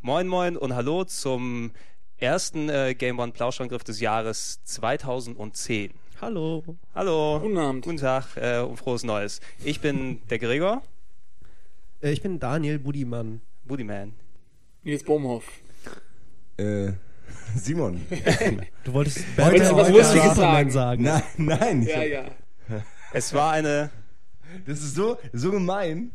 Moin 0.00 0.28
Moin 0.28 0.56
und 0.56 0.74
Hallo 0.74 1.04
zum 1.04 1.72
ersten 2.16 2.68
äh, 2.68 2.94
Game 2.94 3.18
One 3.18 3.32
Plauschangriff 3.32 3.82
des 3.82 4.00
Jahres 4.00 4.60
2010. 4.64 6.01
Hallo. 6.22 6.62
Hallo. 6.94 7.40
Guten 7.42 7.58
Abend. 7.58 7.84
Guten 7.84 7.96
Tag 7.96 8.36
äh, 8.36 8.60
und 8.60 8.76
frohes 8.76 9.02
Neues. 9.02 9.40
Ich 9.64 9.80
bin 9.80 10.22
der 10.30 10.38
Gregor, 10.38 10.80
Äh, 12.00 12.12
ich 12.12 12.22
bin 12.22 12.38
Daniel 12.38 12.78
Budimann. 12.78 13.40
Bootyman. 13.64 14.12
Nils 14.84 15.02
Bohmhoff. 15.02 15.44
Äh, 16.58 16.92
Simon. 17.56 18.06
Du 18.84 18.92
wolltest 18.92 19.18
du 19.36 19.42
was 19.76 19.90
Lustiges 19.90 20.34
Superman 20.34 20.70
sagen? 20.70 21.02
Nein, 21.02 21.22
nein. 21.38 21.82
Ja, 21.82 22.04
ja. 22.04 22.24
Es 23.12 23.34
war 23.34 23.50
eine, 23.54 23.90
Das 24.64 24.78
ist 24.78 24.94
so, 24.94 25.18
so 25.32 25.50
gemein, 25.50 26.12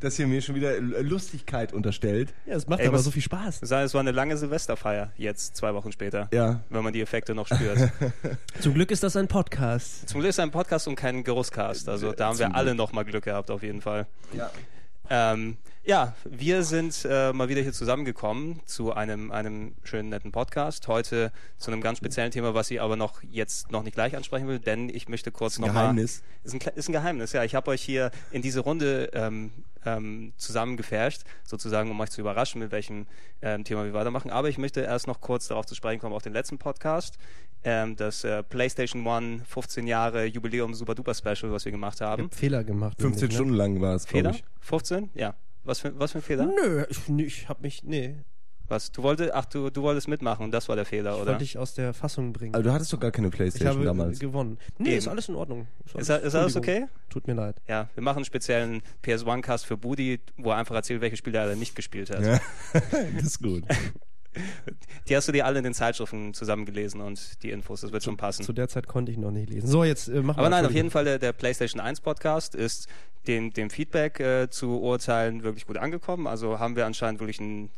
dass 0.00 0.18
ihr 0.18 0.26
mir 0.26 0.40
schon 0.42 0.54
wieder 0.54 0.76
L- 0.76 1.06
Lustigkeit 1.06 1.72
unterstellt. 1.72 2.32
Ja, 2.46 2.54
es 2.56 2.66
macht 2.66 2.80
Ey, 2.80 2.86
aber 2.88 2.98
was- 2.98 3.04
so 3.04 3.10
viel 3.10 3.22
Spaß. 3.22 3.62
es 3.62 3.70
war 3.94 4.00
eine 4.00 4.10
lange 4.12 4.36
Silvesterfeier, 4.36 5.12
jetzt 5.16 5.56
zwei 5.56 5.74
Wochen 5.74 5.92
später, 5.92 6.28
Ja. 6.32 6.60
wenn 6.70 6.84
man 6.84 6.92
die 6.92 7.00
Effekte 7.00 7.34
noch 7.34 7.46
spürt. 7.46 7.78
Zum 8.60 8.74
Glück 8.74 8.90
ist 8.90 9.02
das 9.02 9.16
ein 9.16 9.28
Podcast. 9.28 10.08
Zum 10.08 10.20
Glück 10.20 10.30
ist 10.30 10.40
ein 10.40 10.50
Podcast 10.50 10.88
und 10.88 10.94
kein 10.96 11.24
Geruchscast, 11.24 11.88
also 11.88 12.12
da 12.12 12.28
haben 12.28 12.38
wir 12.38 12.46
Zum 12.46 12.54
alle 12.54 12.74
nochmal 12.74 13.04
Glück 13.04 13.24
gehabt 13.24 13.50
auf 13.50 13.62
jeden 13.62 13.80
Fall. 13.80 14.06
Ja. 14.32 14.50
Ähm, 15.10 15.56
ja, 15.88 16.14
wir 16.28 16.64
sind 16.64 17.06
äh, 17.08 17.32
mal 17.32 17.48
wieder 17.48 17.62
hier 17.62 17.72
zusammengekommen 17.72 18.60
zu 18.66 18.92
einem, 18.92 19.30
einem 19.32 19.74
schönen, 19.84 20.10
netten 20.10 20.32
Podcast. 20.32 20.86
Heute 20.86 21.32
zu 21.56 21.70
einem 21.70 21.80
ganz 21.80 21.96
speziellen 21.96 22.30
Thema, 22.30 22.52
was 22.52 22.70
ich 22.70 22.82
aber 22.82 22.96
noch 22.96 23.22
jetzt 23.22 23.72
noch 23.72 23.82
nicht 23.82 23.94
gleich 23.94 24.14
ansprechen 24.14 24.46
will, 24.48 24.58
denn 24.58 24.90
ich 24.90 25.08
möchte 25.08 25.32
kurz 25.32 25.56
ein 25.58 25.62
noch 25.62 25.68
mal- 25.72 25.80
Geheimnis. 25.84 26.22
Ist 26.44 26.54
ein, 26.54 26.60
ist 26.74 26.88
ein 26.90 26.92
Geheimnis, 26.92 27.32
ja. 27.32 27.42
Ich 27.42 27.54
habe 27.54 27.70
euch 27.70 27.80
hier 27.80 28.10
in 28.30 28.42
diese 28.42 28.60
Runde 28.60 29.08
ähm, 29.14 29.50
ähm, 29.86 30.34
zusammengefärscht, 30.36 31.22
sozusagen, 31.44 31.90
um 31.90 31.98
euch 32.00 32.10
zu 32.10 32.20
überraschen, 32.20 32.58
mit 32.60 32.70
welchem 32.70 33.06
ähm, 33.40 33.64
Thema 33.64 33.84
wir 33.86 33.94
weitermachen. 33.94 34.30
Aber 34.30 34.50
ich 34.50 34.58
möchte 34.58 34.82
erst 34.82 35.06
noch 35.06 35.22
kurz 35.22 35.48
darauf 35.48 35.64
zu 35.64 35.74
sprechen 35.74 36.00
kommen, 36.00 36.14
auf 36.14 36.22
den 36.22 36.34
letzten 36.34 36.58
Podcast, 36.58 37.16
ähm, 37.64 37.96
das 37.96 38.24
äh, 38.24 38.42
PlayStation 38.42 39.06
One 39.06 39.40
15 39.48 39.86
Jahre 39.86 40.26
Jubiläum 40.26 40.74
Super 40.74 40.94
Duper 40.94 41.14
Special, 41.14 41.50
was 41.50 41.64
wir 41.64 41.72
gemacht 41.72 41.96
Ich 41.96 42.02
haben. 42.02 42.24
hab 42.24 42.34
Fehler 42.34 42.62
gemacht. 42.62 43.00
15 43.00 43.20
nämlich, 43.20 43.30
ne? 43.30 43.34
Stunden 43.36 43.54
lang 43.54 43.80
war 43.80 43.94
es, 43.94 44.04
glaube 44.06 44.32
Fehler? 44.34 44.36
ich. 44.36 44.44
15? 44.60 45.08
Ja. 45.14 45.34
Was 45.68 45.80
für, 45.80 45.98
was 45.98 46.12
für 46.12 46.18
ein 46.18 46.22
Fehler? 46.22 46.46
Nö, 46.46 46.86
ich, 46.88 47.08
nee, 47.08 47.24
ich 47.24 47.46
hab 47.46 47.60
mich, 47.60 47.82
nee, 47.84 48.16
Was? 48.68 48.90
Du 48.90 49.02
wolltest, 49.02 49.34
ach, 49.34 49.44
du, 49.44 49.68
du 49.68 49.82
wolltest 49.82 50.08
mitmachen 50.08 50.44
und 50.44 50.50
das 50.50 50.66
war 50.70 50.76
der 50.76 50.86
Fehler, 50.86 51.10
ich 51.10 51.16
oder? 51.20 51.26
wollte 51.32 51.44
dich 51.44 51.58
aus 51.58 51.74
der 51.74 51.92
Fassung 51.92 52.32
bringen. 52.32 52.54
Aber 52.54 52.62
du 52.64 52.72
hattest 52.72 52.90
doch 52.90 52.98
gar 52.98 53.10
keine 53.10 53.28
ich 53.28 53.34
Playstation 53.34 53.76
habe 53.76 53.84
damals. 53.84 54.18
gewonnen. 54.18 54.56
Nee, 54.78 54.88
Eben. 54.88 54.98
ist 54.98 55.08
alles 55.08 55.28
in 55.28 55.34
Ordnung. 55.34 55.68
Ist, 55.94 56.08
ist 56.08 56.34
alles 56.34 56.56
okay? 56.56 56.86
Tut 57.10 57.26
mir 57.26 57.34
leid. 57.34 57.56
Ja, 57.68 57.90
wir 57.94 58.02
machen 58.02 58.16
einen 58.18 58.24
speziellen 58.24 58.80
PS1-Cast 59.04 59.66
für 59.66 59.76
Budi, 59.76 60.20
wo 60.38 60.52
er 60.52 60.56
einfach 60.56 60.74
erzählt, 60.74 61.02
welche 61.02 61.18
Spiele 61.18 61.38
er 61.38 61.54
nicht 61.54 61.74
gespielt 61.74 62.08
hat. 62.08 62.24
Ja. 62.24 62.40
das 63.14 63.22
ist 63.24 63.42
gut. 63.42 63.64
Die 65.08 65.16
hast 65.16 65.26
du 65.28 65.32
dir 65.32 65.46
alle 65.46 65.58
in 65.58 65.64
den 65.64 65.74
Zeitschriften 65.74 66.34
zusammengelesen 66.34 67.00
und 67.00 67.42
die 67.42 67.50
Infos, 67.50 67.80
das 67.80 67.92
wird 67.92 68.02
schon 68.02 68.16
passen. 68.16 68.42
Zu 68.42 68.52
der 68.52 68.68
Zeit 68.68 68.86
konnte 68.86 69.10
ich 69.10 69.18
noch 69.18 69.30
nicht 69.30 69.50
lesen. 69.50 69.66
So, 69.66 69.84
jetzt 69.84 70.08
äh, 70.08 70.20
machen 70.20 70.38
Aber 70.38 70.46
wir 70.46 70.50
nein, 70.50 70.66
auf 70.66 70.72
jeden 70.72 70.90
Fall 70.90 71.04
der, 71.04 71.18
der 71.18 71.32
PlayStation 71.32 71.80
1 71.80 72.00
Podcast 72.00 72.54
ist 72.54 72.88
dem, 73.26 73.52
dem 73.52 73.70
Feedback 73.70 74.20
äh, 74.20 74.50
zu 74.50 74.80
urteilen 74.80 75.42
wirklich 75.42 75.66
gut 75.66 75.78
angekommen. 75.78 76.26
Also 76.26 76.58
haben 76.58 76.76
wir 76.76 76.86
anscheinend 76.86 77.20
wirklich 77.20 77.40
einen 77.40 77.70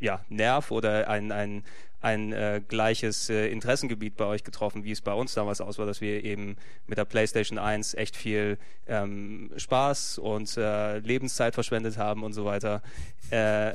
ja, 0.00 0.20
Nerv 0.28 0.70
oder 0.70 1.08
ein, 1.08 1.32
ein, 1.32 1.64
ein 2.00 2.32
äh, 2.32 2.62
gleiches 2.66 3.28
äh, 3.28 3.48
Interessengebiet 3.48 4.16
bei 4.16 4.24
euch 4.24 4.44
getroffen, 4.44 4.84
wie 4.84 4.92
es 4.92 5.00
bei 5.00 5.12
uns 5.12 5.34
damals 5.34 5.60
aus 5.60 5.78
war, 5.78 5.86
dass 5.86 6.00
wir 6.00 6.24
eben 6.24 6.56
mit 6.86 6.98
der 6.98 7.04
PlayStation 7.04 7.58
1 7.58 7.94
echt 7.94 8.16
viel 8.16 8.58
ähm, 8.86 9.50
Spaß 9.56 10.18
und 10.18 10.56
äh, 10.56 10.98
Lebenszeit 10.98 11.54
verschwendet 11.54 11.98
haben 11.98 12.22
und 12.22 12.32
so 12.32 12.44
weiter. 12.44 12.82
Äh, 13.30 13.74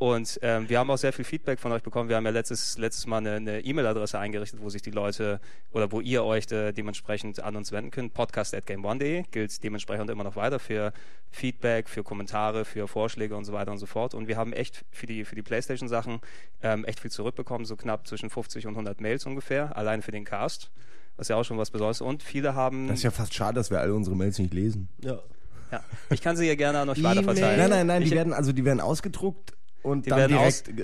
und 0.00 0.38
ähm, 0.40 0.66
wir 0.70 0.78
haben 0.78 0.90
auch 0.90 0.96
sehr 0.96 1.12
viel 1.12 1.26
Feedback 1.26 1.60
von 1.60 1.72
euch 1.72 1.82
bekommen. 1.82 2.08
Wir 2.08 2.16
haben 2.16 2.24
ja 2.24 2.30
letztes, 2.30 2.78
letztes 2.78 3.06
Mal 3.06 3.18
eine 3.18 3.60
E-Mail-Adresse 3.60 4.18
eingerichtet, 4.18 4.58
wo 4.62 4.70
sich 4.70 4.80
die 4.80 4.92
Leute 4.92 5.40
oder 5.72 5.92
wo 5.92 6.00
ihr 6.00 6.24
euch 6.24 6.50
äh, 6.52 6.72
dementsprechend 6.72 7.42
an 7.42 7.54
uns 7.54 7.70
wenden 7.70 7.90
könnt. 7.90 8.14
Podcast.gameone.de 8.14 9.24
gilt 9.30 9.62
dementsprechend 9.62 10.08
immer 10.08 10.24
noch 10.24 10.36
weiter 10.36 10.58
für 10.58 10.94
Feedback, 11.30 11.90
für 11.90 12.02
Kommentare, 12.02 12.64
für 12.64 12.88
Vorschläge 12.88 13.36
und 13.36 13.44
so 13.44 13.52
weiter 13.52 13.72
und 13.72 13.76
so 13.76 13.84
fort. 13.84 14.14
Und 14.14 14.26
wir 14.26 14.38
haben 14.38 14.54
echt 14.54 14.86
für 14.90 15.04
die, 15.04 15.26
für 15.26 15.34
die 15.34 15.42
PlayStation-Sachen 15.42 16.20
ähm, 16.62 16.86
echt 16.86 17.00
viel 17.00 17.10
zurückbekommen, 17.10 17.66
so 17.66 17.76
knapp 17.76 18.06
zwischen 18.06 18.30
50 18.30 18.68
und 18.68 18.72
100 18.72 19.02
Mails 19.02 19.26
ungefähr, 19.26 19.76
alleine 19.76 20.00
für 20.00 20.12
den 20.12 20.24
Cast. 20.24 20.70
Was 21.18 21.28
ja 21.28 21.36
auch 21.36 21.44
schon 21.44 21.58
was 21.58 21.70
Besonderes 21.70 21.98
ist. 21.98 22.06
Und 22.06 22.22
viele 22.22 22.54
haben. 22.54 22.88
Das 22.88 23.00
ist 23.00 23.02
ja 23.02 23.10
fast 23.10 23.34
schade, 23.34 23.56
dass 23.56 23.70
wir 23.70 23.80
alle 23.80 23.92
unsere 23.92 24.16
Mails 24.16 24.38
nicht 24.38 24.54
lesen. 24.54 24.88
Ja. 25.04 25.18
ja, 25.70 25.84
ich 26.08 26.22
kann 26.22 26.38
sie 26.38 26.46
ja 26.46 26.54
gerne 26.54 26.78
an 26.78 26.88
euch 26.88 27.02
weiterverteilen. 27.02 27.58
Nein, 27.58 27.68
nein, 27.68 27.86
nein, 27.86 28.02
ich, 28.02 28.08
die 28.08 28.14
werden, 28.14 28.32
also 28.32 28.52
die 28.52 28.64
werden 28.64 28.80
ausgedruckt 28.80 29.59
und 29.82 30.04
Die 30.06 30.10
dann 30.10 30.18
werden 30.18 30.36
direkt 30.36 30.68
äh, 30.68 30.82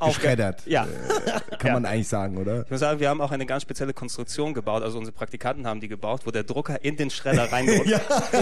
Aufge- 0.00 0.06
geschreddert. 0.06 0.62
Ja. 0.66 0.84
Äh, 0.84 1.56
kann 1.56 1.68
Ja. 1.68 1.72
man 1.74 1.86
eigentlich 1.86 2.08
sagen, 2.08 2.36
oder? 2.38 2.62
Ich 2.64 2.70
muss 2.70 2.80
sagen, 2.80 2.98
wir 3.00 3.08
haben 3.08 3.20
auch 3.20 3.30
eine 3.30 3.46
ganz 3.46 3.62
spezielle 3.62 3.92
Konstruktion 3.94 4.54
gebaut. 4.54 4.82
Also 4.82 4.98
unsere 4.98 5.14
Praktikanten 5.14 5.66
haben 5.66 5.80
die 5.80 5.88
gebaut, 5.88 6.22
wo 6.24 6.30
der 6.30 6.42
Drucker 6.44 6.84
in 6.84 6.96
den 6.96 7.10
Schredder 7.10 7.44
reindrückt. 7.52 7.86
Ja, 7.88 8.00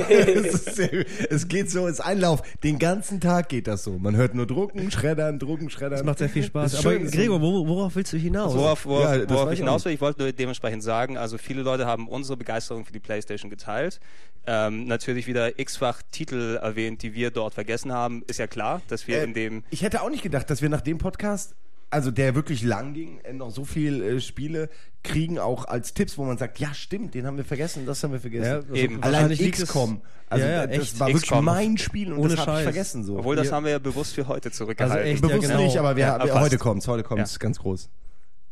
es, 0.09 0.78
es 0.78 1.48
geht 1.48 1.70
so, 1.70 1.86
es 1.86 1.94
ist 1.94 2.00
Einlauf. 2.00 2.42
Den 2.62 2.78
ganzen 2.78 3.20
Tag 3.20 3.48
geht 3.48 3.66
das 3.66 3.84
so. 3.84 3.98
Man 3.98 4.16
hört 4.16 4.34
nur 4.34 4.47
drucken, 4.47 4.91
schreddern, 4.91 5.38
drucken, 5.38 5.70
schreddern. 5.70 5.98
Das 5.98 6.04
macht 6.04 6.19
sehr 6.19 6.28
viel 6.28 6.42
Spaß. 6.42 6.75
Aber 6.75 6.82
schön, 6.82 7.10
Gregor, 7.10 7.41
wo, 7.41 7.66
worauf 7.66 7.97
willst 7.97 8.12
du 8.12 8.16
hinaus? 8.16 8.54
Worauf, 8.54 8.86
worauf, 8.86 9.15
Ja, 9.16 9.28
worauf 9.31 9.53
ich 9.53 9.59
hinaus 9.59 9.84
will, 9.84 9.92
ich 9.92 10.00
wollte 10.00 10.22
nur 10.22 10.32
dementsprechend 10.32 10.82
sagen, 10.82 11.16
also 11.19 11.38
viele 11.38 11.62
Leute 11.62 11.86
haben 11.86 12.09
unsere 12.09 12.36
Begeisterung 12.36 12.84
für 12.84 12.92
die 12.92 13.00
PlayStation 13.00 13.50
geteilt. 13.50 14.00
Ähm, 14.47 14.87
natürlich 14.87 15.27
wieder 15.27 15.59
x-fach 15.59 16.03
Titel 16.12 16.59
erwähnt, 16.62 17.03
die 17.03 17.15
wir 17.15 17.31
dort 17.31 17.55
vergessen 17.55 17.93
haben. 17.93 18.23
Ist 18.29 18.39
ja 18.39 18.47
klar, 18.47 18.81
dass 18.89 19.07
wir 19.09 19.19
Äh, 19.21 19.25
in 19.25 19.34
dem 19.34 19.65
Ich 19.71 19.83
hätte 19.83 20.03
auch 20.03 20.11
nicht 20.11 20.23
gedacht, 20.23 20.49
dass 20.51 20.62
wir 20.62 20.69
nach 20.69 20.83
dem 20.83 20.99
Podcast, 20.99 21.55
also 21.91 22.11
der 22.11 22.34
wirklich 22.34 22.62
lang 22.62 22.95
ging, 22.95 23.19
äh, 23.25 23.33
noch 23.33 23.51
so 23.51 23.65
viel 23.65 24.03
äh, 24.03 24.21
Spiele 24.21 24.69
kriegen, 25.03 25.39
auch 25.39 25.65
als 25.67 25.95
Tipps, 25.95 26.17
wo 26.19 26.25
man 26.25 26.39
sagt, 26.39 26.59
ja 26.61 26.73
stimmt, 26.75 27.15
den 27.15 27.27
haben 27.27 27.37
wir 27.37 27.45
vergessen, 27.45 27.87
das 27.87 28.03
haben 28.05 28.12
wir 28.12 28.21
vergessen. 28.21 28.45
Ja, 28.47 28.57
also 28.57 28.75
Eben. 28.75 29.03
Allein 29.03 29.31
XCOM. 29.37 30.01
Also 30.29 30.45
Ja, 30.45 30.51
ja, 30.53 30.67
das 30.67 30.78
echt. 30.78 31.01
war 31.01 31.09
wirklich 31.09 31.31
mein 31.41 31.78
Spiel 31.78 32.13
und 32.13 32.19
Ohne 32.19 32.34
das 32.34 32.47
habe 32.47 32.59
ich 32.59 32.65
vergessen 32.65 33.05
so. 33.05 33.19
Obwohl, 33.19 33.37
das 33.37 33.53
haben 33.53 33.65
wir 33.65 33.73
ja 33.73 33.78
bewusst 33.78 34.15
für 34.15 34.27
heute 34.27 34.51
zurückgehalten. 34.51 34.99
Also 34.99 35.11
echt, 35.11 35.23
Bewusst 35.23 35.43
Ja, 35.43 35.49
genau. 35.55 35.63
nicht, 35.65 35.77
aber 35.78 35.95
wir, 35.97 36.05
Ja, 36.07 36.25
wir, 36.25 36.41
heute 36.41 36.59
kommt's, 36.59 36.89
heute 36.89 37.03
kommt's, 37.05 37.34
Ja. 37.34 37.39
ganz 37.39 37.59
groß. 37.61 37.89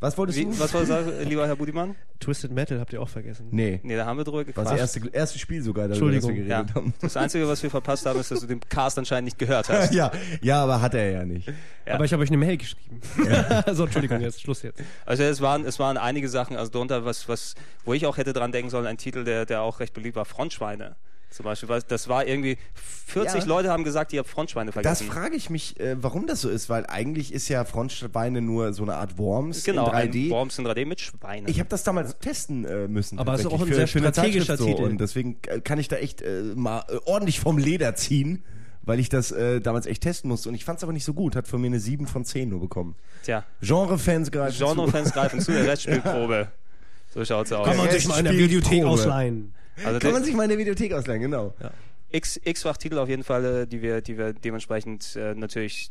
Was 0.05 0.19
wolltest 0.19 0.39
Wie, 0.39 0.45
du? 0.45 0.59
was 0.59 0.75
war 0.75 0.85
das, 0.85 1.27
lieber 1.27 1.47
Herr 1.47 1.57
Budimann? 1.57 1.95
Twisted 2.21 2.53
Metal 2.53 2.79
habt 2.79 2.93
ihr 2.93 3.01
auch 3.01 3.09
vergessen. 3.09 3.49
Nee. 3.51 3.81
Nee, 3.83 3.97
da 3.97 4.05
haben 4.05 4.19
wir 4.19 4.25
drüber 4.25 4.37
War 4.39 4.45
gequatscht. 4.45 4.73
das 4.73 4.79
erste, 4.79 5.09
erste 5.11 5.39
Spiel 5.39 5.63
sogar, 5.63 5.89
darüber, 5.89 6.11
das 6.11 6.23
wir 6.23 6.31
Entschuldigung. 6.31 6.47
ja. 6.47 6.59
geredet 6.61 6.75
haben. 6.75 6.95
Das 7.01 7.17
Einzige, 7.17 7.49
was 7.49 7.63
wir 7.63 7.71
verpasst 7.71 8.05
haben, 8.05 8.21
ist, 8.21 8.31
dass 8.31 8.41
du 8.41 8.47
den 8.47 8.61
Cast 8.61 8.99
anscheinend 8.99 9.25
nicht 9.25 9.39
gehört 9.39 9.71
hast. 9.71 9.95
ja, 9.95 10.13
ja, 10.43 10.63
aber 10.63 10.83
hat 10.83 10.93
er 10.93 11.11
ja 11.11 11.25
nicht. 11.25 11.51
Ja. 11.87 11.95
Aber 11.95 12.05
ich 12.05 12.13
habe 12.13 12.23
euch 12.23 12.29
eine 12.29 12.37
Mail 12.37 12.59
geschrieben. 12.59 13.01
so, 13.73 13.85
Entschuldigung, 13.85 14.21
jetzt 14.21 14.43
Schluss 14.43 14.61
jetzt. 14.61 14.83
Also 15.07 15.23
es 15.23 15.41
waren, 15.41 15.65
es 15.65 15.79
waren 15.79 15.97
einige 15.97 16.29
Sachen, 16.29 16.59
also 16.59 16.71
darunter, 16.71 17.07
was, 17.07 17.27
was, 17.27 17.55
wo 17.87 17.95
ich 17.95 18.05
auch 18.05 18.19
hätte 18.19 18.35
dran 18.35 18.53
denken 18.53 18.69
sollen, 18.69 18.85
ein 18.85 18.99
Titel, 18.99 19.25
der, 19.25 19.47
der 19.47 19.63
auch 19.63 19.81
recht 19.81 19.95
beliebt 19.95 20.17
war, 20.17 20.27
Frontschweine. 20.27 20.97
Zum 21.35 21.45
Beispiel, 21.45 21.69
weil 21.69 21.83
das 21.89 22.09
war 22.09 22.25
irgendwie, 22.27 22.57
40 23.07 23.41
Ja. 23.41 23.47
Leute 23.47 23.69
haben 23.71 23.83
gesagt, 23.83 24.13
ihr 24.13 24.21
habt 24.21 24.29
Frontschweine 24.31 24.71
Das 24.71 24.75
vergessen. 24.75 25.07
frage 25.09 25.35
ich 25.35 25.51
mich, 25.51 25.79
äh, 25.81 25.97
warum 26.01 26.29
das 26.29 26.41
so 26.43 26.49
ist, 26.49 26.69
weil 26.71 26.87
eigentlich 26.87 27.33
ist 27.35 27.49
ja 27.49 27.65
Frontschweine 27.65 28.41
nur 28.41 28.73
so 28.73 28.85
eine 28.85 28.95
Art 28.95 29.19
Worms 29.19 29.65
genau, 29.65 29.87
in 29.89 29.93
3D. 30.13 30.27
ein 30.27 30.31
Worms 30.31 30.59
in 30.61 30.67
3D 30.67 30.87
mit 30.87 31.01
Schweinen. 31.01 31.49
Ich 31.49 31.59
habe 31.59 31.69
das 31.69 31.83
damals 31.83 32.17
testen 32.21 32.65
äh, 32.65 32.87
müssen. 32.87 33.19
Aber 33.19 33.35
es 33.35 33.41
ist 33.41 33.47
auch 33.47 33.61
ein 33.61 33.73
sehr 33.73 33.89
strategischer 33.89 34.57
Titel. 34.57 34.85
Und 34.85 34.99
deswegen 35.01 35.39
äh, 35.49 35.61
kann 35.61 35.81
ich 35.81 35.89
da 35.89 35.97
echt 35.97 36.23
äh, 36.23 36.43
mal 36.55 36.85
äh, 36.89 36.99
ordentlich 37.05 37.41
vom 37.41 37.59
Leder 37.59 37.97
ziehen, 37.97 38.45
weil 38.83 39.01
ich 39.01 39.09
das 39.09 39.33
äh, 39.33 39.61
damals 39.61 39.87
echt 39.87 40.03
testen 40.05 40.31
musste. 40.31 40.49
Und 40.49 40.55
ich 40.55 40.65
fand 40.65 40.79
es 40.79 40.85
aber 40.85 40.93
nicht 40.93 41.05
so 41.05 41.15
gut. 41.15 41.35
Hat 41.35 41.49
von 41.49 41.61
mir 41.61 41.67
eine 41.67 41.81
7 41.81 42.07
von 42.07 42.25
10 42.25 42.49
nur 42.49 42.61
bekommen. 42.61 42.95
Tja, 43.25 43.43
Genre-Fans 43.61 44.31
greifen 44.31 44.57
zu. 44.57 44.65
Genre-Fans 44.67 45.13
greifen 45.13 45.41
zu, 45.41 45.51
der 45.53 45.67
Restspielprobe. 45.67 46.49
So 47.13 47.25
schaut's 47.25 47.53
aus. 47.53 47.65
Kann 47.65 47.77
man 47.77 47.87
Ja, 47.87 47.93
sich 47.93 48.09
mal 48.09 48.19
in 48.19 48.25
der. 48.25 48.33
Bibliothek 48.33 48.83
ausleihen. 48.85 49.53
Also 49.85 49.99
Kann 49.99 50.13
man 50.13 50.25
sich 50.25 50.35
mal 50.35 50.45
in 50.45 50.51
der 50.51 50.59
Videothek 50.59 50.93
ausleihen, 50.93 51.23
genau. 51.23 51.55
X, 52.11 52.41
X-fach 52.45 52.77
Titel 52.77 52.99
auf 52.99 53.09
jeden 53.09 53.25
Fall, 53.25 53.67
die 53.67 53.83
wir, 53.83 54.01
die 54.01 54.17
wir 54.17 54.33
dementsprechend 54.33 55.17
äh, 55.17 55.35
natürlich 55.35 55.91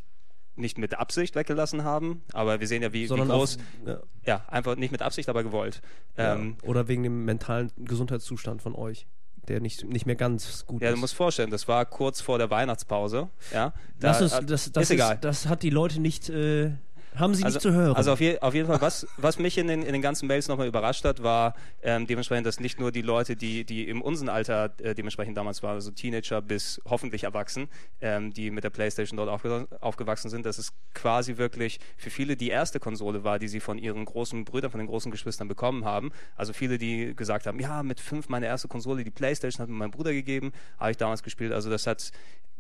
nicht 0.56 0.78
mit 0.78 0.98
Absicht 0.98 1.36
weggelassen 1.36 1.84
haben, 1.84 2.22
aber 2.32 2.60
wir 2.60 2.68
sehen 2.68 2.84
ja, 2.84 2.94
wie, 2.94 3.02
wie 3.02 3.08
Sondern 3.08 3.30
groß, 3.30 3.58
auf, 3.58 3.88
ja, 3.88 4.00
ja, 4.26 4.46
einfach 4.48 4.76
nicht 4.76 4.92
mit 4.92 5.02
Absicht, 5.02 5.30
aber 5.30 5.44
gewollt. 5.44 5.82
Ähm, 6.18 6.58
Oder 6.62 6.88
wegen 6.88 7.04
dem 7.04 7.26
mentalen 7.26 7.72
Gesundheitszustand 7.78 8.62
von 8.62 8.76
euch, 8.76 9.08
der 9.48 9.62
nicht, 9.62 9.84
nicht 9.84 10.06
mehr 10.06 10.16
ganz 10.16 10.66
gut 10.66 10.82
ja, 10.82 10.90
du 10.90 10.96
ist. 10.96 11.02
musst 11.02 11.16
vorstellen, 11.16 11.50
das 11.50 11.68
war 11.68 11.86
kurz 11.86 12.22
vor 12.22 12.38
der 12.38 12.50
Weihnachtspause, 12.50 13.30
ja. 13.52 13.74
Da, 14.00 14.10
das, 14.10 14.22
ist, 14.22 14.42
das, 14.46 14.72
das, 14.72 14.84
ist 14.84 14.92
egal. 14.92 15.18
das 15.20 15.48
hat 15.48 15.64
die 15.64 15.72
Leute 15.72 16.00
nicht. 16.00 16.30
Äh, 16.30 16.74
Haben 17.16 17.36
Sie 17.36 17.44
also, 17.44 17.58
nicht 17.58 17.62
zu 17.62 17.72
hören. 17.72 17.96
Also 17.96 18.12
auf, 18.12 18.20
je, 18.20 18.40
auf 18.40 18.54
jeden 18.54 18.68
Fall, 18.68 18.82
was, 18.82 19.08
was 19.18 19.40
mich 19.40 19.58
in 19.58 19.68
den, 19.68 19.84
in 19.84 19.94
den 19.94 20.02
ganzen 20.02 20.28
Mails 20.28 20.48
nochmal 20.48 20.68
überrascht 20.68 21.06
hat, 21.06 21.22
war 21.24 21.54
ähm, 21.82 22.08
dementsprechend, 22.08 22.48
dass 22.48 22.60
nicht 22.60 22.80
nur 22.80 22.92
die 22.92 23.02
Leute, 23.02 23.36
die, 23.36 23.66
die 23.66 23.88
im 23.88 24.02
unserem 24.02 24.30
Alter 24.30 24.72
äh, 24.80 24.96
dementsprechend 24.96 25.38
damals 25.38 25.64
waren, 25.64 25.76
also 25.76 25.92
Teenager 25.92 26.42
bis 26.42 26.82
hoffentlich 26.86 27.24
erwachsen, 27.24 27.68
ähm, 28.02 28.34
die 28.34 28.52
mit 28.52 28.64
der 28.64 28.70
Playstation 28.70 29.18
dort 29.18 29.30
aufge 29.30 29.68
aufgewachsen 29.80 30.30
sind, 30.30 30.46
dass 30.46 30.58
es 30.58 30.74
quasi 30.94 31.38
wirklich 31.38 31.80
für 31.98 32.10
viele 32.10 32.36
die 32.36 32.50
erste 32.50 32.80
Konsole 32.80 33.24
war, 33.24 33.40
die 33.40 33.48
sie 33.48 33.60
von 33.60 33.78
ihren 33.78 34.06
großen 34.06 34.46
Brüdern, 34.46 34.72
von 34.72 34.80
den 34.80 34.88
großen 34.88 35.12
Geschwistern 35.12 35.48
bekommen 35.48 35.86
haben. 35.86 36.12
Also 36.36 36.54
viele, 36.54 36.78
die 36.78 37.16
gesagt 37.16 37.46
haben, 37.46 37.60
ja, 37.60 37.84
mit 37.84 38.00
fünf 38.00 38.30
meine 38.30 38.46
erste 38.46 38.68
Konsole, 38.68 39.04
die 39.04 39.12
Playstation 39.12 39.62
hat 39.62 39.70
mir 39.70 39.76
mein 39.76 39.92
Bruder 39.92 40.14
gegeben, 40.14 40.52
habe 40.80 40.92
ich 40.92 40.98
damals 40.98 41.24
gespielt. 41.24 41.52
Also 41.52 41.70
das 41.70 41.88
hat 41.88 42.12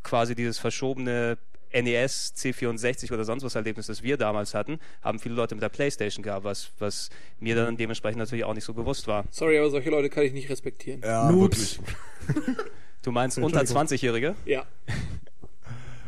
quasi 0.03 0.35
dieses 0.35 0.59
verschobene 0.59 1.37
NES, 1.73 2.33
C64 2.37 3.11
oder 3.11 3.25
sonst 3.25 3.43
was 3.43 3.55
Erlebnis, 3.55 3.87
das 3.87 4.03
wir 4.03 4.17
damals 4.17 4.53
hatten, 4.53 4.79
haben 5.01 5.19
viele 5.19 5.35
Leute 5.35 5.55
mit 5.55 5.61
der 5.61 5.69
Playstation 5.69 6.23
gehabt, 6.23 6.43
was, 6.43 6.71
was 6.79 7.09
mir 7.39 7.55
dann 7.55 7.77
dementsprechend 7.77 8.19
natürlich 8.19 8.45
auch 8.45 8.53
nicht 8.53 8.65
so 8.65 8.73
bewusst 8.73 9.07
war. 9.07 9.25
Sorry, 9.31 9.57
aber 9.57 9.69
solche 9.69 9.89
Leute 9.89 10.09
kann 10.09 10.23
ich 10.23 10.33
nicht 10.33 10.49
respektieren. 10.49 11.01
Ja, 11.03 11.31
Noobs. 11.31 11.79
wirklich. 12.27 12.65
Du 13.01 13.11
meinst 13.11 13.37
unter 13.37 13.59
20-Jährige? 13.59 14.35
Ja. 14.45 14.65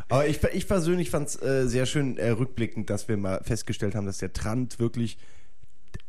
Aber 0.08 0.28
ich, 0.28 0.42
ich 0.44 0.68
persönlich 0.68 1.10
fand 1.10 1.28
es 1.28 1.42
äh, 1.42 1.68
sehr 1.68 1.86
schön 1.86 2.18
äh, 2.18 2.30
rückblickend, 2.30 2.90
dass 2.90 3.08
wir 3.08 3.18
mal 3.18 3.42
festgestellt 3.44 3.96
haben, 3.96 4.06
dass 4.06 4.20
der 4.20 4.32
Trant 4.32 4.80
wirklich 4.80 5.18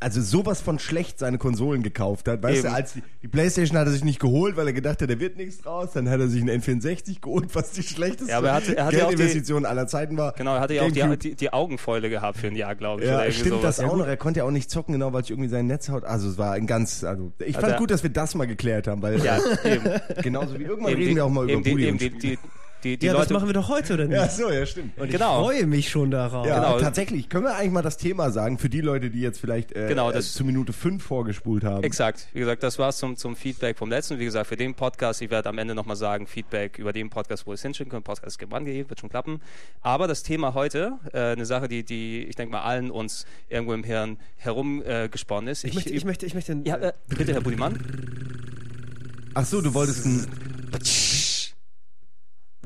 also 0.00 0.20
sowas 0.20 0.60
von 0.60 0.78
schlecht 0.78 1.18
seine 1.18 1.38
Konsolen 1.38 1.82
gekauft 1.82 2.28
hat. 2.28 2.42
Weißt 2.42 2.60
Eben. 2.60 2.68
du, 2.68 2.74
als 2.74 2.92
die, 2.94 3.02
die 3.22 3.28
Playstation 3.28 3.78
hat 3.78 3.86
er 3.86 3.92
sich 3.92 4.04
nicht 4.04 4.20
geholt, 4.20 4.56
weil 4.56 4.66
er 4.66 4.72
gedacht 4.72 5.00
hat, 5.02 5.10
da 5.10 5.18
wird 5.18 5.36
nichts 5.36 5.58
draus. 5.62 5.92
Dann 5.94 6.08
hat 6.10 6.20
er 6.20 6.28
sich 6.28 6.42
einen 6.42 6.60
N64 6.60 7.20
geholt, 7.20 7.54
was 7.54 7.70
die 7.72 7.82
schlechteste 7.82 8.30
Ja, 8.30 8.38
aber 8.38 8.48
er 8.48 8.54
hatte- 8.54 8.76
er 8.76 8.84
hatte 8.86 8.98
ja 8.98 9.04
auch 9.04 9.10
die- 9.10 9.16
Geldinvestition 9.16 9.64
aller 9.66 9.86
Zeiten 9.86 10.16
war. 10.16 10.32
Genau, 10.32 10.54
er 10.54 10.60
hatte 10.60 10.74
ja 10.74 10.82
auch 10.82 10.90
die, 10.90 11.16
die, 11.18 11.34
die 11.34 11.52
Augenfäule 11.52 12.10
gehabt 12.10 12.38
für 12.38 12.46
ein 12.48 12.56
Jahr, 12.56 12.74
glaube 12.74 13.02
ich. 13.02 13.08
Ja, 13.08 13.30
stimmt 13.30 13.48
sowas. 13.60 13.76
das 13.76 13.80
auch 13.80 13.96
noch. 13.96 14.06
Er 14.06 14.16
konnte 14.16 14.38
ja 14.40 14.44
auch 14.44 14.50
nicht 14.50 14.70
zocken, 14.70 14.92
genau, 14.92 15.12
weil 15.12 15.22
ich 15.22 15.30
irgendwie 15.30 15.48
sein 15.48 15.66
Netz 15.66 15.88
haut. 15.88 16.04
Also 16.04 16.28
es 16.28 16.38
war 16.38 16.52
ein 16.52 16.66
ganz, 16.66 17.04
also 17.04 17.32
ich 17.38 17.56
Also 17.56 17.66
fand 17.68 17.78
gut, 17.78 17.90
dass 17.90 18.02
wir 18.02 18.10
das 18.10 18.34
mal 18.34 18.46
geklärt 18.46 18.86
haben, 18.88 19.02
weil 19.02 19.22
Ja, 19.24 19.38
eben. 19.64 19.84
genauso 20.22 20.58
wie 20.58 20.64
irgendwann 20.64 20.92
eben 20.92 21.00
reden 21.02 21.16
wir 21.16 21.24
auch 21.24 21.30
mal 21.30 21.48
über 21.50 21.62
Bulli 21.62 21.90
und 21.90 22.00
die, 22.00 22.38
die, 22.86 22.96
die 22.98 23.06
ja, 23.06 23.12
Leute, 23.12 23.24
das 23.28 23.32
machen 23.32 23.48
wir 23.48 23.54
doch 23.54 23.68
heute, 23.68 23.94
oder 23.94 24.04
nicht? 24.04 24.16
Ja, 24.16 24.28
so, 24.28 24.50
ja, 24.50 24.64
stimmt. 24.64 24.96
Und 24.98 25.10
Genau. 25.10 25.40
ich 25.40 25.56
freue 25.58 25.66
mich 25.66 25.88
schon 25.88 26.10
darauf. 26.10 26.46
Ja, 26.46 26.56
Genau. 26.56 26.78
tatsächlich. 26.78 27.28
Können 27.28 27.44
wir 27.44 27.56
eigentlich 27.56 27.72
mal 27.72 27.82
das 27.82 27.96
Thema 27.96 28.30
sagen, 28.30 28.58
für 28.58 28.68
die 28.68 28.80
Leute, 28.80 29.10
die 29.10 29.20
jetzt 29.20 29.40
vielleicht 29.40 29.72
äh, 29.72 29.88
Genau, 29.88 30.10
äh, 30.10 30.14
das- 30.14 30.32
zu 30.34 30.44
Minute 30.44 30.72
5 30.72 31.02
vorgespult 31.02 31.64
haben. 31.64 31.82
Exakt. 31.82 32.28
Wie 32.32 32.40
gesagt, 32.40 32.62
das 32.62 32.78
war's 32.78 32.98
zum, 32.98 33.16
zum 33.16 33.34
Feedback 33.34 33.76
vom 33.76 33.90
letzten. 33.90 34.18
Wie 34.18 34.24
gesagt, 34.24 34.46
für 34.46 34.56
den 34.56 34.74
Podcast, 34.74 35.20
ich 35.22 35.30
werde 35.30 35.48
am 35.48 35.58
Ende 35.58 35.74
nochmal 35.74 35.96
sagen, 35.96 36.26
Feedback 36.26 36.78
über 36.78 36.92
den 36.92 37.10
Podcast, 37.10 37.46
wo 37.46 37.52
es 37.52 37.62
hinschicken 37.62 37.90
können. 37.90 38.04
Podcast 38.04 38.40
ist 38.40 38.52
angegeben, 38.52 38.88
wird 38.88 39.00
schon 39.00 39.10
klappen. 39.10 39.40
Aber 39.82 40.06
das 40.06 40.22
Thema 40.22 40.54
heute, 40.54 40.92
äh, 41.12 41.18
eine 41.32 41.46
Sache, 41.46 41.68
die, 41.68 41.82
die 41.84 42.24
ich 42.24 42.36
denke 42.36 42.52
mal 42.52 42.62
allen 42.62 42.90
uns 42.90 43.26
irgendwo 43.48 43.72
im 43.74 43.82
Hirn 43.84 44.18
herumgesponnen 44.36 45.48
äh, 45.48 45.52
ist. 45.52 45.64
Ich 45.64 45.74
möchte, 45.74 45.90
ich 45.90 46.04
möchte, 46.04 46.26
ich 46.26 46.34
möchte. 46.34 46.56
ja, 46.64 46.76
äh, 46.76 46.92
bitte, 47.08 47.32
Herr 47.32 47.40
Budimann. 47.40 47.78
Ach 49.34 49.44
so, 49.44 49.60
du 49.60 49.74
wolltest 49.74 50.06
ein... 50.06 50.26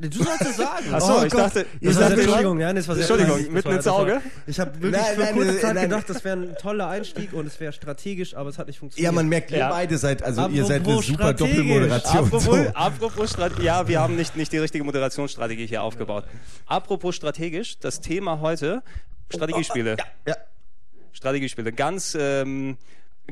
du 0.09 0.23
sollst 0.23 0.41
es 0.41 0.57
sagen. 0.57 0.85
Ach 0.91 1.01
so, 1.01 1.13
Oh 1.19 1.23
ich 1.25 1.31
Gott. 1.31 1.41
dachte, 1.41 1.65
Ihr 1.79 1.91
ich 1.91 1.97
dachte, 1.97 2.13
Entschuldigung, 2.21 2.59
ja, 2.59 2.73
das 2.73 2.87
war 2.87 2.95
sehr 2.95 3.03
Entschuldigung, 3.09 3.37
das 3.43 3.49
mitten 3.51 3.65
war- 3.69 3.75
ins 3.75 3.83
das 3.85 3.93
war- 3.93 3.99
Auge? 4.01 4.21
Ich 4.47 4.59
habe 4.59 4.73
wirklich 4.81 4.91
Nein, 5.01 5.15
für 5.15 5.21
nein, 5.21 5.33
kurze 5.33 5.47
nein, 5.51 5.59
Zeit 5.61 5.75
nein. 5.75 5.89
gedacht, 5.89 6.09
das 6.09 6.23
wäre 6.23 6.37
ein 6.37 6.55
toller 6.61 6.87
Einstieg 6.87 7.33
und 7.33 7.45
es 7.47 7.59
wäre 7.59 7.73
strategisch, 7.73 8.35
aber 8.35 8.49
es 8.49 8.57
hat 8.57 8.67
nicht 8.67 8.79
funktioniert. 8.79 9.05
Ja, 9.05 9.11
man 9.11 9.27
merkt, 9.29 9.51
ihr 9.51 9.57
Ja. 9.59 9.69
beide 9.69 9.97
seid, 9.97 10.23
also 10.23 10.41
ihr 10.47 10.63
Apropos 10.63 10.67
seid 10.67 10.87
eine 10.87 11.01
super. 11.01 11.33
Doppelmoderation. 11.33 12.17
Apropos, 12.25 12.43
So. 12.45 12.55
apropos 12.73 13.29
Strategie, 13.33 13.63
ja, 13.65 13.87
wir 13.87 13.99
haben 13.99 14.15
nicht, 14.15 14.35
nicht 14.35 14.51
die 14.51 14.57
richtige 14.57 14.83
Moderationsstrategie 14.83 15.67
hier 15.67 15.83
aufgebaut. 15.83 16.25
Apropos 16.65 17.15
strategisch, 17.15 17.77
das 17.79 18.01
Thema 18.01 18.39
heute, 18.41 18.83
Strategiespiele. 19.33 19.97
Ja, 20.27 20.35
Strategiespiele, 21.13 21.71
ganz, 21.73 22.17
ähm, 22.19 22.77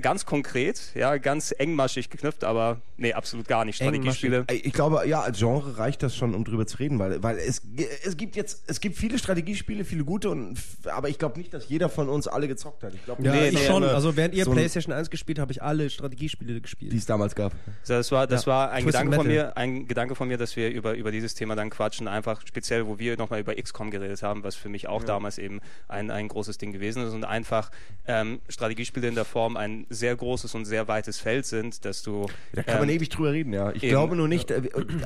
ganz 0.01 0.25
konkret, 0.25 0.91
ja, 0.95 1.17
ganz 1.17 1.51
engmaschig 1.57 2.09
geknüpft, 2.09 2.43
aber 2.43 2.81
nee, 2.97 3.11
absolut 3.13 3.47
gar 3.47 3.65
nicht. 3.65 3.77
Strategiespiele. 3.77 4.45
Ich 4.49 4.71
glaube, 4.71 5.05
ja, 5.07 5.21
als 5.21 5.39
Genre 5.39 5.77
reicht 5.77 6.03
das 6.03 6.15
schon, 6.15 6.33
um 6.35 6.43
drüber 6.45 6.65
zu 6.67 6.77
reden, 6.77 6.99
weil, 6.99 7.21
weil 7.21 7.37
es, 7.37 7.61
es 8.03 8.15
gibt 8.15 8.35
jetzt, 8.37 8.63
es 8.67 8.79
gibt 8.79 8.95
viele 8.97 9.17
Strategiespiele, 9.17 9.83
viele 9.83 10.05
gute, 10.05 10.29
und, 10.29 10.57
aber 10.85 11.09
ich 11.09 11.17
glaube 11.19 11.37
nicht, 11.37 11.53
dass 11.53 11.67
jeder 11.67 11.89
von 11.89 12.07
uns 12.07 12.27
alle 12.27 12.47
gezockt 12.47 12.83
hat. 12.83 12.93
Ich 12.93 13.03
glaube, 13.03 13.23
Ja, 13.23 13.33
Nee, 13.33 13.47
ich 13.49 13.53
nee, 13.55 13.65
schon. 13.67 13.83
Also 13.83 14.15
während 14.15 14.35
ihr 14.35 14.45
so 14.45 14.51
PlayStation 14.51 14.93
1 14.93 15.09
gespielt, 15.09 15.37
habe 15.39 15.51
ich 15.51 15.61
alle 15.61 15.89
Strategiespiele 15.89 16.61
gespielt. 16.61 16.93
die 16.93 16.97
es 16.97 17.05
damals 17.05 17.35
gab. 17.35 17.51
Das 17.87 18.11
war, 18.11 18.25
das 18.27 18.45
Ja. 18.45 18.51
war 18.51 18.71
ein 18.71 18.85
Gedanke 18.85 19.15
von 19.15 19.27
mir, 19.27 19.57
ein 19.57 19.87
Gedanke 19.87 20.15
von 20.15 20.27
mir, 20.27 20.37
dass 20.37 20.55
wir 20.55 20.69
über, 20.69 20.93
über 20.93 21.11
dieses 21.11 21.33
Thema 21.35 21.55
dann 21.55 21.69
quatschen, 21.69 22.07
einfach 22.07 22.41
speziell, 22.45 22.87
wo 22.87 22.99
wir 22.99 23.17
nochmal 23.17 23.41
über 23.41 23.55
XCOM 23.55 23.91
geredet 23.91 24.23
haben, 24.23 24.43
was 24.43 24.55
für 24.55 24.69
mich 24.69 24.87
auch 24.87 25.03
damals 25.03 25.37
eben 25.39 25.59
ein, 25.87 26.09
ein 26.09 26.27
großes 26.29 26.57
Ding 26.57 26.71
gewesen 26.71 27.03
ist 27.05 27.13
und 27.13 27.25
einfach 27.25 27.69
ähm, 28.07 28.39
Strategiespiele 28.47 29.07
in 29.07 29.15
der 29.15 29.25
Form 29.25 29.57
ein 29.57 29.78
sehr 29.89 30.15
großes 30.15 30.53
und 30.55 30.65
sehr 30.65 30.87
weites 30.87 31.19
Feld 31.19 31.45
sind, 31.45 31.85
dass 31.85 32.01
du 32.03 32.25
Da 32.53 32.63
kann 32.63 32.79
man 32.79 32.89
ähm, 32.89 32.95
ewig 32.95 33.09
drüber 33.09 33.31
reden, 33.33 33.53
ja. 33.53 33.71
Ich 33.71 33.83
eben. 33.83 33.91
glaube 33.91 34.15
nur 34.15 34.27
nicht, 34.27 34.51
äh, 34.51 34.61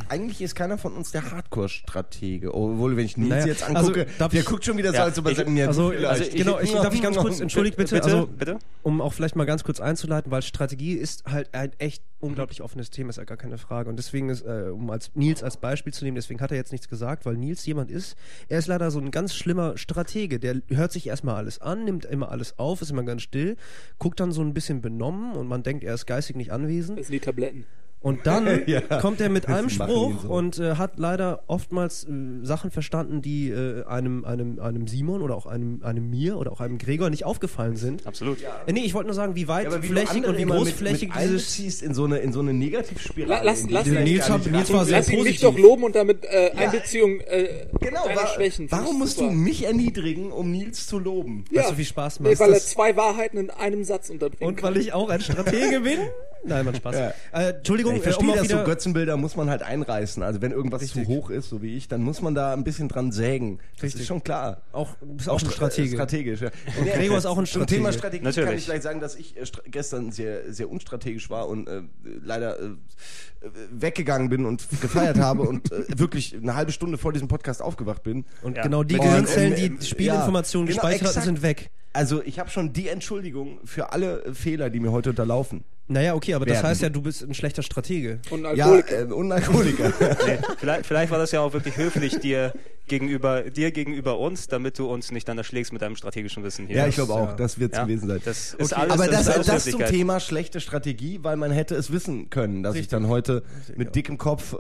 eigentlich 0.10 0.42
ist 0.42 0.56
keiner 0.56 0.78
von 0.78 0.94
uns 0.94 1.12
der 1.12 1.32
Hardcore-Stratege. 1.32 2.54
Obwohl, 2.54 2.98
wenn 2.98 3.06
ich 3.06 3.18
Nils 3.18 3.30
Naja, 3.30 3.46
jetzt 3.48 3.64
also, 3.64 3.78
angucke, 3.80 4.08
darf 4.18 4.32
der 4.32 4.42
ich- 4.42 4.46
guckt 4.46 4.66
schon 4.66 4.78
wieder 4.78 4.90
so, 4.92 4.96
Ja, 4.96 5.04
als 5.04 5.18
ob 5.20 5.28
er 5.28 5.36
sagt, 5.36 5.50
ja, 5.50 5.68
Also, 5.68 5.90
vielleicht. 5.90 6.06
also 6.08 6.24
ich, 6.24 6.36
genau, 6.36 6.60
ich, 6.60 6.72
darf 6.72 6.94
ich 6.94 7.02
ganz 7.02 7.18
kurz, 7.18 7.40
entschuldigt 7.40 7.78
bitte, 7.78 7.96
bitte, 7.96 8.06
also, 8.06 8.28
bitte? 8.28 8.60
um 8.84 9.02
auch 9.02 9.14
vielleicht 9.14 9.36
mal 9.36 9.46
ganz 9.46 9.64
kurz 9.64 9.80
einzuleiten, 9.80 10.32
weil 10.32 10.42
Strategie 10.42 10.94
ist 10.94 11.26
halt 11.26 11.54
ein 11.54 11.72
echt 11.80 12.04
unglaublich 12.20 12.62
offenes 12.62 12.90
Thema, 12.90 13.10
ist 13.10 13.18
ja 13.18 13.26
gar 13.26 13.36
keine 13.38 13.58
Frage. 13.58 13.90
Und 13.90 13.98
deswegen 13.98 14.30
ist, 14.30 14.44
äh, 14.46 14.70
um 14.72 14.90
als 14.90 15.12
Nils 15.14 15.44
als 15.44 15.58
Beispiel 15.58 15.92
zu 15.94 16.06
nehmen, 16.06 16.16
deswegen 16.16 16.40
hat 16.40 16.52
er 16.52 16.58
jetzt 16.58 16.72
nichts 16.72 16.88
gesagt, 16.88 17.26
weil 17.26 17.36
Nils 17.36 17.66
jemand 17.66 17.92
ist, 17.92 18.16
er 18.48 18.60
ist 18.60 18.68
leider 18.68 18.92
so 18.92 19.00
ein 19.00 19.12
ganz 19.12 19.36
schlimmer 19.36 19.78
Stratege, 19.78 20.40
der 20.40 20.62
hört 20.70 20.94
sich 20.94 21.08
erstmal 21.08 21.36
alles 21.36 21.60
an, 21.60 21.84
nimmt 21.84 22.06
immer 22.06 22.32
alles 22.32 22.58
auf, 22.58 22.82
ist 22.82 22.92
immer 22.92 23.04
ganz 23.04 23.24
still, 23.24 23.58
guckt 24.00 24.22
dann 24.22 24.32
so 24.32 24.42
ein 24.42 24.54
bisschen 24.54 24.63
benommen 24.82 25.34
und 25.34 25.48
man 25.48 25.64
denkt, 25.64 25.84
er 25.84 25.94
ist 25.94 26.06
geistig 26.06 26.36
nicht 26.36 26.52
anwesend. 26.52 27.00
Das 27.00 27.08
sind 27.08 27.14
die 27.14 27.20
Tabletten. 27.20 27.66
Und 28.04 28.28
dann 28.28 28.64
Ja. 28.68 28.82
kommt 29.00 29.20
er 29.22 29.30
mit 29.30 29.48
einem 29.48 29.70
Spruch 29.70 30.10
ihn 30.12 30.20
so. 30.22 30.30
und 30.30 30.60
äh, 30.60 30.76
hat 30.76 31.00
leider 31.00 31.44
oftmals 31.48 32.04
äh, 32.04 32.10
Sachen 32.44 32.70
verstanden, 32.70 33.22
die 33.22 33.50
äh, 33.50 33.86
einem, 33.86 34.24
einem, 34.26 34.60
einem 34.60 34.88
Simon 34.88 35.22
oder 35.22 35.36
auch 35.36 35.46
einem, 35.46 35.82
einem 35.84 36.10
mir 36.10 36.38
oder 36.38 36.52
auch 36.52 36.60
einem 36.62 36.78
Gregor 36.78 37.10
nicht 37.10 37.24
aufgefallen 37.26 37.78
sind. 37.78 38.06
Absolut. 38.06 38.38
Äh, 38.68 38.74
nee, 38.74 38.82
ich 38.82 38.94
wollte 38.94 39.08
nur 39.08 39.16
sagen, 39.16 39.36
wie 39.36 39.48
Ja, 39.64 39.72
aber 39.72 39.82
wie 39.82 39.88
andere 40.18 40.32
und 40.34 40.38
wie 40.38 40.42
immer 40.44 40.56
mit- 40.56 40.64
großflächig 40.66 41.10
mit 41.16 41.24
dieses. 41.24 41.82
in 41.82 41.94
so 41.94 42.04
eine, 42.04 42.18
in 42.20 42.34
so 42.34 42.42
eine 42.42 42.54
Negativspirale. 42.54 43.36
La- 43.36 43.42
lass- 43.44 43.70
lass- 43.70 43.84
vielleicht 43.88 44.06
Nils 44.06 44.30
hat- 44.30 44.40
nicht 44.42 44.52
Nils 44.52 44.74
war 44.74 44.86
sehr 44.86 44.98
Lass 44.98 45.10
ihn 45.10 45.24
mich 45.24 45.40
positiv. 45.42 45.56
doch 45.56 45.58
loben 45.58 45.84
und 45.86 45.96
damit 45.96 46.26
äh, 46.26 46.52
Einbeziehung 46.58 47.22
äh, 47.22 47.68
Genau, 47.80 48.04
deine 48.06 48.20
wa 48.20 48.28
Schwächen. 48.28 48.68
Warum 48.70 49.00
musst 49.00 49.18
super. 49.18 49.30
du 49.30 49.34
mich 49.36 49.66
erniedrigen, 49.66 50.32
um 50.34 50.52
Nils 50.52 50.88
zu 50.88 51.00
loben? 51.00 51.46
Weißt 51.52 51.72
du, 51.72 51.78
wie 51.78 51.86
Spaß 51.86 52.20
macht 52.20 52.34
Nee, 52.34 52.40
weil 52.40 52.52
er 52.52 52.60
zwei 52.60 52.96
Wahrheiten 52.98 53.38
in 53.38 53.50
einem 53.50 53.86
Satz 53.86 54.10
unterbringt. 54.10 54.42
Und 54.44 54.62
weil 54.62 54.76
ich 54.76 54.92
auch 54.92 55.10
ein 55.10 55.22
Stratege 55.22 55.80
bin? 55.84 56.00
Nein, 56.46 56.66
man 56.66 56.76
Spaß. 56.76 56.96
Ja. 56.96 57.14
Äh, 57.32 57.50
Entschuldigung, 57.54 57.94
ich 57.96 58.00
äh, 58.02 58.04
verstehe 58.04 58.28
um 58.28 58.34
auch 58.34 58.38
das, 58.38 58.48
so 58.50 58.64
Götzenbilder 58.64 59.18
muss 59.18 59.36
man 59.36 59.50
halt 59.50 59.64
einreißen. 59.64 60.24
Also 60.24 60.42
wenn 60.42 60.52
irgendwas 60.52 60.82
Richtig. 60.82 61.04
zu 61.06 61.08
hoch 61.10 61.30
ist, 61.30 61.50
so 61.50 61.62
wie 61.62 61.76
ich, 61.78 61.88
dann 61.88 62.02
muss 62.04 62.22
man 62.22 62.36
da 62.36 62.54
ein 62.54 62.64
bisschen 62.64 62.90
dran 62.90 63.12
sägen. 63.12 63.60
Das 63.76 63.84
Richtig. 63.84 64.02
ist 64.02 64.08
schon 64.08 64.24
klar. 64.24 64.62
auch, 64.72 64.96
du 65.00 65.14
bist 65.16 65.30
auch, 65.30 65.42
ein 65.42 65.48
stra- 65.48 65.52
Stratege. 65.54 65.96
Strategisch, 65.96 66.42
ja. 66.42 66.50
Und 66.80 66.92
Gregor 66.92 67.18
ist 67.18 67.26
auch 67.26 67.38
ein 67.38 67.46
Zum 67.46 67.66
Thema 67.66 67.92
Stratege. 67.94 67.98
Strategie 68.00 68.18
kann 68.24 68.34
Natürlich. 68.44 68.58
ich 68.60 68.66
vielleicht 68.66 68.84
sagen, 68.84 69.00
dass 69.00 69.16
ich 69.16 69.38
äh, 69.38 69.44
gestern 69.68 70.12
sehr, 70.12 70.54
sehr 70.54 70.70
unstrategisch 70.70 71.30
war 71.30 71.48
und 71.48 71.68
äh, 71.68 71.82
leider 72.24 72.60
äh, 72.60 72.64
äh, 72.66 73.50
weggegangen 73.72 74.30
bin 74.30 74.46
und 74.46 74.68
gefeiert 74.82 75.18
habe 75.20 75.44
und 75.44 75.72
äh, 75.72 75.84
wirklich 75.98 76.36
eine 76.36 76.56
halbe 76.56 76.72
Stunde 76.72 76.98
vor 76.98 77.14
diesem 77.14 77.28
Podcast 77.28 77.62
aufgewacht 77.62 78.04
bin. 78.04 78.26
Und 78.42 78.58
Ja. 78.58 78.64
genau 78.64 78.84
die 78.84 78.96
Und, 78.96 79.02
Gehirnzellen, 79.06 79.56
die 79.56 79.66
äh, 79.78 79.82
Spielinformationen 79.82 80.68
ja, 80.68 80.74
genau, 80.76 80.88
gespeichert 80.90 81.16
hatten, 81.16 81.26
sind 81.26 81.42
weg. 81.42 81.70
Also 81.96 82.24
ich 82.24 82.40
habe 82.40 82.50
schon 82.50 82.74
die 82.74 82.88
Entschuldigung 82.88 83.60
für 83.66 83.92
alle 83.94 84.24
äh, 84.26 84.34
Fehler, 84.34 84.70
die 84.70 84.80
mir 84.80 84.92
heute 84.92 85.12
unterlaufen. 85.12 85.64
Naja, 85.88 86.16
okay, 86.16 86.34
aber 86.34 86.46
das 86.46 86.58
Werden. 86.58 86.68
heißt 86.70 86.82
ja, 86.82 86.90
du 86.90 87.02
bist 87.02 87.22
ein 87.24 87.34
schlechter 87.34 87.62
Stratege. 87.62 88.20
Und 88.30 88.46
ein 88.46 88.56
Ja, 88.56 88.66
Alkoholiker. 88.68 89.02
äh, 89.10 89.14
und 89.14 89.32
Alkoholiker. 89.32 89.94
Nee, 90.26 90.38
vielleicht, 90.58 90.86
vielleicht 90.86 91.12
war 91.12 91.18
das 91.20 91.32
ja 91.32 91.42
auch 91.42 91.54
wirklich 91.54 91.76
höflich 91.78 92.20
dir 92.20 92.54
gegenüber, 92.88 93.44
dir 93.44 93.72
gegenüber 93.72 94.20
uns, 94.20 94.48
damit 94.48 94.78
du 94.78 94.88
uns 94.88 95.12
nicht 95.12 95.28
dann 95.30 95.38
erschlägst 95.38 95.72
mit 95.72 95.82
deinem 95.82 95.96
strategischen 95.96 96.44
Wissen 96.44 96.68
hier. 96.68 96.76
ja, 96.78 96.88
ich 96.88 96.96
glaube 96.96 97.14
auch, 97.14 97.30
ja. 97.30 97.34
das 97.36 97.58
wird 97.58 97.72
es 97.72 97.78
Ja. 97.78 97.84
gewesen 97.86 98.08
sein. 98.10 98.22
Das 98.26 98.54
ist 98.56 98.74
Okay. 98.74 98.82
alles, 98.82 98.94
Aber 98.94 99.08
das, 99.08 99.22
ist 99.22 99.30
alles 99.30 99.46
das 99.48 99.66
zum. 99.66 99.86
Thema 99.86 100.20
schlechte 100.20 100.60
Strategie, 100.60 101.20
weil 101.22 101.38
man 101.38 101.52
hätte 101.52 101.76
es 101.76 101.92
wissen 101.94 102.30
können, 102.30 102.62
dass 102.62 102.76
ich 102.76 102.90
dann 102.90 103.08
heute 103.08 103.44
mit 103.76 103.96
dickem 103.96 104.18
Kopf 104.18 104.54
äh, 104.54 104.56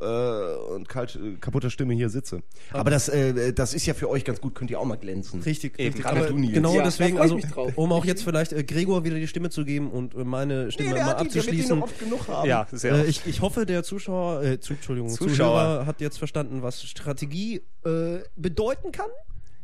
und 0.74 0.88
kalt, 0.88 1.15
äh, 1.22 1.36
kaputter 1.39 1.70
Stimme 1.70 1.94
hier 1.96 2.10
sitze. 2.10 2.42
Aber 2.72 2.92
das, 2.92 3.10
äh, 3.10 3.51
das 3.53 3.74
ist 3.74 3.86
ja 3.86 3.94
für 3.94 4.10
euch 4.10 4.24
ganz 4.24 4.39
gut, 4.39 4.56
könnt 4.56 4.72
ihr 4.72 4.80
auch 4.80 4.86
mal 4.86 4.96
glänzen. 4.98 5.42
Richtig, 5.42 5.77
Eben. 5.77 5.88
richtig. 5.88 6.03
Gerade 6.03 6.20
Aber 6.22 6.27
du, 6.30 6.38
Nils. 6.38 6.53
genau 6.53 6.82
deswegen, 6.82 7.20
also 7.20 7.39
um 7.75 7.92
auch 7.92 8.06
jetzt 8.06 8.24
vielleicht 8.24 8.53
äh, 8.53 8.63
Gregor 8.63 9.03
wieder 9.03 9.18
die 9.18 9.27
Stimme 9.27 9.50
zu 9.50 9.65
geben 9.65 9.92
und 9.92 10.15
äh, 10.15 10.24
meine 10.24 10.72
Stimme 10.72 10.92
Nee, 10.92 10.96
abzuschließen. 11.17 11.79
noch 11.79 11.86
oft 11.86 12.00
genug 12.00 12.27
haben. 12.27 12.48
Ja, 12.48 12.67
sehr 12.72 12.93
Äh, 12.93 13.05
ich, 13.05 13.25
ich 13.25 13.41
hoffe, 13.41 13.65
der 13.65 13.84
Zuschauer, 13.84 14.43
äh, 14.43 14.60
zu, 14.60 14.74
Entschuldigung, 14.74 15.10
Zuschauer. 15.10 15.29
Zuschauer 15.29 15.86
hat 15.86 16.01
jetzt 16.01 16.17
verstanden, 16.17 16.62
was 16.62 16.84
Strategie 16.84 17.62
äh, 17.86 18.20
bedeuten 18.36 18.91
kann. 18.91 19.10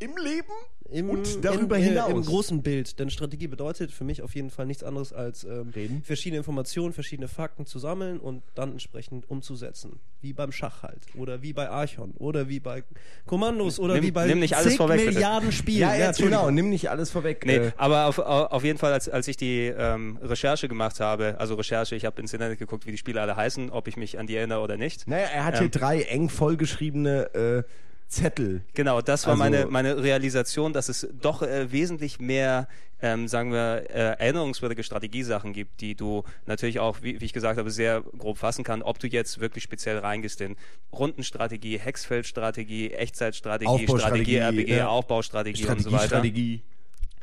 Im 0.00 0.16
Leben? 0.16 0.48
Im, 0.90 1.08
Und 1.10 1.44
darüber 1.44 1.76
im, 1.78 1.84
hinaus. 1.84 2.08
Äh, 2.08 2.12
Im 2.14 2.22
großen 2.24 2.62
Bild. 2.62 2.98
Denn 2.98 3.10
Strategie 3.10 3.46
bedeutet 3.46 3.92
für 3.92 4.02
mich 4.02 4.22
auf 4.22 4.34
jeden 4.34 4.50
Fall 4.50 4.66
nichts 4.66 4.82
anderes 4.82 5.12
als 5.12 5.44
ähm, 5.44 5.72
verschiedene 6.02 6.38
Informationen, 6.38 6.92
verschiedene 6.92 7.28
Fakten 7.28 7.64
zu 7.64 7.78
sammeln 7.78 8.18
und 8.18 8.42
dann 8.56 8.72
entsprechend 8.72 9.30
umzusetzen. 9.30 10.00
Wie 10.20 10.32
beim 10.32 10.50
Schach 10.50 10.82
halt. 10.82 10.98
Oder 11.16 11.42
wie 11.42 11.52
bei 11.52 11.68
Archon. 11.70 12.12
Oder 12.18 12.48
wie 12.48 12.58
bei 12.58 12.82
Kommandos. 13.26 13.78
Oder 13.78 13.94
Nimm- 13.94 14.02
wie 14.02 14.10
bei 14.10 14.26
nimm 14.26 14.40
nicht 14.40 14.56
alles 14.56 14.70
zig 14.70 14.76
vorweg, 14.78 14.98
bitte. 14.98 15.12
Milliarden 15.12 15.52
Spielen. 15.52 15.80
Ja, 15.80 15.92
Entschuldigung. 15.94 16.40
genau. 16.40 16.50
Nimm 16.50 16.70
nicht 16.70 16.90
alles 16.90 17.10
vorweg. 17.12 17.44
Nee, 17.46 17.56
Äh, 17.56 17.72
aber 17.76 18.06
auf, 18.06 18.18
au- 18.18 18.46
auf 18.46 18.64
jeden 18.64 18.78
Fall, 18.78 18.92
als, 18.92 19.08
als 19.08 19.28
ich 19.28 19.36
die 19.36 19.66
ähm, 19.66 20.18
Recherche 20.22 20.66
gemacht 20.66 20.98
habe, 20.98 21.36
also 21.38 21.54
Recherche, 21.54 21.94
ich 21.94 22.04
habe 22.04 22.20
ins 22.20 22.32
Internet 22.32 22.58
geguckt, 22.58 22.86
wie 22.86 22.90
die 22.90 22.98
Spiele 22.98 23.20
alle 23.20 23.36
heißen, 23.36 23.70
ob 23.70 23.86
ich 23.86 23.96
mich 23.96 24.18
an 24.18 24.26
die 24.26 24.34
erinnere 24.34 24.60
oder 24.60 24.76
nicht. 24.76 25.06
naja, 25.06 25.26
er 25.32 25.44
hat 25.44 25.54
hier 25.58 25.66
Ähm. 25.66 25.70
drei 25.70 26.02
eng 26.02 26.28
vollgeschriebene 26.30 27.34
äh, 27.34 27.62
Zettel. 28.10 28.62
Genau, 28.74 29.00
das 29.00 29.24
war 29.26 29.32
Also- 29.32 29.42
meine, 29.44 29.66
meine 29.66 30.02
Realisation, 30.02 30.72
dass 30.72 30.88
es 30.88 31.08
doch 31.22 31.42
äh, 31.42 31.70
wesentlich 31.70 32.18
mehr, 32.18 32.66
ähm, 33.00 33.28
sagen 33.28 33.52
wir, 33.52 33.84
äh, 33.88 34.18
erinnerungswürdige 34.18 34.82
Strategiesachen 34.82 35.52
gibt, 35.52 35.80
die 35.80 35.94
du 35.94 36.24
natürlich 36.44 36.80
auch, 36.80 36.98
wie, 37.02 37.20
wie 37.20 37.24
ich 37.24 37.32
gesagt 37.32 37.58
habe, 37.58 37.70
sehr 37.70 38.02
grob 38.18 38.36
fassen 38.36 38.64
kann, 38.64 38.82
ob 38.82 38.98
du 38.98 39.06
jetzt 39.06 39.40
wirklich 39.40 39.62
speziell 39.64 39.96
reingehst 39.98 40.40
in 40.40 40.56
Rundenstrategie, 40.92 41.78
Hexfeldstrategie, 41.78 42.90
Echtzeitstrategie, 42.90 43.68
Aufbaustrategie, 43.68 44.36
Strategie, 44.36 44.60
RPG, 44.60 44.76
ja. 44.76 44.88
Aufbaustrategie 44.88 45.66
und 45.66 45.80
so 45.82 45.92
weiter. 45.92 46.06
Strategie. 46.08 46.62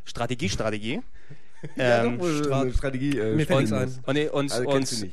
Strategie, 0.05 0.49
Strategie. 0.49 1.01
Ja, 1.75 2.05
ähm, 2.05 2.17
doch, 2.19 2.27
Strat- 2.27 2.61
eine 2.61 2.73
Strategie. 2.73 3.17
Äh, 3.19 3.35
Mir 3.35 3.45
fällt 3.45 3.67
spielen 3.67 3.81
ein. 3.81 3.87
muss. 3.87 3.99
und, 4.05 4.29
und, 4.31 4.51
Also 4.53 4.69
und 4.69 5.07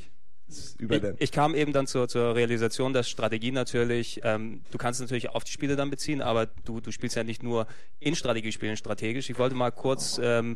über 0.77 0.95
ich, 0.95 1.03
ich 1.19 1.31
kam 1.31 1.55
eben 1.55 1.73
dann 1.73 1.87
zur, 1.87 2.07
zur 2.07 2.35
Realisation, 2.35 2.93
dass 2.93 3.09
Strategie 3.09 3.51
natürlich, 3.51 4.21
ähm, 4.23 4.61
du 4.71 4.77
kannst 4.77 5.01
natürlich 5.01 5.29
auf 5.29 5.43
die 5.43 5.51
Spiele 5.51 5.75
dann 5.75 5.89
beziehen, 5.89 6.21
aber 6.21 6.47
du, 6.65 6.81
du 6.81 6.91
spielst 6.91 7.15
ja 7.15 7.23
nicht 7.23 7.43
nur 7.43 7.67
in 7.99 8.15
Strategiespielen 8.15 8.77
strategisch. 8.77 9.29
Ich 9.29 9.39
wollte 9.39 9.55
mal 9.55 9.71
kurz 9.71 10.19
ähm, 10.21 10.55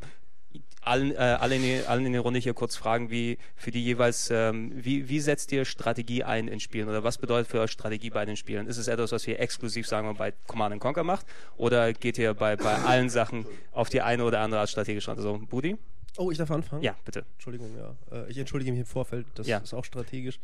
allen, 0.81 1.11
äh, 1.11 1.17
alle, 1.17 1.55
in 1.55 1.61
die, 1.61 1.81
allen 1.85 2.05
in 2.05 2.13
der 2.13 2.21
Runde 2.21 2.39
hier 2.39 2.53
kurz 2.53 2.75
fragen, 2.75 3.09
wie 3.11 3.37
für 3.55 3.71
die 3.71 3.83
jeweils, 3.83 4.29
ähm, 4.31 4.71
wie, 4.75 5.09
wie 5.09 5.19
setzt 5.19 5.51
ihr 5.51 5.65
Strategie 5.65 6.23
ein 6.23 6.47
in 6.47 6.59
Spielen 6.59 6.87
oder 6.87 7.03
was 7.03 7.17
bedeutet 7.17 7.49
für 7.49 7.59
euch 7.59 7.71
Strategie 7.71 8.09
bei 8.09 8.25
den 8.25 8.37
Spielen? 8.37 8.67
Ist 8.67 8.77
es 8.77 8.87
etwas, 8.87 9.11
was 9.11 9.27
ihr 9.27 9.39
exklusiv, 9.39 9.87
sagen 9.87 10.07
wir, 10.07 10.13
bei 10.13 10.33
Command 10.47 10.79
Conquer 10.79 11.03
macht 11.03 11.25
oder 11.57 11.93
geht 11.93 12.17
ihr 12.17 12.33
bei, 12.33 12.55
bei 12.55 12.75
allen 12.75 13.09
Sachen 13.09 13.45
auf 13.71 13.89
die 13.89 14.01
eine 14.01 14.23
oder 14.23 14.39
andere 14.39 14.61
Art 14.61 14.69
strategisch 14.69 15.07
ran? 15.07 15.17
Also, 15.17 15.39
Budi? 15.49 15.77
Oh, 16.19 16.31
ich 16.31 16.37
darf 16.37 16.51
anfangen? 16.51 16.83
Ja, 16.83 16.95
bitte. 17.05 17.23
Entschuldigung, 17.35 17.69
ja. 17.77 17.95
Äh, 18.11 18.29
Ich 18.29 18.37
entschuldige 18.37 18.71
mich 18.71 18.81
im 18.81 18.85
Vorfeld, 18.85 19.25
das 19.35 19.47
Ja. 19.47 19.59
ist 19.59 19.73
auch 19.73 19.85
strategisch. 19.85 20.37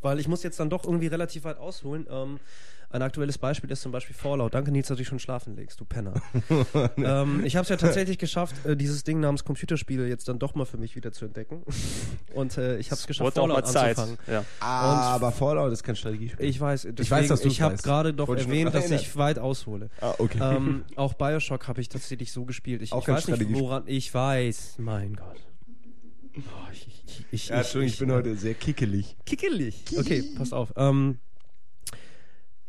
Weil 0.00 0.18
ich 0.18 0.26
muss 0.28 0.42
jetzt 0.42 0.58
dann 0.58 0.70
doch 0.70 0.84
irgendwie 0.84 1.08
relativ 1.08 1.44
weit 1.44 1.58
ausholen. 1.58 2.06
Ähm, 2.10 2.40
ein 2.92 3.02
aktuelles 3.02 3.38
Beispiel 3.38 3.70
ist 3.70 3.82
zum 3.82 3.92
Beispiel 3.92 4.16
Fallout. 4.16 4.52
Danke, 4.52 4.72
Nils, 4.72 4.88
dass 4.88 4.96
du 4.96 5.00
dich 5.00 5.08
schon 5.08 5.20
schlafen 5.20 5.54
legst, 5.54 5.78
du 5.78 5.84
Penner. 5.84 6.14
ähm, 6.96 7.44
ich 7.44 7.54
habe 7.54 7.62
es 7.62 7.68
ja 7.68 7.76
tatsächlich 7.76 8.18
geschafft, 8.18 8.66
äh, 8.66 8.76
dieses 8.76 9.04
Ding 9.04 9.20
namens 9.20 9.44
Computerspiele 9.44 10.08
jetzt 10.08 10.28
dann 10.28 10.40
doch 10.40 10.56
mal 10.56 10.64
für 10.64 10.76
mich 10.76 10.96
wieder 10.96 11.12
zu 11.12 11.24
entdecken. 11.24 11.62
Und 12.34 12.58
äh, 12.58 12.78
ich 12.78 12.90
habe 12.90 12.98
es 12.98 13.06
geschafft, 13.06 13.36
Wurde 13.36 13.42
auch 13.42 13.46
mal 13.46 13.54
Fallout 13.62 13.68
Zeit. 13.72 13.98
anzufangen. 13.98 14.18
Ja. 14.28 14.44
aber 14.60 15.30
Fallout 15.30 15.72
ist 15.72 15.84
kein 15.84 15.94
Strategiespiel. 15.94 16.44
Ich 16.44 16.60
weiß, 16.60 16.88
deswegen, 16.90 17.10
weiß, 17.10 17.28
dass 17.28 17.44
ich 17.44 17.62
habe 17.62 17.76
gerade 17.76 18.12
doch 18.12 18.26
Wollte 18.26 18.42
ich 18.42 18.48
erwähnt, 18.48 18.74
dass 18.74 18.90
ich 18.90 19.16
weit 19.16 19.38
aushole. 19.38 19.90
ah, 20.00 20.14
okay. 20.18 20.38
ähm, 20.42 20.84
auch 20.96 21.14
Bioshock 21.14 21.68
habe 21.68 21.80
ich 21.80 21.88
tatsächlich 21.88 22.32
so 22.32 22.44
gespielt. 22.44 22.82
Ich, 22.82 22.92
Auch 22.92 23.00
ich 23.00 23.06
kein 23.06 23.16
weiß 23.16 23.28
nicht, 23.28 23.54
woran 23.54 23.84
ich 23.86 24.12
weiß. 24.12 24.76
Mein 24.78 25.14
Gott. 25.14 25.36
Oh, 26.36 26.40
ich, 26.72 26.86
ich, 26.88 27.26
ich, 27.30 27.48
ja, 27.48 27.56
Entschuldigung, 27.58 27.92
ich, 27.92 27.98
bin 27.98 28.12
heute 28.12 28.36
sehr 28.36 28.54
kickelig. 28.54 29.16
Kickelig. 29.26 29.84
Okay, 29.96 30.22
passt 30.36 30.54
auf. 30.54 30.72
Ähm, 30.76 31.18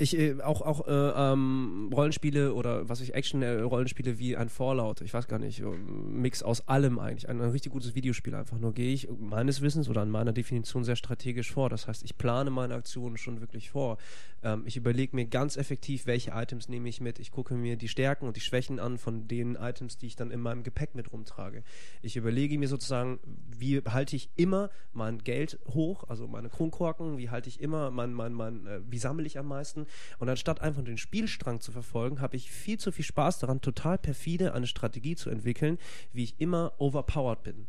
ich 0.02 0.18
äh, 0.18 0.42
auch 0.42 0.62
auch 0.62 0.88
äh, 0.88 0.92
ähm, 0.92 1.90
Rollenspiele 1.94 2.54
oder 2.54 2.90
was 2.90 3.02
ich 3.02 3.14
Action 3.14 3.42
äh, 3.42 3.62
Rollenspiele 3.62 4.20
wie 4.20 4.36
ein 4.36 4.50
Fallout, 4.50 5.02
ich 5.02 5.14
weiß 5.14 5.28
gar 5.28 5.40
nicht, 5.40 5.62
Mix 5.62 6.44
aus 6.44 6.68
allem 6.68 7.00
eigentlich, 7.00 7.30
ein, 7.30 7.42
ein 7.42 7.52
richtig 7.52 7.72
gutes 7.72 7.96
Videospiel 7.96 8.36
einfach 8.36 8.58
nur 8.58 8.74
gehe 8.74 8.94
ich 8.94 9.08
meines 9.20 9.62
Wissens 9.62 9.90
oder 9.90 10.02
an 10.02 10.10
meiner 10.10 10.34
Definition 10.34 10.84
sehr 10.84 10.96
strategisch 10.96 11.52
vor. 11.52 11.70
Das 11.70 11.88
heißt, 11.88 12.04
ich 12.04 12.18
plane 12.18 12.50
meine 12.50 12.74
Aktionen 12.74 13.18
schon 13.18 13.42
wirklich 13.42 13.70
vor. 13.70 13.98
Ähm, 14.44 14.64
ich 14.66 14.78
überlege 14.78 15.16
mir 15.16 15.26
ganz 15.26 15.58
effektiv, 15.58 16.06
welche 16.06 16.32
Items 16.32 16.70
nehme 16.70 16.90
ich 16.90 17.02
mit. 17.02 17.20
Ich 17.20 17.32
gucke 17.32 17.54
mir 17.56 17.78
die 17.78 17.88
Stärken 17.88 18.28
und 18.28 18.36
die 18.36 18.42
Schwächen 18.42 18.80
an 18.80 18.98
von 18.98 19.28
den 19.28 19.56
Items, 19.56 19.98
die 19.98 20.08
ich 20.08 20.16
dann 20.16 20.32
in 20.32 20.40
meinem 20.40 20.64
Gepäck 20.64 20.96
mit 20.96 21.12
rumtrage. 21.12 21.64
Ich 22.02 22.16
überlege 22.16 22.58
mir 22.58 22.68
sozusagen, 22.68 23.20
wie 23.48 23.82
halte 23.82 24.16
ich 24.16 24.30
immer 24.36 24.70
mein 24.94 25.20
Geld 25.20 25.60
hoch, 25.68 26.06
also 26.08 26.28
meine 26.28 26.50
Kronkorken, 26.50 27.18
wie 27.18 27.30
halte 27.30 27.50
ich 27.50 27.62
immer 27.62 27.92
mein, 27.92 28.14
mein, 28.14 28.34
mein, 28.34 28.66
äh, 28.66 28.82
wie 28.90 28.98
sammle 28.98 29.26
ich 29.26 29.38
am 29.38 29.48
meisten. 29.48 29.86
Und 30.20 30.30
anstatt 30.30 30.62
einfach 30.62 30.84
den 30.84 30.98
Spielstrang 30.98 31.60
zu 31.62 31.72
verfolgen, 31.72 32.22
habe 32.22 32.36
ich 32.36 32.52
viel 32.52 32.80
zu 32.80 32.92
viel 32.92 33.06
Spaß 33.06 33.40
daran, 33.40 33.62
total 33.62 33.98
perfide 33.98 34.54
eine 34.54 34.68
Strategie 34.68 35.16
zu 35.16 35.30
entwickeln, 35.30 35.78
wie 36.14 36.24
ich 36.24 36.36
immer 36.40 36.74
overpowered 36.78 37.44
bin. 37.44 37.68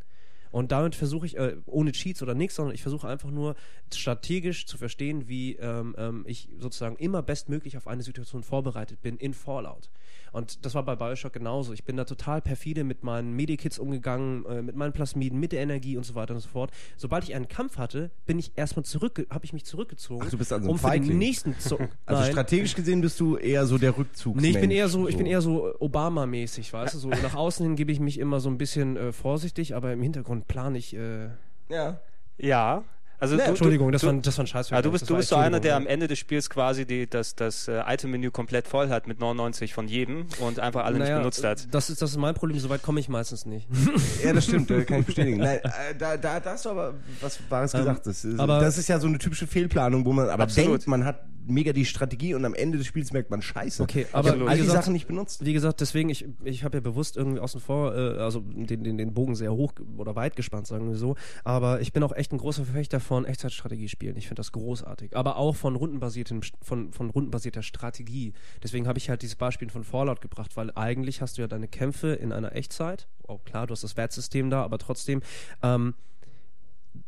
Und 0.52 0.70
damit 0.70 0.94
versuche 0.94 1.24
ich, 1.24 1.38
äh, 1.38 1.56
ohne 1.64 1.92
Cheats 1.92 2.22
oder 2.22 2.34
nichts, 2.34 2.56
sondern 2.56 2.74
ich 2.74 2.82
versuche 2.82 3.08
einfach 3.08 3.30
nur 3.30 3.56
strategisch 3.92 4.66
zu 4.66 4.76
verstehen, 4.76 5.26
wie 5.26 5.56
ähm, 5.56 5.94
ähm, 5.96 6.24
ich 6.28 6.50
sozusagen 6.58 6.96
immer 6.96 7.22
bestmöglich 7.22 7.78
auf 7.78 7.88
eine 7.88 8.02
Situation 8.02 8.42
vorbereitet 8.42 9.00
bin 9.00 9.16
in 9.16 9.32
Fallout. 9.32 9.88
Und 10.32 10.64
das 10.64 10.74
war 10.74 10.82
bei 10.82 10.96
Bioshock 10.96 11.32
genauso. 11.34 11.72
Ich 11.74 11.84
bin 11.84 11.96
da 11.96 12.04
total 12.04 12.40
perfide 12.40 12.84
mit 12.84 13.04
meinen 13.04 13.34
Medikits 13.36 13.78
umgegangen, 13.78 14.44
äh, 14.46 14.62
mit 14.62 14.74
meinen 14.76 14.92
Plasmiden, 14.92 15.38
mit 15.38 15.52
der 15.52 15.60
Energie 15.60 15.96
und 15.98 16.04
so 16.04 16.14
weiter 16.14 16.34
und 16.34 16.40
so 16.40 16.48
fort. 16.48 16.70
Sobald 16.96 17.24
ich 17.24 17.34
einen 17.34 17.48
Kampf 17.48 17.76
hatte, 17.78 18.10
bin 18.24 18.38
ich 18.38 18.52
erstmal 18.56 18.84
zurück, 18.84 19.26
habe 19.30 19.44
ich 19.44 19.52
mich 19.52 19.64
zurückgezogen, 19.64 20.24
Ach, 20.26 20.30
du 20.30 20.38
bist 20.38 20.52
also 20.52 20.66
ein 20.66 20.70
um 20.70 20.78
für 20.78 20.86
den 20.86 20.90
Feigling. 21.02 21.18
nächsten 21.18 21.58
zu. 21.58 21.78
Also 22.06 22.22
Nein. 22.22 22.32
strategisch 22.32 22.74
gesehen 22.74 23.00
bist 23.02 23.20
du 23.20 23.36
eher 23.36 23.66
so 23.66 23.76
der 23.78 23.96
Rückzugsmensch. 23.96 24.42
Nee, 24.42 24.54
ich 24.54 24.60
bin 24.60 24.70
eher 24.70 24.88
so, 24.88 25.06
ich 25.08 25.16
bin 25.16 25.26
eher 25.26 25.40
so 25.42 25.72
Obama-mäßig, 25.80 26.72
weißt 26.72 26.94
du? 26.94 26.98
So 26.98 27.08
nach 27.08 27.34
außen 27.34 27.64
hin 27.66 27.76
gebe 27.76 27.92
ich 27.92 28.00
mich 28.00 28.18
immer 28.18 28.40
so 28.40 28.48
ein 28.48 28.58
bisschen 28.58 28.96
äh, 28.96 29.12
vorsichtig, 29.12 29.74
aber 29.74 29.92
im 29.92 30.02
Hintergrund 30.02 30.48
plane 30.48 30.78
ich. 30.78 30.94
Äh, 30.96 31.28
Ja. 31.68 32.00
Ja. 32.38 32.84
Also 33.22 33.36
Ne, 33.36 33.42
du, 33.44 33.48
Entschuldigung, 33.50 33.92
das, 33.92 34.00
du, 34.00 34.08
war, 34.08 34.14
das 34.14 34.36
war 34.36 34.42
ein 34.42 34.48
Scheiß. 34.48 34.70
Ja, 34.70 34.82
du 34.82 34.90
bist, 34.90 35.08
du 35.08 35.14
bist 35.14 35.28
so 35.28 35.36
einer, 35.36 35.60
der 35.60 35.76
am 35.76 35.86
Ende 35.86 36.08
des 36.08 36.18
Spiels 36.18 36.50
quasi 36.50 36.84
die, 36.86 37.08
das, 37.08 37.36
das 37.36 37.68
äh, 37.68 37.80
Item-Menü 37.86 38.32
komplett 38.32 38.66
voll 38.66 38.88
hat 38.88 39.06
mit 39.06 39.20
99 39.20 39.72
von 39.74 39.86
jedem 39.86 40.26
und 40.40 40.58
einfach 40.58 40.84
alle 40.84 40.98
nicht 40.98 41.12
benutzt 41.14 41.44
hat. 41.44 41.72
Das 41.72 41.88
ist, 41.88 42.02
das 42.02 42.10
ist 42.10 42.16
mein 42.16 42.34
Problem, 42.34 42.58
soweit 42.58 42.82
komme 42.82 42.98
ich 42.98 43.08
meistens 43.08 43.46
nicht. 43.46 43.68
Ja, 44.24 44.32
das 44.32 44.44
stimmt, 44.46 44.70
äh, 44.72 44.82
kann 44.84 45.00
ich 45.00 45.06
bestätigen. 45.06 45.36
Nein, 45.38 45.58
äh, 45.62 45.94
da, 45.96 46.16
da, 46.16 46.40
da 46.40 46.50
hast 46.50 46.64
du 46.64 46.70
aber 46.70 46.94
was 47.20 47.38
Wahres 47.48 47.72
gesagt. 47.72 48.06
Das 48.06 48.24
ist, 48.24 48.34
Ähm, 48.34 48.40
aber- 48.40 48.58
das 48.60 48.76
ist 48.76 48.88
ja 48.88 48.98
so 48.98 49.06
eine 49.06 49.18
typische 49.18 49.46
Fehlplanung, 49.46 50.04
wo 50.04 50.12
man 50.12 50.28
aber 50.28 50.42
Absolut. 50.42 50.70
denkt, 50.72 50.88
man 50.88 51.04
hat 51.04 51.20
mega 51.46 51.72
die 51.72 51.84
Strategie 51.84 52.34
und 52.34 52.44
am 52.44 52.54
Ende 52.54 52.78
des 52.78 52.86
Spiels 52.86 53.12
merkt 53.12 53.30
man 53.30 53.42
Scheiße. 53.42 53.82
Okay, 53.82 54.06
ich 54.08 54.14
aber 54.14 54.30
habe 54.30 54.40
wie 54.40 54.48
all 54.48 54.56
die 54.56 54.62
gesagt- 54.62 54.84
Sachen 54.84 54.92
nicht 54.92 55.06
benutzt. 55.06 55.44
Wie 55.44 55.52
gesagt, 55.52 55.80
deswegen, 55.80 56.08
ich, 56.08 56.26
ich 56.44 56.64
habe 56.64 56.76
ja 56.76 56.80
bewusst 56.80 57.16
irgendwie 57.16 57.40
außen 57.40 57.60
vor, 57.60 57.94
äh, 57.94 58.18
also 58.18 58.40
den, 58.40 58.84
den, 58.84 58.98
den 58.98 59.14
Bogen 59.14 59.34
sehr 59.34 59.52
hoch 59.52 59.72
oder 59.96 60.14
weit 60.16 60.36
gespannt, 60.36 60.66
sagen 60.66 60.88
wir 60.88 60.96
so. 60.96 61.16
Aber 61.44 61.80
ich 61.80 61.92
bin 61.92 62.02
auch 62.02 62.12
echt 62.12 62.32
ein 62.32 62.38
großer 62.38 62.64
Verfechter 62.64 63.00
von 63.00 63.24
Echtzeitstrategiespielen. 63.24 64.16
Ich 64.16 64.28
finde 64.28 64.40
das 64.40 64.52
großartig. 64.52 65.16
Aber 65.16 65.36
auch 65.36 65.56
von 65.56 65.76
rundenbasierten, 65.76 66.42
von, 66.62 66.92
von 66.92 67.10
rundenbasierter 67.10 67.62
Strategie. 67.62 68.32
Deswegen 68.62 68.86
habe 68.86 68.98
ich 68.98 69.10
halt 69.10 69.22
dieses 69.22 69.36
Beispiel 69.36 69.68
von 69.70 69.84
Fallout 69.84 70.20
gebracht, 70.20 70.56
weil 70.56 70.70
eigentlich 70.74 71.20
hast 71.20 71.38
du 71.38 71.42
ja 71.42 71.48
deine 71.48 71.68
Kämpfe 71.68 72.08
in 72.14 72.32
einer 72.32 72.54
Echtzeit. 72.54 73.08
Oh, 73.26 73.38
klar, 73.38 73.66
du 73.66 73.72
hast 73.72 73.84
das 73.84 73.96
Wertsystem 73.96 74.50
da, 74.50 74.62
aber 74.62 74.78
trotzdem. 74.78 75.22
Ähm, 75.62 75.94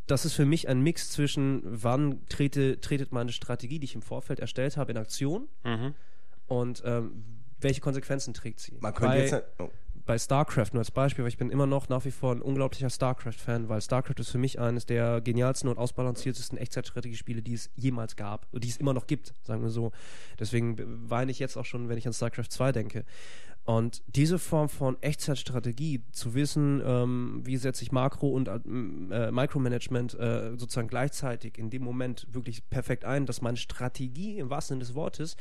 das 0.06 0.24
ist 0.24 0.34
für 0.34 0.44
mich 0.44 0.68
ein 0.68 0.80
Mix 0.82 1.10
zwischen, 1.10 1.62
wann 1.64 2.26
trete, 2.28 2.80
tretet 2.80 3.12
meine 3.12 3.32
Strategie, 3.32 3.78
die 3.78 3.84
ich 3.86 3.94
im 3.94 4.02
Vorfeld 4.02 4.40
erstellt 4.40 4.76
habe, 4.76 4.92
in 4.92 4.98
Aktion 4.98 5.48
Mhm. 5.64 5.94
und 6.46 6.82
ähm, 6.84 7.24
welche 7.60 7.80
Konsequenzen 7.80 8.34
trägt 8.34 8.60
sie? 8.60 8.76
Man 8.80 8.92
könnte 8.92 9.16
bei, 9.16 9.20
jetzt. 9.20 9.42
Oh. 9.58 9.70
bei 10.04 10.18
StarCraft 10.18 10.70
nur 10.74 10.80
als 10.80 10.90
Beispiel, 10.90 11.24
weil 11.24 11.30
ich 11.30 11.38
bin 11.38 11.48
immer 11.48 11.66
noch 11.66 11.88
nach 11.88 12.04
wie 12.04 12.10
vor 12.10 12.32
ein 12.32 12.42
unglaublicher 12.42 12.90
StarCraft-Fan, 12.90 13.70
weil 13.70 13.80
StarCraft 13.80 14.16
ist 14.18 14.28
für 14.28 14.36
mich 14.38 14.60
eines 14.60 14.84
der 14.84 15.22
genialsten 15.22 15.70
und 15.70 15.78
ausbalanciertesten 15.78 16.58
Echtzeitstrategiespiele, 16.58 17.40
die 17.40 17.54
es 17.54 17.70
jemals 17.76 18.16
gab, 18.16 18.46
die 18.52 18.68
es 18.68 18.76
immer 18.76 18.92
noch 18.92 19.06
gibt, 19.06 19.32
sagen 19.44 19.62
wir 19.62 19.70
so. 19.70 19.92
Deswegen 20.38 20.76
weine 21.08 21.30
ich 21.30 21.38
jetzt 21.38 21.56
auch 21.56 21.64
schon, 21.64 21.88
wenn 21.88 21.96
ich 21.96 22.06
an 22.06 22.12
StarCraft 22.12 22.50
2 22.50 22.72
denke. 22.72 23.04
Und 23.64 24.02
diese 24.06 24.38
Form 24.38 24.68
von 24.68 25.00
Echtzeitstrategie, 25.02 26.02
zu 26.12 26.34
wissen, 26.34 26.82
ähm, 26.84 27.40
wie 27.44 27.56
setze 27.56 27.82
ich 27.82 27.92
Makro- 27.92 28.28
und 28.28 28.48
äh, 28.48 29.30
Micromanagement 29.32 30.14
äh, 30.14 30.50
sozusagen 30.56 30.88
gleichzeitig 30.88 31.56
in 31.56 31.70
dem 31.70 31.82
Moment 31.82 32.26
wirklich 32.30 32.68
perfekt 32.68 33.06
ein, 33.06 33.24
dass 33.24 33.40
meine 33.40 33.56
Strategie 33.56 34.38
im 34.38 34.50
wahrsten 34.50 34.74
Sinne 34.74 34.84
des 34.84 34.94
Wortes, 34.94 35.36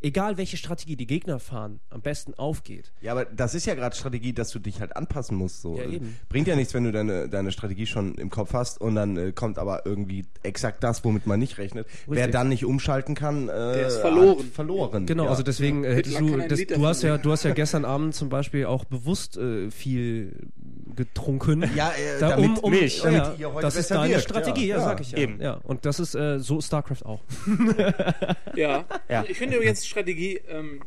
egal 0.00 0.36
welche 0.36 0.56
Strategie 0.56 0.96
die 0.96 1.06
Gegner 1.06 1.38
fahren, 1.38 1.80
am 1.90 2.00
besten 2.00 2.34
aufgeht. 2.34 2.92
Ja, 3.00 3.12
aber 3.12 3.24
das 3.24 3.54
ist 3.54 3.66
ja 3.66 3.74
gerade 3.74 3.96
Strategie, 3.96 4.32
dass 4.32 4.50
du 4.50 4.58
dich 4.58 4.80
halt 4.80 4.96
anpassen 4.96 5.36
musst. 5.36 5.62
So. 5.62 5.76
Ja, 5.76 5.84
eben. 5.84 6.16
Bringt 6.28 6.46
ja 6.46 6.56
nichts, 6.56 6.74
wenn 6.74 6.84
du 6.84 6.92
deine, 6.92 7.28
deine 7.28 7.52
Strategie 7.52 7.86
schon 7.86 8.14
im 8.14 8.30
Kopf 8.30 8.52
hast 8.52 8.80
und 8.80 8.94
dann 8.94 9.16
äh, 9.16 9.32
kommt 9.32 9.58
aber 9.58 9.86
irgendwie 9.86 10.26
exakt 10.42 10.84
das, 10.84 11.04
womit 11.04 11.26
man 11.26 11.38
nicht 11.40 11.58
rechnet. 11.58 11.86
Wer 12.06 12.28
dann 12.28 12.48
nicht 12.48 12.64
umschalten 12.64 13.14
kann, 13.14 13.48
äh, 13.48 13.52
Der 13.52 13.86
ist 13.88 13.98
verloren. 13.98 14.38
hat 14.38 14.46
verloren. 14.46 15.06
Genau, 15.06 15.24
ja. 15.24 15.30
also 15.30 15.42
deswegen 15.42 15.84
äh, 15.84 15.94
hättest 15.94 16.20
du, 16.20 16.36
das, 16.36 16.66
du 16.66 16.86
hast 16.86 17.02
ja, 17.02 17.18
du 17.18 17.32
hast 17.32 17.44
ja 17.44 17.52
gestern 17.52 17.84
Abend 17.84 18.14
zum 18.14 18.28
Beispiel 18.28 18.66
auch 18.66 18.84
bewusst 18.84 19.36
äh, 19.36 19.70
viel 19.70 20.48
getrunken. 20.94 21.64
Ja, 21.74 21.90
äh, 21.90 22.20
Da, 22.20 22.30
damit, 22.30 22.58
um, 22.58 22.58
um, 22.58 22.70
Milch. 22.70 23.02
Ja, 23.02 23.10
damit 23.10 23.38
ihr 23.38 23.52
heute 23.52 23.62
das 23.62 23.76
ist 23.76 23.90
deine 23.90 24.14
wirkt, 24.14 24.24
Strategie, 24.24 24.66
ja, 24.66 24.76
ja. 24.78 24.82
sag 24.82 25.00
ich 25.00 25.12
ja. 25.12 25.18
Eben. 25.18 25.40
ja. 25.40 25.54
Und 25.62 25.86
das 25.86 26.00
ist 26.00 26.14
äh, 26.14 26.38
so 26.38 26.60
StarCraft 26.60 27.04
auch. 27.04 27.20
Ja. 28.54 28.84
Ja. 29.08 29.24
Ich 29.28 29.38
finde 29.38 29.56
übrigens 29.56 29.86
Strategie, 29.88 30.40
ähm, 30.48 30.82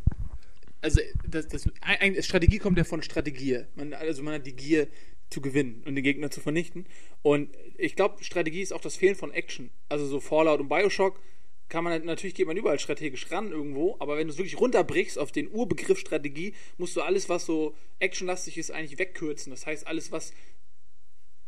also 0.82 1.02
das, 1.28 1.48
das, 1.48 1.70
ein, 1.82 2.22
Strategie 2.24 2.58
kommt 2.58 2.78
ja 2.78 2.84
von 2.84 3.04
Strategie. 3.04 3.66
Man, 3.76 3.94
also 3.94 4.24
man 4.24 4.36
hat 4.36 4.46
die 4.46 4.56
Gier 4.56 4.88
zu 5.30 5.42
gewinnen 5.42 5.84
und 5.86 5.96
den 5.96 6.04
Gegner 6.04 6.32
zu 6.32 6.42
vernichten. 6.42 6.86
Und 7.22 7.50
ich 7.78 7.96
glaube, 7.96 8.24
Strategie 8.24 8.62
ist 8.62 8.74
auch 8.74 8.82
das 8.82 8.96
Fehlen 8.96 9.16
von 9.16 9.32
Action. 9.32 9.70
Also 9.90 10.06
so 10.06 10.20
Fallout 10.20 10.60
und 10.60 10.70
Bioshock 10.70 11.20
kann 11.72 11.86
man 11.86 12.04
natürlich 12.04 12.36
geht 12.36 12.48
man 12.48 12.58
überall 12.58 12.80
strategisch 12.80 13.32
ran 13.32 13.50
irgendwo, 13.50 13.96
aber 14.00 14.18
wenn 14.18 14.28
du 14.28 14.34
es 14.34 14.38
wirklich 14.38 14.60
runterbrichst 14.60 15.18
auf 15.18 15.32
den 15.32 15.50
Urbegriff 15.50 16.00
Strategie, 16.00 16.54
musst 16.78 16.98
du 16.98 17.02
alles, 17.02 17.30
was 17.30 17.46
so 17.46 17.76
actionlastig 18.00 18.58
ist, 18.58 18.72
eigentlich 18.72 19.00
wegkürzen. 19.00 19.52
Das 19.52 19.66
heißt, 19.66 19.88
alles, 19.88 20.12
was 20.12 20.34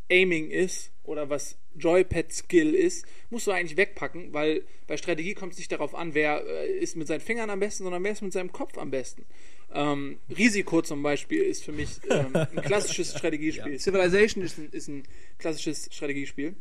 Aiming 0.10 0.50
ist 0.50 0.92
oder 1.04 1.30
was 1.30 1.58
Joypad-Skill 1.76 2.76
ist, 2.76 3.06
musst 3.30 3.48
du 3.48 3.52
eigentlich 3.52 3.78
wegpacken, 3.78 4.34
weil 4.34 4.64
bei 4.88 4.98
Strategie 4.98 5.34
kommt 5.34 5.54
es 5.54 5.58
nicht 5.58 5.72
darauf 5.72 5.96
an, 5.96 6.14
wer 6.14 6.46
äh, 6.46 6.78
ist 6.78 6.96
mit 6.96 7.08
seinen 7.08 7.22
Fingern 7.22 7.50
am 7.50 7.60
besten, 7.60 7.84
sondern 7.84 8.04
wer 8.04 8.12
ist 8.12 8.22
mit 8.22 8.34
seinem 8.34 8.52
Kopf 8.52 8.78
am 8.78 8.92
besten. 8.92 9.26
Ähm, 9.74 10.20
Risiko 10.38 10.82
zum 10.82 11.02
Beispiel 11.02 11.42
ist 11.42 11.64
für 11.64 11.72
mich 11.72 11.90
ähm, 12.10 12.36
ein 12.36 12.62
klassisches 12.62 13.12
Strategiespiel. 13.18 13.74
Ja. 13.74 13.80
Civilization 13.80 14.44
ist 14.44 14.58
ein, 14.58 14.70
ist 14.72 14.88
ein 14.88 15.04
klassisches 15.40 15.90
Strategiespiel. 15.92 16.56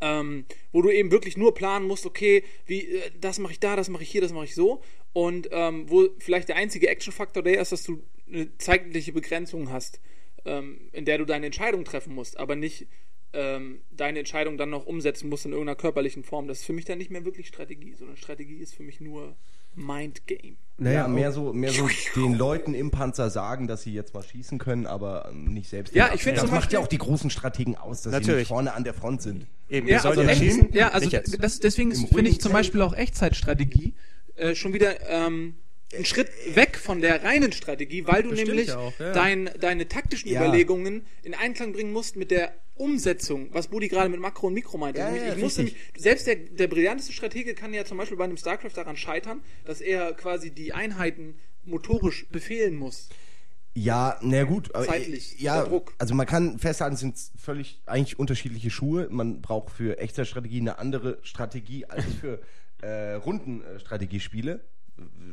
Ähm, 0.00 0.44
wo 0.70 0.82
du 0.82 0.90
eben 0.90 1.10
wirklich 1.10 1.36
nur 1.36 1.52
planen 1.52 1.86
musst, 1.86 2.06
okay, 2.06 2.44
wie, 2.66 2.86
äh, 2.86 3.10
das 3.20 3.38
mache 3.40 3.52
ich 3.52 3.60
da, 3.60 3.76
das 3.76 3.88
mache 3.88 4.04
ich 4.04 4.10
hier, 4.10 4.20
das 4.20 4.32
mache 4.32 4.44
ich 4.44 4.54
so. 4.54 4.82
Und 5.12 5.48
ähm, 5.50 5.90
wo 5.90 6.08
vielleicht 6.18 6.48
der 6.48 6.56
einzige 6.56 6.88
Action-Faktor 6.88 7.42
der 7.42 7.60
ist, 7.60 7.72
dass 7.72 7.82
du 7.82 8.02
eine 8.28 8.56
zeitliche 8.58 9.12
Begrenzung 9.12 9.70
hast, 9.70 10.00
ähm, 10.50 10.80
in 10.92 11.04
der 11.04 11.18
du 11.18 11.24
deine 11.24 11.46
Entscheidung 11.46 11.84
treffen 11.84 12.14
musst, 12.14 12.38
aber 12.38 12.56
nicht 12.56 12.86
ähm, 13.32 13.80
deine 13.90 14.18
Entscheidung 14.18 14.58
dann 14.58 14.70
noch 14.70 14.86
umsetzen 14.86 15.28
musst 15.28 15.46
in 15.46 15.52
irgendeiner 15.52 15.76
körperlichen 15.76 16.24
Form. 16.24 16.48
Das 16.48 16.60
ist 16.60 16.64
für 16.64 16.72
mich 16.72 16.84
dann 16.84 16.98
nicht 16.98 17.10
mehr 17.10 17.24
wirklich 17.24 17.46
Strategie, 17.46 17.94
sondern 17.94 18.16
Strategie 18.16 18.56
ist 18.56 18.74
für 18.74 18.82
mich 18.82 19.00
nur 19.00 19.36
Mindgame. 19.76 20.56
Naja, 20.78 21.06
mehr 21.06 21.30
so, 21.30 21.52
mehr 21.52 21.70
so 21.70 21.88
den 22.16 22.34
Leuten 22.34 22.74
im 22.74 22.90
Panzer 22.90 23.30
sagen, 23.30 23.68
dass 23.68 23.82
sie 23.82 23.92
jetzt 23.92 24.14
mal 24.14 24.22
schießen 24.22 24.58
können, 24.58 24.86
aber 24.86 25.30
nicht 25.32 25.68
selbst. 25.68 25.94
Ja, 25.94 26.10
ich 26.12 26.22
finde 26.22 26.40
das 26.40 26.50
macht 26.50 26.72
ja 26.72 26.80
auch 26.80 26.88
die 26.88 26.98
großen 26.98 27.30
Strategen 27.30 27.76
aus, 27.76 28.02
dass 28.02 28.12
Natürlich. 28.12 28.32
sie 28.32 28.38
nicht 28.38 28.48
vorne 28.48 28.72
an 28.72 28.82
der 28.82 28.94
Front 28.94 29.22
sind. 29.22 29.46
Eben, 29.68 29.86
ja, 29.86 30.02
also, 30.02 30.22
ja, 30.22 30.34
schießen, 30.34 30.72
ja, 30.72 30.88
also 30.88 31.08
das, 31.38 31.60
deswegen 31.60 31.94
finde 31.94 32.30
ich 32.30 32.40
zum 32.40 32.52
Beispiel 32.52 32.82
auch 32.82 32.94
Echtzeitstrategie 32.94 33.94
äh, 34.34 34.56
schon 34.56 34.72
wieder 34.72 35.08
ähm, 35.08 35.54
einen 35.94 36.04
Schritt 36.04 36.28
weg 36.54 36.76
von 36.76 37.00
der 37.00 37.24
reinen 37.24 37.52
Strategie, 37.52 38.06
weil 38.06 38.22
du 38.22 38.30
nämlich 38.30 38.72
auch, 38.72 38.92
ja. 38.98 39.12
dein, 39.12 39.50
deine 39.58 39.88
taktischen 39.88 40.30
ja. 40.30 40.40
Überlegungen 40.40 41.06
in 41.22 41.34
Einklang 41.34 41.72
bringen 41.72 41.92
musst 41.92 42.16
mit 42.16 42.30
der 42.30 42.52
Umsetzung, 42.76 43.48
was 43.52 43.68
Budi 43.68 43.88
gerade 43.88 44.08
mit 44.08 44.20
Makro 44.20 44.46
und 44.46 44.54
Mikro 44.54 44.78
meinte. 44.78 45.00
Ja, 45.00 45.34
ich 45.34 45.36
muss 45.36 45.56
nämlich, 45.58 45.76
selbst 45.96 46.26
der, 46.26 46.36
der 46.36 46.66
brillanteste 46.66 47.12
Stratege 47.12 47.54
kann 47.54 47.74
ja 47.74 47.84
zum 47.84 47.98
Beispiel 47.98 48.16
bei 48.16 48.24
einem 48.24 48.36
StarCraft 48.36 48.72
daran 48.74 48.96
scheitern, 48.96 49.42
dass 49.64 49.80
er 49.80 50.12
quasi 50.14 50.50
die 50.50 50.72
Einheiten 50.72 51.34
motorisch 51.64 52.26
befehlen 52.30 52.76
muss. 52.76 53.08
Ja, 53.74 54.18
na 54.22 54.44
gut. 54.44 54.70
Zeitlich, 54.72 55.38
äh, 55.38 55.44
ja, 55.44 55.64
Druck. 55.64 55.94
Also 55.98 56.14
man 56.14 56.26
kann 56.26 56.58
festhalten, 56.58 56.94
es 56.94 57.00
sind 57.00 57.16
völlig 57.38 57.82
eigentlich 57.86 58.18
unterschiedliche 58.18 58.70
Schuhe. 58.70 59.08
Man 59.10 59.42
braucht 59.42 59.70
für 59.70 59.98
Echtzeitstrategie 59.98 60.60
eine 60.60 60.78
andere 60.78 61.18
Strategie 61.22 61.84
als 61.86 62.04
für 62.20 62.40
äh, 62.82 63.14
Rundenstrategiespiele. 63.14 64.60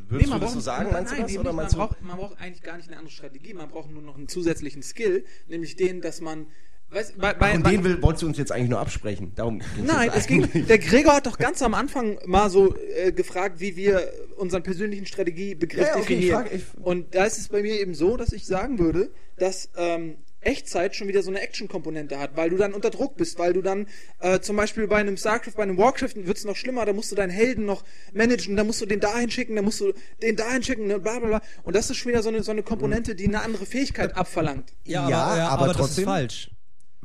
Würdest 0.09 0.29
nee, 0.29 0.35
du 0.35 0.41
das 0.41 0.53
so 0.53 0.59
sagen, 0.59 0.91
meinst 0.91 1.11
nein, 1.11 1.21
du 1.21 1.27
das? 1.27 1.37
Oder 1.37 1.53
man, 1.53 1.67
braucht, 1.67 2.01
man 2.01 2.17
braucht 2.17 2.39
eigentlich 2.39 2.63
gar 2.63 2.77
nicht 2.77 2.87
eine 2.87 2.97
andere 2.97 3.11
Strategie, 3.11 3.53
man 3.53 3.69
braucht 3.69 3.91
nur 3.91 4.01
noch 4.01 4.15
einen 4.15 4.29
zusätzlichen 4.29 4.81
Skill, 4.81 5.25
nämlich 5.47 5.75
den, 5.75 6.01
dass 6.01 6.21
man 6.21 6.47
Weißt, 6.89 7.17
bei, 7.17 7.33
bei, 7.33 7.53
Und 7.53 7.67
den 7.67 7.83
will, 7.83 8.01
wolltest 8.01 8.23
du 8.23 8.27
uns 8.27 8.37
jetzt 8.37 8.49
eigentlich 8.49 8.69
nur 8.69 8.79
absprechen. 8.79 9.33
Darum 9.35 9.61
Nein, 9.85 10.09
es 10.15 10.25
ging. 10.25 10.47
Der 10.67 10.77
Gregor 10.77 11.15
hat 11.15 11.25
doch 11.25 11.37
ganz 11.37 11.61
am 11.61 11.73
Anfang 11.73 12.17
mal 12.25 12.49
so 12.49 12.77
äh, 12.77 13.11
gefragt, 13.11 13.59
wie 13.59 13.75
wir 13.75 14.09
unseren 14.37 14.63
persönlichen 14.63 15.05
Strategiebegriff 15.05 15.85
ja, 15.85 15.97
okay, 15.97 16.15
definieren. 16.15 16.45
Ich 16.45 16.63
frag, 16.63 16.77
ich 16.77 16.81
Und 16.81 17.13
da 17.13 17.25
ist 17.25 17.39
es 17.39 17.49
bei 17.49 17.61
mir 17.61 17.77
eben 17.81 17.93
so, 17.93 18.15
dass 18.15 18.31
ich 18.31 18.45
sagen 18.45 18.79
würde, 18.79 19.11
dass 19.35 19.69
ähm, 19.75 20.15
Echtzeit 20.41 20.95
schon 20.95 21.07
wieder 21.07 21.23
so 21.23 21.29
eine 21.29 21.41
Action-Komponente 21.41 22.19
hat, 22.19 22.35
weil 22.35 22.49
du 22.49 22.57
dann 22.57 22.73
unter 22.73 22.89
Druck 22.89 23.17
bist, 23.17 23.39
weil 23.39 23.53
du 23.53 23.61
dann 23.61 23.87
äh, 24.19 24.39
zum 24.39 24.55
Beispiel 24.55 24.87
bei 24.87 24.97
einem 24.97 25.17
StarCraft, 25.17 25.53
bei 25.55 25.63
einem 25.63 25.77
Warcraft 25.77 26.15
wird 26.15 26.37
es 26.37 26.45
noch 26.45 26.55
schlimmer, 26.55 26.85
da 26.85 26.93
musst 26.93 27.11
du 27.11 27.15
deinen 27.15 27.31
Helden 27.31 27.65
noch 27.65 27.83
managen, 28.13 28.55
da 28.55 28.63
musst 28.63 28.81
du 28.81 28.85
den 28.85 28.99
dahin 28.99 29.29
schicken, 29.29 29.55
da 29.55 29.61
musst 29.61 29.81
du 29.81 29.93
den 30.21 30.35
dahin 30.35 30.63
schicken, 30.63 30.87
ne, 30.87 30.99
bla 30.99 31.19
bla 31.19 31.27
bla. 31.27 31.41
Und 31.63 31.75
das 31.75 31.89
ist 31.89 31.97
schon 31.97 32.11
wieder 32.11 32.23
so 32.23 32.29
eine, 32.29 32.43
so 32.43 32.51
eine 32.51 32.63
Komponente, 32.63 33.15
die 33.15 33.27
eine 33.27 33.41
andere 33.41 33.65
Fähigkeit 33.65 34.15
abverlangt. 34.15 34.73
Ja, 34.83 35.09
ja 35.09 35.17
aber, 35.17 35.37
ja, 35.37 35.47
aber, 35.49 35.63
aber 35.63 35.73
trotzdem, 35.73 35.85
das 35.85 35.97
ist 35.97 36.03
falsch. 36.05 36.51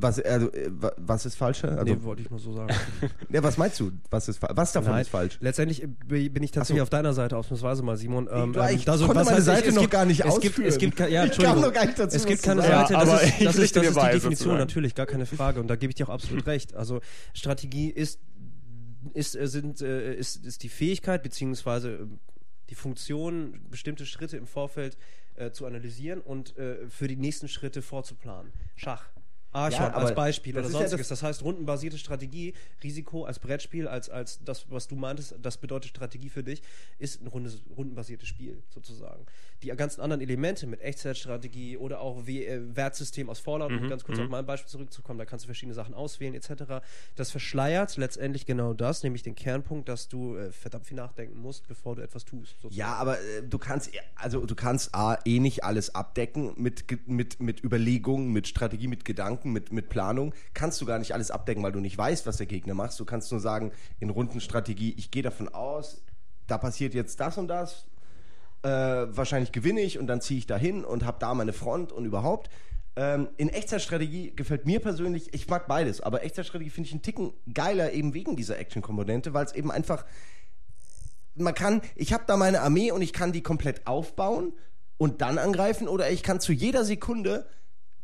Was, 0.03 0.19
also, 0.21 0.53
äh, 0.53 0.71
was 0.97 1.27
ist 1.27 1.37
falsch? 1.37 1.63
Also, 1.63 1.85
nee, 1.85 2.03
wollte 2.03 2.23
ich 2.23 2.31
nur 2.31 2.41
so 2.41 2.53
sagen. 2.53 2.75
ja, 3.31 3.41
was 3.43 3.57
meinst 3.57 3.79
du? 3.79 3.93
Was, 4.11 4.29
ist, 4.29 4.41
was 4.43 4.73
davon 4.73 4.93
Nein, 4.93 5.03
ist 5.03 5.09
falsch? 5.09 5.39
Letztendlich 5.41 5.87
bin 6.09 6.43
ich 6.43 6.51
tatsächlich 6.51 6.81
so. 6.81 6.83
auf 6.83 6.91
deiner 6.91 7.13
Seite, 7.13 7.37
ausnahmsweise 7.37 7.85
mal, 7.85 7.97
Simon. 7.97 8.29
Ähm, 8.31 8.53
ich, 8.71 8.83
ich 8.83 8.89
also, 8.89 9.07
konnte 9.07 9.25
meine 9.25 9.41
Seite 9.41 9.69
ich, 9.69 9.75
noch 9.75 9.83
gibt, 9.83 9.93
gar 9.93 10.05
nicht 10.05 10.21
es 10.21 10.27
ausführen. 10.27 10.55
Gibt, 10.55 10.69
es 10.69 10.79
gibt, 10.79 10.99
ja, 10.99 11.25
ich 11.25 11.39
kam 11.39 11.61
noch 11.61 11.73
gar 11.73 11.87
nicht 11.87 11.99
dazu, 11.99 12.17
Es 12.17 12.27
gibt 12.27 12.43
keine 12.43 12.63
Seite, 12.63 12.95
das, 12.95 13.03
ist, 13.03 13.45
das, 13.45 13.57
ist, 13.57 13.77
das 13.77 13.87
ist 13.87 13.97
die 13.97 14.11
Definition, 14.11 14.59
natürlich, 14.59 14.97
gar 14.97 15.07
keine 15.07 15.27
Frage. 15.27 15.61
Und 15.61 15.69
da 15.69 15.77
gebe 15.77 15.93
ich 15.93 15.95
dir 15.95 16.09
auch 16.09 16.13
absolut 16.13 16.47
recht. 16.47 16.75
Also 16.75 17.01
Strategie 17.33 17.89
ist, 17.89 18.19
ist, 19.15 19.37
äh, 19.37 19.47
sind, 19.47 19.81
äh, 19.83 20.15
ist, 20.17 20.45
ist 20.45 20.65
die 20.65 20.69
Fähigkeit, 20.69 21.23
beziehungsweise 21.23 22.09
die 22.71 22.75
Funktion, 22.75 23.61
bestimmte 23.71 24.05
Schritte 24.05 24.37
im 24.37 24.49
Vorfeld 24.49 24.97
äh, 25.37 25.53
zu 25.53 25.65
analysieren 25.65 26.21
und 26.21 26.57
äh, 26.59 26.89
für 26.89 27.07
die 27.07 27.17
nächsten 27.17 27.47
Schritte 27.47 27.83
vorzuplanen. 27.83 28.53
Schach 28.75 29.05
Archon 29.53 29.83
ja, 29.83 29.93
als 29.93 30.15
Beispiel 30.15 30.57
oder 30.59 30.69
sonstiges. 30.69 30.93
Ja 30.93 30.97
das, 30.99 31.09
das, 31.09 31.23
heißt, 31.23 31.43
rundenbasierte 31.43 31.99
Strategie, 31.99 32.55
Risiko 32.83 33.25
als 33.25 33.39
Brettspiel, 33.39 33.87
als, 33.87 34.09
als 34.09 34.41
das, 34.45 34.67
was 34.71 34.89
du 34.89 34.97
meintest, 34.97 35.35
das 35.43 35.59
bedeutet 35.59 35.91
Strategie 35.91 36.31
für 36.31 36.43
dich, 36.43 36.63
ist 36.99 37.23
ein 37.23 37.27
rundes, 37.27 37.63
rundenbasiertes 37.77 38.29
Spiel 38.29 38.63
sozusagen. 38.71 39.27
Die 39.63 39.69
ganzen 39.69 40.01
anderen 40.01 40.23
Elemente 40.23 40.67
mit 40.67 40.81
Echtzeitstrategie 40.81 41.77
oder 41.77 42.01
auch 42.01 42.27
wie, 42.27 42.45
äh, 42.45 42.61
Wertsystem 42.75 43.29
aus 43.29 43.41
Fallout, 43.41 43.71
mhm, 43.71 43.79
um 43.79 43.89
ganz 43.89 44.05
kurz 44.05 44.19
mhm. 44.19 44.25
auf 44.25 44.31
mein 44.31 44.47
Beispiel 44.47 44.71
zurückzukommen, 44.71 45.19
da 45.19 45.25
kannst 45.25 45.45
du 45.45 45.47
verschiedene 45.47 45.75
Sachen 45.75 45.95
auswählen 45.95 46.35
etc. 46.35 46.85
Das 47.17 47.31
verschleiert 47.31 47.97
letztendlich 47.97 48.47
genau 48.47 48.73
das, 48.75 49.03
nämlich 49.03 49.23
den 49.23 49.35
Kernpunkt, 49.35 49.89
dass 49.89 50.09
du 50.09 50.37
äh, 50.37 50.51
verdammt 50.53 50.87
viel 50.87 50.97
nachdenken 50.97 51.41
musst, 51.41 51.69
bevor 51.69 51.97
du 51.97 52.03
etwas 52.03 52.25
tust. 52.25 52.55
Sozusagen. 52.61 52.75
Ja, 52.75 52.95
aber 52.95 53.19
äh, 53.19 53.43
du 53.49 53.59
kannst, 53.59 53.91
also 54.15 54.45
du 54.45 54.55
kannst 54.55 54.95
A, 54.95 55.19
eh 55.25 55.41
nicht 55.41 55.65
alles 55.65 55.95
abdecken 55.95 56.55
mit, 56.57 56.85
mit, 57.07 57.41
mit 57.41 57.63
Überlegungen, 57.63 58.33
mit 58.33 58.49
Strategie, 58.49 58.89
mit 58.89 59.05
Gedanken 59.05 59.42
Gedanken, 59.43 59.53
mit, 59.53 59.73
mit 59.73 59.89
Planung, 59.89 60.35
kannst 60.55 60.81
du 60.81 60.87
gar 60.87 60.99
nicht 60.99 61.13
alles 61.13 61.31
abdecken, 61.31 61.63
weil 61.63 61.73
du 61.73 61.81
nicht 61.81 61.99
weißt, 61.99 62.27
was 62.27 62.37
der 62.37 62.47
Gegner 62.47 62.75
macht. 62.75 62.99
Du 62.99 63.05
kannst 63.05 63.31
nur 63.31 63.41
sagen, 63.41 63.73
in 64.01 64.11
Rundenstrategie, 64.11 64.95
ich 64.97 65.11
gehe 65.11 65.23
davon 65.23 65.49
aus, 65.49 66.03
da 66.47 66.59
passiert 66.59 66.95
jetzt 66.95 67.21
das 67.21 67.39
und 67.39 67.49
das, 67.49 67.87
äh, 68.63 68.69
wahrscheinlich 68.69 69.53
gewinne 69.53 69.81
ich 69.81 69.99
und 69.99 70.07
dann 70.07 70.21
ziehe 70.21 70.39
ich 70.39 70.47
dahin 70.47 70.85
und 70.85 71.05
habe 71.05 71.19
da 71.19 71.35
meine 71.35 71.53
Front 71.53 71.93
und 71.93 72.05
überhaupt. 72.05 72.49
Ähm, 72.95 73.29
in 73.39 73.49
Echtzeitstrategie 73.49 74.35
gefällt 74.37 74.67
mir 74.67 74.81
persönlich, 74.81 75.33
ich 75.35 75.49
mag 75.49 75.67
beides, 75.67 76.01
aber 76.01 76.23
Echtzeitstrategie 76.23 76.71
finde 76.71 76.89
ich 76.89 76.93
einen 76.93 77.03
Ticken 77.03 77.33
geiler 77.53 77.93
eben 77.93 78.15
wegen 78.15 78.37
dieser 78.37 78.59
Action-Komponente, 78.59 79.33
weil 79.33 79.47
es 79.47 79.55
eben 79.55 79.71
einfach, 79.71 80.05
man 81.35 81.55
kann, 81.55 81.81
ich 81.97 82.13
habe 82.13 82.25
da 82.27 82.37
meine 82.37 82.61
Armee 82.61 82.93
und 82.93 83.01
ich 83.01 83.15
kann 83.15 83.33
die 83.33 83.43
komplett 83.43 83.87
aufbauen 83.87 84.53
und 84.99 85.23
dann 85.23 85.39
angreifen 85.39 85.89
oder 85.89 86.11
ich 86.11 86.23
kann 86.23 86.39
zu 86.39 86.53
jeder 86.53 86.85
Sekunde 86.85 87.47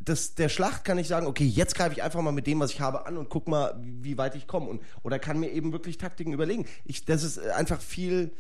des, 0.01 0.35
der 0.35 0.49
Schlacht 0.49 0.85
kann 0.85 0.99
ich 0.99 1.09
sagen, 1.09 1.27
okay, 1.27 1.45
jetzt 1.45 1.75
greife 1.75 1.93
ich 1.93 2.03
einfach 2.03 2.21
mal 2.21 2.33
mit 2.33 2.47
dem, 2.47 2.61
was 2.61 2.73
ich 2.73 2.81
habe, 2.81 3.07
an 3.07 3.17
und 3.17 3.29
guck 3.29 3.49
mal, 3.49 3.79
wie 3.81 4.17
weit 4.17 4.35
ich 4.35 4.47
komme. 4.47 4.79
Oder 5.03 5.19
kann 5.19 5.41
mir 5.41 5.51
eben 5.51 5.73
wirklich 5.73 5.99
Taktiken 5.99 6.33
überlegen. 6.33 6.67
Ich, 6.85 7.05
das 7.05 7.23
ist 7.23 7.39
einfach 7.39 7.81
viel, 7.81 8.33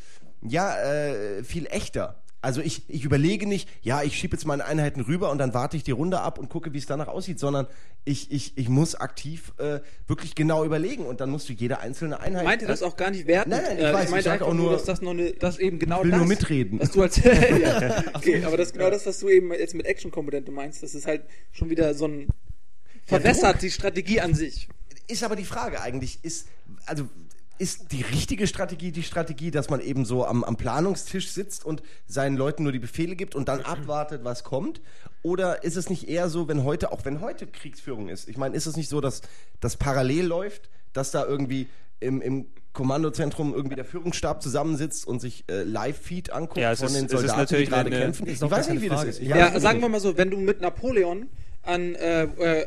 ja, 0.42 0.76
äh, 0.80 1.42
viel 1.44 1.66
echter. 1.66 2.22
Also 2.40 2.60
ich, 2.60 2.82
ich 2.88 3.04
überlege 3.04 3.46
nicht, 3.46 3.68
ja, 3.82 4.02
ich 4.02 4.16
schiebe 4.16 4.36
jetzt 4.36 4.44
meine 4.46 4.64
Einheiten 4.64 5.00
rüber 5.00 5.30
und 5.30 5.38
dann 5.38 5.54
warte 5.54 5.76
ich 5.76 5.82
die 5.82 5.90
Runde 5.90 6.20
ab 6.20 6.38
und 6.38 6.48
gucke, 6.48 6.72
wie 6.72 6.78
es 6.78 6.86
danach 6.86 7.08
aussieht, 7.08 7.40
sondern 7.40 7.66
ich, 8.04 8.30
ich, 8.30 8.56
ich 8.56 8.68
muss 8.68 8.94
aktiv 8.94 9.52
äh, 9.58 9.80
wirklich 10.06 10.36
genau 10.36 10.64
überlegen 10.64 11.04
und 11.04 11.20
dann 11.20 11.30
musst 11.30 11.48
du 11.48 11.52
jede 11.52 11.80
einzelne 11.80 12.20
Einheit. 12.20 12.44
Meinte 12.44 12.66
das 12.66 12.84
auch 12.84 12.96
gar 12.96 13.10
nicht 13.10 13.26
werten? 13.26 13.50
Nein, 13.50 13.62
nein, 13.64 13.78
ich 13.78 13.84
äh, 13.84 13.92
weiß, 13.92 14.04
ich 14.04 14.10
meinte 14.12 14.30
einfach 14.30 14.46
auch 14.46 14.54
nur, 14.54 14.70
dass 14.70 14.84
das 14.84 15.02
noch 15.02 15.10
eine, 15.10 15.32
dass 15.32 15.58
eben 15.58 15.80
genau 15.80 15.98
ich 15.98 16.04
will 16.04 16.10
das, 16.12 16.18
nur 16.20 16.28
mitreden. 16.28 16.78
Dass 16.78 16.92
du 16.92 17.02
als, 17.02 17.16
ja, 17.24 18.04
okay, 18.14 18.44
aber 18.44 18.56
das 18.56 18.68
ist 18.68 18.72
genau 18.74 18.90
das, 18.90 19.04
was 19.04 19.18
du 19.18 19.28
eben 19.28 19.52
jetzt 19.52 19.74
mit 19.74 19.86
Action-Komponente 19.86 20.52
meinst, 20.52 20.82
das 20.82 20.94
ist 20.94 21.06
halt 21.06 21.22
schon 21.50 21.70
wieder 21.70 21.92
so 21.94 22.06
ein 22.06 22.28
verwässert 23.04 23.62
die 23.62 23.70
Strategie 23.70 24.20
an 24.20 24.34
sich. 24.34 24.68
Ist 25.08 25.24
aber 25.24 25.34
die 25.34 25.44
Frage 25.44 25.80
eigentlich, 25.80 26.18
ist, 26.22 26.46
also 26.86 27.08
ist 27.58 27.92
die 27.92 28.02
richtige 28.02 28.46
Strategie 28.46 28.92
die 28.92 29.02
Strategie, 29.02 29.50
dass 29.50 29.70
man 29.70 29.80
eben 29.80 30.04
so 30.04 30.24
am, 30.24 30.44
am, 30.44 30.56
Planungstisch 30.56 31.30
sitzt 31.30 31.64
und 31.64 31.82
seinen 32.06 32.36
Leuten 32.36 32.62
nur 32.62 32.72
die 32.72 32.78
Befehle 32.78 33.16
gibt 33.16 33.34
und 33.34 33.48
dann 33.48 33.60
abwartet, 33.62 34.24
was 34.24 34.44
kommt? 34.44 34.80
Oder 35.22 35.64
ist 35.64 35.76
es 35.76 35.90
nicht 35.90 36.08
eher 36.08 36.28
so, 36.28 36.48
wenn 36.48 36.64
heute, 36.64 36.92
auch 36.92 37.04
wenn 37.04 37.20
heute 37.20 37.46
Kriegsführung 37.46 38.08
ist, 38.08 38.28
ich 38.28 38.36
meine, 38.36 38.56
ist 38.56 38.66
es 38.66 38.76
nicht 38.76 38.88
so, 38.88 39.00
dass 39.00 39.22
das 39.60 39.76
parallel 39.76 40.26
läuft, 40.26 40.70
dass 40.92 41.10
da 41.10 41.24
irgendwie 41.24 41.68
im, 42.00 42.20
im 42.20 42.46
Kommandozentrum 42.72 43.54
irgendwie 43.54 43.74
der 43.74 43.84
Führungsstab 43.84 44.40
zusammensitzt 44.40 45.06
und 45.06 45.20
sich 45.20 45.44
äh, 45.48 45.64
Live-Feed 45.64 46.32
anguckt 46.32 46.58
ja, 46.58 46.76
von 46.76 46.86
ist, 46.86 46.94
den 46.94 47.08
Soldaten, 47.08 47.56
die 47.56 47.64
gerade 47.64 47.90
kämpfen. 47.90 48.28
Ich 48.28 48.40
weiß 48.40 48.68
nicht, 48.68 48.82
wie 48.82 48.88
Frage. 48.88 49.06
das 49.06 49.16
ist. 49.16 49.22
Ich 49.22 49.28
ja, 49.28 49.58
sagen 49.58 49.80
wir 49.80 49.88
mal 49.88 50.00
so, 50.00 50.16
wenn 50.16 50.30
du 50.30 50.36
mit 50.36 50.60
Napoleon 50.60 51.28
an 51.62 51.94
äh, 51.96 52.22
äh, 52.24 52.66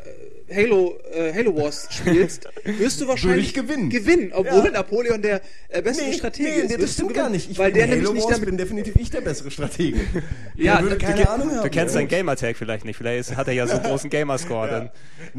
Halo, 0.54 0.98
äh, 1.12 1.32
Halo 1.32 1.56
Wars 1.56 1.88
spielst, 1.90 2.46
wirst 2.64 3.00
du 3.00 3.08
wahrscheinlich 3.08 3.48
ich 3.48 3.54
gewinnen. 3.54 3.88
gewinnen, 3.90 4.32
obwohl 4.34 4.66
Ja. 4.66 4.70
Napoleon 4.72 5.22
der 5.22 5.40
äh, 5.68 5.80
bessere 5.82 6.12
Stratege 6.12 6.48
ist. 6.50 6.70
das 6.72 6.78
Wirst 6.80 6.98
du 6.98 7.02
stimmt 7.04 7.14
gar 7.14 7.30
nicht. 7.30 7.50
Ich 7.50 7.58
weil 7.58 7.72
der 7.72 7.84
Halo 7.84 7.94
nämlich 7.96 8.12
nicht 8.14 8.28
Wars, 8.30 8.40
bin 8.40 8.56
definitiv 8.58 8.94
ich 8.96 9.10
der 9.10 9.22
bessere 9.22 9.50
Stratege. 9.50 9.98
Ja, 10.54 10.74
der 10.76 10.82
würde 10.84 10.98
keine 10.98 11.22
du- 11.22 11.30
Ahnung 11.30 11.50
haben. 11.52 11.62
Du 11.64 11.70
kennst 11.70 11.94
seinen 11.94 12.08
Gamertag 12.08 12.56
vielleicht 12.56 12.84
nicht. 12.84 12.96
Vielleicht 12.96 13.20
ist, 13.30 13.36
hat 13.36 13.48
er 13.48 13.54
ja 13.54 13.66
so 13.66 13.74
einen 13.74 13.82
großen 13.86 14.10
Gamerscore. 14.10 14.68
Dann. 14.68 14.90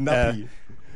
Nappi. 0.04 0.40
Äh, 0.42 0.46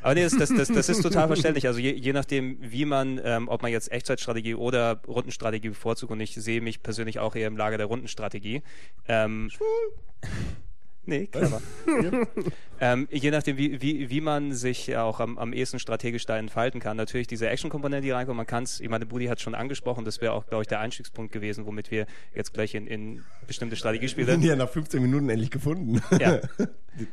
aber 0.01 0.15
nee, 0.15 0.23
das, 0.23 0.37
das, 0.37 0.49
das, 0.55 0.69
das 0.69 0.89
ist 0.89 1.03
total 1.03 1.27
verständlich. 1.27 1.67
Also 1.67 1.81
je, 1.81 1.91
je 1.93 2.13
nachdem, 2.13 2.59
wie 2.61 2.85
man, 2.85 3.21
ähm, 3.25 3.49
ob 3.49 3.63
man 3.63 3.73
jetzt 3.73 3.91
Echtzeitstrategie 3.91 4.55
oder 4.55 5.01
Rundenstrategie 5.09 5.71
bevorzugt, 5.71 6.13
und 6.13 6.21
ich 6.21 6.35
sehe 6.35 6.61
mich 6.61 6.83
persönlich 6.85 7.19
auch 7.19 7.35
eher 7.35 7.49
im 7.49 7.57
Lager 7.57 7.79
der 7.79 7.87
Rundenstrategie. 7.87 8.63
Ähm, 9.09 9.51
Nee, 11.09 11.27
clever. 11.27 11.63
ähm, 12.81 13.09
je 13.11 13.31
nachdem, 13.31 13.57
wie, 13.57 13.81
wie, 13.81 14.11
wie 14.11 14.21
man 14.21 14.53
sich 14.53 14.95
auch 14.95 15.21
am, 15.21 15.39
am 15.39 15.55
ehesten 15.55 15.79
strategisch 15.79 16.27
da 16.27 16.37
entfalten 16.37 16.81
kann. 16.81 16.99
Natürlich 16.99 17.27
diese 17.27 17.49
Action-Komponente, 17.49 18.03
die 18.05 18.11
reinkommt, 18.11 18.37
man 18.37 18.47
kann 18.47 18.65
es, 18.65 18.79
ich 18.81 18.91
meine, 18.91 19.07
Budi 19.07 19.25
hat 19.27 19.39
es 19.39 19.43
schon 19.43 19.55
angesprochen, 19.55 20.05
das 20.05 20.21
wäre 20.21 20.33
auch, 20.35 20.47
glaube 20.47 20.65
ich, 20.65 20.69
der 20.69 20.81
Einstiegspunkt 20.81 21.33
gewesen, 21.33 21.65
womit 21.65 21.91
wir 21.91 22.05
jetzt 22.35 22.53
gleich 22.53 22.75
in, 22.75 22.87
in 22.87 23.25
bestimmte 23.47 23.75
Strategiespiele 23.77 24.27
Den 24.27 24.43
ja 24.43 24.55
nach 24.55 24.69
15 24.69 25.01
Minuten 25.01 25.31
endlich 25.31 25.51
gefunden. 25.51 26.03
Ja. 26.21 26.41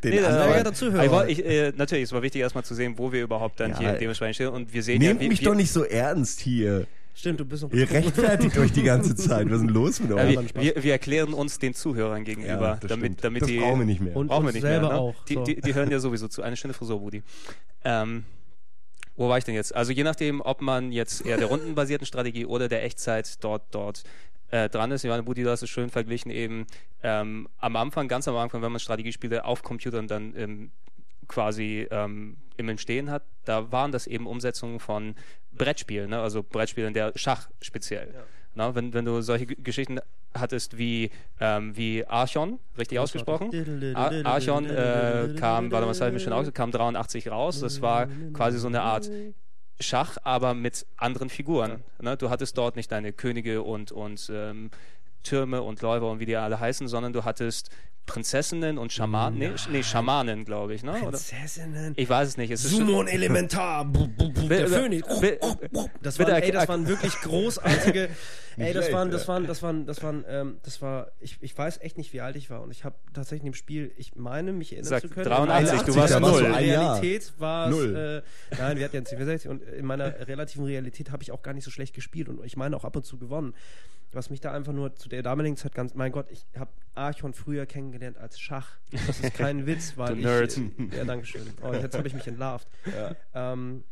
Den 0.04 0.14
Nee, 0.14 0.20
anderen- 0.20 0.36
aber- 0.42 0.58
ja, 0.58 0.64
dazu 0.64 0.92
hören. 0.92 1.08
aber 1.08 1.30
ich, 1.30 1.46
äh, 1.46 1.72
natürlich, 1.76 2.06
es 2.06 2.12
war 2.12 2.22
wichtig, 2.22 2.42
erstmal 2.42 2.66
zu 2.66 2.74
sehen, 2.76 2.98
wo 2.98 3.14
wir 3.14 3.22
überhaupt 3.24 3.60
dann 3.62 3.72
Ja, 3.72 3.80
hier 3.80 3.94
dementsprechend 3.94 4.36
stehen. 4.36 4.48
Und 4.50 4.74
wir 4.74 4.84
sehen 4.84 5.00
Nehmt 5.00 5.22
ja, 5.22 5.26
wie, 5.26 5.30
mich 5.30 5.40
wie, 5.42 5.46
doch 5.46 5.56
nicht 5.56 5.72
so 5.72 5.84
ernst 5.86 6.42
hier. 6.42 6.86
Stimmt, 7.18 7.40
du 7.40 7.46
bist 7.46 7.64
noch 7.64 7.72
Ihr 7.72 7.90
rechtfertigt 7.90 8.58
euch 8.58 8.74
die 8.74 8.84
ganze 8.84 9.16
Zeit. 9.16 9.48
Was 9.50 9.56
ist 9.58 9.62
denn 9.62 9.70
los 9.70 10.00
mit 10.02 10.10
Ja, 10.12 10.18
euch? 10.18 10.54
wir, 10.54 10.76
wir, 10.76 10.84
wir 10.84 10.92
erklären 10.92 11.34
uns 11.34 11.58
den 11.60 11.74
Zuhörern 11.74 12.26
gegenüber, 12.26 12.52
Ja, 12.62 12.76
das 12.76 12.90
damit, 12.90 13.24
damit 13.24 13.42
das 13.44 13.50
die. 13.50 13.60
brauchen 13.60 13.80
wir 13.80 13.86
nicht 13.86 14.02
mehr. 14.02 14.16
Und 14.16 14.28
brauchen 14.28 14.46
wir 14.46 14.52
nicht 14.52 14.62
selber 14.62 14.88
mehr. 14.90 14.96
Ne? 14.98 15.02
auch. 15.02 15.16
Die, 15.30 15.34
so. 15.36 15.44
die, 15.46 15.62
die 15.62 15.74
hören 15.74 15.90
ja 15.90 16.00
sowieso 16.00 16.28
zu. 16.28 16.42
Eine 16.44 16.58
schöne 16.58 16.74
Frisur, 16.74 17.00
Budi. 17.00 17.24
Ähm, 17.86 18.26
wo 19.16 19.30
war 19.30 19.38
ich 19.38 19.46
denn 19.46 19.56
jetzt? 19.56 19.74
Also 19.74 19.94
je 19.94 20.04
nachdem, 20.04 20.42
ob 20.42 20.62
man 20.62 20.92
jetzt 20.92 21.26
eher 21.26 21.38
der 21.38 21.48
rundenbasierten 21.48 22.06
Strategie 22.06 22.46
oder 22.46 22.68
der 22.68 22.84
Echtzeit 22.84 23.42
dort, 23.42 23.64
dort 23.72 24.04
äh, 24.52 24.68
dran 24.68 24.92
ist. 24.92 25.06
Ich 25.06 25.10
meine, 25.10 25.24
Budi, 25.24 25.44
du 25.44 25.50
hast 25.50 25.62
es 25.64 25.70
schön 25.70 25.90
verglichen 25.90 26.30
eben 26.32 26.68
ähm, 27.02 27.48
am 27.60 27.78
Anfang, 27.78 28.10
ganz 28.10 28.28
am 28.28 28.36
Anfang, 28.36 28.62
wenn 28.62 28.74
man 28.74 28.80
Strategiespiele 28.82 29.46
auf 29.46 29.64
Computern 29.64 30.08
dann 30.08 30.34
ähm, 30.36 30.72
quasi 31.30 31.88
ähm, 31.92 32.36
im 32.58 32.70
Entstehen 32.70 33.10
hat, 33.10 33.24
da 33.46 33.72
waren 33.72 33.92
das 33.92 34.06
eben 34.06 34.28
Umsetzungen 34.28 34.80
von 34.80 35.16
Brettspielen, 35.58 36.10
ne? 36.10 36.20
also 36.20 36.44
Brettspielen 36.44 36.94
der 36.94 37.12
Schach 37.16 37.50
speziell. 37.62 38.14
Na, 38.54 38.74
wenn, 38.76 38.94
wenn 38.94 39.04
du 39.06 39.22
solche 39.22 39.46
G- 39.48 39.56
Geschichten 39.56 40.00
hattest 40.34 40.78
wie, 40.78 41.12
ähm, 41.40 41.76
wie 41.76 42.06
Archon, 42.06 42.60
richtig 42.78 43.00
ausgesprochen? 43.00 43.50
Ar 43.96 44.12
Archon 44.26 44.66
äh, 44.70 45.36
kam, 45.38 45.72
warte 45.72 45.86
mal, 45.86 45.92
das 45.92 46.00
habe 46.02 46.10
ich 46.10 46.14
mir 46.14 46.20
schon 46.22 46.34
aus, 46.34 46.52
kam 46.54 46.72
83 46.72 47.30
raus. 47.30 47.60
Das 47.60 47.82
war 47.82 48.08
quasi 48.34 48.58
so 48.58 48.68
eine 48.68 48.82
Art 48.82 49.10
Schach, 49.82 50.18
aber 50.24 50.54
mit 50.54 50.86
anderen 50.96 51.30
Figuren. 51.30 51.84
Ne? 52.02 52.16
Du 52.16 52.30
hattest 52.30 52.58
dort 52.58 52.78
nicht 52.78 52.92
deine 52.94 53.12
Könige 53.12 53.62
und, 53.62 53.92
und 53.92 54.30
ähm, 54.34 54.72
Türme 55.24 55.62
und 55.62 55.82
Läufer 55.82 56.10
und 56.10 56.20
wie 56.22 56.26
die 56.26 56.36
alle 56.38 56.60
heißen, 56.60 56.88
sondern 56.88 57.12
du 57.12 57.26
hattest 57.26 57.72
Prinzessinnen 58.06 58.78
und 58.78 58.94
Schamanen, 58.94 59.40
nee, 59.40 59.52
nee, 59.72 59.84
Schamanen, 59.84 60.46
glaube 60.46 60.76
ich, 60.76 60.84
ne? 60.84 60.94
Prinzessinnen. 60.94 61.94
Ich 61.96 62.08
weiß 62.08 62.30
es 62.30 62.38
nicht. 62.38 62.52
Es 62.52 62.64
ist 62.64 62.72
Sumon 62.72 63.08
Elementar. 63.08 63.86
Der 64.50 64.68
Phönix. 64.68 65.08
Das 66.02 66.20
waren, 66.20 66.42
ey, 66.42 66.52
das 66.52 66.68
waren 66.68 66.88
wirklich 66.88 67.14
großartige. 67.22 68.10
ey, 68.58 68.74
das 68.74 68.92
waren, 68.92 69.10
das 69.10 69.28
waren, 69.28 69.48
das 69.48 69.64
waren, 69.64 69.86
das 69.86 70.04
waren, 70.04 70.24
ähm, 70.28 70.58
das 70.64 70.82
war. 70.82 71.12
Ich, 71.20 71.38
ich 71.42 71.58
weiß 71.58 71.80
echt 71.82 71.98
nicht, 71.98 72.14
wie 72.14 72.22
alt 72.22 72.36
ich 72.36 72.50
war 72.50 72.62
und 72.62 72.72
ich 72.72 72.84
habe 72.84 72.96
tatsächlich 73.14 73.42
in 73.42 73.52
dem 73.52 73.56
Spiel, 73.56 73.92
ich 73.98 74.16
meine, 74.16 74.54
mich 74.54 74.74
erinnern 74.74 74.90
Sag, 74.90 75.02
zu 75.02 75.10
können. 75.10 75.26
83, 75.26 75.82
du 75.82 75.96
warst 75.96 76.16
in 76.16 76.22
null. 76.22 76.44
Jahr. 76.44 76.60
Realität 76.60 77.34
war 77.40 77.70
es. 77.70 77.76
Null. 77.76 78.24
Äh, 78.52 78.56
nein, 78.58 78.78
wir 78.78 78.86
hatten 78.86 78.96
ja 78.96 79.04
64 79.04 79.50
und 79.50 79.64
in 79.64 79.86
meiner 79.86 80.28
relativen 80.28 80.66
Realität 80.66 81.12
habe 81.12 81.24
ich 81.24 81.32
auch 81.32 81.42
gar 81.42 81.54
nicht 81.54 81.64
so 81.64 81.72
schlecht 81.72 81.96
gespielt 81.96 82.30
und 82.30 82.44
ich 82.46 82.56
meine 82.56 82.76
auch 82.78 82.86
ab 82.86 82.96
und 82.96 83.06
zu 83.06 83.18
gewonnen. 83.18 83.54
Was 84.12 84.30
mich 84.30 84.40
da 84.40 84.54
einfach 84.54 84.72
nur 84.72 84.96
zu 84.96 85.10
der 85.10 85.24
damaligen 85.24 85.58
Zeit 85.58 85.76
ganz, 85.76 85.94
mein 85.94 86.12
Gott, 86.12 86.28
ich 86.30 86.46
habe 86.58 86.72
Archon 86.94 87.34
früher 87.34 87.66
kennengelernt 87.66 87.95
als 88.18 88.40
Schach. 88.40 88.78
Das 89.08 89.20
ist 89.20 89.34
kein 89.36 89.66
Witz, 89.66 89.98
weil 89.98 90.18
ich. 90.18 90.24
Nerd. 90.26 90.58
Ja, 90.96 91.04
danke 91.06 91.26
schön. 91.26 91.48
Oh, 91.62 91.74
jetzt 91.74 91.98
habe 91.98 92.08
ich 92.08 92.14
mich 92.14 92.28
entlarvt. 92.28 92.68
Ähm, 93.34 93.84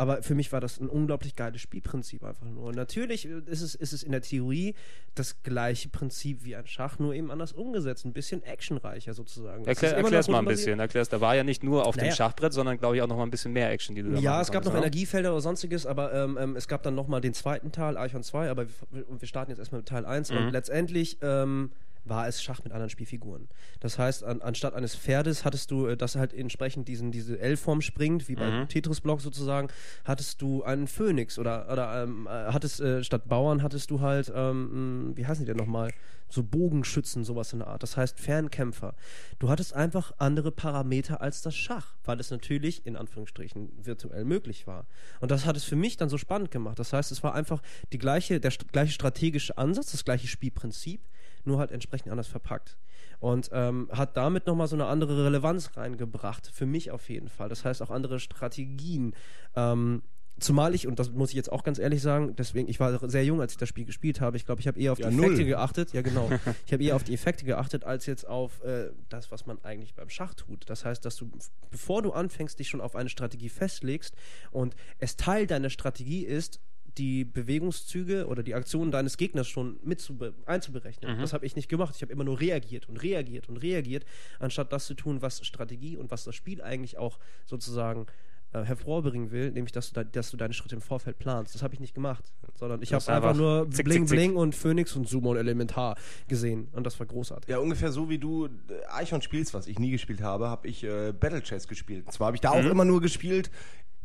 aber 0.00 0.22
für 0.22 0.36
mich 0.36 0.52
war 0.52 0.60
das 0.60 0.78
ein 0.78 0.88
unglaublich 0.88 1.34
geiles 1.34 1.60
Spielprinzip 1.60 2.22
einfach 2.22 2.46
nur. 2.46 2.66
Und 2.68 2.76
natürlich 2.76 3.24
ist 3.24 3.62
es, 3.62 3.74
ist 3.74 3.92
es 3.92 4.04
in 4.04 4.12
der 4.12 4.22
Theorie 4.22 4.76
das 5.16 5.42
gleiche 5.42 5.88
Prinzip 5.88 6.44
wie 6.44 6.54
ein 6.54 6.68
Schach, 6.68 7.00
nur 7.00 7.14
eben 7.14 7.32
anders 7.32 7.52
umgesetzt. 7.52 8.04
Ein 8.04 8.12
bisschen 8.12 8.44
actionreicher 8.44 9.12
sozusagen. 9.12 9.64
Erklär, 9.64 9.96
erklär's 9.96 10.28
noch 10.28 10.34
mal 10.34 10.38
ein 10.38 10.44
bisschen. 10.44 10.78
Erklär's, 10.78 11.08
da 11.08 11.20
war 11.20 11.34
ja 11.34 11.42
nicht 11.42 11.64
nur 11.64 11.84
auf 11.84 11.96
dem 11.96 12.02
Naja. 12.04 12.14
Schachbrett, 12.14 12.52
sondern 12.52 12.78
glaube 12.78 12.94
ich 12.94 13.02
auch 13.02 13.08
noch 13.08 13.16
mal 13.16 13.24
ein 13.24 13.30
bisschen 13.32 13.52
mehr 13.52 13.72
Action, 13.72 13.96
die 13.96 14.02
du 14.04 14.12
da 14.12 14.20
Ja, 14.20 14.40
es 14.40 14.52
gab 14.52 14.64
noch 14.64 14.72
ne? 14.72 14.78
Energiefelder 14.78 15.32
oder 15.32 15.40
sonstiges, 15.40 15.84
aber 15.84 16.14
ähm, 16.14 16.38
ähm, 16.40 16.54
es 16.54 16.68
gab 16.68 16.84
dann 16.84 16.94
nochmal 16.94 17.20
den 17.20 17.34
zweiten 17.34 17.72
Teil, 17.72 17.96
Archon 17.96 18.22
2, 18.22 18.50
aber 18.50 18.66
wir, 18.92 19.04
wir 19.08 19.26
starten 19.28 19.50
jetzt 19.50 19.58
erstmal 19.58 19.80
mit 19.80 19.88
Teil 19.88 20.06
1 20.06 20.30
Mhm. 20.30 20.36
und 20.36 20.50
letztendlich 20.52 21.18
ähm, 21.22 21.72
war 22.08 22.28
es 22.28 22.42
Schach 22.42 22.62
mit 22.64 22.72
anderen 22.72 22.90
Spielfiguren. 22.90 23.48
Das 23.80 23.98
heißt, 23.98 24.24
an, 24.24 24.40
anstatt 24.42 24.74
eines 24.74 24.94
Pferdes 24.96 25.44
hattest 25.44 25.70
du, 25.70 25.86
äh, 25.86 25.96
das 25.96 26.16
halt 26.16 26.32
entsprechend 26.34 26.88
diesen, 26.88 27.10
diese 27.12 27.38
L-Form 27.38 27.80
springt, 27.80 28.28
wie 28.28 28.34
bei 28.36 28.50
Mhm. 28.50 28.68
Tetris-Block 28.68 29.20
sozusagen, 29.20 29.68
hattest 30.04 30.40
du 30.42 30.62
einen 30.62 30.86
Phönix 30.86 31.38
oder, 31.38 31.70
oder 31.70 32.02
ähm, 32.02 32.26
äh, 32.26 32.30
hattest 32.30 32.80
äh, 32.80 33.02
statt 33.04 33.28
Bauern 33.28 33.62
hattest 33.62 33.90
du 33.90 34.00
halt, 34.00 34.32
ähm, 34.34 35.10
mh, 35.10 35.16
wie 35.16 35.26
heißen 35.26 35.44
die 35.44 35.48
denn 35.48 35.56
nochmal? 35.56 35.90
So 36.30 36.42
Bogenschützen, 36.42 37.24
sowas 37.24 37.54
in 37.54 37.60
der 37.60 37.68
Art. 37.68 37.82
Das 37.82 37.96
heißt 37.96 38.20
Fernkämpfer. 38.20 38.94
Du 39.38 39.48
hattest 39.48 39.72
einfach 39.72 40.12
andere 40.18 40.52
Parameter 40.52 41.22
als 41.22 41.40
das 41.40 41.56
Schach, 41.56 41.94
weil 42.04 42.20
es 42.20 42.30
natürlich 42.30 42.84
in 42.84 42.96
Anführungsstrichen 42.96 43.70
virtuell 43.82 44.26
möglich 44.26 44.66
war. 44.66 44.86
Und 45.20 45.30
das 45.30 45.46
hat 45.46 45.56
es 45.56 45.64
für 45.64 45.76
mich 45.76 45.96
dann 45.96 46.10
so 46.10 46.18
spannend 46.18 46.50
gemacht. 46.50 46.78
Das 46.78 46.92
heißt, 46.92 47.12
es 47.12 47.22
war 47.22 47.34
einfach 47.34 47.62
die 47.92 47.98
gleiche, 47.98 48.40
der 48.40 48.52
gleiche 48.72 48.92
strategische 48.92 49.56
Ansatz, 49.56 49.92
das 49.92 50.04
gleiche 50.04 50.26
Spielprinzip, 50.26 51.00
nur 51.46 51.58
halt 51.58 51.72
entsprechend 51.72 52.10
anders 52.10 52.28
verpackt. 52.28 52.76
Und 53.20 53.50
ähm, 53.52 53.88
hat 53.92 54.16
damit 54.16 54.46
nochmal 54.46 54.68
so 54.68 54.76
eine 54.76 54.86
andere 54.86 55.24
Relevanz 55.24 55.76
reingebracht, 55.76 56.50
für 56.52 56.66
mich 56.66 56.90
auf 56.92 57.08
jeden 57.08 57.28
Fall. 57.28 57.48
Das 57.48 57.64
heißt 57.64 57.82
auch 57.82 57.90
andere 57.90 58.20
Strategien. 58.20 59.14
Ähm, 59.56 60.02
Zumal 60.40 60.72
ich, 60.72 60.86
und 60.86 61.00
das 61.00 61.10
muss 61.10 61.30
ich 61.30 61.34
jetzt 61.34 61.50
auch 61.50 61.64
ganz 61.64 61.80
ehrlich 61.80 62.00
sagen, 62.00 62.36
deswegen, 62.36 62.68
ich 62.68 62.78
war 62.78 63.08
sehr 63.10 63.24
jung, 63.24 63.40
als 63.40 63.54
ich 63.54 63.58
das 63.58 63.68
Spiel 63.68 63.84
gespielt 63.84 64.20
habe. 64.20 64.36
Ich 64.36 64.46
glaube, 64.46 64.60
ich 64.60 64.68
habe 64.68 64.78
eher 64.78 64.92
auf 64.92 64.98
Ja, 65.00 65.10
die 65.10 65.16
Effekte 65.16 65.38
null. 65.38 65.46
geachtet. 65.46 65.92
Ja, 65.92 66.02
genau. 66.02 66.30
Ich 66.64 66.72
habe 66.72 66.84
eher 66.84 66.94
auf 66.94 67.02
die 67.02 67.12
Effekte 67.12 67.44
geachtet, 67.44 67.82
als 67.82 68.06
jetzt 68.06 68.24
auf 68.24 68.62
äh, 68.62 68.90
das, 69.08 69.32
was 69.32 69.46
man 69.46 69.58
eigentlich 69.64 69.96
beim 69.96 70.08
Schach 70.08 70.34
tut. 70.34 70.70
Das 70.70 70.84
heißt, 70.84 71.04
dass 71.04 71.16
du, 71.16 71.28
bevor 71.72 72.02
du 72.02 72.12
anfängst, 72.12 72.56
dich 72.56 72.68
schon 72.68 72.80
auf 72.80 72.94
eine 72.94 73.08
Strategie 73.08 73.48
festlegst 73.48 74.14
und 74.52 74.76
es 75.00 75.16
Teil 75.16 75.48
deiner 75.48 75.70
Strategie 75.70 76.24
ist, 76.24 76.60
die 76.98 77.24
Bewegungszüge 77.24 78.26
oder 78.26 78.42
die 78.42 78.54
Aktionen 78.54 78.90
deines 78.90 79.16
Gegners 79.16 79.48
schon 79.48 79.78
mit 79.82 80.00
zu 80.00 80.16
be- 80.16 80.34
einzuberechnen. 80.46 81.18
Das 81.20 81.32
habe 81.32 81.46
ich 81.46 81.56
nicht 81.56 81.68
gemacht. 81.68 81.94
Ich 81.96 82.02
habe 82.02 82.12
immer 82.12 82.24
nur 82.24 82.40
reagiert 82.40 82.88
und 82.88 82.96
reagiert 83.02 83.48
und 83.48 83.56
reagiert, 83.58 84.04
anstatt 84.40 84.72
das 84.72 84.86
zu 84.86 84.94
tun, 84.94 85.22
was 85.22 85.46
Strategie 85.46 85.96
und 85.96 86.10
was 86.10 86.24
das 86.24 86.34
Spiel 86.34 86.60
eigentlich 86.60 86.98
auch 86.98 87.18
sozusagen 87.46 88.06
äh, 88.52 88.62
hervorbringen 88.62 89.30
will, 89.30 89.50
nämlich 89.52 89.72
dass 89.72 89.88
du, 89.92 89.94
da, 89.94 90.04
dass 90.04 90.30
du 90.30 90.36
deine 90.36 90.54
Schritte 90.54 90.74
im 90.74 90.80
Vorfeld 90.80 91.18
planst. 91.18 91.54
Das 91.54 91.62
habe 91.62 91.74
ich 91.74 91.80
nicht 91.80 91.94
gemacht, 91.94 92.24
sondern 92.54 92.80
ich 92.82 92.92
habe 92.94 93.06
einfach 93.08 93.28
einfach 93.28 93.36
nur 93.36 93.70
zick, 93.70 93.84
Bling 93.84 94.06
zick, 94.06 94.08
zick. 94.08 94.18
Bling 94.18 94.36
und 94.36 94.54
Phoenix 94.54 94.96
und 94.96 95.06
Summon 95.06 95.36
Elementar 95.36 95.96
gesehen 96.28 96.68
und 96.72 96.84
das 96.84 96.98
war 96.98 97.06
großartig. 97.06 97.50
Ja, 97.50 97.58
ungefähr 97.58 97.92
so 97.92 98.08
wie 98.08 98.18
du 98.18 98.46
äh, 98.46 98.48
Eichhorn 98.90 99.20
spielst, 99.22 99.52
was 99.54 99.66
ich 99.66 99.78
nie 99.78 99.90
gespielt 99.90 100.22
habe, 100.22 100.48
habe 100.48 100.66
ich 100.66 100.82
äh, 100.82 101.12
Battle 101.12 101.42
Chess 101.42 101.68
gespielt. 101.68 102.10
Zwar 102.10 102.28
habe 102.28 102.36
ich 102.36 102.40
da 102.40 102.50
auch 102.50 102.64
immer 102.64 102.84
nur 102.86 103.00
gespielt. 103.02 103.50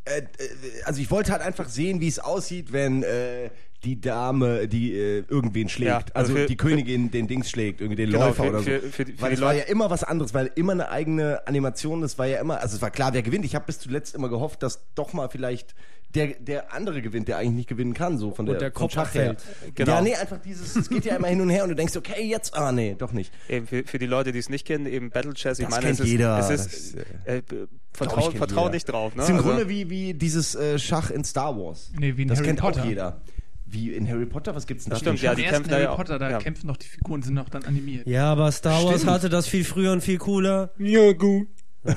Äh, 0.06 0.20
äh, 0.20 0.24
also 0.86 1.02
ich 1.02 1.10
wollte 1.12 1.32
halt 1.32 1.42
einfach 1.42 1.70
sehen, 1.70 2.02
wie 2.02 2.08
es 2.08 2.20
aussieht, 2.20 2.74
wenn 2.74 3.04
äh, 3.04 3.50
die 3.84 4.00
Dame, 4.00 4.68
die 4.68 4.94
äh, 4.94 5.24
irgendwen 5.28 5.68
schlägt. 5.70 5.89
Ja, 5.92 5.98
also 6.13 6.34
also 6.34 6.36
für- 6.36 6.46
die 6.48 6.56
Königin 6.58 7.12
den 7.12 7.28
Dings 7.28 7.50
schlägt, 7.50 7.82
irgendwie 7.82 7.96
den 8.04 8.12
Genau, 8.12 8.28
Läufer 8.28 8.44
für- 8.44 8.50
oder 8.50 8.60
so. 8.60 8.66
für- 8.66 8.80
für 8.82 9.06
für 9.06 9.22
weil 9.22 9.34
es 9.34 9.42
war 9.42 9.54
ja 9.54 9.63
immer 9.63 9.89
was 9.89 10.04
anderes, 10.04 10.34
weil 10.34 10.52
immer 10.56 10.72
eine 10.74 10.89
eigene 10.89 11.46
Animation, 11.48 12.02
das 12.02 12.18
war 12.18 12.26
ja 12.28 12.39
immer, 12.39 12.60
also 12.62 12.76
es 12.76 12.82
war 12.82 12.92
klar, 12.92 13.13
wer 13.13 13.22
gewinnt. 13.24 13.44
Ich 13.46 13.56
habe 13.56 13.66
bis 13.66 13.80
zuletzt 13.80 14.16
immer 14.16 14.30
gehofft, 14.30 14.63
dass 14.63 14.82
doch 14.96 15.13
mal 15.13 15.30
vielleicht 15.30 15.76
der, 16.15 16.28
der 16.39 16.73
andere 16.73 17.02
gewinnt, 17.02 17.28
der 17.28 17.38
eigentlich 17.38 17.54
nicht 17.56 17.69
gewinnen 17.69 17.93
kann, 17.93 18.17
so 18.17 18.32
von 18.32 18.45
der, 18.45 18.56
der 18.58 18.71
vom 18.71 18.84
Kopf 18.84 18.93
Schach 18.93 19.13
her. 19.13 19.36
Genau. 19.76 19.91
Ja, 19.93 20.02
nee, 20.02 20.15
einfach 20.15 20.39
dieses, 20.39 20.76
es 20.76 20.89
geht 20.89 21.06
ja 21.06 21.15
immer 21.15 21.28
hin 21.28 21.41
und 21.41 21.49
her 21.49 21.63
und 21.63 21.69
du 21.69 21.76
denkst, 21.76 21.95
okay, 21.97 22.23
jetzt, 22.28 22.56
ah 22.56 22.71
nee, 22.71 22.95
doch 22.97 23.12
nicht. 23.13 23.32
Eben 23.49 23.65
für, 23.67 23.84
für 23.84 23.99
die 23.99 24.06
Leute, 24.06 24.32
die 24.32 24.39
es 24.39 24.49
nicht 24.49 24.65
kennen, 24.67 24.86
eben 24.86 25.10
Battle 25.10 25.34
Chess. 25.34 25.60
Ich 25.60 25.65
Das 25.65 25.71
meine, 25.71 25.86
kennt 25.88 25.99
es 25.99 26.06
ist, 26.06 26.12
jeder. 26.12 26.38
Es 26.39 26.49
ist, 26.49 26.73
ist, 26.73 26.95
äh, 27.26 27.41
vertrau, 27.93 28.21
kennt 28.28 28.38
vertrau 28.38 28.62
jeder. 28.63 28.71
nicht 28.73 28.86
drauf. 28.86 29.13
Ne? 29.13 29.17
Das 29.17 29.26
ist 29.26 29.30
im 29.32 29.36
Also- 29.38 29.49
Grunde 29.49 29.69
wie, 29.69 29.89
wie 29.89 30.13
dieses 30.13 30.56
äh, 30.56 30.78
Schach 30.80 31.10
in 31.12 31.23
Star 31.23 31.58
Wars. 31.58 31.91
Nee, 31.97 32.15
wie 32.17 32.23
in 32.23 32.28
das 32.28 32.38
Harry 32.39 32.47
kennt 32.47 32.60
Potter. 32.60 32.82
auch 32.82 32.86
jeder. 32.86 33.21
Wie 33.65 33.91
in 33.91 34.08
Harry 34.08 34.28
Potter, 34.28 34.54
was 34.54 34.67
gibt's 34.67 34.84
denn 34.84 34.91
Das 34.91 34.99
da? 34.99 35.06
stimmt, 35.06 35.21
ja, 35.23 35.34
die 35.34 35.41
kämpfen 35.43 35.69
da 35.69 35.76
Harry 35.78 35.86
ja. 35.86 35.95
Potter, 35.95 36.19
da 36.19 36.30
Ja. 36.30 36.38
kämpfen 36.38 36.67
noch 36.67 36.78
die 36.78 36.86
Figuren, 36.86 37.23
sind 37.23 37.34
noch 37.34 37.49
dann 37.49 37.63
animiert. 37.65 38.06
Ja, 38.06 38.32
aber 38.32 38.52
Star 38.52 38.84
Wars 38.84 38.97
Stimmt. 38.97 39.10
hatte 39.12 39.30
das 39.30 39.47
viel 39.47 39.63
früher 39.63 39.91
und 39.93 40.02
viel 40.02 40.19
cooler. 40.19 40.69
Ja, 40.78 41.12
gut. 41.13 41.47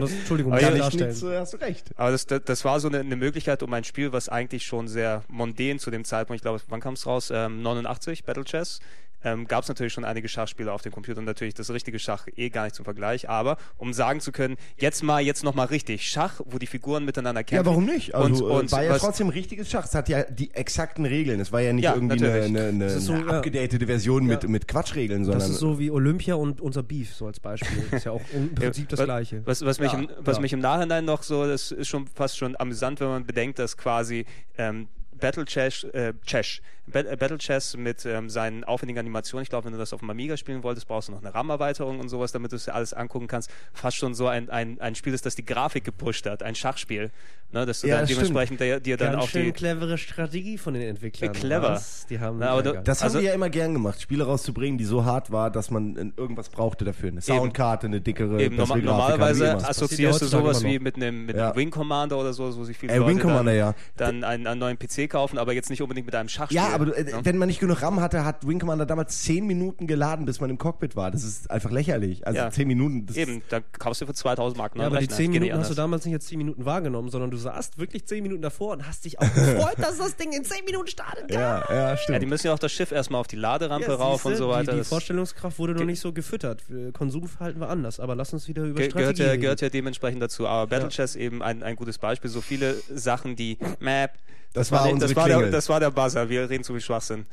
Das, 0.00 0.12
Entschuldigung, 0.12 0.52
ja, 0.52 0.58
ich 0.58 0.68
Nicht 0.70 0.80
darstellen. 0.80 1.08
nichts, 1.08 1.22
äh, 1.22 1.38
hast 1.38 1.52
du 1.54 1.56
recht. 1.58 1.90
Aber 1.96 2.10
das, 2.10 2.26
das, 2.26 2.42
das 2.44 2.64
war 2.64 2.80
so 2.80 2.88
eine, 2.88 3.00
eine 3.00 3.16
Möglichkeit, 3.16 3.62
um 3.62 3.72
ein 3.72 3.84
Spiel, 3.84 4.12
was 4.12 4.28
eigentlich 4.28 4.66
schon 4.66 4.88
sehr 4.88 5.22
mondän 5.28 5.78
zu 5.78 5.90
dem 5.90 6.04
Zeitpunkt, 6.04 6.38
ich 6.38 6.42
glaube, 6.42 6.60
wann 6.68 6.80
kam 6.80 6.94
es 6.94 7.06
raus? 7.06 7.30
Ähm, 7.32 7.62
89, 7.62 8.24
Battle 8.24 8.44
Chess. 8.44 8.80
Ähm, 9.24 9.46
gab 9.46 9.62
es 9.62 9.68
natürlich 9.68 9.92
schon 9.92 10.04
einige 10.04 10.28
Schachspiele 10.28 10.72
auf 10.72 10.82
dem 10.82 10.92
Computer 10.92 11.18
und 11.18 11.24
natürlich 11.26 11.54
das 11.54 11.70
richtige 11.70 11.98
Schach 11.98 12.26
eh 12.36 12.48
gar 12.50 12.64
nicht 12.64 12.74
zum 12.74 12.84
Vergleich. 12.84 13.28
Aber 13.28 13.56
um 13.76 13.92
sagen 13.92 14.20
zu 14.20 14.32
können, 14.32 14.56
jetzt 14.78 15.02
mal, 15.02 15.20
jetzt 15.20 15.44
nochmal 15.44 15.66
richtig 15.66 16.08
Schach, 16.08 16.40
wo 16.44 16.58
die 16.58 16.66
Figuren 16.66 17.04
miteinander 17.04 17.44
kämpfen. 17.44 17.64
Ja, 17.64 17.70
warum 17.70 17.84
nicht? 17.84 18.14
Also 18.14 18.46
und, 18.46 18.52
und 18.60 18.68
äh, 18.68 18.72
war 18.72 18.82
ja 18.84 18.90
was- 18.92 19.02
trotzdem 19.02 19.28
richtiges 19.28 19.70
Schach. 19.70 19.84
Es 19.84 19.94
hat 19.94 20.08
ja 20.08 20.22
die 20.24 20.52
exakten 20.54 21.04
Regeln. 21.04 21.40
Es 21.40 21.52
war 21.52 21.60
ja 21.60 21.72
nicht 21.72 21.84
Ja, 21.84 21.94
irgendwie 21.94 22.14
eine, 22.18 22.26
natürlich. 22.28 22.48
eine, 22.58 22.68
eine, 22.68 22.84
Das 22.84 22.94
ist 22.96 23.04
so, 23.06 23.12
eine 23.12 23.26
abgedatete 23.34 23.86
Version 23.86 24.24
mit, 24.26 24.42
Ja. 24.42 24.48
mit 24.48 24.68
Quatschregeln, 24.68 25.20
Das 25.24 25.26
sondern 25.32 25.50
ist 25.50 25.58
so 25.58 25.78
wie 25.78 25.90
Olympia 25.90 26.34
und 26.36 26.60
unser 26.60 26.82
Beef, 26.82 27.14
so 27.14 27.26
als 27.26 27.40
Beispiel. 27.40 27.84
ist 27.90 28.04
ja 28.04 28.12
auch 28.12 28.22
im 28.32 28.54
Prinzip 28.54 28.88
das 28.88 29.00
was, 29.00 29.04
Gleiche. 29.06 29.42
Was, 29.44 29.64
was, 29.64 29.78
mich, 29.80 29.92
Ja, 29.92 29.98
im, 29.98 30.08
was 30.20 30.36
ja. 30.36 30.40
mich 30.42 30.52
im 30.52 30.60
Nachhinein 30.60 31.04
noch 31.04 31.22
so, 31.22 31.46
das 31.46 31.72
ist 31.72 31.88
schon 31.88 32.06
fast 32.06 32.36
schon 32.38 32.56
amüsant, 32.58 33.00
wenn 33.00 33.08
man 33.08 33.24
bedenkt, 33.26 33.58
dass 33.58 33.76
quasi 33.76 34.24
ähm, 34.56 34.88
Battle 35.20 35.44
Chess, 35.44 35.84
äh, 35.84 36.12
Chess, 36.26 36.60
äh, 36.92 37.16
Battle 37.16 37.38
Chess 37.38 37.76
mit 37.76 38.04
ähm, 38.06 38.28
seinen 38.28 38.64
aufwendigen 38.64 38.98
Animationen, 38.98 39.42
ich 39.44 39.48
glaube, 39.50 39.66
wenn 39.66 39.72
du 39.72 39.78
das 39.78 39.92
auf 39.92 40.00
dem 40.00 40.10
Amiga 40.10 40.36
spielen 40.36 40.62
wolltest, 40.62 40.88
brauchst 40.88 41.08
du 41.08 41.12
noch 41.12 41.20
eine 41.22 41.32
RAM-Erweiterung 41.34 42.00
und 42.00 42.08
sowas, 42.08 42.32
damit 42.32 42.52
du 42.52 42.56
es 42.56 42.64
dir 42.64 42.74
alles 42.74 42.92
angucken 42.94 43.26
kannst. 43.28 43.50
Fast 43.72 43.96
schon 43.96 44.14
so 44.14 44.26
ein, 44.26 44.50
ein, 44.50 44.80
ein 44.80 44.94
Spiel 44.94 45.14
ist, 45.14 45.24
das 45.26 45.36
die 45.36 45.44
Grafik 45.44 45.84
gepusht 45.84 46.26
hat, 46.26 46.42
ein 46.42 46.54
Schachspiel. 46.54 47.10
Ne, 47.52 47.66
dass 47.66 47.80
du 47.80 47.88
Ja, 47.88 47.96
dann 47.96 48.04
das 48.06 48.10
dementsprechend 48.14 48.60
dir, 48.60 48.78
dir 48.78 48.96
dann 48.96 49.10
Ganz 49.14 49.24
auch 49.24 49.28
schön 49.28 49.46
die. 49.46 49.50
cleverere 49.52 49.98
Strategie 49.98 50.56
von 50.56 50.72
den 50.72 50.84
Entwicklern. 50.84 51.30
Äh, 51.34 51.36
clever. 51.36 51.70
Was? 51.70 52.06
Die 52.06 52.20
haben 52.20 52.38
Na, 52.38 52.50
aber 52.50 52.62
du- 52.62 52.74
ja, 52.74 52.80
Das 52.80 53.02
Also- 53.02 53.16
haben 53.16 53.22
die 53.22 53.26
ja 53.26 53.34
immer 53.34 53.50
gern 53.50 53.72
gemacht, 53.72 54.00
Spiele 54.00 54.22
rauszubringen, 54.24 54.78
die 54.78 54.84
so 54.84 55.04
hart 55.04 55.32
war, 55.32 55.50
dass 55.50 55.68
man 55.68 55.96
äh, 55.96 56.12
irgendwas 56.16 56.48
brauchte 56.48 56.84
dafür. 56.84 57.08
Eine 57.08 57.20
Soundkarte, 57.22 57.88
eine 57.88 58.00
dickere, 58.00 58.40
Eben, 58.40 58.56
bessere 58.56 58.78
norma 58.78 59.08
Grafik, 59.08 59.18
normalerweise 59.18 59.44
wie 59.46 59.48
immer. 59.58 59.68
assoziierst 59.68 60.22
du 60.22 60.26
sowas 60.26 60.62
wie 60.62 60.78
mit 60.78 60.94
einem 60.94 61.26
mit 61.26 61.34
Ja. 61.36 61.56
Wing 61.56 61.70
Commander 61.72 62.18
oder 62.18 62.32
so, 62.32 62.56
wo 62.56 62.62
sich 62.62 62.78
viele 62.78 62.92
Äh, 62.92 62.98
Leute 62.98 63.10
Wing 63.10 63.18
Commander, 63.18 63.50
dann, 63.52 63.56
ja. 63.58 63.74
dann 63.96 64.22
einen, 64.22 64.46
einen 64.46 64.60
neuen 64.60 64.78
PC 64.78 65.09
kaufen, 65.10 65.36
aber 65.38 65.52
jetzt 65.52 65.68
nicht 65.70 65.82
unbedingt 65.82 66.06
mit 66.06 66.14
einem 66.14 66.28
Schachspiel. 66.28 66.56
Ja, 66.56 66.68
aber 66.72 66.86
du, 66.86 66.92
äh, 66.92 67.04
ne? 67.04 67.20
wenn 67.24 67.36
man 67.36 67.48
nicht 67.48 67.60
genug 67.60 67.82
RAM 67.82 68.00
hatte, 68.00 68.24
hat 68.24 68.46
Wing 68.46 68.58
Commander 68.58 68.86
damals 68.86 69.22
10 69.22 69.46
Minuten 69.46 69.86
geladen, 69.86 70.24
bis 70.24 70.40
man 70.40 70.48
im 70.50 70.56
Cockpit 70.58 70.96
war. 70.96 71.10
Das 71.10 71.24
ist 71.24 71.50
einfach 71.50 71.70
lächerlich. 71.70 72.26
Also 72.26 72.38
Ja. 72.38 72.50
10 72.50 72.66
Minuten. 72.68 73.06
Das 73.06 73.16
Eben, 73.16 73.42
da 73.50 73.60
kaufst 73.60 74.00
du 74.00 74.06
für 74.06 74.14
2000 74.14 74.56
Mark 74.56 74.72
Ja, 74.74 74.78
neuen 74.78 74.86
aber 74.86 74.96
die 74.98 75.04
Rechner. 75.04 75.16
10 75.16 75.24
Das 75.26 75.32
geht 75.32 75.40
nicht 75.42 75.48
Minuten 75.50 75.60
hast 75.60 75.70
du 75.70 75.74
damals 75.74 76.04
nicht 76.04 76.14
als 76.14 76.26
10 76.26 76.38
Minuten 76.38 76.64
wahrgenommen, 76.64 77.10
sondern 77.10 77.30
du 77.30 77.36
saßt 77.36 77.78
wirklich 77.78 78.06
10 78.06 78.22
Minuten 78.22 78.42
davor 78.42 78.72
und 78.72 78.86
hast 78.86 79.04
dich 79.04 79.18
auch 79.20 79.34
gefreut, 79.34 79.74
dass 79.78 79.98
das 79.98 80.16
Ding 80.16 80.32
in 80.32 80.44
10 80.44 80.64
Minuten 80.64 80.86
startet. 80.88 81.30
Ja, 81.30 81.64
ja, 81.68 81.96
stimmt. 81.96 82.14
Ja, 82.14 82.18
die 82.20 82.26
müssen 82.26 82.46
ja 82.46 82.54
auch 82.54 82.58
das 82.58 82.72
Schiff 82.72 82.92
erstmal 82.92 83.20
auf 83.20 83.26
die 83.26 83.36
Laderampe 83.36 83.88
Ja, 83.90 83.94
rauf 83.96 84.24
und 84.24 84.36
so 84.36 84.48
weiter. 84.48 84.72
Die, 84.72 84.78
die 84.78 84.84
Vorstellungskraft 84.84 85.58
wurde 85.58 85.74
noch 85.74 85.84
nicht 85.84 86.00
so 86.00 86.12
gefüttert. 86.12 86.62
Konsumverhalten 86.92 87.60
war 87.60 87.68
anders, 87.70 88.00
aber 88.00 88.14
lass 88.14 88.32
uns 88.32 88.46
wieder 88.48 88.62
über 88.64 88.80
ge 88.80 88.90
Strategie 88.90 89.00
gehört, 89.14 89.18
ja, 89.18 89.26
reden. 89.32 89.40
gehört 89.42 89.60
ja 89.60 89.68
dementsprechend 89.70 90.22
dazu. 90.22 90.46
Aber 90.46 90.66
Battle 90.68 90.84
Ja. 90.86 90.90
Chess 90.90 91.16
eben 91.16 91.42
ein, 91.42 91.62
ein 91.62 91.76
gutes 91.76 91.98
Beispiel. 91.98 92.30
So 92.30 92.40
viele 92.40 92.74
Sachen, 92.94 93.36
die 93.36 93.58
Map. 93.80 94.12
Das 94.52 94.72
war 94.72 94.84
nicht- 94.84 94.94
unsere 94.94 95.14
das 95.14 95.16
war, 95.16 95.28
der, 95.28 95.50
das 95.50 95.68
war 95.68 95.80
der 95.80 95.90
Buzzer. 95.90 96.28
Wir 96.28 96.48
reden 96.50 96.64
zu 96.64 96.72
viel 96.72 96.80
Schwachsinn. 96.80 97.26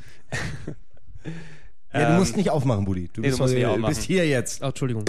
ja, 1.94 2.10
du 2.12 2.18
musst 2.20 2.32
Ähm, 2.34 2.38
nicht 2.38 2.50
aufmachen, 2.50 2.86
Buddy. 2.86 3.10
Du 3.14 3.22
nee, 3.22 3.28
bist, 3.28 3.40
du 3.40 3.44
musst 3.44 3.56
aufmachen. 3.66 3.86
bist 3.96 4.04
hier 4.04 4.28
jetzt. 4.28 4.62
Oh, 4.62 4.68
Entschuldigung. 4.68 5.06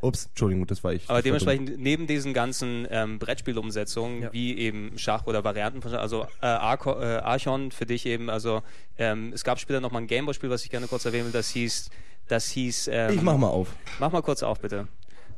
Ups, 0.00 0.26
Entschuldigung, 0.26 0.66
das 0.66 0.84
war 0.84 0.92
ich. 0.92 1.04
Aber 1.04 1.14
war 1.14 1.22
dumm. 1.22 1.24
dementsprechend 1.24 1.78
neben 1.78 2.06
diesen 2.06 2.34
ganzen 2.34 2.86
ähm, 2.90 3.18
Brettspielumsetzungen, 3.18 4.22
Ja. 4.22 4.32
wie 4.32 4.58
eben 4.58 4.92
Schach 4.98 5.26
oder 5.26 5.44
Varianten 5.44 5.80
von 5.80 5.90
Schach, 5.92 6.00
also 6.00 6.24
äh, 6.42 6.46
äh, 6.46 6.46
Archon 6.46 7.70
für 7.70 7.86
dich 7.86 8.04
eben, 8.04 8.28
also 8.28 8.62
ähm, 8.98 9.32
es 9.32 9.44
gab 9.44 9.58
später 9.58 9.80
nochmal 9.80 10.02
ein 10.02 10.06
Gameboy-Spiel, 10.06 10.50
was 10.50 10.62
ich 10.64 10.70
gerne 10.70 10.88
kurz 10.88 11.06
erwähnen 11.06 11.26
will, 11.26 11.32
das 11.32 11.48
hieß, 11.50 11.88
das 12.28 12.48
hieß, 12.50 12.88
ähm, 12.92 13.14
Ich 13.14 13.22
mach 13.22 13.38
mal 13.38 13.48
auf. 13.48 13.68
Mach 13.98 14.12
mal 14.12 14.20
kurz 14.22 14.42
auf, 14.42 14.60
bitte. 14.60 14.88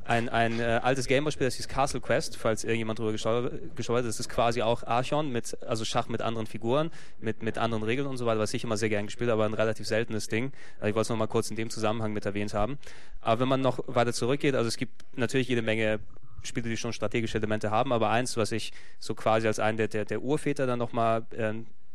Ein, 0.06 0.28
ein 0.28 0.60
äh, 0.60 0.80
altes 0.82 1.08
Gameboy-Spiel, 1.08 1.46
das 1.46 1.54
hieß 1.54 1.66
Castle 1.66 2.00
Quest, 2.00 2.36
falls 2.36 2.62
irgendjemand 2.62 2.98
drüber 2.98 3.12
gestolpert 3.12 3.52
ist. 3.74 3.88
Das 3.88 4.20
ist 4.20 4.28
quasi 4.28 4.62
auch 4.62 4.84
Archon, 4.84 5.32
mit, 5.32 5.58
also 5.66 5.84
Schach 5.84 6.08
mit 6.08 6.22
anderen 6.22 6.46
Figuren, 6.46 6.90
mit, 7.20 7.42
mit 7.42 7.58
anderen 7.58 7.82
Regeln 7.82 8.06
und 8.06 8.16
so 8.16 8.24
weiter, 8.24 8.38
was 8.38 8.54
ich 8.54 8.62
immer 8.62 8.76
sehr 8.76 8.88
gern 8.88 9.06
gespielt 9.06 9.30
habe, 9.30 9.42
aber 9.42 9.52
ein 9.52 9.54
relativ 9.54 9.86
seltenes 9.86 10.28
Ding. 10.28 10.52
Also 10.76 10.88
ich 10.88 10.94
wollte 10.94 11.06
es 11.06 11.08
noch 11.08 11.16
mal 11.16 11.26
kurz 11.26 11.50
in 11.50 11.56
dem 11.56 11.70
Zusammenhang 11.70 12.12
mit 12.12 12.24
erwähnt 12.24 12.54
haben. 12.54 12.78
Aber 13.20 13.40
wenn 13.40 13.48
man 13.48 13.60
noch 13.60 13.80
weiter 13.88 14.12
zurückgeht, 14.12 14.54
also 14.54 14.68
es 14.68 14.76
gibt 14.76 15.04
natürlich 15.16 15.48
jede 15.48 15.62
Menge 15.62 15.98
Spiele, 16.42 16.68
die 16.68 16.76
schon 16.76 16.92
strategische 16.92 17.38
Elemente 17.38 17.72
haben, 17.72 17.92
aber 17.92 18.10
eins, 18.10 18.36
was 18.36 18.52
ich 18.52 18.72
so 19.00 19.14
quasi 19.16 19.48
als 19.48 19.58
einen 19.58 19.76
der, 19.76 19.88
der, 19.88 20.04
der 20.04 20.22
Urväter 20.22 20.66
dann 20.66 20.78
nochmal 20.78 21.26
äh, 21.36 21.52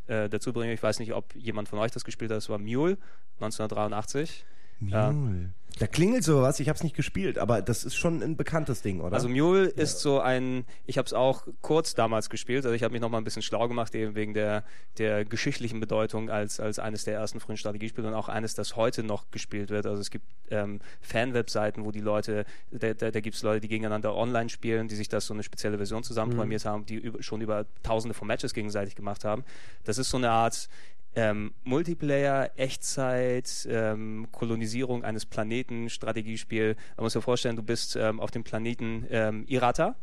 äh, 0.08 0.30
dazu 0.30 0.52
bringe, 0.52 0.74
ich 0.74 0.84
weiß 0.84 1.00
nicht, 1.00 1.14
ob 1.14 1.34
jemand 1.36 1.70
von 1.70 1.80
euch 1.80 1.92
das 1.92 2.04
gespielt 2.04 2.32
hat, 2.32 2.38
das 2.38 2.50
war 2.50 2.58
Mule, 2.58 2.98
1983. 3.40 4.46
Ja. 4.82 5.12
Mule. 5.12 5.54
Da 5.80 5.88
klingelt 5.88 6.24
sowas, 6.24 6.60
ich 6.60 6.70
hab's 6.70 6.84
nicht 6.84 6.96
gespielt, 6.96 7.38
aber 7.38 7.62
das 7.62 7.84
ist 7.84 7.96
schon 7.96 8.22
ein 8.22 8.38
bekanntes 8.38 8.82
Ding, 8.82 9.02
oder? 9.02 9.16
Also 9.16 9.30
Mule 9.30 9.66
ist 9.66 10.00
so 10.00 10.20
ein, 10.20 10.66
ich 10.86 10.98
habe 10.98 11.06
es 11.08 11.14
auch 11.14 11.48
kurz 11.62 11.96
damals 11.96 12.30
gespielt, 12.30 12.66
also 12.66 12.76
ich 12.76 12.84
habe 12.84 12.92
mich 12.92 13.02
noch 13.02 13.10
mal 13.10 13.18
ein 13.18 13.24
bisschen 13.24 13.42
schlau 13.42 13.68
gemacht, 13.68 13.96
eben 13.96 14.14
wegen 14.16 14.34
der, 14.34 14.64
der 14.98 15.26
geschichtlichen 15.26 15.80
Bedeutung 15.80 16.30
als, 16.30 16.60
als 16.60 16.78
eines 16.78 17.04
der 17.06 17.16
ersten 17.16 17.40
frühen 17.40 17.58
Strategiespiele 17.58 18.08
und 18.08 18.14
auch 18.14 18.30
eines, 18.30 18.54
das 18.54 18.76
heute 18.76 19.04
noch 19.04 19.32
gespielt 19.32 19.70
wird. 19.70 19.86
Also 19.86 20.02
es 20.02 20.12
gibt 20.12 20.26
ähm, 20.52 20.82
Fan-Webseiten, 21.02 21.84
wo 21.84 21.92
die 21.92 22.02
Leute, 22.02 22.46
da, 22.72 22.94
da, 22.94 23.10
da 23.12 23.20
gibt 23.20 23.36
es 23.36 23.42
Leute, 23.42 23.62
die 23.62 23.68
gegeneinander 23.68 24.16
online 24.16 24.50
spielen, 24.50 24.88
die 24.88 24.96
sich 24.96 25.10
das 25.10 25.26
so 25.26 25.34
eine 25.34 25.44
spezielle 25.44 25.78
Version 25.78 26.04
zusammenprogrammiert 26.04 26.66
haben, 26.66 26.86
die 26.86 26.96
über, 26.96 27.24
schon 27.24 27.42
über 27.42 27.66
tausende 27.82 28.14
von 28.14 28.28
Matches 28.28 28.54
gegenseitig 28.54 28.96
gemacht 28.96 29.26
haben. 29.26 29.44
Das 29.86 29.98
ist 29.98 30.10
so 30.10 30.18
eine 30.18 30.30
Art 30.30 30.70
ähm, 31.16 31.54
Multiplayer, 31.64 32.52
Echtzeit, 32.56 33.68
ähm, 33.70 34.28
Kolonisierung 34.32 35.04
eines 35.04 35.26
Planeten, 35.26 35.90
Strategiespiel. 35.90 36.76
Man 36.96 37.04
muss 37.04 37.14
sich 37.14 37.24
vorstellen, 37.24 37.56
du 37.56 37.64
bist 37.64 37.96
ähm, 37.96 38.20
auf 38.20 38.32
dem 38.32 38.44
Planeten 38.44 39.06
ähm, 39.10 39.46
Irata, 39.48 39.96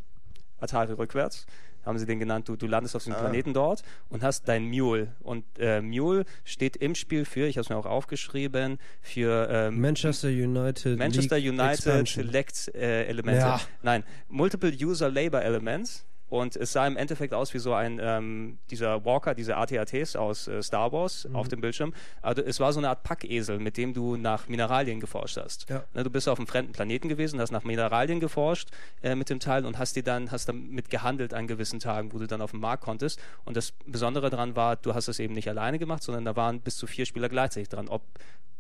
Atari 0.61 0.92
rückwärts, 0.92 1.47
haben 1.85 1.99
sie 1.99 2.05
den 2.05 2.18
genannt. 2.18 2.49
Du, 2.49 2.57
du 2.57 2.66
landest 2.66 2.94
auf 2.97 3.05
dem 3.05 3.14
Planeten 3.14 3.55
dort 3.55 3.83
und 4.11 4.23
hast 4.23 4.47
dein 4.49 4.64
Mule. 4.68 5.14
Und 5.21 5.44
äh, 5.59 5.81
Mule 5.81 6.25
steht 6.44 6.77
im 6.77 6.94
Spiel 6.94 7.25
für, 7.25 7.47
ich 7.47 7.57
habe 7.57 7.62
es 7.62 7.71
mir 7.71 7.77
auch 7.77 7.87
aufgeschrieben, 7.87 8.79
für 9.01 9.49
ähm, 9.51 9.81
Manchester 9.81 10.29
United. 10.29 10.99
Manchester 10.99 11.38
League 11.38 11.53
United 11.53 11.87
Expansion. 11.87 12.27
Select 12.27 12.75
äh, 12.75 13.07
Elemente. 13.07 13.40
Ja. 13.40 13.61
Nein, 13.83 14.05
Multiple 14.29 14.73
User 14.73 15.09
Labor 15.11 15.40
Elements. 15.40 16.05
Und 16.28 16.56
es 16.56 16.72
sah 16.72 16.86
im 16.86 16.96
Endeffekt 16.96 17.32
aus 17.32 17.54
wie 17.54 17.58
so 17.58 17.72
ein, 17.72 17.98
ähm, 18.02 18.58
dieser 18.70 19.04
Walker, 19.04 19.34
diese 19.34 19.56
AT-ATs 19.56 20.16
aus 20.16 20.46
äh, 20.48 20.62
Star 20.62 20.92
Wars 20.92 21.26
Mhm. 21.28 21.36
auf 21.36 21.48
dem 21.48 21.60
Bildschirm. 21.60 21.94
Also 22.22 22.42
es 22.42 22.60
war 22.60 22.72
so 22.72 22.80
eine 22.80 22.88
Art 22.90 23.02
Packesel, 23.02 23.58
mit 23.58 23.76
dem 23.76 23.94
du 23.94 24.16
nach 24.16 24.48
Mineralien 24.48 25.00
geforscht 25.00 25.36
hast. 25.38 25.68
Ja. 25.68 25.84
Ne, 25.94 26.02
du 26.04 26.10
bist 26.10 26.28
auf 26.28 26.38
einem 26.38 26.46
fremden 26.46 26.72
Planeten 26.72 27.08
gewesen, 27.08 27.40
hast 27.40 27.50
nach 27.50 27.64
Mineralien 27.64 28.20
geforscht 28.20 28.68
äh, 29.02 29.14
mit 29.14 29.30
dem 29.30 29.40
Teil 29.40 29.64
und 29.64 29.78
hast 29.78 29.96
dir 29.96 30.02
dann, 30.02 30.30
hast 30.30 30.48
damit 30.48 30.90
gehandelt 30.90 31.34
an 31.34 31.46
gewissen 31.46 31.80
Tagen, 31.80 32.12
wo 32.12 32.18
du 32.18 32.26
dann 32.26 32.42
auf 32.42 32.50
den 32.50 32.60
Markt 32.60 32.82
konntest. 32.82 33.20
Und 33.44 33.56
das 33.56 33.72
Besondere 33.86 34.30
daran 34.30 34.56
war, 34.56 34.76
du 34.76 34.94
hast 34.94 35.08
es 35.08 35.18
eben 35.18 35.34
nicht 35.34 35.48
alleine 35.48 35.78
gemacht, 35.78 36.02
sondern 36.02 36.24
da 36.24 36.36
waren 36.36 36.60
bis 36.60 36.76
zu 36.76 36.86
vier 36.86 37.06
Spieler 37.06 37.28
gleichzeitig 37.28 37.68
dran, 37.68 37.88
ob 37.88 38.02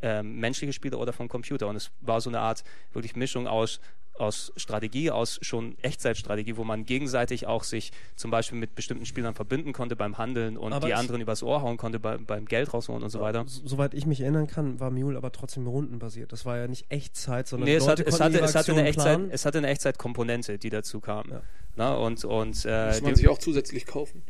ähm, 0.00 0.38
menschliche 0.38 0.72
Spieler 0.72 0.98
oder 0.98 1.12
vom 1.12 1.28
Computer. 1.28 1.66
Und 1.66 1.76
es 1.76 1.90
war 2.00 2.20
so 2.20 2.30
eine 2.30 2.40
Art 2.40 2.64
wirklich 2.92 3.16
Mischung 3.16 3.46
aus 3.46 3.80
aus 4.20 4.52
Strategie, 4.56 5.10
aus 5.10 5.38
schon 5.42 5.76
Echtzeitstrategie, 5.82 6.56
wo 6.56 6.64
man 6.64 6.84
gegenseitig 6.84 7.46
auch 7.46 7.64
sich 7.64 7.92
zum 8.16 8.30
Beispiel 8.30 8.58
mit 8.58 8.74
bestimmten 8.74 9.06
Spielern 9.06 9.34
verbinden 9.34 9.72
konnte 9.72 9.96
beim 9.96 10.18
Handeln 10.18 10.56
und 10.56 10.72
Aber 10.72 10.86
die 10.86 10.94
anderen 10.94 11.20
übers 11.20 11.42
Ohr 11.42 11.62
hauen 11.62 11.76
konnte 11.76 11.98
beim, 12.00 12.24
beim 12.26 12.46
Geld 12.46 12.72
rausholen 12.72 13.02
und 13.02 13.10
so 13.10 13.20
weiter. 13.20 13.44
Soweit 13.46 13.94
ich 13.94 14.06
mich 14.06 14.20
erinnern 14.20 14.46
kann, 14.46 14.80
war 14.80 14.90
Mule 14.90 15.16
aber 15.16 15.32
trotzdem 15.32 15.66
rundenbasiert. 15.66 16.32
Das 16.32 16.44
war 16.44 16.56
ja 16.58 16.68
nicht 16.68 16.86
Echtzeit, 16.90 17.48
sondern 17.48 17.68
Nee, 17.68 17.76
es, 17.76 17.88
hat, 17.88 18.00
es, 18.00 18.20
hatte, 18.20 18.40
es, 18.40 18.54
hatte 18.54 18.72
eine 18.72 18.86
Echtzeit, 18.86 19.20
es 19.30 19.44
hatte 19.44 19.58
eine 19.58 19.68
Echtzeitkomponente, 19.68 20.58
die 20.58 20.70
dazu 20.70 21.00
kam. 21.00 21.30
Ja. 21.30 21.42
Na, 21.76 21.94
und 21.94 22.24
und 22.24 22.64
äh, 22.64 22.88
Muss 22.88 23.02
man 23.02 23.14
sich 23.14 23.28
auch 23.28 23.38
zusätzlich 23.38 23.86
kaufen. 23.86 24.22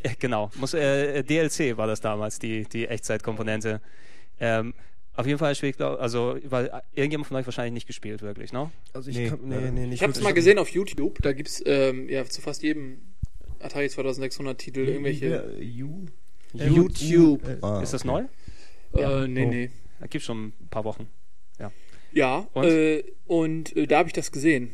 äh, 0.00 0.10
genau, 0.18 0.50
muss, 0.56 0.74
äh, 0.74 1.22
DLC 1.22 1.76
war 1.76 1.86
das 1.86 2.00
damals, 2.00 2.38
die, 2.38 2.64
die 2.64 2.86
Echtzeitkomponente. 2.86 3.80
Ähm, 4.38 4.74
auf 5.16 5.26
jeden 5.26 5.38
Fall 5.38 5.54
glaub, 5.54 6.00
also, 6.00 6.36
weil 6.44 6.66
äh, 6.66 6.80
irgendjemand 6.94 7.26
von 7.28 7.36
euch 7.36 7.46
wahrscheinlich 7.46 7.72
nicht 7.74 7.86
gespielt, 7.86 8.22
wirklich, 8.22 8.52
ne? 8.52 8.70
Also 8.92 9.10
ich 9.10 9.16
Nee, 9.16 9.28
kann, 9.30 9.40
nee, 9.44 9.56
nee, 9.70 9.86
nicht 9.86 9.94
Ich 9.94 10.02
habe 10.02 10.10
es 10.12 10.16
wirklich. 10.18 10.24
mal 10.24 10.34
gesehen 10.34 10.58
auf 10.58 10.68
YouTube. 10.68 11.20
Da 11.22 11.32
gibt 11.32 11.48
es 11.48 11.62
ähm, 11.66 12.08
ja, 12.08 12.24
zu 12.24 12.40
fast 12.42 12.62
jedem 12.62 12.98
Atari 13.60 13.88
2600 13.88 14.58
Titel 14.58 14.80
irgendwelche. 14.80 15.26
Ja, 15.26 15.60
You? 15.60 16.06
YouTube. 16.52 17.42
Ah, 17.62 17.80
Ist 17.82 17.92
das 17.92 18.04
okay. 18.06 18.26
neu? 18.92 19.00
Äh, 19.02 19.28
nee, 19.28 19.44
Oh. 19.44 19.48
nee. 19.50 19.70
Da 20.00 20.06
gibt 20.06 20.24
schon 20.24 20.46
ein 20.60 20.68
paar 20.70 20.84
Wochen. 20.84 21.08
Ja, 22.12 22.46
Und? 22.54 22.64
Äh, 22.64 23.04
und 23.26 23.76
äh, 23.76 23.86
da 23.86 23.98
habe 23.98 24.08
ich 24.08 24.14
das 24.14 24.32
gesehen. 24.32 24.70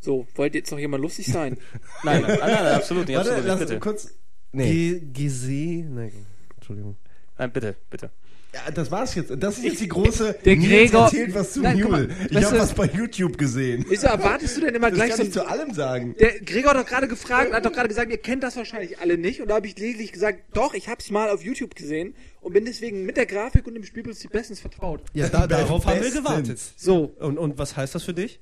So, 0.00 0.26
wollte 0.34 0.58
jetzt 0.58 0.72
noch 0.72 0.78
jemand 0.78 1.02
lustig 1.02 1.26
sein? 1.26 1.56
Nein, 2.02 2.22
nein, 2.22 2.38
nein, 2.38 2.38
nein 2.40 2.66
absolut 2.74 3.06
nicht. 3.06 3.16
Warte, 3.16 3.30
absolut 3.30 3.46
lass 3.48 3.60
nicht, 3.60 3.68
bitte. 3.68 3.80
kurz. 3.80 4.14
Nee. 4.50 4.98
G 5.00 5.28
GC, 5.28 5.84
nee, 5.88 6.12
Entschuldigung. 6.56 6.96
Nein, 7.38 7.52
bitte, 7.52 7.76
bitte. 7.90 8.10
Ja, 8.54 8.70
das 8.70 8.88
war's 8.90 9.16
jetzt. 9.16 9.32
Das 9.36 9.58
ist 9.58 9.64
jetzt 9.64 9.80
die 9.80 9.88
große. 9.88 10.36
der 10.44 10.56
Gregor- 10.56 11.04
erzählt 11.06 11.34
was 11.34 11.52
zu 11.54 11.60
Nein, 11.60 11.76
Mule. 11.80 11.88
mal, 11.88 12.08
Ich 12.30 12.36
habe 12.44 12.54
du- 12.56 12.62
was 12.62 12.72
bei 12.72 12.86
YouTube 12.86 13.36
gesehen. 13.36 13.84
Wieso 13.88 14.06
erwartest 14.06 14.56
du 14.56 14.60
denn 14.60 14.74
immer 14.76 14.90
Das 14.90 14.96
gleich 14.98 15.08
kann 15.10 15.16
so 15.18 15.22
ich 15.24 15.32
zu 15.32 15.44
allem 15.48 15.74
sagen. 15.74 16.14
Der 16.20 16.38
Gregor 16.40 16.70
hat 16.74 16.76
doch 16.80 16.86
gerade 16.88 17.08
gefragt, 17.08 17.52
hat 17.52 17.64
doch 17.66 17.72
gerade 17.72 17.88
gesagt, 17.88 18.12
ihr 18.12 18.18
kennt 18.18 18.44
das 18.44 18.56
wahrscheinlich 18.56 19.00
alle 19.00 19.18
nicht. 19.18 19.42
Und 19.42 19.48
da 19.48 19.56
habe 19.56 19.66
ich 19.66 19.76
lediglich 19.76 20.12
gesagt, 20.12 20.38
doch, 20.56 20.74
ich 20.74 20.88
habe 20.88 21.00
es 21.00 21.10
mal 21.10 21.30
auf 21.30 21.42
YouTube 21.42 21.74
gesehen 21.74 22.14
und 22.40 22.52
bin 22.52 22.64
deswegen 22.64 23.04
mit 23.04 23.16
der 23.16 23.26
Grafik 23.26 23.66
und 23.66 23.74
dem 23.74 23.82
Spielprinzip 23.84 24.30
bestens 24.30 24.60
vertraut. 24.60 25.02
Ja, 25.14 25.28
da, 25.28 25.46
darauf 25.48 25.84
haben 25.86 26.00
wir 26.00 26.10
gewartet. 26.12 26.60
So, 26.76 27.12
Und, 27.18 27.38
und 27.38 27.58
was 27.58 27.76
heißt 27.76 27.94
das 27.94 28.04
für 28.04 28.14
dich? 28.14 28.38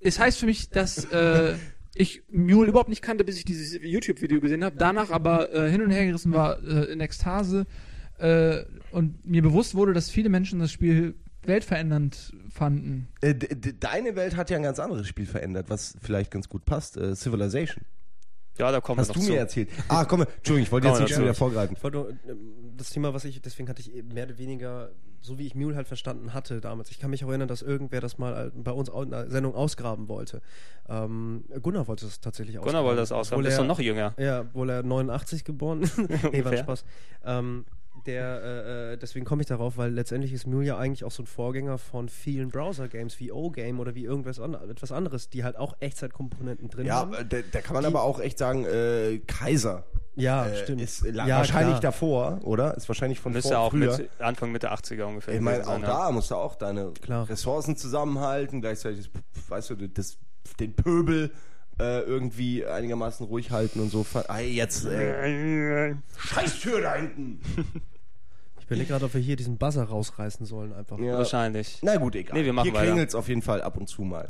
Es 0.00 0.18
heißt 0.18 0.38
für 0.38 0.46
mich, 0.46 0.70
dass 0.70 1.04
äh, 1.06 1.54
ich 1.94 2.22
Mule 2.30 2.68
überhaupt 2.68 2.88
nicht 2.88 2.98
ich 2.98 3.02
kannte, 3.02 3.24
bis 3.24 3.36
ich 3.38 3.44
dieses 3.44 3.78
YouTube-Video 3.82 4.40
gesehen 4.40 4.64
habe. 4.64 4.76
danach 4.78 5.10
aber 5.10 5.52
äh, 5.54 5.70
hin 5.70 5.82
und 5.82 5.90
her 5.90 6.04
gerissen 6.06 6.32
war 6.32 6.62
äh, 6.62 6.92
in 6.92 7.00
Ekstase. 7.00 7.66
Äh, 8.18 8.64
und 8.92 9.24
mir 9.26 9.42
bewusst 9.42 9.74
wurde, 9.74 9.92
dass 9.92 10.10
viele 10.10 10.28
Menschen 10.28 10.58
das 10.60 10.72
Spiel 10.72 11.14
weltverändernd 11.42 12.32
fanden. 12.50 13.08
Äh, 13.20 13.34
deine 13.34 14.16
Welt 14.16 14.36
hat 14.36 14.50
ja 14.50 14.56
ein 14.56 14.62
ganz 14.62 14.78
anderes 14.78 15.06
Spiel 15.06 15.26
verändert, 15.26 15.66
was 15.68 15.96
vielleicht 16.02 16.30
ganz 16.30 16.48
gut 16.48 16.64
passt. 16.64 16.96
Äh, 16.96 17.14
Civilization. 17.14 17.84
Ja, 18.58 18.72
da 18.72 18.80
kommen 18.80 18.98
Hast 18.98 19.08
wir 19.10 19.14
du 19.14 19.20
noch 19.20 19.26
mir 19.28 19.32
zu. 19.34 19.38
erzählt. 19.38 19.68
Ah, 19.88 20.06
komm, 20.06 20.22
Entschuldigung, 20.22 20.62
ich 20.62 20.72
wollte 20.72 20.88
jetzt 20.88 21.00
nicht 21.00 21.12
schon 21.12 21.22
wieder 21.24 21.34
vorgreifen. 21.34 21.76
Ich 21.76 21.82
wollte 21.84 21.98
nur, 21.98 22.10
ähm, 22.26 22.74
das 22.76 22.88
Thema, 22.90 23.12
was 23.12 23.24
ich, 23.26 23.40
deswegen 23.42 23.68
hatte 23.68 23.80
ich 23.82 23.92
mehr 24.02 24.24
oder 24.24 24.38
weniger, 24.38 24.90
so 25.20 25.38
wie 25.38 25.46
ich 25.46 25.54
Mule 25.54 25.76
halt 25.76 25.86
verstanden 25.88 26.32
hatte 26.32 26.60
damals. 26.62 26.90
Ich 26.90 26.98
kann 26.98 27.10
mich 27.10 27.22
auch 27.24 27.28
erinnern, 27.28 27.48
dass 27.48 27.60
irgendwer 27.60 28.00
das 28.00 28.16
mal 28.16 28.46
äh, 28.46 28.50
bei 28.58 28.70
uns 28.72 28.88
in 28.88 29.10
der 29.10 29.30
Sendung 29.30 29.54
ausgraben 29.54 30.08
wollte. 30.08 30.40
Ähm, 30.88 31.44
Gunnar 31.62 31.86
wollte 31.86 32.06
es 32.06 32.20
tatsächlich 32.20 32.58
ausgraben. 32.58 32.72
Gunnar 32.76 32.84
wollte 32.88 33.00
das 33.02 33.12
ausgraben, 33.12 33.40
Obwohl 33.42 33.48
ist 33.52 33.58
er- 33.58 33.64
doch 33.64 33.66
noch 33.68 33.80
jünger. 33.80 34.14
Ja, 34.18 34.46
wohl 34.54 34.70
er 34.70 34.82
89 34.82 35.44
geboren 35.44 35.82
ist. 35.82 35.98
nee, 36.32 36.42
war. 36.44 36.56
Spaß. 36.56 36.84
Ähm, 37.26 37.66
der, 38.06 38.42
äh, 38.42 38.92
äh, 38.92 38.96
deswegen 38.96 39.24
komme 39.26 39.42
ich 39.42 39.48
darauf, 39.48 39.76
weil 39.76 39.92
letztendlich 39.92 40.32
ist 40.32 40.46
Mule 40.46 40.66
ja 40.66 40.78
eigentlich 40.78 41.04
auch 41.04 41.10
so 41.10 41.22
ein 41.22 41.26
Vorgänger 41.26 41.78
von 41.78 42.08
vielen 42.08 42.48
Browser-Games 42.50 43.18
wie 43.20 43.32
O-Game 43.32 43.80
oder 43.80 43.94
wie 43.94 44.04
irgendwas 44.04 44.40
an, 44.40 44.54
etwas 44.54 44.92
anderes, 44.92 45.28
die 45.28 45.44
halt 45.44 45.56
auch 45.56 45.74
Echtzeitkomponenten 45.80 46.68
drin 46.70 46.86
Ja, 46.86 46.96
haben. 46.96 47.14
äh, 47.14 47.24
da, 47.24 47.38
da 47.52 47.60
kann 47.60 47.74
man 47.74 47.84
aber 47.84 48.02
auch 48.02 48.20
echt 48.20 48.38
sagen, 48.38 48.64
äh, 48.64 49.18
Kaiser. 49.26 49.84
Ja, 50.14 50.46
äh, 50.46 50.56
stimmt. 50.62 50.80
Ist 50.80 51.04
Ja, 51.04 51.26
wahrscheinlich 51.38 51.80
klar. 51.80 51.92
davor, 51.92 52.40
oder? 52.44 52.74
Ist 52.76 52.88
wahrscheinlich 52.88 53.20
von 53.20 53.32
Müsste 53.32 53.50
vor, 53.50 53.58
auch 53.58 53.70
früher. 53.70 53.98
mit 53.98 54.08
Anfang 54.18 54.50
Mitte 54.50 54.72
80er 54.72 55.02
ungefähr. 55.04 55.34
Ich 55.34 55.40
meine, 55.42 55.62
auch 55.62 55.66
sein, 55.66 55.82
ja. 55.82 55.86
da 55.88 56.10
musst 56.12 56.30
du 56.30 56.36
auch 56.36 56.54
deine 56.54 56.92
Klar. 57.02 57.28
Ressourcen 57.28 57.76
zusammenhalten, 57.76 58.62
gleichzeitig, 58.62 59.10
das, 59.12 59.50
weißt 59.50 59.70
du, 59.70 59.88
das, 59.88 60.16
den 60.58 60.74
Pöbel 60.74 61.32
äh, 61.78 62.00
irgendwie 62.00 62.64
einigermaßen 62.64 63.26
ruhig 63.26 63.50
halten 63.50 63.80
und 63.80 63.90
so. 63.90 64.04
Ver- 64.04 64.24
Ey, 64.30 64.54
jetzt, 64.54 64.86
äh, 64.86 65.94
Scheißtür 66.16 66.80
da 66.80 66.94
hinten! 66.94 67.40
Ich 68.66 68.70
überlege 68.72 68.88
gerade, 68.88 69.04
ob 69.04 69.14
wir 69.14 69.20
hier 69.20 69.36
diesen 69.36 69.58
Buzzer 69.58 69.84
rausreißen 69.84 70.44
sollen 70.44 70.72
einfach. 70.72 70.98
Ja. 70.98 71.16
Wahrscheinlich. 71.18 71.78
Na 71.82 71.96
gut, 71.98 72.16
egal. 72.16 72.36
Nee, 72.36 72.44
wir 72.44 72.52
machen 72.52 72.72
Hier 72.72 72.80
klingelt 72.80 73.08
es 73.10 73.14
auf 73.14 73.28
jeden 73.28 73.42
Fall 73.42 73.62
ab 73.62 73.76
und 73.76 73.88
zu 73.88 74.02
mal. 74.02 74.26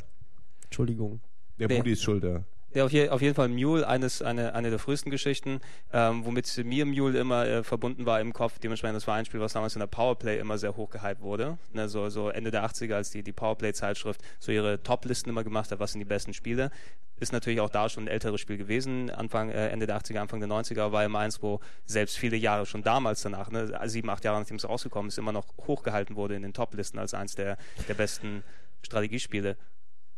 Entschuldigung. 0.65 1.21
Der 1.59 1.69
Nee. 1.69 1.79
Buddy 1.79 1.93
ist 1.93 2.03
schuld, 2.03 2.23
ja. 2.23 2.45
Ja, 2.75 2.85
auf, 2.85 2.93
je, 2.93 3.09
auf 3.09 3.23
jeden 3.23 3.35
Fall 3.35 3.49
Mule, 3.49 3.87
eines, 3.89 4.21
eine, 4.21 4.55
eine 4.55 4.69
der 4.69 4.79
frühesten 4.79 5.11
Geschichten, 5.11 5.61
ähm, 5.93 6.27
womit 6.27 6.63
mir 6.65 6.85
Mule 6.85 7.19
immer 7.19 7.47
äh, 7.47 7.65
verbunden 7.65 8.05
war 8.05 8.21
im 8.21 8.33
Kopf. 8.33 8.59
Dementsprechend, 8.59 8.97
das 8.97 9.07
war 9.07 9.15
ein 9.15 9.25
Spiel, 9.25 9.41
was 9.41 9.55
damals 9.55 9.77
in 9.77 9.81
der 9.81 9.87
Powerplay 9.87 10.39
immer 10.39 10.59
sehr 10.59 10.77
hoch 10.77 10.91
gehypt 10.91 11.23
wurde. 11.23 11.57
Ne, 11.73 11.89
so, 11.89 12.11
so 12.11 12.29
Ende 12.29 12.51
der 12.51 12.67
80er, 12.67 12.95
als 12.95 13.11
die, 13.11 13.23
die 13.23 13.33
Powerplay-Zeitschrift 13.33 14.21
so 14.39 14.53
ihre 14.53 14.83
Top-Listen 14.83 15.31
immer 15.31 15.43
gemacht 15.43 15.71
hat, 15.71 15.79
was 15.79 15.93
sind 15.93 16.01
die 16.01 16.05
besten 16.05 16.35
Spiele. 16.35 16.71
Ist 17.19 17.33
natürlich 17.33 17.61
auch 17.61 17.71
da 17.71 17.89
schon 17.89 18.05
ein 18.05 18.09
älteres 18.09 18.43
Spiel 18.43 18.59
gewesen, 18.59 19.09
Anfang, 19.09 19.49
äh, 19.49 19.69
Ende 19.69 19.87
der 19.87 19.99
80er, 19.99 20.19
Anfang 20.19 20.41
der 20.41 20.51
90er, 20.51 20.93
war 20.93 21.03
immer 21.03 21.21
eins, 21.21 21.43
wo 21.43 21.61
selbst 21.87 22.19
viele 22.19 22.37
Jahre 22.37 22.67
schon 22.67 22.83
damals 22.83 23.23
danach, 23.23 23.51
ne, 23.51 23.73
sieben, 23.87 24.11
acht 24.11 24.25
Jahre 24.25 24.39
nachdem 24.39 24.59
es 24.59 24.69
rausgekommen 24.69 25.09
ist, 25.09 25.17
immer 25.17 25.33
noch 25.33 25.47
hochgehalten 25.67 26.17
wurde 26.17 26.35
in 26.35 26.43
den 26.43 26.53
Top-Listen 26.53 26.99
als 26.99 27.15
eins 27.15 27.37
der, 27.37 27.57
der 27.89 27.95
besten 27.95 28.43
Strategiespiele. 28.83 29.57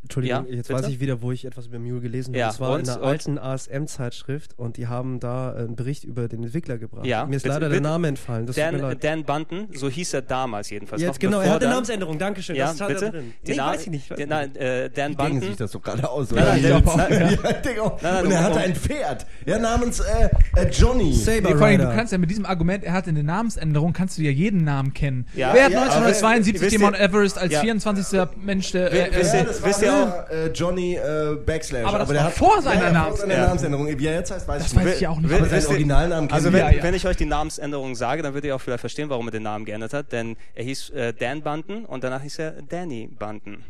Entschuldigung, 0.03 0.47
Ja, 0.49 0.55
jetzt 0.57 0.69
bitte? 0.69 0.81
weiß 0.83 0.89
ich 0.89 1.01
wieder, 1.01 1.21
wo 1.23 1.33
ich 1.33 1.45
etwas 1.45 1.67
über 1.67 1.79
Mule 1.79 2.01
gelesen 2.01 2.31
habe. 2.33 2.39
Ja, 2.39 2.47
das 2.49 2.61
war 2.61 2.73
und- 2.73 2.83
in 2.83 2.89
einer 2.89 3.03
alten 3.03 3.39
ASM-Zeitschrift 3.39 4.59
und 4.59 4.77
die 4.77 4.87
haben 4.87 5.21
da 5.21 5.53
einen 5.53 5.77
Bericht 5.77 6.05
über 6.05 6.29
den 6.29 6.43
Entwickler 6.45 6.79
gebracht. 6.79 7.05
Ja, 7.07 7.27
Mir 7.27 7.37
ist 7.37 7.43
bitte- 7.43 7.55
leider 7.55 7.69
der 7.69 7.77
bitte. 7.77 7.83
Name 7.89 8.09
entfallen. 8.09 8.47
Das 8.47 8.57
Dan. 8.57 8.97
Dan 9.01 9.25
Bunton, 9.25 9.69
so 9.75 9.89
hieß 9.89 10.15
er 10.15 10.23
damals 10.23 10.71
jedenfalls. 10.71 11.03
Jetzt 11.03 11.15
noch 11.15 11.19
genau, 11.19 11.41
er 11.41 11.51
hat 11.51 11.63
eine 11.63 11.73
Namensänderung, 11.73 12.19
Dankeschön. 12.19 12.57
Ja, 12.57 12.73
das 12.73 12.79
bitte? 12.89 13.01
da 13.07 13.11
drin. 13.11 13.33
Den 13.47 13.51
Nee, 13.51 13.57
Namen- 13.57 13.73
weiß 13.75 13.83
ich 13.83 13.91
nicht. 13.91 14.11
Weiß 14.11 14.19
nein, 14.27 14.57
äh, 14.57 14.91
Dan 14.91 14.93
Denken 14.95 15.17
Bunton. 15.17 15.41
sich 15.49 15.57
das 15.57 15.71
doch 15.73 15.83
gerade 15.83 16.09
aus, 16.09 16.31
Nein, 16.31 16.45
nein, 16.63 16.83
oder? 16.83 17.07
der- 17.09 17.19
Ja, 17.19 17.37
nein, 17.65 17.81
auch. 17.81 18.03
Nein, 18.03 18.15
nein, 18.15 18.27
und 18.27 18.33
er 18.33 18.43
hatte 18.45 18.59
ein 18.61 18.75
Pferd, 18.75 19.27
ja, 19.47 19.59
namens 19.59 20.01
äh, 20.01 20.29
äh, 20.57 20.69
Johnny. 20.71 21.13
Saber 21.13 21.51
Nee, 21.51 21.57
vor 21.57 21.67
allem, 21.67 21.79
du 21.79 21.85
Rider. 21.85 21.95
kannst 21.97 22.13
ja 22.13 22.19
mit 22.19 22.31
diesem 22.31 22.47
Argument, 22.47 22.85
er 22.85 22.93
hatte 22.93 23.11
eine 23.11 23.23
Namensänderung, 23.25 23.93
kannst 23.93 24.17
du 24.19 24.23
ja 24.23 24.31
jeden 24.31 24.65
Namen 24.65 24.95
kennen. 24.95 25.27
Ja, 25.35 25.53
Wer 25.53 25.65
hat 25.65 25.73
ja, 25.73 25.79
aber 25.83 25.87
1972 26.07 26.61
wisst 26.63 26.73
den 26.75 26.81
Mount 26.83 26.99
Everest 26.99 27.39
als 27.39 27.53
Ja. 27.53 27.61
24. 27.61 28.29
Mensch 28.41 28.71
der. 28.73 28.93
Äh, 28.93 29.11
wisst 29.21 29.35
äh, 29.83 29.87
ihr- 29.87 29.88
ihr 29.89 30.25
auch 30.27 30.31
äh, 30.31 30.47
Johnny 30.49 30.95
äh, 30.95 31.37
Backslash. 31.45 31.85
Aber 31.87 31.99
das 31.99 32.09
der 32.09 32.17
war 32.19 32.25
hat, 32.27 32.33
vor 32.35 32.63
seiner 32.63 32.83
ja, 32.85 32.93
Namens- 32.93 33.09
vor 33.09 33.17
seiner 33.27 33.35
Ja. 33.35 33.47
Namensänderung. 33.47 33.87
Wie 33.99 34.07
er 34.07 34.15
jetzt 34.15 34.31
heißt, 34.31 34.47
weiß 34.49 34.63
das 34.63 34.73
ich 34.73 34.79
nicht. 34.79 34.87
weiß 34.87 35.01
ich 35.01 35.07
auch 35.09 35.21
nicht. 35.21 35.33
Aber 35.33 35.47
seinen 35.47 35.67
Originalnamen 35.67 36.31
Also 36.31 36.53
wenn. 36.53 36.61
Ja, 36.61 36.71
ja. 36.71 36.83
wenn 36.83 36.95
ich 36.95 37.07
euch 37.07 37.17
die 37.17 37.27
Namensänderung 37.27 37.95
sage, 37.95 38.23
dann 38.23 38.35
werdet 38.35 38.49
ihr 38.49 38.55
auch 38.57 38.61
vielleicht 38.61 38.81
verstehen, 38.81 39.09
warum 39.11 39.29
er 39.29 39.33
den 39.33 39.43
Namen 39.43 39.65
geändert 39.65 39.93
hat. 39.93 40.13
Denn 40.13 40.37
er 40.55 40.65
hieß 40.65 40.91
äh, 40.91 41.13
Dan 41.13 41.43
Bunton 41.43 41.85
und 41.85 42.05
danach 42.05 42.23
hieß 42.23 42.39
er 42.39 42.53
Danny 42.69 43.09
Bunton. 43.19 43.65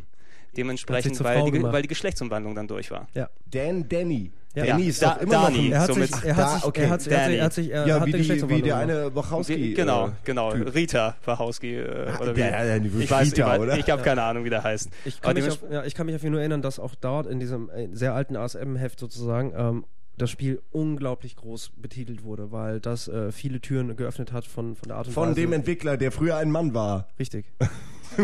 Dementsprechend, 0.57 1.23
weil 1.23 1.51
die, 1.51 1.61
weil 1.63 1.81
die 1.83 1.87
Geschlechtsumwandlung 1.87 2.55
dann 2.55 2.67
durch 2.67 2.89
war. 2.91 3.07
Ja. 3.13 3.29
Dan 3.45 3.87
Danny. 3.87 4.31
Ja. 4.55 4.65
Danny 4.65 4.87
ist 4.87 5.01
Da- 5.01 5.13
doch 5.13 5.21
immer 5.21 5.31
Dani. 5.31 5.57
noch 5.57 5.63
ein, 5.65 5.71
Er 5.73 5.79
hat 5.81 5.87
somit- 5.93 6.15
sich, 6.15 6.25
er 6.25 6.35
hat 6.35 6.43
Da, 6.45 6.55
sich, 6.55 6.63
okay. 6.65 6.81
er 6.81 6.89
hat, 6.89 7.07
er 7.07 7.21
hat 7.21 7.29
sich, 7.29 7.37
er 7.39 7.43
hat 7.45 7.53
sich, 7.53 7.69
er 7.71 7.87
ja, 7.87 7.99
hat 7.99 8.07
wie, 8.07 8.13
eine 8.15 8.23
die, 8.23 8.49
wie 8.49 8.61
der 8.61 8.79
gemacht. 8.79 8.81
eine 8.81 9.15
Wachowski. 9.15 9.55
Wie, 9.57 9.73
genau, 9.75 10.07
äh, 10.07 10.11
genau. 10.23 10.51
Typ. 10.53 10.73
Rita 10.75 11.15
Wachowski. 11.23 11.75
Äh, 11.75 12.11
oder 12.19 12.35
wie? 12.35 12.39
ja, 12.39 12.65
ja, 12.65 12.75
ich 12.77 13.11
weiß, 13.11 13.27
Rita, 13.31 13.55
ich, 13.55 13.61
oder? 13.61 13.77
ich 13.77 13.89
habe 13.89 14.01
keine 14.01 14.23
Ahnung, 14.23 14.45
wie 14.45 14.49
der 14.49 14.63
heißt. 14.63 14.89
Ich 15.05 15.21
kann, 15.21 15.35
mich 15.35 15.47
auf, 15.47 15.59
ja, 15.71 15.83
ich 15.85 15.93
kann 15.93 16.07
mich 16.07 16.15
auf 16.15 16.21
jeden 16.23 16.31
Fall 16.31 16.31
nur 16.31 16.39
erinnern, 16.41 16.61
dass 16.63 16.79
auch 16.79 16.95
dort 16.95 17.27
in 17.27 17.39
diesem 17.39 17.69
äh, 17.69 17.87
sehr 17.91 18.15
alten 18.15 18.35
ASM-Heft 18.35 18.99
sozusagen 18.99 19.53
ähm, 19.55 19.85
das 20.17 20.31
Spiel 20.31 20.61
unglaublich 20.71 21.35
groß 21.35 21.71
betitelt 21.77 22.23
wurde, 22.23 22.51
weil 22.51 22.79
das 22.81 23.07
äh, 23.07 23.31
viele 23.31 23.61
Türen 23.61 23.95
geöffnet 23.95 24.33
hat 24.33 24.45
von, 24.45 24.75
von 24.75 24.87
der 24.89 24.97
Art 24.97 25.07
und 25.07 25.13
Von 25.13 25.29
Weise. 25.29 25.35
dem 25.41 25.53
Entwickler, 25.53 25.95
der 25.95 26.11
früher 26.11 26.37
ein 26.37 26.49
Mann 26.51 26.73
war. 26.73 27.07
Richtig. 27.19 27.45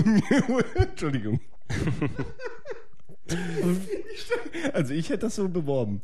Entschuldigung. 0.76 1.40
also 4.74 4.94
ich 4.94 5.10
hätte 5.10 5.20
das 5.20 5.36
so 5.36 5.48
beworben. 5.48 6.02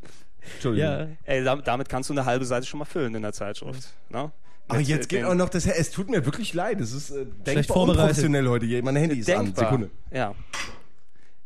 Entschuldigung. 0.54 0.90
Ja, 0.92 1.08
Ey, 1.26 1.44
damit, 1.44 1.88
kannst 1.90 2.10
du 2.10 2.14
eine 2.14 2.26
halbe 2.26 2.46
Seite 2.46 2.66
schon 2.66 2.80
mal 2.80 2.86
füllen 2.86 3.14
in 3.16 3.22
der 3.22 3.34
Zeitschrift. 3.34 3.90
Ne? 4.10 4.32
Aber 4.68 4.80
Mit, 4.80 4.88
jetzt 4.88 5.06
äh, 5.12 5.18
geht 5.18 5.26
auch 5.26 5.36
noch 5.36 5.50
das. 5.50 5.66
Es 5.66 5.92
tut 5.92 6.10
mir 6.10 6.26
wirklich 6.26 6.54
leid. 6.54 6.80
Es 6.82 6.94
ist 6.94 7.12
äh, 7.12 7.26
denkbar 7.26 7.64
vorbereitet. 7.76 8.02
unprofessionell 8.02 8.48
heute. 8.48 8.66
hier. 8.66 8.84
Mein 8.84 8.96
Handy 8.96 9.20
ist 9.20 9.30
an. 9.30 9.46
denkbar. 9.46 9.66
Sekunde. 9.66 9.90
Ja. 10.12 10.34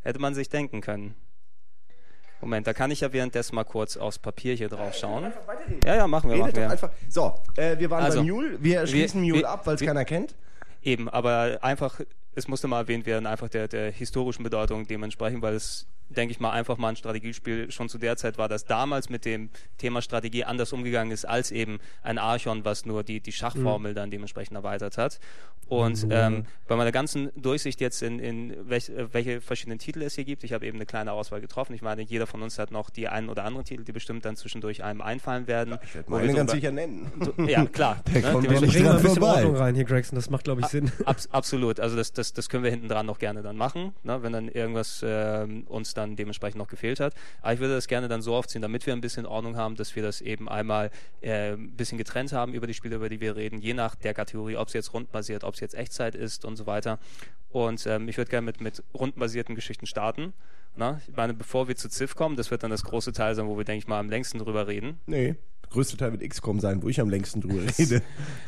Hätte 0.02 0.20
man 0.20 0.34
sich 0.36 0.48
denken 0.50 0.82
können. 0.82 1.16
Moment, 2.42 2.68
da 2.68 2.74
kann 2.74 2.92
ich 2.92 3.02
ja 3.02 3.12
währenddessen 3.12 3.56
mal 3.56 3.64
kurz 3.64 3.98
aufs 3.98 4.20
Papier 4.20 4.54
hier 4.54 4.70
drauf 4.70 4.94
schauen. 4.94 5.32
Ja, 5.84 5.96
ja, 5.96 6.08
machen 6.08 6.30
wir, 6.30 6.38
machen 6.38 6.46
Redet 6.52 6.58
doch 6.58 6.62
wir. 6.62 6.70
einfach. 6.72 6.92
So, 7.10 7.34
äh, 7.56 7.80
wir 7.80 7.90
waren 7.90 8.04
Also, 8.04 8.20
bei 8.20 8.26
Mule. 8.26 8.58
Wir 8.62 8.86
schließen 8.86 9.22
Mule 9.22 9.40
wir- 9.40 9.50
ab, 9.50 9.66
weil 9.66 9.76
es 9.76 9.82
wir- 9.82 9.88
keiner 9.88 10.06
kennt. 10.06 10.36
Eben, 10.84 11.10
aber 11.10 11.58
einfach, 11.62 12.02
es 12.36 12.48
musste 12.48 12.67
mal 12.67 12.82
erwähnt 12.82 13.06
werden, 13.06 13.26
einfach 13.26 13.50
der, 13.50 13.67
der 13.67 13.91
historischen 13.91 14.43
Bedeutung 14.43 14.86
dementsprechend, 14.86 15.41
weil 15.41 15.56
es, 15.56 15.88
denke 16.10 16.34
ich 16.34 16.39
mal, 16.39 16.52
einfach 16.52 16.78
mal 16.78 16.89
ein 16.89 16.95
Strategiespiel 16.98 17.71
schon 17.71 17.88
zu 17.88 17.98
der 17.98 18.17
Zeit 18.17 18.38
war, 18.38 18.50
das 18.50 18.65
damals 18.65 19.10
mit 19.10 19.26
dem 19.26 19.50
Thema 19.78 20.02
Strategie 20.02 20.43
anders 20.43 20.74
umgegangen 20.74 21.12
ist, 21.12 21.26
als 21.26 21.52
eben 21.52 21.80
ein 22.04 22.17
Archon, 22.17 22.65
was 22.65 22.86
nur 22.86 23.04
die, 23.04 23.21
die 23.21 23.32
Schachformel 23.32 23.93
dann 23.93 24.12
dementsprechend 24.12 24.56
erweitert 24.56 24.98
hat. 24.98 25.19
Und 25.67 26.08
ähm, 26.12 26.45
bei 26.67 26.75
meiner 26.75 26.91
ganzen 26.91 27.32
Durchsicht 27.36 27.82
jetzt 27.82 28.01
in, 28.04 28.19
in 28.19 28.56
welch, 28.69 28.89
äh, 28.89 29.13
welche 29.13 29.41
verschiedenen 29.41 29.80
Titel 29.80 30.01
es 30.04 30.15
hier 30.15 30.23
gibt, 30.23 30.43
ich 30.43 30.54
habe 30.54 30.65
eben 30.65 30.78
eine 30.78 30.86
kleine 30.86 31.12
Auswahl 31.12 31.41
getroffen. 31.41 31.73
Ich 31.73 31.82
meine, 31.82 32.01
jeder 32.04 32.28
von 32.28 32.41
uns 32.41 32.60
hat 32.60 32.71
noch 32.71 32.89
die 32.89 33.08
einen 33.08 33.30
oder 33.30 33.45
anderen 33.45 33.65
Titel, 33.65 33.84
die 33.84 33.91
bestimmt 33.91 34.25
dann 34.25 34.36
zwischendurch 34.36 34.84
einem 34.84 35.01
einfallen 35.01 35.47
werden. 35.47 35.78
Ich 35.84 35.95
werde 35.95 36.10
wir 36.10 36.17
meine 36.17 36.34
ganz 36.34 36.51
sicher 36.51 36.71
nennen. 36.71 37.12
Ja, 37.47 37.65
klar. 37.65 38.01
Der 38.13 38.21
ne, 38.21 38.32
kommt 38.32 38.45
dementsprechend- 38.45 38.62
nicht 38.62 38.73
bring 38.73 38.84
mal 38.84 38.89
dran 38.89 38.97
ein 38.97 39.04
bisschen 39.04 39.19
vorbei. 39.21 39.36
Ordnung 39.38 39.56
rein 39.56 39.75
hier, 39.75 39.86
Gregson. 39.86 40.15
Das 40.15 40.30
macht, 40.30 40.43
glaube 40.43 40.62
ich, 40.62 40.67
Sinn. 40.67 40.91
Abs 41.06 41.30
absolut, 41.32 41.80
also 41.80 41.95
das, 41.95 42.13
das, 42.13 42.34
das 42.34 42.49
können 42.49 42.63
wir 42.63 42.71
hinten 42.71 42.88
dran 42.88 43.06
noch 43.06 43.19
gerne 43.19 43.41
dann 43.41 43.58
machen, 43.58 43.93
ne, 44.04 44.21
wenn 44.21 44.34
dann 44.34 44.47
irgendwas 44.47 45.04
ähm, 45.06 45.63
uns 45.67 45.93
dann 45.93 46.15
dementsprechend 46.15 46.58
noch 46.58 46.67
gefehlt 46.67 46.99
hat. 46.99 47.13
Aber 47.41 47.54
ich 47.54 47.60
würde 47.60 47.73
das 47.75 47.88
gerne 47.88 48.08
dann 48.08 48.21
so 48.21 48.36
aufziehen, 48.36 48.62
damit 48.62 48.86
wir 48.86 48.93
ein 48.93 49.01
bisschen 49.01 49.25
Ordnung 49.25 49.58
haben, 49.58 49.75
dass 49.75 49.95
wir 49.95 50.04
das 50.04 50.21
eben 50.21 50.47
einmal 50.47 50.91
äh, 51.21 51.54
ein 51.54 51.71
bisschen 51.71 51.97
getrennt 51.97 52.34
haben 52.34 52.54
über 52.54 52.67
die 52.67 52.73
Spiele, 52.73 52.95
über 52.97 53.10
die 53.10 53.19
wir 53.19 53.36
reden, 53.36 53.60
je 53.60 53.73
nach 53.73 53.95
der 53.95 54.13
Kategorie, 54.13 54.58
ob 54.58 54.67
es 54.67 54.73
jetzt 54.73 54.93
rundbasiert, 54.93 55.43
ob 55.43 55.55
es 55.56 55.62
jetzt 55.62 55.76
Echtzeit 55.76 56.15
ist 56.15 56.46
und 56.46 56.56
so 56.56 56.65
weiter. 56.65 57.00
Und 57.50 57.86
ähm, 57.88 58.08
ich 58.10 58.18
würde 58.18 58.30
gerne 58.30 58.46
mit, 58.46 58.62
mit 58.62 58.84
rundenbasierten 58.94 59.56
Geschichten 59.56 59.86
starten. 59.86 60.34
Ne? 60.76 61.02
Ich 61.08 61.15
meine, 61.15 61.34
bevor 61.34 61.68
wir 61.68 61.76
zu 61.76 61.89
Civ 61.89 62.15
kommen, 62.15 62.36
das 62.36 62.52
wird 62.52 62.63
dann 62.63 62.72
das 62.72 62.84
große 62.84 63.13
Teil 63.13 63.34
sein, 63.36 63.48
wo 63.48 63.58
wir, 63.58 63.63
denke 63.63 63.80
ich 63.80 63.88
mal, 63.88 64.00
am 64.00 64.10
längsten 64.10 64.39
drüber 64.39 64.68
reden. 64.68 65.00
Nee, 65.06 65.36
der 65.63 65.70
größte 65.70 65.98
Teil 65.98 66.12
wird 66.12 66.30
XCOM 66.30 66.60
sein, 66.60 66.84
wo 66.84 66.89
ich 66.89 67.00
am 67.00 67.10
längsten 67.10 67.41
drüber 67.41 67.62
rede. 67.80 68.02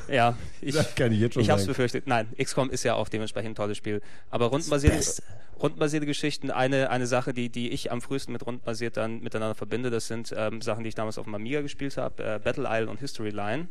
Ja, 0.10 0.38
ich, 0.62 0.76
Das 0.76 0.94
kann 0.96 1.12
ich 1.12 1.20
jetzt 1.20 1.34
schon 1.34 1.44
ich 1.44 1.50
habe 1.50 1.62
es 1.62 1.68
befürchtet. 1.68 2.06
Nein, 2.06 2.28
XCOM 2.38 2.70
ist 2.70 2.84
ja 2.84 2.96
auch 2.96 3.10
dementsprechend 3.10 3.52
ein 3.52 3.56
tolles 3.56 3.78
Spiel. 3.78 4.02
Aber 4.30 4.48
rundenbasierte, 4.48 5.24
rundenbasierte 5.62 6.06
Geschichten, 6.06 6.52
eine, 6.52 6.90
eine 6.90 7.08
Sache, 7.08 7.34
die, 7.34 7.50
die 7.50 7.70
ich 7.70 7.92
am 7.92 8.02
frühesten 8.02 8.34
mit 8.34 8.46
rundenbasiert 8.46 8.98
dann 8.98 9.22
miteinander 9.22 9.56
verbinde, 9.56 9.90
das 9.90 10.08
sind 10.08 10.34
ähm, 10.36 10.62
Sachen, 10.62 10.84
die 10.84 10.90
ich 10.90 10.96
damals 10.96 11.18
auf 11.18 11.26
dem 11.26 11.36
Amiga 11.36 11.62
gespielt 11.62 11.96
habe, 11.98 12.24
äh, 12.24 12.40
Battle 12.44 12.68
Isle 12.70 12.90
und 12.90 13.00
History 13.00 13.30
Line. 13.30 13.70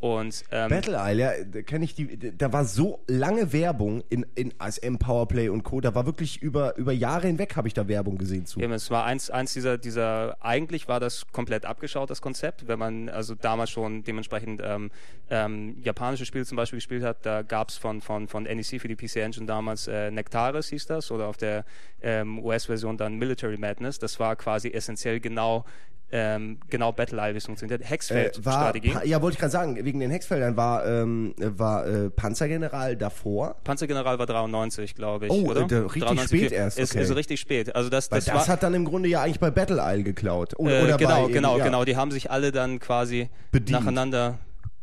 Und 0.00 0.44
ähm, 0.52 0.68
Battle 0.68 0.96
Isle, 0.96 1.20
ja, 1.20 1.32
da 1.44 1.62
kenne 1.62 1.84
ich 1.84 1.94
die, 1.94 2.36
da 2.36 2.52
war 2.52 2.64
so 2.64 3.00
lange 3.08 3.52
Werbung 3.52 4.04
in, 4.08 4.24
in 4.36 4.54
ASM, 4.58 4.96
Powerplay 4.96 5.48
und 5.48 5.64
Co. 5.64 5.80
Da 5.80 5.92
war 5.96 6.06
wirklich 6.06 6.40
über, 6.40 6.76
über 6.76 6.92
Jahre 6.92 7.26
hinweg 7.26 7.56
habe 7.56 7.66
ich 7.66 7.74
da 7.74 7.88
Werbung 7.88 8.16
gesehen 8.16 8.46
zu. 8.46 8.60
Eben, 8.60 8.72
es 8.72 8.92
war 8.92 9.04
eins, 9.04 9.28
eins 9.28 9.54
dieser, 9.54 9.76
dieser, 9.76 10.36
eigentlich 10.40 10.86
war 10.86 11.00
das 11.00 11.26
komplett 11.32 11.66
abgeschaut, 11.66 12.10
das 12.10 12.22
Konzept. 12.22 12.68
Wenn 12.68 12.78
man 12.78 13.08
also 13.08 13.34
damals 13.34 13.70
schon 13.70 14.04
dementsprechend 14.04 14.62
ähm, 14.64 14.92
ähm, 15.30 15.76
japanische 15.82 16.26
Spiele 16.26 16.44
zum 16.44 16.54
Beispiel 16.54 16.76
gespielt 16.76 17.02
hat, 17.02 17.26
da 17.26 17.42
gab 17.42 17.70
es 17.70 17.76
von, 17.76 18.00
von, 18.00 18.28
von 18.28 18.44
NEC 18.44 18.80
für 18.80 18.88
die 18.88 18.94
PC 18.94 19.16
Engine 19.16 19.46
damals 19.46 19.88
äh, 19.88 20.12
Nectaris 20.12 20.68
hieß 20.68 20.86
das 20.86 21.10
oder 21.10 21.26
auf 21.26 21.36
der 21.36 21.64
ähm, 22.02 22.38
US-Version 22.38 22.96
dann 22.96 23.16
Military 23.16 23.56
Madness. 23.56 23.98
Das 23.98 24.20
war 24.20 24.36
quasi 24.36 24.68
essentiell 24.68 25.18
genau 25.18 25.64
ähm, 26.10 26.58
genau 26.70 26.92
Battle 26.92 27.18
Isle, 27.20 27.34
wie 27.34 27.38
es 27.38 27.46
funktioniert. 27.46 27.80
Äh, 27.80 27.84
war, 27.84 27.90
Hexfeld-Strategie. 27.90 28.90
Pa- 28.90 29.04
ja, 29.04 29.20
wollte 29.20 29.34
ich 29.34 29.40
gerade 29.40 29.52
sagen, 29.52 29.84
wegen 29.84 30.00
den 30.00 30.10
Hexfeldern 30.10 30.56
war, 30.56 30.86
ähm, 30.86 31.34
war 31.38 31.86
äh, 31.86 32.10
Panzergeneral 32.10 32.96
davor. 32.96 33.56
Panzergeneral 33.64 34.18
war 34.18 34.26
93, 34.26 34.94
glaube 34.94 35.26
ich. 35.26 35.32
Oh, 35.32 35.46
oder? 35.50 35.60
äh, 35.60 35.74
richtig 35.76 36.02
93, 36.04 36.40
spät 36.40 36.52
erst, 36.52 36.78
Ist, 36.78 36.92
okay. 36.94 37.02
ist 37.02 37.14
richtig 37.14 37.40
spät. 37.40 37.76
Also 37.76 37.90
das, 37.90 38.10
Weil 38.10 38.20
das, 38.20 38.26
das, 38.26 38.48
hat 38.48 38.62
dann 38.62 38.74
im 38.74 38.84
Grunde 38.84 39.08
ja 39.08 39.22
eigentlich 39.22 39.40
bei 39.40 39.50
Battle 39.50 39.82
Isle 39.84 40.02
geklaut. 40.02 40.58
Oder, 40.58 40.94
Äh, 40.94 40.96
genau, 40.96 41.26
bei, 41.26 41.32
genau, 41.32 41.58
ja. 41.58 41.64
genau. 41.64 41.84
Die 41.84 41.96
haben 41.96 42.10
sich 42.10 42.30
alle 42.30 42.52
dann 42.52 42.78
quasi 42.78 43.28
Bedient. 43.52 43.80
nacheinander 43.80 44.38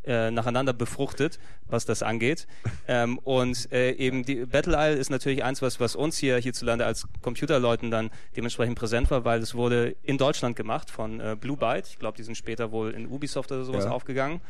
äh, 0.06 0.32
nacheinander 0.32 0.74
befruchtet, 0.74 1.40
was 1.68 1.86
das 1.86 2.04
angeht. 2.04 2.48
ähm, 2.88 3.18
und 3.20 3.72
äh, 3.72 3.92
eben 3.92 4.24
die 4.24 4.46
Battle 4.46 4.76
Isle 4.78 4.98
ist 5.00 5.10
natürlich 5.10 5.44
eins, 5.44 5.62
was, 5.62 5.80
was 5.80 5.96
uns 5.96 6.18
hier 6.18 6.38
hierzulande 6.38 6.86
als 6.86 7.08
Computerleuten 7.22 7.92
dann 7.92 8.12
dementsprechend 8.36 8.78
präsent 8.78 9.10
war, 9.12 9.26
weil 9.26 9.40
es 9.42 9.56
wurde 9.56 9.96
in 10.04 10.18
Deutschland 10.18 10.56
gemacht 10.56 10.90
von 10.92 11.20
äh, 11.20 11.36
Blue 11.40 11.58
Byte. 11.58 11.88
Ich 11.88 12.00
glaube, 12.00 12.18
die 12.18 12.24
sind 12.24 12.36
später 12.36 12.72
wohl 12.72 12.92
in 12.92 13.08
Ubisoft 13.08 13.52
oder 13.52 13.64
sowas 13.64 13.86
Ja. 13.86 13.92
aufgegangen. 13.92 14.42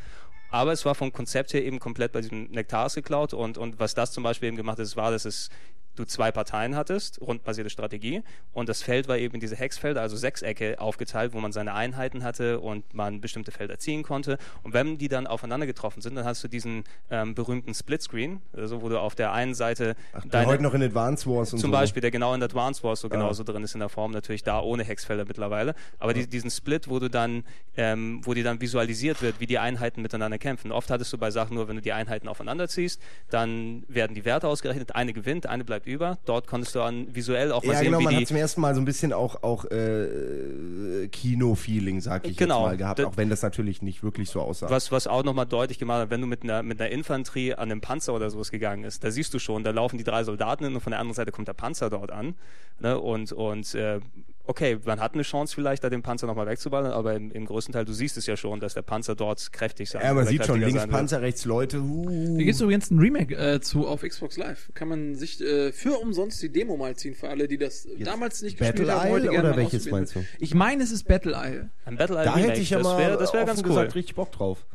Aber 0.50 0.72
es 0.72 0.84
war 0.84 0.94
vom 0.94 1.12
Konzept 1.12 1.52
her 1.54 1.64
eben 1.64 1.80
komplett 1.80 2.12
bei 2.12 2.20
diesem 2.20 2.44
Nektaris 2.50 2.94
geklaut 2.94 3.34
und, 3.34 3.58
und 3.58 3.80
was 3.80 3.94
das 3.94 4.12
zum 4.12 4.22
Beispiel 4.22 4.46
eben 4.48 4.56
gemacht 4.56 4.78
ist, 4.78 4.96
war, 4.96 5.10
dass 5.10 5.24
es 5.24 5.50
du 5.96 6.04
zwei 6.04 6.30
Parteien 6.30 6.76
hattest, 6.76 7.20
rundbasierte 7.20 7.70
Strategie 7.70 8.22
und 8.52 8.68
das 8.68 8.82
Feld 8.82 9.08
war 9.08 9.18
eben 9.18 9.34
in 9.34 9.40
diese 9.40 9.56
Hexfelder, 9.56 10.00
also 10.00 10.16
Sechsecke 10.16 10.80
aufgeteilt, 10.80 11.32
wo 11.32 11.40
man 11.40 11.52
seine 11.52 11.74
Einheiten 11.74 12.22
hatte 12.22 12.60
und 12.60 12.94
man 12.94 13.20
bestimmte 13.20 13.50
Felder 13.50 13.78
ziehen 13.78 14.02
konnte 14.02 14.38
und 14.62 14.72
wenn 14.72 14.98
die 14.98 15.08
dann 15.08 15.26
aufeinander 15.26 15.66
getroffen 15.66 16.00
sind, 16.00 16.14
dann 16.14 16.24
hast 16.24 16.44
du 16.44 16.48
diesen 16.48 16.84
ähm, 17.10 17.34
berühmten 17.34 17.74
Splitscreen, 17.74 18.40
also 18.54 18.82
wo 18.82 18.88
du 18.88 18.98
auf 19.00 19.14
der 19.14 19.32
einen 19.32 19.54
Seite 19.54 19.96
Der 20.24 20.46
heute 20.46 20.62
noch 20.62 20.74
in 20.74 20.82
Advance 20.82 21.28
Wars 21.28 21.52
und 21.52 21.58
zum 21.58 21.70
so. 21.70 21.76
Beispiel, 21.76 22.00
der 22.00 22.10
genau 22.10 22.34
in 22.34 22.42
Advance 22.42 22.82
Wars 22.82 23.00
so 23.00 23.08
genauso 23.08 23.44
drin 23.44 23.62
ist 23.62 23.74
in 23.74 23.80
der 23.80 23.88
Form, 23.88 24.12
natürlich 24.12 24.42
da 24.42 24.60
ohne 24.60 24.84
Hexfelder 24.84 25.24
mittlerweile. 25.24 25.74
Aber 25.98 26.14
die, 26.14 26.26
diesen 26.26 26.50
Split, 26.50 26.88
wo 26.88 26.98
du 26.98 27.08
dann, 27.08 27.44
ähm, 27.76 28.20
wo 28.24 28.34
dir 28.34 28.44
dann 28.44 28.60
visualisiert 28.60 29.22
wird, 29.22 29.40
wie 29.40 29.46
die 29.46 29.58
Einheiten 29.58 30.02
miteinander 30.02 30.38
kämpfen. 30.38 30.72
Oft 30.72 30.90
hattest 30.90 31.12
du 31.12 31.18
bei 31.18 31.30
Sachen 31.30 31.54
nur, 31.54 31.68
wenn 31.68 31.76
du 31.76 31.82
die 31.82 31.92
Einheiten 31.92 32.28
aufeinander 32.28 32.68
ziehst, 32.68 33.00
dann 33.30 33.84
werden 33.88 34.14
die 34.14 34.24
Werte 34.24 34.48
ausgerechnet, 34.48 34.94
eine 34.94 35.12
gewinnt, 35.12 35.46
eine 35.46 35.64
bleibt 35.64 35.85
über. 35.86 36.18
Dort 36.24 36.46
konntest 36.46 36.74
du 36.74 36.80
dann 36.80 37.14
visuell 37.14 37.52
auch 37.52 37.62
mal 37.64 37.72
Ja, 37.72 37.78
sehen, 37.78 37.86
genau, 37.86 38.00
man 38.00 38.10
wie 38.12 38.16
hat 38.16 38.20
die. 38.22 38.26
zum 38.26 38.36
ersten 38.36 38.60
Mal 38.60 38.74
so 38.74 38.80
ein 38.80 38.84
bisschen 38.84 39.12
auch, 39.12 39.42
auch 39.42 39.64
äh, 39.66 41.08
Kino-Feeling, 41.08 42.00
sag 42.00 42.26
ich 42.26 42.36
Genau. 42.36 42.60
jetzt 42.62 42.66
mal, 42.70 42.76
gehabt, 42.76 43.00
auch 43.04 43.16
wenn 43.16 43.30
das 43.30 43.42
natürlich 43.42 43.82
nicht 43.82 44.02
wirklich 44.02 44.30
so 44.30 44.40
aussah. 44.40 44.68
Was, 44.70 44.92
was 44.92 45.06
auch 45.06 45.22
nochmal 45.24 45.46
deutlich 45.46 45.78
gemacht 45.78 46.00
hat, 46.02 46.10
wenn 46.10 46.20
du 46.20 46.26
mit 46.26 46.42
einer, 46.42 46.62
mit 46.62 46.80
einer 46.80 46.90
Infanterie 46.90 47.54
an 47.54 47.70
einem 47.70 47.80
Panzer 47.80 48.14
oder 48.14 48.30
sowas 48.30 48.50
gegangen 48.50 48.84
ist, 48.84 49.04
da 49.04 49.10
siehst 49.10 49.32
du 49.34 49.38
schon, 49.38 49.64
da 49.64 49.70
laufen 49.70 49.98
die 49.98 50.04
drei 50.04 50.24
Soldaten 50.24 50.64
hin 50.64 50.74
und 50.74 50.80
von 50.80 50.90
der 50.90 51.00
anderen 51.00 51.14
Seite 51.14 51.32
kommt 51.32 51.48
der 51.48 51.54
Panzer 51.54 51.90
dort 51.90 52.10
an. 52.10 52.34
Ne? 52.80 52.98
Und, 52.98 53.32
und 53.32 53.74
äh, 53.74 54.00
okay, 54.46 54.78
man 54.84 55.00
hat 55.00 55.14
eine 55.14 55.22
Chance 55.22 55.54
vielleicht, 55.54 55.84
da 55.84 55.90
den 55.90 56.02
Panzer 56.02 56.26
nochmal 56.26 56.46
wegzuballern, 56.46 56.92
aber 56.92 57.14
im, 57.14 57.30
im 57.32 57.46
größten 57.46 57.72
Teil, 57.72 57.84
du 57.84 57.92
siehst 57.92 58.16
es 58.16 58.26
ja 58.26 58.36
schon, 58.36 58.60
dass 58.60 58.74
der 58.74 58.82
Panzer 58.82 59.14
dort 59.14 59.52
kräftig 59.52 59.90
sein 59.90 60.02
Ja, 60.02 60.14
man 60.14 60.26
sieht 60.26 60.44
schon, 60.44 60.60
links 60.60 60.82
wird. 60.82 60.90
Panzer, 60.90 61.22
rechts 61.22 61.44
Leute. 61.44 61.80
Uh. 61.80 62.36
Hier 62.36 62.44
gibt 62.44 62.54
es 62.54 62.60
übrigens 62.60 62.90
ein 62.90 62.98
Remake 62.98 63.34
äh, 63.34 63.60
zu 63.60 63.86
auf 63.86 64.02
Xbox 64.02 64.36
Live 64.36 64.70
kann 64.74 64.88
man 64.88 65.14
sich 65.14 65.40
äh, 65.40 65.72
für 65.72 65.98
umsonst 65.98 66.42
die 66.42 66.50
Demo 66.50 66.76
mal 66.76 66.94
ziehen 66.96 67.14
für 67.14 67.28
alle, 67.28 67.48
die 67.48 67.58
das 67.58 67.88
damals 67.98 68.42
nicht 68.42 68.58
Battle 68.58 68.84
gespielt 68.84 68.90
haben, 68.90 69.10
heute 69.10 69.26
Isle 69.26 69.38
oder 69.38 69.50
mal 69.50 69.56
welches 69.56 69.90
meinst 69.90 70.14
du? 70.14 70.24
Ich 70.38 70.54
meine, 70.54 70.82
es 70.82 70.90
ist 70.90 71.04
Battle 71.04 71.32
Isle. 71.32 71.70
Ein 71.84 71.96
Battle 71.96 72.16
Isle 72.16 72.24
Da 72.24 72.34
Remake, 72.34 72.50
hätte 72.50 72.60
ich 72.60 72.70
ja 72.70 72.78
das 72.78 72.86
mal 72.86 72.98
wäre 72.98 73.18
das 73.18 73.32
wär 73.32 73.42
offen 73.42 73.48
ganz 73.48 73.60
cool. 73.60 73.68
gesagt 73.68 73.94
richtig 73.94 74.16
Bock 74.16 74.32
drauf. 74.32 74.66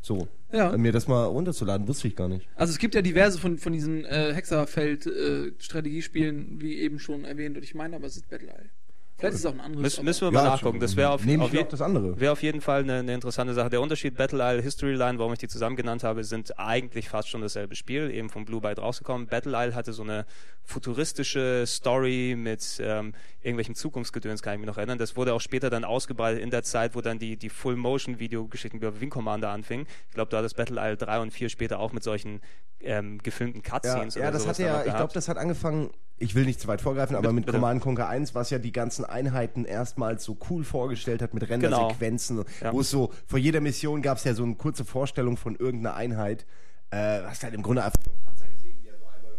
So. 0.00 0.28
Ja. 0.52 0.76
Mir 0.76 0.92
das 0.92 1.08
mal 1.08 1.24
runterzuladen, 1.24 1.88
wusste 1.88 2.06
ich 2.06 2.14
gar 2.14 2.28
nicht. 2.28 2.46
Also 2.54 2.72
es 2.72 2.78
gibt 2.78 2.94
ja 2.94 3.02
diverse 3.02 3.40
von, 3.40 3.58
von 3.58 3.72
diesen 3.72 4.04
äh, 4.04 4.32
Hexerfeld-Strategiespielen, 4.34 6.60
wie 6.60 6.76
eben 6.76 7.00
schon 7.00 7.24
erwähnt, 7.24 7.56
und 7.56 7.64
ich 7.64 7.74
meine, 7.74 7.96
aber 7.96 8.06
es 8.06 8.16
ist 8.16 8.30
Battle 8.30 8.46
Isle. 8.48 8.70
Vielleicht 9.18 9.34
ist 9.34 9.40
es 9.40 9.46
auch 9.46 9.52
ein 9.54 9.60
anderes. 9.60 9.82
Müssen, 9.82 10.04
müssen 10.04 10.20
wir 10.26 10.30
mal 10.30 10.44
Ja, 10.44 10.50
nachgucken. 10.50 10.78
Das 10.78 10.94
wäre 10.94 11.08
auf, 11.10 11.22
auf, 11.22 11.26
je- 11.26 11.64
das 11.68 11.80
wäre 11.80 12.32
auf 12.32 12.42
jeden 12.42 12.60
Fall 12.60 12.80
eine, 12.82 12.96
eine 12.98 13.14
interessante 13.14 13.54
Sache. 13.54 13.70
Der 13.70 13.80
Unterschied 13.80 14.14
Battle 14.16 14.38
Isle, 14.42 14.60
History 14.62 14.94
Line, 14.94 15.18
warum 15.18 15.32
ich 15.32 15.38
die 15.38 15.48
zusammen 15.48 15.74
genannt 15.76 16.04
habe, 16.04 16.22
sind 16.22 16.58
eigentlich 16.58 17.08
fast 17.08 17.28
schon 17.30 17.40
dasselbe 17.40 17.76
Spiel, 17.76 18.10
eben 18.10 18.28
vom 18.28 18.44
Blue 18.44 18.60
Byte 18.60 18.78
rausgekommen. 18.78 19.26
Battle 19.26 19.52
Isle 19.56 19.74
hatte 19.74 19.92
so 19.94 20.02
eine 20.02 20.26
futuristische 20.66 21.64
Story 21.66 22.34
mit 22.36 22.80
ähm, 22.82 23.14
irgendwelchem 23.40 23.74
Zukunftsgedöns, 23.74 24.42
kann 24.42 24.54
ich 24.54 24.58
mich 24.60 24.66
noch 24.66 24.76
erinnern. 24.78 24.98
Das 24.98 25.16
wurde 25.16 25.32
auch 25.32 25.40
später 25.40 25.70
dann 25.70 25.84
ausgebreitet 25.84 26.42
in 26.42 26.50
der 26.50 26.62
Zeit, 26.62 26.94
wo 26.94 27.00
dann 27.00 27.18
die, 27.18 27.36
die 27.36 27.48
Full-Motion-Video-Geschichten 27.48 28.76
über 28.78 29.00
Wing 29.00 29.10
Commander 29.10 29.50
anfingen. 29.50 29.86
Ich 30.08 30.14
glaube, 30.14 30.30
da 30.30 30.38
hat 30.38 30.44
das 30.44 30.54
Battle 30.54 30.80
Isle 30.80 30.96
3 30.96 31.20
und 31.20 31.30
4 31.32 31.48
später 31.48 31.78
auch 31.78 31.92
mit 31.92 32.02
solchen 32.02 32.40
ähm, 32.80 33.18
gefilmten 33.22 33.62
Ja, 33.64 33.70
Cutscenes 33.70 34.14
ja 34.16 34.22
oder 34.22 34.32
das 34.32 34.42
sowas 34.42 34.58
hat 34.58 34.66
ja, 34.66 34.84
ich 34.84 34.94
glaube, 34.94 35.12
das 35.14 35.28
hat 35.28 35.38
angefangen, 35.38 35.90
ich 36.18 36.34
will 36.34 36.44
nicht 36.44 36.60
zu 36.60 36.68
weit 36.68 36.80
vorgreifen, 36.80 37.16
aber 37.16 37.32
mit 37.32 37.46
bitte. 37.46 37.56
Command 37.58 37.80
Conquer 37.82 38.08
1, 38.08 38.34
was 38.34 38.50
ja 38.50 38.58
die 38.58 38.72
ganzen 38.72 39.04
Einheiten 39.04 39.64
erstmals 39.64 40.24
so 40.24 40.36
cool 40.50 40.64
vorgestellt 40.64 41.22
hat 41.22 41.32
mit 41.34 41.48
Rendersequenzen, 41.48 42.44
Ja. 42.60 42.72
wo 42.72 42.80
es 42.80 42.90
so, 42.90 43.12
vor 43.26 43.38
jeder 43.38 43.60
Mission 43.60 44.02
gab 44.02 44.18
es 44.18 44.24
ja 44.24 44.34
so 44.34 44.42
eine 44.42 44.54
kurze 44.56 44.84
Vorstellung 44.84 45.36
von 45.36 45.56
irgendeiner 45.56 45.94
Einheit, 45.96 46.46
äh, 46.90 47.22
hast 47.22 47.42
halt 47.44 47.54
im 47.54 47.62
Grunde 47.62 47.82
einfach 47.84 48.00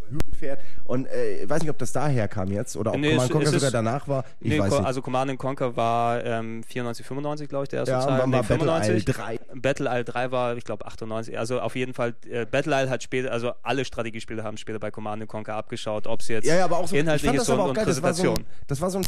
Hügel 0.08 0.34
fährt 0.38 0.60
und 0.84 1.06
äh, 1.06 1.42
ich 1.42 1.48
weiß 1.50 1.60
nicht, 1.62 1.70
ob 1.70 1.78
das 1.78 1.92
daher 1.92 2.28
kam 2.28 2.50
jetzt 2.50 2.76
oder 2.76 2.92
ob 2.92 2.98
Nee, 2.98 3.10
Command 3.10 3.30
Conquer 3.30 3.46
ist- 3.48 3.52
sogar 3.54 3.70
danach 3.70 4.08
war, 4.08 4.24
ich 4.40 4.50
Nee, 4.50 4.58
weiß 4.58 4.70
nicht. 4.72 4.84
also 4.84 5.02
Command 5.02 5.38
Conquer 5.38 5.76
war 5.76 6.24
ähm, 6.24 6.62
94, 6.64 7.04
95, 7.06 7.48
glaube 7.48 7.64
ich, 7.64 7.68
der 7.68 7.80
erste 7.80 7.92
ja, 7.92 8.00
Teil. 8.04 8.12
und 8.14 8.18
wann 8.20 8.30
Nee, 8.30 8.36
war 8.36 8.42
Battle 8.44 8.94
Isle 8.94 9.02
3? 9.04 9.40
Battle 9.54 9.88
Isle 9.90 10.04
3 10.04 10.30
war, 10.30 10.56
ich 10.56 10.64
glaube, 10.64 10.86
98. 10.86 11.38
Also 11.38 11.60
auf 11.60 11.76
jeden 11.76 11.94
Fall, 11.94 12.14
äh, 12.30 12.46
Battle 12.46 12.72
Isle 12.80 12.90
hat 12.90 13.02
später, 13.02 13.32
also 13.32 13.52
alle 13.62 13.84
Strategiespiele 13.84 14.42
haben 14.44 14.56
später 14.56 14.78
bei 14.78 14.90
Command 14.90 15.26
Conquer 15.28 15.54
abgeschaut, 15.54 16.06
ob 16.06 16.20
es 16.20 16.28
jetzt 16.28 16.46
Ja, 16.46 16.56
ja, 16.56 16.64
aber 16.64 16.78
auch 16.78 16.88
so, 16.88 16.94
ich 16.94 17.00
inhaltlich 17.02 17.32
ist 17.34 17.48
das 17.48 17.58
und, 17.58 17.60
und 17.60 17.74
geil. 17.74 17.84
Das 17.84 18.02
war 18.02 18.14
so, 18.14 18.22
ein, 18.30 18.34
Präsentation. 18.34 18.46
das 18.66 18.80
war 18.80 18.90
so 18.90 18.98
ein, 18.98 19.06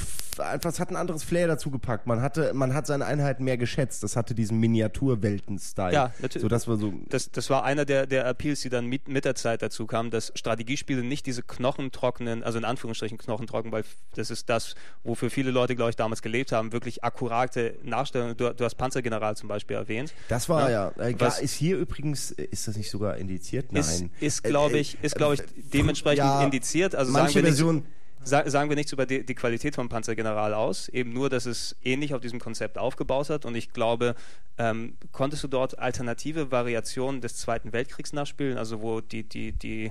es 0.71 0.81
hat 0.81 0.91
ein 0.91 0.97
anderes 0.97 1.23
Flair 1.23 1.47
dazu 1.47 1.71
gepackt. 1.71 2.07
Man 2.07 2.21
hatte, 2.23 2.53
man 2.55 2.75
hat 2.75 2.87
seine 2.87 3.05
Einheiten 3.07 3.45
mehr 3.45 3.57
geschätzt. 3.57 4.03
Das 4.03 4.17
hatte 4.17 4.35
diesen 4.35 4.59
Miniaturwelten-Style. 4.61 5.93
Ja, 5.93 6.13
natürlich. 6.21 6.43
So, 6.43 6.49
das 6.49 6.67
war 6.69 6.77
so, 6.77 6.93
das, 7.09 7.31
das 7.31 7.51
war 7.51 7.65
einer 7.65 7.85
der, 7.85 8.07
der 8.07 8.27
Appeals, 8.27 8.61
die 8.61 8.69
dann 8.69 8.87
mit, 8.87 9.09
mit 9.09 9.25
der 9.25 9.35
Zeit 9.35 9.63
dazu 9.63 9.87
kamen, 9.87 10.11
dass 10.11 10.33
Strategiespiele 10.35 10.90
nicht 10.97 11.27
diese 11.27 11.43
knochentrockenen, 11.43 12.43
also 12.43 12.59
in 12.59 12.65
Anführungsstrichen 12.65 13.19
knochentrocken, 13.19 13.73
weil 13.73 13.85
das 14.15 14.31
ist 14.31 14.49
das, 14.49 14.75
wofür 15.05 15.31
viele 15.31 15.51
Leute, 15.51 15.77
glaube 15.77 15.91
ich, 15.91 15.97
damals 15.97 16.23
gelebt 16.23 16.53
haben, 16.53 16.73
wirklich 16.73 17.05
akkurate 17.05 17.75
Nachstellungen. 17.83 18.37
Du, 18.37 18.53
du 18.53 18.65
hast 18.65 18.75
Panzergeneral 18.75 19.37
zum 19.37 19.49
Beispiel 19.49 19.77
erwähnt. 19.77 20.13
Das 20.29 20.49
war 20.49 20.71
ja. 20.71 20.89
Äh, 20.99 21.15
Was- 21.19 21.41
ist 21.41 21.55
hier 21.55 21.77
übrigens, 21.79 22.33
äh, 22.33 22.45
ist 22.45 22.69
das 22.69 22.77
nicht 22.77 22.91
sogar 22.91 23.17
indiziert? 23.17 23.73
Nein. 23.73 23.81
Ist, 23.83 24.05
ist 24.21 24.45
glaube 24.45 24.77
äh, 24.77 24.81
ich, 24.81 24.99
ist, 25.03 25.15
glaube 25.15 25.35
ich, 25.35 25.43
dementsprechend 25.73 26.19
ja, 26.19 26.43
indiziert. 26.43 26.95
Also 26.95 27.13
manche 27.13 27.33
sagen 27.33 27.35
wir, 27.35 27.43
nichts, 27.43 27.59
Versionen- 27.59 27.87
sa 28.23 28.49
sagen 28.51 28.69
wir 28.69 28.77
nichts 28.77 28.93
über 28.93 29.07
die, 29.07 29.25
die 29.25 29.35
Qualität 29.35 29.75
vom 29.75 29.89
Panzergeneral 29.89 30.53
aus, 30.53 30.89
eben 30.91 31.13
nur, 31.13 31.31
dass 31.31 31.47
es 31.47 31.77
ähnlich 31.83 32.13
auf 32.15 32.21
diesem 32.21 32.39
Konzept 32.39 32.77
aufgebaut 32.77 33.31
hat. 33.31 33.47
Und 33.47 33.55
ich 33.55 33.73
glaube, 33.73 34.15
ähm, 34.59 34.97
konntest 35.13 35.43
du 35.43 35.49
dort 35.49 35.79
alternative 35.79 36.51
Variationen 36.51 37.23
des 37.23 37.37
Zweiten 37.37 37.73
Weltkriegs 37.73 38.13
nachspielen, 38.13 38.59
also 38.59 38.83
wo 38.83 39.01
die, 39.01 39.23
die, 39.23 39.53
die 39.53 39.91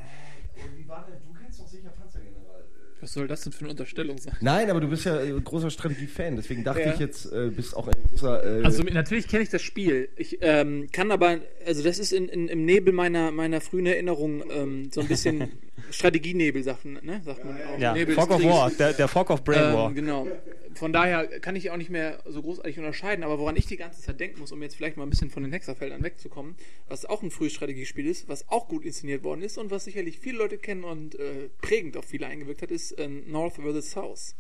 Du 0.60 1.34
kennst 1.42 1.60
doch 1.60 1.68
sicher 1.68 1.90
Panzergeneral. 1.90 2.66
Was 3.02 3.14
soll 3.14 3.28
das 3.28 3.42
denn 3.42 3.54
für 3.54 3.62
eine 3.62 3.70
Unterstellung 3.70 4.18
sein? 4.18 4.36
Nein, 4.42 4.70
aber 4.70 4.82
du 4.82 4.90
bist 4.90 5.06
ja 5.06 5.22
äh, 5.22 5.32
großer 5.40 5.70
Strategie-Fan, 5.70 6.36
deswegen 6.36 6.64
dachte 6.66 6.82
Ja. 6.82 6.94
ich 6.94 7.00
jetzt, 7.00 7.32
äh, 7.32 7.50
bist 7.50 7.76
auch 7.76 7.88
ein 7.88 7.94
großer. 8.10 8.60
Äh, 8.62 8.64
Also 8.66 8.84
natürlich 8.84 9.28
kenne 9.28 9.44
ich 9.44 9.50
das 9.50 9.62
Spiel. 9.62 10.10
Ich 10.18 10.40
ähm, 10.42 10.90
kann 10.92 11.12
aber, 11.12 11.38
also 11.66 11.82
das 11.84 11.98
ist 11.98 12.12
in, 12.12 12.28
in, 12.28 12.48
im 12.50 12.66
Nebel 12.66 12.94
meiner, 12.94 13.32
meiner 13.32 13.62
frühen 13.62 13.86
Erinnerung 13.86 14.44
ähm, 14.52 14.90
so 14.92 15.00
ein 15.02 15.08
bisschen 15.08 15.50
Strategienebel, 15.92 16.64
sagt, 16.64 16.86
ne? 16.86 17.22
sagt 17.24 17.46
man 17.46 17.56
auch. 17.56 17.80
ja, 17.80 17.94
Nebel 17.94 18.16
Fog 18.16 18.32
of. 18.32 18.44
War, 18.44 18.72
der, 18.72 18.94
der 18.94 19.08
Fog 19.08 19.30
of 19.30 19.44
Brain 19.44 19.74
War. 19.74 19.90
Ähm, 19.90 19.96
genau. 19.96 20.28
Von 20.76 20.94
daher 20.94 21.28
kann 21.40 21.56
ich 21.56 21.72
auch 21.72 21.78
nicht 21.78 21.90
mehr 21.90 22.20
so 22.26 22.42
großartig 22.42 22.78
unterscheiden, 22.78 23.24
aber 23.24 23.40
woran 23.40 23.56
ich 23.56 23.66
die 23.66 23.76
ganze 23.76 24.02
Zeit 24.02 24.20
denken 24.20 24.40
muss, 24.40 24.52
um 24.52 24.62
jetzt 24.62 24.76
vielleicht 24.76 24.98
mal 24.98 25.04
ein 25.04 25.10
bisschen 25.10 25.30
von 25.30 25.44
den 25.44 25.52
Hexerfeldern 25.52 26.04
wegzukommen, 26.04 26.56
was 26.88 27.06
auch 27.06 27.24
ein 27.24 27.32
frühes 27.32 27.54
Strategiespiel 27.54 28.08
ist, 28.08 28.30
was 28.30 28.48
auch 28.50 28.68
gut 28.68 28.86
inszeniert 28.86 29.24
worden 29.24 29.42
ist 29.42 29.58
und 29.58 29.72
was 29.72 29.84
sicherlich 29.84 30.20
viele 30.20 30.38
Leute 30.38 30.58
kennen 30.58 30.84
und 30.84 31.16
äh, 31.16 31.50
prägend 31.62 31.98
auf 31.98 32.06
viele 32.06 32.28
eingewirkt 32.28 32.62
hat, 32.62 32.72
ist 32.72 32.96
ähm, 32.98 33.24
North 33.28 33.56
vs. 33.56 33.92
South. 33.92 34.36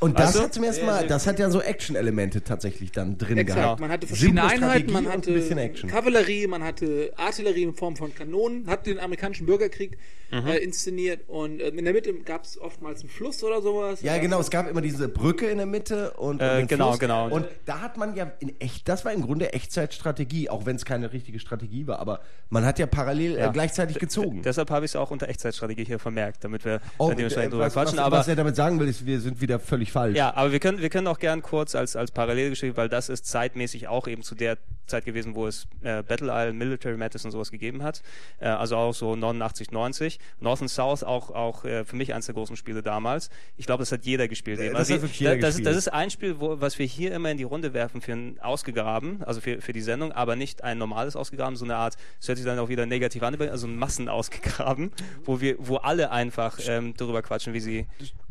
Und 0.00 0.18
das 0.18 0.28
Also- 0.28 0.42
hat 0.44 0.54
zum 0.54 0.64
ersten 0.64 0.86
Mal, 0.86 1.06
das 1.06 1.26
hat 1.26 1.38
ja 1.38 1.50
so 1.50 1.60
Action-Elemente 1.60 2.42
tatsächlich 2.42 2.92
dann 2.92 3.18
drin 3.18 3.38
Exakt. 3.38 3.60
gehabt. 3.60 3.80
Man 3.80 3.90
hatte 3.90 4.06
verschiedene 4.06 4.40
Simple 4.48 4.56
Einheiten, 4.68 4.92
man 4.92 5.08
hatte. 5.08 5.72
Kavallerie, 5.88 6.46
man 6.46 6.62
hatte 6.64 7.12
Artillerie 7.16 7.62
in 7.62 7.74
Form 7.74 7.96
von 7.96 8.14
Kanonen, 8.14 8.66
hat 8.66 8.86
den 8.86 8.98
amerikanischen 8.98 9.46
Bürgerkrieg 9.46 9.98
Mhm. 10.32 10.46
äh, 10.46 10.58
inszeniert 10.58 11.22
und 11.28 11.60
äh, 11.60 11.68
in 11.70 11.84
der 11.84 11.92
Mitte 11.92 12.14
gab 12.14 12.44
es 12.44 12.56
oftmals 12.60 13.00
einen 13.00 13.08
Fluss 13.10 13.42
oder 13.42 13.60
sowas. 13.62 14.00
Ja, 14.02 14.16
genau, 14.18 14.38
es 14.38 14.48
gab 14.50 14.70
immer 14.70 14.80
diese 14.80 15.08
Brücke 15.08 15.46
in 15.50 15.56
der 15.56 15.66
Mitte 15.66 16.12
und, 16.12 16.40
Äh, 16.40 16.50
und 16.50 16.56
den 16.58 16.66
genau, 16.68 16.88
Fluss. 16.90 17.00
genau. 17.00 17.28
Und 17.30 17.46
da 17.64 17.80
hat 17.80 17.96
man 17.96 18.14
ja 18.14 18.30
in 18.38 18.54
echt, 18.60 18.88
das 18.88 19.04
war 19.04 19.12
im 19.12 19.22
Grunde 19.22 19.52
Echtzeitstrategie, 19.52 20.48
auch 20.48 20.66
wenn 20.66 20.76
es 20.76 20.84
keine 20.84 21.12
richtige 21.12 21.40
Strategie 21.40 21.88
war, 21.88 21.98
aber 21.98 22.20
man 22.48 22.64
hat 22.64 22.78
ja 22.78 22.86
parallel 22.86 23.38
Ja. 23.38 23.48
äh, 23.48 23.52
gleichzeitig 23.52 23.98
gezogen. 23.98 24.42
Deshalb 24.42 24.70
habe 24.70 24.84
ich 24.84 24.92
es 24.92 24.96
auch 24.96 25.10
unter 25.10 25.28
Echtzeitstrategie 25.28 25.84
hier 25.84 25.98
vermerkt, 25.98 26.44
damit 26.44 26.64
wir 26.64 26.80
Oh, 26.98 27.10
dementsprechend 27.10 27.48
äh, 27.48 27.50
drüber 27.50 27.66
was, 27.66 27.72
quatschen. 27.72 27.98
was, 27.98 28.04
aber 28.04 28.18
was 28.18 28.28
damit 28.40 28.56
sagen 28.56 28.80
will, 28.80 28.88
ist, 28.88 29.06
wir 29.06 29.20
sind 29.20 29.40
wieder 29.40 29.58
völlig 29.58 29.92
falsch. 29.92 30.16
Ja, 30.16 30.34
aber 30.34 30.52
wir 30.52 30.60
können, 30.60 30.80
wir 30.80 30.90
können 30.90 31.06
auch 31.06 31.18
gern 31.18 31.42
kurz 31.42 31.74
als, 31.74 31.96
als 31.96 32.10
Parallelgeschichte, 32.10 32.76
weil 32.76 32.88
das 32.88 33.08
ist 33.08 33.26
zeitmäßig 33.26 33.88
auch 33.88 34.06
eben 34.08 34.22
zu 34.22 34.34
der 34.34 34.58
Zeit 34.90 35.04
gewesen, 35.04 35.34
wo 35.34 35.46
es 35.46 35.66
äh, 35.82 36.02
Battle 36.02 36.30
Isle, 36.30 36.52
Military 36.52 36.96
Madness 36.96 37.24
und 37.24 37.30
sowas 37.30 37.50
gegeben 37.50 37.82
hat. 37.82 38.02
Äh, 38.40 38.48
also 38.48 38.76
auch 38.76 38.92
so 38.92 39.16
89, 39.16 39.70
90. 39.70 40.18
North 40.40 40.60
and 40.60 40.70
South 40.70 41.02
auch, 41.02 41.30
auch 41.30 41.64
äh, 41.64 41.84
für 41.84 41.96
mich 41.96 42.12
eines 42.12 42.26
der 42.26 42.34
großen 42.34 42.56
Spiele 42.56 42.82
damals. 42.82 43.30
Ich 43.56 43.66
glaube, 43.66 43.82
das 43.82 43.92
hat 43.92 44.04
jeder 44.04 44.28
gespielt. 44.28 44.58
Das 44.58 44.90
hat 44.90 45.10
jeder 45.18 45.36
das, 45.36 45.56
gespielt. 45.56 45.66
das 45.66 45.76
ist 45.76 45.88
ein 45.88 46.10
Spiel, 46.10 46.40
wo, 46.40 46.60
was 46.60 46.78
wir 46.78 46.86
hier 46.86 47.14
immer 47.14 47.30
in 47.30 47.38
die 47.38 47.44
Runde 47.44 47.72
werfen 47.72 48.00
für 48.00 48.12
ein 48.12 48.38
Ausgegraben, 48.40 49.22
also 49.22 49.40
für, 49.40 49.60
für 49.60 49.72
die 49.72 49.80
Sendung, 49.80 50.12
aber 50.12 50.36
nicht 50.36 50.64
ein 50.64 50.78
normales 50.78 51.16
Ausgegraben, 51.16 51.56
so 51.56 51.64
eine 51.64 51.76
Art, 51.76 51.96
das 52.18 52.28
hört 52.28 52.38
sich 52.38 52.46
dann 52.46 52.58
auch 52.58 52.68
wieder 52.68 52.86
negativ 52.86 53.22
an, 53.22 53.40
also 53.40 53.66
ein 53.66 53.76
Massen 53.76 54.08
ausgegraben, 54.08 54.90
wo 55.24 55.40
wir, 55.40 55.56
wo 55.58 55.76
alle 55.76 56.10
einfach 56.10 56.58
ähm, 56.66 56.94
darüber 56.96 57.22
quatschen, 57.22 57.54
wie 57.54 57.60
sie 57.60 57.86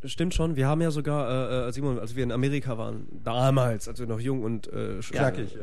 Stimmt 0.06 0.34
schon, 0.34 0.56
wir 0.56 0.68
haben 0.68 0.82
ja 0.82 0.91
sogar, 0.91 1.52
äh, 1.66 1.68
äh, 1.68 1.72
Simon, 1.74 2.00
als 2.00 2.16
wir 2.16 2.24
in 2.24 2.32
Amerika 2.32 2.78
waren, 2.78 3.08
damals, 3.24 3.88
als 3.88 4.00
wir 4.00 4.08
noch 4.08 4.20
jung 4.20 4.43
und 4.43 4.68
äh, 4.72 5.00
Knackig, 5.02 5.56
äh, 5.56 5.60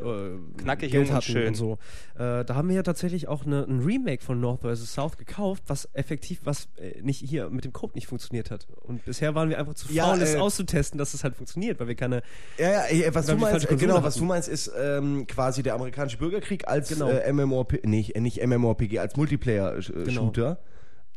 Knackig, 0.59 0.91
Geld 0.91 0.95
jung 0.95 1.03
und 1.09 1.12
hatten 1.14 1.32
schön. 1.32 1.49
und 1.49 1.55
so. 1.55 1.78
Äh, 2.18 2.45
da 2.45 2.55
haben 2.55 2.68
wir 2.68 2.76
ja 2.76 2.82
tatsächlich 2.82 3.28
auch 3.28 3.47
eine, 3.47 3.64
ein 3.64 3.80
Remake 3.80 4.22
von 4.22 4.41
North 4.41 4.61
vs. 4.62 4.93
South 4.93 5.16
gekauft, 5.16 5.62
was 5.68 5.89
effektiv, 5.95 6.41
was 6.45 6.68
äh, 6.76 7.01
nicht 7.03 7.20
hier 7.20 7.49
mit 7.51 7.64
dem 7.64 7.72
Code 7.72 7.95
nicht 7.95 8.07
funktioniert 8.07 8.51
hat. 8.51 8.66
Und 8.82 9.05
bisher 9.05 9.34
waren 9.34 9.49
wir 9.49 9.59
einfach 9.59 9.74
zu 9.74 9.93
Ja, 9.93 10.07
faul, 10.07 10.20
es 10.20 10.34
äh, 10.34 10.39
auszutesten, 10.39 10.99
dass 10.99 11.14
es 11.14 11.24
halt 11.24 11.34
funktioniert, 11.37 11.80
weil 11.80 11.89
wir 11.89 11.95
keine. 11.95 12.22
Ja, 12.59 12.87
ja, 12.91 13.07
äh, 13.07 13.14
was 13.14 13.26
du 13.26 13.37
meinst, 13.37 13.68
genau, 13.68 14.03
was 14.03 14.16
hatten. 14.16 14.18
du 14.20 14.24
meinst, 14.26 14.49
ist 14.49 14.70
ähm, 14.78 15.26
quasi 15.26 15.62
der 15.62 15.74
amerikanische 15.74 16.18
Bürgerkrieg 16.18 16.68
als 16.68 16.89
Genau. 16.91 17.09
äh, 17.11 17.32
MMORPG, 17.32 17.87
nicht, 17.87 18.16
äh, 18.16 18.20
nicht 18.20 18.45
MMORPG, 18.47 18.99
als 18.99 19.16
Multiplayer-Shooter. 19.16 20.59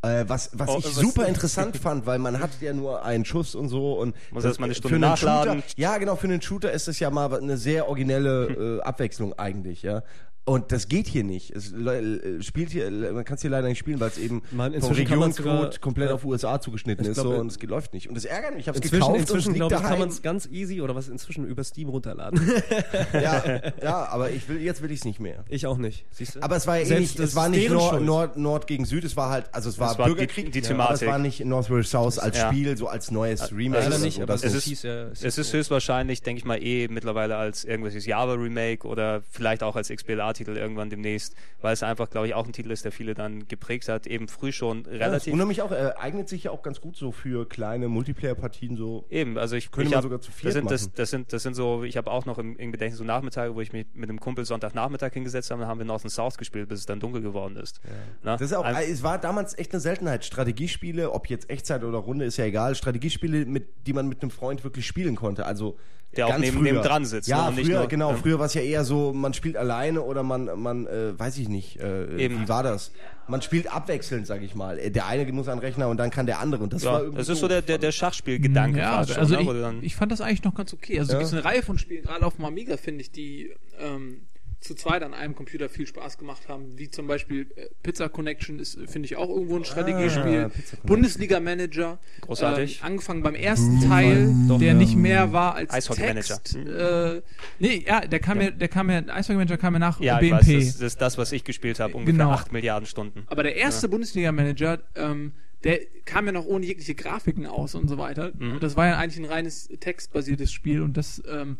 Äh, 0.01 0.23
was 0.27 0.49
was 0.53 0.69
Oh, 0.69 0.77
ich 0.79 0.85
was- 0.85 0.95
super 0.95 1.25
interessant 1.27 1.75
fand, 1.75 2.05
weil 2.05 2.19
man 2.19 2.39
hat 2.39 2.51
ja 2.61 2.71
nur 2.71 3.03
einen 3.03 3.25
Schuss 3.25 3.53
und 3.53 3.67
so 3.67 3.93
und 3.99 4.15
Muss 4.31 4.43
das- 4.43 4.51
erst 4.51 4.59
mal 4.61 4.65
eine 4.67 4.73
für 4.73 4.77
Stunde 4.79 4.95
einen 4.95 5.01
nachladen. 5.01 5.61
Shooter, 5.61 5.73
ja, 5.75 5.97
genau, 5.97 6.15
für 6.15 6.27
einen 6.27 6.41
Shooter 6.41 6.71
ist 6.71 6.87
es 6.87 6.99
ja 6.99 7.09
mal 7.09 7.33
eine 7.37 7.57
sehr 7.57 7.89
originelle 7.89 8.77
äh, 8.79 8.81
Abwechslung 8.81 9.33
eigentlich, 9.37 9.81
ja. 9.81 10.03
Und 10.45 10.71
das 10.71 10.87
geht 10.87 11.05
hier 11.05 11.23
nicht. 11.23 11.51
Es 11.51 11.73
äh, 11.73 12.41
spielt 12.41 12.71
hier, 12.71 12.89
man 12.89 13.23
kann 13.23 13.35
es 13.35 13.41
hier 13.41 13.51
leider 13.51 13.67
nicht 13.67 13.77
spielen, 13.77 13.99
weil 13.99 14.07
es 14.09 14.17
eben 14.17 14.41
Man, 14.49 14.73
vom 14.81 14.93
Regionscode 14.93 15.79
komplett 15.79 16.09
ja. 16.09 16.15
auf 16.15 16.25
USA 16.25 16.59
zugeschnitten 16.59 17.05
ist 17.05 17.13
glaub, 17.15 17.27
so, 17.27 17.33
äh, 17.33 17.37
und 17.37 17.51
es 17.51 17.61
läuft 17.61 17.93
nicht. 17.93 18.09
Und 18.09 18.15
das 18.15 18.25
ärgert 18.25 18.51
mich. 18.55 18.61
Ich 18.61 18.67
habe 18.67 18.79
es 18.79 18.83
Inzwischen, 18.83 18.99
gekauft 18.99 19.13
und 19.13 19.19
inzwischen 19.21 19.51
es 19.51 19.57
liegt 19.57 19.69
glaube 19.69 19.75
ich, 19.75 19.89
kann 19.89 19.99
man 19.99 20.09
es 20.09 20.21
ganz 20.23 20.47
easy 20.47 20.81
oder 20.81 20.95
was 20.95 21.07
inzwischen 21.07 21.45
über 21.45 21.63
Steam 21.63 21.89
runterladen. 21.89 22.39
ja, 23.13 23.61
ja, 23.83 24.05
aber 24.09 24.31
ich 24.31 24.49
will, 24.49 24.59
jetzt 24.61 24.81
will 24.81 24.91
ich 24.91 24.99
es 24.99 25.05
nicht 25.05 25.19
mehr. 25.19 25.43
ich 25.49 25.67
auch 25.67 25.77
nicht. 25.77 26.05
Siehst 26.11 26.35
du? 26.35 26.41
Aber 26.41 26.55
es 26.55 26.65
war 26.65 26.77
ja 26.79 26.95
eh 26.95 26.99
nicht, 26.99 27.19
es 27.19 27.35
war 27.35 27.47
nicht 27.49 27.69
Nord. 27.69 28.01
Nord, 28.01 28.37
Nord 28.37 28.65
gegen 28.67 28.85
Süd, 28.85 29.03
es 29.03 29.15
war 29.15 29.29
halt, 29.29 29.53
also 29.53 29.69
es 29.69 29.77
war 29.77 29.97
war 29.99 30.07
die- 30.07 30.13
Bürgerkrieg, 30.13 30.51
die 30.51 30.59
ja, 30.61 30.65
aber 30.71 30.93
es 30.93 30.99
Thematik. 30.99 31.07
war 31.09 31.19
nicht 31.19 31.45
North 31.45 31.67
vs. 31.67 31.91
South 31.91 32.17
als 32.17 32.37
Ja. 32.37 32.47
Spiel, 32.51 32.75
so 32.75 32.87
als 32.87 33.11
neues 33.11 33.51
Remake. 33.51 33.85
Oder 33.85 33.99
nicht, 33.99 34.17
so. 34.17 34.23
aber 34.23 34.33
es 34.33 34.43
ist- 34.43 34.63
hieß 34.63 34.83
ja- 34.83 35.09
es 35.09 35.23
Es 35.23 35.37
ist 35.37 35.53
höchstwahrscheinlich, 35.53 36.23
denke 36.23 36.39
ich 36.39 36.45
mal, 36.45 36.61
eh 36.63 36.87
mittlerweile 36.87 37.35
als 37.35 37.65
irgendwelches 37.65 38.07
Java-Remake 38.07 38.87
oder 38.87 39.21
vielleicht 39.29 39.61
auch 39.61 39.75
als 39.75 39.91
XBLA-Titel 40.33 40.57
irgendwann 40.57 40.89
demnächst, 40.89 41.35
weil 41.61 41.73
es 41.73 41.83
einfach, 41.83 42.09
glaube 42.09 42.27
ich, 42.27 42.33
auch 42.33 42.45
ein 42.45 42.53
Titel 42.53 42.71
ist, 42.71 42.85
der 42.85 42.91
viele 42.91 43.13
dann 43.13 43.47
geprägt 43.47 43.89
hat, 43.89 44.07
eben 44.07 44.27
früh 44.27 44.51
schon 44.51 44.85
Ja, 44.85 45.05
relativ. 45.07 45.31
wundert 45.33 45.47
mich 45.47 45.61
auch, 45.61 45.71
äh, 45.71 45.91
eignet 45.97 46.29
sich 46.29 46.43
ja 46.43 46.51
auch 46.51 46.61
ganz 46.61 46.81
gut 46.81 46.95
so 46.95 47.11
für 47.11 47.47
kleine 47.47 47.87
Multiplayer-Partien 47.87 48.77
so. 48.77 49.05
Eben, 49.09 49.37
also 49.37 49.55
ich, 49.55 49.71
Könnte 49.71 49.91
man 49.91 50.03
sogar 50.03 50.21
zu 50.21 50.31
viert 50.31 50.47
das 50.47 50.53
sind, 50.53 50.71
das, 50.71 50.81
machen. 50.83 50.93
das 50.95 51.09
sind 51.09 51.33
das 51.33 51.43
sind 51.43 51.53
so, 51.55 51.83
ich 51.83 51.97
habe 51.97 52.09
auch 52.11 52.25
noch 52.25 52.37
im, 52.37 52.57
im 52.57 52.71
Gedächtnis 52.71 52.97
so 52.99 53.03
Nachmittage, 53.03 53.55
wo 53.55 53.61
ich 53.61 53.73
mich 53.73 53.87
mit 53.93 54.09
einem 54.09 54.19
Kumpel 54.19 54.45
Sonntagnachmittag 54.45 55.13
hingesetzt 55.13 55.51
habe, 55.51 55.61
dann 55.61 55.69
haben 55.69 55.79
wir 55.79 55.85
North 55.85 56.03
and 56.03 56.11
South 56.11 56.37
gespielt, 56.37 56.69
bis 56.69 56.79
es 56.79 56.85
dann 56.85 56.99
dunkel 56.99 57.21
geworden 57.21 57.55
ist. 57.57 57.81
Na? 58.23 58.33
Das 58.33 58.41
ist 58.41 58.53
auch, 58.53 58.63
Ein- 58.65 58.75
es 58.91 59.03
war 59.03 59.17
damals 59.17 59.57
echt 59.57 59.73
eine 59.73 59.79
Seltenheit. 59.79 60.25
Strategiespiele, 60.25 61.11
ob 61.11 61.27
jetzt 61.29 61.49
Echtzeit 61.49 61.83
oder 61.83 61.97
Runde, 61.99 62.25
ist 62.25 62.37
ja 62.37 62.45
egal. 62.45 62.75
Strategiespiele, 62.75 63.45
mit, 63.45 63.67
die 63.87 63.93
man 63.93 64.07
mit 64.07 64.21
einem 64.21 64.31
Freund 64.31 64.63
wirklich 64.63 64.85
spielen 64.85 65.15
konnte. 65.15 65.45
Also 65.45 65.77
Der 66.17 66.25
auch 66.25 66.31
ganz 66.31 66.41
neben- 66.41 66.57
früher. 66.57 66.71
neben 66.73 66.83
dran 66.83 67.05
sitzt, 67.05 67.27
Ja, 67.27 67.43
ne, 67.43 67.49
und 67.49 67.55
nicht 67.57 67.67
früher, 67.67 67.79
nur- 67.79 67.87
genau. 67.87 68.11
ja. 68.11 68.17
Früher 68.17 68.39
war 68.39 68.47
es 68.47 68.53
ja 68.55 68.61
eher 68.61 68.83
so, 68.83 69.13
man 69.13 69.33
spielt 69.33 69.55
alleine 69.55 70.01
oder 70.01 70.23
man, 70.23 70.49
man 70.59 70.87
äh, 70.87 71.17
weiß 71.17 71.37
ich 71.37 71.49
nicht, 71.49 71.79
äh, 71.79 72.17
Eben. 72.17 72.41
wie 72.41 72.49
war 72.49 72.63
das? 72.63 72.91
Man 73.27 73.43
spielt 73.43 73.71
abwechselnd, 73.71 74.25
sag 74.25 74.41
ich 74.41 74.55
mal. 74.55 74.77
Der 74.89 75.05
eine 75.05 75.31
muss 75.31 75.47
an 75.47 75.57
den 75.59 75.65
Rechner 75.65 75.87
und 75.87 75.97
dann 75.97 76.09
kann 76.09 76.25
der 76.25 76.39
andere. 76.39 76.63
Und 76.63 76.73
das 76.73 76.83
war 76.83 76.93
ja, 76.93 76.99
irgendwie 77.01 77.17
das 77.19 77.29
ist 77.29 77.39
so 77.39 77.47
der, 77.47 77.61
der, 77.61 77.77
der 77.77 77.91
Schachspielgedanke 77.91 78.79
ja, 78.79 79.05
schon, 79.05 79.17
also 79.17 79.35
ne, 79.39 79.75
ich, 79.81 79.85
ich 79.85 79.95
fand 79.95 80.11
das 80.11 80.19
eigentlich 80.19 80.43
noch 80.43 80.55
ganz 80.55 80.73
okay. 80.73 80.99
Also 80.99 81.13
Ja. 81.13 81.19
es 81.21 81.29
gibt 81.29 81.45
eine 81.45 81.53
Reihe 81.53 81.61
von 81.61 81.77
Spielen, 81.77 82.03
gerade 82.03 82.25
auf 82.25 82.37
dem 82.37 82.45
Amiga, 82.45 82.75
finde 82.77 83.01
ich, 83.01 83.11
die 83.11 83.51
ähm, 83.79 84.21
zu 84.61 84.75
zweit 84.75 85.03
an 85.03 85.13
einem 85.13 85.35
Computer 85.35 85.69
viel 85.69 85.87
Spaß 85.87 86.17
gemacht 86.17 86.49
haben, 86.49 86.77
wie 86.77 86.89
zum 86.89 87.07
Beispiel 87.07 87.47
äh, 87.55 87.67
Pizza 87.81 88.09
Connection 88.09 88.59
ist, 88.59 88.75
äh, 88.77 88.87
finde 88.87 89.05
ich, 89.05 89.15
auch 89.15 89.29
irgendwo 89.29 89.55
ein 89.55 89.63
Strategiespiel. 89.65 90.21
Ah, 90.45 90.49
Pizza 90.49 90.75
Connection. 90.75 90.79
Bundesliga 90.83 91.39
Manager. 91.39 91.99
Großartig. 92.21 92.79
Ähm, 92.79 92.85
angefangen 92.85 93.23
beim 93.23 93.35
ersten 93.35 93.79
Teil, 93.81 94.33
der 94.59 94.73
nicht 94.73 94.95
mehr 94.95 95.31
war 95.31 95.55
als 95.55 95.71
Eishockey 95.73 96.01
Text. 96.01 96.55
Manager. 96.57 97.15
Äh, 97.15 97.21
nee, 97.59 97.83
ja, 97.87 98.01
der 98.01 98.19
kam 98.19 98.41
ja, 98.41 98.51
der 98.51 98.67
kam 98.67 98.89
ja, 98.89 99.01
Eishockey 99.07 99.37
Manager 99.37 99.57
kam 99.57 99.73
ja 99.73 99.79
nach 99.79 99.99
ja, 100.01 100.19
ich 100.19 100.29
BMP. 100.29 100.41
weiß, 100.41 100.47
das, 100.47 100.73
das 100.73 100.81
ist 100.81 101.01
das, 101.01 101.17
was 101.17 101.31
ich 101.31 101.43
gespielt 101.45 101.79
habe, 101.79 101.93
ungefähr 101.93 102.13
Genau. 102.13 102.31
8 102.31 102.51
Milliarden 102.51 102.85
Stunden. 102.85 103.23
Aber 103.27 103.43
der 103.43 103.55
erste 103.55 103.87
Bundesliga-Manager, 103.87 104.79
ähm, 104.95 105.31
der 105.63 105.79
kam 106.05 106.25
ja 106.25 106.31
noch 106.31 106.45
ohne 106.45 106.65
jegliche 106.65 106.95
Grafiken 106.95 107.45
aus 107.45 107.75
und 107.75 107.87
so 107.87 107.97
weiter. 107.97 108.31
Mhm. 108.37 108.59
Das 108.59 108.75
war 108.75 108.87
ja 108.87 108.97
eigentlich 108.97 109.19
ein 109.25 109.31
reines 109.31 109.69
textbasiertes 109.79 110.51
Spiel 110.51 110.81
und 110.81 110.97
das 110.97 111.21
ähm, 111.29 111.57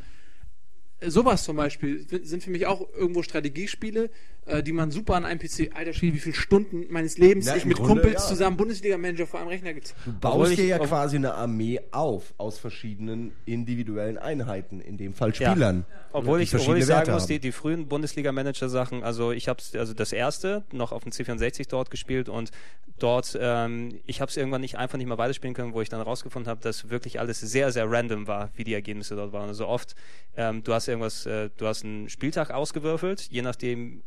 sowas 1.01 1.43
zum 1.43 1.55
Beispiel 1.55 2.05
sind 2.23 2.43
für 2.43 2.49
mich 2.49 2.65
auch 2.65 2.87
irgendwo 2.93 3.23
Strategiespiele, 3.23 4.09
äh, 4.49 4.63
die 4.63 4.71
man 4.71 4.91
super 4.91 5.15
an 5.15 5.25
einem 5.25 5.39
PC, 5.39 5.71
alter 5.73 5.93
Spiel, 5.93 6.13
wie 6.13 6.19
viele 6.19 6.35
Stunden 6.35 6.85
meines 6.89 7.17
Lebens 7.17 7.45
Ja, 7.45 7.55
ich 7.55 7.65
mit 7.65 7.77
Grunde, 7.77 8.01
Kumpels 8.01 8.23
ja. 8.23 8.27
zusammen 8.29 8.57
Bundesliga-Manager 8.57 9.27
vor 9.27 9.39
einem 9.39 9.49
Rechner 9.49 9.73
gezockt 9.73 9.99
Du 10.05 10.11
Obwohl 10.11 10.31
baust 10.39 10.51
ich- 10.51 10.57
dir 10.57 10.65
ja 10.65 10.79
quasi 10.79 11.15
eine 11.17 11.33
Armee 11.35 11.79
auf 11.91 12.33
aus 12.37 12.57
verschiedenen 12.59 13.31
individuellen 13.45 14.17
Einheiten, 14.17 14.81
in 14.81 14.97
dem 14.97 15.13
Fall 15.13 15.31
Ja. 15.37 15.51
Spielern. 15.51 15.85
Obwohl 16.11 16.39
die 16.39 16.45
ich, 16.45 16.55
obwohl 16.55 16.77
ich 16.77 16.85
sagen 16.85 16.99
Werte 17.07 17.11
muss, 17.11 17.27
die, 17.27 17.39
die 17.39 17.51
frühen 17.51 17.87
Bundesliga-Manager-Sachen, 17.87 19.03
also 19.03 19.31
ich 19.31 19.47
habe 19.47 19.61
also 19.75 19.93
das 19.93 20.11
erste 20.11 20.63
noch 20.71 20.91
auf 20.91 21.03
dem 21.03 21.11
C64 21.11 21.67
dort 21.69 21.91
gespielt 21.91 22.29
und 22.29 22.51
dort, 22.97 23.37
ähm, 23.39 23.99
ich 24.05 24.19
habe 24.21 24.29
es 24.29 24.37
irgendwann 24.37 24.61
nicht 24.61 24.77
einfach 24.77 24.97
nicht 24.97 25.07
mehr 25.07 25.17
weiterspielen 25.17 25.53
können, 25.53 25.73
wo 25.73 25.81
ich 25.81 25.89
dann 25.89 26.01
rausgefunden 26.01 26.49
habe, 26.49 26.61
dass 26.61 26.89
wirklich 26.89 27.19
alles 27.19 27.39
sehr, 27.39 27.71
sehr 27.71 27.89
random 27.89 28.27
war, 28.27 28.49
wie 28.55 28.63
die 28.63 28.73
Ergebnisse 28.73 29.15
dort 29.15 29.31
waren. 29.33 29.47
Also 29.49 29.67
oft, 29.67 29.95
ähm, 30.35 30.63
du 30.63 30.73
hast 30.73 30.87
irgendwas, 30.87 31.25
äh, 31.25 31.49
du 31.57 31.67
hast 31.67 31.83
einen 31.85 32.09
Spieltag 32.09 32.51
ausgewürfelt, 32.51 33.21
je 33.31 33.41
nachdem, 33.41 34.01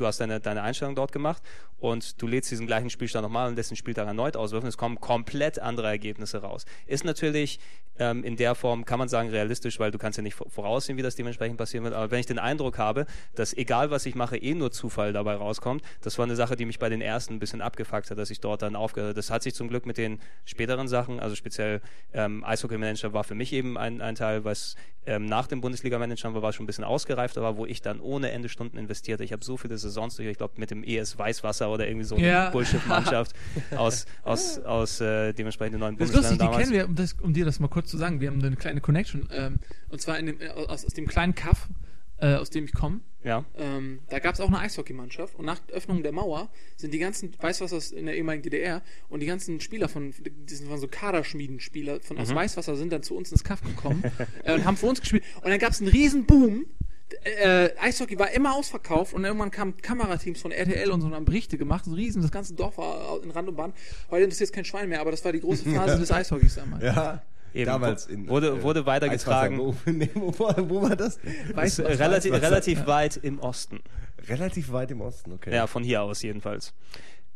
du 0.00 0.06
hast 0.06 0.20
deine, 0.20 0.40
deine 0.40 0.62
Einstellung 0.62 0.94
dort 0.94 1.12
gemacht 1.12 1.42
und 1.78 2.20
du 2.20 2.26
lädst 2.26 2.50
diesen 2.50 2.66
gleichen 2.66 2.90
Spielstand 2.90 3.22
nochmal 3.22 3.48
und 3.48 3.56
lässt 3.56 3.70
den 3.70 3.76
Spieltag 3.76 4.06
erneut 4.06 4.36
auswürfeln. 4.36 4.68
Es 4.68 4.76
kommen 4.76 5.00
komplett 5.00 5.58
andere 5.58 5.88
Ergebnisse 5.88 6.38
raus. 6.38 6.64
Ist 6.86 7.04
natürlich 7.04 7.60
ähm, 8.00 8.24
in 8.24 8.36
der 8.36 8.54
Form, 8.54 8.84
kann 8.84 8.98
man 8.98 9.08
sagen, 9.08 9.28
realistisch, 9.30 9.78
weil 9.78 9.90
du 9.90 9.98
kannst 9.98 10.16
ja 10.16 10.22
nicht 10.22 10.34
vor- 10.34 10.48
voraussehen, 10.50 10.98
wie 10.98 11.02
das 11.02 11.16
dementsprechend 11.16 11.56
passieren 11.58 11.84
wird. 11.84 11.94
Aber 11.94 12.10
wenn 12.10 12.20
ich 12.20 12.26
den 12.26 12.38
Eindruck 12.38 12.78
habe, 12.78 13.06
dass 13.34 13.54
egal 13.54 13.90
was 13.90 14.06
ich 14.06 14.14
mache, 14.14 14.36
eh 14.36 14.54
nur 14.54 14.70
Zufall 14.70 15.12
dabei 15.12 15.34
rauskommt, 15.34 15.82
das 16.02 16.18
war 16.18 16.24
eine 16.24 16.36
Sache, 16.36 16.56
die 16.56 16.64
mich 16.64 16.78
bei 16.78 16.88
den 16.88 17.00
ersten 17.00 17.34
ein 17.34 17.38
bisschen 17.38 17.60
abgefuckt 17.60 18.10
hat, 18.10 18.18
dass 18.18 18.30
ich 18.30 18.40
dort 18.40 18.62
dann 18.62 18.76
aufgehört 18.76 19.10
habe. 19.10 19.14
Das 19.16 19.30
hat 19.30 19.42
sich 19.42 19.54
zum 19.54 19.68
Glück 19.68 19.86
mit 19.86 19.98
den 19.98 20.20
späteren 20.44 20.88
Sachen, 20.88 21.20
also 21.20 21.34
speziell 21.36 21.80
ähm, 22.12 22.44
Eishockey-Manager 22.44 23.12
war 23.12 23.24
für 23.24 23.34
mich 23.34 23.52
eben 23.52 23.76
ein, 23.76 24.00
ein 24.00 24.14
Teil, 24.14 24.44
was 24.44 24.76
ähm, 25.06 25.26
nach 25.26 25.46
dem 25.46 25.60
Bundesliga-Manager 25.60 26.34
war, 26.34 26.42
war 26.42 26.52
schon 26.52 26.64
ein 26.64 26.66
bisschen 26.66 26.84
ausgereifter 26.84 27.42
war, 27.42 27.56
wo 27.56 27.66
ich 27.66 27.82
dann 27.82 28.00
ohne 28.00 28.30
Ende 28.30 28.48
Stunden 28.48 28.76
investierte. 28.78 29.24
Ich 29.24 29.32
habe 29.32 29.44
so 29.44 29.56
viele 29.56 29.78
Saisons 29.88 30.16
durch, 30.16 30.28
ich 30.28 30.38
glaube 30.38 30.54
mit 30.58 30.70
dem 30.70 30.84
ES 30.84 31.18
Weißwasser 31.18 31.70
oder 31.70 31.86
irgendwie 31.88 32.04
so 32.06 32.14
eine 32.16 32.26
Ja. 32.28 32.50
Bullshit-Mannschaft 32.50 33.34
aus, 33.76 34.06
aus, 34.22 34.58
aus 34.60 35.00
äh, 35.00 35.32
dementsprechend 35.32 35.78
neuen 35.78 35.96
Das 35.96 36.10
ist 36.10 36.14
lustig, 36.16 36.38
Bundesländern 36.38 36.38
die 36.38 36.44
damals. 36.44 36.62
kennen 36.62 36.72
wir, 36.72 36.88
um, 36.88 36.94
das, 36.94 37.12
um 37.20 37.32
dir 37.32 37.44
das 37.44 37.60
mal 37.60 37.68
kurz 37.68 37.90
zu 37.90 37.96
sagen, 37.98 38.20
wir 38.20 38.28
haben 38.30 38.42
eine 38.42 38.56
kleine 38.56 38.80
Connection, 38.80 39.28
ähm, 39.32 39.58
und 39.88 40.00
zwar 40.00 40.18
in 40.18 40.26
dem, 40.26 40.40
äh, 40.40 40.48
aus, 40.50 40.84
aus 40.84 40.92
dem 40.94 41.06
kleinen 41.06 41.34
Kaff, 41.34 41.68
äh, 42.18 42.34
aus 42.34 42.50
dem 42.50 42.64
ich 42.64 42.72
komme. 42.74 43.00
Ja. 43.24 43.44
Ähm, 43.56 43.98
da 44.10 44.20
gab 44.20 44.34
es 44.34 44.40
auch 44.40 44.46
eine 44.48 44.60
Eishockeymannschaft 44.60 45.34
und 45.34 45.44
nach 45.44 45.58
Öffnung 45.72 46.02
der 46.04 46.12
Mauer 46.12 46.48
sind 46.76 46.94
die 46.94 46.98
ganzen, 46.98 47.32
Weißwassers 47.38 47.90
in 47.90 48.06
der 48.06 48.16
ehemaligen 48.16 48.42
DDR 48.44 48.80
und 49.08 49.20
die 49.20 49.26
ganzen 49.26 49.60
Spieler 49.60 49.88
von, 49.88 50.12
die 50.20 50.68
waren 50.70 50.78
so 50.78 50.86
Kaderschmiedenspieler 50.88 52.00
von 52.00 52.16
Mhm. 52.16 52.22
aus 52.22 52.34
Weißwasser 52.34 52.76
sind 52.76 52.92
dann 52.92 53.02
zu 53.02 53.16
uns 53.16 53.30
ins 53.32 53.44
Kaff 53.44 53.60
gekommen 53.62 54.04
äh, 54.44 54.54
und 54.54 54.64
haben 54.64 54.76
für 54.76 54.86
uns 54.86 55.00
gespielt 55.00 55.24
und 55.42 55.48
dann 55.50 55.58
gab 55.58 55.72
es 55.72 55.80
einen 55.80 55.90
riesen 55.90 56.26
Boom. 56.26 56.66
Äh, 57.24 57.70
Eishockey 57.80 58.18
war 58.18 58.30
immer 58.30 58.54
ausverkauft 58.54 59.12
und 59.14 59.24
irgendwann 59.24 59.50
kamen 59.50 59.76
Kamerateams 59.76 60.40
von 60.40 60.52
RTL 60.52 60.90
und 60.90 61.00
so 61.00 61.06
und 61.08 61.14
haben 61.14 61.24
Berichte 61.24 61.58
gemacht, 61.58 61.84
so 61.84 61.92
riesen, 61.92 62.22
das 62.22 62.30
ganze 62.30 62.54
Dorf 62.54 62.78
war 62.78 63.22
in 63.22 63.30
Rand 63.30 63.48
und 63.48 63.56
Band. 63.56 63.74
Heute 64.10 64.24
interessiert 64.24 64.50
es 64.50 64.52
kein 64.54 64.64
Schwein 64.64 64.88
mehr, 64.88 65.00
aber 65.00 65.10
das 65.10 65.24
war 65.24 65.32
die 65.32 65.40
große 65.40 65.68
Phase 65.70 65.98
des 66.00 66.10
Eishockeys 66.12 66.54
damals. 66.54 66.82
Ja, 66.84 67.22
Eben, 67.54 67.66
damals 67.66 68.06
in, 68.06 68.28
wurde- 68.28 68.62
wurde 68.62 68.84
weitergetragen. 68.86 69.58
Wo, 69.58 69.74
wo, 70.14 70.38
war- 70.38 70.68
wo 70.70 70.82
war 70.82 70.96
das? 70.96 71.16
Äh, 71.18 71.20
du, 71.50 71.56
was 71.56 71.78
relativ, 71.78 72.32
relativ 72.34 72.86
weit 72.86 73.16
im 73.16 73.40
Osten. 73.40 73.80
Relativ 74.28 74.72
weit 74.72 74.90
im 74.90 75.00
Osten, 75.00 75.32
okay. 75.32 75.54
Ja, 75.54 75.66
von 75.66 75.82
hier 75.82 76.02
aus 76.02 76.22
jedenfalls. 76.22 76.74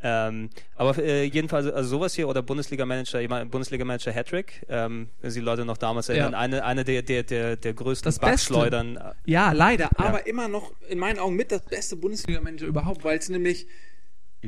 Ähm, 0.03 0.50
aber 0.74 0.98
äh, 0.98 1.24
jedenfalls, 1.24 1.66
also 1.66 1.88
sowas 1.88 2.14
hier 2.14 2.28
oder 2.28 2.42
Bundesliga-Manager, 2.42 3.20
ich 3.20 3.28
meine, 3.28 3.46
Bundesliga-Manager 3.46 4.12
Hattrick, 4.12 4.64
ähm, 4.68 5.09
wenn 5.20 5.30
Sie 5.30 5.40
Leute 5.40 5.64
noch 5.64 5.76
damals 5.76 6.09
erinnern, 6.09 6.32
Ja. 6.32 6.38
eine, 6.38 6.64
eine 6.64 6.84
der, 6.84 7.03
der, 7.03 7.22
der, 7.22 7.57
der 7.57 7.72
größten 7.74 8.05
Das 8.07 8.18
Beste. 8.18 8.53
Backschleudern. 8.53 8.98
Ja, 9.26 9.53
leider, 9.53 9.90
aber 9.96 10.26
immer 10.26 10.48
noch 10.48 10.72
in 10.88 10.98
meinen 10.98 11.18
Augen 11.18 11.36
mit 11.36 11.53
das 11.53 11.62
beste 11.64 11.96
Bundesliga-Manager 11.96 12.66
überhaupt, 12.66 13.05
weil 13.05 13.18
es 13.18 13.28
nämlich 13.28 13.66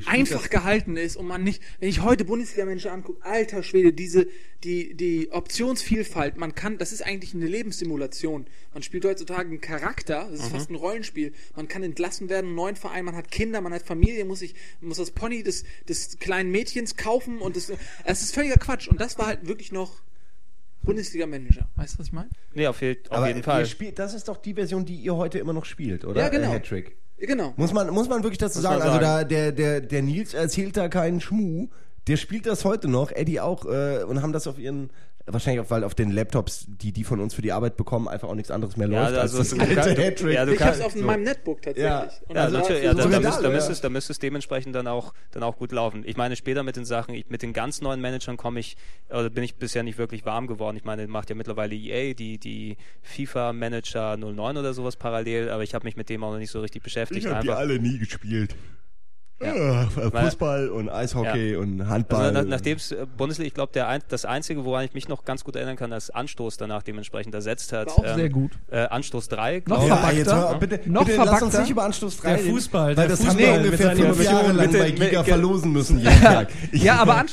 einfach 0.07 0.51
gehalten 0.51 0.97
ist 0.97 1.17
und 1.17 1.27
man 1.27 1.45
nicht, 1.45 1.63
wenn 1.79 1.89
ich 1.89 2.03
heute 2.03 2.25
Bundesliga-Menschen 2.25 2.91
angucke, 2.91 3.25
alter 3.25 3.63
Schwede, 3.63 3.93
diese, 3.93 4.27
die, 4.65 4.95
die 4.95 5.31
Optionsvielfalt, 5.31 6.37
man 6.37 6.55
kann, 6.55 6.79
das 6.79 6.93
ist 6.93 7.03
eigentlich 7.03 7.35
eine 7.35 7.47
Lebenssimulation. 7.47 8.47
Man 8.73 8.83
spielt 8.83 9.05
heutzutage 9.05 9.49
einen 9.49 9.61
Charakter, 9.61 10.29
das 10.31 10.41
ist 10.41 10.49
fast 10.49 10.71
ein 10.71 10.75
Rollenspiel. 10.75 11.33
Man 11.55 11.69
kann 11.69 11.83
entlassen 11.83 12.29
werden, 12.29 12.47
einen 12.47 12.55
neuen 12.57 12.77
Verein, 12.77 13.05
man 13.05 13.17
hat 13.17 13.31
Kinder, 13.31 13.61
man 13.61 13.73
hat 13.73 13.83
Familie, 13.83 14.25
muss 14.25 14.41
sich, 14.41 14.55
muss 14.81 14.97
das 14.97 15.13
Pony 15.13 15.43
des, 15.43 15.65
des 15.89 16.19
kleinen 16.19 16.51
Mädchens 16.51 16.97
kaufen 16.97 17.39
und 17.39 17.57
das, 17.57 17.73
es 18.05 18.23
ist 18.23 18.35
völliger 18.35 18.57
Quatsch. 18.57 18.89
Und 18.89 19.01
das 19.01 19.19
war 19.19 19.27
halt 19.27 19.47
wirklich 19.47 19.71
noch 19.71 20.03
Bundesliga-Manager. 20.83 21.69
Weißt 21.77 21.95
du, 21.95 21.99
was 22.01 22.07
ich 22.09 22.13
meine? 22.13 22.31
Nee, 22.55 22.67
auf, 22.67 22.83
je, 22.83 22.97
auf 23.09 23.27
jeden 23.27 23.39
ihr 23.39 23.45
Fall. 23.45 23.67
spielt, 23.67 23.99
das 23.99 24.15
ist 24.15 24.29
doch 24.29 24.37
die 24.37 24.55
Version, 24.55 24.85
die 24.85 24.97
ihr 24.97 25.17
heute 25.17 25.39
immer 25.39 25.53
noch 25.53 25.65
spielt, 25.65 26.05
oder? 26.05 26.21
Ja, 26.23 26.29
genau. 26.29 26.51
Äh, 26.51 26.55
Hattrick. 26.55 26.97
Genau. 27.27 27.55
Muss 27.57 27.73
man, 27.73 27.91
muss 27.91 28.09
man 28.09 28.23
wirklich 28.23 28.39
dazu 28.39 28.61
sagen, 28.61 28.79
man 28.79 28.89
also 28.89 29.01
sagen. 29.01 29.05
da, 29.05 29.25
der, 29.25 29.53
der, 29.53 29.81
der 29.81 30.03
Nils 30.03 30.35
erzählt 30.35 30.77
da 30.77 30.89
keinen 30.89 31.21
Schmuh. 31.21 31.69
Der 32.07 32.17
spielt 32.17 32.47
das 32.47 32.65
heute 32.65 32.89
noch, 32.89 33.11
Eddie 33.13 33.41
auch, 33.41 33.65
äh, 33.65 34.05
und 34.05 34.21
haben 34.21 34.33
das 34.33 34.47
auf 34.47 34.59
ihren, 34.59 34.91
wahrscheinlich 35.27 35.65
auch, 35.65 35.71
weil 35.71 35.85
auf 35.85 35.95
den 35.95 36.11
Laptops, 36.11 36.67
die 36.69 36.93
die 36.93 37.05
von 37.05 37.21
uns 37.21 37.35
für 37.35 37.43
die 37.43 37.53
Arbeit 37.53 37.77
bekommen, 37.77 38.09
einfach 38.09 38.29
auch 38.29 38.35
nichts 38.35 38.51
anderes 38.51 38.77
mehr 38.77 38.89
Ja, 38.89 39.09
läuft 39.09 39.19
also 39.19 39.39
als 39.39 39.49
das 39.51 39.59
du 39.59 39.65
alte 39.65 40.03
Hattrick. 40.03 40.35
ja, 40.35 40.45
du 40.45 40.53
ich 40.53 40.63
hab's 40.63 40.81
auf 40.81 40.93
so. 40.93 41.03
meinem 41.03 41.23
Netbook 41.25 41.63
tatsächlich. 41.63 41.85
Ja. 41.85 42.09
Und 42.29 42.37
Ja, 42.37 42.51
natürlich, 42.51 42.69
hast 42.71 42.83
ja, 42.85 42.91
du 42.93 42.97
da, 42.97 43.09
da, 43.09 43.21
müsste, 43.21 43.43
da, 43.43 43.73
es, 43.73 43.81
da 43.81 43.89
müsste 43.89 44.13
es 44.13 44.19
dementsprechend 44.19 44.75
dann 44.77 44.87
auch, 44.87 45.15
dann 45.31 45.43
auch 45.43 45.57
gut 45.57 45.73
laufen. 45.73 46.03
Ich 46.07 46.17
meine, 46.17 46.37
später 46.37 46.63
mit 46.63 46.77
den 46.77 46.85
Sachen, 46.85 47.15
ich, 47.15 47.29
mit 47.31 47.43
den 47.43 47.53
ganz 47.53 47.81
neuen 47.81 48.01
Managern 48.01 48.37
komme 48.37 48.61
ich, 48.61 48.77
oder 49.09 49.31
bin 49.31 49.45
ich 49.45 49.57
bisher 49.57 49.83
nicht 49.83 49.99
wirklich 49.99 50.25
warm 50.27 50.47
geworden. 50.47 50.77
Ich 50.77 50.85
meine, 50.85 51.07
macht 51.07 51.31
ja 51.31 51.37
mittlerweile 51.37 51.75
EA, 51.75 52.15
die, 52.15 52.39
die 52.39 52.77
FIFA-Manager 53.03 54.17
09 54.17 54.57
oder 54.57 54.75
sowas 54.75 54.97
parallel, 54.97 55.49
aber 55.51 55.63
ich 55.63 55.75
habe 55.75 55.85
mich 55.85 55.97
mit 55.97 56.09
dem 56.09 56.23
auch 56.25 56.33
noch 56.33 56.39
nicht 56.39 56.51
so 56.51 56.61
richtig 56.61 56.83
beschäftigt. 56.83 57.27
Einfach- 57.27 57.57
alle 57.57 57.79
nie 57.79 57.99
gespielt. 57.99 58.55
Ja. 59.43 59.83
Äh, 59.83 59.87
Fußball 60.11 60.69
und 60.69 60.89
Eishockey 60.89 61.57
und 61.57 61.89
Handball. 61.89 62.27
Also 62.27 62.33
nach, 62.43 62.45
nachdem 62.49 62.77
es 62.77 62.93
äh, 62.93 63.05
Bundesliga, 63.17 63.49
ich 63.49 63.55
glaube, 63.55 63.73
der 63.73 63.89
ein, 63.89 64.01
das 64.09 64.25
Einzige, 64.25 64.65
woran 64.65 64.85
ich 64.85 64.95
mich 64.95 65.09
noch 65.09 65.25
ganz 65.25 65.43
gut 65.45 65.57
erinnern 65.57 65.77
kann, 65.77 65.91
dass 65.91 66.09
Anstoß 66.11 66.57
danach 66.57 66.83
dementsprechend 66.83 67.35
ersetzt 67.35 67.73
hat. 67.73 67.89
War 67.89 67.99
auch 67.99 68.05
ähm, 68.05 68.15
sehr 68.17 68.29
gut. 68.31 68.53
Äh, 68.71 68.79
Anstoß 68.87 69.29
3, 69.29 69.65
Noch 69.67 69.83
ja, 69.87 69.97
verpackter. 69.97 70.51
jetzt 70.51 70.61
bitte, 70.61 70.91
Noch 70.91 71.05
bitte 71.05 71.17
lass 71.19 71.29
uns 71.29 71.39
verpackter. 71.39 71.61
nicht 71.61 71.71
über 71.71 71.85
Anstoß 71.85 72.17
3 72.19 72.29
Der 72.37 72.39
Fußball, 72.53 72.87
weil 72.87 72.95
der 72.95 73.09
das 73.09 73.25
Fußball 73.25 73.35
haben 73.35 73.39
wir 73.65 73.71
mit 73.71 73.81
ungefähr 73.81 73.97
fünf 73.97 74.25
Jahre 74.25 74.53
lang 74.53 74.73
bei 74.73 74.91
Giga 74.93 75.19
mit- 75.21 75.29
verlosen 75.29 75.73
müssen 75.73 75.99
jeden 76.01 76.21
Tag. 76.23 76.49
Ich- 76.71 76.83
Ja, 76.85 76.97
aber 76.97 77.17
hab 77.17 77.27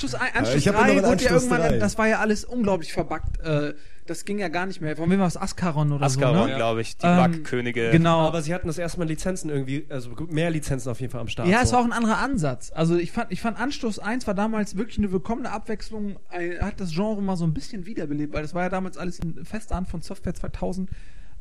immer 0.76 0.84
3 0.88 0.94
noch 0.96 1.04
einen 1.04 1.06
wurde 1.06 1.24
ja 1.24 1.32
irgendwann, 1.32 1.62
3. 1.62 1.78
das 1.78 1.98
war 1.98 2.08
ja 2.08 2.20
alles 2.20 2.44
unglaublich 2.46 2.94
verbuggt. 2.94 3.40
Äh, 3.44 3.74
das 4.12 4.26
ging 4.26 4.38
ja 4.40 4.48
gar 4.50 4.66
nicht 4.66 4.82
mehr. 4.82 4.96
Von 4.96 5.10
wem 5.10 5.20
war 5.20 5.28
es? 5.28 5.38
Ascaron 5.38 5.92
oder 5.92 6.06
Ascaron, 6.06 6.38
so, 6.38 6.46
ne? 6.48 6.56
glaube 6.56 6.82
ich, 6.82 6.98
die 6.98 7.06
Ähm, 7.06 7.32
Bug-Könige. 7.32 7.90
Genau. 7.92 8.20
Aber 8.28 8.42
sie 8.42 8.54
hatten 8.54 8.68
das 8.68 8.78
erste 8.78 9.00
Mal 9.00 9.08
Lizenzen 9.08 9.50
irgendwie, 9.50 9.86
also 9.90 10.12
mehr 10.30 10.50
Lizenzen 10.52 10.90
auf 10.90 11.00
jeden 11.00 11.12
Fall 11.12 11.22
am 11.22 11.28
Start. 11.28 11.48
ja, 11.48 11.62
es 11.62 11.70
so. 11.70 11.74
war 11.76 11.82
auch 11.82 11.86
ein 11.86 11.94
anderer 11.94 12.18
Ansatz. 12.20 12.72
Also 12.76 12.98
ich 12.98 13.12
fand, 13.12 13.32
ich 13.32 13.42
fand 13.42 13.60
Anstoß 13.60 14.00
1 14.00 14.28
war 14.28 14.34
damals 14.34 14.78
wirklich 14.78 14.98
eine 14.98 15.12
willkommene 15.12 15.52
Abwechslung, 15.52 16.18
ein- 16.30 16.60
hat 16.62 16.80
das 16.80 16.92
Genre 16.94 17.22
mal 17.22 17.36
so 17.38 17.46
ein 17.46 17.54
bisschen 17.54 17.86
wiederbelebt, 17.86 18.34
weil 18.34 18.42
das 18.44 18.54
war 18.54 18.64
ja 18.64 18.70
damals 18.70 18.98
alles 18.98 19.20
in 19.20 19.44
fester 19.46 19.76
Hand 19.76 19.88
von 19.88 20.02
Software 20.02 20.34
2000, 20.34 20.90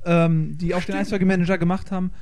ähm, 0.05 0.57
die 0.57 0.75
auch 0.75 0.83
den 0.85 0.95
Eishockey-Manager 0.97 1.59
gemacht 1.59 1.91
haben. 1.91 2.12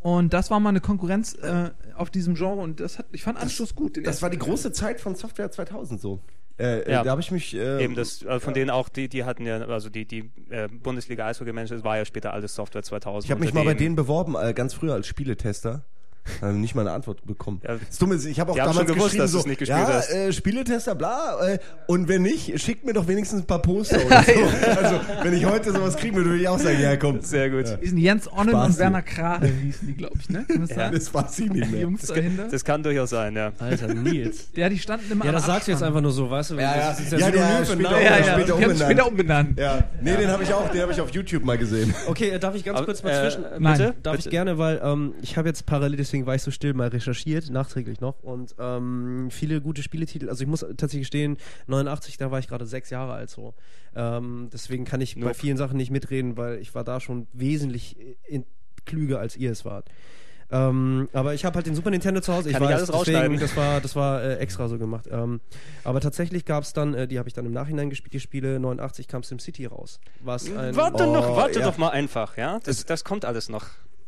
Und 0.00 0.32
das 0.32 0.50
war 0.50 0.60
mal 0.60 0.68
eine 0.68 0.80
Konkurrenz 0.80 1.34
äh, 1.34 1.70
auf 1.96 2.10
diesem 2.10 2.34
Genre 2.34 2.60
und 2.60 2.78
das 2.80 2.98
hat, 2.98 3.06
ich 3.12 3.22
fand 3.24 3.36
Anstoß 3.38 3.74
gut. 3.74 3.98
Das 4.06 4.22
war 4.22 4.30
die 4.30 4.38
große 4.38 4.72
Zeit 4.72 5.00
von 5.00 5.14
Software 5.16 5.50
2000 5.50 6.00
so. 6.00 6.20
Äh, 6.58 6.90
Ja. 6.90 7.00
äh, 7.00 7.04
Da 7.04 7.10
habe 7.10 7.20
ich 7.20 7.30
mich. 7.30 7.54
Äh, 7.54 7.82
Eben 7.84 7.94
das, 7.94 8.24
also 8.26 8.40
von 8.40 8.54
denen 8.54 8.70
auch, 8.70 8.88
die, 8.88 9.08
die 9.08 9.24
hatten 9.24 9.46
ja, 9.46 9.58
also 9.60 9.90
die, 9.90 10.06
die 10.06 10.30
äh, 10.50 10.68
Bundesliga 10.68 11.26
Eishockey-Manager, 11.26 11.76
das 11.76 11.84
war 11.84 11.96
ja 11.96 12.04
später 12.04 12.32
alles 12.32 12.54
Software 12.54 12.82
2000. 12.82 13.24
Ich 13.26 13.30
habe 13.30 13.40
mich 13.40 13.54
mal 13.54 13.64
bei 13.64 13.74
denen 13.74 13.94
beworben, 13.96 14.34
äh, 14.40 14.52
ganz 14.54 14.74
früher 14.74 14.94
als 14.94 15.06
Spieletester. 15.06 15.84
Äh, 16.42 16.52
nicht 16.52 16.74
mal 16.74 16.82
eine 16.82 16.92
Antwort 16.92 17.26
bekommen. 17.26 17.60
Ja. 17.64 17.76
das 17.76 17.98
Dumme 17.98 18.14
ist, 18.14 18.24
ich 18.24 18.38
habe 18.38 18.52
auch 18.52 18.58
haben 18.58 18.66
damals 18.66 18.76
schon 18.76 18.86
gewusst, 18.86 19.04
geschrieben, 19.06 19.22
dass 19.22 19.30
so, 19.32 19.48
nicht 19.48 19.58
gespielt 19.58 19.78
ja, 19.78 19.88
hast. 19.88 20.10
Äh, 20.10 20.32
Spieletester, 20.32 20.94
bla. 20.94 21.36
Äh, 21.46 21.58
und 21.86 22.06
wenn 22.08 22.22
nicht, 22.22 22.60
schickt 22.60 22.84
mir 22.84 22.92
doch 22.92 23.08
wenigstens 23.08 23.40
ein 23.40 23.46
paar 23.46 23.60
Poster 23.60 24.04
oder 24.04 24.22
so. 24.24 24.32
also, 24.80 25.00
wenn 25.22 25.32
ich 25.32 25.44
heute 25.46 25.72
sowas 25.72 25.96
kriegen 25.96 26.16
würde, 26.16 26.30
würde 26.30 26.42
ich 26.42 26.48
auch 26.48 26.58
sagen, 26.58 26.80
ja, 26.80 26.96
komm. 26.96 27.20
Sehr 27.22 27.50
gut. 27.50 27.78
Die 27.82 27.88
sind 27.88 27.98
Jens 27.98 28.30
Onnen 28.30 28.50
Spaß 28.50 28.68
und. 28.68 28.78
Werner 28.78 29.02
Krade 29.02 29.48
hießen 29.48 29.88
die, 29.88 29.94
glaube 29.94 30.16
ich, 30.20 30.30
ne? 30.30 30.44
Kann 30.46 30.60
das 30.60 30.70
sein? 30.70 30.92
Das 30.92 31.12
weiß 31.12 31.38
ich 31.40 31.50
nicht 31.50 31.66
Die 31.66 31.70
mehr. 31.70 31.80
Jungs 31.80 32.02
dahinter. 32.06 32.48
Das 32.48 32.64
kann 32.64 32.82
durchaus 32.82 33.10
sein, 33.10 33.34
ja. 33.34 33.52
Alter, 33.58 33.92
Nils. 33.94 34.48
Ja, 34.54 34.68
die 34.68 34.78
standen 34.78 35.10
immer 35.10 35.24
Ja, 35.24 35.32
das 35.32 35.46
sagst 35.46 35.66
du 35.68 35.72
jetzt 35.72 35.82
einfach 35.82 36.00
nur 36.00 36.12
so, 36.12 36.30
weißt 36.30 36.52
du? 36.52 36.54
Ja, 36.56 36.76
ja. 36.76 36.88
Das 36.90 37.00
ist 37.00 37.12
Ja, 37.12 37.18
Synonym 37.18 37.64
für 37.64 37.72
später 37.72 38.00
Ja, 38.00 38.18
ja, 38.18 38.24
später 38.24 38.52
haben 38.52 38.62
umbenannt. 38.62 38.82
später 38.82 39.06
umbenannt. 39.08 39.58
Ja, 39.58 39.84
nee, 40.00 40.16
den 40.16 40.28
habe 40.28 40.42
ich 40.42 40.52
auch, 40.52 40.68
den 40.70 40.82
habe 40.82 40.92
ich 40.92 41.00
auf 41.00 41.10
YouTube 41.10 41.44
mal 41.44 41.58
gesehen. 41.58 41.94
Okay, 42.06 42.30
äh, 42.30 42.38
darf 42.38 42.54
ich 42.54 42.64
ganz 42.64 42.84
kurz 42.84 43.02
mal 43.02 43.10
äh, 43.10 43.22
zwischen... 43.22 43.44
Nein. 43.58 43.78
bitte? 43.78 43.94
Darf 44.02 44.18
ich 44.18 44.30
gerne, 44.30 44.58
weil 44.58 44.80
ähm, 44.82 45.14
ich 45.22 45.36
habe 45.36 45.48
jetzt 45.48 45.66
parallel, 45.66 45.96
deswegen 45.96 46.17
war 46.26 46.34
ich 46.34 46.42
so 46.42 46.50
still, 46.50 46.74
mal 46.74 46.88
recherchiert, 46.88 47.50
nachträglich 47.50 48.00
noch. 48.00 48.22
Und 48.22 48.54
ähm, 48.58 49.28
viele 49.30 49.60
gute 49.60 49.82
Spieletitel. 49.82 50.28
Also 50.28 50.42
ich 50.42 50.48
muss 50.48 50.60
tatsächlich 50.60 51.02
gestehen, 51.02 51.36
89, 51.66 52.16
da 52.16 52.30
war 52.30 52.38
ich 52.38 52.48
gerade 52.48 52.66
sechs 52.66 52.90
Jahre 52.90 53.12
alt 53.12 53.30
so. 53.30 53.54
Ähm, 53.94 54.48
deswegen 54.52 54.84
kann 54.84 55.00
ich 55.00 55.14
bei 55.14 55.20
Nope. 55.22 55.34
vielen 55.34 55.56
Sachen 55.56 55.76
nicht 55.76 55.90
mitreden, 55.90 56.36
weil 56.36 56.58
ich 56.58 56.74
war 56.74 56.84
da 56.84 57.00
schon 57.00 57.26
wesentlich 57.32 57.96
in, 58.26 58.44
klüger, 58.84 59.18
als 59.20 59.36
ihr 59.36 59.50
es 59.52 59.64
wart. 59.64 59.88
Ähm, 60.50 61.10
aber 61.12 61.34
ich 61.34 61.44
habe 61.44 61.56
halt 61.56 61.66
den 61.66 61.74
Super 61.74 61.90
Nintendo 61.90 62.22
zu 62.22 62.32
Hause. 62.32 62.48
Ich 62.48 62.54
Kann 62.54 62.62
ich 62.62 62.70
weiß, 62.70 62.90
alles 62.90 63.06
deswegen, 63.06 63.38
das 63.38 63.54
war, 63.56 63.80
das 63.82 63.94
war 63.96 64.22
äh, 64.22 64.36
extra 64.36 64.68
so 64.68 64.78
gemacht. 64.78 65.06
Ähm, 65.10 65.40
aber 65.84 66.00
tatsächlich 66.00 66.46
gab 66.46 66.64
es 66.64 66.72
dann, 66.72 66.94
äh, 66.94 67.06
die 67.06 67.18
habe 67.18 67.28
ich 67.28 67.34
dann 67.34 67.44
im 67.44 67.52
Nachhinein 67.52 67.90
gespielt, 67.90 68.14
die 68.14 68.20
Spiele. 68.20 68.58
89 68.58 69.08
kam 69.08 69.22
SimCity 69.22 69.66
raus. 69.66 70.00
Was 70.20 70.50
ein, 70.50 70.74
Warte 70.74 71.06
Oh, 71.06 71.12
noch, 71.12 71.36
warte 71.36 71.60
ja. 71.60 71.66
doch 71.66 71.76
mal 71.76 71.90
einfach, 71.90 72.38
ja? 72.38 72.60
Das, 72.64 72.86
das 72.86 73.04
kommt 73.04 73.26
alles 73.26 73.50
noch. 73.50 73.66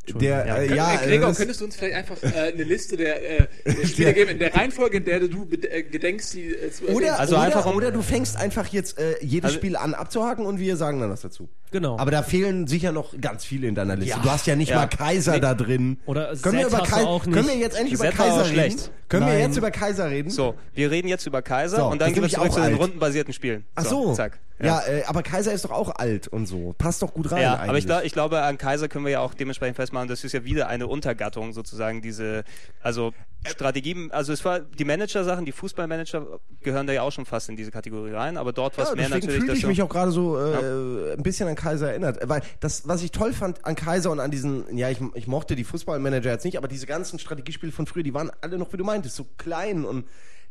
Der, 0.08 0.46
Ja. 0.46 0.56
äh, 0.56 0.74
ja, 0.74 0.94
äh, 0.94 1.06
Gregor, 1.06 1.28
das- 1.28 1.38
könntest 1.38 1.60
du 1.60 1.66
uns 1.66 1.76
vielleicht 1.76 1.94
einfach 1.94 2.16
äh, 2.22 2.52
eine 2.52 2.64
Liste 2.64 2.96
der, 2.96 3.40
äh, 3.42 3.46
der 3.64 3.72
Spiele 3.86 4.12
geben, 4.14 4.30
in 4.32 4.38
der 4.40 4.54
Reihenfolge, 4.54 4.96
in 4.96 5.04
der 5.04 5.20
du 5.20 5.46
äh, 5.70 5.82
gedenkst, 5.84 6.32
die 6.34 6.46
äh, 6.54 6.70
zu 6.72 6.84
erwähnen? 6.86 6.96
Oder, 7.04 7.20
Also 7.20 7.36
oder, 7.36 7.44
einfach 7.44 7.66
um- 7.66 7.76
oder 7.76 7.92
du 7.92 8.02
fängst 8.02 8.36
einfach 8.36 8.66
jetzt 8.68 8.98
äh, 8.98 9.14
jedes 9.20 9.44
Also- 9.50 9.56
Spiel 9.58 9.76
an 9.76 9.94
abzuhaken 9.94 10.46
und 10.46 10.58
wir 10.58 10.76
sagen 10.76 11.00
dann 11.00 11.10
was 11.10 11.20
dazu. 11.20 11.48
Genau. 11.70 11.96
Aber 11.98 12.10
da 12.10 12.22
fehlen 12.24 12.66
sicher 12.66 12.90
noch 12.90 13.14
ganz 13.20 13.44
viele 13.44 13.68
in 13.68 13.74
deiner 13.76 13.94
Liste. 13.94 14.16
Ja. 14.16 14.22
Du 14.22 14.30
hast 14.30 14.46
ja 14.48 14.56
nicht 14.56 14.70
Ja. 14.70 14.76
mal 14.76 14.86
Kaiser 14.88 15.38
da 15.38 15.54
drin. 15.54 15.98
Oder 16.06 16.34
können 16.42 16.58
wir, 16.58 16.66
über 16.66 16.78
Kai 16.82 17.04
auch 17.04 17.24
nicht. 17.26 17.34
können 17.34 17.48
wir 17.48 17.56
jetzt 17.56 17.76
endlich 17.76 17.94
über 17.94 18.08
Kaiser 18.10 18.32
auch 18.34 18.40
reden? 18.46 18.52
schlecht. 18.52 18.90
Können 19.08 19.26
wir 19.26 19.34
Nein. 19.34 19.42
jetzt 19.42 19.56
über 19.58 19.70
Kaiser 19.70 20.10
reden? 20.10 20.30
So, 20.30 20.54
wir 20.74 20.90
reden 20.90 21.06
jetzt 21.08 21.26
über 21.26 21.42
Kaiser 21.42 21.76
So, 21.76 21.84
und 21.86 22.00
dann 22.00 22.12
gehen 22.12 22.22
wir 22.22 22.28
zurück 22.30 22.52
zu 22.52 22.60
den 22.60 22.74
rundenbasierten 22.74 23.32
Spielen. 23.32 23.64
Ach 23.76 23.84
so. 23.84 24.14
Zack. 24.14 24.40
Ja, 24.62 24.80
äh, 24.86 25.04
aber 25.06 25.22
Kaiser 25.22 25.52
ist 25.52 25.64
doch 25.64 25.70
auch 25.70 25.94
alt 25.96 26.28
und 26.28 26.46
so. 26.46 26.74
Passt 26.76 27.02
doch 27.02 27.14
gut 27.14 27.30
rein 27.32 27.42
Ja, 27.42 27.54
eigentlich. 27.54 27.68
aber 27.68 27.78
ich, 27.78 27.86
glaub, 27.86 28.04
ich 28.04 28.12
glaube, 28.12 28.42
an 28.42 28.58
Kaiser 28.58 28.88
können 28.88 29.04
wir 29.04 29.12
ja 29.12 29.20
auch 29.20 29.34
dementsprechend 29.34 29.76
festmachen, 29.76 30.08
das 30.08 30.22
ist 30.24 30.32
ja 30.32 30.44
wieder 30.44 30.68
eine 30.68 30.86
Untergattung 30.86 31.52
sozusagen, 31.52 32.02
diese, 32.02 32.44
also 32.82 33.12
Strategie, 33.46 34.08
also 34.10 34.34
es 34.34 34.44
war, 34.44 34.60
die 34.60 34.84
Manager-Sachen, 34.84 35.46
die 35.46 35.52
Fußballmanager 35.52 36.40
gehören 36.60 36.86
da 36.86 36.92
ja 36.92 37.02
auch 37.02 37.10
schon 37.12 37.24
fast 37.24 37.48
in 37.48 37.56
diese 37.56 37.70
Kategorie 37.70 38.12
rein, 38.12 38.36
aber 38.36 38.52
dort 38.52 38.76
was 38.76 38.90
ja, 38.90 38.94
mehr 38.96 39.04
deswegen 39.08 39.26
natürlich, 39.26 39.40
fühle 39.44 39.52
ich 39.54 39.60
du- 39.62 39.66
mich 39.68 39.82
auch 39.82 39.88
gerade 39.88 40.10
so 40.10 40.38
äh, 40.38 41.14
ein 41.14 41.22
bisschen 41.22 41.48
an 41.48 41.54
Kaiser 41.54 41.88
erinnert. 41.90 42.18
Weil 42.28 42.42
das, 42.60 42.86
was 42.86 43.02
ich 43.02 43.12
toll 43.12 43.32
fand 43.32 43.64
an 43.64 43.76
Kaiser 43.76 44.10
und 44.10 44.20
an 44.20 44.30
diesen, 44.30 44.76
ja, 44.76 44.90
ich, 44.90 44.98
ich 45.14 45.26
mochte 45.26 45.56
die 45.56 45.64
Fußballmanager 45.64 46.30
jetzt 46.30 46.44
nicht, 46.44 46.58
aber 46.58 46.68
diese 46.68 46.86
ganzen 46.86 47.18
Strategiespiele 47.18 47.72
von 47.72 47.86
früher, 47.86 48.02
die 48.02 48.12
waren 48.12 48.30
alle 48.42 48.58
noch, 48.58 48.70
wie 48.74 48.76
du 48.76 48.84
meintest, 48.84 49.16
so 49.16 49.24
klein 49.38 49.86
und 49.86 50.06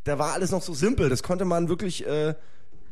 da 0.05 0.17
war 0.17 0.33
alles 0.33 0.49
noch 0.49 0.63
so 0.63 0.73
simpel. 0.73 1.09
Das 1.09 1.21
konnte 1.21 1.45
man 1.45 1.69
wirklich 1.69 2.07
äh, 2.07 2.33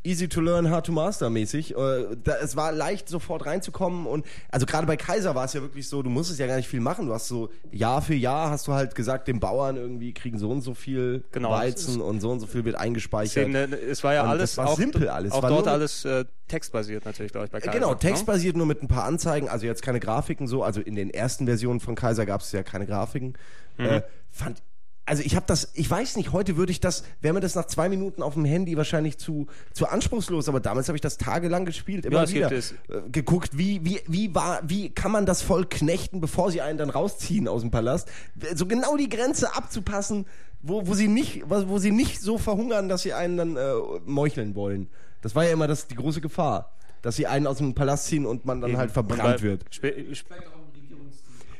easy 0.04 0.28
to 0.28 0.41
learn, 0.41 0.70
hard 0.70 0.86
to 0.86 0.91
master 0.91 1.30
mäßig. 1.30 1.76
Äh, 1.76 2.06
es 2.41 2.56
war 2.56 2.72
leicht 2.72 3.10
sofort 3.10 3.45
reinzukommen 3.45 4.06
und 4.06 4.26
also 4.50 4.66
gerade 4.66 4.88
bei 4.88 4.98
Kaiser 4.98 5.36
war 5.36 5.45
es 5.45 5.54
ja 5.54 5.62
wirklich 5.62 5.88
so, 5.88 6.02
du 6.04 6.10
musstest 6.10 6.39
ja 6.39 6.48
gar 6.48 6.56
nicht 6.58 6.68
viel 6.68 6.80
machen. 6.80 7.08
Du 7.08 7.14
hast 7.14 7.28
so 7.28 7.50
Jahr 7.72 8.02
für 8.02 8.14
Jahr 8.16 8.50
hast 8.50 8.68
du 8.68 8.74
halt 8.74 8.95
gesagt, 8.95 9.28
den 9.28 9.39
Bauern 9.39 9.76
irgendwie 9.78 10.14
kriegen 10.14 10.39
so 10.39 10.50
und 10.50 10.62
so 10.62 10.74
viel 10.74 11.24
Genau, 11.32 11.52
Weizen 11.52 12.02
und 12.02 12.22
so 12.22 12.30
und 12.32 12.39
so 12.39 12.48
viel 12.48 12.66
wird 12.66 12.76
eingespeichert. 12.76 13.48
Deswegen, 13.48 13.52
ne, 13.52 13.76
es 13.76 14.04
war 14.04 14.14
ja 14.14 14.24
Und 14.24 14.30
alles 14.30 14.58
war 14.58 14.68
auch, 14.70 14.78
simpel 14.78 15.10
alles. 15.10 15.32
auch 15.32 15.41
dort 15.48 15.68
alles 15.68 16.06
äh, 16.06 16.26
textbasiert 16.48 17.06
natürlich, 17.06 17.32
glaube 17.32 17.45
ich, 17.45 17.52
bei 17.52 17.58
Äh, 17.60 17.62
Kaiser. 17.62 17.74
Genau, 17.80 17.91
ne? 17.91 18.00
textbasiert 18.00 18.56
nur 18.56 18.66
mit 18.66 18.82
ein 18.84 18.88
paar 18.88 19.04
Anzeigen, 19.06 19.50
also 19.50 19.66
jetzt 19.66 19.82
keine 19.82 20.00
Grafiken 20.00 20.48
so, 20.48 20.64
also 20.64 20.82
in 20.82 20.95
den 20.95 21.10
ersten 21.10 21.45
Versionen 21.45 21.80
von 21.80 21.95
Kaiser 21.95 22.26
gab 22.26 22.41
es 22.41 22.52
ja 22.52 22.64
keine 22.64 22.86
Grafiken. 22.86 23.34
Mhm. 23.78 23.86
Äh, 23.86 24.02
fand 24.32 24.62
also 25.08 25.24
ich 25.24 25.36
habe 25.36 25.45
das, 25.47 25.72
ich 25.74 25.89
weiß 25.89 26.18
nicht, 26.18 26.32
heute 26.34 26.58
würde 26.58 26.72
ich 26.72 26.80
das, 26.80 27.03
wäre 27.22 27.34
mir 27.34 27.39
das 27.39 27.55
nach 27.55 27.66
zwei 27.66 27.89
Minuten 27.89 28.22
auf 28.22 28.34
dem 28.36 28.45
Handy 28.45 28.78
wahrscheinlich 28.78 29.18
zu, 29.18 29.47
zu 29.74 29.88
anspruchslos, 29.88 30.47
aber 30.49 30.60
damals 30.60 30.88
habe 30.89 30.97
ich 30.97 31.01
das 31.01 31.18
tagelang 31.18 31.66
gespielt, 31.66 32.05
immer 32.05 32.26
Ja, 32.26 32.30
wieder 32.30 32.51
es. 32.51 32.74
äh, 32.89 33.01
geguckt, 33.12 33.58
wie, 33.58 33.84
wie, 33.84 34.01
wie 34.08 34.36
war, 34.36 34.60
wie 34.68 34.89
kann 34.89 35.12
man 35.12 35.26
das 35.26 35.41
voll 35.41 35.66
knechten, 35.66 36.22
bevor 36.22 36.51
sie 36.51 36.62
einen 36.62 36.78
dann 36.78 36.89
rausziehen 36.89 37.47
aus 37.47 37.62
dem 37.62 37.72
Palast, 37.72 38.10
so 38.53 38.66
genau 38.68 38.95
die 38.97 39.10
Grenze 39.10 39.55
abzupassen, 39.55 40.26
wo, 40.62 40.86
wo 40.88 40.93
sie 40.93 41.08
nicht, 41.08 41.43
wo 41.49 41.80
sie 41.80 41.91
nicht 41.91 42.20
so 42.22 42.38
verhungern, 42.38 42.89
dass 42.89 43.01
sie 43.03 43.14
einen 43.14 43.38
dann 43.38 43.55
äh, 43.58 43.72
meucheln 44.05 44.55
wollen. 44.55 44.89
Das 45.22 45.34
war 45.36 45.45
ja 45.45 45.51
immer 45.51 45.68
das, 45.68 45.88
die 45.88 45.95
große 45.95 46.22
Gefahr. 46.22 46.74
Dass 47.03 47.16
sie 47.16 47.28
einen 47.28 47.45
aus 47.45 47.60
dem 47.60 47.76
Palast 47.76 48.08
ziehen 48.08 48.26
und 48.26 48.45
man 48.45 48.60
dann 48.60 48.76
halt 48.76 48.91
verbrannt 48.91 49.43
wird. 49.43 49.64
Sp- 49.72 49.93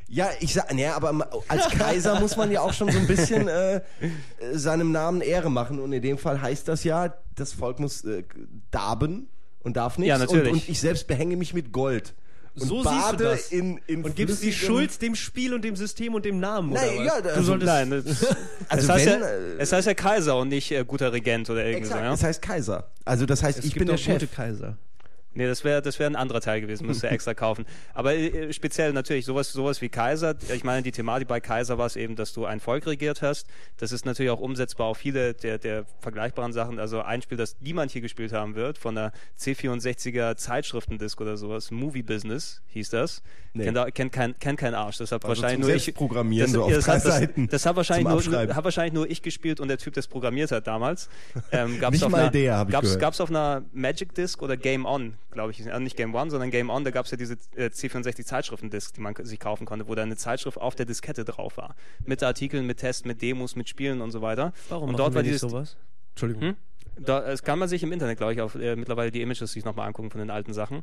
Ja, 0.10 0.30
ich 0.40 0.54
sag, 0.54 0.74
naja, 0.74 0.96
aber 0.96 1.30
als 1.50 1.68
Kaiser 1.70 2.20
muss 2.20 2.38
man 2.38 2.50
ja 2.52 2.62
auch 2.62 2.72
schon 2.74 2.90
so 2.92 2.98
ein 2.98 3.08
bisschen 3.08 3.48
äh, 3.50 3.76
äh, 3.78 3.82
seinem 4.54 4.92
Namen 4.94 5.20
Ehre 5.22 5.52
machen. 5.52 5.80
Und 5.80 5.92
in 5.92 6.02
dem 6.02 6.18
Fall 6.18 6.42
heißt 6.42 6.68
das 6.68 6.84
ja, 6.86 7.14
das 7.36 7.52
Volk 7.54 7.80
muss 7.80 8.06
äh, 8.06 8.24
darben 8.72 9.28
und 9.60 9.76
darf 9.78 9.98
nichts. 9.98 10.10
Ja, 10.10 10.18
natürlich. 10.18 10.48
Und, 10.54 10.60
und 10.60 10.70
ich 10.70 10.80
selbst 10.80 11.08
behänge 11.08 11.36
mich 11.36 11.54
mit 11.54 11.74
Gold. 11.74 12.14
und 12.56 12.68
So 12.68 12.76
siehst 12.84 12.86
du 12.86 12.90
bade 13.02 13.24
das. 13.26 13.52
in, 13.52 13.80
in 13.86 14.04
Und 14.06 14.16
gibst 14.16 14.42
die 14.44 14.54
Schuld 14.54 15.02
dem 15.02 15.14
Spiel 15.14 15.54
und 15.54 15.64
dem 15.66 15.76
System 15.76 16.16
und 16.16 16.24
dem 16.24 16.40
Namen, 16.40 16.72
oder 16.72 16.82
Nein, 16.86 16.98
was? 17.00 17.06
ja, 17.06 17.22
du 17.22 17.30
also- 17.30 17.44
solltest... 17.44 17.68
Nein, 17.68 17.90
das, 18.06 18.26
Also 18.70 18.84
es, 18.86 18.90
heißt 18.90 19.06
wenn, 19.08 19.20
ja, 19.22 19.28
äh, 19.28 19.56
es 19.60 19.72
heißt 19.74 19.88
ja 19.88 19.94
Kaiser 19.94 20.38
und 20.38 20.48
nicht 20.50 20.72
äh, 20.72 20.86
guter 20.86 21.12
Regent 21.12 21.50
oder 21.50 21.64
so. 21.84 21.96
Ja? 21.96 22.10
das 22.12 22.24
heißt 22.24 22.42
Kaiser. 22.42 22.90
Also 23.04 23.26
das 23.26 23.44
heißt, 23.44 23.60
es 23.60 23.66
ich 23.66 23.74
gibt 23.74 23.80
bin 23.86 23.90
der 23.90 23.98
Chef. 23.98 24.14
gute 24.22 24.28
Kaiser. 24.28 24.78
Nee, 25.34 25.46
das 25.46 25.64
wäre 25.64 25.82
das 25.82 26.00
wär 26.00 26.08
ein 26.08 26.16
anderer 26.16 26.42
Teil 26.42 26.62
gewesen, 26.62 26.88
müsste 26.88 27.08
er 27.08 27.14
extra 27.14 27.34
kaufen. 27.34 27.66
Aber 27.94 28.16
äh, 28.16 28.52
speziell 28.54 28.94
natürlich 28.94 29.26
sowas, 29.26 29.54
sowas 29.54 29.82
wie 29.82 29.90
Kaiser. 29.90 30.36
Ich 30.54 30.64
meine, 30.64 30.82
die 30.82 30.92
Thematik 30.92 31.28
bei 31.28 31.40
Kaiser 31.40 31.78
war 31.78 31.86
es 31.86 31.96
eben, 31.96 32.16
dass 32.16 32.34
du 32.34 32.46
ein 32.46 32.60
Volk 32.60 32.88
regiert 32.88 33.22
hast. 33.22 33.48
Das 33.78 33.92
ist 33.92 34.06
natürlich 34.06 34.32
auch 34.32 34.40
umsetzbar 34.40 34.88
auf 34.88 34.98
viele 34.98 35.34
der, 35.34 35.58
der 35.60 35.86
vergleichbaren 36.00 36.54
Sachen. 36.54 36.80
Also 36.80 37.02
ein 37.02 37.22
Spiel, 37.22 37.38
das 37.38 37.58
niemand 37.60 37.92
hier 37.92 38.02
gespielt 38.02 38.34
haben 38.34 38.56
wird, 38.56 38.78
von 38.78 38.96
der 38.96 39.12
C64er 39.40 40.36
Zeitschriftendisk 40.38 41.22
oder 41.22 41.38
sowas, 41.38 41.72
Movie 41.72 42.04
Business 42.04 42.62
hieß 42.68 42.90
das. 42.90 43.22
Nee. 43.54 43.66
Kennt, 43.66 43.96
kennt, 43.96 44.12
kein, 44.12 44.40
kennt 44.40 44.60
kein 44.60 44.76
Arsch. 44.76 44.98
Deshalb 44.98 45.26
Also 45.26 45.42
wahrscheinlich 45.42 45.68
nur 45.68 45.76
ich. 45.76 45.84
Selbstprogrammieren 45.84 46.52
so 46.52 46.64
auf 46.64 46.72
das, 46.72 46.86
drei 46.86 47.00
hat, 47.00 47.38
das, 47.38 47.48
das 47.50 47.66
hat 47.66 47.76
wahrscheinlich, 47.76 48.28
nur, 48.28 48.56
hat 48.56 48.64
wahrscheinlich 48.64 48.94
nur 48.94 49.10
ich 49.10 49.22
gespielt 49.22 49.60
und 49.60 49.68
der 49.68 49.78
Typ, 49.78 49.94
der 49.94 50.02
es 50.02 50.08
programmiert 50.08 50.52
hat 50.52 50.68
damals. 50.68 51.10
Ähm, 51.52 51.80
gab's 51.80 51.94
Nicht 51.94 52.04
auf 52.04 52.12
mal 52.12 52.22
einer, 52.22 52.32
der, 52.32 52.58
hab 52.58 52.68
ich 52.68 52.74
gab's, 52.74 52.88
gehört. 52.88 53.02
gab's 53.02 53.22
auf 53.22 53.30
einer 53.30 53.64
Magic 53.72 54.14
Disc 54.14 54.42
oder 54.42 54.58
Game 54.58 54.86
On, 54.86 55.14
glaube 55.38 55.52
ich. 55.52 55.66
Also 55.68 55.80
nicht 55.80 55.96
Game 55.96 56.16
One, 56.16 56.32
sondern 56.32 56.50
Game 56.50 56.72
On. 56.72 56.84
Da 56.84 56.90
gab 56.90 57.06
es 57.06 57.12
ja 57.12 57.18
diese 57.18 57.36
äh, 57.56 57.68
C64 57.68 58.26
Zeitschriften-Disc, 58.26 58.96
die 58.96 59.02
man 59.02 59.14
sich 59.24 59.40
kaufen 59.40 59.66
konnte, 59.66 59.88
wo 59.88 59.94
da 59.94 60.02
eine 60.02 60.18
Zeitschrift 60.18 60.58
auf 60.58 60.74
der 60.74 60.88
Diskette 60.88 61.26
drauf 61.26 61.58
war. 61.58 61.76
Mit 62.06 62.24
Artikeln, 62.24 62.66
mit 62.66 62.80
Tests, 62.80 63.06
mit 63.06 63.22
Demos, 63.22 63.56
mit 63.56 63.70
Spielen 63.70 64.02
und 64.02 64.10
so 64.10 64.24
weiter. 64.24 64.52
Warum 64.70 64.90
und 64.90 65.00
dort 65.00 65.14
war 65.14 65.22
dieses, 65.22 65.42
sowas? 65.42 65.78
Entschuldigung. 66.10 66.42
Hm? 66.42 66.56
Da, 67.00 67.26
es 67.28 67.44
kann 67.44 67.60
man 67.60 67.68
sich 67.68 67.84
im 67.84 67.92
Internet, 67.92 68.18
glaube 68.18 68.34
ich, 68.34 68.42
auf 68.42 68.56
äh, 68.56 68.76
mittlerweile 68.76 69.12
die 69.12 69.22
Images 69.22 69.52
sich 69.52 69.66
nochmal 69.66 69.88
angucken 69.88 70.10
von 70.10 70.20
den 70.20 70.30
alten 70.30 70.54
Sachen. 70.54 70.82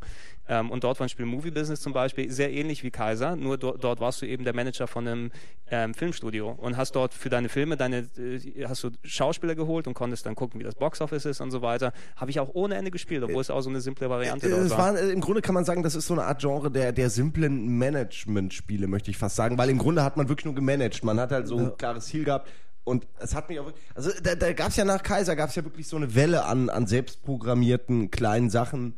Ähm, 0.48 0.70
und 0.70 0.84
dort 0.84 1.00
war 1.00 1.06
ein 1.06 1.08
Spiel 1.08 1.26
Movie 1.26 1.50
Business 1.50 1.80
zum 1.80 1.92
Beispiel 1.92 2.30
sehr 2.30 2.52
ähnlich 2.52 2.82
wie 2.82 2.90
Kaiser, 2.90 3.36
nur 3.36 3.58
do, 3.58 3.76
dort 3.76 4.00
warst 4.00 4.22
du 4.22 4.26
eben 4.26 4.44
der 4.44 4.54
Manager 4.54 4.86
von 4.86 5.06
einem 5.06 5.30
ähm, 5.70 5.94
Filmstudio 5.94 6.50
und 6.50 6.76
hast 6.76 6.92
dort 6.92 7.14
für 7.14 7.30
deine 7.30 7.48
Filme 7.48 7.76
deine 7.76 8.08
äh, 8.18 8.66
hast 8.66 8.84
du 8.84 8.90
Schauspieler 9.02 9.54
geholt 9.54 9.86
und 9.86 9.94
konntest 9.94 10.26
dann 10.26 10.34
gucken, 10.34 10.60
wie 10.60 10.64
das 10.64 10.74
Boxoffice 10.74 11.24
ist 11.24 11.40
und 11.40 11.50
so 11.50 11.62
weiter. 11.62 11.92
Habe 12.16 12.30
ich 12.30 12.40
auch 12.40 12.50
ohne 12.54 12.74
Ende 12.76 12.90
gespielt, 12.90 13.22
obwohl 13.22 13.40
es 13.40 13.50
auch 13.50 13.60
so 13.60 13.70
eine 13.70 13.80
simple 13.80 14.10
Variante 14.10 14.48
dort 14.48 14.62
Es 14.62 14.70
war. 14.70 14.94
war, 14.94 14.98
äh, 14.98 15.10
Im 15.10 15.20
Grunde 15.20 15.42
kann 15.42 15.54
man 15.54 15.64
sagen, 15.64 15.82
das 15.82 15.94
ist 15.94 16.06
so 16.06 16.14
eine 16.14 16.24
Art 16.24 16.40
Genre 16.40 16.70
der, 16.70 16.92
der 16.92 17.10
simplen 17.10 17.78
Management-Spiele, 17.78 18.86
möchte 18.86 19.10
ich 19.10 19.16
fast 19.16 19.36
sagen, 19.36 19.58
weil 19.58 19.70
im 19.70 19.78
Grunde 19.78 20.04
hat 20.04 20.16
man 20.16 20.28
wirklich 20.28 20.44
nur 20.44 20.54
gemanagt. 20.54 21.04
Man 21.04 21.18
hat 21.18 21.32
halt 21.32 21.48
so 21.48 21.56
ein 21.58 21.76
klares 21.76 22.06
Ziel 22.06 22.24
gehabt. 22.24 22.50
Und 22.84 23.06
es 23.18 23.34
hat 23.34 23.48
mich 23.48 23.58
auch 23.58 23.66
wirklich, 23.66 23.84
also 23.94 24.10
da, 24.22 24.34
da 24.34 24.52
gab 24.52 24.68
es 24.68 24.76
ja 24.76 24.84
nach 24.84 25.02
Kaiser, 25.02 25.36
gab 25.36 25.48
es 25.48 25.56
ja 25.56 25.64
wirklich 25.64 25.88
so 25.88 25.96
eine 25.96 26.14
Welle 26.14 26.44
an, 26.44 26.68
an 26.68 26.86
selbstprogrammierten 26.86 28.10
kleinen 28.10 28.50
Sachen. 28.50 28.94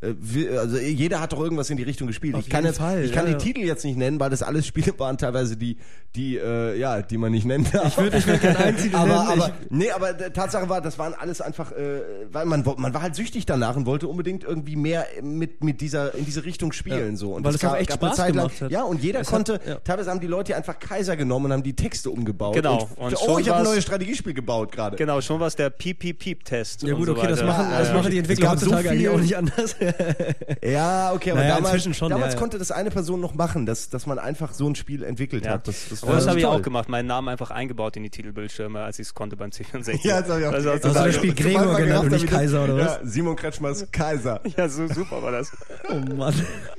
Äh, 0.00 0.56
Also 0.58 0.78
jeder 0.78 1.20
hat 1.20 1.32
doch 1.32 1.40
irgendwas 1.40 1.70
in 1.70 1.76
die 1.76 1.82
Richtung 1.82 2.06
gespielt. 2.06 2.34
Auf 2.36 2.42
ich 2.42 2.48
kann 2.48 2.60
jeden 2.64 2.68
jetzt, 2.74 2.78
Fall, 2.78 3.04
ich 3.04 3.12
kann 3.12 3.26
ja, 3.26 3.32
die 3.34 3.44
ja. 3.46 3.52
Titel 3.52 3.66
jetzt 3.66 3.84
nicht 3.84 3.96
nennen, 3.98 4.20
weil 4.20 4.30
das 4.30 4.42
alles 4.42 4.66
Spiele 4.66 4.92
waren 4.98 5.18
teilweise 5.18 5.56
die, 5.56 5.76
die, 6.14 6.36
äh, 6.38 6.78
ja, 6.78 7.02
die 7.02 7.18
man 7.18 7.32
nicht 7.32 7.44
nennen 7.46 7.66
darf. 7.72 7.86
Ich 7.88 7.96
würde 7.98 8.16
ich 8.18 8.26
würd 8.26 8.40
gerne 8.40 8.58
einen 8.58 8.76
Titel 8.76 8.94
aber, 8.96 9.24
nennen. 9.24 9.42
aber, 9.42 9.50
nee, 9.70 9.90
aber 9.90 10.12
die 10.12 10.30
Tatsache 10.30 10.68
war, 10.68 10.80
das 10.80 10.98
waren 10.98 11.14
alles 11.14 11.40
einfach, 11.40 11.72
äh, 11.72 12.00
weil 12.30 12.46
man, 12.46 12.62
man 12.76 12.94
war 12.94 13.02
halt 13.02 13.14
süchtig 13.16 13.44
danach 13.46 13.74
und 13.76 13.86
wollte 13.86 14.06
unbedingt 14.08 14.44
irgendwie 14.44 14.76
mehr 14.76 15.06
mit, 15.22 15.64
mit 15.64 15.80
dieser, 15.80 16.14
in 16.14 16.24
diese 16.24 16.44
Richtung 16.44 16.72
spielen, 16.72 17.10
Ja, 17.12 17.16
so. 17.16 17.32
Und 17.34 17.44
weil 17.44 17.52
das 17.52 17.60
es 17.62 17.66
auch 17.68 17.72
gab- 17.72 17.80
echt 17.80 17.90
gab 17.90 17.98
Spaß 17.98 18.16
Zeit 18.16 18.34
lang- 18.34 18.46
gemacht 18.48 18.62
hat. 18.62 18.70
Ja, 18.70 18.82
und 18.84 19.02
jeder 19.02 19.20
Es 19.20 19.26
hat- 19.28 19.34
konnte, 19.34 19.60
ja. 19.66 19.74
teilweise 19.76 20.10
haben 20.10 20.20
die 20.20 20.26
Leute 20.28 20.54
einfach 20.56 20.78
Kaiser 20.78 21.16
genommen 21.16 21.46
und 21.46 21.52
haben 21.52 21.62
die 21.64 21.74
Texte 21.74 22.10
umgebaut. 22.10 22.54
Genau. 22.54 22.88
Und, 22.96 23.14
Und 23.14 23.16
oh, 23.28 23.38
ich 23.38 23.48
habe 23.48 23.58
ein 23.58 23.64
neues 23.64 23.82
Strategiespiel 23.82 24.32
gebaut 24.34 24.70
gerade. 24.72 24.96
Genau, 24.96 25.20
schon 25.20 25.40
was 25.40 25.56
der 25.56 25.70
Piep-Piep-Piep-Test. 25.70 26.82
Ja 26.82 26.92
und 26.94 26.98
gut, 27.00 27.06
so 27.06 27.12
okay, 27.16 27.26
das 27.28 27.38
weiter. 27.40 27.46
machen, 27.48 27.70
Ja, 27.72 27.78
das 27.80 27.88
ja. 27.88 27.94
machen 27.94 28.10
die 28.10 28.16
Es 28.18 28.22
Entwickler 28.22 28.46
gab 28.48 28.58
so 28.58 28.66
heutzutage 28.66 28.90
eigentlich 28.90 29.00
viel- 29.02 29.10
auch 29.16 29.20
nicht 29.20 29.36
anders. 29.36 29.76
Ja, 30.64 31.12
okay, 31.12 31.30
aber 31.32 31.40
Naja, 31.40 31.56
damals, 31.56 31.82
schon, 31.96 32.08
damals 32.10 32.32
ja, 32.32 32.36
ja. 32.36 32.38
konnte 32.38 32.58
das 32.58 32.70
eine 32.70 32.90
Person 32.90 33.20
noch 33.20 33.34
machen, 33.34 33.66
dass, 33.66 33.88
dass 33.90 34.06
man 34.06 34.18
einfach 34.18 34.52
so 34.52 34.68
ein 34.68 34.74
Spiel 34.74 35.02
entwickelt 35.02 35.44
Ja. 35.44 35.52
hat. 35.52 35.68
Das, 35.68 35.88
das 35.88 36.00
das 36.00 36.26
habe 36.26 36.38
ich 36.38 36.46
auch 36.46 36.62
gemacht, 36.62 36.88
meinen 36.88 37.06
Namen 37.06 37.28
einfach 37.28 37.50
eingebaut 37.50 37.96
in 37.96 38.02
die 38.02 38.10
Titelbildschirme, 38.10 38.80
als 38.80 38.98
ich 38.98 39.06
es 39.08 39.14
konnte 39.14 39.36
beim 39.36 39.50
C64. 39.50 40.06
Ja, 40.06 40.20
das 40.20 40.30
habe 40.30 40.40
ich 40.40 40.46
auch 40.46 40.50
direkt 40.52 40.54
Also, 40.54 40.70
gesagt. 40.70 40.84
das 40.84 41.14
Sobald 41.14 41.36
Gregor 41.36 41.76
genannt 41.76 42.04
und 42.04 42.12
nicht 42.12 42.26
Kaiser, 42.26 42.64
oder 42.64 42.78
Ja, 42.78 42.98
Simon 43.02 43.36
Kretschmers 43.36 43.90
Kaiser. 43.90 44.40
ja, 44.56 44.68
so 44.68 44.86
super 44.88 45.22
war 45.22 45.32
das. 45.32 45.50
oh 45.90 46.14
Mann. 46.14 46.34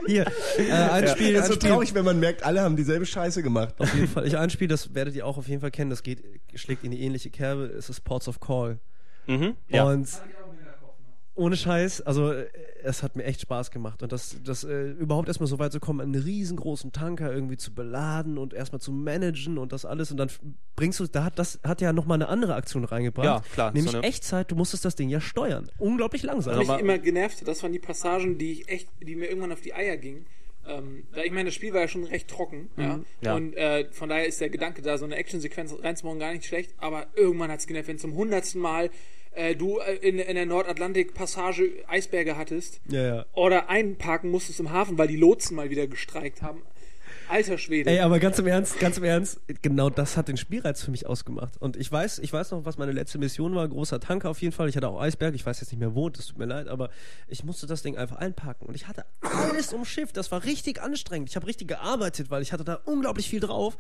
Hier, 0.06 0.26
äh, 0.58 0.72
ein 0.72 1.08
Spiel, 1.08 1.34
Das 1.34 1.44
ein 1.44 1.44
ist 1.44 1.48
so 1.48 1.54
Spiel. 1.56 1.70
traurig, 1.70 1.94
wenn 1.94 2.06
man 2.06 2.20
merkt, 2.20 2.44
alle 2.44 2.62
haben 2.62 2.76
dieselbe 2.76 3.06
Scheiße 3.06 3.44
gemacht. 3.44 3.74
Auf 3.78 3.94
jeden 3.94 4.08
Fall. 4.08 4.28
Ich 4.28 4.38
ein 4.38 4.50
Spiel, 4.50 4.68
das 4.68 4.94
werdet 4.94 5.16
ihr 5.16 5.26
auch 5.26 5.38
auf 5.38 5.48
jeden 5.48 5.62
Fall 5.62 5.72
kennen, 5.72 5.90
das 5.90 6.04
geht, 6.04 6.24
schlägt 6.56 6.84
in 6.84 6.92
die 6.92 7.02
ähnliche 7.02 7.30
Kerbe, 7.30 7.66
es 7.66 7.90
ist 7.90 8.02
Ports 8.04 8.28
of 8.28 8.40
Call. 8.40 8.80
Mhm. 9.28 9.56
Ja. 9.68 9.84
Und 9.84 10.08
ohne 11.40 11.56
Scheiß, 11.56 12.02
also 12.02 12.32
äh, 12.32 12.48
es 12.84 13.02
hat 13.02 13.16
mir 13.16 13.24
echt 13.24 13.42
Spaß 13.42 13.72
gemacht. 13.72 14.04
Und 14.04 14.12
das, 14.12 14.38
das 14.44 14.64
äh, 14.64 14.90
überhaupt 14.92 15.28
erstmal 15.28 15.48
so 15.48 15.58
weit 15.58 15.72
zu 15.72 15.80
kommen, 15.80 16.02
einen 16.02 16.16
riesengroßen 16.22 16.92
Tanker 16.92 17.34
irgendwie 17.34 17.58
zu 17.58 17.74
beladen 17.74 18.38
und 18.38 18.54
erstmal 18.54 18.82
zu 18.82 18.92
managen 18.92 19.58
und 19.58 19.72
das 19.72 19.86
alles. 19.86 20.12
Und 20.12 20.18
dann 20.18 20.30
bringst 20.76 21.00
du, 21.00 21.08
da 21.08 21.24
hat 21.24 21.40
das 21.40 21.60
hat 21.64 21.82
ja 21.82 21.94
nochmal 21.94 22.16
eine 22.18 22.28
andere 22.28 22.56
Aktion 22.56 22.84
reingebracht. 22.84 23.26
Ja, 23.26 23.42
klar, 23.54 23.72
Nämlich 23.72 23.92
so 23.92 23.98
eine- 23.98 24.08
Echtzeit, 24.08 24.52
du 24.52 24.56
musstest 24.56 24.86
das 24.86 24.96
Ding 24.96 25.10
ja 25.10 25.22
steuern. 25.22 25.72
Unglaublich 25.78 26.24
langsam. 26.24 26.58
Also 26.58 26.72
mich 26.74 26.82
immer 26.82 27.00
genervt 27.00 27.42
hat, 27.42 27.48
das 27.48 27.64
waren 27.64 27.72
die 27.72 27.80
Passagen, 27.80 28.38
die 28.38 28.52
ich 28.52 28.70
echt, 28.70 28.90
die 29.02 29.16
mir 29.16 29.30
irgendwann 29.30 29.52
auf 29.52 29.62
die 29.62 29.74
Eier 29.74 29.98
gingen. 29.98 30.26
Ähm, 30.68 31.08
da 31.14 31.22
ich 31.24 31.32
meine, 31.32 31.46
das 31.46 31.56
Spiel 31.56 31.74
war 31.74 31.82
ja 31.82 31.88
schon 31.88 32.04
recht 32.04 32.28
trocken, 32.28 32.70
ja. 32.78 33.00
Ja. 33.22 33.36
Und 33.36 33.56
äh, 33.56 33.88
von 33.92 34.10
daher 34.10 34.28
ist 34.28 34.40
der 34.40 34.50
Gedanke 34.50 34.82
da, 34.82 34.98
so 34.98 35.06
eine 35.06 35.16
Actionsequenz 35.16 35.74
reinzumachen, 35.82 36.20
gar 36.20 36.32
nicht 36.34 36.46
schlecht. 36.46 36.74
Aber 36.78 37.08
irgendwann 37.16 37.50
hat 37.52 37.60
es 37.60 37.66
genervt, 37.68 37.88
wenn 37.88 37.98
zum 37.98 38.14
hundertsten 38.14 38.62
Mal 38.62 38.90
äh, 39.32 39.56
du 39.56 39.80
äh, 39.80 39.96
in, 39.96 40.20
in 40.20 40.36
der 40.36 40.46
Nordatlantik-Passage 40.46 41.84
Eisberge 41.88 42.38
hattest 42.38 42.82
Ja, 42.90 43.02
ja. 43.16 43.26
oder 43.34 43.70
einparken 43.70 44.32
musstest 44.32 44.60
im 44.60 44.72
Hafen, 44.72 44.98
weil 44.98 45.08
die 45.08 45.18
Lotsen 45.18 45.56
mal 45.56 45.70
wieder 45.70 45.88
gestreikt 45.88 46.42
haben. 46.42 46.62
Alter 47.28 47.60
Schwede. 47.60 47.92
Ey, 47.92 48.00
aber 48.00 48.20
ganz 48.20 48.40
im 48.40 48.48
Ernst, 48.48 48.80
ganz 48.80 48.98
im 48.98 49.04
Ernst, 49.04 49.40
genau 49.62 49.92
das 49.92 50.18
hat 50.18 50.28
den 50.28 50.38
Spielreiz 50.38 50.82
für 50.84 50.90
mich 50.90 51.06
ausgemacht. 51.06 51.58
Und 51.58 51.78
ich 51.78 51.92
weiß, 51.92 52.20
ich 52.20 52.34
weiß 52.34 52.52
noch, 52.52 52.66
was 52.66 52.80
meine 52.80 52.92
letzte 52.92 53.20
Mission 53.20 53.54
war. 53.54 53.68
Großer 53.68 54.00
Tanker 54.00 54.32
auf 54.32 54.42
jeden 54.42 54.52
Fall. 54.52 54.68
Ich 54.68 54.76
hatte 54.76 54.88
auch 54.88 55.00
Eisberg. 55.00 55.36
Ich 55.36 55.46
weiß 55.46 55.60
jetzt 55.62 55.72
nicht 55.72 55.80
mehr 55.80 55.94
wo. 55.94 56.10
Das 56.10 56.26
tut 56.26 56.40
mir 56.40 56.46
leid, 56.46 56.68
aber 56.68 56.90
ich 57.28 57.44
musste 57.44 57.68
das 57.68 57.84
Ding 57.84 57.98
einfach 57.98 58.16
einpacken. 58.16 58.66
Und 58.66 58.74
ich 58.74 58.88
hatte 58.88 59.06
alles 59.22 59.74
um 59.74 59.86
Schiff. 59.86 60.12
Das 60.12 60.32
war 60.32 60.44
richtig 60.44 60.82
anstrengend. 60.82 61.30
Ich 61.30 61.36
habe 61.36 61.46
richtig 61.46 61.68
gearbeitet, 61.68 62.32
weil 62.32 62.42
ich 62.42 62.52
hatte 62.52 62.64
da 62.64 62.80
unglaublich 62.86 63.30
viel 63.30 63.40
drauf. 63.40 63.78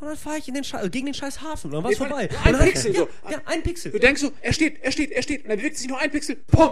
Und 0.00 0.06
dann 0.08 0.16
fahre 0.16 0.38
ich 0.38 0.48
in 0.48 0.54
den 0.54 0.64
Schei- 0.64 0.88
gegen 0.88 1.06
den 1.06 1.14
scheiß 1.14 1.42
Hafen. 1.42 1.66
Und 1.68 1.72
dann 1.74 1.84
war 1.84 1.90
es 1.90 1.98
vorbei. 1.98 2.28
ein 2.44 2.58
Pixel 2.58 2.92
ja, 2.94 3.00
so. 3.00 3.08
Ja, 3.30 3.38
ein 3.44 3.62
Pixel. 3.62 3.92
Du 3.92 3.98
denkst 3.98 4.20
so, 4.22 4.32
er 4.40 4.52
steht, 4.52 4.82
er 4.82 4.92
steht, 4.92 5.12
er 5.12 5.22
steht. 5.22 5.42
Und 5.44 5.50
dann 5.50 5.58
bewegt 5.58 5.76
sich 5.76 5.88
nur 5.88 5.98
ein 5.98 6.10
Pixel. 6.10 6.36
Pum! 6.36 6.68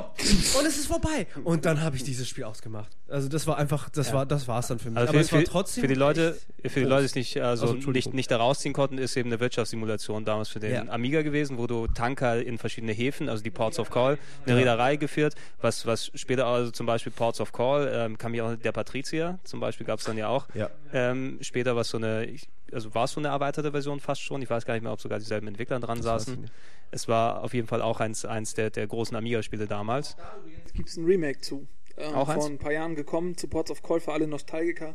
Und 0.58 0.66
es 0.66 0.78
ist 0.78 0.86
vorbei. 0.86 1.26
Und 1.44 1.64
dann 1.64 1.82
habe 1.82 1.96
ich 1.96 2.04
dieses 2.04 2.26
Spiel 2.28 2.44
ausgemacht. 2.44 2.90
Also 3.08 3.28
das 3.28 3.46
war 3.46 3.56
einfach, 3.58 3.88
das 3.90 4.12
war, 4.12 4.26
das 4.26 4.48
war's 4.48 4.68
dann 4.68 4.78
für 4.78 4.88
mich. 4.90 4.98
Also 4.98 5.10
Aber 5.10 5.18
für, 5.18 5.24
es 5.24 5.32
war 5.32 5.44
trotzdem 5.44 5.82
für 5.82 5.88
die 5.88 5.94
Leute, 5.94 6.38
für 6.66 6.80
die. 6.80 6.86
Leute, 6.86 7.02
die 7.02 7.06
es 7.06 7.14
nicht, 7.14 7.40
also 7.40 7.68
Also, 7.74 7.90
nicht, 7.90 8.12
nicht 8.14 8.30
da 8.30 8.36
rausziehen 8.38 8.72
konnten, 8.74 8.98
ist 8.98 9.16
eben 9.16 9.28
eine 9.30 9.40
Wirtschaftssimulation 9.40 10.24
damals 10.24 10.48
für 10.48 10.60
den 10.60 10.72
Ja. 10.72 10.88
Amiga 10.92 11.22
gewesen, 11.22 11.58
wo 11.58 11.66
du 11.66 11.86
Tanker 11.86 12.42
in 12.42 12.58
verschiedene 12.58 12.92
Häfen, 12.92 13.28
also 13.28 13.42
die 13.42 13.50
Ports 13.50 13.78
of 13.78 13.90
Call, 13.90 14.18
eine 14.46 14.56
Reederei 14.56 14.96
geführt, 14.96 15.34
was, 15.60 15.86
was 15.86 16.10
später 16.14 16.46
also 16.46 16.70
zum 16.70 16.86
Beispiel 16.86 17.12
Ports 17.12 17.40
of 17.40 17.52
Call, 17.52 17.90
ähm, 17.92 18.18
kam 18.18 18.34
ja 18.34 18.44
auch 18.44 18.56
der 18.56 18.72
Patrizier, 18.72 19.38
zum 19.44 19.60
Beispiel 19.60 19.86
gab 19.86 19.98
es 19.98 20.04
dann 20.06 20.16
ja 20.18 20.28
auch. 20.28 20.46
Ja. 20.54 20.70
Ähm, 20.92 21.38
später 21.42 21.74
war 21.74 21.82
es 21.82 21.88
so 21.90 21.98
eine, 21.98 22.24
ich, 22.26 22.48
also 22.72 22.94
war 22.94 23.04
es 23.04 23.12
so 23.12 23.20
eine 23.20 23.28
erweiterte 23.28 23.70
Version 23.72 24.00
fast 24.00 24.20
schon, 24.22 24.42
ich 24.42 24.50
weiß 24.50 24.64
gar 24.66 24.74
nicht 24.74 24.82
mehr, 24.82 24.92
ob 24.92 25.00
sogar 25.00 25.18
dieselben 25.18 25.46
Entwickler 25.48 25.80
dran 25.80 25.98
ich 25.98 26.04
saßen. 26.04 26.50
Es 26.90 27.08
war 27.08 27.42
auf 27.44 27.52
jeden 27.54 27.66
Fall 27.68 27.82
auch 27.82 28.00
eins, 28.00 28.24
eins 28.24 28.54
der, 28.54 28.70
der 28.70 28.86
großen 28.86 29.16
Amiga-Spiele 29.16 29.66
damals. 29.66 30.16
Jetzt 30.64 30.74
gibt 30.74 30.88
es 30.88 30.96
ein 30.96 31.04
Remake 31.04 31.40
zu. 31.40 31.66
Ähm, 31.96 32.14
Auch 32.14 32.26
vor 32.26 32.34
eins? 32.34 32.46
ein 32.46 32.58
paar 32.58 32.72
Jahren 32.72 32.94
gekommen, 32.94 33.36
zu 33.36 33.48
Ports 33.48 33.70
of 33.70 33.82
Call 33.82 34.00
für 34.00 34.12
alle 34.12 34.26
Nostalgiker. 34.26 34.94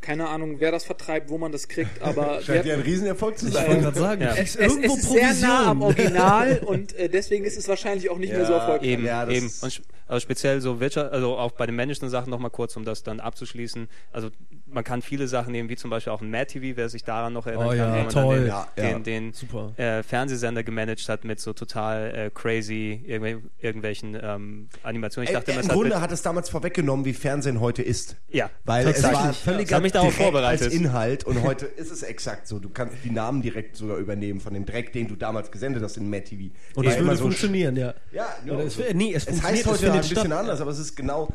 Keine 0.00 0.28
Ahnung, 0.28 0.60
wer 0.60 0.70
das 0.70 0.84
vertreibt, 0.84 1.30
wo 1.30 1.38
man 1.38 1.50
das 1.50 1.66
kriegt, 1.66 2.00
aber 2.00 2.40
Scheint 2.42 2.64
ja 2.64 2.74
ein 2.74 2.80
Riesenerfolg 2.80 3.36
zu 3.36 3.48
Ich 3.48 3.54
wollte 3.54 3.70
sein. 3.72 3.80
gerade 3.82 3.98
sagen, 3.98 4.22
Ja. 4.22 4.34
es, 4.36 4.54
es, 4.54 4.72
irgendwo 4.76 4.94
es 4.94 5.02
ist 5.02 5.10
sehr 5.10 5.34
nah 5.48 5.66
am 5.70 5.80
Provision. 5.80 6.16
Original 6.16 6.58
und 6.66 6.92
äh, 6.94 7.08
deswegen 7.08 7.44
ist 7.44 7.58
es 7.58 7.66
wahrscheinlich 7.66 8.08
auch 8.08 8.18
nicht 8.18 8.32
mehr 8.32 8.46
so 8.46 8.52
Ja, 8.52 8.58
erfolgreich. 8.60 8.88
Eben, 8.88 9.04
Ja, 9.04 9.26
das 9.26 9.34
eben. 9.34 9.46
Und 9.62 9.68
sp- 9.74 9.82
also 10.06 10.20
speziell 10.20 10.60
so 10.60 10.78
Wirtschaft, 10.80 11.12
also 11.12 11.36
auch 11.36 11.50
bei 11.52 11.66
den 11.66 11.74
managten 11.76 12.08
Sachen 12.08 12.30
nochmal 12.30 12.50
kurz, 12.52 12.76
um 12.76 12.84
das 12.84 13.02
dann 13.02 13.18
abzuschließen. 13.20 13.88
Also 14.12 14.30
man 14.72 14.84
kann 14.84 15.02
viele 15.02 15.28
Sachen 15.28 15.52
nehmen, 15.52 15.68
wie 15.68 15.76
zum 15.76 15.90
Beispiel 15.90 16.12
auch 16.12 16.20
ein 16.20 16.30
Mad 16.30 16.46
TV, 16.46 16.76
wer 16.76 16.88
sich 16.88 17.04
daran 17.04 17.32
noch 17.32 17.46
erinnern 17.46 17.66
Oh 17.66 17.70
kann, 17.70 17.78
ja, 17.78 17.94
wie 17.94 17.98
man 18.02 18.08
toll. 18.08 18.38
den, 18.40 18.46
Ja, 18.46 18.68
ja. 18.76 18.82
den, 18.92 19.02
den 19.04 19.32
Super. 19.32 19.72
äh, 19.76 20.02
Fernsehsender 20.02 20.62
gemanagt 20.62 21.08
hat 21.08 21.24
mit 21.24 21.40
so 21.40 21.52
total 21.52 22.14
äh, 22.14 22.30
crazy 22.32 23.02
irgendw 23.06 23.42
irgendwelchen 23.60 24.18
ähm, 24.20 24.68
Animationen. 24.82 25.28
Ich 25.28 25.34
dachte 25.34 25.50
immer, 25.52 25.60
Im 25.60 25.66
es 25.66 25.68
hat 25.70 25.74
Grunde 25.76 26.00
hat 26.00 26.12
es 26.12 26.22
damals 26.22 26.48
vorweggenommen, 26.50 27.04
wie 27.04 27.12
Fernsehen 27.12 27.60
heute 27.60 27.82
ist. 27.82 28.16
ja, 28.28 28.50
Weil 28.64 28.86
es 28.88 29.02
war 29.02 29.32
hab 29.34 29.82
mich 29.82 29.92
darauf 29.92 30.14
vorbereitet. 30.14 30.66
als 30.66 30.74
Inhalt 30.74 31.24
und 31.24 31.42
heute 31.44 31.66
ist 31.66 31.90
es 31.90 32.02
exakt 32.02 32.46
so. 32.46 32.58
Du 32.58 32.68
kannst 32.70 32.96
die 33.04 33.10
Namen 33.10 33.42
direkt 33.42 33.76
sogar 33.76 33.96
übernehmen 33.98 34.40
von 34.40 34.54
dem 34.54 34.66
Dreck, 34.66 34.92
den 34.92 35.08
du 35.08 35.16
damals 35.16 35.50
gesendet 35.50 35.82
hast 35.82 35.96
in 35.96 36.08
Mad 36.10 36.24
TV. 36.24 36.52
Und 36.74 36.86
es 36.86 36.96
immer 36.96 37.06
würde 37.08 37.16
so 37.16 37.22
funktionieren, 37.24 37.76
ja. 37.76 37.94
Ja, 38.12 38.26
Oder 38.46 38.60
ja, 38.60 38.64
es, 38.66 38.74
so. 38.74 38.82
nee, 38.94 39.12
es, 39.14 39.26
Es 39.26 39.40
funktioniert, 39.40 39.44
heißt 39.44 39.60
es 39.60 39.66
heute 39.66 39.78
findet 39.78 39.94
ein 39.94 40.00
bisschen 40.08 40.26
statt. 40.26 40.38
anders, 40.38 40.60
aber 40.60 40.70
es 40.70 40.78
ist 40.78 40.96
genau. 40.96 41.28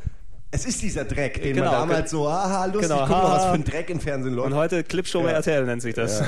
Es 0.56 0.66
ist 0.66 0.82
dieser 0.82 1.04
Dreck, 1.06 1.42
den 1.42 1.56
Genau, 1.56 1.72
man 1.72 1.90
damals 1.90 2.12
so, 2.12 2.30
haha, 2.32 2.66
lustig, 2.66 2.84
genau, 2.84 3.02
guck 3.02 3.10
mal, 3.10 3.24
was 3.36 3.46
für 3.46 3.52
ein 3.52 3.64
Dreck 3.66 3.90
im 3.90 4.00
Fernsehen 4.00 4.34
läuft. 4.34 4.48
Und 4.48 4.56
heute 4.56 4.84
Clipshow 4.84 5.22
bei 5.22 5.32
Ja. 5.32 5.36
RTL 5.38 5.66
nennt 5.66 5.82
sich 5.82 5.94
das. 5.94 6.22
Ja. 6.22 6.28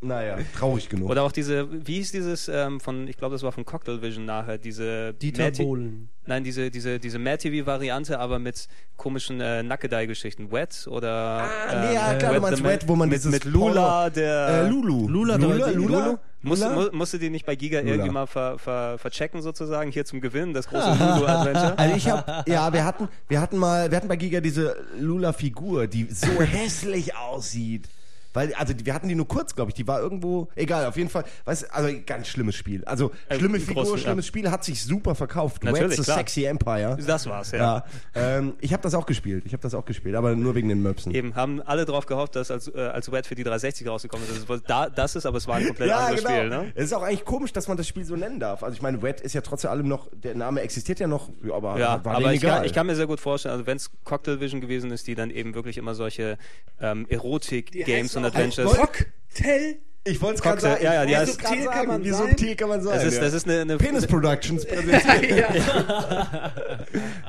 Naja, 0.00 0.38
traurig 0.56 0.88
genug. 0.88 1.10
Oder 1.10 1.22
auch 1.24 1.32
diese, 1.32 1.66
wie 1.86 1.94
hieß 1.94 2.12
dieses 2.12 2.48
ähm, 2.48 2.78
von, 2.80 3.08
ich 3.08 3.16
glaube, 3.16 3.34
das 3.34 3.42
war 3.42 3.50
von 3.52 3.64
Cocktail 3.64 4.00
Vision 4.00 4.24
nachher, 4.26 4.56
diese 4.58 5.12
Dieter 5.14 5.50
Bohlen. 5.50 6.08
Nein, 6.26 6.44
diese, 6.44 6.70
diese, 6.70 6.98
diese 7.00 7.18
Mad 7.18 7.38
TV-Variante, 7.38 8.18
aber 8.20 8.38
mit 8.38 8.68
komischen 8.96 9.40
äh, 9.40 9.62
Nackedei-Geschichten. 9.64 10.52
Wet 10.52 10.86
oder. 10.88 11.10
Ah, 11.10 11.84
nee, 11.88 11.94
ja, 11.94 12.14
klar, 12.14 12.34
du 12.34 12.40
meinst 12.40 12.62
Wet, 12.62 12.86
wo 12.86 12.94
man 12.96 13.08
mit, 13.08 13.18
dieses 13.18 13.32
mit 13.32 13.44
Lula, 13.44 14.04
Porno- 14.04 14.10
der. 14.10 14.48
äh, 14.48 14.68
Lulu. 14.68 15.08
Lula, 15.08 15.36
Lula, 15.36 15.66
der- 15.66 15.74
Lula, 15.74 16.18
Lula? 16.42 16.70
mu 16.70 16.88
musste 16.92 17.18
die 17.18 17.30
nicht 17.30 17.46
bei 17.46 17.56
Giga 17.56 17.80
Lula. 17.80 17.92
irgendwie 17.92 18.10
mal 18.10 18.26
ver, 18.26 18.58
ver, 18.58 18.98
verchecken 18.98 19.42
sozusagen 19.42 19.90
hier 19.90 20.04
zum 20.04 20.20
Gewinnen, 20.20 20.54
das 20.54 20.68
große 20.68 20.90
Lulu-Adventure? 20.98 21.78
Also 21.78 21.96
ich 21.96 22.08
habe, 22.08 22.44
ja, 22.50 22.72
wir 22.72 22.84
hatten, 22.84 23.08
wir 23.28 23.40
hatten 23.40 23.56
mal, 23.56 23.90
wir 23.90 23.96
hatten 23.96 24.08
bei 24.08 24.16
Giga 24.16 24.40
diese 24.40 24.76
Lula-Figur, 24.98 25.86
die 25.86 26.06
so 26.10 26.26
hässlich 26.40 27.16
aussieht. 27.16 27.88
Weil, 28.34 28.52
also 28.54 28.74
wir 28.82 28.94
hatten 28.94 29.08
die 29.08 29.14
nur 29.14 29.26
kurz, 29.28 29.54
glaube 29.54 29.70
ich. 29.70 29.74
Die 29.74 29.86
war 29.86 30.00
irgendwo, 30.00 30.48
egal, 30.54 30.86
auf 30.86 30.96
jeden 30.96 31.08
Fall. 31.10 31.24
Weißt, 31.44 31.72
also 31.72 31.92
ganz 32.06 32.28
schlimmes 32.28 32.54
Spiel. 32.54 32.84
Also 32.84 33.10
Äh, 33.28 33.36
schlimme 33.38 33.58
Figur, 33.60 33.84
ja. 33.84 33.96
schlimmes 33.98 34.26
Spiel, 34.26 34.50
hat 34.50 34.64
sich 34.64 34.82
super 34.82 35.14
verkauft. 35.14 35.64
Natürlich, 35.64 35.98
Wets 35.98 36.06
the. 36.06 36.12
Sexy 36.12 36.44
Empire. 36.44 36.96
Das 37.06 37.26
war's, 37.26 37.50
ja. 37.52 37.58
Ja, 37.58 37.84
ähm, 38.14 38.54
ich 38.60 38.72
habe 38.72 38.82
das 38.82 38.94
auch 38.94 39.06
gespielt. 39.06 39.44
Ich 39.46 39.52
habe 39.52 39.62
das 39.62 39.74
auch 39.74 39.84
gespielt, 39.84 40.14
aber 40.14 40.36
nur 40.36 40.54
wegen 40.54 40.68
den 40.68 40.82
Möpsen. 40.82 41.14
Eben, 41.14 41.34
haben 41.34 41.62
alle 41.62 41.84
drauf 41.84 42.06
gehofft, 42.06 42.36
dass 42.36 42.50
als, 42.50 42.68
äh, 42.68 42.78
als 42.80 43.10
Wet 43.10 43.26
für 43.26 43.34
die 43.34 43.44
360 43.44 43.86
rausgekommen 43.88 44.26
ist. 44.28 44.48
Das, 44.48 44.56
ist, 44.58 44.64
da, 44.68 44.88
das 44.90 45.16
ist, 45.16 45.26
aber 45.26 45.38
es 45.38 45.46
war 45.48 45.56
ein 45.56 45.66
komplett 45.66 45.90
anderes 45.90 46.20
Spiel, 46.22 46.48
ne? 46.48 46.72
Es 46.74 46.84
ist 46.86 46.92
auch 46.92 47.02
eigentlich 47.02 47.24
komisch, 47.24 47.52
dass 47.52 47.68
man 47.68 47.76
das 47.76 47.88
Spiel 47.88 48.04
so 48.04 48.16
nennen 48.16 48.40
darf. 48.40 48.62
Also 48.62 48.74
ich 48.74 48.82
meine, 48.82 49.02
Red 49.02 49.20
ist 49.20 49.32
ja 49.34 49.40
trotz 49.40 49.64
allem 49.64 49.88
noch, 49.88 50.08
der 50.12 50.34
Name 50.34 50.60
existiert 50.60 51.00
ja 51.00 51.06
noch, 51.06 51.30
ja, 51.42 51.54
aber 51.54 51.78
Ja, 51.78 52.04
war 52.04 52.16
aber 52.16 52.32
ich 52.32 52.42
egal. 52.42 52.58
kann, 52.58 52.64
ich 52.66 52.72
kann 52.72 52.86
mir 52.86 52.94
sehr 52.96 53.06
gut 53.06 53.20
vorstellen, 53.20 53.52
also 53.54 53.66
wenn 53.66 53.76
es 53.76 53.90
Cocktail 54.04 54.40
Vision 54.40 54.60
gewesen 54.60 54.90
ist, 54.90 55.06
die 55.06 55.14
dann 55.14 55.30
eben 55.30 55.54
wirklich 55.54 55.78
immer 55.78 55.94
solche 55.94 56.36
ähm, 56.80 57.06
Erotik-Games 57.08 58.14
und 58.18 58.24
Adventures. 58.26 58.72
Cocktail. 58.74 59.76
ich 60.04 60.20
wollte 60.22 60.36
es 60.36 60.42
gerade 60.42 60.60
sagen. 60.60 60.82
ja, 60.84 60.94
ja, 60.94 61.06
die 61.06 61.12
Ich 61.12 61.18
heißt- 61.18 61.26
wollt's 61.26 61.38
grad 61.38 61.48
Subtil 61.52 61.66
kann 61.70 61.86
man 61.88 62.04
Wie 62.04 62.10
subtil 62.12 62.56
kann 62.56 62.68
man 62.68 62.82
sein? 62.82 62.94
Das 62.94 63.04
ist, 63.04 63.14
ja. 63.16 63.20
das 63.22 63.32
ist 63.34 63.46
eine, 63.48 63.60
eine 63.62 63.76
Penis 63.78 64.06
Productions 64.06 64.64
präsentiert. 64.66 65.50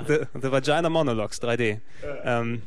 The, 0.07 0.19
The 0.41 0.51
Vagina 0.51 0.89
Monologues 0.89 1.41
3D. 1.41 1.79
Ähm, 2.23 2.61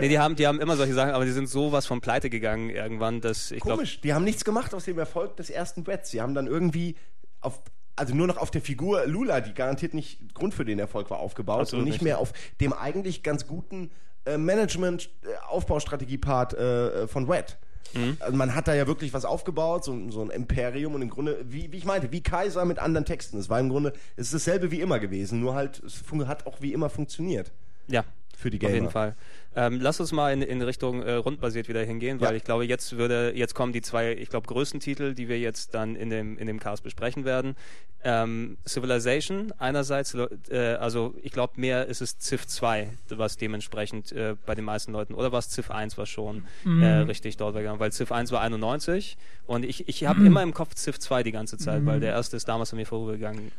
nee, 0.00 0.08
die 0.08 0.18
haben, 0.18 0.36
die 0.36 0.46
haben 0.46 0.60
immer 0.60 0.76
solche 0.76 0.94
Sachen, 0.94 1.12
aber 1.12 1.24
die 1.24 1.30
sind 1.32 1.48
sowas 1.48 1.86
von 1.86 2.00
pleite 2.00 2.30
gegangen 2.30 2.70
irgendwann, 2.70 3.20
dass 3.20 3.50
ich 3.50 3.60
glaube, 3.60 3.76
Komisch, 3.78 4.00
die 4.00 4.14
haben 4.14 4.24
nichts 4.24 4.44
gemacht 4.44 4.74
aus 4.74 4.84
dem 4.84 4.98
Erfolg 4.98 5.36
des 5.36 5.50
ersten 5.50 5.82
Reds. 5.82 6.10
Sie 6.10 6.20
haben 6.20 6.34
dann 6.34 6.46
irgendwie 6.46 6.96
auf 7.40 7.60
also 7.96 8.14
nur 8.14 8.26
noch 8.26 8.38
auf 8.38 8.50
der 8.50 8.62
Figur 8.62 9.04
Lula, 9.06 9.42
die 9.42 9.52
garantiert 9.52 9.92
nicht 9.92 10.32
Grund 10.32 10.54
für 10.54 10.64
den 10.64 10.78
Erfolg 10.78 11.10
war, 11.10 11.18
aufgebaut 11.18 11.60
Absolut 11.62 11.82
und 11.82 11.84
nicht, 11.84 11.96
nicht. 11.96 12.02
mehr 12.02 12.18
auf 12.18 12.32
dem 12.58 12.72
eigentlich 12.72 13.22
ganz 13.22 13.46
guten 13.46 13.90
äh, 14.24 14.38
Management-Aufbaustrategie-Part 14.38 16.54
äh, 16.54 17.06
von 17.08 17.30
Red. 17.30 17.58
Mhm. 17.94 18.16
Also 18.20 18.36
man 18.36 18.54
hat 18.54 18.68
da 18.68 18.74
ja 18.74 18.86
wirklich 18.86 19.12
was 19.12 19.24
aufgebaut, 19.24 19.84
so, 19.84 20.10
so 20.10 20.22
ein 20.22 20.30
Imperium 20.30 20.94
und 20.94 21.02
im 21.02 21.10
Grunde, 21.10 21.38
wie, 21.44 21.72
wie 21.72 21.76
ich 21.76 21.84
meinte, 21.84 22.12
wie 22.12 22.22
Kaiser 22.22 22.64
mit 22.64 22.78
anderen 22.78 23.04
Texten. 23.04 23.38
Es 23.38 23.48
war 23.48 23.58
im 23.58 23.68
Grunde, 23.68 23.92
es 24.16 24.32
ist 24.32 24.46
dasselbe 24.46 24.70
wie 24.70 24.80
immer 24.80 24.98
gewesen, 24.98 25.40
nur 25.40 25.54
halt, 25.54 25.82
es 25.84 26.02
hat 26.26 26.46
auch 26.46 26.60
wie 26.60 26.72
immer 26.72 26.88
funktioniert 26.88 27.52
ja, 27.88 28.04
für 28.36 28.50
die 28.50 28.58
auf 28.58 28.60
Gamer. 28.60 28.74
jeden 28.74 28.90
Fall. 28.90 29.16
Ähm, 29.56 29.80
lass 29.80 29.98
uns 29.98 30.12
mal 30.12 30.32
in, 30.32 30.42
in 30.42 30.62
Richtung 30.62 31.02
äh, 31.02 31.14
rundbasiert 31.14 31.68
wieder 31.68 31.82
hingehen, 31.82 32.20
weil 32.20 32.30
Ja. 32.30 32.36
ich 32.36 32.44
glaube, 32.44 32.64
jetzt 32.66 32.96
würde, 32.96 33.32
jetzt 33.34 33.54
kommen 33.54 33.72
die 33.72 33.82
zwei, 33.82 34.12
ich 34.12 34.28
glaube, 34.28 34.46
größten 34.46 34.78
Titel, 34.78 35.12
die 35.14 35.28
wir 35.28 35.40
jetzt 35.40 35.74
dann 35.74 35.96
in 35.96 36.08
dem, 36.08 36.38
in 36.38 36.46
dem 36.46 36.60
Cast 36.60 36.84
besprechen 36.84 37.24
werden. 37.24 37.56
Ähm, 38.04 38.56
Civilization 38.66 39.52
einerseits, 39.58 40.14
äh, 40.50 40.76
also 40.80 41.14
ich 41.22 41.32
glaube, 41.32 41.54
mehr 41.60 41.86
ist 41.86 42.00
es 42.00 42.16
Civ 42.18 42.46
2, 42.46 42.88
was 43.10 43.36
dementsprechend 43.36 44.12
äh, 44.12 44.36
bei 44.46 44.54
den 44.54 44.64
meisten 44.64 44.92
Leuten, 44.92 45.14
oder 45.14 45.32
war 45.32 45.40
es 45.40 45.50
Civ 45.50 45.70
1 45.70 45.98
was 45.98 46.08
schon 46.08 46.44
Mhm. 46.64 46.82
äh, 46.82 46.86
richtig 47.00 47.36
dort 47.36 47.54
gegangen, 47.56 47.80
weil 47.80 47.92
Civ 47.92 48.12
1 48.12 48.30
war 48.32 48.40
91 48.40 49.18
und 49.46 49.64
ich, 49.64 49.88
ich 49.88 50.02
Mhm. 50.02 50.06
habe 50.08 50.24
immer 50.24 50.42
im 50.42 50.54
Kopf 50.54 50.74
Civ 50.76 50.98
2 50.98 51.22
die 51.24 51.32
ganze 51.32 51.58
Zeit, 51.58 51.84
weil 51.84 52.00
der 52.00 52.12
erste 52.12 52.36
ist 52.36 52.48
damals 52.48 52.72
an 52.72 52.78
mir 52.78 52.86
vorübergegangen. 52.86 53.50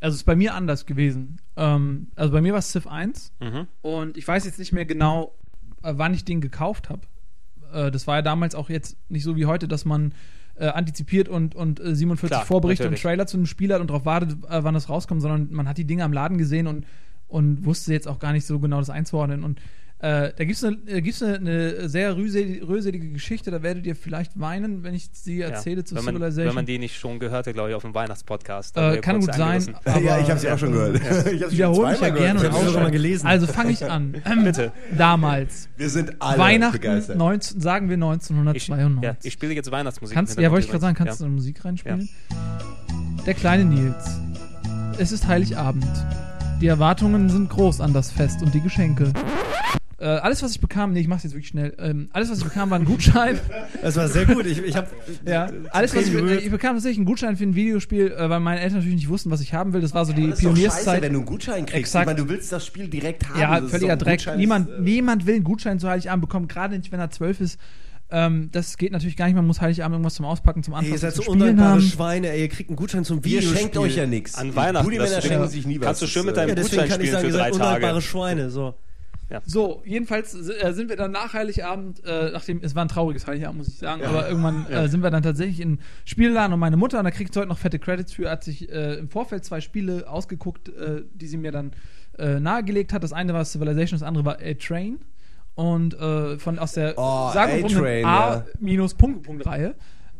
Also 0.00 0.14
es 0.14 0.20
ist 0.20 0.26
bei 0.26 0.36
mir 0.36 0.54
anders 0.54 0.86
gewesen. 0.86 1.40
Ähm, 1.56 2.08
also 2.14 2.32
bei 2.32 2.40
mir 2.40 2.52
war 2.52 2.58
es 2.60 2.70
Civ 2.72 2.86
1 2.86 3.32
Mhm. 3.40 3.66
und 3.82 4.16
ich 4.16 4.26
weiß 4.26 4.44
jetzt 4.44 4.58
nicht 4.58 4.72
mehr 4.72 4.84
genau, 4.84 5.34
äh, 5.82 5.92
wann 5.96 6.14
ich 6.14 6.24
den 6.24 6.40
gekauft 6.40 6.88
habe. 6.88 7.00
Äh, 7.72 7.90
das 7.90 8.06
war 8.06 8.16
ja 8.16 8.22
damals 8.22 8.54
auch 8.54 8.70
jetzt 8.70 8.96
nicht 9.08 9.24
so 9.24 9.36
wie 9.36 9.46
heute, 9.46 9.66
dass 9.68 9.84
man 9.84 10.12
äh, 10.56 10.66
antizipiert 10.68 11.28
und, 11.28 11.54
und 11.54 11.80
äh, 11.80 11.94
47 11.94 12.28
Klar, 12.30 12.44
Vorberichte 12.46 12.84
natürlich. 12.84 13.00
und 13.04 13.08
Trailer 13.08 13.26
zu 13.26 13.36
einem 13.36 13.46
Spiel 13.46 13.72
hat 13.72 13.80
und 13.80 13.90
darauf 13.90 14.04
wartet, 14.04 14.32
äh, 14.48 14.62
wann 14.64 14.74
das 14.74 14.88
rauskommt, 14.88 15.22
sondern 15.22 15.52
man 15.52 15.68
hat 15.68 15.78
die 15.78 15.84
Dinge 15.84 16.04
am 16.04 16.12
Laden 16.12 16.38
gesehen 16.38 16.66
und, 16.66 16.84
und 17.28 17.64
wusste 17.64 17.92
jetzt 17.92 18.08
auch 18.08 18.18
gar 18.18 18.32
nicht 18.32 18.46
so 18.46 18.58
genau 18.58 18.78
das 18.78 18.90
einzuordnen. 18.90 19.44
Und 19.44 19.60
äh, 20.00 20.32
da 20.36 20.44
gibt 20.44 20.52
es 20.52 20.62
eine, 20.64 20.76
äh, 20.86 21.00
gibt's 21.00 21.22
eine, 21.22 21.36
eine 21.38 21.88
sehr 21.88 22.16
rühsel- 22.16 22.62
rühselige 22.64 23.10
Geschichte, 23.10 23.50
da 23.50 23.62
werdet 23.62 23.84
ihr 23.86 23.96
vielleicht 23.96 24.38
weinen, 24.38 24.84
wenn 24.84 24.94
ich 24.94 25.08
sie 25.12 25.40
erzähle 25.40 25.82
zu 25.84 25.96
wenn 25.96 26.04
man, 26.04 26.14
Civilization. 26.14 26.46
Wenn 26.48 26.54
man 26.54 26.66
die 26.66 26.78
nicht 26.78 26.96
schon 26.98 27.18
gehört 27.18 27.46
hat, 27.48 27.54
glaube 27.54 27.70
ich, 27.70 27.74
auf 27.74 27.82
dem 27.82 27.94
Weihnachtspodcast. 27.94 28.76
Äh, 28.76 28.98
kann 28.98 29.18
gut 29.20 29.34
sein. 29.34 29.74
Aber, 29.84 30.00
ja, 30.00 30.20
ich 30.20 30.30
habe 30.30 30.38
sie 30.38 30.48
auch 30.50 30.58
schon 30.58 30.72
gehört. 30.72 30.96
Ich 30.98 31.42
hab's 31.42 31.50
schon 31.50 31.50
wiederhole 31.52 31.90
mich 31.90 32.00
ja 32.00 32.08
gerne 32.10 32.40
Ich 32.40 32.48
auch 32.48 32.64
schon 32.64 32.82
mal 32.82 32.90
gelesen. 32.90 33.26
Also 33.26 33.46
fange 33.46 33.72
ich 33.72 33.84
an. 33.84 34.14
Ähm, 34.28 34.44
Bitte. 34.44 34.72
Damals. 34.96 35.68
Wir 35.76 35.88
sind 35.88 36.20
alle 36.20 36.38
Weihnachten, 36.38 36.72
begeistert. 36.80 37.16
19, 37.16 37.60
sagen 37.60 37.88
wir 37.88 37.96
Ich, 37.96 38.02
1992. 38.02 39.02
ja, 39.02 39.16
ich 39.22 39.32
spiele 39.32 39.54
jetzt 39.54 39.70
Weihnachtsmusik. 39.70 40.14
kannst, 40.14 40.38
ja, 40.38 40.50
wollte 40.50 40.64
ich 40.66 40.70
gerade 40.70 40.82
sagen, 40.82 40.96
kannst 40.96 41.20
du 41.20 41.24
eine 41.24 41.34
Musik 41.34 41.64
reinspielen? 41.64 42.08
Der 43.26 43.34
kleine 43.34 43.64
Nils. 43.64 44.18
Es 44.98 45.12
ist 45.12 45.26
Heiligabend. 45.26 45.86
Die 46.60 46.66
Erwartungen 46.66 47.28
sind 47.28 47.48
groß 47.50 47.80
an 47.80 47.92
das 47.92 48.10
Fest 48.10 48.42
und 48.42 48.52
die 48.54 48.60
Geschenke. 48.60 49.12
Äh, 50.00 50.04
alles, 50.06 50.44
was 50.44 50.52
ich 50.52 50.60
bekam, 50.60 50.92
nee, 50.92 51.00
ich 51.00 51.08
mach's 51.08 51.24
jetzt 51.24 51.32
wirklich 51.32 51.48
schnell. 51.48 51.74
Ähm, 51.80 52.08
alles, 52.12 52.30
was 52.30 52.38
ich 52.38 52.44
bekam, 52.44 52.70
war 52.70 52.78
ein 52.78 52.84
Gutschein. 52.84 53.38
Das 53.82 53.96
war 53.96 54.06
sehr 54.08 54.26
gut. 54.26 54.46
Ich, 54.46 54.62
ich 54.62 54.76
habe 54.76 54.86
ja, 55.26 55.50
alles, 55.70 55.94
was 55.94 56.06
ich, 56.06 56.12
gerührt. 56.12 56.42
ich 56.42 56.50
bekam 56.50 56.74
tatsächlich 56.74 56.98
einen 56.98 57.06
Gutschein 57.06 57.36
für 57.36 57.44
ein 57.44 57.54
Videospiel, 57.56 58.12
äh, 58.12 58.30
weil 58.30 58.38
meine 58.40 58.60
Eltern 58.60 58.78
natürlich 58.78 58.96
nicht 58.96 59.08
wussten, 59.08 59.30
was 59.30 59.40
ich 59.40 59.54
haben 59.54 59.72
will. 59.72 59.80
Das 59.80 59.94
war 59.94 60.04
so 60.04 60.12
die 60.12 60.28
Das 60.30 60.38
ist 60.38 60.44
doch 60.44 60.50
scheiße, 60.50 60.54
Pionierszeit. 60.62 61.02
wenn 61.02 61.12
du 61.14 61.18
einen 61.18 61.26
Gutschein 61.26 61.66
kriegst. 61.66 61.78
Exakt. 61.80 62.02
Ich 62.04 62.06
meine, 62.14 62.22
du 62.26 62.28
willst 62.28 62.52
das 62.52 62.64
Spiel 62.66 62.86
direkt 62.88 63.28
haben. 63.28 63.40
Ja, 63.40 63.60
Das 63.60 63.70
völliger 63.70 63.96
Dreck. 63.96 64.18
Gutschein, 64.18 64.34
äh, 64.34 64.38
Niemand, 64.38 64.68
ist, 64.70 64.80
niemand 64.80 65.26
will 65.26 65.34
einen 65.34 65.44
Gutschein 65.44 65.78
zu 65.80 65.88
Heiligabend 65.88 66.20
bekommen, 66.22 66.46
gerade 66.48 66.76
nicht, 66.78 66.92
wenn 66.92 67.00
er 67.00 67.10
zwölf 67.10 67.40
ist. 67.40 67.58
Ähm, 68.10 68.48
das 68.52 68.78
geht 68.78 68.92
natürlich 68.92 69.16
gar 69.16 69.26
nicht. 69.26 69.34
Man 69.34 69.46
muss 69.46 69.60
Heiligabend 69.60 69.94
irgendwas 69.94 70.14
zum 70.14 70.24
Auspacken, 70.26 70.62
zum 70.62 70.74
Ey, 70.74 70.78
Anfassen, 70.78 70.92
ihr 70.94 70.98
seid 70.98 71.14
so 71.14 71.30
undankbare. 71.30 71.80
Schweine, 71.80 72.30
ey, 72.30 72.42
ihr 72.42 72.48
kriegt 72.48 72.70
einen 72.70 72.76
Gutschein 72.76 73.04
zum 73.04 73.18
Ihr 73.18 73.24
Videospiel. 73.24 73.56
schenkt 73.56 73.76
euch 73.76 73.96
ja 73.96 74.06
nichts. 74.06 74.36
An 74.36 74.54
Weihnachten. 74.54 74.90
Die 74.90 74.98
Männer 74.98 75.20
schenken 75.20 75.48
sich 75.48 75.66
nie 75.66 75.78
was. 75.80 75.86
Kannst 75.86 76.02
du 76.02 76.06
schön 76.06 76.24
mit 76.24 76.36
deinem 76.36 76.50
Ja, 76.50 76.54
deswegen 76.54 76.82
Gutschein 76.82 76.88
kann 76.88 77.00
ich 77.00 77.08
spielen 77.08 77.12
sagen, 77.12 77.28
für 77.28 77.36
ihr 77.36 77.38
drei 77.38 77.44
seid 77.44 77.52
undankbare 77.54 77.92
Tage. 77.94 78.02
Schweine. 78.02 78.50
So. 78.50 78.74
So, 79.44 79.82
jedenfalls 79.84 80.34
äh, 80.34 80.72
sind 80.72 80.88
wir 80.88 80.96
dann 80.96 81.10
nach 81.10 81.34
Heiligabend, 81.34 82.02
äh, 82.04 82.30
nachdem, 82.32 82.60
es 82.62 82.74
war 82.74 82.84
ein 82.84 82.88
trauriges 82.88 83.26
Heiligabend, 83.26 83.58
muss 83.58 83.68
ich 83.68 83.76
sagen, 83.76 84.02
aber 84.02 84.28
irgendwann 84.28 84.66
äh, 84.66 84.88
sind 84.88 85.02
wir 85.02 85.10
dann 85.10 85.22
tatsächlich 85.22 85.60
in 85.60 85.78
Spielladen 86.04 86.54
und 86.54 86.60
meine 86.60 86.76
Mutter, 86.76 86.98
und 86.98 87.04
da 87.04 87.10
kriegt 87.10 87.34
sie 87.34 87.40
heute 87.40 87.48
noch 87.50 87.58
fette 87.58 87.78
Credits 87.78 88.12
für, 88.12 88.30
hat 88.30 88.42
sich 88.42 88.70
äh, 88.70 88.94
im 88.94 89.10
Vorfeld 89.10 89.44
zwei 89.44 89.60
Spiele 89.60 90.08
ausgeguckt, 90.08 90.70
äh, 90.70 91.02
die 91.12 91.26
sie 91.26 91.36
mir 91.36 91.52
dann 91.52 91.72
äh, 92.18 92.40
nahegelegt 92.40 92.92
hat. 92.92 93.02
Das 93.02 93.12
eine 93.12 93.34
war 93.34 93.44
Civilization, 93.44 93.98
das 93.98 94.06
andere 94.06 94.24
war 94.24 94.38
A-Train. 94.40 94.98
Und 95.54 95.94
äh, 95.94 96.38
von 96.38 96.58
aus 96.58 96.72
der 96.72 96.94
Oh, 96.96 97.30
A-Train, 97.34 98.04
A-Punkt-Punkt-Reihe. 98.04 99.74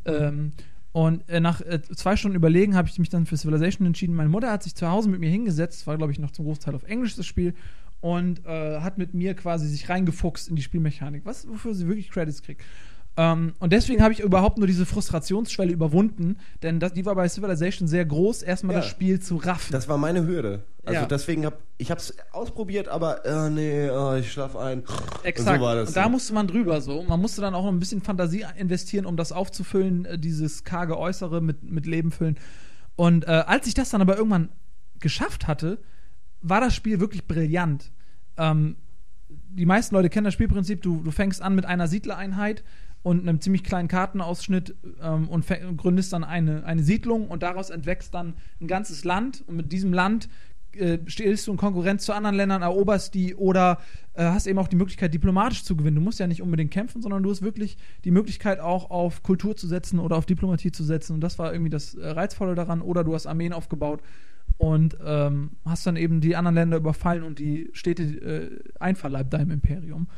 Ähm, 0.04 0.52
und 0.92 1.28
äh, 1.28 1.38
nach 1.38 1.60
äh, 1.60 1.80
zwei 1.94 2.16
Stunden 2.16 2.36
Überlegen 2.36 2.74
habe 2.74 2.88
ich 2.88 2.98
mich 2.98 3.08
dann 3.08 3.24
für 3.24 3.36
Civilization 3.36 3.86
entschieden. 3.86 4.16
Meine 4.16 4.30
Mutter 4.30 4.50
hat 4.50 4.64
sich 4.64 4.74
zu 4.74 4.88
Hause 4.88 5.08
mit 5.08 5.20
mir 5.20 5.30
hingesetzt, 5.30 5.86
war 5.86 5.96
glaube 5.96 6.12
ich 6.12 6.18
noch 6.18 6.32
zum 6.32 6.44
Großteil 6.44 6.74
auf 6.74 6.82
Englisch 6.84 7.14
das 7.14 7.26
Spiel, 7.26 7.54
und 8.00 8.44
äh, 8.46 8.80
hat 8.80 8.98
mit 8.98 9.14
mir 9.14 9.34
quasi 9.34 9.66
sich 9.68 9.88
reingefuchst 9.88 10.48
in 10.48 10.56
die 10.56 10.62
Spielmechanik, 10.62 11.24
was 11.24 11.48
wofür 11.48 11.74
sie 11.74 11.86
wirklich 11.88 12.10
Credits 12.10 12.42
kriegt. 12.42 12.62
Ähm, 13.16 13.54
und 13.58 13.72
deswegen 13.72 14.00
habe 14.00 14.12
ich 14.12 14.20
überhaupt 14.20 14.58
nur 14.58 14.68
diese 14.68 14.86
Frustrationsschwelle 14.86 15.72
überwunden, 15.72 16.36
denn 16.62 16.78
das, 16.78 16.92
die 16.92 17.04
war 17.04 17.16
bei 17.16 17.28
Civilization 17.28 17.88
sehr 17.88 18.04
groß, 18.04 18.42
erstmal 18.42 18.74
Ja. 18.76 18.80
das 18.82 18.88
Spiel 18.88 19.18
zu 19.18 19.36
raffen. 19.36 19.72
das 19.72 19.88
war 19.88 19.98
meine 19.98 20.24
Hürde. 20.24 20.62
Also 20.84 21.00
Ja. 21.00 21.06
deswegen 21.06 21.44
habe 21.44 21.56
ich 21.78 21.90
habe 21.90 22.00
es 22.00 22.14
ausprobiert, 22.32 22.86
aber 22.88 23.24
äh, 23.26 23.50
nee, 23.50 23.90
oh, 23.90 24.14
ich 24.14 24.32
schlaf 24.32 24.54
ein. 24.56 24.84
Exakt. 25.24 25.60
Und 25.60 25.68
so. 25.68 25.80
Und 25.80 25.96
da 25.96 26.08
musste 26.08 26.32
man 26.34 26.46
drüber 26.46 26.80
so. 26.80 27.02
Man 27.02 27.20
musste 27.20 27.40
dann 27.40 27.54
auch 27.54 27.64
noch 27.64 27.72
ein 27.72 27.78
bisschen 27.80 28.02
Fantasie 28.02 28.44
investieren, 28.56 29.04
um 29.06 29.16
das 29.16 29.32
aufzufüllen, 29.32 30.04
äh, 30.04 30.18
dieses 30.18 30.62
karge 30.64 30.96
Äußere 30.96 31.40
mit, 31.40 31.64
mit 31.64 31.86
Leben 31.86 32.10
füllen. 32.12 32.36
Und 32.96 33.26
äh, 33.26 33.30
als 33.46 33.66
ich 33.66 33.74
das 33.74 33.90
dann 33.90 34.00
aber 34.00 34.16
irgendwann 34.16 34.48
geschafft 35.00 35.46
hatte, 35.48 35.78
war 36.40 36.60
das 36.60 36.74
Spiel 36.74 37.00
wirklich 37.00 37.26
brillant. 37.26 37.90
Ähm, 38.36 38.76
die 39.28 39.66
meisten 39.66 39.94
Leute 39.94 40.08
kennen 40.08 40.24
das 40.24 40.34
Spielprinzip, 40.34 40.82
du, 40.82 41.02
du 41.02 41.10
fängst 41.10 41.42
an 41.42 41.54
mit 41.54 41.66
einer 41.66 41.88
Siedlereinheit 41.88 42.64
und 43.02 43.20
einem 43.20 43.40
ziemlich 43.40 43.64
kleinen 43.64 43.88
Kartenausschnitt 43.88 44.74
ähm, 45.02 45.28
und 45.28 45.46
gründest 45.76 46.12
dann 46.12 46.24
eine, 46.24 46.64
eine 46.64 46.82
Siedlung 46.82 47.28
und 47.28 47.42
daraus 47.42 47.70
entwächst 47.70 48.14
dann 48.14 48.34
ein 48.60 48.66
ganzes 48.66 49.04
Land 49.04 49.44
und 49.46 49.56
mit 49.56 49.72
diesem 49.72 49.92
Land 49.92 50.28
äh, 50.72 50.98
stehst 51.06 51.46
du 51.46 51.52
in 51.52 51.56
Konkurrenz 51.56 52.04
zu 52.04 52.12
anderen 52.12 52.36
Ländern, 52.36 52.62
eroberst 52.62 53.14
die 53.14 53.34
oder 53.34 53.78
äh, 54.14 54.24
hast 54.24 54.46
eben 54.46 54.58
auch 54.58 54.68
die 54.68 54.76
Möglichkeit, 54.76 55.14
diplomatisch 55.14 55.64
zu 55.64 55.76
gewinnen. 55.76 55.96
Du 55.96 56.02
musst 56.02 56.20
ja 56.20 56.26
nicht 56.26 56.42
unbedingt 56.42 56.70
kämpfen, 56.70 57.02
sondern 57.02 57.22
du 57.22 57.30
hast 57.30 57.42
wirklich 57.42 57.78
die 58.04 58.10
Möglichkeit, 58.10 58.60
auch 58.60 58.90
auf 58.90 59.22
Kultur 59.22 59.56
zu 59.56 59.66
setzen 59.66 59.98
oder 59.98 60.16
auf 60.16 60.26
Diplomatie 60.26 60.70
zu 60.70 60.84
setzen. 60.84 61.14
Und 61.14 61.20
das 61.20 61.38
war 61.38 61.52
irgendwie 61.52 61.70
das 61.70 61.94
äh, 61.94 62.08
Reizvolle 62.08 62.54
daran. 62.54 62.82
Oder 62.82 63.02
du 63.02 63.14
hast 63.14 63.26
Armeen 63.26 63.52
aufgebaut 63.52 64.02
und 64.58 64.98
ähm, 65.04 65.52
hast 65.64 65.86
dann 65.86 65.96
eben 65.96 66.20
die 66.20 66.36
anderen 66.36 66.56
Länder 66.56 66.76
überfallen 66.76 67.22
und 67.22 67.38
die 67.38 67.70
Städte 67.72 68.02
äh, 68.02 68.58
einverleibt 68.78 69.32
deinem 69.32 69.52
Imperium. 69.52 70.08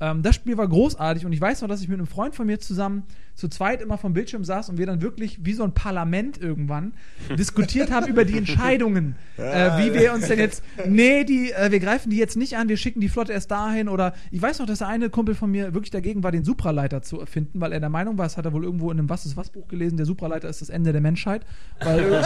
Ähm, 0.00 0.22
das 0.22 0.34
Spiel 0.34 0.56
war 0.58 0.68
großartig 0.68 1.24
und 1.24 1.32
ich 1.32 1.40
weiß 1.40 1.62
noch, 1.62 1.68
dass 1.68 1.80
ich 1.80 1.88
mit 1.88 1.98
einem 1.98 2.08
Freund 2.08 2.34
von 2.34 2.46
mir 2.46 2.58
zusammen 2.58 3.04
zu 3.34 3.48
zweit 3.48 3.82
immer 3.82 3.98
vom 3.98 4.12
Bildschirm 4.12 4.44
saß 4.44 4.68
und 4.68 4.78
wir 4.78 4.86
dann 4.86 5.02
wirklich 5.02 5.44
wie 5.44 5.54
so 5.54 5.64
ein 5.64 5.72
Parlament 5.72 6.40
irgendwann 6.40 6.92
diskutiert 7.36 7.90
haben 7.90 8.06
über 8.06 8.24
die 8.24 8.38
Entscheidungen. 8.38 9.16
äh, 9.36 9.70
wie 9.78 9.92
wir 9.92 10.12
uns 10.12 10.28
denn 10.28 10.38
jetzt, 10.38 10.62
nee, 10.86 11.24
die, 11.24 11.52
äh, 11.52 11.70
wir 11.70 11.80
greifen 11.80 12.10
die 12.10 12.16
jetzt 12.16 12.36
nicht 12.36 12.56
an, 12.56 12.68
wir 12.68 12.76
schicken 12.76 13.00
die 13.00 13.08
Flotte 13.08 13.32
erst 13.32 13.50
dahin 13.50 13.88
oder 13.88 14.14
ich 14.30 14.40
weiß 14.40 14.60
noch, 14.60 14.66
dass 14.66 14.78
der 14.78 14.88
eine 14.88 15.10
Kumpel 15.10 15.34
von 15.34 15.50
mir 15.50 15.74
wirklich 15.74 15.90
dagegen 15.90 16.22
war, 16.22 16.30
den 16.30 16.44
Supraleiter 16.44 17.02
zu 17.02 17.18
erfinden, 17.20 17.60
weil 17.60 17.72
er 17.72 17.80
der 17.80 17.88
Meinung 17.88 18.18
war, 18.18 18.26
das 18.26 18.36
hat 18.36 18.44
er 18.44 18.52
wohl 18.52 18.64
irgendwo 18.64 18.90
in 18.90 18.98
einem 18.98 19.10
Was 19.10 19.26
ist 19.26 19.36
was 19.36 19.50
Buch 19.50 19.66
gelesen, 19.66 19.96
der 19.96 20.06
Supraleiter 20.06 20.48
ist 20.48 20.60
das 20.60 20.68
Ende 20.68 20.92
der 20.92 21.00
Menschheit. 21.00 21.42
Weil, 21.80 22.00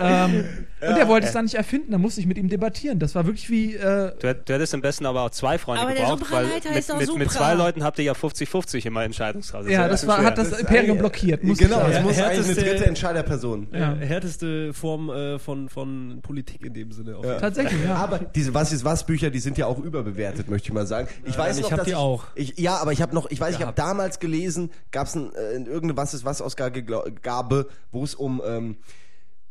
ähm, 0.00 0.44
und 0.80 0.96
er 0.96 1.08
wollte 1.08 1.26
es 1.26 1.32
dann 1.32 1.44
nicht 1.44 1.56
erfinden, 1.56 1.92
da 1.92 1.98
musste 1.98 2.20
ich 2.20 2.26
mit 2.26 2.38
ihm 2.38 2.48
debattieren. 2.48 2.98
Das 2.98 3.14
war 3.14 3.26
wirklich 3.26 3.50
wie, 3.50 3.74
äh, 3.74 4.12
Du, 4.18 4.34
du 4.34 4.52
hättest 4.54 4.74
am 4.74 4.80
besten 4.80 5.06
aber 5.06 5.22
auch 5.22 5.30
zwei 5.30 5.58
Freunde 5.58 5.82
Aber 5.82 5.92
der 5.92 6.06
gebraucht, 6.06 6.32
weil 6.32 6.46
mit, 6.46 6.98
mit, 6.98 7.18
mit 7.18 7.30
zwei 7.30 7.54
Leuten 7.54 7.84
habt 7.84 7.98
ihr 7.98 8.04
ja 8.04 8.12
50-50 8.12 8.86
immer 8.86 9.04
Entscheidungskraft. 9.04 9.57
Ist 9.66 9.72
ja, 9.72 9.88
das 9.88 10.06
war, 10.06 10.22
hat 10.24 10.38
das 10.38 10.52
Imperium 10.58 10.98
blockiert. 10.98 11.44
musste 11.44 11.64
Genau, 11.64 11.86
ich 11.88 11.96
es 11.96 12.02
muss 12.02 12.18
eine 12.18 12.42
dritte 12.42 12.86
Entscheiderperson. 12.86 13.68
Ja. 13.72 13.94
Äh, 13.94 14.06
härteste 14.06 14.72
Form 14.72 15.10
äh, 15.10 15.38
von, 15.38 15.68
von 15.68 16.20
Politik 16.22 16.64
in 16.64 16.74
dem 16.74 16.92
Sinne. 16.92 17.16
Fall. 17.22 17.38
Tatsächlich, 17.38 17.84
ja. 17.84 17.96
Aber 17.96 18.18
diese 18.18 18.54
Was 18.54 18.72
ist 18.72 18.84
was 18.84 19.06
Bücher, 19.06 19.30
die 19.30 19.40
sind 19.40 19.58
ja 19.58 19.66
auch 19.66 19.78
überbewertet, 19.78 20.48
möchte 20.48 20.68
ich 20.68 20.72
mal 20.72 20.86
sagen. 20.86 21.08
Ich 21.24 21.36
weiß 21.36 21.56
ich 21.56 21.62
noch, 21.62 21.70
hab 21.70 21.78
dass 21.78 21.84
die 21.86 21.92
ich, 21.92 21.96
auch. 21.96 22.24
Ich, 22.34 22.58
ja, 22.58 22.76
aber 22.76 22.92
ich 22.92 23.02
habe 23.02 23.14
noch, 23.14 23.30
ich 23.30 23.40
weiß, 23.40 23.54
ich 23.56 23.62
habe 23.62 23.72
damals 23.74 24.20
gelesen, 24.20 24.70
gab 24.90 25.06
es 25.06 25.16
äh, 25.16 25.20
irgendeine 25.20 25.96
Was 25.96 26.14
ist 26.14 26.24
was 26.24 26.40
Ausgabe, 26.42 27.68
wo 27.92 28.04
es 28.04 28.14
um 28.14 28.42
ähm, 28.46 28.76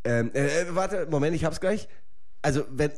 ähm, 0.08 0.32
äh, 0.34 0.46
äh, 0.46 0.66
warte, 0.76 1.08
Moment, 1.10 1.36
ich 1.36 1.44
hab's 1.44 1.60
gleich. 1.60 1.88
Also, 2.42 2.64
wenn 2.70 2.92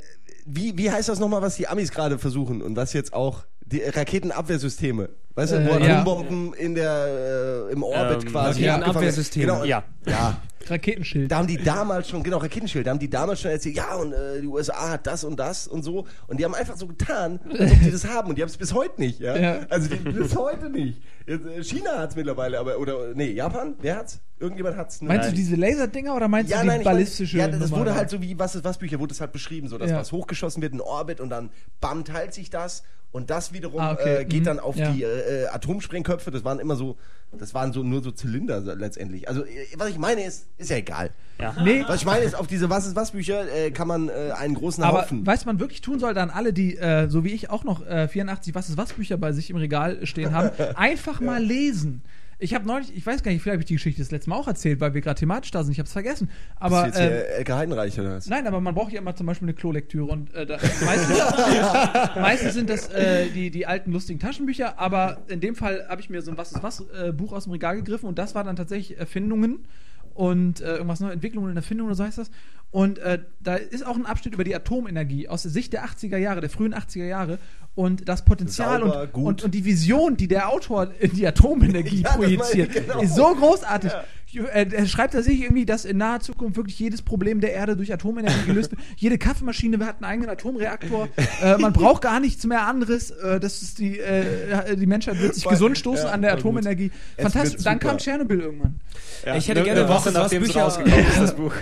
wie, 0.45 0.77
wie 0.77 0.91
heißt 0.91 1.09
das 1.09 1.19
nochmal, 1.19 1.41
was 1.41 1.55
die 1.55 1.67
Amis 1.67 1.91
gerade 1.91 2.17
versuchen 2.17 2.61
und 2.61 2.75
was 2.75 2.93
jetzt 2.93 3.13
auch 3.13 3.45
die 3.71 3.81
Raketenabwehrsysteme, 3.83 5.09
weißt 5.35 5.51
du, 5.53 5.55
Äh, 5.57 5.67
wo 5.67 5.77
ja. 5.83 6.01
Atombomben 6.01 6.53
in 6.53 6.75
der 6.75 7.67
äh, 7.69 7.73
im 7.73 7.83
Orbit 7.83 8.23
Ähm, 8.23 8.31
quasi 8.31 8.67
Raketenabwehrsysteme. 8.67 9.45
Genau, 9.45 9.63
Ja. 9.63 9.83
ja. 10.07 10.37
Raketenschild. 10.67 11.31
Da 11.31 11.37
haben 11.37 11.47
die 11.47 11.57
damals 11.57 12.09
schon, 12.09 12.23
genau, 12.23 12.37
Raketenschild, 12.37 12.85
da 12.87 12.91
haben 12.91 12.99
die 12.99 13.09
damals 13.09 13.41
schon 13.41 13.51
erzählt, 13.51 13.75
ja, 13.75 13.95
und 13.95 14.13
äh, 14.13 14.41
die 14.41 14.47
USA 14.47 14.89
hat 14.91 15.07
das 15.07 15.23
und 15.23 15.37
das 15.39 15.67
und 15.67 15.83
so. 15.83 16.05
Und 16.27 16.39
die 16.39 16.45
haben 16.45 16.55
einfach 16.55 16.75
so 16.77 16.87
getan, 16.87 17.39
als 17.57 17.71
ob 17.71 17.79
die 17.79 17.91
das 17.91 18.05
haben. 18.07 18.29
Und 18.29 18.37
die 18.37 18.41
haben 18.41 18.49
es 18.49 18.57
bis 18.57 18.73
heute 18.73 18.99
nicht, 18.99 19.19
ja. 19.19 19.35
Ja. 19.37 19.59
Also 19.69 19.89
die, 19.89 19.97
bis 19.97 20.35
heute 20.35 20.69
nicht. 20.69 21.01
Äh, 21.25 21.63
China 21.63 21.97
hat 21.99 22.11
es 22.11 22.15
mittlerweile, 22.15 22.59
aber, 22.59 22.77
oder, 22.79 23.13
nee, 23.13 23.31
Japan, 23.31 23.75
wer 23.81 23.97
hat's? 23.97 24.19
Irgendjemand 24.39 24.77
hat's. 24.77 25.01
Meinst 25.01 25.29
du 25.31 25.33
diese 25.35 25.55
Laserdinger 25.55 26.15
oder 26.15 26.27
meinst 26.27 26.49
ja, 26.51 26.57
du 26.57 26.63
die 26.63 26.67
nein, 26.67 26.79
ich 26.81 26.85
mein, 26.85 26.93
ballistische 26.93 27.37
ja, 27.37 27.47
das 27.49 27.59
Nummer? 27.59 27.81
wurde 27.81 27.95
halt 27.95 28.09
so 28.09 28.21
wie 28.21 28.39
was 28.39 28.55
ist 28.55 28.63
was 28.63 28.77
Bücher 28.77 28.97
wurde 28.99 29.09
das 29.09 29.19
halt 29.19 29.33
beschrieben, 29.33 29.67
so 29.67 29.77
dass 29.77 29.91
Ja. 29.91 29.97
was 29.97 30.13
hochgeschossen 30.13 30.61
wird 30.61 30.71
in 30.71 30.79
Orbit 30.79 31.19
und 31.19 31.29
dann 31.29 31.49
bam 31.81 32.05
teilt 32.05 32.33
sich 32.33 32.49
das 32.49 32.83
und 33.11 33.29
das 33.31 33.51
wiederum 33.51 33.81
Ah, 33.81 33.91
okay. 33.93 34.21
äh, 34.21 34.25
geht 34.25 34.41
Mhm. 34.41 34.45
dann 34.45 34.59
auf 34.61 34.77
Ja. 34.77 34.91
die 34.91 35.03
äh, 35.03 35.47
Atomsprengköpfe. 35.47 36.31
Das 36.31 36.45
waren 36.45 36.59
immer 36.59 36.77
so, 36.77 36.95
das 37.37 37.53
waren 37.53 37.73
so 37.73 37.83
nur 37.83 38.01
so 38.01 38.11
Zylinder 38.11 38.61
letztendlich. 38.77 39.27
Also 39.27 39.43
äh, 39.43 39.65
was 39.75 39.89
ich 39.89 39.97
meine 39.97 40.23
ist, 40.23 40.47
ist 40.59 40.69
ja 40.69 40.77
egal. 40.77 41.09
Nee, 41.63 41.85
Was 41.87 42.01
ich 42.01 42.05
meine 42.05 42.25
ist, 42.25 42.35
auf 42.35 42.47
diese 42.47 42.69
Was 42.69 42.85
ist 42.85 42.95
was 42.97 43.11
Bücher 43.11 43.49
äh, 43.49 43.71
kann 43.71 43.87
man 43.87 44.09
äh, 44.09 44.31
einen 44.37 44.55
großen 44.55 44.83
aber 44.83 45.03
Haufen. 45.03 45.25
was 45.25 45.45
man 45.45 45.59
wirklich 45.59 45.79
tun 45.81 45.97
sollte 45.97 46.21
an 46.21 46.29
alle, 46.29 46.51
die, 46.51 46.77
äh, 46.77 47.09
so 47.09 47.23
wie 47.23 47.29
ich 47.29 47.49
auch 47.49 47.63
noch 47.63 47.85
äh, 47.87 48.09
84 48.09 48.53
Was 48.55 48.67
ist 48.69 48.77
was 48.77 48.91
Bücher 48.93 49.17
bei 49.17 49.31
sich 49.31 49.49
im 49.49 49.55
Regal 49.55 50.05
stehen 50.05 50.33
haben, 50.33 50.51
einfach 50.75 51.21
mal 51.21 51.41
lesen. 51.41 52.01
Ich 52.41 52.53
habe 52.55 52.65
neulich, 52.65 52.95
ich 52.95 53.05
weiß 53.05 53.21
gar 53.21 53.31
nicht, 53.33 53.41
vielleicht 53.41 53.55
habe 53.55 53.61
ich 53.63 53.67
die 53.67 53.73
Geschichte 53.73 54.01
das 54.01 54.11
letzte 54.11 54.29
Mal 54.29 54.37
auch 54.37 54.47
erzählt, 54.47 54.79
weil 54.79 54.93
wir 54.93 55.01
gerade 55.01 55.19
thematisch 55.19 55.51
da 55.51 55.61
sind, 55.61 55.73
ich 55.73 55.79
habe 55.79 55.87
es 55.87 55.91
vergessen. 55.93 56.29
Aber 56.55 56.87
ist 56.87 56.95
jetzt 56.95 56.99
hier 56.99 57.09
äh, 57.11 57.37
Elke 57.37 57.55
Heidenreich 57.55 57.99
oder 57.99 58.15
was? 58.15 58.27
Nein, 58.27 58.47
aber 58.47 58.61
man 58.61 58.73
braucht 58.73 58.93
ja 58.93 58.99
immer 58.99 59.13
zum 59.13 59.25
Beispiel 59.25 59.47
eine 59.47 59.55
Klolektüre 59.55 60.05
und 60.05 60.33
äh, 60.33 60.45
da, 60.45 60.57
meistens, 60.85 61.19
meistens 62.15 62.53
sind 62.53 62.69
das 62.69 62.89
äh, 62.89 63.27
die, 63.29 63.51
die 63.51 63.65
alten 63.65 63.91
lustigen 63.91 64.19
Taschenbücher, 64.19 64.79
aber 64.79 65.17
in 65.27 65.41
dem 65.41 65.55
Fall 65.55 65.85
habe 65.89 65.99
ich 66.01 66.09
mir 66.09 66.21
so 66.21 66.31
ein 66.31 66.37
Was 66.37 66.51
ist 66.53 66.63
was 66.63 66.85
äh, 67.01 67.11
Buch 67.11 67.33
aus 67.33 67.43
dem 67.43 67.51
Regal 67.51 67.75
gegriffen 67.75 68.07
und 68.07 68.17
das 68.17 68.35
war 68.35 68.43
dann 68.43 68.55
tatsächlich 68.55 68.97
Erfindungen 68.97 69.59
und 70.19 70.59
äh, 70.59 70.73
irgendwas 70.73 70.99
neue 70.99 71.13
Entwicklungen 71.13 71.51
und 71.51 71.55
Erfindungen 71.55 71.91
oder 71.91 71.95
so 71.95 72.03
heißt 72.03 72.17
das. 72.17 72.29
Und 72.71 72.99
äh, 72.99 73.19
da 73.39 73.55
ist 73.55 73.85
auch 73.85 73.95
ein 73.95 74.05
Abschnitt 74.05 74.33
über 74.33 74.43
die 74.43 74.53
Atomenergie 74.53 75.29
aus 75.29 75.43
der 75.43 75.51
Sicht 75.51 75.71
der 75.71 75.85
80er 75.85 76.17
Jahre, 76.17 76.41
der 76.41 76.49
frühen 76.49 76.75
80er 76.75 77.05
Jahre 77.05 77.39
und 77.73 78.09
das 78.09 78.25
Potenzial 78.25 78.81
Sauber, 78.81 79.07
und, 79.13 79.23
und, 79.23 79.43
und 79.45 79.55
die 79.55 79.63
Vision, 79.63 80.17
die 80.17 80.27
der 80.27 80.49
Autor 80.49 80.91
in 80.99 81.13
die 81.13 81.25
Atomenergie 81.25 82.01
Ja, 82.03 82.17
projiziert, 82.17 82.73
genau. 82.73 82.99
ist 82.99 83.15
so 83.15 83.33
großartig. 83.33 83.93
Er, 84.35 84.71
er 84.71 84.85
schreibt 84.85 85.13
tatsächlich 85.13 85.41
irgendwie, 85.43 85.65
dass 85.65 85.85
in 85.85 85.97
naher 85.97 86.19
Zukunft 86.19 86.55
wirklich 86.57 86.77
jedes 86.79 87.01
Problem 87.01 87.41
der 87.41 87.53
Erde 87.53 87.75
durch 87.75 87.91
Atomenergie 87.91 88.45
gelöst 88.45 88.71
wird. 88.71 88.81
Jede 88.95 89.17
Kaffeemaschine 89.17 89.83
hat 89.85 89.95
einen 89.97 90.05
eigenen 90.05 90.29
Atomreaktor. 90.29 91.07
äh, 91.41 91.57
man 91.57 91.73
braucht 91.73 92.03
gar 92.03 92.19
nichts 92.19 92.45
mehr 92.45 92.65
anderes. 92.67 93.09
Äh, 93.11 93.39
das 93.39 93.61
ist 93.63 93.79
die, 93.79 93.99
äh, 93.99 94.75
die 94.75 94.85
Menschheit 94.85 95.19
wird 95.19 95.33
sich 95.33 95.43
Voll. 95.43 95.53
gesund 95.53 95.77
stoßen 95.77 96.05
Ja, 96.05 96.11
an 96.11 96.21
der 96.21 96.31
gut. 96.31 96.39
Atomenergie. 96.41 96.91
Es 97.17 97.23
Fantastisch. 97.23 97.63
Dann 97.63 97.75
super. 97.77 97.87
kam 97.89 97.97
Tschernobyl 97.97 98.39
irgendwann. 98.41 98.79
Ja, 99.25 99.35
Ich 99.35 99.47
hätte 99.47 99.63
gerne 99.63 99.81
eine 99.81 99.89
Was 99.89 100.05
Woche 100.05 100.13
nachdem 100.13 100.43
es 100.43 100.49
Bücher- 100.49 100.61
rausgekommen 100.63 100.99
ist, 101.07 101.19
das 101.19 101.35
Buch. 101.35 101.53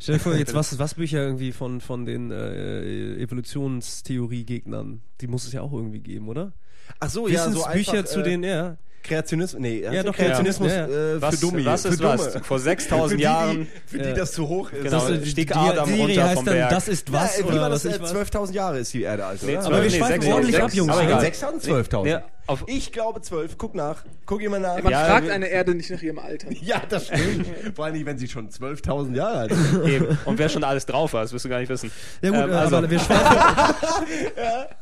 Stell 0.00 0.16
dir 0.16 0.20
vor, 0.20 0.34
jetzt 0.34 0.52
was 0.54 0.76
was 0.80 0.94
Bücher 0.94 1.22
irgendwie 1.22 1.52
von, 1.52 1.80
von 1.80 2.04
den 2.04 2.32
äh, 2.32 3.14
Evolutionstheorie-Gegnern. 3.22 5.00
Die 5.20 5.26
muss 5.26 5.44
es 5.46 5.52
ja 5.52 5.60
auch 5.62 5.72
irgendwie 5.72 6.00
geben, 6.00 6.28
oder? 6.28 6.52
Ach 7.00 7.08
so, 7.10 7.28
ja, 7.28 7.44
so 7.44 7.60
Wissensbücher 7.60 7.92
einfach, 7.98 8.10
zu 8.10 8.20
äh, 8.20 8.24
den, 8.24 8.42
ja. 8.42 8.76
Kreationismus, 9.02 9.60
nee, 9.60 9.80
Ja, 9.82 10.02
doch, 10.02 10.14
Kreationismus 10.14 10.70
ja, 10.70 10.86
ja. 10.86 11.14
Äh, 11.14 11.20
Was, 11.22 11.34
für 11.34 11.40
Dummi, 11.40 11.64
was 11.64 11.82
für 11.82 11.88
ist 11.88 12.00
Dumme. 12.00 12.18
was? 12.18 12.32
Vor 12.46 12.58
Für 12.58 12.58
6000 12.60 13.18
die, 13.18 13.24
Jahren. 13.24 13.58
die, 13.60 13.68
für 13.98 13.98
die 13.98 14.14
das 14.14 14.32
zu 14.32 14.48
hoch 14.48 14.70
ist. 14.72 14.84
Genau, 14.84 15.08
Das 15.08 15.28
stieg 15.28 15.48
die- 15.48 15.54
Adam 15.54 15.92
die 15.92 16.00
runter 16.00 16.22
heißt 16.24 16.34
vom 16.34 16.44
dann, 16.44 16.54
Berg. 16.54 16.70
Das 16.70 16.88
ist 16.88 17.12
was, 17.12 17.38
ja, 17.38 17.44
wie 17.44 17.48
oder 17.48 17.60
war 17.62 17.70
das? 17.70 17.84
ich 17.84 17.94
Äh, 17.96 18.00
was? 18.02 18.14
12.000 18.14 18.52
Jahre 18.52 18.78
ist 18.78 18.94
die 18.94 19.02
Erde 19.02 19.26
alt, 19.26 19.42
Nee, 19.42 19.52
oder? 19.52 19.60
zwölf- 19.62 19.66
Aber 19.74 19.82
wir 19.84 19.90
nee, 19.90 19.96
schweifen 19.98 20.32
ordentlich 20.32 20.62
ab, 20.62 20.72
Jungs. 20.72 20.92
aber 20.92 21.02
egal. 21.02 21.20
6.000, 21.24 21.60
12.000. 21.90 22.02
Nee, 22.04 22.16
auf, 22.46 22.64
Ich 22.66 22.90
glaube 22.92 23.20
12. 23.20 23.56
Guck 23.58 23.74
nach. 23.74 24.04
Guck 24.26 24.40
jemand 24.40 24.62
nach. 24.62 24.82
Man 24.82 24.90
Ja, 24.92 25.04
fragt 25.04 25.30
eine 25.30 25.46
Erde 25.46 25.74
nicht 25.74 25.90
nach 25.90 26.02
ihrem 26.02 26.18
Alter. 26.18 26.48
Ja, 26.62 26.82
das 26.88 27.06
stimmt. 27.06 27.46
Vor 27.76 27.84
allem, 27.84 28.04
wenn 28.06 28.18
sie 28.18 28.28
schon 28.28 28.48
12.000 28.50 29.14
Jahre 29.16 29.38
alt 29.38 29.52
ist. 29.52 29.74
eben. 29.88 30.18
Und 30.24 30.38
wer 30.38 30.48
schon 30.48 30.64
alles 30.64 30.86
drauf 30.86 31.12
war, 31.12 31.22
das 31.22 31.32
wirst 31.32 31.44
du 31.44 31.48
gar 31.48 31.58
nicht 31.60 31.68
wissen. 31.68 31.90
Ja 32.20 32.30
gut, 32.30 32.38
Ähm, 32.40 32.50
äh, 32.50 32.54
also- 32.54 32.76
aber 32.76 32.90
wir 32.90 32.98
schweifen. 32.98 33.24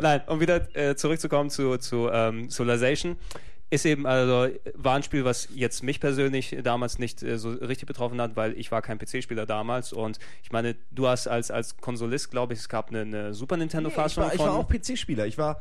Nein, 0.00 0.22
um 0.26 0.40
wieder 0.40 0.74
äh, 0.76 0.96
zurückzukommen 0.96 1.50
zu, 1.50 1.76
zu 1.78 2.08
ähm, 2.10 2.50
Civilization. 2.50 3.16
Ist 3.68 3.84
eben, 3.84 4.06
also, 4.06 4.48
war 4.74 4.94
ein 4.94 5.02
Spiel, 5.02 5.24
was 5.24 5.48
jetzt 5.52 5.82
mich 5.82 5.98
persönlich 5.98 6.56
damals 6.62 7.00
nicht 7.00 7.24
äh, 7.24 7.36
so 7.36 7.50
richtig 7.50 7.88
betroffen 7.88 8.20
hat, 8.20 8.36
weil 8.36 8.56
ich 8.56 8.70
war 8.70 8.80
kein 8.80 8.96
PC-Spieler 8.96 9.44
damals 9.44 9.92
und 9.92 10.20
ich 10.44 10.52
meine, 10.52 10.76
du 10.92 11.08
hast 11.08 11.26
als, 11.26 11.50
als 11.50 11.76
Konsolist, 11.78 12.30
glaube 12.30 12.52
ich, 12.52 12.60
es 12.60 12.68
gab 12.68 12.90
eine, 12.90 13.00
eine 13.00 13.34
Super 13.34 13.56
ich, 13.56 13.60
Nintendo-Fassung 13.60 14.22
war, 14.22 14.34
ich 14.34 14.38
war 14.38 14.54
auch 14.54 14.68
PC-Spieler. 14.68 15.26
Ich 15.26 15.36
war, 15.36 15.60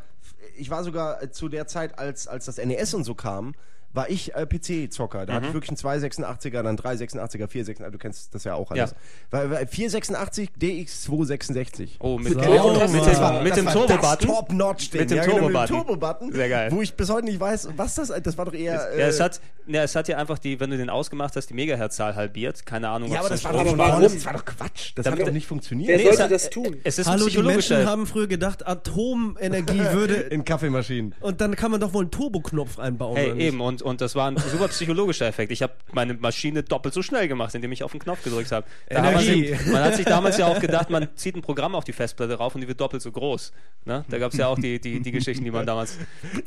ich 0.56 0.70
war 0.70 0.84
sogar 0.84 1.32
zu 1.32 1.50
der 1.50 1.66
Zeit, 1.66 1.98
als, 1.98 2.28
als 2.28 2.46
das 2.46 2.58
NES 2.58 2.94
und 2.94 3.06
so 3.06 3.16
kam, 3.16 3.56
war 3.96 4.10
ich 4.10 4.36
äh, 4.36 4.46
PC-Zocker. 4.46 5.26
Da 5.26 5.34
Mhm. 5.34 5.36
hatte 5.38 5.48
ich 5.48 5.54
wirklich 5.54 5.70
einen 5.70 6.02
286er, 6.02 6.62
dann 6.64 6.78
386er, 6.78 7.48
486er, 7.48 7.90
du 7.90 7.98
kennst 7.98 8.36
das 8.36 8.44
ja 8.44 8.54
auch 8.56 8.72
alles. 8.72 8.92
Ja. 8.92 8.98
War, 9.32 9.50
war 9.52 9.66
486 9.66 10.50
DX266. 10.62 11.90
Oh, 12.00 12.18
mit, 12.18 12.34
So. 12.34 12.40
mit, 12.40 12.48
Oh, 12.50 12.72
mit, 12.74 12.82
das 12.82 12.92
dem, 12.92 13.20
war- 13.20 13.42
mit 13.42 13.52
das 13.52 13.58
dem 13.60 13.68
Turbo-Button. 13.68 14.02
Das 14.02 14.18
Top-Notch-Ding. 14.38 15.02
Mit 15.02 15.12
dem 15.12 15.18
ja, 15.18 15.24
genau, 15.26 15.38
Turbo-Button. 15.40 15.68
Turbo-Button. 15.76 16.32
Sehr 16.34 16.50
geil. 16.50 16.72
Wo 16.72 16.82
ich 16.82 16.94
bis 16.96 17.10
heute 17.10 17.26
nicht 17.26 17.40
weiß, 17.40 17.70
was 17.76 17.96
das, 17.96 18.12
das 18.22 18.38
war 18.38 18.46
doch 18.46 18.54
eher. 18.54 18.74
Ja, 18.74 18.86
äh, 18.88 19.02
es 19.10 19.20
hat, 19.20 19.40
ja, 19.68 19.84
es 19.84 19.96
hat 19.96 20.08
ja 20.08 20.18
einfach 20.18 20.40
die, 20.40 20.60
wenn 20.60 20.70
du 20.70 20.78
den 20.78 20.90
ausgemacht 20.90 21.36
hast, 21.36 21.50
die 21.50 21.54
Megahertzzahl 21.54 22.16
halbiert. 22.16 22.66
Keine 22.66 22.90
Ahnung, 22.90 23.10
ja, 23.12 23.20
ob's 23.20 23.26
aber 23.26 23.30
das 23.30 23.44
dann 23.44 23.54
war 23.56 23.64
doch 23.64 23.78
warum? 23.78 23.92
vorne, 24.02 24.10
das 24.16 24.26
war 24.26 24.34
doch 24.34 24.46
Quatsch. 24.46 24.92
Das 24.96 25.04
Damit- 25.06 25.20
hat 25.22 25.28
doch 25.28 25.34
nicht 25.34 25.48
funktioniert. 25.48 25.90
Wer 25.90 25.98
Nee, 25.98 26.04
sollte 26.16 26.34
das 26.34 26.50
tun? 26.50 26.78
Es 26.84 27.00
ist 27.00 27.08
Hallo, 27.08 27.28
die 27.28 27.42
Menschen 27.42 27.86
haben 27.86 28.06
früher 28.08 28.28
gedacht, 28.28 28.66
Atomenergie 28.68 29.80
würde... 29.92 30.16
In 30.16 30.44
Kaffeemaschinen. 30.46 31.14
Und 31.22 31.42
dann 31.42 31.56
kann 31.56 31.72
man 31.72 31.80
doch 31.80 31.94
wohl 31.94 32.04
einen 32.04 32.12
Turboknopf 32.12 32.80
einbauen. 32.80 33.16
Hey, 33.16 33.38
eben, 33.40 33.62
und, 33.62 33.82
und 33.86 34.02
das 34.02 34.16
war 34.16 34.30
ein 34.30 34.38
super 34.38 34.68
psychologischer 34.68 35.28
Effekt. 35.28 35.52
Ich 35.52 35.62
habe 35.62 35.74
meine 35.94 36.16
Maschine 36.16 36.64
doppelt 36.64 36.94
so 36.94 37.02
schnell 37.02 37.28
gemacht, 37.28 37.54
indem 37.54 37.72
ich 37.72 37.84
auf 37.84 37.92
den 37.92 38.00
Knopf 38.00 38.24
gedrückt 38.24 38.52
habe. 38.52 38.66
Hat 38.92 39.04
man, 39.04 39.72
man 39.72 39.84
hat 39.84 39.96
sich 39.96 40.06
damals 40.06 40.38
ja 40.38 40.48
auch 40.48 40.60
gedacht, 40.60 40.90
man 40.90 41.08
zieht 41.16 41.36
ein 41.36 41.42
Programm 41.42 41.76
auf 41.76 41.84
die 41.84 41.94
Festplatte 41.94 42.34
rauf 42.34 42.56
und 42.56 42.62
die 42.62 42.68
wird 42.68 42.82
doppelt 42.82 43.02
so 43.02 43.12
groß. 43.12 43.54
Ne? 43.86 44.04
Da 44.10 44.18
gab 44.18 44.32
es 44.32 44.38
ja 44.40 44.48
auch 44.48 44.58
die, 44.58 44.80
die, 44.80 45.02
die 45.02 45.12
Geschichten, 45.12 45.44
die 45.44 45.52
man 45.52 45.66
damals 45.66 45.98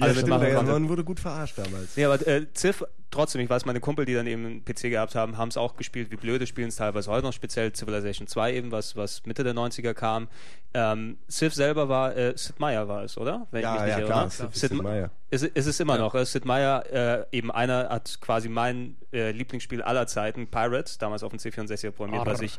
alle 0.01 0.13
stimmt, 0.13 0.29
mitmachen 0.29 0.49
ja, 0.49 0.55
konnte. 0.57 0.73
man 0.73 0.89
wurde 0.89 1.05
gut 1.05 1.21
verarscht 1.21 1.57
damals. 1.59 1.97
Nee, 1.97 2.05
aber 2.05 2.27
äh, 2.27 2.47
Civ, 2.55 2.85
trotzdem, 3.11 3.41
ich 3.41 3.49
weiß, 3.49 3.65
meine 3.65 3.81
Kumpel, 3.81 4.05
die 4.05 4.15
dann 4.15 4.27
eben 4.27 4.45
einen 4.45 4.65
PC 4.65 4.91
gehabt 4.91 5.15
haben, 5.15 5.39
haben 5.39 5.49
es 5.49 5.57
auch 5.57 5.77
gespielt, 5.77 6.11
wie 6.11 6.17
blöde 6.17 6.47
spielen 6.47 6.69
es 6.69 6.77
teilweise 6.77 7.11
heute 7.11 7.25
noch, 7.25 7.33
speziell 7.33 7.73
Civilization 7.73 8.27
2 8.27 8.55
eben, 8.55 8.73
was, 8.73 8.97
was 8.97 9.25
Mitte 9.27 9.45
der 9.45 9.55
90er 9.55 9.95
kam. 9.95 10.29
Ähm, 10.75 11.17
Civ 11.31 11.55
selber 11.55 11.89
war, 11.89 12.15
äh, 12.15 12.35
Sid 12.37 12.61
Meier 12.61 12.87
war 12.89 13.03
es, 13.03 13.17
oder? 13.17 13.47
Wenn 13.51 13.63
Ja, 13.63 13.87
ja, 13.87 13.99
irre, 13.99 14.07
klar? 14.07 14.27
Sid- 14.31 14.53
Sid, 14.55 14.71
Sid 14.71 14.83
Meier. 14.83 15.11
Ist, 15.31 15.43
ist 15.45 15.67
es 15.67 15.81
immer 15.81 15.97
noch. 15.97 16.15
Äh, 16.15 16.25
Sid 16.27 16.45
Meier, 16.45 16.85
äh, 16.93 17.25
eben 17.37 17.51
einer, 17.51 17.89
hat 17.89 18.19
quasi 18.21 18.49
mein 18.51 18.97
äh, 19.13 19.31
Lieblingsspiel 19.33 19.81
aller 19.83 20.07
Zeiten, 20.07 20.47
Pirates, 20.49 20.99
damals 20.99 21.23
auf 21.23 21.31
dem 21.31 21.39
C64 21.39 21.91
programmiert, 21.93 22.27
was 22.27 22.43
ich 22.43 22.59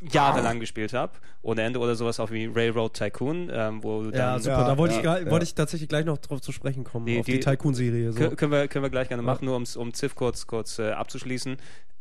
jahrelang 0.00 0.60
gespielt 0.60 0.92
habe. 0.92 1.12
Ohne 1.42 1.62
Ende 1.62 1.78
oder 1.78 1.94
sowas 1.94 2.20
auch 2.20 2.30
wie 2.30 2.46
Railroad 2.46 2.94
Tycoon, 2.94 3.50
ähm, 3.52 3.82
wo 3.82 4.02
du 4.02 4.10
Ja, 4.10 4.32
dann 4.32 4.42
super. 4.42 4.58
Ja, 4.60 4.66
da 4.68 4.78
wollte 4.78 4.94
ja, 5.02 5.18
ich, 5.18 5.24
ja. 5.24 5.30
wollte 5.30 5.44
ich 5.44 5.54
tatsächlich 5.54 5.88
gleich 5.88 6.04
noch 6.04 6.18
drauf 6.18 6.40
zu 6.40 6.52
sprechen 6.52 6.84
kommen, 6.84 7.06
Die- 7.06 7.18
auf 7.20 7.26
die, 7.26 7.32
die- 7.32 7.40
Tycoon-Serie. 7.40 8.12
So. 8.12 8.18
Kö- 8.20 8.36
Können 8.36 8.52
wir, 8.52 8.68
können 8.68 8.82
wir 8.84 8.90
gleich 8.90 9.08
gerne 9.08 9.22
machen, 9.22 9.44
nur 9.46 9.56
um's, 9.56 9.76
um 9.76 9.92
Civ 9.94 10.14
kurz, 10.14 10.46
kurz 10.46 10.78
äh, 10.78 10.90
abzuschließen. 10.92 11.56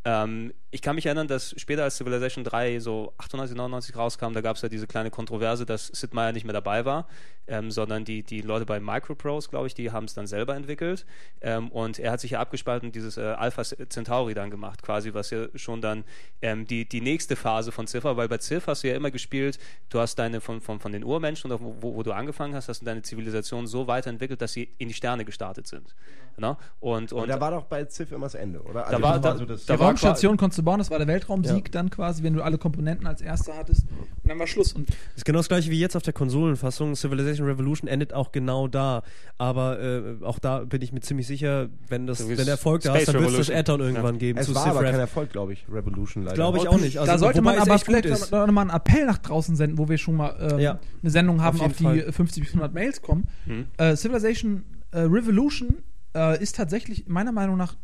Ähm, 0.07 0.53
ich 0.69 0.81
kann 0.83 0.95
mich 0.95 1.05
erinnern, 1.05 1.27
dass 1.27 1.55
später 1.57 1.83
als 1.83 1.97
Civilization 1.97 2.43
3 2.43 2.79
so 2.79 3.13
98, 3.17 3.55
99 3.57 3.95
rauskam, 3.95 4.33
da 4.33 4.41
gab 4.41 4.55
es 4.57 4.61
ja 4.61 4.69
diese 4.69 4.85
kleine 4.87 5.09
Kontroverse, 5.09 5.65
dass 5.65 5.87
Sid 5.87 6.13
Meier 6.13 6.31
nicht 6.31 6.43
mehr 6.43 6.53
dabei 6.53 6.85
war, 6.85 7.07
ähm, 7.47 7.71
sondern 7.71 8.03
die, 8.05 8.21
die 8.21 8.41
Leute 8.41 8.65
bei 8.65 8.79
Microprose, 8.79 9.49
glaube 9.49 9.67
ich, 9.67 9.73
die 9.73 9.91
haben 9.91 10.05
es 10.05 10.13
dann 10.13 10.27
selber 10.27 10.55
entwickelt. 10.55 11.05
Ähm, 11.41 11.69
und 11.71 11.97
er 11.97 12.11
hat 12.11 12.19
sich 12.19 12.31
ja 12.31 12.39
abgespalten 12.39 12.89
und 12.89 12.95
dieses 12.95 13.17
äh, 13.17 13.21
Alpha 13.21 13.63
Centauri 13.63 14.33
dann 14.35 14.51
gemacht, 14.51 14.83
quasi, 14.83 15.13
was 15.13 15.29
ja 15.31 15.47
schon 15.55 15.81
dann 15.81 16.03
ähm, 16.41 16.67
die, 16.67 16.87
die 16.87 17.01
nächste 17.01 17.35
Phase 17.35 17.71
von 17.71 17.85
war, 18.03 18.17
weil 18.17 18.27
bei 18.27 18.37
Civ 18.39 18.67
hast 18.67 18.83
du 18.83 18.89
ja 18.89 18.95
immer 18.95 19.11
gespielt, 19.11 19.57
du 19.89 19.99
hast 19.99 20.19
deine 20.19 20.41
von, 20.41 20.59
von, 20.61 20.79
von 20.79 20.91
den 20.91 21.03
Urmenschen 21.03 21.49
oder 21.51 21.63
wo, 21.63 21.95
wo 21.95 22.03
du 22.03 22.11
angefangen 22.11 22.53
hast, 22.53 22.67
hast 22.67 22.81
du 22.81 22.85
deine 22.85 23.01
Zivilisation 23.01 23.65
so 23.67 23.87
weiterentwickelt, 23.87 24.41
dass 24.41 24.51
sie 24.53 24.69
in 24.77 24.89
die 24.89 24.93
Sterne 24.93 25.23
gestartet 25.25 25.67
sind. 25.67 25.95
Na? 26.37 26.57
Und, 26.81 27.13
Und 27.13 27.21
und 27.23 27.29
da 27.29 27.39
war 27.39 27.51
doch 27.51 27.63
bei 27.63 27.85
Civ 27.85 28.11
immer 28.11 28.25
das 28.25 28.35
Ende, 28.35 28.61
oder? 28.61 28.85
Also 28.87 28.97
Da 28.97 29.01
war- 29.03 29.19
da- 29.19 29.37
so 29.37 29.45
das- 29.45 29.65
da 29.65 29.79
war 29.79 29.94
Raumstation 29.95 30.37
konntest 30.37 30.59
du 30.59 30.63
bauen, 30.63 30.77
das 30.79 30.89
war 30.91 30.97
der 30.97 31.07
Weltraumsieg 31.07 31.71
dann 31.71 31.89
quasi, 31.89 32.23
wenn 32.23 32.33
du 32.33 32.43
alle 32.43 32.57
Komponenten 32.57 33.07
als 33.07 33.21
erster 33.21 33.55
hattest. 33.55 33.83
Und 33.89 34.29
dann 34.29 34.39
war 34.39 34.47
Schluss. 34.47 34.73
Und 34.73 34.89
ist 35.15 35.25
genau 35.25 35.39
das 35.39 35.47
gleiche 35.47 35.71
wie 35.71 35.79
jetzt 35.79 35.95
auf 35.95 36.03
der 36.03 36.13
Konsolenfassung. 36.13 36.95
Civilization 36.95 37.47
Revolution 37.47 37.87
endet 37.87 38.13
auch 38.13 38.31
genau 38.31 38.67
da. 38.67 39.03
Aber 39.37 39.79
äh, 39.79 40.23
auch 40.23 40.39
da 40.39 40.59
bin 40.59 40.81
ich 40.81 40.91
mir 40.91 41.01
ziemlich 41.01 41.27
sicher, 41.27 41.69
wenn 41.89 42.07
das, 42.07 42.27
wenn 42.27 42.47
Erfolg 42.47 42.81
da 42.83 42.95
ist, 42.95 43.07
dann 43.07 43.19
wird 43.21 43.31
es 43.31 43.47
das. 43.47 43.49
Add-on 43.51 43.81
irgendwann 43.81 44.17
geben 44.17 44.39
es 44.39 44.47
zu 44.47 44.55
war 44.55 44.63
Civ 44.63 44.71
aber 44.71 44.81
Rev. 44.81 44.91
kein 44.91 44.99
Erfolg, 44.99 45.31
glaube 45.31 45.53
ich. 45.53 45.65
Revolution 45.71 46.23
leider. 46.23 46.35
Glaube 46.35 46.57
ich 46.57 46.67
auch 46.67 46.79
nicht. 46.79 46.99
Also, 46.99 47.11
da 47.11 47.17
sollte 47.17 47.41
man 47.41 47.57
aber 47.57 47.77
vielleicht 47.79 48.05
ist. 48.05 48.31
noch 48.31 48.47
mal 48.51 48.61
einen 48.61 48.69
Appell 48.69 49.05
nach 49.05 49.17
draußen 49.17 49.55
senden, 49.55 49.77
wo 49.77 49.89
wir 49.89 49.97
schon 49.97 50.15
mal 50.15 50.35
ähm, 50.51 50.59
Ja. 50.59 50.79
eine 51.01 51.11
Sendung 51.11 51.41
haben, 51.41 51.59
Auf 51.59 51.67
auf, 51.67 51.77
die 51.77 51.83
Fall. 51.83 52.11
50 52.11 52.43
bis 52.43 52.53
100 52.53 52.73
Mails 52.73 53.01
kommen. 53.01 53.27
Hm. 53.45 53.65
Äh, 53.77 53.95
Civilization 53.95 54.63
äh, 54.91 54.99
Revolution 55.01 55.75
äh, 56.15 56.41
ist 56.41 56.55
tatsächlich 56.55 57.07
meiner 57.07 57.31
Meinung 57.31 57.57
nach 57.57 57.75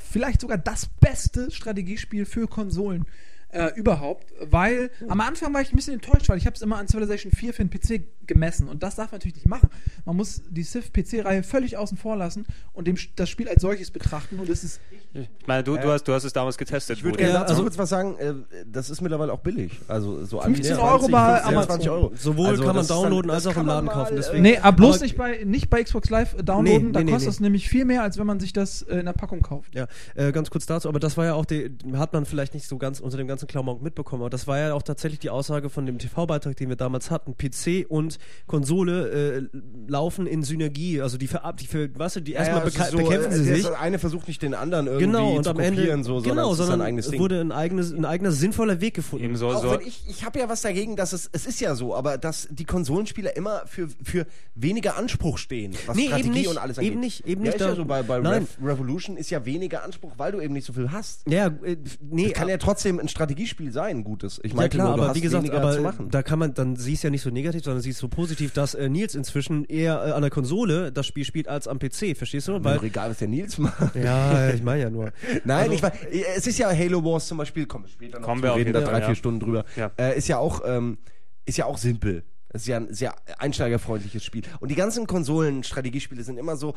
vielleicht 0.00 0.40
sogar 0.40 0.58
das 0.58 0.86
beste 1.00 1.50
Strategiespiel 1.50 2.24
für 2.26 2.46
Konsolen 2.46 3.06
äh, 3.54 3.72
überhaupt, 3.76 4.32
weil 4.40 4.90
am 5.08 5.20
Anfang 5.20 5.54
war 5.54 5.60
ich 5.60 5.72
ein 5.72 5.76
bisschen 5.76 5.94
enttäuscht, 5.94 6.28
weil 6.28 6.38
ich 6.38 6.46
habe 6.46 6.56
es 6.56 6.62
immer 6.62 6.76
an 6.78 6.88
Civilization 6.88 7.32
4 7.32 7.54
für 7.54 7.64
den 7.64 7.70
PC 7.70 8.02
gemessen 8.26 8.68
und 8.68 8.82
das 8.82 8.96
darf 8.96 9.12
man 9.12 9.18
natürlich 9.18 9.36
nicht 9.36 9.48
machen. 9.48 9.68
Man 10.04 10.16
muss 10.16 10.42
die 10.50 10.62
Civ 10.64 10.92
PC-Reihe 10.92 11.42
völlig 11.42 11.76
außen 11.76 11.96
vor 11.98 12.16
lassen 12.16 12.46
und 12.72 12.86
dem, 12.88 12.96
das 13.16 13.28
Spiel 13.30 13.48
als 13.48 13.62
solches 13.62 13.90
betrachten 13.90 14.38
und 14.40 14.48
das 14.48 14.64
ist 14.64 14.80
ich 15.16 15.28
meine, 15.46 15.62
du, 15.62 15.76
du, 15.76 15.92
hast, 15.92 16.02
du 16.08 16.12
hast 16.12 16.24
es 16.24 16.32
damals 16.32 16.58
getestet. 16.58 16.98
Ich 16.98 17.04
würde 17.04 17.18
gerne 17.18 17.34
dazu 17.34 17.50
also- 17.52 17.62
kurz 17.62 17.78
was 17.78 17.88
sagen. 17.88 18.16
Äh, 18.18 18.34
das 18.66 18.90
ist 18.90 19.00
mittlerweile 19.00 19.32
auch 19.32 19.38
billig. 19.38 19.78
Also 19.86 20.24
so 20.24 20.40
15 20.40 20.72
an- 20.74 20.80
Euro 20.80 21.06
bei 21.06 21.40
20, 21.40 21.42
20 21.42 21.56
Amazon. 21.56 21.88
Euro. 21.90 22.12
Sowohl 22.16 22.46
Also 22.48 22.64
kann 22.64 22.74
man 22.74 22.86
dann- 22.86 22.96
downloaden 23.02 23.30
als 23.30 23.46
auch 23.46 23.56
im 23.56 23.66
Laden 23.66 23.86
mal, 23.86 23.92
kaufen. 23.92 24.14
äh, 24.14 24.16
Deswegen, 24.16 24.42
Nee, 24.42 24.58
aber 24.58 24.76
bloß 24.76 24.96
Aber- 24.96 25.04
nicht 25.04 25.16
bei, 25.16 25.44
nicht 25.44 25.70
bei 25.70 25.84
Xbox 25.84 26.10
Live 26.10 26.34
downloaden, 26.42 26.86
Nee, 26.88 26.92
da 26.92 27.04
nee, 27.04 27.12
kostet 27.12 27.28
nee, 27.28 27.34
es 27.34 27.40
nämlich 27.40 27.68
viel 27.68 27.84
mehr, 27.84 28.02
als 28.02 28.18
wenn 28.18 28.26
man 28.26 28.40
sich 28.40 28.52
das 28.52 28.82
äh, 28.82 28.96
in 28.98 29.06
der 29.06 29.12
Packung 29.12 29.40
kauft. 29.40 29.72
Ja, 29.76 29.86
äh, 30.16 30.32
ganz 30.32 30.50
kurz 30.50 30.66
dazu, 30.66 30.88
aber 30.88 30.98
das 30.98 31.16
war 31.16 31.26
ja 31.26 31.34
auch 31.34 31.44
die, 31.44 31.70
hat 31.94 32.12
man 32.12 32.24
vielleicht 32.26 32.54
nicht 32.54 32.66
so 32.66 32.76
ganz 32.78 32.98
unter 32.98 33.16
dem 33.16 33.28
ganzen 33.28 33.43
Klamauk 33.46 33.82
mitbekommen, 33.82 34.22
aber 34.22 34.30
das 34.30 34.46
war 34.46 34.58
ja 34.58 34.74
auch 34.74 34.82
tatsächlich 34.82 35.20
die 35.20 35.30
Aussage 35.30 35.70
von 35.70 35.86
dem 35.86 35.98
TV-Beitrag, 35.98 36.56
den 36.56 36.68
wir 36.68 36.76
damals 36.76 37.10
hatten. 37.10 37.34
PC 37.36 37.86
und 37.88 38.18
Konsole 38.46 39.08
äh, 39.10 39.42
laufen 39.88 40.26
in 40.26 40.42
Synergie, 40.42 41.00
also 41.00 41.18
die 41.18 41.26
verab, 41.26 41.56
die 41.56 41.66
für, 41.66 41.88
weißt 41.98 42.16
du, 42.16 42.20
die 42.20 42.32
erstmal 42.32 42.60
Ja, 42.60 42.66
ist 42.84 42.90
so, 42.90 42.98
bekämpfen 42.98 43.32
äh, 43.32 43.36
sie 43.36 43.44
der 43.46 43.56
sich. 43.56 43.68
eine 43.76 43.98
versucht 43.98 44.28
nicht 44.28 44.42
den 44.42 44.54
anderen 44.54 44.86
irgendwie 44.86 45.06
Genau, 45.06 45.36
und 45.36 45.44
zu 45.44 45.50
am 45.50 45.58
Ende, 45.60 45.80
kopieren, 45.82 46.04
so, 46.04 46.20
genau, 46.20 46.46
es 46.52 46.58
ist 46.58 46.66
sondern 46.66 46.80
ein 46.80 46.86
eigenes 46.86 47.06
es 47.06 47.10
Ding. 47.12 47.20
wurde 47.20 47.40
ein, 47.40 47.52
eigenes, 47.52 47.92
ein 47.92 48.04
eigener 48.04 48.32
sinnvoller 48.32 48.80
Weg 48.80 48.94
gefunden. 48.94 49.24
Eben 49.24 49.36
so, 49.36 49.48
Auch 49.48 49.62
so, 49.62 49.70
wenn 49.72 49.80
ich, 49.86 50.04
ich 50.08 50.24
habe 50.24 50.38
ja 50.38 50.48
was 50.48 50.62
dagegen, 50.62 50.96
dass 50.96 51.12
es, 51.12 51.28
es 51.32 51.46
ist 51.46 51.60
ja 51.60 51.74
so, 51.74 51.94
aber 51.94 52.18
dass 52.18 52.48
die 52.50 52.64
Konsolenspieler 52.64 53.36
immer 53.36 53.62
für, 53.66 53.88
für 54.02 54.26
weniger 54.54 54.96
Anspruch 54.96 55.38
stehen, 55.38 55.74
was 55.86 55.96
Nee, 55.96 56.06
Strategie 56.06 56.26
eben 56.28 56.34
nicht, 56.34 56.48
und 56.48 56.58
alles 56.58 56.78
angeht. 56.78 56.92
eben 56.92 57.00
nicht, 57.00 57.26
eben 57.26 57.42
ja, 57.42 57.46
nicht 57.46 57.54
Ist 57.56 57.60
ja 57.60 57.68
da- 57.68 57.76
so 57.76 57.84
bei, 57.84 58.02
bei 58.02 58.20
Revolution 58.62 59.16
ist 59.16 59.30
ja 59.30 59.44
weniger 59.44 59.82
Anspruch, 59.84 60.12
weil 60.16 60.32
du 60.32 60.40
eben 60.40 60.54
nicht 60.54 60.66
so 60.66 60.72
viel 60.72 60.90
hast. 60.92 61.28
Ja, 61.28 61.46
äh, 61.46 61.76
nee, 62.00 62.24
Das 62.24 62.32
kann 62.34 62.48
ja 62.48 62.58
trotzdem 62.58 62.98
ein 62.98 63.08
Strategiespiel 63.34 63.72
sein, 63.72 63.98
ein 63.98 64.04
gutes. 64.04 64.40
Ich 64.42 64.52
Ja 64.52 64.56
meinte 64.56 64.76
klar, 64.76 64.88
nur, 64.88 64.96
du 64.96 65.02
aber 65.02 65.08
hast 65.10 65.16
wie 65.16 65.20
gesagt, 65.20 65.50
aber 65.50 65.94
da 66.10 66.22
kann 66.22 66.38
man, 66.38 66.54
dann 66.54 66.76
siehst 66.76 67.02
du 67.02 67.08
ja 67.08 67.10
nicht 67.10 67.22
so 67.22 67.30
negativ, 67.30 67.64
sondern 67.64 67.82
siehst 67.82 67.98
so 67.98 68.08
positiv, 68.08 68.52
dass 68.52 68.74
äh, 68.74 68.88
Nils 68.88 69.14
inzwischen 69.14 69.64
eher 69.64 70.04
äh, 70.06 70.10
an 70.12 70.22
der 70.22 70.30
Konsole 70.30 70.92
das 70.92 71.06
Spiel 71.06 71.24
spielt 71.24 71.48
als 71.48 71.66
am 71.68 71.78
PC, 71.78 72.16
verstehst 72.16 72.48
du? 72.48 72.52
Weil, 72.64 72.78
Weil, 72.78 72.84
egal, 72.84 73.10
was 73.10 73.18
der 73.18 73.28
Nils 73.28 73.58
macht. 73.58 73.94
ja, 73.96 74.50
ich 74.50 74.62
meine 74.62 74.82
ja 74.82 74.90
nur. 74.90 75.12
Nein, 75.44 75.62
Also- 75.64 75.72
ich 75.72 75.82
meine, 75.82 75.94
es 76.36 76.46
ist 76.46 76.58
ja 76.58 76.68
Halo 76.70 77.04
Wars 77.04 77.26
zum 77.26 77.38
Beispiel, 77.38 77.66
kommen 77.66 77.84
wir 77.84 77.90
später 77.90 78.20
noch 78.20 78.26
Kommen 78.26 78.42
wir 78.42 78.54
reden 78.54 78.72
da 78.72 78.80
drei, 78.80 79.00
ja. 79.00 79.06
vier 79.06 79.14
Stunden 79.16 79.40
drüber. 79.40 79.64
Ja. 79.76 79.90
Äh, 79.98 80.16
ist 80.16 80.28
ja 80.28 80.38
auch, 80.38 80.62
ähm, 80.64 80.98
ist 81.44 81.58
ja 81.58 81.66
auch 81.66 81.78
simpel. 81.78 82.22
Es 82.54 82.62
ist 82.62 82.68
ja 82.68 82.76
ein 82.78 82.94
sehr 82.94 83.14
einsteigerfreundliches 83.38 84.24
Spiel. 84.24 84.42
Und 84.60 84.70
die 84.70 84.76
ganzen 84.76 85.06
Konsolen-Strategiespiele 85.08 86.22
sind 86.22 86.38
immer 86.38 86.56
so 86.56 86.74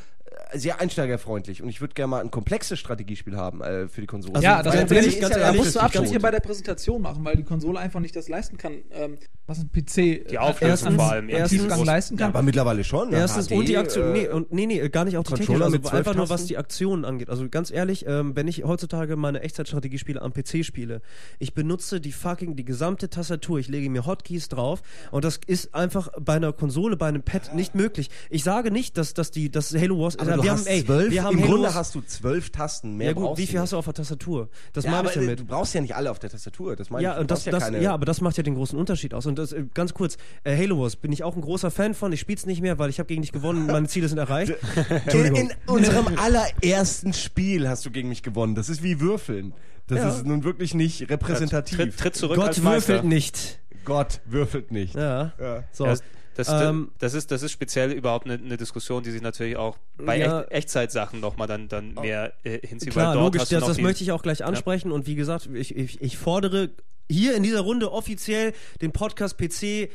äh, 0.51 0.57
sehr 0.57 0.81
einsteigerfreundlich. 0.81 1.61
Und 1.61 1.69
ich 1.69 1.81
würde 1.81 1.93
gerne 1.93 2.09
mal 2.09 2.21
ein 2.21 2.31
komplexes 2.31 2.79
Strategiespiel 2.79 3.37
haben 3.37 3.61
äh, 3.61 3.87
für 3.87 4.01
die 4.01 4.07
Konsole. 4.07 4.35
Also, 4.35 4.43
ja, 4.43 4.63
das 4.63 4.73
ganz 4.73 4.81
Problem 4.85 4.97
ehrlich, 4.97 5.15
ist, 5.15 5.21
ganz 5.21 5.33
da 5.35 5.39
ehrlich, 5.39 5.57
musst 5.59 5.75
du 5.75 5.79
das 5.79 5.83
Abstriche 5.85 6.13
tot. 6.13 6.21
bei 6.23 6.31
der 6.31 6.39
Präsentation 6.39 7.01
machen, 7.01 7.23
weil 7.23 7.35
die 7.35 7.43
Konsole 7.43 7.79
einfach 7.79 7.99
nicht 7.99 8.15
das 8.15 8.27
leisten 8.27 8.57
kann, 8.57 8.73
ähm, 8.91 9.17
was 9.45 9.59
ein 9.59 9.69
PC 9.71 10.27
Die 10.29 10.39
Auflösung 10.39 10.69
Erstens- 10.69 10.95
vor 10.95 11.11
allem. 11.11 11.29
ja. 11.29 11.37
erstens- 11.37 11.61
Tiefgang 11.61 11.85
leisten 11.85 12.17
kann. 12.17 12.29
aber 12.29 12.41
mittlerweile 12.41 12.83
schon. 12.83 13.11
ne? 13.11 13.17
Erstens 13.17 13.47
HD, 13.47 13.51
und 13.53 13.67
die 13.67 13.77
Aktion, 13.77 14.13
nee, 14.13 14.25
äh, 14.25 14.29
und, 14.29 14.51
nee, 14.51 14.65
nee, 14.65 14.89
gar 14.89 15.05
nicht 15.05 15.17
auch 15.17 15.23
die 15.23 15.29
Technik, 15.29 15.47
Controller 15.47 15.65
also 15.83 15.95
einfach 15.95 16.15
nur 16.15 16.29
was 16.29 16.45
die 16.45 16.57
Aktionen 16.57 17.05
angeht. 17.05 17.29
Also 17.29 17.47
ganz 17.49 17.69
ehrlich, 17.71 18.05
ähm, 18.07 18.35
wenn 18.35 18.47
ich 18.47 18.63
heutzutage 18.63 19.15
meine 19.15 19.41
Echtzeitstrategiespiele 19.41 20.21
am 20.21 20.33
PC 20.33 20.65
spiele, 20.65 21.01
ich 21.39 21.53
benutze 21.53 22.01
die 22.01 22.11
fucking, 22.11 22.55
die 22.55 22.65
gesamte 22.65 23.09
Tastatur, 23.09 23.59
ich 23.59 23.67
lege 23.67 23.89
mir 23.91 24.05
Hotkeys 24.07 24.49
drauf 24.49 24.81
und 25.11 25.23
das 25.23 25.39
ist 25.45 25.66
einfach 25.73 26.09
bei 26.19 26.33
einer 26.35 26.53
Konsole, 26.53 26.97
bei 26.97 27.07
einem 27.07 27.23
Pad 27.23 27.53
nicht 27.55 27.75
möglich. 27.75 28.09
Ich 28.29 28.43
sage 28.43 28.71
nicht, 28.71 28.97
dass, 28.97 29.13
dass 29.13 29.31
die, 29.31 29.49
dass 29.51 29.73
Halo 29.73 29.99
Wars, 29.99 30.17
aber 30.19 30.33
äh, 30.33 30.35
du 30.37 30.43
wir 30.43 30.51
hast 30.51 30.65
haben, 30.67 30.75
ey, 30.75 30.85
zwölf, 30.85 31.11
wir 31.11 31.23
haben 31.23 31.33
im 31.37 31.39
Halo 31.43 31.51
Grunde 31.51 31.67
Wars, 31.67 31.75
hast 31.75 31.95
du 31.95 32.01
zwölf 32.01 32.49
Tasten, 32.51 32.97
mehr 32.97 33.07
ja 33.07 33.13
gut, 33.13 33.37
wie 33.37 33.45
viel 33.45 33.55
nicht. 33.55 33.61
hast 33.61 33.73
du 33.73 33.77
auf 33.77 33.85
der 33.85 33.93
Tastatur? 33.93 34.49
Das 34.73 34.83
ja, 34.85 34.91
meine 34.91 34.99
aber 35.01 35.09
ich 35.11 35.17
äh, 35.17 35.21
damit. 35.21 35.39
du 35.39 35.45
brauchst 35.45 35.73
ja 35.73 35.81
nicht 35.81 35.95
alle 35.95 36.11
auf 36.11 36.19
der 36.19 36.29
Tastatur. 36.29 36.75
Das 36.75 36.89
meine 36.89 37.03
Ja, 37.03 37.11
ich. 37.11 37.15
Du 37.15 37.21
und 37.21 37.31
das, 37.31 37.39
brauchst 37.43 37.53
das, 37.53 37.63
keine- 37.63 37.81
ja, 37.81 37.93
aber 37.93 38.05
das 38.05 38.21
macht 38.21 38.37
ja 38.37 38.43
den 38.43 38.55
großen 38.55 38.77
Unterschied 38.77 39.13
aus. 39.13 39.25
Und 39.25 39.37
das, 39.39 39.51
äh, 39.53 39.65
ganz 39.73 39.93
kurz, 39.93 40.17
äh, 40.43 40.55
Halo 40.57 40.79
Wars 40.81 40.95
bin 40.95 41.11
ich 41.11 41.23
auch 41.23 41.35
ein 41.35 41.41
großer 41.41 41.71
Fan 41.71 41.93
von. 41.93 42.11
Ich 42.13 42.19
spiele 42.19 42.37
es 42.37 42.45
nicht 42.45 42.61
mehr, 42.61 42.79
weil 42.79 42.89
ich 42.89 42.99
habe 42.99 43.07
gegen 43.07 43.21
dich 43.21 43.31
gewonnen. 43.31 43.67
Meine 43.67 43.87
Ziele 43.87 44.07
sind 44.07 44.17
erreicht. 44.17 44.53
In, 45.13 45.51
unserem 45.67 46.07
allerersten 46.17 47.13
Spiel 47.13 47.67
hast 47.67 47.85
du 47.85 47.91
gegen 47.91 48.09
mich 48.09 48.23
gewonnen. 48.23 48.55
Das 48.55 48.69
ist 48.69 48.83
wie 48.83 48.99
Würfeln. 48.99 49.53
Das 49.87 49.99
Ja. 49.99 50.09
ist 50.09 50.25
nun 50.25 50.43
wirklich 50.43 50.73
nicht 50.73 51.09
repräsentativ. 51.09 51.77
Tritt, 51.77 51.97
tritt 51.97 52.15
zurück 52.15 52.37
Gott 52.37 52.61
würfelt 52.61 53.05
nicht. 53.05 53.59
Gott 53.87 54.19
würfelt 54.25 54.71
nicht. 54.71 54.95
Ja. 54.95 55.31
Ja. 55.39 55.63
So. 55.71 55.85
Ja, 55.85 55.95
das, 56.35 56.49
Ähm, 56.49 56.91
das, 56.99 57.13
ist, 57.15 57.31
das 57.31 57.41
ist 57.41 57.51
speziell 57.51 57.91
überhaupt 57.91 58.25
eine, 58.25 58.35
eine 58.35 58.57
Diskussion, 58.57 59.01
die 59.01 59.11
sich 59.11 59.21
natürlich 59.21 59.55
auch 59.57 59.77
bei 59.97 60.19
Ja. 60.19 60.41
Echt, 60.41 60.51
Echtzeitsachen 60.51 61.19
nochmal 61.19 61.47
dann, 61.47 61.67
dann 61.69 61.93
mehr 61.95 62.33
äh, 62.43 62.59
hinzieht. 62.67 62.91
Klar, 62.91 63.15
logisch, 63.15 63.45
das, 63.49 63.63
das 63.65 63.79
möchte 63.81 64.03
ich 64.03 64.11
auch 64.11 64.21
gleich 64.21 64.43
ansprechen. 64.43 64.91
Und 64.91 65.07
wie 65.07 65.15
gesagt, 65.15 65.49
ich, 65.53 65.75
ich, 65.75 66.01
ich 66.01 66.17
fordere 66.17 66.69
hier 67.09 67.35
in 67.35 67.43
dieser 67.43 67.61
Runde 67.61 67.91
offiziell 67.91 68.53
den 68.81 68.91
Podcast 68.91 69.37
PC 69.37 69.89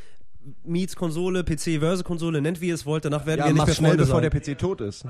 meets 0.65 0.95
Konsole, 0.95 1.43
PC 1.43 1.79
versus 1.79 2.03
Konsole, 2.03 2.41
nennt 2.41 2.59
wie 2.59 2.67
ihr 2.69 2.75
es 2.75 2.85
wollt. 2.85 3.05
Danach 3.05 3.25
werden 3.25 3.39
Ja, 3.41 3.45
wir 3.45 3.53
nicht 3.53 3.65
mehr 3.65 3.75
schnell, 3.75 3.95
bevor 3.95 4.21
sein. 4.21 4.29
der 4.29 4.39
PC 4.53 4.57
tot 4.57 4.81
ist. 4.81 5.05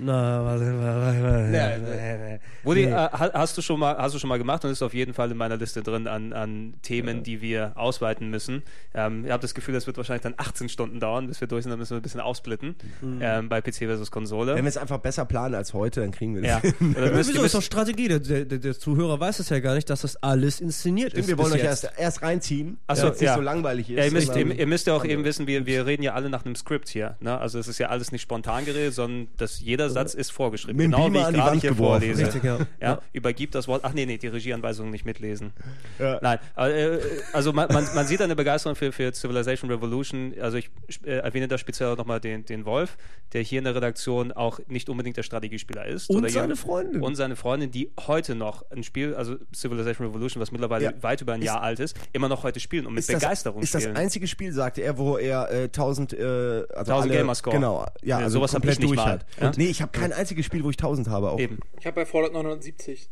Na, 0.00 0.44
warte, 0.44 0.64
warte, 0.80 1.22
warte. 1.22 2.40
Woody, 2.62 2.84
äh, 2.84 2.92
ha- 2.92 3.30
hast 3.32 3.56
du 3.56 3.62
schon 3.62 3.80
mal, 3.80 3.96
hast 3.96 4.14
du 4.14 4.18
schon 4.18 4.28
mal 4.28 4.36
gemacht 4.38 4.64
und 4.64 4.70
ist 4.70 4.82
auf 4.82 4.92
jeden 4.92 5.14
Fall 5.14 5.30
in 5.30 5.36
meiner 5.36 5.56
Liste 5.56 5.82
drin 5.82 6.06
an, 6.06 6.32
an 6.32 6.74
Themen, 6.82 7.22
die 7.22 7.40
wir 7.40 7.72
ausweiten 7.76 8.28
müssen. 8.28 8.62
Ähm, 8.94 9.24
ich 9.24 9.30
habe 9.30 9.40
das 9.40 9.54
Gefühl, 9.54 9.74
das 9.74 9.86
wird 9.86 9.96
wahrscheinlich 9.96 10.22
dann 10.22 10.34
18 10.36 10.68
Stunden 10.68 11.00
dauern, 11.00 11.26
bis 11.26 11.40
wir 11.40 11.48
durch 11.48 11.62
sind, 11.64 11.70
dann 11.70 11.78
müssen 11.78 11.92
wir 11.92 12.00
ein 12.00 12.02
bisschen 12.02 12.20
aufsplitten 12.20 12.76
ähm, 13.20 13.48
bei 13.48 13.60
PC 13.60 13.76
versus 13.86 14.10
Konsole. 14.10 14.54
Wenn 14.54 14.64
wir 14.64 14.68
es 14.68 14.76
einfach 14.76 14.98
besser 14.98 15.24
planen 15.24 15.54
als 15.54 15.72
heute, 15.72 16.00
dann 16.00 16.10
kriegen 16.10 16.34
wir 16.34 16.42
das. 16.42 16.62
ja. 16.62 16.70
Oder 16.96 17.06
Ja, 17.06 17.12
müsst, 17.12 17.30
Wieso 17.30 17.42
ist 17.44 17.54
doch 17.54 17.62
Strategie? 17.62 18.08
Der, 18.08 18.18
der, 18.20 18.44
der 18.44 18.78
Zuhörer 18.78 19.18
weiß 19.18 19.38
es 19.38 19.48
ja 19.48 19.60
gar 19.60 19.74
nicht, 19.74 19.88
dass 19.88 20.02
das 20.02 20.22
alles 20.22 20.60
inszeniert 20.60 21.14
ist. 21.14 21.28
wir 21.28 21.38
wollen 21.38 21.52
euch 21.52 21.62
jetzt. 21.62 21.84
erst, 21.84 21.98
erst 21.98 22.22
reinziehen, 22.22 22.78
so, 22.88 22.94
damit 22.96 23.14
es 23.14 23.20
nicht 23.20 23.28
ja. 23.28 23.34
so 23.36 23.40
langweilig 23.40 23.88
ist. 23.90 23.96
ja, 23.98 24.04
ihr, 24.04 24.12
müsst, 24.12 24.36
ihr, 24.36 24.46
ihr 24.58 24.66
müsst 24.66 24.86
ja 24.86 24.94
auch 24.94 25.04
eben 25.04 25.24
wissen, 25.24 25.46
wir, 25.46 25.64
wir 25.66 25.86
reden 25.86 26.02
ja 26.02 26.14
alle 26.14 26.28
nach 26.28 26.44
einem 26.44 26.56
Skript 26.56 26.88
hier. 26.88 27.16
Ne? 27.20 27.38
Also 27.38 27.58
es 27.58 27.68
ist 27.68 27.78
ja 27.78 27.88
alles 27.88 28.12
nicht 28.12 28.22
spontan 28.22 28.64
geredet, 28.64 28.94
sondern 28.94 29.28
dass 29.36 29.60
jeder 29.60 29.77
Satz 29.88 30.14
ist 30.14 30.30
vorgeschrieben. 30.32 30.76
Mit 30.76 30.86
Genau 30.86 31.06
wie 31.06 31.10
Beamer 31.12 31.20
ich 31.20 31.26
an 31.26 31.34
die 31.34 31.40
gerade 31.40 31.58
hier 31.60 31.70
geworfen. 31.70 32.00
vorlese. 32.02 32.24
Richtig, 32.26 32.44
ja. 32.44 32.58
Ja, 32.58 32.66
Ja. 32.80 32.98
übergibt 33.12 33.54
das 33.54 33.68
Wort. 33.68 33.82
Ach 33.84 33.92
nee, 33.92 34.06
nee, 34.06 34.18
die 34.18 34.26
Regieanweisungen 34.28 34.90
nicht 34.90 35.04
mitlesen. 35.04 35.52
Ja. 35.98 36.18
Nein, 36.22 36.38
äh, 36.56 36.98
also 37.32 37.52
man, 37.52 37.68
man, 37.72 37.86
man 37.94 38.06
sieht 38.06 38.20
eine 38.20 38.34
Begeisterung 38.36 38.74
für, 38.76 38.90
für 38.92 39.12
Civilization 39.12 39.70
Revolution. 39.70 40.34
Also 40.40 40.56
ich 40.58 40.70
äh, 41.04 41.18
erwähne 41.18 41.46
da 41.48 41.58
speziell 41.58 41.94
nochmal 41.94 42.20
den, 42.20 42.44
den 42.44 42.64
Wolf, 42.64 42.96
der 43.32 43.42
hier 43.42 43.58
in 43.58 43.64
der 43.64 43.74
Redaktion 43.74 44.32
auch 44.32 44.58
nicht 44.68 44.88
unbedingt 44.88 45.16
der 45.16 45.22
Strategiespieler 45.22 45.86
ist. 45.86 46.10
Und 46.10 46.16
oder 46.16 46.28
seine 46.28 46.44
jemand- 46.46 46.58
Freundin. 46.58 47.02
Und 47.02 47.14
seine 47.14 47.36
Freundin, 47.36 47.70
die 47.70 47.90
heute 48.06 48.34
noch 48.34 48.64
ein 48.70 48.82
Spiel, 48.82 49.14
also 49.14 49.36
Civilization 49.54 50.06
Revolution, 50.06 50.40
was 50.40 50.50
mittlerweile 50.52 50.84
Ja. 50.84 50.92
weit 51.02 51.20
über 51.20 51.34
ein 51.34 51.42
Jahr 51.42 51.62
alt 51.62 51.80
ist, 51.80 51.96
immer 52.12 52.28
noch 52.28 52.42
heute 52.42 52.60
spielen 52.60 52.86
und 52.86 52.94
mit 52.94 53.00
ist 53.00 53.10
das, 53.12 53.20
Begeisterung 53.20 53.62
ist 53.62 53.74
das 53.74 53.82
spielen. 53.82 53.96
einzige 53.96 54.26
Spiel, 54.26 54.52
sagte 54.52 54.80
er, 54.82 54.96
wo 54.98 55.18
er 55.18 55.50
äh, 55.52 55.62
1000 55.64 56.12
äh, 56.12 56.16
also 56.22 56.92
1000 56.92 56.92
alle, 57.02 57.08
Gamerscore. 57.20 57.56
Genau, 57.56 57.80
ja, 58.02 58.18
Ja, 58.18 58.24
also 58.24 58.38
sowas 58.38 58.52
hab 58.54 58.62
komplett 58.62 58.74
ich 58.74 58.80
nicht 58.80 58.88
durch 58.90 58.96
mal. 58.96 59.12
hat. 59.12 59.26
Ja? 59.40 59.52
Nee, 59.56 59.66
ich 59.70 59.82
habe 59.82 59.92
kein 59.92 60.12
einziges 60.12 60.46
Spiel, 60.46 60.64
wo 60.64 60.70
ich 60.70 60.76
1000 60.76 61.08
habe. 61.08 61.30
Auch. 61.30 61.38
Eben. 61.38 61.58
Ich 61.78 61.86
habe 61.86 61.94
bei 61.94 62.06
Fallout 62.06 62.32
970. 62.32 63.10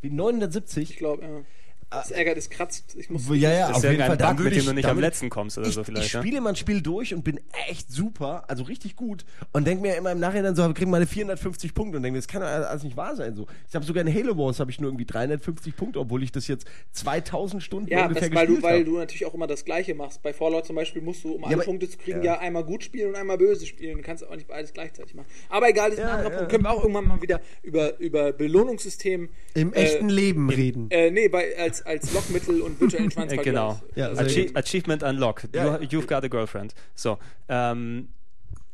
Wie 0.00 0.06
Ich 0.08 0.12
970? 0.12 0.96
glaube, 0.98 1.22
ja. 1.22 1.42
Das 1.88 2.10
ärgert, 2.10 2.36
es 2.36 2.50
kratzt. 2.50 2.96
Ich 2.98 3.08
muss. 3.10 3.28
Ja, 3.28 3.50
ja, 3.52 3.68
Das 3.68 3.76
auf 3.78 3.84
ist 3.84 3.90
jeden 3.90 4.04
Fall. 4.04 4.16
Bug, 4.16 4.38
würde 4.38 4.42
mit 4.44 4.52
dem 4.54 4.58
ich, 4.58 4.64
du 4.66 4.72
nicht 4.74 4.86
am 4.88 4.98
letzten 4.98 5.30
kommst 5.30 5.56
oder 5.56 5.68
ich, 5.68 5.74
so 5.74 5.84
vielleicht. 5.84 6.06
ich 6.06 6.12
spiele 6.12 6.38
immer 6.38 6.48
ein 6.50 6.56
Spiel 6.56 6.82
durch 6.82 7.14
und 7.14 7.22
bin 7.22 7.40
echt 7.68 7.90
super, 7.92 8.44
also 8.48 8.64
richtig 8.64 8.96
gut 8.96 9.24
und 9.52 9.66
denke 9.66 9.82
mir 9.82 9.94
immer 9.96 10.10
im 10.10 10.18
Nachhinein 10.18 10.56
so, 10.56 10.66
wir 10.66 10.74
kriegen 10.74 10.90
meine 10.90 11.06
450 11.06 11.74
Punkte 11.74 11.96
und 11.98 12.02
denke 12.02 12.14
mir, 12.16 12.18
das 12.18 12.26
kann 12.28 12.42
doch 12.42 12.48
alles 12.48 12.82
nicht 12.82 12.96
wahr 12.96 13.14
sein. 13.14 13.36
So. 13.36 13.46
Ich 13.68 13.74
habe 13.74 13.84
sogar 13.84 14.04
in 14.04 14.12
Halo 14.12 14.36
Wars 14.36 14.58
habe 14.58 14.70
ich 14.70 14.80
nur 14.80 14.88
irgendwie 14.90 15.06
350 15.06 15.76
Punkte, 15.76 16.00
obwohl 16.00 16.22
ich 16.24 16.32
das 16.32 16.48
jetzt 16.48 16.66
2000 16.92 17.62
Stunden 17.62 17.88
Ja, 17.88 18.06
ungefähr 18.06 18.28
das, 18.30 18.36
weil, 18.36 18.46
du, 18.46 18.54
gespielt 18.54 18.64
weil 18.64 18.80
habe. 18.80 18.84
du 18.90 18.98
natürlich 18.98 19.24
auch 19.26 19.34
immer 19.34 19.46
das 19.46 19.64
Gleiche 19.64 19.94
machst. 19.94 20.22
Bei 20.22 20.32
Fallout 20.32 20.66
zum 20.66 20.74
Beispiel 20.76 21.02
musst 21.02 21.22
du, 21.22 21.34
um 21.36 21.44
alle 21.44 21.54
aber- 21.54 21.64
Punkte 21.64 21.88
zu 21.88 21.98
kriegen, 21.98 22.18
ja. 22.18 22.34
ja. 22.34 22.38
einmal 22.40 22.64
gut 22.64 22.82
spielen 22.82 23.10
und 23.10 23.14
einmal 23.16 23.38
böse 23.38 23.64
spielen. 23.64 23.98
Du 23.98 24.02
kannst 24.02 24.26
auch 24.26 24.34
nicht 24.34 24.48
beides 24.48 24.72
gleichzeitig 24.72 25.14
machen. 25.14 25.26
Aber 25.48 25.68
egal, 25.68 25.90
das 25.90 25.98
ist 26.00 26.04
ein 26.04 26.08
Ja, 26.08 26.14
anderer 26.16 26.32
ja. 26.32 26.36
Punkt. 26.38 26.50
Können 26.50 26.64
wir 26.64 26.70
auch 26.72 26.80
irgendwann 26.82 27.06
mal 27.06 27.22
wieder 27.22 27.40
über, 27.62 27.96
über 28.00 28.32
Belohnungssystem 28.32 29.28
Im 29.54 29.72
äh, 29.72 29.76
echten 29.76 30.08
Leben 30.08 30.50
reden. 30.50 30.90
Äh, 30.90 31.10
nee, 31.12 31.28
bei, 31.28 31.56
als, 31.58 31.75
als 31.82 32.12
Lockmittel 32.12 32.62
und 32.62 32.80
virtuellen 32.80 33.10
Schwanz 33.12 33.32
Äh, 33.32 33.36
genau. 33.38 33.80
Ja, 33.94 34.12
Achie 34.12 34.50
Achievement 34.54 35.02
Unlocked. 35.02 35.54
Ja. 35.54 35.78
You, 35.78 36.00
you've 36.00 36.06
got 36.06 36.24
a 36.24 36.28
girlfriend. 36.28 36.74
So. 36.94 37.18
Ähm, 37.48 38.08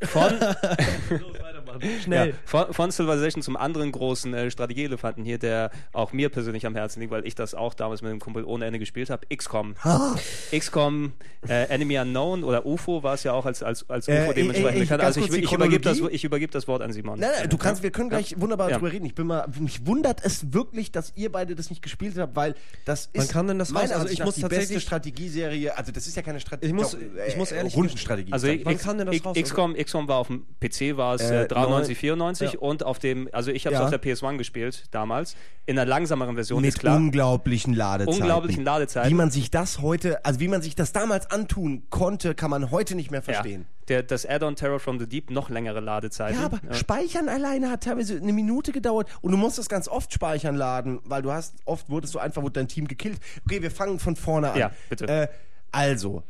von, 0.02 0.32
Schnell. 2.02 2.28
ja, 2.30 2.34
von, 2.44 2.72
von 2.72 2.90
Civilization 2.92 3.42
zum 3.42 3.56
anderen 3.56 3.92
großen 3.92 4.32
äh, 4.34 4.50
Strategieelefanten 4.50 5.24
hier, 5.24 5.38
der 5.38 5.70
auch 5.92 6.12
mir 6.12 6.28
persönlich 6.28 6.66
am 6.66 6.74
Herzen 6.74 7.00
liegt, 7.00 7.12
weil 7.12 7.26
ich 7.26 7.34
das 7.34 7.54
auch 7.54 7.74
damals 7.74 8.02
mit 8.02 8.10
einem 8.10 8.20
Kumpel 8.20 8.44
ohne 8.44 8.66
Ende 8.66 8.78
gespielt 8.78 9.10
habe. 9.10 9.26
XCOM. 9.34 9.74
XCOM, 10.56 11.12
äh, 11.48 11.64
Enemy 11.68 11.98
Unknown 11.98 12.44
oder 12.44 12.66
UFO 12.66 13.02
war 13.02 13.14
es 13.14 13.24
ja 13.24 13.32
auch 13.32 13.46
als, 13.46 13.62
als, 13.62 13.88
als 13.88 14.08
Äh, 14.08 14.22
UFO 14.24 14.32
dementsprechend 14.32 14.74
äh, 14.74 14.76
äh, 14.78 14.80
bekannt. 14.84 15.02
Also 15.02 15.20
ich, 15.20 15.32
ich, 15.32 15.52
übergebe 15.52 15.80
das, 15.80 15.98
ich 15.98 16.24
übergebe 16.24 16.52
das 16.52 16.68
Wort 16.68 16.82
an 16.82 16.92
Simon. 16.92 17.18
Nein, 17.18 17.30
nein, 17.40 17.48
du 17.50 17.56
kannst, 17.58 17.82
wir 17.82 17.90
können 17.90 18.10
gleich 18.10 18.34
wunderbar 18.40 18.70
Ja. 18.70 18.78
drüber 18.78 18.92
reden. 18.92 19.06
Ich 19.06 19.14
bin 19.14 19.26
mal, 19.26 19.46
mich 19.58 19.86
wundert 19.86 20.24
es 20.24 20.52
wirklich, 20.52 20.92
dass 20.92 21.12
ihr 21.16 21.30
beide 21.32 21.54
das 21.54 21.70
nicht 21.70 21.82
gespielt 21.82 22.16
habt, 22.18 22.36
weil 22.36 22.54
das 22.84 23.06
ist 23.12 23.16
Wann 23.16 23.28
kam 23.28 23.48
denn 23.48 23.58
das 23.58 23.68
raus? 23.74 23.82
meiner 23.82 23.96
Also 23.96 24.08
ich 24.08 24.22
muss 24.24 24.34
die 24.34 24.42
beste 24.42 24.56
tatsächlich- 24.56 24.82
Strategieserie. 24.82 25.76
Also 25.76 25.92
das 25.92 26.06
ist 26.06 26.16
ja 26.16 26.22
keine 26.22 26.40
Strategie. 26.40 26.68
Ich 26.68 26.74
muss- 26.74 26.96
ich 27.28 27.36
muss 27.36 27.52
ehrlich- 27.52 27.74
Rundenstrategie. 27.76 28.32
Also 28.32 28.46
X- 28.48 28.82
kam 28.82 28.98
denn 28.98 29.06
das 29.06 29.24
raus? 29.24 29.36
XCOM, 29.38 29.74
XCOM 29.74 30.08
war 30.08 30.18
auf 30.18 30.26
dem 30.28 30.44
PC 30.60 30.96
war 30.96 31.14
es 31.14 31.22
Äh, 31.22 31.42
äh, 31.44 31.48
93, 31.66 31.96
neun- 31.96 32.00
94 32.00 32.52
Ja. 32.54 32.58
und 32.60 32.82
auf 32.84 32.98
dem, 32.98 33.28
also 33.32 33.50
ich 33.50 33.66
habe 33.66 33.74
es 33.74 33.80
Ja. 33.80 33.84
auf 33.84 33.90
der 33.90 33.98
PS1 34.00 34.38
gespielt 34.38 34.84
damals, 34.90 35.36
in 35.66 35.78
einer 35.78 35.88
langsameren 35.88 36.34
Version, 36.34 36.64
ist 36.64 36.74
mit 36.74 36.80
klar. 36.80 36.96
unglaublichen 36.96 37.74
Ladezeiten. 37.74 38.20
Unglaublichen 38.20 38.64
Ladezeiten. 38.64 39.10
Wie 39.10 39.14
man 39.14 39.30
sich 39.30 39.50
das 39.50 39.80
heute, 39.80 40.24
also 40.24 40.40
wie 40.40 40.48
man 40.48 40.62
sich 40.62 40.74
das 40.74 40.92
damals 40.92 41.30
antun 41.30 41.84
konnte, 41.90 42.34
kann 42.34 42.50
man 42.50 42.70
heute 42.70 42.94
nicht 42.94 43.10
mehr 43.10 43.20
ja, 43.20 43.32
verstehen. 43.32 43.66
der, 43.88 44.02
das 44.02 44.26
Add-on 44.26 44.56
Terror 44.56 44.80
from 44.80 44.98
the 44.98 45.06
Deep 45.06 45.30
noch 45.30 45.50
längere 45.50 45.80
Ladezeiten. 45.80 46.38
Ja, 46.40 46.46
aber 46.46 46.60
Speichern 46.74 47.28
alleine 47.28 47.70
hat 47.70 47.84
teilweise 47.84 48.16
eine 48.16 48.32
Minute 48.32 48.72
gedauert 48.72 49.08
und 49.20 49.30
du 49.32 49.36
musst 49.36 49.58
das 49.58 49.68
ganz 49.68 49.88
oft 49.88 50.12
speichern 50.12 50.56
laden, 50.56 51.00
weil 51.04 51.22
du 51.22 51.30
hast, 51.32 51.54
oft 51.64 51.88
wurdest 51.90 52.14
du 52.14 52.18
einfach, 52.18 52.42
wurde 52.42 52.54
dein 52.54 52.68
Team 52.68 52.88
gekillt. 52.88 53.18
Okay, 53.46 53.62
wir 53.62 53.70
fangen 53.70 53.98
von 53.98 54.16
vorne 54.16 54.52
an. 54.52 54.58
Ja, 54.58 54.70
bitte. 54.88 55.06
Äh, 55.08 55.28
also, 55.70 56.22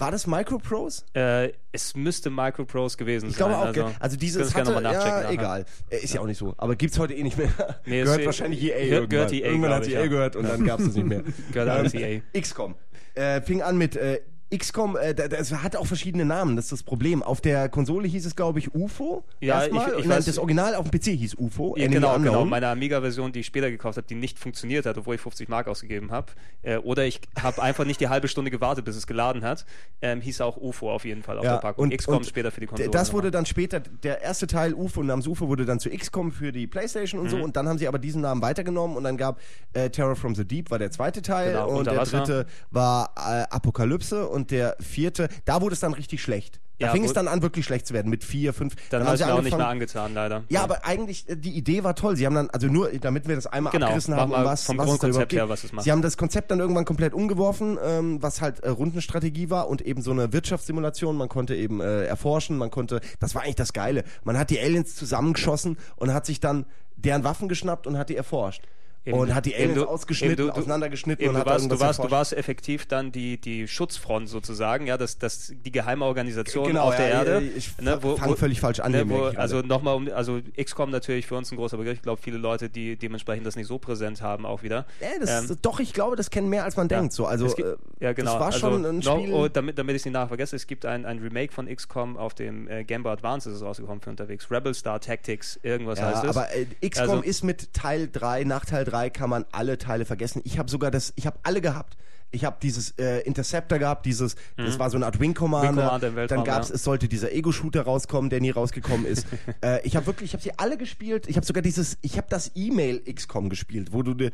war 0.00 0.10
das 0.10 0.26
Microprose? 0.26 1.02
Äh, 1.14 1.52
es 1.72 1.94
müsste 1.94 2.30
Microprose 2.30 2.96
gewesen 2.96 3.28
Ich 3.30 3.36
glaube 3.36 3.52
sein. 3.52 3.60
auch, 3.62 3.66
also, 3.66 3.90
also, 4.00 4.16
dieses 4.16 4.54
hatte, 4.54 4.72
noch 4.72 4.80
mal 4.82 4.92
nachchecken 4.92 5.22
ja, 5.24 5.30
egal. 5.30 5.64
Äh, 5.90 5.98
Ist 5.98 6.14
ja 6.14 6.20
auch 6.20 6.26
nicht 6.26 6.38
so. 6.38 6.54
Aber 6.58 6.74
gibt's 6.76 6.98
heute 6.98 7.14
eh 7.14 7.22
nicht 7.22 7.36
mehr. 7.38 7.48
Nee, 7.86 8.02
gehört 8.02 8.20
es- 8.20 8.26
wahrscheinlich 8.26 8.62
EA 8.62 8.68
gehört- 8.74 8.82
irgendwann. 8.90 9.08
gehört 9.10 9.32
EA, 9.32 9.46
irgendwann 9.50 9.72
hat 9.74 9.86
ich, 9.86 9.94
EA 9.94 10.00
ja. 10.00 10.06
gehört 10.06 10.36
und 10.36 10.48
dann 10.48 10.64
gab's 10.64 10.84
es 10.84 10.94
nicht 10.94 11.06
mehr. 11.06 11.22
Gehört 11.52 11.68
alles 11.68 11.94
Ähm, 11.94 12.22
EA. 12.34 12.40
XCOM. 12.40 12.74
Äh, 13.14 13.40
fing 13.42 13.62
an 13.62 13.76
mit 13.78 13.96
äh, 13.96 14.20
XCOM, 14.56 14.96
äh, 14.96 15.14
das 15.14 15.52
hat 15.52 15.76
auch 15.76 15.86
verschiedene 15.86 16.24
Namen, 16.24 16.56
das 16.56 16.66
ist 16.66 16.72
das 16.72 16.82
Problem. 16.82 17.22
Auf 17.22 17.40
der 17.40 17.68
Konsole 17.68 18.08
hieß 18.08 18.26
es, 18.26 18.34
glaube 18.34 18.58
ich, 18.58 18.74
UFO. 18.74 19.24
Ja, 19.40 19.60
erstmal. 19.62 19.92
ich- 19.92 19.98
ich 20.00 20.04
Und 20.06 20.12
weiß- 20.12 20.26
das 20.26 20.38
Original 20.38 20.74
auf 20.74 20.90
dem 20.90 20.98
PC 21.00 21.16
hieß 21.16 21.36
UFO. 21.38 21.76
Ja, 21.76 21.86
genau, 21.86 22.14
Unknown. 22.16 22.22
genau. 22.24 22.44
Meine 22.46 22.68
Amiga-Version, 22.68 23.32
die 23.32 23.40
ich 23.40 23.46
später 23.46 23.70
gekauft 23.70 23.96
habe, 23.96 24.06
die 24.08 24.14
nicht 24.16 24.38
funktioniert 24.38 24.86
hat, 24.86 24.98
obwohl 24.98 25.14
ich 25.14 25.20
50 25.20 25.48
Mark 25.48 25.68
ausgegeben 25.68 26.10
habe. 26.10 26.32
Äh, 26.62 26.78
oder 26.78 27.04
ich 27.06 27.20
habe 27.40 27.62
einfach 27.62 27.84
nicht 27.84 28.00
die 28.00 28.08
halbe 28.08 28.26
Stunde 28.28 28.50
gewartet, 28.50 28.84
bis 28.84 28.96
es 28.96 29.06
geladen 29.06 29.42
hat. 29.44 29.64
Ähm, 30.02 30.20
hieß 30.20 30.40
auch 30.40 30.56
UFO 30.56 30.90
auf 30.90 31.04
jeden 31.04 31.22
Fall 31.22 31.38
auf 31.38 31.44
der 31.44 31.58
Packung. 31.58 31.90
XCOM 31.90 32.24
später 32.24 32.50
für 32.50 32.60
die 32.60 32.66
Konsole. 32.66 32.90
Das 32.90 33.12
wurde 33.12 33.30
dann 33.30 33.46
später, 33.46 33.80
der 33.80 34.20
erste 34.22 34.46
Teil 34.46 34.74
UFO 34.74 35.02
namens 35.02 35.26
UFO 35.26 35.46
wurde 35.48 35.64
dann 35.64 35.78
zu 35.78 35.90
XCOM 35.90 36.32
für 36.32 36.50
die 36.52 36.66
Playstation 36.66 37.20
und 37.20 37.26
Mhm. 37.26 37.30
so 37.30 37.36
und 37.42 37.56
dann 37.56 37.68
haben 37.68 37.78
sie 37.78 37.86
aber 37.86 37.98
diesen 37.98 38.22
Namen 38.22 38.42
weitergenommen 38.42 38.96
und 38.96 39.04
dann 39.04 39.16
gab 39.16 39.38
äh, 39.74 39.90
Terror 39.90 40.16
from 40.16 40.34
the 40.34 40.44
Deep 40.44 40.70
war 40.70 40.78
der 40.80 40.90
zweite 40.90 41.22
Teil 41.22 41.52
Genau, 41.52 41.68
und 41.70 41.86
der 41.86 42.02
dritte 42.04 42.46
war 42.70 43.14
äh, 43.16 43.44
Apokalypse 43.50 44.26
und 44.28 44.39
der 44.46 44.76
vierte, 44.80 45.28
da 45.44 45.60
wurde 45.60 45.74
es 45.74 45.80
dann 45.80 45.92
richtig 45.94 46.22
schlecht. 46.22 46.60
Da 46.78 46.86
Ja, 46.86 46.92
fing 46.92 47.04
es 47.04 47.12
dann 47.12 47.28
an 47.28 47.42
wirklich 47.42 47.66
schlecht 47.66 47.86
zu 47.86 47.92
werden 47.92 48.08
mit 48.08 48.24
vier, 48.24 48.54
fünf. 48.54 48.74
Dann 48.88 49.00
haben 49.00 49.08
habe 49.08 49.16
ich 49.16 49.22
sie 49.22 49.30
auch 49.30 49.42
nicht 49.42 49.54
mehr 49.54 49.68
angetan, 49.68 50.14
leider. 50.14 50.44
ja, 50.48 50.62
aber 50.62 50.86
eigentlich, 50.86 51.28
äh, 51.28 51.36
die 51.36 51.50
Idee 51.50 51.84
war 51.84 51.94
toll. 51.94 52.16
Sie 52.16 52.24
haben 52.24 52.34
dann, 52.34 52.48
also 52.48 52.68
nur, 52.68 52.88
damit 52.88 53.28
wir 53.28 53.34
das 53.34 53.46
einmal 53.46 53.70
Genau, 53.72 53.86
abgerissen 53.86 54.16
haben, 54.16 54.32
um 54.32 54.44
was, 54.44 54.64
vom 54.64 54.78
was 54.78 54.86
Grundkonzept 54.86 55.34
her, 55.34 55.50
was 55.50 55.62
es 55.64 55.72
macht. 55.74 55.84
Sie 55.84 55.92
haben 55.92 56.00
das 56.00 56.16
Konzept 56.16 56.50
dann 56.50 56.58
irgendwann 56.58 56.86
komplett 56.86 57.12
umgeworfen, 57.12 57.76
ähm, 57.84 58.22
was 58.22 58.40
halt 58.40 58.60
äh, 58.60 58.70
Rundenstrategie 58.70 59.50
war 59.50 59.68
und 59.68 59.82
eben 59.82 60.00
so 60.00 60.10
eine 60.10 60.32
Wirtschaftssimulation. 60.32 61.16
Man 61.16 61.28
konnte 61.28 61.54
eben 61.54 61.82
äh, 61.82 62.04
erforschen, 62.04 62.56
man 62.56 62.70
konnte, 62.70 63.02
das 63.18 63.34
war 63.34 63.42
eigentlich 63.42 63.56
das 63.56 63.74
Geile. 63.74 64.02
Man 64.24 64.38
hat 64.38 64.48
die 64.48 64.58
Aliens 64.58 64.94
zusammengeschossen 64.96 65.76
und 65.96 66.14
hat 66.14 66.24
sich 66.24 66.40
dann 66.40 66.64
deren 66.96 67.24
Waffen 67.24 67.48
geschnappt 67.48 67.86
und 67.86 67.98
hat 67.98 68.08
die 68.08 68.16
erforscht. 68.16 68.62
Eben, 69.06 69.18
und 69.18 69.34
hat 69.34 69.46
die 69.46 69.54
Aliens 69.56 69.74
du- 69.76 69.86
ausgeschnitten, 69.86 70.36
du- 70.36 70.52
du- 70.52 70.58
auseinandergeschnitten 70.58 71.24
Eben, 71.24 71.30
und 71.30 71.34
du, 71.36 71.40
hat 71.40 71.46
da 71.46 71.52
warst, 71.52 71.70
du, 71.72 71.80
warst, 71.80 71.98
du 72.04 72.10
warst 72.10 72.32
effektiv 72.34 72.84
dann 72.84 73.12
die, 73.12 73.40
die 73.40 73.66
Schutzfront 73.66 74.28
sozusagen, 74.28 74.86
ja, 74.86 74.98
das, 74.98 75.16
das, 75.16 75.54
die 75.64 75.72
geheime 75.72 76.04
Organisation 76.04 76.66
Genau, 76.66 76.82
auf 76.88 76.96
der 76.96 77.08
ja, 77.08 77.14
Erde. 77.24 77.40
ich 77.56 77.78
ne, 77.78 77.98
wo, 78.02 78.16
fang 78.16 78.28
wo, 78.28 78.36
völlig 78.36 78.60
falsch 78.60 78.80
an 78.80 78.92
ne, 78.92 79.08
wo, 79.08 79.28
ich 79.28 79.38
Also 79.38 79.60
nochmal 79.62 79.94
um, 79.96 80.10
also 80.12 80.40
XCOM 80.62 80.90
natürlich 80.90 81.26
für 81.26 81.34
uns 81.36 81.50
ein 81.50 81.56
großer 81.56 81.78
Begriff. 81.78 81.94
Ich 81.94 82.02
glaube, 82.02 82.20
viele 82.20 82.36
Leute, 82.36 82.68
die 82.68 82.96
dementsprechend 82.96 83.46
das 83.46 83.56
nicht 83.56 83.68
so 83.68 83.78
präsent 83.78 84.20
haben, 84.20 84.44
auch 84.44 84.62
wieder. 84.62 84.84
Ja, 85.00 85.08
das, 85.18 85.50
Ähm, 85.50 85.56
doch, 85.62 85.80
ich 85.80 85.94
glaube, 85.94 86.16
das 86.16 86.28
kennen 86.28 86.50
mehr 86.50 86.64
als 86.64 86.76
man 86.76 86.88
denkt. 86.88 87.14
So, 87.14 87.24
also 87.24 87.46
es 87.46 87.56
gibt, 87.56 87.68
äh, 87.68 87.76
ja, 88.00 88.12
genau. 88.12 88.32
das 88.32 88.40
war 88.40 88.46
also, 88.46 88.58
schon 88.58 88.84
ein 88.86 89.02
Spiel. 89.02 89.32
oh, 89.32 89.48
damit 89.48 89.78
damit 89.78 89.94
ich 89.94 90.00
es 90.02 90.04
nicht 90.06 90.14
nachher 90.14 90.28
vergesse, 90.28 90.56
es 90.56 90.66
gibt 90.66 90.84
ein, 90.86 91.04
ein 91.04 91.18
Remake 91.18 91.52
von 91.52 91.66
XCOM 91.74 92.16
auf 92.16 92.34
dem 92.34 92.66
äh, 92.68 92.84
Game 92.84 93.02
Boy 93.02 93.12
Advance 93.12 93.48
ist 93.48 93.56
es 93.56 93.62
rausgekommen 93.62 94.00
für 94.00 94.10
unterwegs. 94.10 94.50
Rebel 94.50 94.74
Star 94.74 95.00
Tactics, 95.00 95.60
irgendwas 95.62 95.98
Ja, 95.98 96.06
heißt 96.06 96.24
es. 96.24 96.36
aber 96.36 96.48
äh, 96.54 96.66
XCOM 96.88 97.10
Also- 97.10 97.22
ist 97.22 97.44
mit 97.44 97.72
Teil 97.74 98.08
3, 98.10 98.44
nach 98.44 98.64
Teil 98.64 98.84
3 98.84 99.10
kann 99.10 99.30
man 99.30 99.44
alle 99.52 99.78
Teile 99.78 100.04
vergessen. 100.04 100.40
Ich 100.44 100.58
habe 100.58 100.70
sogar 100.70 100.90
das, 100.90 101.12
ich 101.16 101.26
habe 101.26 101.38
alle 101.42 101.60
gehabt. 101.60 101.96
Ich 102.32 102.44
habe 102.44 102.56
dieses 102.62 102.92
äh, 102.98 103.20
Interceptor 103.20 103.78
gehabt, 103.78 104.06
dieses, 104.06 104.36
das 104.56 104.78
war 104.78 104.88
so 104.90 104.96
eine 104.96 105.06
Art 105.06 105.18
Wing 105.20 105.34
Commander. 105.34 105.72
Mhm. 105.72 105.76
Wing 105.76 105.84
Commander 106.00 106.26
Dann 106.28 106.44
gab's, 106.44 106.68
ja. 106.68 106.74
es 106.76 106.84
sollte 106.84 107.08
dieser 107.08 107.32
Ego-Shooter 107.32 107.82
rauskommen, 107.82 108.30
der 108.30 108.40
nie 108.40 108.50
rausgekommen 108.50 109.04
ist. 109.06 109.26
äh, 109.64 109.84
ich 109.86 109.96
habe 109.96 110.06
wirklich, 110.06 110.30
ich 110.30 110.34
habe 110.34 110.42
sie 110.42 110.52
alle 110.58 110.76
gespielt. 110.76 111.28
Ich 111.28 111.36
habe 111.36 111.44
sogar 111.46 111.62
dieses, 111.62 111.98
ich 112.02 112.16
habe 112.16 112.26
das 112.30 112.52
E-Mail 112.54 113.00
XCOM 113.12 113.48
gespielt, 113.48 113.92
wo 113.92 114.02
du 114.02 114.14
dir, 114.14 114.30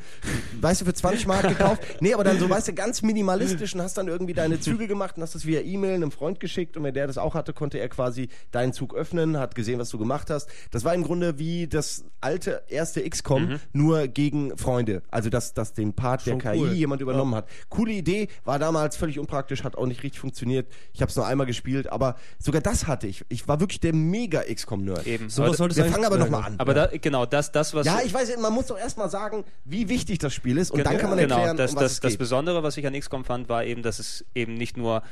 weißt 0.60 0.82
du, 0.82 0.84
für 0.84 0.94
20 0.94 1.26
Mark 1.26 1.48
gekauft. 1.48 1.82
Nee, 2.00 2.12
aber 2.14 2.24
dann 2.24 2.38
so, 2.38 2.48
weißt 2.50 2.68
du, 2.68 2.74
ganz 2.74 3.02
minimalistisch 3.02 3.74
und 3.74 3.82
hast 3.82 3.96
dann 3.96 4.08
irgendwie 4.08 4.34
deine 4.34 4.60
Züge 4.60 4.86
gemacht 4.86 5.16
und 5.16 5.22
hast 5.22 5.34
das 5.34 5.46
via 5.46 5.60
E-Mail 5.60 5.94
einem 5.94 6.10
Freund 6.10 6.40
geschickt 6.40 6.76
und 6.76 6.84
wenn 6.84 6.94
der 6.94 7.06
das 7.06 7.18
auch 7.18 7.34
hatte, 7.34 7.52
konnte 7.52 7.78
er 7.78 7.88
quasi 7.88 8.28
deinen 8.50 8.72
Zug 8.72 8.94
öffnen, 8.94 9.38
hat 9.38 9.54
gesehen, 9.54 9.78
was 9.78 9.88
du 9.90 9.98
gemacht 9.98 10.30
hast. 10.30 10.48
Das 10.70 10.84
war 10.84 10.94
im 10.94 11.02
Grunde 11.02 11.38
wie 11.38 11.66
das 11.66 12.04
alte 12.20 12.62
erste 12.68 13.08
XCOM, 13.08 13.46
Mhm. 13.46 13.60
nur 13.72 14.08
gegen 14.08 14.56
Freunde. 14.58 15.02
Also, 15.10 15.30
dass, 15.30 15.54
dass 15.54 15.72
den 15.72 15.92
Part 15.94 16.26
der 16.26 16.32
Schon 16.32 16.40
KI 16.40 16.58
cool. 16.58 16.72
jemand 16.72 17.00
übernommen 17.02 17.34
hat. 17.34 17.48
Coole 17.86 17.94
Idee, 17.98 18.28
war 18.44 18.58
damals 18.58 18.96
völlig 18.96 19.18
unpraktisch, 19.20 19.62
hat 19.62 19.76
auch 19.76 19.86
nicht 19.86 20.02
richtig 20.02 20.20
funktioniert. 20.20 20.66
Ich 20.92 21.02
habe 21.02 21.08
es 21.08 21.14
nur 21.16 21.24
einmal 21.24 21.46
gespielt, 21.46 21.92
aber 21.92 22.16
sogar 22.38 22.60
das 22.60 22.88
hatte 22.88 23.06
ich. 23.06 23.24
Ich 23.28 23.46
war 23.46 23.60
wirklich 23.60 23.78
der 23.78 23.94
mega 23.94 24.42
XCOM-Nerd. 24.42 25.06
Eben. 25.06 25.30
So 25.30 25.42
Aber 25.42 25.52
was 25.52 25.58
solltest 25.58 25.78
Wir 25.80 25.86
fangen 25.86 26.04
aber 26.04 26.18
nochmal 26.18 26.42
an. 26.42 26.54
aber 26.58 26.74
da, 26.74 26.86
genau, 26.86 27.26
das, 27.26 27.52
das 27.52 27.74
was. 27.74 27.86
ja, 27.86 28.00
ich 28.04 28.12
weiß, 28.12 28.36
man 28.38 28.52
muss 28.52 28.66
doch 28.66 28.78
erstmal 28.78 29.08
sagen, 29.08 29.44
wie 29.64 29.88
wichtig 29.88 30.18
das 30.18 30.34
Spiel 30.34 30.58
ist 30.58 30.72
und 30.72 30.84
dann 30.84 30.98
kann 30.98 31.10
man 31.10 31.18
genau, 31.20 31.36
erklären, 31.36 31.56
das, 31.56 31.70
um 31.70 31.76
was 31.76 31.82
das, 31.84 31.92
es 31.92 32.00
das 32.00 32.10
geht. 32.12 32.18
Besondere, 32.18 32.64
was 32.64 32.76
ich 32.76 32.86
an 32.88 32.98
XCOM 32.98 33.24
fand, 33.24 33.48
war 33.48 33.64
eben, 33.64 33.82
dass 33.82 34.00
es 34.00 34.24
eben 34.34 34.54
nicht 34.54 34.76
nur 34.76 35.02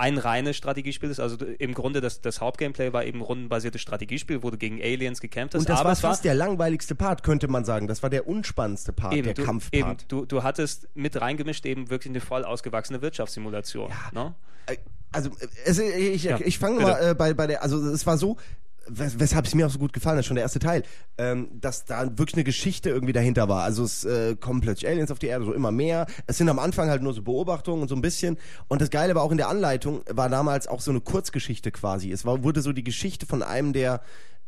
ein 0.00 0.16
reines 0.16 0.56
Strategiespiel 0.56 1.10
ist. 1.10 1.20
Also 1.20 1.36
im 1.58 1.74
Grunde 1.74 2.00
das, 2.00 2.22
das 2.22 2.40
Hauptgameplay 2.40 2.92
war 2.92 3.04
eben 3.04 3.18
ein 3.18 3.22
rundenbasiertes 3.22 3.80
Strategiespiel, 3.82 4.42
wo 4.42 4.50
du 4.50 4.56
gegen 4.56 4.80
Aliens 4.80 5.20
gekämpft 5.20 5.54
hast. 5.54 5.60
Und 5.60 5.68
das 5.68 5.80
aber 5.80 5.90
war 5.90 5.96
fast 5.96 6.24
der 6.24 6.34
langweiligste 6.34 6.94
Part, 6.94 7.22
könnte 7.22 7.48
man 7.48 7.64
sagen. 7.64 7.86
Das 7.86 8.02
war 8.02 8.08
der 8.08 8.26
unspannendste 8.26 8.92
Part, 8.92 9.14
der 9.14 9.34
du, 9.34 9.44
Kampfpart. 9.44 9.74
eben, 9.74 9.96
du, 10.08 10.24
du 10.24 10.42
hattest 10.42 10.88
mit 10.94 11.20
reingemischt 11.20 11.66
eben 11.66 11.90
wirklich 11.90 12.10
eine 12.10 12.20
voll 12.20 12.44
ausgewachsene 12.44 13.02
Wirtschaftssimulation. 13.02 13.92
Ne? 14.12 14.34
Äh, 14.66 14.76
Also, 15.12 15.30
äh, 15.30 15.48
es, 15.66 15.78
ich, 15.78 16.24
Ja, 16.24 16.38
ich 16.40 16.58
fange 16.58 16.80
mal 16.80 17.10
äh, 17.10 17.14
bei, 17.14 17.34
bei 17.34 17.46
der, 17.46 17.62
also 17.62 17.78
es 17.90 18.06
war 18.06 18.16
so, 18.16 18.38
wes 18.88 19.18
weshalb 19.18 19.46
es 19.46 19.54
mir 19.54 19.66
auch 19.66 19.70
so 19.70 19.78
gut 19.78 19.92
gefallen 19.92 20.18
hat, 20.18 20.24
schon 20.24 20.36
der 20.36 20.44
erste 20.44 20.58
Teil, 20.58 20.82
ähm, 21.18 21.48
dass 21.60 21.84
da 21.84 22.06
wirklich 22.18 22.34
eine 22.34 22.44
Geschichte 22.44 22.90
irgendwie 22.90 23.12
dahinter 23.12 23.48
war. 23.48 23.62
Also 23.62 23.84
es 23.84 24.04
äh, 24.04 24.36
kommen 24.36 24.60
plötzlich 24.60 24.88
Aliens 24.88 25.10
auf 25.10 25.18
die 25.18 25.26
Erde, 25.26 25.44
so 25.44 25.52
immer 25.52 25.70
mehr. 25.70 26.06
Es 26.26 26.38
sind 26.38 26.48
am 26.48 26.58
Anfang 26.58 26.88
halt 26.88 27.02
nur 27.02 27.14
so 27.14 27.22
Beobachtungen 27.22 27.82
und 27.82 27.88
so 27.88 27.94
ein 27.94 28.02
bisschen. 28.02 28.38
Und 28.68 28.80
das 28.80 28.90
Geile 28.90 29.14
war 29.14 29.22
auch 29.22 29.30
in 29.30 29.36
der 29.36 29.48
Anleitung, 29.48 30.02
war 30.10 30.28
damals 30.28 30.66
auch 30.66 30.80
so 30.80 30.90
eine 30.90 31.00
Kurzgeschichte 31.00 31.70
quasi. 31.70 32.10
Es 32.10 32.24
war, 32.24 32.42
wurde 32.42 32.62
so 32.62 32.72
die 32.72 32.84
Geschichte 32.84 33.26
von 33.26 33.42
einem 33.42 33.72
der 33.72 34.00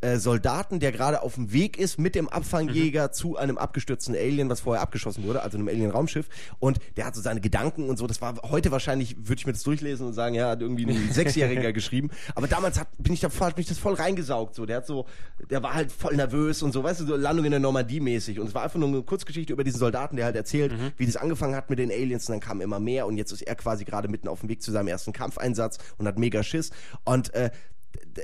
äh, 0.02 0.18
Soldaten, 0.18 0.80
der 0.80 0.92
gerade 0.92 1.22
auf 1.22 1.36
dem 1.36 1.52
Weg 1.52 1.78
ist 1.78 1.98
mit 1.98 2.14
dem 2.14 2.28
Abfangjäger 2.28 3.06
Mhm. 3.08 3.12
zu 3.12 3.36
einem 3.36 3.56
abgestürzten 3.58 4.14
Alien, 4.14 4.48
was 4.50 4.60
vorher 4.60 4.82
abgeschossen 4.82 5.24
wurde, 5.24 5.42
also 5.42 5.56
einem 5.56 5.68
Alien-Raumschiff. 5.68 6.26
Und 6.58 6.78
der 6.96 7.06
hat 7.06 7.14
so 7.14 7.20
seine 7.22 7.40
Gedanken 7.40 7.88
und 7.88 7.96
so. 7.98 8.06
Das 8.06 8.20
war 8.20 8.34
heute 8.50 8.70
wahrscheinlich, 8.70 9.16
würde 9.18 9.38
ich 9.40 9.46
mir 9.46 9.52
das 9.52 9.62
durchlesen 9.62 10.06
und 10.06 10.12
sagen, 10.12 10.34
ja, 10.34 10.50
hat 10.50 10.60
irgendwie 10.60 10.86
ein 10.86 11.08
Sechsjähriger 11.12 11.72
geschrieben. 11.72 12.10
Aber 12.34 12.46
damals 12.48 12.78
hat, 12.78 12.88
bin 12.98 13.12
ich 13.14 13.20
da 13.20 13.28
voll, 13.30 13.48
hat 13.48 13.56
mich 13.56 13.66
das 13.66 13.78
voll 13.78 13.94
reingesaugt. 13.94 14.54
So, 14.54 14.66
der 14.66 14.78
hat 14.78 14.86
so, 14.86 15.06
der 15.50 15.62
war 15.62 15.74
halt 15.74 15.90
voll 15.92 16.16
nervös 16.16 16.62
und 16.62 16.72
so, 16.72 16.82
weißt 16.84 17.00
du, 17.00 17.06
so 17.06 17.16
Landung 17.16 17.44
in 17.44 17.50
der 17.52 17.60
Normandie 17.60 18.00
mäßig. 18.00 18.38
Und 18.40 18.48
es 18.48 18.54
war 18.54 18.62
einfach 18.64 18.78
nur 18.78 18.88
eine 18.88 19.02
Kurzgeschichte 19.02 19.52
über 19.52 19.64
diesen 19.64 19.78
Soldaten, 19.78 20.16
der 20.16 20.24
halt 20.26 20.36
erzählt, 20.36 20.72
Mhm. 20.72 20.92
wie 20.96 21.06
das 21.06 21.16
angefangen 21.16 21.54
hat 21.54 21.70
mit 21.70 21.78
den 21.78 21.90
Aliens 21.90 22.28
und 22.28 22.32
dann 22.34 22.40
kam 22.40 22.60
immer 22.60 22.80
mehr 22.80 23.06
und 23.06 23.16
jetzt 23.16 23.32
ist 23.32 23.42
er 23.42 23.54
quasi 23.54 23.84
gerade 23.84 24.08
mitten 24.08 24.28
auf 24.28 24.40
dem 24.40 24.48
Weg 24.48 24.62
zu 24.62 24.72
seinem 24.72 24.88
ersten 24.88 25.12
Kampfeinsatz 25.12 25.78
und 25.98 26.06
hat 26.06 26.18
mega 26.18 26.42
Schiss. 26.42 26.70
Und 27.04 27.32
äh, 27.34 27.50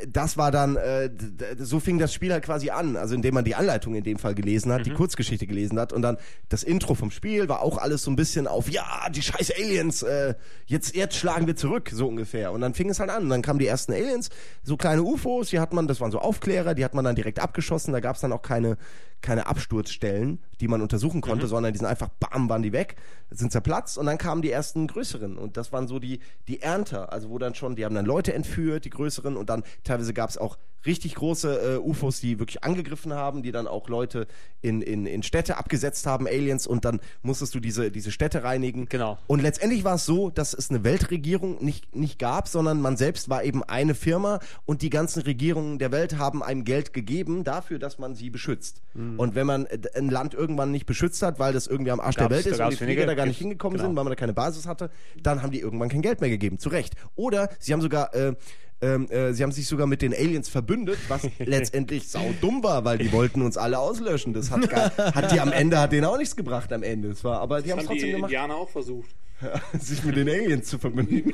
das 0.08 0.36
war 0.36 0.50
dann, 0.50 0.76
äh, 0.76 1.10
so 1.58 1.80
fing 1.80 1.98
das 1.98 2.12
Spiel 2.12 2.32
halt 2.32 2.44
quasi 2.44 2.70
an, 2.70 2.96
also 2.96 3.14
indem 3.14 3.34
man 3.34 3.44
die 3.44 3.54
Anleitung 3.54 3.94
in 3.94 4.04
dem 4.04 4.18
Fall 4.18 4.34
gelesen 4.34 4.72
hat, 4.72 4.86
die 4.86 4.90
Kurzgeschichte 4.90 5.46
gelesen 5.46 5.78
hat 5.78 5.92
und 5.92 6.02
dann 6.02 6.18
das 6.48 6.62
Intro 6.62 6.94
vom 6.94 7.10
Spiel 7.10 7.48
war 7.48 7.62
auch 7.62 7.78
alles 7.78 8.02
so 8.02 8.10
ein 8.10 8.16
bisschen 8.16 8.46
auf, 8.46 8.70
ja, 8.70 9.08
die 9.10 9.22
scheiß 9.22 9.52
Aliens, 9.56 10.02
äh, 10.02 10.34
jetzt, 10.66 10.94
jetzt 10.94 11.16
schlagen 11.16 11.46
wir 11.46 11.56
zurück, 11.56 11.90
so 11.92 12.06
ungefähr. 12.08 12.52
Und 12.52 12.60
dann 12.60 12.74
fing 12.74 12.90
es 12.90 13.00
halt 13.00 13.10
an. 13.10 13.24
Und 13.24 13.30
dann 13.30 13.42
kamen 13.42 13.58
die 13.58 13.66
ersten 13.66 13.92
Aliens, 13.92 14.30
so 14.62 14.76
kleine 14.76 15.02
UFOs, 15.02 15.50
die 15.50 15.60
hat 15.60 15.72
man, 15.72 15.86
das 15.86 16.00
waren 16.00 16.10
so 16.10 16.18
Aufklärer, 16.18 16.74
die 16.74 16.84
hat 16.84 16.94
man 16.94 17.04
dann 17.04 17.16
direkt 17.16 17.40
abgeschossen, 17.40 17.92
da 17.92 18.00
gab 18.00 18.16
es 18.16 18.22
dann 18.22 18.32
auch 18.32 18.42
keine, 18.42 18.76
keine 19.20 19.46
Absturzstellen, 19.46 20.38
die 20.60 20.68
man 20.68 20.80
untersuchen 20.80 21.20
konnte, 21.20 21.46
sondern 21.46 21.72
die 21.72 21.78
sind 21.78 21.86
einfach, 21.86 22.08
bam, 22.20 22.48
waren 22.48 22.62
die 22.62 22.72
weg, 22.72 22.96
sind 23.30 23.52
zerplatzt 23.52 23.98
und 23.98 24.06
dann 24.06 24.18
kamen 24.18 24.42
die 24.42 24.50
ersten 24.50 24.86
größeren. 24.86 25.36
Und 25.36 25.56
das 25.56 25.72
waren 25.72 25.88
so 25.88 25.98
die, 25.98 26.20
die 26.46 26.60
Ernter, 26.60 27.12
also 27.12 27.30
wo 27.30 27.38
dann 27.38 27.54
schon, 27.54 27.76
die 27.76 27.84
haben 27.84 27.94
dann 27.94 28.06
Leute 28.06 28.32
entführt, 28.32 28.84
die 28.84 28.90
größeren 28.90 29.36
und 29.36 29.50
dann 29.50 29.64
teilweise 29.84 30.14
gab 30.14 30.30
es 30.30 30.38
auch 30.38 30.56
richtig 30.86 31.14
große 31.14 31.74
äh, 31.74 31.78
UFOs, 31.78 32.20
die 32.20 32.38
wirklich 32.38 32.64
angegriffen 32.64 33.12
haben, 33.14 33.42
die 33.42 33.52
dann 33.52 33.66
auch 33.66 33.88
Leute 33.88 34.26
in, 34.60 34.82
in, 34.82 35.06
in 35.06 35.22
Städte 35.22 35.56
abgesetzt 35.56 36.06
haben, 36.06 36.26
Aliens 36.26 36.66
und 36.66 36.84
dann 36.84 37.00
musstest 37.22 37.54
du 37.54 37.60
diese, 37.60 37.90
diese 37.90 38.10
Städte 38.10 38.42
reinigen. 38.44 38.86
Genau. 38.86 39.18
Und 39.26 39.40
letztendlich 39.42 39.84
war 39.84 39.94
es 39.96 40.04
so, 40.06 40.30
dass 40.30 40.54
es 40.54 40.70
eine 40.70 40.84
Weltregierung 40.84 41.64
nicht, 41.64 41.94
nicht 41.94 42.18
gab, 42.18 42.48
sondern 42.48 42.80
man 42.80 42.96
selbst 42.96 43.28
war 43.28 43.44
eben 43.44 43.62
eine 43.62 43.94
Firma 43.94 44.40
und 44.64 44.82
die 44.82 44.90
ganzen 44.90 45.22
Regierungen 45.22 45.78
der 45.78 45.92
Welt 45.92 46.18
haben 46.18 46.42
einem 46.42 46.64
Geld 46.64 46.92
gegeben 46.92 47.44
dafür, 47.44 47.78
dass 47.78 47.98
man 47.98 48.14
sie 48.14 48.30
beschützt. 48.30 48.82
Mhm. 48.94 49.18
Und 49.18 49.34
wenn 49.34 49.46
man 49.46 49.66
äh, 49.66 49.78
ein 49.94 50.08
Land 50.10 50.34
irgendwann 50.34 50.70
nicht 50.70 50.86
beschützt 50.86 51.22
hat, 51.22 51.38
weil 51.38 51.52
das 51.52 51.66
irgendwie 51.66 51.90
am 51.90 52.00
Arsch 52.00 52.16
der 52.16 52.30
Welt 52.30 52.46
ist 52.46 52.60
und 52.60 52.70
die 52.70 52.76
Flieger 52.76 53.06
da 53.06 53.14
gar 53.14 53.26
nicht 53.26 53.38
hingekommen 53.38 53.78
Genau. 53.78 53.88
sind, 53.88 53.96
weil 53.96 54.04
man 54.04 54.10
da 54.10 54.16
keine 54.16 54.32
Basis 54.32 54.66
hatte, 54.66 54.90
dann 55.22 55.42
haben 55.42 55.50
die 55.52 55.60
irgendwann 55.60 55.88
kein 55.88 56.02
Geld 56.02 56.20
mehr 56.20 56.30
gegeben. 56.30 56.58
Zu 56.58 56.68
Recht. 56.68 56.94
Oder 57.16 57.50
sie 57.58 57.72
haben 57.72 57.80
sogar 57.80 58.14
äh, 58.14 58.34
ähm, 58.80 59.06
äh, 59.10 59.32
sie 59.32 59.42
haben 59.42 59.52
sich 59.52 59.66
sogar 59.66 59.86
mit 59.86 60.02
den 60.02 60.14
Aliens 60.14 60.48
verbündet, 60.48 60.98
was 61.08 61.22
letztendlich 61.38 62.08
sau 62.08 62.24
dumm 62.40 62.62
war, 62.62 62.84
weil 62.84 62.98
die 62.98 63.12
wollten 63.12 63.42
uns 63.42 63.56
alle 63.56 63.78
auslöschen. 63.78 64.32
Das 64.32 64.50
hat, 64.50 64.68
gar, 64.70 64.96
hat 64.96 65.32
die 65.32 65.40
am 65.40 65.52
Ende 65.52 65.80
hat 65.80 65.92
denen 65.92 66.04
auch 66.04 66.18
nichts 66.18 66.36
gebracht 66.36 66.72
am 66.72 66.82
Ende. 66.82 67.08
Es 67.08 67.24
war, 67.24 67.40
aber 67.40 67.62
die 67.62 67.72
haben 67.72 67.80
es 67.80 67.86
haben 67.88 67.94
die 67.94 68.00
trotzdem 68.00 68.16
gemacht, 68.16 68.30
Indianer 68.30 68.56
auch 68.56 68.70
versucht. 68.70 69.10
sich 69.78 70.02
mit 70.04 70.16
den 70.16 70.28
Aliens 70.28 70.66
zu 70.66 70.78
verbünden. 70.78 71.32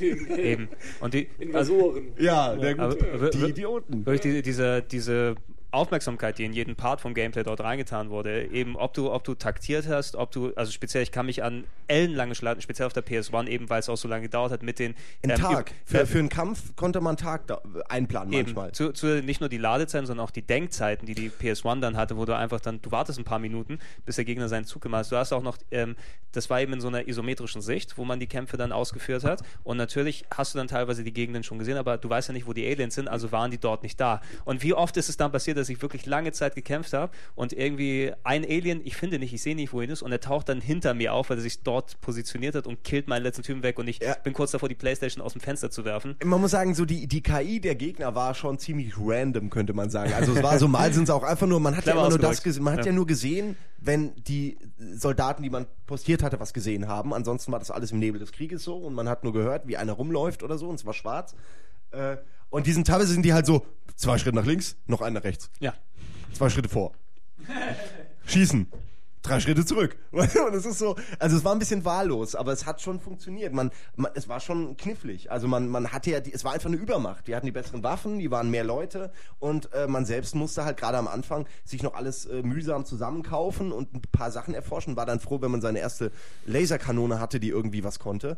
Eben. 0.36 0.68
Und 1.00 1.14
die, 1.14 1.28
Invasoren. 1.38 2.08
Ja, 2.18 2.56
der 2.56 2.74
gute. 2.74 3.12
aber- 3.12 3.30
die 3.30 3.44
Idioten. 3.44 4.04
Wirklich 4.04 4.20
die, 4.34 4.42
diese, 4.42 4.82
diese 4.82 5.36
Aufmerksamkeit, 5.74 6.38
die 6.38 6.44
in 6.44 6.52
jeden 6.52 6.76
Part 6.76 7.00
vom 7.00 7.14
Gameplay 7.14 7.42
dort 7.42 7.60
reingetan 7.60 8.10
wurde, 8.10 8.46
eben 8.46 8.76
ob 8.76 8.94
du, 8.94 9.12
ob 9.12 9.24
du 9.24 9.34
taktiert 9.34 9.86
hast, 9.88 10.16
ob 10.16 10.30
du, 10.30 10.52
also 10.54 10.72
speziell, 10.72 11.02
ich 11.02 11.12
kann 11.12 11.26
mich 11.26 11.42
an 11.42 11.64
ellenlange 11.88 12.34
Schlachten, 12.34 12.62
speziell 12.62 12.86
auf 12.86 12.92
der 12.92 13.04
PS1, 13.04 13.46
eben 13.48 13.68
weil 13.70 13.80
es 13.80 13.88
auch 13.88 13.96
so 13.96 14.08
lange 14.08 14.22
gedauert 14.22 14.52
hat, 14.52 14.62
mit 14.62 14.78
den 14.78 14.94
Ein 15.22 15.30
ähm, 15.30 15.36
Tag. 15.36 15.72
Für, 15.84 16.00
äh, 16.00 16.06
für 16.06 16.18
einen 16.18 16.28
Kampf 16.28 16.74
konnte 16.76 17.00
man 17.00 17.10
einen 17.10 17.16
Tag 17.18 17.46
da, 17.46 17.60
einplanen 17.88 18.32
Eben, 18.32 18.42
manchmal. 18.54 18.72
zu, 18.72 18.92
zu, 18.92 19.22
nicht 19.22 19.40
nur 19.40 19.48
die 19.48 19.58
Ladezeiten, 19.58 20.06
sondern 20.06 20.24
auch 20.24 20.30
die 20.30 20.42
Denkzeiten, 20.42 21.06
die 21.06 21.14
die 21.14 21.30
PS1 21.30 21.80
dann 21.80 21.96
hatte, 21.96 22.16
wo 22.16 22.24
du 22.24 22.36
einfach 22.36 22.60
dann, 22.60 22.80
du 22.80 22.90
wartest 22.90 23.18
ein 23.18 23.24
paar 23.24 23.38
Minuten, 23.38 23.78
bis 24.06 24.16
der 24.16 24.24
Gegner 24.24 24.48
seinen 24.48 24.64
Zug 24.64 24.82
gemacht 24.82 25.04
hat. 25.04 25.12
Du 25.12 25.16
hast 25.16 25.32
auch 25.32 25.42
noch, 25.42 25.58
ähm, 25.70 25.96
das 26.32 26.50
war 26.50 26.60
eben 26.60 26.72
in 26.72 26.80
so 26.80 26.88
einer 26.88 27.06
isometrischen 27.06 27.62
Sicht, 27.62 27.98
wo 27.98 28.04
man 28.04 28.20
die 28.20 28.26
Kämpfe 28.26 28.56
dann 28.56 28.72
ausgeführt 28.72 29.24
hat. 29.24 29.42
Und 29.62 29.76
natürlich 29.76 30.24
hast 30.34 30.54
du 30.54 30.58
dann 30.58 30.68
teilweise 30.68 31.04
die 31.04 31.12
Gegenden 31.12 31.42
schon 31.42 31.58
gesehen, 31.58 31.76
aber 31.76 31.98
du 31.98 32.08
weißt 32.08 32.28
ja 32.28 32.34
nicht, 32.34 32.46
wo 32.46 32.52
die 32.52 32.66
Aliens 32.66 32.94
sind, 32.94 33.08
also 33.08 33.32
waren 33.32 33.50
die 33.50 33.58
dort 33.58 33.82
nicht 33.82 34.00
da. 34.00 34.20
Und 34.44 34.62
wie 34.62 34.74
oft 34.74 34.96
ist 34.96 35.08
es 35.08 35.16
dann 35.16 35.30
passiert, 35.32 35.56
dass 35.56 35.63
ich 35.68 35.80
wirklich 35.82 36.06
lange 36.06 36.32
Zeit 36.32 36.54
gekämpft 36.54 36.92
habe 36.92 37.12
und 37.34 37.52
irgendwie 37.52 38.12
ein 38.24 38.44
Alien, 38.44 38.80
ich 38.84 38.96
finde 38.96 39.18
nicht, 39.18 39.32
ich 39.32 39.42
sehe 39.42 39.54
nicht, 39.54 39.72
wo 39.72 39.80
ihn 39.80 39.90
ist, 39.90 40.02
und 40.02 40.12
er 40.12 40.20
taucht 40.20 40.48
dann 40.48 40.60
hinter 40.60 40.94
mir 40.94 41.12
auf, 41.12 41.30
weil 41.30 41.38
er 41.38 41.42
sich 41.42 41.62
dort 41.62 42.00
positioniert 42.00 42.54
hat 42.54 42.66
und 42.66 42.84
killt 42.84 43.08
meinen 43.08 43.22
letzten 43.22 43.42
Typen 43.42 43.62
weg 43.62 43.78
und 43.78 43.88
ich 43.88 44.00
Ja. 44.02 44.14
bin 44.22 44.32
kurz 44.32 44.50
davor, 44.52 44.68
die 44.68 44.74
Playstation 44.74 45.22
aus 45.24 45.32
dem 45.32 45.40
Fenster 45.40 45.70
zu 45.70 45.84
werfen. 45.84 46.16
Man 46.24 46.40
muss 46.40 46.50
sagen, 46.52 46.74
so 46.74 46.84
die, 46.84 47.06
die 47.06 47.22
KI 47.22 47.60
der 47.60 47.74
Gegner 47.74 48.14
war 48.14 48.34
schon 48.34 48.58
ziemlich 48.58 48.94
random, 48.98 49.50
könnte 49.50 49.72
man 49.72 49.90
sagen. 49.90 50.12
Also 50.12 50.32
es 50.34 50.42
war 50.42 50.58
so, 50.58 50.68
mal 50.68 50.92
sind 50.92 51.04
es 51.04 51.10
auch 51.10 51.22
einfach 51.22 51.46
nur, 51.46 51.60
man 51.60 51.76
hat 51.76 51.84
ja 51.86 51.92
Clever 51.92 52.06
immer 52.06 52.10
nur 52.10 52.18
das 52.18 52.42
gesehen, 52.42 52.62
man 52.64 52.74
hat 52.74 52.80
Ja. 52.80 52.86
ja 52.86 52.92
nur 52.92 53.06
gesehen, 53.06 53.56
wenn 53.78 54.12
die 54.24 54.56
Soldaten, 54.94 55.42
die 55.42 55.50
man 55.50 55.66
postiert 55.86 56.22
hatte, 56.22 56.40
was 56.40 56.52
gesehen 56.54 56.88
haben. 56.88 57.12
Ansonsten 57.12 57.52
war 57.52 57.58
das 57.58 57.70
alles 57.70 57.92
im 57.92 57.98
Nebel 57.98 58.18
des 58.18 58.32
Krieges 58.32 58.64
so 58.64 58.76
und 58.76 58.94
man 58.94 59.08
hat 59.08 59.24
nur 59.24 59.32
gehört, 59.32 59.66
wie 59.68 59.76
einer 59.76 59.92
rumläuft 59.92 60.42
oder 60.42 60.56
so 60.58 60.68
und 60.68 60.76
es 60.76 60.86
war 60.86 60.94
schwarz. 60.94 61.34
Äh, 61.90 62.16
und 62.54 62.66
die 62.68 62.72
sind 62.72 62.86
teilweise 62.86 63.12
sind 63.12 63.24
die 63.24 63.32
halt 63.32 63.46
so, 63.46 63.66
zwei 63.96 64.16
Schritte 64.16 64.36
nach 64.36 64.46
links, 64.46 64.76
noch 64.86 65.00
einen 65.00 65.14
nach 65.14 65.24
rechts, 65.24 65.50
Ja. 65.58 65.74
zwei 66.32 66.48
Schritte 66.48 66.68
vor. 66.68 66.92
Schießen. 68.26 68.68
Drei 69.22 69.40
Schritte 69.40 69.64
zurück. 69.64 69.96
Und 70.12 70.54
es 70.54 70.66
ist 70.66 70.78
so, 70.78 70.96
also 71.18 71.36
es 71.38 71.44
war 71.44 71.52
ein 71.52 71.58
bisschen 71.58 71.84
wahllos, 71.86 72.34
aber 72.34 72.52
es 72.52 72.66
hat 72.66 72.82
schon 72.82 73.00
funktioniert. 73.00 73.54
Man, 73.54 73.70
man 73.96 74.12
es 74.14 74.28
war 74.28 74.38
schon 74.38 74.76
knifflig. 74.76 75.30
Also 75.32 75.48
man, 75.48 75.68
man 75.68 75.92
hatte 75.92 76.10
ja, 76.10 76.20
die, 76.20 76.30
es 76.32 76.44
war 76.44 76.52
einfach 76.52 76.68
eine 76.68 76.76
Übermacht. 76.76 77.26
Die 77.26 77.34
hatten 77.34 77.46
die 77.46 77.52
besseren 77.52 77.82
Waffen, 77.82 78.18
die 78.18 78.30
waren 78.30 78.50
mehr 78.50 78.64
Leute 78.64 79.10
und 79.38 79.72
äh, 79.72 79.86
man 79.86 80.04
selbst 80.04 80.34
musste 80.34 80.66
halt 80.66 80.76
gerade 80.76 80.98
am 80.98 81.08
Anfang 81.08 81.46
sich 81.64 81.82
noch 81.82 81.94
alles 81.94 82.26
äh, 82.26 82.42
mühsam 82.42 82.84
zusammenkaufen 82.84 83.72
und 83.72 83.94
ein 83.94 84.02
paar 84.12 84.30
Sachen 84.30 84.52
erforschen. 84.52 84.94
War 84.94 85.06
dann 85.06 85.20
froh, 85.20 85.40
wenn 85.40 85.50
man 85.50 85.62
seine 85.62 85.78
erste 85.78 86.12
Laserkanone 86.44 87.18
hatte, 87.18 87.40
die 87.40 87.48
irgendwie 87.48 87.82
was 87.82 87.98
konnte. 87.98 88.36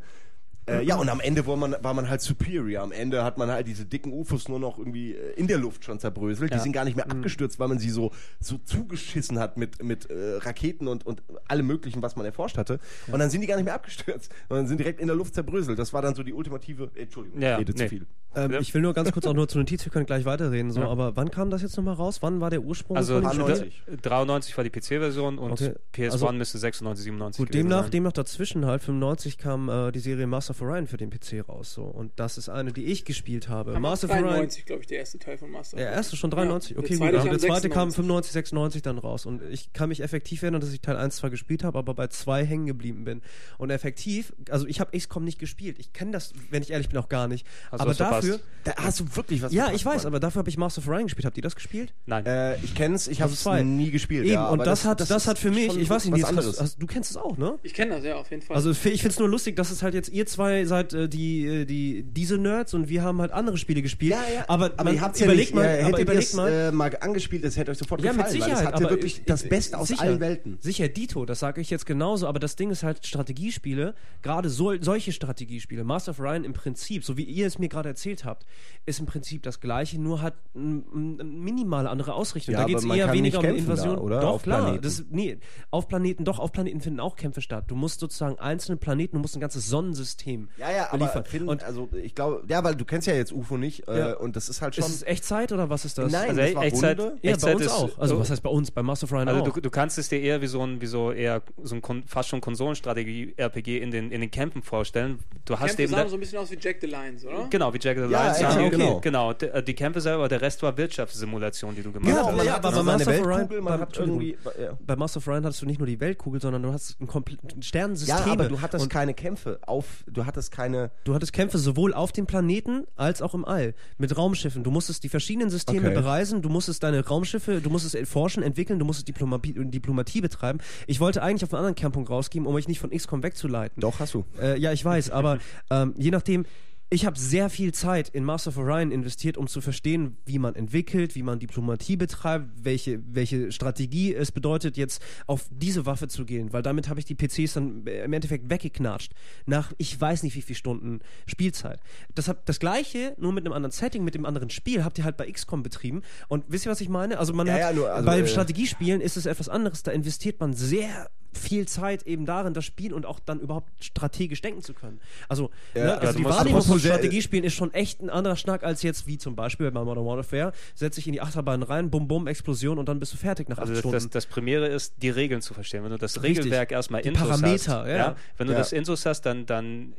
Äh, 0.68 0.82
ja, 0.84 0.96
und 0.96 1.08
am 1.08 1.20
Ende 1.20 1.46
war 1.46 1.56
man, 1.56 1.76
war 1.80 1.94
man 1.94 2.08
halt 2.10 2.20
superior. 2.20 2.82
Am 2.82 2.90
Ende 2.92 3.22
hat 3.22 3.38
man 3.38 3.50
halt 3.50 3.66
diese 3.68 3.84
dicken 3.84 4.12
UFOs 4.12 4.48
nur 4.48 4.58
noch 4.58 4.78
irgendwie 4.78 5.12
äh, 5.12 5.32
in 5.36 5.46
der 5.46 5.58
Luft 5.58 5.84
schon 5.84 6.00
zerbröselt. 6.00 6.50
Die 6.50 6.56
Ja. 6.56 6.62
sind 6.62 6.72
gar 6.72 6.84
nicht 6.84 6.96
mehr 6.96 7.08
abgestürzt, 7.10 7.58
weil 7.60 7.68
man 7.68 7.78
sie 7.78 7.90
so, 7.90 8.10
so 8.40 8.58
zugeschissen 8.58 9.38
hat 9.38 9.56
mit, 9.56 9.82
mit 9.82 10.10
äh, 10.10 10.36
Raketen 10.38 10.88
und, 10.88 11.06
und 11.06 11.22
allem 11.48 11.66
Möglichen, 11.66 12.02
was 12.02 12.16
man 12.16 12.26
erforscht 12.26 12.58
hatte. 12.58 12.80
Und 13.12 13.18
dann 13.20 13.30
sind 13.30 13.42
die 13.42 13.46
gar 13.46 13.56
nicht 13.56 13.64
mehr 13.64 13.74
abgestürzt, 13.74 14.32
sondern 14.48 14.66
sind 14.66 14.78
direkt 14.78 15.00
in 15.00 15.06
der 15.06 15.16
Luft 15.16 15.34
zerbröselt. 15.34 15.78
Das 15.78 15.92
war 15.92 16.02
dann 16.02 16.14
so 16.14 16.22
die 16.22 16.32
ultimative. 16.32 16.90
Äh, 16.96 17.02
Entschuldigung, 17.02 17.40
Ja, 17.40 17.52
ich 17.54 17.58
rede 17.60 17.72
nee. 17.72 17.78
zu 17.84 17.88
viel. 17.88 18.06
Ähm, 18.34 18.52
Ja. 18.52 18.60
Ich 18.60 18.74
will 18.74 18.82
nur 18.82 18.92
ganz 18.92 19.12
kurz 19.12 19.26
auch 19.26 19.34
nur 19.34 19.48
zur 19.48 19.60
Notiz, 19.60 19.84
wir 19.84 19.92
können 19.92 20.04
gleich 20.06 20.24
weiterreden. 20.24 20.70
So, 20.72 20.80
Ja. 20.80 20.88
aber 20.88 21.16
wann 21.16 21.30
kam 21.30 21.48
das 21.50 21.62
jetzt 21.62 21.76
nochmal 21.76 21.94
raus? 21.94 22.18
Wann 22.22 22.40
war 22.40 22.50
der 22.50 22.60
Ursprung 22.62 22.96
Also 22.96 23.14
von 23.14 23.22
dem 23.22 23.24
Paar 23.24 23.56
Spiel? 23.56 23.70
90. 23.88 24.02
93 24.02 24.56
war 24.56 24.64
die 24.64 24.70
PC-Version 24.70 25.38
und 25.38 25.52
Okay, 25.52 25.74
PS1 25.94 26.12
also- 26.12 26.32
müsste 26.32 26.58
96, 26.58 27.04
97 27.04 27.38
Gut, 27.38 27.48
gewesen 27.52 27.68
demnach, 27.68 27.82
sein. 27.84 27.90
demnach 27.92 28.12
dazwischen 28.12 28.66
halt, 28.66 28.82
95 28.82 29.38
kam 29.38 29.68
äh, 29.68 29.92
die 29.92 30.00
Serie 30.00 30.26
Master 30.26 30.54
of 30.56 30.62
Orion 30.62 30.86
für 30.86 30.96
den 30.96 31.10
PC 31.10 31.48
raus. 31.48 31.72
So. 31.74 31.84
Und 31.84 32.12
das 32.16 32.38
ist 32.38 32.48
eine, 32.48 32.72
die 32.72 32.86
ich 32.86 33.04
gespielt 33.04 33.48
habe. 33.48 33.72
Kam 33.72 33.82
Master 33.82 34.08
of 34.08 34.12
Orion. 34.12 34.28
93, 34.28 34.64
glaube 34.64 34.82
ich, 34.82 34.86
der 34.86 34.98
erste 34.98 35.18
Teil 35.18 35.38
von 35.38 35.50
Master. 35.50 35.76
Der 35.76 35.90
erste 35.90 36.16
schon 36.16 36.30
93, 36.30 36.72
Ja, 36.72 36.78
okay, 36.78 36.88
der 36.88 36.98
gut. 36.98 37.06
zweite 37.06 37.20
aber 37.20 37.30
Der 37.30 37.38
zweite 37.38 37.68
kam 37.68 37.90
96. 37.90 37.96
95, 37.96 38.32
96 38.32 38.82
dann 38.82 38.98
raus. 38.98 39.26
Und 39.26 39.42
ich 39.50 39.72
kann 39.72 39.88
mich 39.88 40.02
effektiv 40.02 40.42
erinnern, 40.42 40.60
dass 40.60 40.72
ich 40.72 40.80
Teil 40.80 40.96
1 40.96 41.16
zwar 41.16 41.30
gespielt 41.30 41.64
habe, 41.64 41.78
aber 41.78 41.94
bei 41.94 42.08
2 42.08 42.44
hängen 42.44 42.66
geblieben 42.66 43.04
bin. 43.04 43.22
Und 43.58 43.70
effektiv, 43.70 44.32
also 44.50 44.66
ich 44.66 44.80
habe 44.80 44.96
XCOM 44.96 45.24
nicht 45.24 45.38
gespielt. 45.38 45.78
Ich 45.78 45.92
kenne 45.92 46.12
das, 46.12 46.32
wenn 46.50 46.62
ich 46.62 46.70
ehrlich 46.70 46.88
bin, 46.88 46.98
auch 46.98 47.08
gar 47.08 47.28
nicht. 47.28 47.46
Hast 47.70 47.80
aber 47.80 47.94
dafür, 47.94 48.40
Da 48.64 48.74
hast 48.76 49.00
du 49.00 49.16
wirklich 49.16 49.42
was 49.42 49.52
ja, 49.52 49.72
ich 49.72 49.84
weiß, 49.84 50.06
aber 50.06 50.20
dafür 50.20 50.40
habe 50.40 50.50
ich 50.50 50.58
Master 50.58 50.80
of 50.80 50.88
Orion 50.88 51.04
gespielt. 51.04 51.24
Habt 51.24 51.36
ihr 51.36 51.42
das 51.42 51.54
gespielt? 51.54 51.92
Nein. 52.06 52.26
Äh, 52.26 52.56
ich 52.56 52.74
kenn's, 52.74 53.08
ich 53.08 53.22
habe 53.22 53.32
es 53.32 53.44
nie 53.64 53.90
gespielt. 53.90 54.24
Eben, 54.24 54.34
ja, 54.34 54.46
und 54.48 54.60
aber 54.60 54.64
das, 54.64 54.84
hat, 54.84 55.00
das, 55.00 55.10
ist 55.10 55.26
hat 55.26 55.38
für 55.38 55.50
mich, 55.50 55.76
ich 55.76 55.88
weiß 55.88 56.04
nicht, 56.04 56.22
was 56.22 56.28
anderes. 56.28 56.48
hast, 56.48 56.60
hast, 56.60 56.82
du 56.82 56.86
kennst 56.86 57.10
es 57.10 57.16
auch, 57.16 57.36
ne? 57.36 57.58
Ich 57.62 57.74
kenne 57.74 57.94
das, 57.96 58.04
ja, 58.04 58.16
auf 58.16 58.30
jeden 58.30 58.42
Fall. 58.42 58.56
Also 58.56 58.70
ich 58.70 58.78
finde 58.78 59.08
es 59.08 59.18
nur 59.18 59.28
lustig, 59.28 59.56
dass 59.56 59.70
es 59.70 59.82
halt 59.82 59.94
jetzt 59.94 60.08
ihr 60.10 60.26
zwei 60.26 60.45
seid 60.64 60.92
äh, 60.92 61.08
die, 61.08 61.46
äh, 61.46 61.64
die 61.64 62.02
diese 62.02 62.38
Nerds 62.38 62.74
und 62.74 62.88
wir 62.88 63.02
haben 63.02 63.20
halt 63.20 63.32
andere 63.32 63.56
Spiele 63.58 63.82
gespielt. 63.82 64.12
Ja, 64.12 64.22
ja, 64.34 64.44
aber, 64.48 64.66
aber 64.76 64.84
man, 64.84 64.94
ihr 64.94 65.00
habt 65.00 65.18
ja 65.18 65.26
überlegt 65.26 65.50
nicht, 65.50 65.54
mal, 65.54 65.64
ja, 65.64 65.70
aber 65.72 65.82
hättet 65.84 66.00
überlegt 66.02 66.22
ihr's, 66.24 66.34
mal, 66.34 66.48
äh, 66.52 66.72
mal 66.72 66.96
angespielt, 67.00 67.44
es 67.44 67.56
hätte 67.56 67.70
euch 67.70 67.78
sofort 67.78 68.00
ja, 68.02 68.12
mit 68.12 68.18
gefallen, 68.24 68.32
Sicherheit, 68.34 68.56
weil 68.66 68.74
es 68.74 68.80
hatte 68.80 68.90
wirklich 68.90 69.18
ich- 69.18 69.24
das 69.24 69.42
ich- 69.44 69.48
Beste 69.50 69.78
aus 69.78 69.88
sicher, 69.88 70.02
allen 70.02 70.20
Welten. 70.20 70.58
Sicher, 70.60 70.88
Dito, 70.88 71.24
das 71.26 71.40
sage 71.40 71.60
ich 71.60 71.70
jetzt 71.70 71.86
genauso, 71.86 72.26
aber 72.26 72.38
das 72.38 72.56
Ding 72.56 72.70
ist 72.70 72.82
halt 72.82 73.06
Strategiespiele, 73.06 73.94
gerade 74.22 74.48
so, 74.50 74.72
solche 74.80 75.12
Strategiespiele, 75.12 75.84
Master 75.84 76.10
of 76.12 76.20
Ryan 76.20 76.44
im 76.44 76.52
Prinzip, 76.52 77.04
so 77.04 77.16
wie 77.16 77.24
ihr 77.24 77.46
es 77.46 77.58
mir 77.58 77.68
gerade 77.68 77.88
erzählt 77.88 78.24
habt, 78.24 78.46
ist 78.84 79.00
im 79.00 79.06
Prinzip 79.06 79.42
das 79.42 79.60
gleiche, 79.60 80.00
nur 80.00 80.22
hat 80.22 80.34
eine 80.54 80.82
minimale 81.24 81.88
andere 81.90 82.14
Ausrichtung. 82.14 82.52
Ja, 82.54 82.60
da 82.60 82.66
geht 82.66 82.76
es 82.78 82.84
eher 82.84 83.12
weniger 83.12 83.40
nicht 83.40 83.50
um 83.52 83.56
Invasion. 83.56 83.96
da, 83.96 84.00
oder? 84.02 84.20
Doch, 84.20 84.34
Auf 84.34 84.42
klar. 84.42 84.62
Planeten. 84.62 84.82
Das, 84.82 85.04
nee, 85.10 85.38
auf 85.70 85.88
Planeten, 85.88 86.24
doch, 86.24 86.38
auf 86.38 86.52
Planeten 86.52 86.80
finden 86.80 87.00
auch 87.00 87.16
Kämpfe 87.16 87.40
statt. 87.40 87.64
Du 87.68 87.74
musst 87.74 88.00
sozusagen 88.00 88.38
einzelne 88.38 88.76
Planeten, 88.76 89.16
du 89.16 89.20
musst 89.20 89.36
ein 89.36 89.40
ganzes 89.40 89.68
Sonnensystem 89.68 90.35
System 90.44 90.48
Ja, 90.58 90.70
ja, 90.70 90.88
aber 90.90 90.98
liefern. 91.06 91.24
Finn, 91.24 91.48
und 91.48 91.64
also 91.64 91.88
ich 92.02 92.14
glaube, 92.14 92.42
ja, 92.48 92.62
weil 92.64 92.74
du 92.74 92.84
kennst 92.84 93.06
ja 93.06 93.14
jetzt 93.14 93.32
UFO 93.32 93.56
nicht 93.56 93.86
äh, 93.88 93.98
Ja. 93.98 94.16
und 94.16 94.36
das 94.36 94.48
ist 94.48 94.62
halt 94.62 94.74
schon. 94.74 94.84
ist 94.84 94.90
es 94.94 95.02
Echtzeit 95.02 95.52
oder 95.52 95.70
was 95.70 95.84
ist 95.84 95.98
das? 95.98 96.10
Nein, 96.12 96.30
Also 96.30 96.40
das 96.40 96.54
war 96.54 96.64
Echtzeit- 96.64 96.98
Runde. 96.98 97.12
ja, 97.22 97.30
bei 97.30 97.34
Echtzeit 97.34 97.54
uns 97.56 97.64
ist- 97.66 97.72
auch. 97.72 97.98
Also 97.98 98.14
so- 98.14 98.20
was 98.20 98.30
heißt 98.30 98.42
bei 98.42 98.50
uns? 98.50 98.70
Bei 98.70 98.82
Master 98.82 99.04
of 99.04 99.12
Orion 99.12 99.28
Also 99.28 99.40
auch. 99.42 99.48
du, 99.54 99.60
du 99.60 99.70
kannst 99.70 99.98
es 99.98 100.08
dir 100.08 100.20
eher 100.20 100.40
wie 100.42 100.46
so 100.46 100.62
ein, 100.62 100.80
wie 100.80 100.86
so 100.86 101.12
eher 101.12 101.42
so 101.62 101.74
ein 101.74 101.82
Kon 101.82 102.02
fast 102.06 102.28
schon 102.28 102.40
Konsolenstrategie-RPG 102.40 103.78
in 103.78 103.90
den, 103.90 104.10
in 104.10 104.20
den 104.20 104.30
Campen 104.30 104.62
vorstellen. 104.62 105.18
Du 105.44 105.54
hast 105.58 105.66
Kämpfe 105.68 105.82
eben 105.82 105.92
sahen 105.92 106.04
da, 106.04 106.08
so 106.08 106.16
ein 106.16 106.20
bisschen 106.20 106.38
aus 106.38 106.50
wie 106.50 106.58
Jack 106.60 106.76
the 106.80 106.86
Lions, 106.86 107.24
oder? 107.24 107.46
genau 107.50 107.72
wie 107.72 107.78
Jack 107.80 107.96
the 107.98 108.04
Ja, 108.10 108.24
Lions. 108.24 108.40
ja, 108.40 108.50
okay. 108.52 108.70
genau. 108.70 109.00
genau. 109.00 109.32
Äh, 109.32 109.62
Die 109.62 109.74
Kämpfe 109.74 110.00
selber, 110.00 110.28
der 110.28 110.40
Rest 110.40 110.62
war 110.62 110.76
Wirtschaftssimulation, 110.76 111.74
die 111.74 111.82
du 111.82 111.92
gemacht 111.92 112.08
Genau, 112.14 112.32
hast. 112.32 112.44
ja, 112.44 112.56
aber 112.56 112.72
so 112.72 112.78
bei 112.84 112.92
Master 112.92 113.10
of 113.20 113.26
man 113.26 113.48
bei- 113.64 113.72
hat 113.72 113.80
Entschuldigung. 113.88 114.20
irgendwie. 114.22 114.62
Ja. 114.62 114.78
bei 114.86 114.96
Master 114.96 115.18
of 115.18 115.26
Orion 115.28 115.44
hattest 115.44 115.62
du 115.62 115.66
nicht 115.66 115.78
nur 115.78 115.86
die 115.86 116.00
Weltkugel, 116.00 116.40
sondern 116.40 116.62
du 116.62 116.72
hast 116.72 117.00
ein 117.00 117.06
komplett 117.06 117.38
ein 117.56 117.62
Sternensystem. 117.62 118.16
ja, 118.26 118.32
aber 118.32 118.48
du 118.48 118.60
hattest 118.60 118.82
und 118.84 118.88
keine 118.92 119.14
Kämpfe 119.14 119.58
auf, 119.66 120.04
du 120.16 120.26
hattest 120.26 120.50
keine. 120.50 120.90
du 121.04 121.14
hattest 121.14 121.32
Kämpfe 121.32 121.58
sowohl 121.58 121.92
auf 121.94 122.12
dem 122.12 122.26
Planeten 122.26 122.84
als 122.96 123.22
auch 123.22 123.34
im 123.34 123.44
All 123.44 123.74
mit 123.98 124.16
Raumschiffen. 124.16 124.64
Du 124.64 124.70
musstest 124.70 125.04
die 125.04 125.08
verschiedenen 125.08 125.50
Systeme 125.50 125.86
Okay. 125.88 125.94
bereisen, 125.94 126.42
du 126.42 126.48
musstest 126.48 126.82
deine 126.82 127.04
Raumschiffe, 127.06 127.60
du 127.60 127.70
musstest 127.70 127.94
erforschen, 127.94 128.42
entwickeln, 128.42 128.78
du 128.78 128.84
musstest 128.84 129.08
Diplomatie, 129.08 129.54
Diplomatie 129.56 130.20
betreiben. 130.20 130.58
Ich 130.86 131.00
wollte 131.00 131.22
eigentlich 131.22 131.44
auf 131.44 131.52
einen 131.52 131.58
anderen 131.58 131.74
Kernpunkt 131.74 132.10
rausgehen, 132.10 132.46
um 132.46 132.54
euch 132.54 132.68
nicht 132.68 132.80
von 132.80 132.90
XCOM 132.90 133.22
wegzuleiten. 133.22 133.80
Doch, 133.80 134.00
hast 134.00 134.14
du. 134.14 134.24
Äh, 134.40 134.58
ja, 134.58 134.72
ich 134.72 134.84
weiß, 134.84 135.10
aber 135.10 135.38
ähm, 135.70 135.94
je 135.98 136.10
nachdem, 136.10 136.46
ich 136.88 137.04
habe 137.04 137.18
sehr 137.18 137.50
viel 137.50 137.74
Zeit 137.74 138.08
in 138.08 138.22
Master 138.22 138.50
of 138.50 138.58
Orion 138.58 138.92
investiert, 138.92 139.36
um 139.36 139.48
zu 139.48 139.60
verstehen, 139.60 140.16
wie 140.24 140.38
man 140.38 140.54
entwickelt, 140.54 141.16
wie 141.16 141.22
man 141.24 141.40
Diplomatie 141.40 141.96
betreibt, 141.96 142.46
welche, 142.62 143.00
welche 143.08 143.50
Strategie 143.50 144.14
es 144.14 144.30
bedeutet, 144.30 144.76
jetzt 144.76 145.02
auf 145.26 145.46
diese 145.50 145.84
Waffe 145.84 146.06
zu 146.06 146.24
gehen, 146.24 146.52
weil 146.52 146.62
damit 146.62 146.88
habe 146.88 147.00
ich 147.00 147.06
die 147.06 147.16
PCs 147.16 147.54
dann 147.54 147.86
im 147.86 148.12
Endeffekt 148.12 148.48
weggeknatscht. 148.48 149.12
Nach 149.46 149.72
ich 149.78 150.00
weiß 150.00 150.22
nicht 150.22 150.36
wie 150.36 150.42
viele 150.42 150.56
Stunden 150.56 151.00
Spielzeit. 151.26 151.80
Das, 152.14 152.28
hab, 152.28 152.46
das 152.46 152.60
gleiche, 152.60 153.16
nur 153.18 153.32
mit 153.32 153.44
einem 153.44 153.52
anderen 153.52 153.72
Setting, 153.72 154.04
mit 154.04 154.14
dem 154.14 154.24
anderen 154.24 154.50
Spiel, 154.50 154.84
habt 154.84 154.96
ihr 154.98 155.04
halt 155.04 155.16
bei 155.16 155.28
XCOM 155.30 155.64
betrieben. 155.64 156.02
Und 156.28 156.44
wisst 156.48 156.66
ihr, 156.66 156.70
was 156.70 156.80
ich 156.80 156.88
meine? 156.88 157.18
Also 157.18 157.32
man 157.32 157.48
Ja, 157.48 157.54
hat, 157.54 157.60
ja, 157.60 157.72
nur, 157.72 157.90
also, 157.90 158.06
bei 158.06 158.20
äh, 158.20 158.26
Strategiespielen 158.28 159.00
ist 159.00 159.16
es 159.16 159.26
etwas 159.26 159.48
anderes, 159.48 159.82
da 159.82 159.90
investiert 159.90 160.38
man 160.38 160.54
sehr 160.54 161.10
viel 161.36 161.68
Zeit 161.68 162.02
eben 162.04 162.26
darin, 162.26 162.54
das 162.54 162.64
Spiel 162.64 162.92
und 162.92 163.06
auch 163.06 163.18
dann 163.20 163.40
überhaupt 163.40 163.68
strategisch 163.84 164.40
denken 164.42 164.62
zu 164.62 164.74
können. 164.74 165.00
Also, 165.28 165.50
Ja, 165.74 165.82
ne, 165.82 165.88
ja, 165.90 165.94
also 165.98 166.12
du 166.14 166.18
die 166.18 166.24
Wahrnehmung 166.24 166.62
von 166.62 166.78
Strategiespielen 166.80 167.44
ist 167.44 167.54
schon 167.54 167.72
echt 167.74 168.00
ein 168.02 168.10
anderer 168.10 168.36
Schnack 168.36 168.64
als 168.64 168.82
jetzt, 168.82 169.06
wie 169.06 169.18
zum 169.18 169.36
Beispiel 169.36 169.70
bei 169.70 169.84
Modern 169.84 170.04
Warfare, 170.04 170.52
setz 170.74 170.96
dich 170.96 171.06
in 171.06 171.12
die 171.12 171.20
Achterbahn 171.20 171.62
rein, 171.62 171.90
bum 171.90 172.08
bum, 172.08 172.26
Explosion 172.26 172.78
und 172.78 172.88
dann 172.88 172.98
bist 173.00 173.12
du 173.12 173.16
fertig 173.16 173.48
nach 173.48 173.56
acht 173.58 173.62
Also 173.62 173.72
das, 173.74 173.80
Stunden. 173.80 173.94
das, 173.96 174.10
das 174.10 174.26
Primäre 174.26 174.66
ist, 174.66 174.94
die 175.02 175.10
Regeln 175.10 175.42
zu 175.42 175.54
verstehen. 175.54 175.84
Wenn 175.84 175.90
du 175.90 175.98
das 175.98 176.22
Richtig. 176.22 176.38
Regelwerk 176.44 176.72
erstmal 176.72 177.02
Die 177.02 177.08
Intus 177.08 177.22
Parameter, 177.28 177.78
hast, 177.80 177.88
ja. 177.88 178.16
wenn 178.36 178.46
du 178.46 178.52
Ja. 178.52 178.58
das 178.58 178.72
Intus 178.72 179.04
hast, 179.06 179.22
dann, 179.22 179.46
dann 179.46 179.94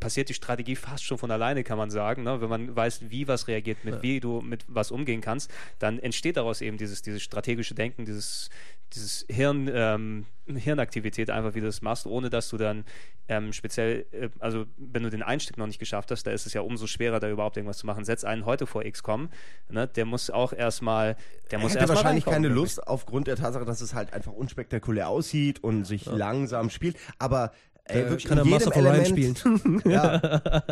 passiert 0.00 0.28
die 0.28 0.34
Strategie 0.34 0.76
fast 0.76 1.04
schon 1.04 1.18
von 1.18 1.30
alleine, 1.30 1.62
kann 1.62 1.78
man 1.78 1.90
sagen. 1.90 2.24
Ne? 2.24 2.40
Wenn 2.40 2.48
man 2.48 2.74
weiß, 2.74 3.10
wie 3.10 3.28
was 3.28 3.46
reagiert, 3.46 3.84
mit 3.84 4.02
wie 4.02 4.18
du 4.18 4.40
mit 4.40 4.64
was 4.66 4.90
umgehen 4.90 5.20
kannst, 5.20 5.50
dann 5.78 5.98
entsteht 5.98 6.36
daraus 6.36 6.60
eben 6.60 6.78
dieses, 6.78 7.02
dieses 7.02 7.22
strategische 7.22 7.74
Denken, 7.74 8.04
dieses, 8.06 8.50
dieses 8.94 9.26
Hirn, 9.28 9.70
ähm, 9.72 10.26
Hirnaktivität 10.46 11.30
einfach, 11.30 11.54
wie 11.54 11.60
du 11.60 11.66
das 11.66 11.82
machst, 11.82 12.06
ohne 12.06 12.30
dass 12.30 12.48
du 12.48 12.56
dann 12.56 12.84
ähm, 13.28 13.52
speziell, 13.52 14.06
äh, 14.10 14.28
also 14.40 14.66
wenn 14.76 15.04
du 15.04 15.10
den 15.10 15.22
Einstieg 15.22 15.56
noch 15.56 15.66
nicht 15.66 15.78
geschafft 15.78 16.10
hast, 16.10 16.26
da 16.26 16.32
ist 16.32 16.46
es 16.46 16.54
ja 16.54 16.62
umso 16.62 16.86
schwerer, 16.86 17.20
da 17.20 17.30
überhaupt 17.30 17.56
irgendwas 17.56 17.78
zu 17.78 17.86
machen. 17.86 18.04
Setz 18.04 18.24
einen 18.24 18.44
heute 18.44 18.66
vor 18.66 18.82
XCOM, 18.82 19.28
ne? 19.68 19.86
der 19.86 20.04
muss 20.04 20.30
auch 20.30 20.52
erstmal, 20.52 21.16
der 21.50 21.60
muss 21.60 21.72
hätte 21.72 21.80
erstmal 21.80 21.96
wahrscheinlich 21.98 22.24
keine 22.24 22.48
Lust 22.48 22.86
aufgrund 22.86 23.28
der 23.28 23.36
Tatsache, 23.36 23.64
dass 23.64 23.80
es 23.80 23.94
halt 23.94 24.12
einfach 24.12 24.32
unspektakulär 24.32 25.08
aussieht 25.08 25.62
und 25.62 25.84
sich 25.84 26.06
langsam 26.06 26.70
spielt. 26.70 26.96
Aber 27.18 27.52
ey, 27.92 28.02
Äh, 28.02 28.10
wirklich 28.10 28.24
kann 28.26 28.38
in 28.38 28.48
Master 28.50 28.74
jedem 28.74 28.86
Orion 28.86 29.04
Element, 29.04 29.38
spielen. 29.38 29.82
ja, 29.90 30.14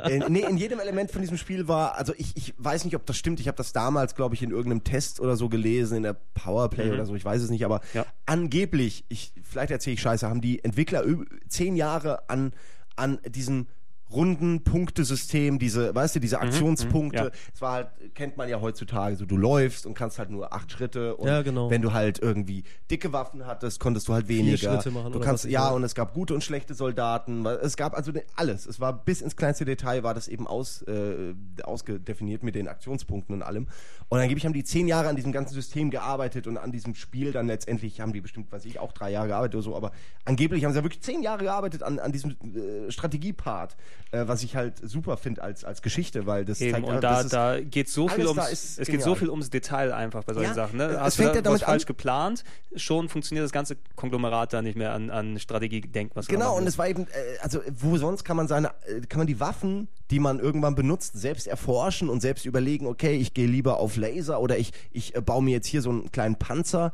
äh, 0.08 0.20
nee, 0.28 0.40
in 0.48 0.56
jedem 0.56 0.80
Element 0.80 1.10
von 1.10 1.20
diesem 1.20 1.36
Spiel 1.36 1.68
war, 1.68 1.96
also 1.96 2.12
ich, 2.16 2.36
ich 2.36 2.54
weiß 2.58 2.84
nicht, 2.84 2.96
ob 2.96 3.04
das 3.06 3.16
stimmt. 3.16 3.40
Ich 3.40 3.48
habe 3.48 3.56
das 3.56 3.72
damals, 3.72 4.14
glaube 4.14 4.34
ich, 4.34 4.42
in 4.42 4.50
irgendeinem 4.50 4.84
Test 4.84 5.20
oder 5.20 5.36
so 5.36 5.48
gelesen, 5.48 5.98
in 5.98 6.02
der 6.04 6.14
Powerplay 6.34 6.90
oder 6.92 7.04
so, 7.06 7.14
ich 7.14 7.24
weiß 7.24 7.42
es 7.42 7.50
nicht, 7.50 7.64
aber 7.64 7.80
Ja. 7.94 8.06
angeblich, 8.26 9.04
ich, 9.08 9.32
vielleicht 9.42 9.70
erzähle 9.70 9.94
ich 9.94 10.00
Scheiße, 10.00 10.28
haben 10.28 10.40
die 10.40 10.62
Entwickler 10.64 11.04
zehn 11.48 11.76
Jahre 11.76 12.28
an, 12.28 12.52
an 12.96 13.18
diesem 13.28 13.66
runden 14.10 14.64
Punktesystem, 14.64 15.59
diese, 15.59 15.94
weißt 15.94 16.16
du, 16.16 16.20
diese 16.20 16.40
Aktionspunkte. 16.40 17.24
ja. 17.24 17.30
Es 17.55 17.60
war 17.60 17.72
halt, 17.72 17.89
kennt 18.14 18.36
man 18.36 18.48
ja 18.48 18.60
heutzutage, 18.60 19.16
so 19.16 19.26
du 19.26 19.36
läufst 19.36 19.86
und 19.86 19.94
kannst 19.94 20.18
halt 20.18 20.30
nur 20.30 20.52
acht 20.52 20.72
Schritte 20.72 21.16
und 21.16 21.28
Ja, 21.28 21.43
genau. 21.43 21.70
wenn 21.70 21.82
du 21.82 21.93
halt 21.93 22.18
irgendwie 22.20 22.64
dicke 22.90 23.12
Waffen 23.12 23.47
hattest, 23.47 23.80
konntest 23.80 24.09
du 24.09 24.14
halt 24.14 24.28
weniger. 24.28 24.56
Schritte 24.56 24.90
machen 24.90 25.12
du 25.12 25.18
oder 25.18 25.26
kannst, 25.26 25.44
ja, 25.44 25.68
und 25.70 25.85
es 25.85 25.94
gab 25.94 26.14
gute 26.14 26.35
und 26.35 26.43
schlechte 26.43 26.74
Soldaten. 26.74 27.44
Es 27.47 27.76
gab 27.76 27.94
also 27.94 28.12
ne- 28.12 28.24
alles. 28.36 28.66
Es 28.66 28.80
war 28.80 28.93
bis 28.93 29.20
ins 29.20 29.36
kleinste 29.36 29.64
Detail 29.64 30.02
war 30.02 30.14
das 30.14 30.28
eben 30.28 30.47
aus, 30.47 30.82
äh, 30.82 31.35
ausgedefiniert 31.62 32.43
mit 32.43 32.55
den 32.55 32.68
Aktionspunkten 32.68 33.35
und 33.35 33.43
allem. 33.43 33.66
Und 34.09 34.18
angeblich 34.20 34.47
haben 34.47 34.52
die 34.55 34.64
zehn 34.64 34.89
Jahre 34.89 35.09
an 35.09 35.16
diesem 35.16 35.32
ganzen 35.32 35.55
System 35.55 35.90
gearbeitet 35.90 36.47
und 36.47 36.56
an 36.56 36.72
diesem 36.72 36.94
Spiel 36.94 37.32
dann 37.32 37.47
letztendlich 37.47 38.01
haben 38.01 38.12
die 38.12 38.20
bestimmt, 38.20 38.51
weiß 38.51 38.64
ich, 38.64 38.78
auch 38.78 38.93
drei 38.93 39.10
Jahre 39.10 39.28
gearbeitet 39.28 39.56
oder 39.56 39.62
so, 39.64 39.76
aber 39.76 39.93
angeblich 40.24 40.64
haben 40.64 40.72
sie 40.72 40.78
ja 40.78 40.85
wirklich 40.85 41.02
zehn 41.02 41.22
Jahre 41.22 41.44
gearbeitet 41.44 41.82
an, 41.82 41.98
an 41.98 42.12
diesem 42.12 42.30
äh, 42.30 42.90
Strategiepart, 42.90 43.76
äh, 44.10 44.26
was 44.26 44.43
ich 44.43 44.56
halt 44.56 44.74
super 44.82 45.16
finde 45.16 45.43
als, 45.43 45.64
als 45.64 45.82
Geschichte, 45.82 46.26
weil 46.26 46.44
das 46.44 46.60
Eben, 46.60 46.72
zeigt 46.72 46.86
und 46.86 47.01
da, 47.02 47.22
da 47.24 47.60
geht 47.60 47.89
so 47.89 48.09
viel 48.09 48.26
ums, 48.26 48.48
es 48.51 48.76
geht 48.76 48.86
so 48.86 48.93
genial. 48.93 49.16
viel 49.16 49.30
ums 49.30 49.51
Detail 49.51 49.93
einfach 49.93 50.24
bei 50.24 50.32
solchen 50.35 50.48
Ja, 50.48 50.55
Sachen. 50.55 50.78
Ne? 50.78 50.85
es 50.85 50.98
Hast 51.01 51.16
fängt 51.16 51.30
du 51.30 51.35
ja 51.36 51.43
da 51.43 51.51
was 51.51 51.60
damit 51.60 51.70
falsch 51.70 51.82
an- 51.82 51.86
geplant, 51.86 52.44
schon 52.76 53.09
funktioniert 53.09 53.44
das 53.44 53.52
ganze 53.52 53.76
Konglomerat 53.97 54.52
da 54.52 54.62
nicht 54.62 54.76
mehr 54.78 54.93
an, 54.94 55.10
an 55.10 55.39
Strategie 55.39 55.80
denkt, 55.82 56.16
was 56.16 56.26
Genau, 56.28 56.56
und 56.56 56.66
es 56.66 56.78
war 56.78 56.89
eben, 56.89 57.02
äh, 57.05 57.39
also 57.43 57.60
wo 57.78 57.97
sonst 57.98 58.24
kann 58.24 58.36
man 58.36 58.48
seine, 58.48 58.68
äh, 58.86 59.01
kann 59.09 59.18
man 59.18 59.26
die 59.26 59.40
Waffen, 59.40 59.89
die 60.10 60.20
man 60.20 60.39
irgendwann 60.39 60.74
benutzt, 60.74 61.18
selbst 61.18 61.47
erforschen 61.47 62.09
und 62.09 62.20
selbst 62.20 62.47
überlegen, 62.47 62.86
okay, 62.86 63.16
ich 63.16 63.35
gehe 63.35 63.47
lieber 63.47 63.78
auf 63.78 63.97
Laser 63.97 64.40
oder 64.40 64.56
ich, 64.59 64.72
ich 64.90 65.12
baue 65.12 65.43
mir 65.43 65.51
jetzt 65.51 65.66
hier 65.66 65.82
so 65.82 65.90
einen 65.90 66.10
kleinen 66.12 66.36
Panzer. 66.36 66.93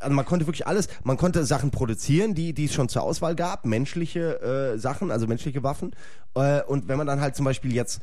Also 0.00 0.14
man 0.14 0.24
konnte 0.24 0.46
wirklich 0.46 0.66
alles, 0.66 0.88
man 1.04 1.16
konnte 1.16 1.44
Sachen 1.44 1.70
produzieren, 1.70 2.34
die, 2.34 2.52
die 2.52 2.66
es 2.66 2.74
schon 2.74 2.88
zur 2.88 3.02
Auswahl 3.02 3.34
gab, 3.34 3.64
menschliche 3.64 4.74
äh, 4.74 4.78
Sachen, 4.78 5.10
also 5.10 5.26
menschliche 5.26 5.62
Waffen. 5.62 5.92
Äh, 6.34 6.62
und 6.62 6.88
wenn 6.88 6.98
man 6.98 7.06
dann 7.06 7.20
halt 7.20 7.36
zum 7.36 7.44
Beispiel 7.44 7.74
jetzt 7.74 8.00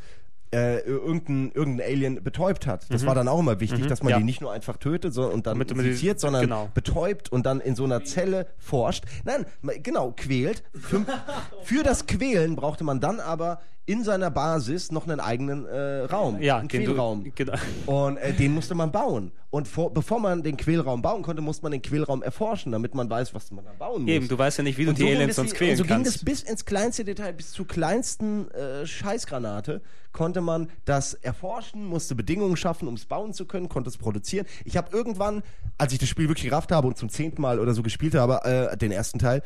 äh, 0.54 0.80
irgendein, 0.82 1.52
irgendein 1.54 1.88
Alien 1.88 2.24
betäubt 2.24 2.68
hat. 2.68 2.86
Das 2.90 3.06
war 3.06 3.16
dann 3.16 3.28
auch 3.28 3.40
immer 3.40 3.60
wichtig, 3.60 3.88
dass 3.88 4.04
man 4.04 4.12
Ja. 4.12 4.18
die 4.20 4.24
nicht 4.24 4.40
nur 4.40 4.52
einfach 4.52 4.78
tötet 4.78 5.14
so, 5.14 5.24
und 5.24 5.48
dann 5.48 5.58
Damit 5.58 5.72
infiziert, 5.72 6.20
sondern 6.20 6.44
genau. 6.44 6.70
betäubt 6.76 7.32
und 7.32 7.46
dann 7.46 7.60
in 7.60 7.76
so 7.76 7.86
einer 7.86 8.04
Zelle 8.04 8.46
forscht. 8.60 9.06
Nein, 9.24 9.46
genau, 9.82 10.14
quält. 10.16 10.64
Für, 10.80 11.06
für 11.64 11.84
das 11.84 12.06
Quälen 12.06 12.56
brauchte 12.56 12.84
man 12.84 13.00
dann 13.00 13.20
aber 13.20 13.62
in 13.86 14.04
seiner 14.04 14.32
Basis 14.32 14.92
noch 14.92 15.06
einen 15.08 15.20
eigenen 15.20 15.66
äh, 15.66 16.04
Raum, 16.06 16.42
ja, 16.42 16.58
einen 16.58 16.70
den 16.70 16.86
du- 16.86 16.94
genau. 17.36 17.54
Und 17.86 18.16
äh, 18.18 18.32
den 18.34 18.54
musste 18.54 18.76
man 18.76 18.92
bauen. 18.92 19.32
Und 19.50 19.68
vor, 19.68 19.94
bevor 19.94 20.20
man 20.20 20.42
den 20.42 20.56
Quälraum 20.58 21.02
bauen 21.02 21.22
konnte, 21.22 21.42
musste 21.42 21.64
man 21.64 21.74
den 21.74 21.82
Quälraum 21.82 22.24
erforschen, 22.24 22.72
damit 22.72 22.96
man 22.96 23.10
weiß, 23.10 23.36
was 23.36 23.52
man 23.52 23.66
da 23.66 23.72
bauen 23.78 24.04
muss. 24.04 24.10
Eben, 24.12 24.28
du 24.28 24.38
weißt 24.38 24.58
ja 24.60 24.64
nicht, 24.64 24.78
wie 24.78 24.86
du 24.86 24.90
Und 24.92 24.98
die 24.98 25.04
so 25.04 25.08
Aliens 25.10 25.36
sonst 25.36 25.54
quälen 25.56 25.72
und 25.72 25.78
so 25.78 25.84
ging 25.84 25.96
kannst. 25.98 26.16
das 26.16 26.24
bis 26.26 26.42
ins 26.44 26.66
kleinste 26.66 27.04
Detail, 27.04 27.34
bis 27.34 27.52
zur 27.52 27.68
kleinsten 27.68 28.50
äh, 28.52 28.88
Scheißgranate 28.88 29.82
konnte 30.14 30.42
man 30.42 30.70
das 30.86 31.14
erforschen, 31.16 31.86
musste 31.86 32.16
Bedingungen 32.16 32.56
schaffen, 32.56 32.88
um 32.88 32.94
es 32.96 33.06
bauen 33.06 33.34
zu 33.34 33.46
können, 33.46 33.68
konnte 33.70 33.90
es 33.90 33.98
produzieren. 33.98 34.46
Ich 34.64 34.78
habe 34.78 34.96
irgendwann, 34.96 35.44
als 35.78 35.92
ich 35.94 36.00
das 36.00 36.08
Spiel 36.10 36.30
wirklich 36.30 36.50
gerafft 36.50 36.72
habe 36.72 36.88
und 36.88 36.98
zum 36.98 37.10
zehnten 37.10 37.42
Mal 37.42 37.60
oder 37.60 37.74
so 37.74 37.84
gespielt 37.84 38.16
habe, 38.16 38.44
äh, 38.46 38.78
den 38.78 38.92
ersten 38.92 39.20
Teil, 39.20 39.42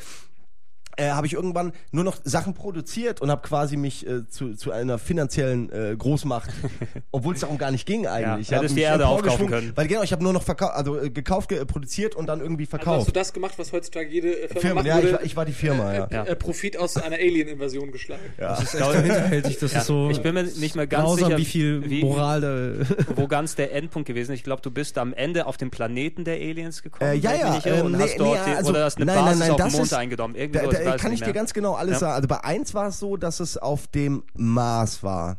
äh, 0.98 1.10
habe 1.11 1.28
ich 1.28 1.34
irgendwann 1.34 1.72
nur 1.91 2.03
noch 2.03 2.18
Sachen 2.24 2.53
produziert 2.53 3.22
und 3.22 3.30
habe 3.32 3.41
quasi 3.48 3.78
mich 3.78 4.06
äh, 4.07 4.28
zu, 4.28 4.56
zu 4.56 4.72
einer 4.72 4.98
finanziellen 4.99 5.72
äh, 5.72 5.95
Großmacht, 5.98 6.49
obwohl 7.11 7.36
es 7.36 7.41
darum 7.41 7.57
gar 7.57 7.72
nicht 7.72 7.86
ging 7.86 8.06
eigentlich. 8.07 8.41
Ich 8.41 8.49
Ja, 8.49 8.57
hab 8.57 8.64
hättest 8.64 8.78
die 8.78 8.82
Erde 8.82 9.07
aufkaufen 9.07 9.48
können. 9.48 9.72
Weil 9.76 9.88
genau, 9.88 10.03
ich 10.03 10.11
habe 10.11 10.24
nur 10.24 10.34
noch 10.34 10.44
verkau 10.44 10.68
also 10.68 10.99
äh, 10.99 11.10
gekauft, 11.10 11.49
ge 11.49 11.64
produziert 11.65 12.15
und 12.15 12.28
dann 12.28 12.41
irgendwie 12.41 12.64
Also 12.65 12.78
hast 12.78 12.84
verkauft. 12.84 13.07
du 13.07 13.11
das 13.14 13.34
gemacht, 13.34 13.53
was 13.57 13.72
heutzutage 13.72 14.10
jede 14.10 14.30
äh, 14.40 14.48
Firma, 14.48 14.60
Firma, 14.60 14.76
macht, 14.76 14.88
ja, 14.88 14.99
ich 14.99 15.14
war, 15.14 15.24
ich 15.24 15.36
war 15.38 15.45
die 15.45 15.53
Firma, 15.53 15.94
ja. 15.94 16.07
Ja. 16.11 16.24
äh, 16.26 16.36
Profit 16.36 16.78
aus 16.78 16.98
einer 16.98 17.15
Alien-Invasion 17.15 17.91
geschlagen. 17.91 18.22
Das 18.38 18.61
ist 18.64 18.76
echt 18.76 18.91
hinterhältig, 18.94 19.57
das 19.60 19.74
Ja, 19.74 19.80
ist 19.80 19.88
so 19.88 20.10
ich 20.10 20.22
bin 20.22 20.34
mir 20.34 20.44
nicht 20.44 20.76
mehr 20.76 20.88
ganz 20.88 21.03
grausam, 21.06 21.26
sicher, 21.28 21.38
wie 21.38 21.45
viel 21.45 21.90
wie- 21.90 22.03
Moral 22.03 22.41
da... 22.41 22.86
wo 23.15 23.28
ganz 23.28 23.56
der 23.56 23.74
Endpunkt 23.74 24.07
gewesen 24.07 24.32
ist. 24.32 24.40
Ich 24.40 24.44
glaube, 24.44 24.61
du 24.61 24.72
bist 24.72 24.98
am 24.98 25.14
Ende 25.14 25.45
auf 25.45 25.57
den 25.57 25.69
Planeten 25.69 26.24
der 26.24 26.36
Aliens 26.36 26.82
gekommen. 26.82 27.11
Äh, 27.11 27.15
ja, 27.15 27.57
ich 27.57 27.65
ja, 27.65 27.82
und 27.84 27.91
nee, 27.94 27.98
hast 27.99 28.19
dort 28.19 28.48
nee, 28.48 28.53
also- 28.56 28.69
oder 28.72 28.86
hast 28.86 28.98
eine 28.98 29.06
nein, 29.06 29.15
nein, 29.15 29.26
Basis 29.26 29.40
nein, 29.40 29.52
auf 29.52 29.57
das 29.57 29.68
dem 29.68 29.78
Mond 29.78 29.86
ist- 29.86 29.94
eingenommen. 29.94 30.36
Irgendwie 30.36 30.60
Da, 30.60 30.65
so, 30.65 30.72
da 30.91 30.97
kann 30.97 31.11
ich 31.14 31.22
dir 31.22 31.34
ganz 31.34 31.53
genau 31.53 31.73
alles 31.76 31.93
Ja. 31.95 31.99
sagen. 31.99 32.14
Also 32.15 32.27
bei 32.27 32.43
1 32.43 32.73
war 32.73 32.88
es 32.88 32.99
so, 32.99 33.18
dass 33.18 33.39
es 33.39 33.57
auf 33.57 33.88
dem 33.88 34.23
Mars 34.35 35.03
war. 35.03 35.38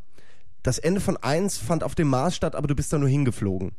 Das 0.62 0.78
Ende 0.78 1.00
von 1.00 1.16
1 1.16 1.56
fand 1.58 1.82
auf 1.84 1.94
dem 1.94 2.08
Mars 2.08 2.34
statt, 2.36 2.54
aber 2.54 2.66
du 2.68 2.74
bist 2.74 2.92
da 2.92 2.98
nur 2.98 3.08
hingeflogen. 3.08 3.72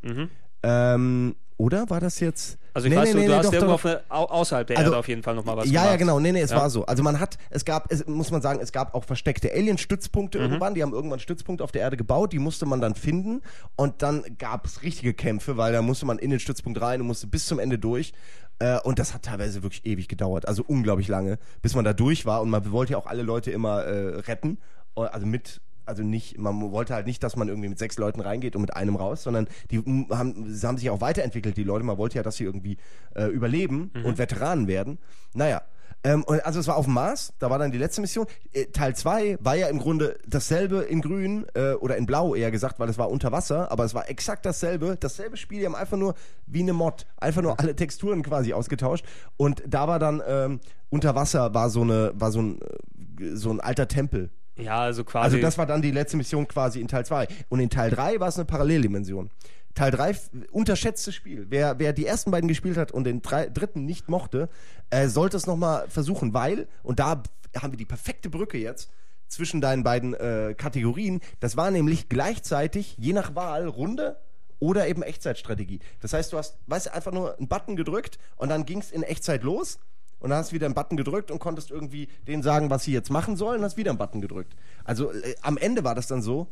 Ähm, 0.64 1.36
oder 1.58 1.90
war 1.90 2.00
das 2.00 2.20
jetzt? 2.22 2.58
Also 2.74 2.88
ich 2.88 2.94
Nee, 2.94 3.00
weiß, 3.00 3.08
nee, 3.10 3.14
du, 3.14 3.20
nee, 3.20 3.28
du 3.28 3.36
hast 3.36 3.46
doch, 3.48 3.54
irgendwo 3.54 3.74
doch. 3.76 3.86
eine, 3.86 4.02
au- 4.10 4.26
außerhalb 4.30 4.68
der 4.68 4.78
Also- 4.78 4.92
Erde 4.92 4.98
auf 5.00 5.08
jeden 5.10 5.24
Fall 5.24 5.36
nochmal 5.36 5.58
was 5.58 5.66
ja, 5.66 5.72
gemacht. 5.72 5.88
ja, 5.92 5.96
genau. 5.98 6.20
Nee, 6.20 6.32
nee, 6.32 6.42
es 6.42 6.52
Ja. 6.52 6.58
war 6.58 6.70
so. 6.70 6.86
Also 6.86 7.04
man 7.04 7.20
hat, 7.20 7.38
es 7.50 7.66
gab, 7.66 7.92
es, 7.92 8.06
muss 8.08 8.32
man 8.32 8.42
sagen, 8.42 8.60
es 8.62 8.72
gab 8.72 8.94
auch 8.94 9.04
versteckte 9.04 9.52
Alien-Stützpunkte 9.52 10.38
Mhm. 10.38 10.44
irgendwann. 10.46 10.74
Die 10.76 10.82
haben 10.84 10.94
irgendwann 10.94 11.20
Stützpunkte 11.20 11.64
auf 11.64 11.72
der 11.74 11.82
Erde 11.82 11.98
gebaut. 11.98 12.32
Die 12.32 12.40
musste 12.40 12.66
man 12.66 12.80
dann 12.80 12.96
finden. 12.96 13.42
Und 13.76 14.02
dann 14.02 14.24
gab 14.38 14.66
es 14.66 14.84
richtige 14.84 15.14
Kämpfe, 15.14 15.58
weil 15.58 15.74
da 15.74 15.82
musste 15.82 16.06
man 16.06 16.18
in 16.20 16.30
den 16.30 16.40
Stützpunkt 16.40 16.80
rein 16.80 17.02
und 17.02 17.08
musste 17.08 17.28
bis 17.28 17.46
zum 17.46 17.60
Ende 17.60 17.78
durch. 17.78 18.14
Äh, 18.60 18.80
und 18.82 19.00
das 19.00 19.14
hat 19.14 19.24
teilweise 19.24 19.64
wirklich 19.64 19.86
ewig 19.86 20.08
gedauert. 20.08 20.48
Also 20.48 20.64
unglaublich 20.66 21.08
lange, 21.08 21.40
bis 21.62 21.76
man 21.76 21.86
da 21.86 21.94
durch 21.94 22.26
war. 22.26 22.42
Und 22.42 22.50
man 22.50 22.72
wollte 22.72 22.94
ja 22.94 22.98
auch 22.98 23.08
alle 23.08 23.24
Leute 23.24 23.52
immer 23.52 23.84
äh, 23.84 24.20
retten. 24.20 24.58
also 24.96 25.26
mit 25.26 25.62
also 25.86 26.04
nicht, 26.04 26.38
man 26.38 26.72
wollte 26.72 26.94
halt 26.94 27.08
nicht, 27.08 27.24
dass 27.24 27.36
man 27.36 27.48
irgendwie 27.48 27.68
mit 27.68 27.80
sechs 27.80 27.98
Leuten 27.98 28.22
reingeht 28.22 28.56
und 28.56 28.62
mit 28.62 28.76
einem 28.76 28.96
raus, 28.96 29.24
sondern 29.24 29.48
die 29.72 29.80
haben, 30.12 30.46
sie 30.48 30.68
haben 30.68 30.78
sich 30.78 30.90
auch 30.92 31.02
weiterentwickelt, 31.02 31.58
die 31.58 31.64
Leute. 31.64 31.84
Man 31.84 31.98
wollte 31.98 32.18
ja, 32.18 32.24
dass 32.24 32.36
sie 32.36 32.44
irgendwie 32.44 32.78
äh, 33.16 33.26
überleben 33.26 33.92
und 34.04 34.20
Veteranen 34.20 34.68
werden. 34.68 35.00
Naja. 35.34 35.64
Ähm, 36.04 36.24
also 36.44 36.60
es 36.60 36.68
war 36.68 36.78
auf 36.78 36.86
dem 36.86 36.94
Mars, 36.94 37.34
da 37.40 37.50
war 37.50 37.60
dann 37.60 37.72
die 37.72 37.78
letzte 37.78 38.02
Mission. 38.02 38.26
Äh, 38.54 38.66
Teil 38.68 38.96
2 38.96 39.38
war 39.42 39.56
ja 39.56 39.68
im 39.68 39.80
Grunde 39.80 40.18
dasselbe 40.26 40.82
in 40.82 41.02
grün 41.02 41.46
äh, 41.56 41.74
oder 41.74 41.98
in 41.98 42.06
blau 42.06 42.36
eher 42.36 42.52
gesagt, 42.52 42.80
weil 42.80 42.90
es 42.90 42.98
war 42.98 43.10
unter 43.10 43.32
Wasser, 43.32 43.72
aber 43.72 43.84
es 43.84 43.94
war 43.94 44.10
exakt 44.10 44.46
dasselbe. 44.46 44.98
Dasselbe 45.00 45.36
Spiel, 45.36 45.60
die 45.60 45.66
haben 45.66 45.76
einfach 45.76 45.98
nur 45.98 46.16
wie 46.46 46.62
eine 46.62 46.74
Mod, 46.74 47.06
einfach 47.18 47.42
nur 47.42 47.60
alle 47.60 47.76
Texturen 47.76 48.24
quasi 48.24 48.54
ausgetauscht. 48.54 49.06
Und 49.36 49.62
da 49.68 49.88
war 49.88 50.00
dann 50.00 50.22
ähm, 50.26 50.60
unter 50.90 51.16
Wasser 51.16 51.54
war 51.54 51.70
so 51.70 51.82
eine, 51.82 52.14
war 52.16 52.32
so 52.32 52.42
ein, 52.42 52.62
äh, 52.62 53.36
so 53.36 53.52
ein 53.52 53.60
alter 53.60 53.88
Tempel. 53.88 54.30
Ja, 54.58 54.80
also 54.80 55.04
quasi. 55.04 55.24
Also 55.24 55.38
das 55.40 55.58
war 55.58 55.66
dann 55.66 55.82
die 55.82 55.92
letzte 55.92 56.18
Mission 56.18 56.48
quasi 56.48 56.82
in 56.82 56.88
Teil 56.88 57.06
2. 57.06 57.28
Und 57.50 57.60
in 57.60 57.70
Teil 57.70 57.90
3 57.92 58.20
war 58.20 58.28
es 58.28 58.36
eine 58.36 58.46
Paralleldimension. 58.46 59.30
Teil 59.76 59.92
3, 59.92 60.10
f- 60.10 60.30
unterschätztes 60.52 61.16
Spiel. 61.16 61.48
Wer, 61.50 61.80
wer 61.80 61.94
die 61.94 62.06
ersten 62.06 62.32
beiden 62.32 62.48
gespielt 62.48 62.78
hat 62.78 62.92
und 62.92 63.04
den 63.04 63.22
drei, 63.22 63.48
dritten 63.48 63.86
nicht 63.86 64.10
mochte, 64.10 64.50
äh, 64.90 65.08
sollte 65.08 65.38
es 65.38 65.46
nochmal 65.48 65.88
versuchen, 65.90 66.34
weil, 66.34 66.68
und 66.84 67.00
da 67.00 67.24
haben 67.56 67.72
wir 67.74 67.78
die 67.78 67.86
perfekte 67.86 68.30
Brücke 68.30 68.58
jetzt 68.58 68.90
zwischen 69.28 69.62
deinen 69.62 69.84
beiden 69.84 70.14
äh, 70.16 70.56
Kategorien, 70.58 71.22
das 71.40 71.56
war 71.56 71.70
nämlich 71.72 72.10
gleichzeitig, 72.10 72.96
je 72.98 73.14
nach 73.14 73.36
Wahl, 73.36 73.68
Runde 73.68 74.18
oder 74.58 74.88
eben 74.88 75.04
Echtzeitstrategie. 75.04 75.80
Das 76.02 76.14
heißt, 76.14 76.34
du 76.34 76.38
hast, 76.38 76.58
weißt 76.68 76.92
einfach 76.92 77.12
nur 77.12 77.38
einen 77.38 77.48
Button 77.48 77.76
gedrückt 77.76 78.18
und 78.38 78.50
dann 78.50 78.66
ging 78.66 78.80
es 78.80 78.92
in 78.92 79.04
Echtzeit 79.04 79.44
los 79.44 79.80
und 80.20 80.32
dann 80.32 80.40
hast 80.40 80.50
du 80.52 80.56
wieder 80.56 80.66
einen 80.66 80.76
Button 80.76 80.98
gedrückt 80.98 81.32
und 81.32 81.40
konntest 81.40 81.72
irgendwie 81.72 82.10
denen 82.28 82.44
sagen, 82.44 82.70
was 82.70 82.84
sie 82.84 82.92
jetzt 82.92 83.10
machen 83.12 83.38
sollen, 83.38 83.60
und 83.60 83.66
hast 83.66 83.78
wieder 83.78 83.92
einen 83.92 84.00
Button 84.00 84.20
gedrückt. 84.20 84.54
Also 84.84 85.12
äh, 85.14 85.36
am 85.42 85.58
Ende 85.58 85.84
war 85.84 85.96
das 85.96 86.08
dann 86.08 86.22
so, 86.22 86.48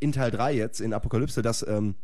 in 0.00 0.12
Teil 0.12 0.30
3 0.32 0.52
jetzt, 0.54 0.80
in 0.80 0.92
Apokalypse, 0.92 1.40
dass, 1.40 1.66
ähm, 1.66 1.94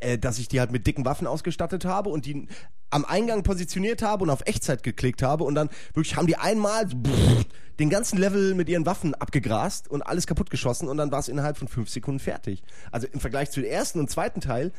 äh, 0.00 0.18
dass 0.18 0.38
ich 0.38 0.48
die 0.48 0.60
halt 0.60 0.72
mit 0.72 0.86
dicken 0.86 1.04
Waffen 1.04 1.26
ausgestattet 1.26 1.84
habe 1.84 2.10
und 2.10 2.26
die 2.26 2.48
am 2.90 3.04
Eingang 3.04 3.42
positioniert 3.42 4.02
habe 4.02 4.24
und 4.24 4.30
auf 4.30 4.42
Echtzeit 4.46 4.82
geklickt 4.82 5.22
habe 5.22 5.44
und 5.44 5.54
dann 5.54 5.70
wirklich 5.94 6.16
haben 6.16 6.26
die 6.26 6.36
einmal 6.36 6.88
pff, 6.88 7.46
den 7.78 7.88
ganzen 7.88 8.18
Level 8.18 8.54
mit 8.54 8.68
ihren 8.68 8.84
Waffen 8.84 9.14
abgegrast 9.14 9.88
und 9.88 10.02
alles 10.02 10.26
kaputt 10.26 10.50
geschossen 10.50 10.88
und 10.88 10.96
dann 10.96 11.12
war 11.12 11.20
es 11.20 11.28
innerhalb 11.28 11.56
von 11.56 11.68
fünf 11.68 11.88
Sekunden 11.88 12.18
fertig. 12.18 12.62
Also 12.90 13.06
im 13.06 13.20
Vergleich 13.20 13.50
zu 13.50 13.60
dem 13.60 13.70
ersten 13.70 14.00
und 14.00 14.10
zweiten 14.10 14.40
Teil 14.40 14.72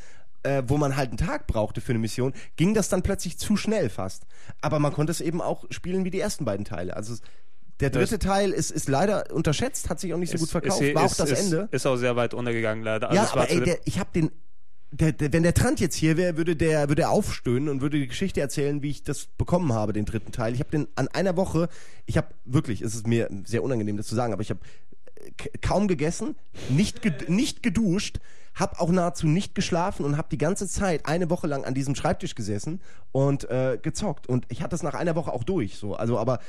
äh, 0.43 0.63
wo 0.65 0.77
man 0.77 0.95
halt 0.95 1.09
einen 1.09 1.17
Tag 1.17 1.47
brauchte 1.47 1.81
für 1.81 1.91
eine 1.91 1.99
Mission, 1.99 2.33
ging 2.55 2.73
das 2.73 2.89
dann 2.89 3.03
plötzlich 3.03 3.37
zu 3.37 3.55
schnell 3.57 3.89
fast. 3.89 4.25
Aber 4.61 4.79
man 4.79 4.93
konnte 4.93 5.11
es 5.11 5.21
eben 5.21 5.41
auch 5.41 5.65
spielen 5.69 6.03
wie 6.05 6.09
die 6.09 6.19
ersten 6.19 6.45
beiden 6.45 6.65
Teile. 6.65 6.95
Also 6.95 7.15
der 7.79 7.89
dritte 7.89 8.19
Teil 8.19 8.51
ist, 8.51 8.71
ist 8.71 8.89
leider 8.89 9.31
unterschätzt, 9.33 9.89
hat 9.89 9.99
sich 9.99 10.13
auch 10.13 10.17
nicht 10.17 10.31
so 10.31 10.37
gut 10.37 10.49
verkauft, 10.49 10.81
ist, 10.81 10.95
war 10.95 11.03
auch 11.03 11.11
ist, 11.11 11.19
das 11.19 11.31
ist, 11.31 11.45
Ende. 11.45 11.67
Ist 11.71 11.87
auch 11.87 11.95
sehr 11.95 12.15
weit 12.15 12.33
untergegangen, 12.33 12.83
leider. 12.83 13.09
Also 13.09 13.21
ja, 13.21 13.31
aber 13.31 13.49
ey, 13.49 13.61
der, 13.61 13.79
ich 13.85 13.99
habe 13.99 14.09
den, 14.13 14.31
der, 14.91 15.13
der, 15.13 15.33
wenn 15.33 15.43
der 15.43 15.53
Trant 15.53 15.79
jetzt 15.79 15.95
hier 15.95 16.17
wäre, 16.17 16.37
würde 16.37 16.55
der, 16.55 16.89
würde 16.89 17.03
er 17.03 17.11
aufstöhnen 17.11 17.69
und 17.69 17.81
würde 17.81 17.99
die 17.99 18.07
Geschichte 18.07 18.41
erzählen, 18.41 18.81
wie 18.83 18.89
ich 18.89 19.03
das 19.03 19.25
bekommen 19.25 19.73
habe, 19.73 19.93
den 19.93 20.05
dritten 20.05 20.31
Teil. 20.31 20.53
Ich 20.53 20.59
habe 20.59 20.69
den 20.69 20.87
an 20.95 21.07
einer 21.07 21.37
Woche, 21.37 21.69
ich 22.05 22.17
habe 22.17 22.27
wirklich, 22.45 22.81
es 22.81 22.93
ist 22.95 23.07
mir 23.07 23.29
sehr 23.45 23.63
unangenehm, 23.63 23.97
das 23.97 24.07
zu 24.07 24.15
sagen, 24.15 24.33
aber 24.33 24.41
ich 24.41 24.49
habe 24.49 24.59
kaum 25.61 25.87
gegessen, 25.87 26.35
nicht, 26.69 27.01
ged 27.01 27.29
nicht 27.29 27.63
geduscht, 27.63 28.19
habe 28.53 28.79
auch 28.79 28.89
nahezu 28.89 29.27
nicht 29.27 29.55
geschlafen 29.55 30.05
und 30.05 30.17
habe 30.17 30.27
die 30.29 30.37
ganze 30.37 30.67
Zeit 30.67 31.05
eine 31.05 31.29
Woche 31.29 31.47
lang 31.47 31.63
an 31.63 31.73
diesem 31.73 31.95
Schreibtisch 31.95 32.35
gesessen 32.35 32.81
und 33.13 33.49
äh, 33.49 33.79
gezockt. 33.81 34.27
Und 34.27 34.45
ich 34.49 34.61
hatte 34.61 34.71
das 34.71 34.83
nach 34.83 34.93
einer 34.93 35.15
Woche 35.15 35.31
auch 35.31 35.45
durch. 35.45 35.77
So, 35.77 35.95
also 35.95 36.17
aber 36.17 36.39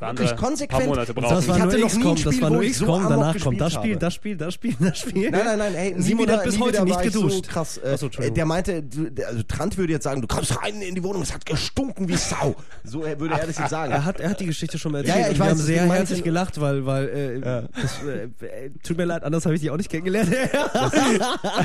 wirklich 0.00 0.36
konsequent. 0.36 0.80
Paar 0.80 0.88
Monate 0.88 1.14
Das 1.14 1.14
brauchen. 1.14 1.34
Das 1.34 1.44
Ich 1.44 1.50
war 1.50 1.58
hatte 1.60 1.78
nur 1.78 1.88
XCOM, 1.88 2.22
das 2.24 2.40
war 2.40 2.50
nur 2.50 2.62
ich 2.62 2.76
so 2.76 2.84
XCOM, 2.84 3.06
amok 3.06 3.10
danach 3.10 3.40
kommt 3.40 3.60
das 3.60 3.72
Spiel, 3.72 3.96
das 3.96 4.14
Spiel, 4.14 4.36
das 4.36 4.54
Spiel, 4.54 4.74
das 4.78 4.98
Spiel. 4.98 5.30
Nein, 5.30 5.42
nein, 5.44 5.58
nein, 5.58 5.74
ey, 5.74 5.94
Simon 5.98 6.30
hat 6.30 6.44
bis 6.44 6.58
heute 6.60 6.84
nicht 6.84 6.96
ich 6.96 7.12
geduscht. 7.12 7.46
So 7.46 7.52
krass. 7.52 7.78
Äh, 7.78 7.96
so, 7.96 8.08
der 8.08 8.44
meinte, 8.46 8.82
du, 8.82 9.10
der- 9.10 9.28
also 9.28 9.42
Trant 9.42 9.76
würde 9.78 9.92
jetzt 9.92 10.04
sagen, 10.04 10.20
du 10.22 10.26
kommst 10.28 10.60
rein 10.62 10.80
in 10.82 10.94
die 10.94 11.02
Wohnung, 11.02 11.22
es 11.22 11.32
hat 11.34 11.44
gestunken 11.46 12.08
wie 12.08 12.16
Sau. 12.16 12.54
So 12.84 13.04
äh, 13.04 13.18
würde 13.18 13.34
er 13.34 13.46
das 13.46 13.58
jetzt 13.58 13.70
sagen. 13.70 13.92
Er 13.92 14.04
hat, 14.04 14.20
er 14.20 14.30
hat 14.30 14.40
die 14.40 14.46
Geschichte 14.46 14.78
schon 14.78 14.92
mal 14.92 14.98
erzählt. 14.98 15.16
Ja, 15.16 15.22
ja, 15.22 15.26
ich 15.28 15.32
und 15.32 15.38
wir 15.38 15.44
weiß, 15.44 15.50
haben 15.52 15.58
sehr 15.66 15.92
herzlich 15.92 16.18
ich- 16.18 16.24
gelacht, 16.24 16.60
weil, 16.60 16.86
weil 16.86 17.08
äh, 17.08 17.40
das, 17.80 17.98
äh, 18.04 18.46
äh, 18.46 18.70
tut 18.82 18.96
mir 18.96 19.04
leid, 19.04 19.24
anders 19.24 19.44
habe 19.44 19.54
ich 19.54 19.60
die 19.60 19.70
auch 19.70 19.76
nicht 19.76 19.90
kennengelernt. 19.90 20.30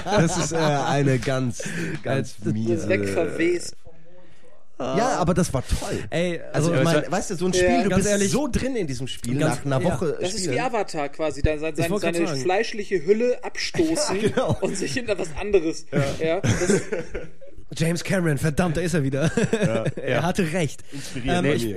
Das 0.05 0.37
ist 0.37 0.51
äh, 0.51 0.57
eine 0.57 1.19
ganz, 1.19 1.63
ganz 2.03 2.35
Das 2.43 2.53
miese. 2.53 2.87
wegverwest. 2.89 3.75
Ja, 4.97 5.15
aber 5.17 5.33
das 5.33 5.53
war 5.53 5.63
toll. 5.67 5.99
Ey, 6.09 6.41
Also, 6.53 6.71
also, 6.71 6.79
ich 6.81 6.83
meine, 6.83 7.11
weißt 7.11 7.29
du, 7.31 7.35
so 7.35 7.45
ein 7.45 7.51
Ja, 7.53 7.59
Spiel, 7.59 7.83
du 7.83 7.89
ganz 7.89 7.95
bist 8.03 8.09
ehrlich, 8.09 8.31
so 8.31 8.47
drin 8.51 8.75
in 8.75 8.87
diesem 8.87 9.07
Spiel 9.07 9.37
ganz- 9.37 9.57
nach 9.57 9.65
einer 9.65 9.81
ja. 9.87 9.93
Woche 9.93 10.17
Das 10.19 10.33
ist 10.33 10.39
Spielen. 10.39 10.55
wie 10.55 10.59
Avatar 10.59 11.09
quasi, 11.09 11.41
da 11.41 11.57
sein, 11.57 11.75
sein, 11.75 11.97
seine 11.99 12.27
fleischliche 12.27 13.05
Hülle 13.05 13.43
abstoßen 13.43 14.15
Ja, 14.21 14.27
genau. 14.29 14.57
und 14.61 14.75
sich 14.77 14.93
hinter 14.93 15.17
was 15.19 15.29
anderes. 15.39 15.85
Ja. 16.19 16.39
das 16.41 16.61
ist, 16.61 16.83
James 17.75 18.03
Cameron, 18.03 18.37
verdammt, 18.37 18.77
da 18.77 18.81
ist 18.81 18.93
er 18.93 19.03
wieder. 19.03 19.31
er 19.95 20.23
hatte 20.23 20.51
recht. 20.51 20.83
Inspiriert 20.91 21.45
Ähm, 21.45 21.55
ich, 21.55 21.75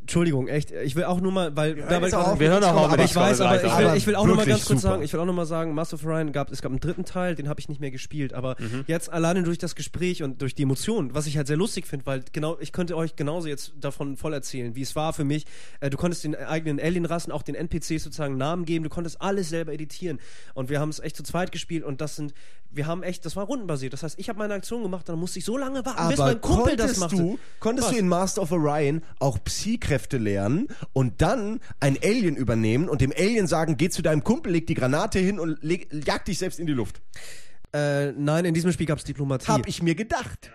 Entschuldigung, 0.00 0.48
echt. 0.48 0.70
Ich 0.70 0.96
will 0.96 1.04
auch 1.04 1.20
nur 1.20 1.32
mal, 1.32 1.54
weil 1.54 1.76
dabei 1.76 2.06
jetzt 2.06 2.14
auch 2.14 2.38
Wir 2.38 2.50
hören 2.50 2.64
auch 2.64 2.74
auf 2.74 2.92
Aber 2.92 3.04
ich 3.04 3.14
weiß, 3.14 3.40
aber 3.40 3.62
ich 3.62 3.78
will, 3.78 3.96
ich 3.96 4.06
will 4.06 4.16
auch 4.16 4.26
noch 4.26 4.36
mal 4.36 4.46
ganz 4.46 4.64
kurz 4.64 4.80
super. 4.80 4.94
sagen, 4.94 5.02
ich 5.02 5.12
will 5.12 5.20
auch 5.20 5.26
noch 5.26 5.34
mal 5.34 5.46
sagen, 5.46 5.74
Master 5.74 5.94
of 5.94 6.06
Orion 6.06 6.32
gab, 6.32 6.50
es 6.50 6.62
gab 6.62 6.72
einen 6.72 6.80
dritten 6.80 7.04
Teil, 7.04 7.34
den 7.34 7.48
habe 7.48 7.60
ich 7.60 7.68
nicht 7.68 7.80
mehr 7.80 7.90
gespielt, 7.90 8.32
aber 8.32 8.56
jetzt 8.86 9.12
alleine 9.12 9.42
durch 9.42 9.58
das 9.58 9.74
Gespräch 9.74 10.22
und 10.22 10.40
durch 10.40 10.54
die 10.54 10.62
Emotionen, 10.62 11.14
was 11.14 11.26
ich 11.26 11.36
halt 11.36 11.46
sehr 11.46 11.56
lustig 11.56 11.86
finde, 11.86 12.06
weil 12.06 12.24
genau, 12.32 12.56
ich 12.60 12.72
könnte 12.72 12.96
euch 12.96 13.14
genauso 13.14 13.48
jetzt 13.48 13.72
davon 13.78 14.16
voll 14.16 14.32
erzählen, 14.32 14.74
wie 14.74 14.82
es 14.82 14.96
war 14.96 15.12
für 15.12 15.24
mich. 15.24 15.44
Äh, 15.80 15.90
du 15.90 15.96
konntest 15.96 16.24
den 16.24 16.34
eigenen 16.34 16.80
Alien-Rassen, 16.80 17.32
auch 17.32 17.42
den 17.42 17.54
NPCs 17.54 18.04
sozusagen 18.04 18.36
Namen 18.36 18.64
geben, 18.64 18.84
du 18.84 18.90
konntest 18.90 19.20
alles 19.20 19.50
selber 19.50 19.72
editieren 19.72 20.18
und 20.54 20.70
wir 20.70 20.80
haben 20.80 20.88
es 20.88 21.00
echt 21.00 21.16
zu 21.16 21.22
zweit 21.22 21.52
gespielt 21.52 21.84
und 21.84 22.00
das 22.00 22.16
sind, 22.16 22.34
wir 22.70 22.86
haben 22.86 23.02
echt, 23.02 23.24
das 23.26 23.36
war 23.36 23.44
rundenbasiert. 23.44 23.92
Das 23.92 24.02
heißt, 24.02 24.18
ich 24.18 24.28
habe 24.28 24.38
meine 24.38 24.54
Aktion 24.54 24.82
gemacht, 24.82 25.01
dann 25.02 25.18
musste 25.18 25.38
ich 25.38 25.44
so 25.44 25.56
lange 25.56 25.84
warten, 25.84 26.08
bis 26.08 26.18
Aber 26.18 26.30
mein 26.30 26.40
Kumpel 26.40 26.76
das 26.76 26.96
machte. 26.98 27.16
du, 27.16 27.38
konntest 27.60 27.88
Was? 27.88 27.94
du 27.94 28.00
in 28.00 28.08
Master 28.08 28.42
of 28.42 28.52
Orion 28.52 29.02
auch 29.18 29.38
Psi-Kräfte 29.42 30.18
lernen 30.18 30.68
und 30.92 31.22
dann 31.22 31.60
ein 31.80 31.98
Alien 32.02 32.36
übernehmen 32.36 32.88
und 32.88 33.00
dem 33.00 33.12
Alien 33.16 33.46
sagen, 33.46 33.76
geh 33.76 33.88
zu 33.88 34.02
deinem 34.02 34.24
Kumpel, 34.24 34.52
leg 34.52 34.66
die 34.66 34.74
Granate 34.74 35.18
hin 35.18 35.38
und 35.38 35.62
leg, 35.62 35.88
jag 36.06 36.24
dich 36.24 36.38
selbst 36.38 36.58
in 36.58 36.66
die 36.66 36.72
Luft. 36.72 37.00
Äh, 37.72 38.12
nein, 38.12 38.44
in 38.44 38.54
diesem 38.54 38.72
Spiel 38.72 38.86
gab 38.86 38.98
es 38.98 39.04
Diplomatie. 39.04 39.48
Hab 39.48 39.66
ich 39.66 39.82
mir 39.82 39.94
gedacht. 39.94 40.50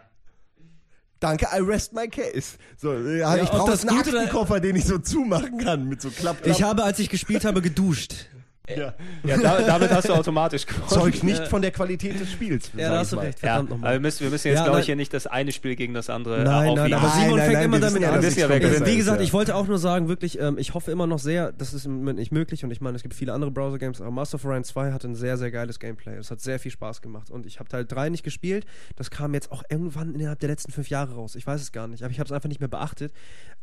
Danke, 1.20 1.48
I 1.52 1.60
rest 1.62 1.94
my 1.94 2.08
case. 2.08 2.58
So, 2.78 2.94
ja, 2.94 3.36
ich 3.38 3.44
ob 3.44 3.50
brauche 3.50 3.72
das 3.72 3.82
jetzt 3.84 3.92
einen 3.92 4.00
Aktenkoffer, 4.00 4.60
den 4.60 4.76
ich 4.76 4.86
so 4.86 5.00
zumachen 5.00 5.58
kann 5.58 5.88
mit 5.90 6.02
so 6.02 6.10
klapp, 6.10 6.44
klapp. 6.44 6.56
Ich 6.56 6.62
habe, 6.62 6.84
als 6.84 7.00
ich 7.00 7.10
gespielt 7.10 7.44
habe, 7.44 7.62
geduscht. 7.62 8.28
Ja. 8.76 8.94
Ja, 9.24 9.38
da, 9.38 9.62
damit 9.62 9.92
hast 9.92 10.10
du 10.10 10.14
automatisch 10.14 10.66
gewonnen. 10.66 10.88
Zeugt 10.88 11.24
nicht 11.24 11.48
von 11.48 11.62
der 11.62 11.72
Qualität 11.72 12.20
des 12.20 12.32
Spiels. 12.32 12.72
Ja, 12.76 12.92
da 12.92 13.00
hast 13.00 13.14
du 13.14 13.18
recht. 13.18 13.42
Ja, 13.42 13.48
Verdammt 13.50 13.70
aber 13.70 13.78
nochmal. 13.78 13.94
wir 13.94 14.00
müssen, 14.00 14.24
wir 14.24 14.30
müssen 14.30 14.48
jetzt, 14.48 14.58
Ja, 14.58 14.64
glaube 14.64 14.78
nein. 14.78 14.82
ich, 14.82 14.86
hier 14.88 14.96
nicht 14.96 15.14
das 15.14 15.28
eine 15.28 15.52
Spiel 15.52 15.76
gegen 15.76 15.94
das 15.94 16.10
andere 16.10 16.44
Nein, 16.44 16.74
nein, 16.76 16.94
aber 16.94 17.10
Simon 17.10 17.40
fängt 17.40 17.64
immer 17.64 17.78
wir 17.78 17.82
damit 17.82 18.02
ja, 18.02 18.12
an. 18.12 18.22
ja. 18.22 18.86
Wie 18.86 18.98
gesagt, 18.98 19.20
ja. 19.20 19.24
ich 19.24 19.34
wollte 19.34 19.56
auch 19.56 19.68
nur 19.68 19.80
sagen, 19.80 20.08
wirklich, 20.08 20.40
ähm, 20.40 20.58
ich 20.58 20.74
hoffe 20.74 20.92
immer 20.92 21.08
noch 21.08 21.20
sehr, 21.20 21.52
das 21.52 21.74
ist 21.74 21.86
im 21.86 21.98
Moment 21.98 22.20
nicht 22.20 22.32
möglich 22.32 22.64
und 22.64 22.72
ich 22.72 22.82
meine, 22.82 22.96
es 22.98 23.04
gibt 23.04 23.14
viele 23.14 23.34
andere 23.34 23.52
Browser-Games, 23.52 24.02
aber 24.02 24.12
Master 24.12 24.36
of 24.36 24.46
Orion 24.46 24.64
2 24.64 24.92
hatte 24.92 25.08
ein 25.08 25.16
sehr, 25.16 25.38
sehr 25.38 25.52
geiles 25.52 25.80
Gameplay. 25.80 26.16
Es 26.16 26.32
hat 26.32 26.42
sehr 26.42 26.60
viel 26.60 26.72
Spaß 26.72 27.02
gemacht 27.02 27.32
und 27.32 27.46
ich 27.46 27.60
habe 27.60 27.70
Teil 27.70 27.86
3 27.86 28.10
nicht 28.10 28.24
gespielt. 28.24 28.66
Das 28.96 29.10
kam 29.12 29.34
jetzt 29.34 29.52
auch 29.52 29.64
irgendwann 29.70 30.14
innerhalb 30.14 30.40
der 30.40 30.50
letzten 30.50 30.72
fünf 30.72 30.90
Jahre 30.90 31.16
raus. 31.16 31.36
Ich 31.36 31.48
weiß 31.48 31.62
es 31.62 31.72
gar 31.72 31.88
nicht, 31.88 32.04
aber 32.04 32.12
ich 32.12 32.20
habe 32.20 32.28
es 32.28 32.32
einfach 32.32 32.50
nicht 32.50 32.60
mehr 32.60 32.70
beachtet. 32.70 33.14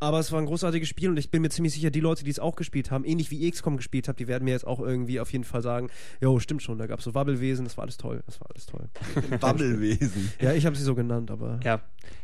Aber 0.00 0.18
es 0.18 0.32
war 0.32 0.40
ein 0.40 0.46
großartiges 0.46 0.88
Spiel 0.88 1.08
und 1.10 1.16
ich 1.18 1.30
bin 1.30 1.42
mir 1.42 1.50
ziemlich 1.50 1.72
sicher, 1.72 1.90
die 1.90 2.00
Leute, 2.00 2.24
die 2.24 2.30
es 2.30 2.38
auch 2.38 2.56
gespielt 2.56 2.90
haben, 2.90 3.04
ähnlich 3.04 3.30
wie 3.30 3.46
ich 3.46 3.52
XCOM 3.52 3.76
gespielt 3.76 4.08
habe, 4.08 4.16
die 4.16 4.28
werden 4.28 4.44
mir 4.44 4.50
jetzt 4.50 4.66
auch 4.66 4.80
irgendwie 4.80 4.93
auf 5.20 5.32
jeden 5.32 5.44
Fall 5.44 5.62
sagen, 5.62 5.88
jo, 6.20 6.38
stimmt 6.38 6.62
schon, 6.62 6.78
da 6.78 6.86
gab 6.86 6.98
es 7.00 7.04
so 7.04 7.14
Wabbelwesen, 7.14 7.64
das 7.64 7.76
war 7.76 7.82
alles 7.84 7.96
toll, 7.96 8.22
das 8.26 8.40
war 8.40 8.48
alles 8.50 8.66
toll. 8.66 8.88
Bubblewesen. 9.40 10.32
Ja, 10.40 10.52
ich 10.52 10.66
habe 10.66 10.76
sie 10.76 10.82
so 10.84 10.94
genannt, 10.94 11.30
aber... 11.30 11.60
Ja. 11.64 11.80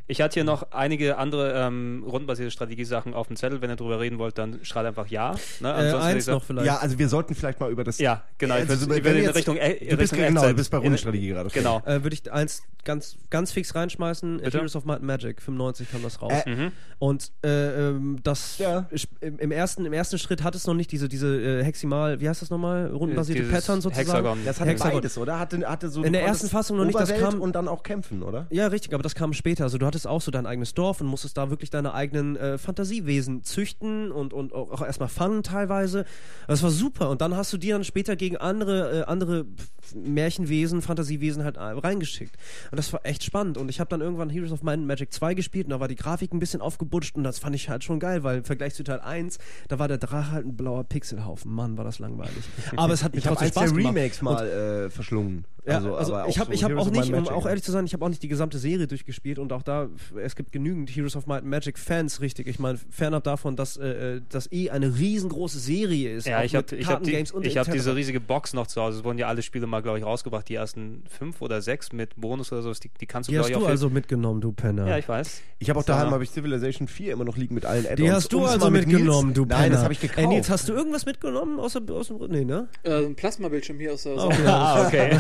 Ich 0.07 0.21
hatte 0.21 0.35
hier 0.35 0.45
noch 0.45 0.73
einige 0.73 1.19
andere 1.19 1.53
ähm, 1.55 2.05
rundenbasierte 2.05 2.51
Strategiesachen 2.51 3.15
auf 3.15 3.29
dem 3.29 3.37
Zettel. 3.37 3.63
Wenn 3.63 3.71
ihr 3.71 3.77
drüber 3.77 4.01
reden 4.01 4.19
wollt, 4.19 4.37
dann 4.39 4.59
schreibt 4.65 4.89
einfach 4.89 5.07
ja. 5.07 5.37
Ne? 5.61 5.69
Äh, 5.69 5.95
eins 5.95 6.27
noch 6.27 6.43
vielleicht. 6.43 6.67
Ja, 6.67 6.79
also 6.79 6.99
wir 6.99 7.09
sollten 7.09 7.37
vielleicht 7.37 7.61
mal 7.61 7.71
über 7.71 7.85
das. 7.85 7.99
Ja, 8.01 8.25
genau. 8.37 8.57
Ich 8.57 8.69
Also, 8.69 8.87
ich 8.87 8.91
wenn 8.91 9.05
würde 9.05 9.19
in 9.21 9.25
jetzt- 9.27 9.37
Richtung, 9.37 9.57
äh, 9.57 9.75
du 9.79 9.97
bist, 9.97 10.13
Richtung 10.13 10.27
genau, 10.27 10.49
du 10.49 10.55
bist 10.55 10.71
bei 10.73 10.79
Rundenstrategie 10.79 11.29
gerade. 11.29 11.47
okay. 11.47 11.61
Genau. 11.61 11.81
äh, 11.87 12.03
würde 12.03 12.15
ich 12.15 12.31
eins 12.33 12.65
ganz, 12.85 13.17
ganz 13.31 13.53
fix 13.53 13.73
reinschmeißen. 13.77 14.39
Bitte? 14.39 14.59
Heroes 14.59 14.75
of 14.75 14.85
Might 14.85 14.97
and 14.97 15.07
Magic, 15.07 15.41
95 15.41 15.91
kam 15.93 16.03
das 16.03 16.21
raus. 16.21 16.33
Äh, 16.45 16.51
Mhm. 16.57 16.73
Und 16.99 17.31
äh, 17.45 17.89
ähm, 17.89 18.19
das 18.25 18.59
Ja. 18.59 18.87
im, 19.21 19.53
ersten, 19.53 19.87
im 19.87 19.93
ersten 19.95 20.19
Schritt 20.19 20.43
hat 20.43 20.55
es 20.57 20.67
noch 20.67 20.75
nicht 20.75 20.91
diese, 20.93 21.09
diese 21.09 21.29
äh, 21.61 21.65
Heximal, 21.65 22.21
wie 22.21 22.29
heißt 22.29 22.43
das 22.43 22.51
nochmal? 22.51 22.60
Nochmal? 22.61 22.87
Rundenbasierte 22.87 23.43
Dieses 23.43 23.55
Pattern 23.55 23.81
sozusagen. 23.81 24.09
Hexagon. 24.09 24.39
Das 24.45 24.61
hatte 24.61 24.71
Hexagon. 24.71 24.95
beides, 24.95 25.19
oder? 25.19 25.39
Hatte, 25.39 25.69
hatte 25.69 25.89
so, 25.89 26.03
In 26.03 26.13
der 26.13 26.23
ersten 26.23 26.49
Fassung 26.49 26.77
noch 26.77 26.85
nicht, 26.85 26.99
das 26.99 27.11
Oberwelt 27.11 27.31
kam- 27.31 27.41
und 27.41 27.55
dann 27.55 27.69
auch 27.69 27.83
kämpfen, 27.83 28.23
oder? 28.23 28.47
Ja, 28.51 28.67
richtig, 28.69 28.93
aber 28.95 29.03
das 29.03 29.15
kam 29.15 29.33
später. 29.33 29.65
Also 29.65 29.79
du 29.79 29.87
hattest 29.87 30.07
auch 30.07 30.21
so 30.21 30.31
dein 30.31 30.47
eigenes 30.47 30.75
Dorf 30.75 31.01
und 31.01 31.07
musstest 31.07 31.37
da 31.37 31.51
wirklich 31.51 31.71
deine 31.71 31.95
eigenen 31.95 32.37
äh, 32.37 32.59
Fantasiewesen 32.59 33.43
züchten 33.43 34.13
und, 34.13 34.33
und 34.33 34.53
auch, 34.53 34.83
erstmal 34.83 35.09
fangen 35.09 35.43
teilweise. 35.43 36.05
Das 36.47 36.63
war 36.63 36.71
super. 36.71 37.11
Und 37.11 37.21
dann 37.21 37.37
hast 37.37 37.53
du 37.53 37.59
die 37.59 37.71
dann 37.71 37.85
später 37.85 38.17
gegen 38.17 38.37
andere, 38.37 39.01
äh, 39.01 39.03
andere 39.05 39.47
Märchenwesen, 39.95 40.83
Fantasiewesen 40.83 41.45
halt 41.45 41.57
äh, 41.57 41.61
reingeschickt. 41.61 42.37
Und 42.71 42.77
das 42.77 42.93
war 42.93 43.01
echt 43.05 43.25
spannend. 43.25 43.59
Und 43.59 43.69
ich 43.69 43.81
habe 43.81 43.89
dann 43.89 44.01
irgendwann 44.01 44.31
Heroes 44.31 44.53
of 44.53 44.63
Might 44.63 44.79
and 44.79 44.87
Magic 44.87 45.13
2 45.13 45.35
gespielt 45.35 45.67
und 45.67 45.71
da 45.71 45.81
war 45.81 45.89
die 45.89 45.97
Grafik 45.97 46.33
ein 46.33 46.39
bisschen 46.39 46.61
aufgebutscht 46.61 47.17
und 47.17 47.25
das 47.25 47.39
fand 47.39 47.55
ich 47.55 47.69
halt 47.69 47.85
schon 47.85 47.99
geil, 48.01 48.23
weil 48.23 48.39
im 48.39 48.45
Vergleich 48.45 48.75
zu 48.75 48.85
Teil 48.85 49.01
1, 49.01 49.39
da 49.69 49.79
war 49.79 49.89
der 49.89 49.99
Drache 49.99 50.33
halt 50.33 50.47
ein 50.47 50.57
blauer 50.57 50.85
Pixelhaufen. 50.85 51.53
Mann, 51.53 51.77
war 51.77 51.85
das 51.85 51.99
langweilig. 51.99 52.45
Aber 52.77 52.93
es 52.93 53.03
hat 53.05 53.15
mich 53.15 53.25
Ich 53.25 53.27
habe 53.27 53.37
trotzdem 53.37 53.53
Spaß 53.69 53.75
gemacht. 53.75 53.95
Remakes 53.97 54.23
mal 54.23 54.47
äh, 54.47 54.91
verschlungen. 54.91 55.45
Ja, 55.67 55.75
also, 55.77 56.15
aber 56.15 56.27
ich 56.29 56.39
habe 56.39 56.57
so 56.57 56.63
hab 56.65 56.77
auch 56.79 56.91
nicht, 56.91 57.13
um 57.13 57.29
auch 57.29 57.47
ehrlich 57.47 57.63
zu 57.63 57.71
sein, 57.71 57.85
ich 57.85 57.93
habe 57.93 58.03
auch 58.05 58.09
nicht 58.09 58.23
die 58.23 58.29
gesamte 58.29 58.59
Serie 58.59 58.87
durchgespielt 58.87 59.39
und 59.39 59.53
auch 59.53 59.63
da, 59.63 59.89
es 60.17 60.35
gibt 60.35 60.53
genügend 60.53 60.89
Heroes 60.89 61.17
of 61.17 61.27
Might 61.27 61.43
and 61.43 61.49
Magic 61.51 61.79
Fans, 61.79 62.23
richtig. 62.23 62.47
Ich 62.47 62.59
meine, 62.59 62.79
fernab 62.89 63.25
davon, 63.25 63.57
dass 63.57 63.77
äh, 63.77 64.23
das 64.31 64.51
eh 64.53 64.71
eine 64.71 64.97
riesengroße 64.97 65.59
Serie 65.59 66.15
ist. 66.17 66.27
Ja, 66.27 66.43
ich 66.43 66.57
habe 66.57 66.75
ich 66.75 66.87
hab 66.89 67.03
die, 67.03 67.11
Kartengames 67.13 67.33
und 67.33 67.45
ich 67.47 67.59
hab 67.59 67.71
diese 67.71 67.95
riesige 67.95 68.21
Box 68.21 68.55
noch 68.55 68.67
zu 68.69 68.81
Hause. 68.81 68.99
Es 69.01 69.05
wurden 69.05 69.19
ja 69.19 69.29
alle 69.29 69.43
Spiele 69.43 69.67
mal, 69.67 69.81
glaube 69.83 69.99
ich, 69.99 70.05
rausgebracht. 70.05 70.49
Die 70.49 70.55
ersten 70.55 71.05
fünf 71.09 71.43
oder 71.43 71.61
sechs 71.61 71.93
mit 71.93 72.17
Bonus 72.17 72.51
oder 72.53 72.63
sowas. 72.63 72.81
Die, 72.81 72.91
die 72.99 73.07
kannst 73.07 73.29
du, 73.29 73.33
Die 73.33 73.35
glaube 73.37 73.45
hast 73.45 73.51
ich, 73.51 73.57
auch 73.57 73.61
du 73.61 73.67
also 73.67 73.91
mitgenommen, 73.91 74.41
du 74.41 74.53
Penner. 74.53 74.87
Ja, 74.89 74.97
ich 74.99 75.09
weiß. 75.09 75.43
Ich 75.59 75.69
habe 75.69 75.79
auch 75.79 75.85
So. 75.85 75.93
daheim 75.93 76.11
habe 76.11 76.25
ich 76.25 76.31
Civilization 76.31 76.89
4 76.89 77.13
immer 77.13 77.25
noch 77.25 77.37
liegen 77.37 77.55
mit 77.55 77.67
allen 77.67 77.85
Add-ons. 77.85 77.99
die 78.01 78.11
hast 78.11 78.33
du 78.33 78.47
also 78.47 78.71
mitgenommen, 78.71 79.29
Nils- 79.29 79.35
du 79.35 79.45
Penner. 79.47 79.61
Nein, 79.61 79.73
das 79.73 79.83
habe 79.83 79.93
ich 79.93 80.01
gekauft. 80.01 80.19
Ey, 80.19 80.27
Nils, 80.27 80.49
hast 80.49 80.69
du 80.69 80.73
irgendwas 80.73 81.05
mitgenommen 81.05 81.61
außer 81.61 81.83
aus 81.91 82.09
dem 82.09 82.17
Nee, 82.31 82.40
ne? 82.45 82.69
Äh, 82.83 83.05
ein 83.07 83.15
Plasmabildschirm 83.15 83.79
hier 83.79 83.93
aus 83.95 84.03
der 84.05 84.17
Sau. 84.19 84.31
Ah, 84.47 84.87
okay. 84.87 85.11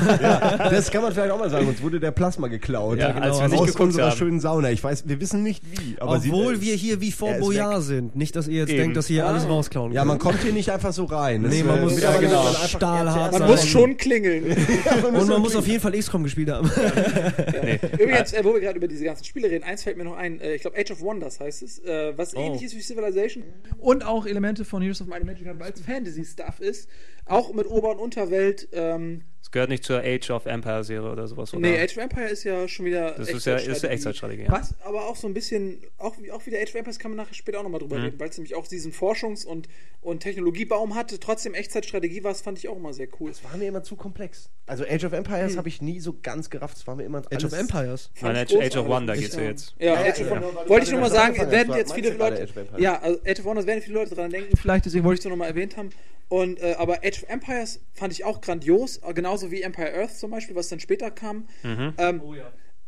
das 0.70 0.90
kann 0.90 1.02
man 1.02 1.12
vielleicht 1.12 1.30
auch 1.30 1.38
mal 1.38 1.50
sagen. 1.50 1.66
Uns 1.68 1.82
wurde 1.82 2.00
der 2.00 2.10
Plasma 2.10 2.48
geklaut. 2.48 2.98
Ja, 2.98 3.08
als 3.14 3.38
wir 3.38 3.44
aus 3.44 3.50
nicht 3.50 3.60
geguckt 3.60 3.80
unserer 3.80 4.10
haben. 4.10 4.16
schönen 4.16 4.40
Sauna. 4.40 4.70
Ich 4.70 4.82
weiß, 4.82 5.08
wir 5.08 5.20
wissen 5.20 5.42
nicht 5.42 5.62
wie. 5.70 5.96
Aber 6.00 6.16
Obwohl 6.16 6.56
sie, 6.56 6.62
wir 6.62 6.74
hier 6.74 7.00
wie 7.00 7.12
vor 7.12 7.32
Boyard 7.34 7.82
sind. 7.82 8.16
Nicht, 8.16 8.34
dass 8.36 8.48
ihr 8.48 8.60
jetzt 8.60 8.70
Eben. 8.70 8.78
denkt, 8.80 8.96
dass 8.96 9.08
ihr 9.10 9.14
hier 9.16 9.26
alles 9.26 9.46
rausklauen 9.48 9.92
Ja, 9.92 10.00
könnt. 10.02 10.08
man 10.08 10.18
kommt 10.18 10.42
hier 10.42 10.52
nicht 10.52 10.70
einfach 10.70 10.92
so 10.92 11.04
rein. 11.04 11.42
Das 11.42 11.52
Nee, 11.52 11.62
man 11.62 11.78
äh, 11.78 11.82
muss- 11.82 11.92
wird 11.94 12.02
ja, 12.04 12.10
aber 12.10 12.18
genau. 12.20 12.44
Stahlhart 12.66 13.32
Man 13.32 13.40
sein. 13.42 13.50
muss 13.50 13.66
schon 13.66 13.96
klingeln. 13.96 14.44
Und 15.14 15.28
man 15.28 15.40
muss 15.40 15.54
auf 15.56 15.66
jeden 15.66 15.80
Fall 15.80 15.92
XCOM 15.92 16.22
gespielt 16.24 16.50
haben. 16.50 16.70
Übrigens, 17.98 18.32
äh, 18.32 18.44
wo 18.44 18.52
wir 18.54 18.60
gerade 18.60 18.78
über 18.78 18.88
diese 18.88 19.04
ganzen 19.04 19.24
Spiele 19.24 19.50
reden, 19.50 19.64
eins 19.64 19.82
fällt 19.82 19.96
mir 19.96 20.04
noch 20.04 20.16
ein. 20.16 20.40
Äh, 20.40 20.54
ich 20.54 20.62
glaube, 20.62 20.78
Age 20.78 20.90
of 20.92 21.00
Wonders 21.00 21.40
heißt 21.40 21.62
es, 21.62 21.80
was 22.16 22.34
Oh. 22.36 22.40
ähnlich 22.40 22.62
ist 22.62 22.76
wie 22.76 22.80
Civilization 22.80 23.42
und 23.78 24.04
auch 24.04 24.26
Elemente 24.26 24.64
von 24.64 24.82
Heroes 24.82 25.00
of 25.00 25.08
Might 25.08 25.18
and 25.22 25.26
Magic 25.26 25.46
weil 25.58 25.72
es 25.72 25.80
Fantasy-Stuff 25.80 26.60
ist. 26.60 26.88
Auch 27.26 27.52
mit 27.52 27.66
Ober- 27.68 27.90
und 27.90 27.98
Unterwelt. 27.98 28.68
Ähm, 28.72 29.24
Es 29.42 29.50
gehört 29.50 29.70
nicht 29.70 29.82
zur 29.84 30.00
Age 30.04 30.30
of 30.30 30.46
Empire 30.46 30.84
Serie 30.84 31.10
oder 31.10 31.26
sowas, 31.26 31.52
oder? 31.52 31.60
nee, 31.62 31.76
Age 31.80 31.96
of 31.96 32.02
Empire 32.04 32.28
ist 32.28 32.44
ja 32.44 32.68
schon 32.68 32.86
wieder. 32.86 33.12
Das 33.12 33.28
ist 33.30 33.46
ja- 33.46 33.56
ist 33.56 33.82
ja 33.82 33.88
Echtzeitstrategie. 33.88 34.42
Ja. 34.44 34.52
Was 34.52 34.74
aber 34.84 35.06
auch 35.06 35.16
so 35.16 35.26
ein 35.26 35.34
bisschen, 35.34 35.82
auch, 35.98 36.14
wie- 36.20 36.30
auch 36.30 36.44
wie 36.46 36.50
der 36.50 36.60
Age 36.62 36.68
of 36.70 36.74
Empires 36.76 36.98
kann 37.00 37.10
man 37.10 37.16
nachher 37.16 37.34
später 37.34 37.58
auch 37.58 37.62
nochmal 37.64 37.80
Mhm. 37.80 37.88
drüber 37.88 38.02
reden, 38.04 38.20
weil 38.20 38.28
es 38.28 38.36
nämlich 38.38 38.54
auch 38.54 38.68
diesen 38.68 38.92
Forschungs- 38.92 39.44
und, 39.44 39.66
und 40.02 40.20
Technologiebaum 40.20 40.94
hatte, 40.94 41.18
trotzdem 41.18 41.54
Echtzeitstrategie 41.54 42.22
war, 42.22 42.30
das 42.32 42.42
fand 42.42 42.58
ich 42.58 42.68
auch 42.68 42.76
immer 42.76 42.92
sehr 42.92 43.08
cool. 43.18 43.30
Das 43.30 43.42
war 43.42 43.56
mir 43.56 43.66
immer 43.68 43.82
zu 43.82 43.96
komplex. 43.96 44.50
Also 44.66 44.84
Age 44.84 45.04
of 45.04 45.12
Empires 45.14 45.56
habe 45.56 45.68
ich 45.68 45.82
nie 45.82 45.98
so 46.00 46.14
ganz 46.22 46.48
gerafft. 46.50 46.76
Das 46.76 46.86
war 46.86 46.94
mir 46.94 47.04
immer 47.04 47.22
Age 47.32 47.44
of 47.44 47.52
Empires. 47.52 48.10
Nein, 48.20 48.36
Age, 48.36 48.54
Age 48.54 48.76
of. 48.76 48.86
Wonder 48.86 49.16
geht's 49.16 49.34
ja 49.34 49.42
Ja. 49.42 49.48
jetzt. 49.48 49.74
Ja, 49.80 49.86
Ja, 49.86 49.94
Age 49.94 50.04
ja, 50.04 50.10
of 50.12 50.18
ja. 50.20 50.30
Wonder. 50.30 50.54
Weil- 50.60 50.68
Wollte 50.68 50.82
ich 50.84 50.88
du 50.90 50.94
nur 50.96 51.00
mal 51.00 51.08
das 51.08 51.16
sagen, 51.16 51.50
werden 51.50 51.74
jetzt 51.74 51.92
viele 51.92 52.10
Leute. 52.10 52.46
Ja, 52.78 53.00
also 53.00 53.18
Age 53.26 53.40
of 53.40 53.44
Wonders 53.46 53.66
werden 53.66 53.82
viele 53.82 53.94
Leute 53.98 54.14
dran 54.14 54.30
denken, 54.30 54.56
vielleicht, 54.56 54.84
deswegen 54.86 55.04
wollte 55.04 55.18
ich 55.20 55.24
es 55.24 55.28
nochmal 55.30 55.48
erwähnt 55.48 55.76
haben. 55.76 55.90
Und, 56.28 56.60
äh, 56.62 56.74
aber 56.78 56.98
Age 57.02 57.24
of 57.24 57.28
Empires 57.28 57.80
fand 57.92 58.12
ich 58.12 58.24
auch 58.24 58.40
grandios, 58.40 58.98
äh, 58.98 59.12
genauso 59.30 59.50
wie 59.52 59.62
Empire 59.62 59.94
Earth 59.94 60.16
zum 60.18 60.32
Beispiel, 60.32 60.56
was 60.56 60.68
dann 60.68 60.80
später 60.80 61.10
kam. 61.10 61.46
Ähm, 61.98 62.20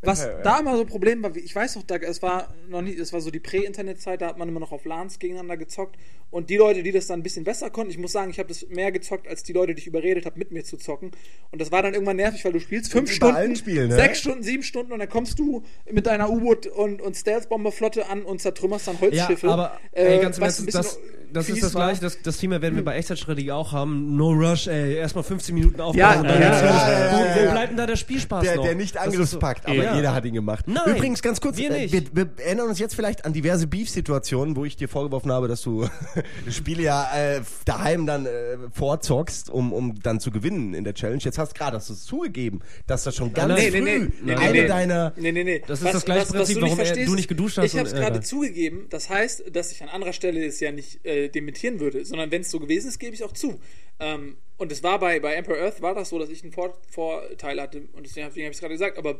Was 0.03 0.27
da 0.43 0.59
immer 0.59 0.75
so 0.75 0.81
ein 0.81 0.87
Problem 0.87 1.23
war, 1.23 1.35
ich 1.35 1.55
weiß 1.55 1.75
noch, 1.77 1.83
da, 1.83 1.95
es 1.95 2.21
war 2.21 2.53
noch 2.69 2.81
nicht, 2.81 2.99
es 2.99 3.13
war 3.13 3.21
so 3.21 3.31
die 3.31 3.39
Prä-Internet-Zeit, 3.39 4.21
da 4.21 4.27
hat 4.27 4.37
man 4.37 4.49
immer 4.49 4.59
noch 4.59 4.71
auf 4.71 4.85
LANs 4.85 5.19
gegeneinander 5.19 5.57
gezockt. 5.57 5.95
Und 6.29 6.49
die 6.49 6.57
Leute, 6.57 6.81
die 6.81 6.91
das 6.91 7.05
dann 7.05 7.19
ein 7.19 7.23
bisschen 7.23 7.43
besser 7.43 7.69
konnten, 7.69 7.91
ich 7.91 7.99
muss 7.99 8.11
sagen, 8.11 8.31
ich 8.31 8.39
habe 8.39 8.49
das 8.49 8.67
mehr 8.67 8.91
gezockt, 8.91 9.27
als 9.27 9.43
die 9.43 9.53
Leute, 9.53 9.75
die 9.75 9.81
ich 9.81 9.87
überredet 9.87 10.25
habe, 10.25 10.39
mit 10.39 10.51
mir 10.51 10.63
zu 10.63 10.77
zocken. 10.77 11.11
Und 11.51 11.61
das 11.61 11.71
war 11.71 11.83
dann 11.83 11.93
irgendwann 11.93 12.15
nervig, 12.15 12.43
weil 12.43 12.53
du 12.53 12.59
spielst 12.59 12.91
fünf 12.91 13.11
Stunden, 13.11 13.35
allen 13.35 13.55
Spielen, 13.55 13.89
ne? 13.89 13.95
sechs 13.95 14.19
Stunden, 14.19 14.41
sieben 14.41 14.63
Stunden 14.63 14.91
und 14.93 14.99
dann 14.99 15.09
kommst 15.09 15.37
du 15.37 15.63
mit 15.91 16.07
deiner 16.07 16.31
U-Boot 16.31 16.65
und, 16.65 17.01
und 17.03 17.15
Stealth-Bomberflotte 17.15 18.09
an 18.09 18.23
und 18.23 18.41
zertrümmerst 18.41 18.87
dann 18.87 18.99
Holzschiffe. 18.99 19.45
Ja, 19.45 19.53
aber 19.53 19.79
äh, 19.91 20.15
ey, 20.15 20.21
ganz 20.21 20.41
was 20.41 20.59
Ernst, 20.59 20.75
ein 20.75 20.81
das, 20.81 20.99
das 21.31 21.49
ist 21.49 21.61
das 21.63 21.73
gleiche, 21.73 22.01
das, 22.01 22.19
das 22.23 22.37
Thema 22.37 22.61
werden 22.63 22.75
wir 22.75 22.83
bei 22.83 22.95
Echtzeitstrategie 22.95 23.51
auch 23.51 23.71
haben. 23.71 24.15
No 24.17 24.31
Rush, 24.31 24.65
ey, 24.67 24.95
erstmal 24.95 25.23
15 25.23 25.53
Minuten 25.53 25.81
aufbauen 25.81 25.97
Ja, 25.99 26.23
ja, 26.23 26.23
ja, 26.23 26.39
ja, 26.39 26.49
ja, 26.49 27.11
wo, 27.13 27.25
ja, 27.25 27.35
wo 27.35 27.45
ja. 27.45 27.51
bleibt 27.51 27.69
denn 27.69 27.77
da 27.77 27.85
der 27.85 27.95
Spielspaß 27.95 28.43
Der, 28.43 28.55
noch? 28.55 28.63
der 28.65 28.73
nicht 28.75 28.95
Das 28.95 29.05
ist 29.05 29.11
so- 29.11 29.37
Angriffspakt, 29.37 29.65
aber 29.67 29.92
Ja. 29.93 29.97
jeder 29.97 30.13
hat 30.13 30.25
ihn 30.25 30.33
gemacht. 30.33 30.65
Nein, 30.67 30.95
Übrigens, 30.95 31.21
ganz 31.21 31.41
kurz, 31.41 31.57
wir 31.57 31.71
äh, 31.71 31.83
nicht. 31.83 31.93
wir, 31.93 32.03
wir 32.13 32.45
erinnern 32.45 32.69
uns 32.69 32.79
jetzt 32.79 32.95
vielleicht 32.95 33.25
an 33.25 33.33
diverse 33.33 33.67
Beef-Situationen, 33.67 34.55
wo 34.55 34.65
ich 34.65 34.75
dir 34.75 34.89
vorgeworfen 34.89 35.31
habe, 35.31 35.47
dass 35.47 35.61
du 35.61 35.87
Spiele 36.49 36.83
ja 36.83 37.09
äh, 37.15 37.41
daheim 37.65 38.05
dann 38.05 38.25
äh, 38.25 38.57
vorzockst, 38.71 39.49
um, 39.49 39.73
um 39.73 39.99
dann 40.01 40.19
zu 40.19 40.31
gewinnen 40.31 40.73
in 40.73 40.83
der 40.83 40.93
Challenge. 40.93 41.21
Jetzt 41.23 41.37
hast 41.37 41.55
gerade 41.55 41.77
hast 41.77 41.89
du 41.89 41.93
es 41.93 42.03
zugegeben, 42.05 42.61
dass 42.87 43.03
das 43.03 43.15
schon 43.15 43.33
ganz 43.33 43.53
nein, 43.53 43.71
früh 43.71 43.81
nee, 43.81 43.99
nee, 43.99 44.09
nee, 44.23 44.35
eine 44.35 44.51
nee. 44.51 44.67
deiner... 44.67 45.13
Nee, 45.15 45.31
nee, 45.31 45.43
nee. 45.43 45.61
Das 45.67 45.81
ist 45.81 45.93
das 45.93 46.05
gleiche 46.05 46.31
Prinzip, 46.31 46.61
warum 46.61 46.79
er- 46.79 47.05
du 47.05 47.15
nicht 47.15 47.27
geduscht 47.27 47.57
hast 47.57 47.65
Ich 47.65 47.77
habe 47.77 47.87
es 47.87 47.93
äh, 47.93 47.99
gerade 47.99 48.21
zugegeben. 48.21 48.87
Das 48.89 49.09
heißt, 49.09 49.55
dass 49.55 49.71
ich 49.71 49.81
an 49.81 49.89
anderer 49.89 50.13
Stelle 50.13 50.45
es 50.45 50.59
ja 50.59 50.71
nicht 50.71 51.05
äh, 51.05 51.29
dementieren 51.29 51.79
würde, 51.79 52.05
sondern 52.05 52.31
wenn 52.31 52.41
es 52.41 52.51
so 52.51 52.59
gewesen 52.59 52.87
ist, 52.87 52.99
gebe 52.99 53.13
ich 53.13 53.23
auch 53.23 53.33
zu. 53.33 53.59
Ähm, 54.03 54.37
und 54.55 54.71
es 54.71 54.83
war 54.83 54.99
bei, 54.99 55.19
bei 55.19 55.33
Emperor 55.33 55.57
Earth 55.57 55.81
war 55.81 55.95
das 55.95 56.09
so, 56.09 56.19
dass 56.19 56.29
ich 56.29 56.43
einen 56.43 56.53
Vor 56.53 56.77
Vorteil 56.89 57.59
hatte 57.59 57.81
und 57.93 58.05
deswegen 58.05 58.27
habe 58.27 58.39
ich 58.39 58.47
es 58.47 58.59
gerade 58.59 58.73
gesagt. 58.75 58.97
Aber 58.97 59.15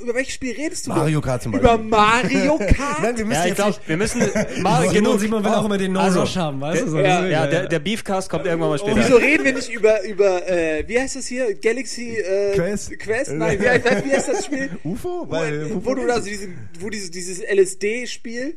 über 0.00 0.14
welches 0.14 0.34
Spiel 0.34 0.54
redest 0.54 0.86
du? 0.86 0.90
Mario? 0.90 1.20
Kart 1.20 1.42
zum 1.42 1.54
Über 1.54 1.76
Beispiel. 1.76 1.90
Mario 1.90 2.58
Kart? 2.76 3.02
Nein, 3.02 3.18
wir 3.18 3.24
müssen 3.24 3.36
Ja, 3.36 3.42
ich 3.42 3.48
jetzt 3.48 3.56
glaube, 3.56 3.70
nicht... 3.72 3.88
wir 3.88 3.96
müssen 3.96 4.20
Simon, 4.54 4.92
genug. 4.94 5.20
Simon 5.20 5.44
will 5.44 5.50
auch 5.50 5.64
immer 5.64 5.76
den 5.76 5.92
No 5.92 6.00
Also, 6.00 6.20
Rush 6.20 6.36
haben, 6.36 6.60
weißt 6.60 6.82
du? 6.82 6.88
So, 6.90 6.98
ja, 7.00 7.26
Ja, 7.26 7.46
der, 7.46 7.66
der 7.66 7.78
Beefcast 7.80 8.30
kommt 8.30 8.46
irgendwann 8.46 8.70
mal 8.70 8.78
später. 8.78 8.96
Wieso 8.96 9.16
reden 9.16 9.44
wir 9.44 9.54
nicht 9.54 9.70
über, 9.70 10.02
über 10.04 10.48
äh, 10.48 10.84
wie 10.86 10.98
heißt 11.00 11.16
das 11.16 11.26
hier? 11.26 11.52
Galaxy 11.54 12.16
äh, 12.18 12.52
Quest? 12.54 12.98
Quest? 13.00 13.32
Nein, 13.32 13.60
wie 13.60 13.68
heißt, 13.68 13.84
wie 14.04 14.12
heißt 14.12 14.28
das 14.28 14.44
Spiel? 14.46 14.70
UFO? 14.84 15.26
Wo, 15.26 15.30
Weil, 15.32 15.84
wo 15.84 15.94
du 15.94 16.02
also 16.10 16.28
diesen, 16.28 16.56
wo 16.78 16.88
dieses, 16.88 17.10
dieses 17.10 17.40
LSD-Spiel. 17.42 18.56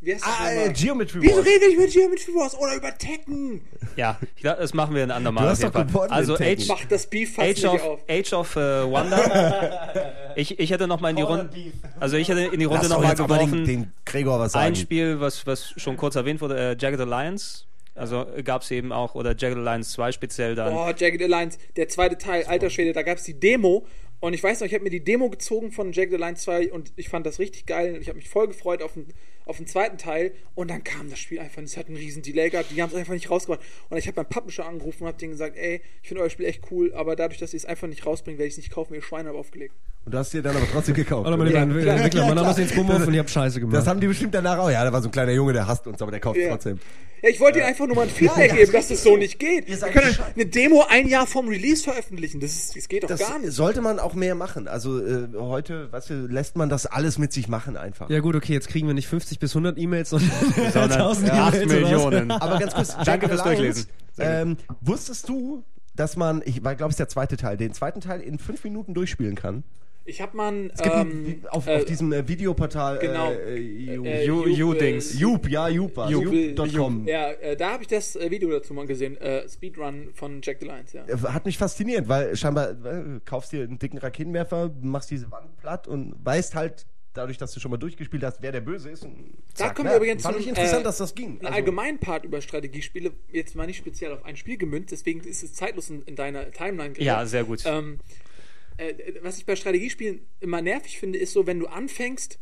Wie 0.00 0.14
heißt 0.14 0.24
das 0.24 0.32
Ah, 0.38 0.52
äh, 0.52 0.72
Geometry 0.72 1.22
Wieso 1.22 1.36
Wars. 1.38 1.46
reden 1.46 1.60
wir 1.60 1.68
nicht 1.68 1.76
über 1.76 1.86
Geometry 1.86 2.34
Wars 2.34 2.54
oder 2.56 2.76
über 2.76 2.96
Tekken? 2.96 3.62
Ja, 3.96 4.18
ich 4.36 4.42
glaub, 4.42 4.58
das 4.58 4.72
machen 4.72 4.94
wir 4.94 5.02
ein 5.02 5.10
andermal. 5.10 5.44
Du 5.44 5.50
hast 5.50 5.64
doch 5.64 5.72
gewonnen 5.72 6.12
Also. 6.12 6.36
Age, 6.36 6.68
Macht 6.68 6.92
das 6.92 7.06
Beef 7.08 7.34
fast 7.34 7.48
Age 7.48 7.64
of, 7.64 7.82
auf. 7.82 8.00
Age 8.08 8.32
of 8.32 8.56
äh, 8.56 8.84
Wonder. 8.88 10.32
ich, 10.36 10.58
ich 10.60 10.70
hätte 10.70 10.86
noch 10.86 11.00
mal 11.00 11.10
in 11.10 11.16
die 11.16 11.22
Runde. 11.22 11.50
Also 11.98 12.16
ich 12.16 12.28
hätte 12.28 12.42
in 12.42 12.60
die 12.60 12.66
Runde 12.66 12.82
Lass 12.82 12.90
noch 12.90 13.00
mal 13.02 13.10
aber 13.10 13.38
den, 13.38 13.46
geworfen. 13.50 13.64
den 13.66 13.92
Gregor 14.04 14.38
was 14.38 14.52
sagen. 14.52 14.66
Ein 14.66 14.76
Spiel, 14.76 15.20
was, 15.20 15.46
was 15.46 15.74
schon 15.76 15.96
kurz 15.96 16.14
erwähnt 16.14 16.40
wurde, 16.40 16.56
äh, 16.56 16.76
Jagged 16.78 17.00
Alliance. 17.00 17.64
Also 17.96 18.24
gab 18.44 18.62
es 18.62 18.70
eben 18.70 18.92
auch, 18.92 19.16
oder 19.16 19.30
Jagged 19.36 19.58
Alliance 19.58 19.90
2 19.94 20.12
speziell 20.12 20.54
dann. 20.54 20.72
Boah, 20.72 20.94
Jagged 20.96 21.20
Alliance, 21.20 21.58
der 21.74 21.88
zweite 21.88 22.16
Teil, 22.16 22.44
alter 22.44 22.70
Schwede, 22.70 22.92
da 22.92 23.02
gab 23.02 23.18
es 23.18 23.24
die 23.24 23.34
Demo. 23.34 23.84
Und 24.20 24.34
ich 24.34 24.42
weiß 24.42 24.60
noch, 24.60 24.66
ich 24.68 24.74
habe 24.74 24.84
mir 24.84 24.90
die 24.90 25.02
Demo 25.02 25.28
gezogen 25.30 25.72
von 25.72 25.92
Jagged 25.92 26.14
Alliance 26.14 26.44
2 26.44 26.72
und 26.72 26.92
ich 26.94 27.08
fand 27.08 27.26
das 27.26 27.40
richtig 27.40 27.66
geil. 27.66 27.94
Und 27.94 28.00
ich 28.00 28.08
habe 28.08 28.16
mich 28.18 28.28
voll 28.28 28.46
gefreut 28.46 28.82
auf 28.82 28.92
den, 28.92 29.06
auf 29.48 29.56
den 29.56 29.66
zweiten 29.66 29.98
Teil. 29.98 30.32
Und 30.54 30.68
dann 30.70 30.84
kam 30.84 31.10
das 31.10 31.18
Spiel 31.18 31.40
einfach, 31.40 31.62
es 31.62 31.76
hat 31.76 31.86
einen 31.86 31.96
riesen 31.96 32.22
Delay 32.22 32.50
gehabt. 32.50 32.70
Die 32.70 32.80
haben 32.80 32.90
es 32.90 32.94
einfach 32.94 33.14
nicht 33.14 33.30
rausgebracht. 33.30 33.64
Und 33.88 33.96
ich 33.96 34.06
habe 34.06 34.16
beim 34.16 34.28
Publisher 34.28 34.66
angerufen 34.66 35.02
und 35.02 35.08
habe 35.08 35.18
denen 35.18 35.32
gesagt, 35.32 35.56
ey, 35.56 35.80
ich 36.02 36.08
finde 36.08 36.22
euer 36.22 36.30
Spiel 36.30 36.46
echt 36.46 36.70
cool, 36.70 36.92
aber 36.94 37.16
dadurch, 37.16 37.38
dass 37.38 37.52
ihr 37.54 37.58
es 37.58 37.64
einfach 37.64 37.88
nicht 37.88 38.06
rausbringen, 38.06 38.38
werde 38.38 38.48
ich 38.48 38.54
es 38.54 38.58
nicht 38.58 38.70
kaufen. 38.70 38.94
Ihr 38.94 39.02
Schweine 39.02 39.30
habe 39.30 39.38
aufgelegt. 39.38 39.74
Und 40.08 40.12
du 40.12 40.18
hast 40.20 40.32
dir 40.32 40.40
dann 40.40 40.56
aber 40.56 40.64
trotzdem 40.72 40.94
gekauft. 40.94 41.26
Hallo 41.26 41.36
meine 41.36 41.52
Ja, 41.52 41.64
lieben 41.64 41.82
klar. 41.82 41.96
Entwickler, 41.96 42.20
mein 42.22 42.28
Ja, 42.30 42.34
Name 42.36 42.48
ist 42.48 42.54
klar. 42.56 42.66
Jens 42.66 42.74
Bumhoff 42.76 43.06
und 43.08 43.12
ihr 43.12 43.20
habt 43.20 43.28
Scheiße 43.28 43.60
gemacht. 43.60 43.76
Das 43.76 43.86
haben 43.86 44.00
die 44.00 44.06
bestimmt 44.06 44.34
danach 44.34 44.56
auch. 44.56 44.70
Ja, 44.70 44.82
da 44.82 44.90
war 44.90 45.02
so 45.02 45.08
ein 45.08 45.12
kleiner 45.12 45.32
Junge, 45.32 45.52
der 45.52 45.66
hasst 45.66 45.86
uns, 45.86 46.00
aber 46.00 46.10
der 46.10 46.20
kauft 46.20 46.38
Ja. 46.38 46.48
trotzdem. 46.48 46.78
Ja, 47.22 47.28
ich 47.28 47.38
wollte 47.40 47.58
Ihnen 47.58 47.66
einfach 47.68 47.86
nur 47.86 47.94
mal 47.94 48.04
ein 48.04 48.08
Feedback 48.08 48.54
geben, 48.56 48.72
dass 48.72 48.88
das 48.88 49.02
so 49.02 49.18
nicht 49.18 49.38
geht. 49.38 49.66
Wir 49.68 49.76
können 49.76 50.16
eine 50.34 50.46
Demo 50.46 50.86
ein 50.88 51.08
Jahr 51.08 51.26
vom 51.26 51.46
Release 51.48 51.82
veröffentlichen. 51.84 52.40
Das, 52.40 52.52
ist, 52.52 52.74
das 52.74 52.88
geht 52.88 53.02
doch 53.02 53.08
Das 53.08 53.20
gar 53.20 53.38
nicht. 53.38 53.52
sollte 53.52 53.82
man 53.82 53.98
auch 53.98 54.14
mehr 54.14 54.34
machen. 54.34 54.66
Also 54.66 54.98
äh, 55.04 55.28
heute, 55.36 55.92
weißt 55.92 56.08
du, 56.08 56.14
lässt 56.26 56.56
man 56.56 56.70
das 56.70 56.86
alles 56.86 57.18
mit 57.18 57.34
sich 57.34 57.48
machen 57.48 57.76
einfach. 57.76 58.08
ja 58.08 58.20
gut, 58.20 58.34
okay, 58.34 58.54
jetzt 58.54 58.68
kriegen 58.68 58.86
wir 58.86 58.94
nicht 58.94 59.08
50 59.08 59.38
bis 59.38 59.50
100 59.50 59.76
E-Mails, 59.76 60.08
sondern, 60.08 60.30
Sondern 60.72 60.92
1000 60.92 61.30
8 61.32 61.54
E-Mails 61.54 61.66
oder? 61.66 61.80
Millionen. 61.82 62.30
Aber 62.30 62.58
ganz 62.58 62.72
kurz, 62.72 62.96
Danke 63.04 63.28
fürs 63.28 63.42
Durchlesen. 63.42 63.84
Ähm, 64.18 64.56
wusstest 64.80 65.28
du, 65.28 65.64
dass 65.96 66.16
man, 66.16 66.40
ich 66.46 66.62
glaube, 66.62 66.84
es 66.84 66.90
ist 66.90 66.98
der 67.00 67.08
zweite 67.10 67.36
Teil, 67.36 67.58
den 67.58 67.74
zweiten 67.74 68.00
Teil 68.00 68.22
in 68.22 68.38
fünf 68.38 68.64
Minuten 68.64 68.94
durchspielen 68.94 69.34
kann? 69.34 69.64
Ich 70.08 70.22
habe 70.22 70.36
mal 70.36 70.52
ein, 70.52 70.70
Es 70.74 70.80
gibt 70.82 70.94
ähm, 70.96 71.40
ein, 71.42 71.46
auf, 71.50 71.66
äh, 71.66 71.76
auf 71.76 71.84
diesem 71.84 72.12
äh, 72.12 72.26
Videoportal 72.26 72.98
genau. 72.98 73.30
äh, 73.30 73.58
äh, 73.58 73.94
äh, 73.94 74.24
You-Dings. 74.24 75.14
äh, 75.14 75.18
Jup, 75.18 75.48
ja, 75.48 75.64
war 75.64 76.10
Jup, 76.10 76.32
Jup.com. 76.32 77.06
Ja, 77.06 77.30
äh, 77.32 77.56
da 77.56 77.72
habe 77.72 77.82
ich 77.82 77.88
das 77.88 78.16
äh, 78.16 78.30
Video 78.30 78.50
dazu 78.50 78.72
mal 78.72 78.86
gesehen. 78.86 79.16
Äh, 79.18 79.46
Speedrun 79.48 80.10
von 80.14 80.40
Jack 80.42 80.58
the 80.60 80.66
Lions, 80.66 80.92
ja. 80.94 81.04
Äh, 81.06 81.16
Hat 81.28 81.44
mich 81.44 81.58
fasziniert, 81.58 82.08
weil 82.08 82.34
scheinbar 82.36 82.70
äh, 82.70 83.20
kaufst 83.26 83.52
dir 83.52 83.62
einen 83.64 83.78
dicken 83.78 83.98
Raketenwerfer, 83.98 84.70
machst 84.80 85.10
diese 85.10 85.30
Wand 85.30 85.56
platt 85.58 85.86
und 85.86 86.14
weißt 86.24 86.54
halt 86.54 86.86
dadurch, 87.12 87.36
dass 87.36 87.52
du 87.52 87.60
schon 87.60 87.70
mal 87.70 87.76
durchgespielt 87.76 88.22
hast, 88.24 88.40
wer 88.40 88.52
der 88.52 88.60
Böse 88.60 88.90
ist. 88.90 89.04
Und 89.04 89.34
Da 89.50 89.66
zack, 89.66 89.76
kommen 89.76 89.90
wir 89.90 89.96
übrigens 89.96 90.22
Fand 90.22 90.36
zu 90.36 90.40
ich 90.40 90.46
einem, 90.46 90.56
interessant, 90.56 90.80
äh, 90.80 90.84
dass 90.84 90.98
das 90.98 91.14
ging. 91.14 91.38
Ein 91.40 91.46
Also, 91.46 91.56
allgemeinen 91.56 91.98
Part 91.98 92.24
über 92.24 92.40
Strategiespiele, 92.40 93.12
jetzt 93.30 93.54
mal 93.56 93.66
nicht 93.66 93.78
speziell 93.78 94.12
auf 94.12 94.24
ein 94.24 94.36
Spiel 94.36 94.56
gemünzt, 94.56 94.92
deswegen 94.92 95.20
ist 95.20 95.42
es 95.42 95.52
zeitlos 95.54 95.90
in, 95.90 96.02
in 96.04 96.16
deiner 96.16 96.50
Timeline. 96.50 96.94
Gregor. 96.94 97.04
Ja, 97.04 97.26
sehr 97.26 97.44
gut. 97.44 97.62
Ähm, 97.66 97.98
äh, 98.78 99.14
was 99.22 99.38
ich 99.38 99.46
bei 99.46 99.56
Strategiespielen 99.56 100.26
immer 100.40 100.62
nervig 100.62 100.98
finde, 100.98 101.18
ist 101.18 101.32
so, 101.32 101.46
wenn 101.46 101.60
du 101.60 101.66
anfängst, 101.66 102.38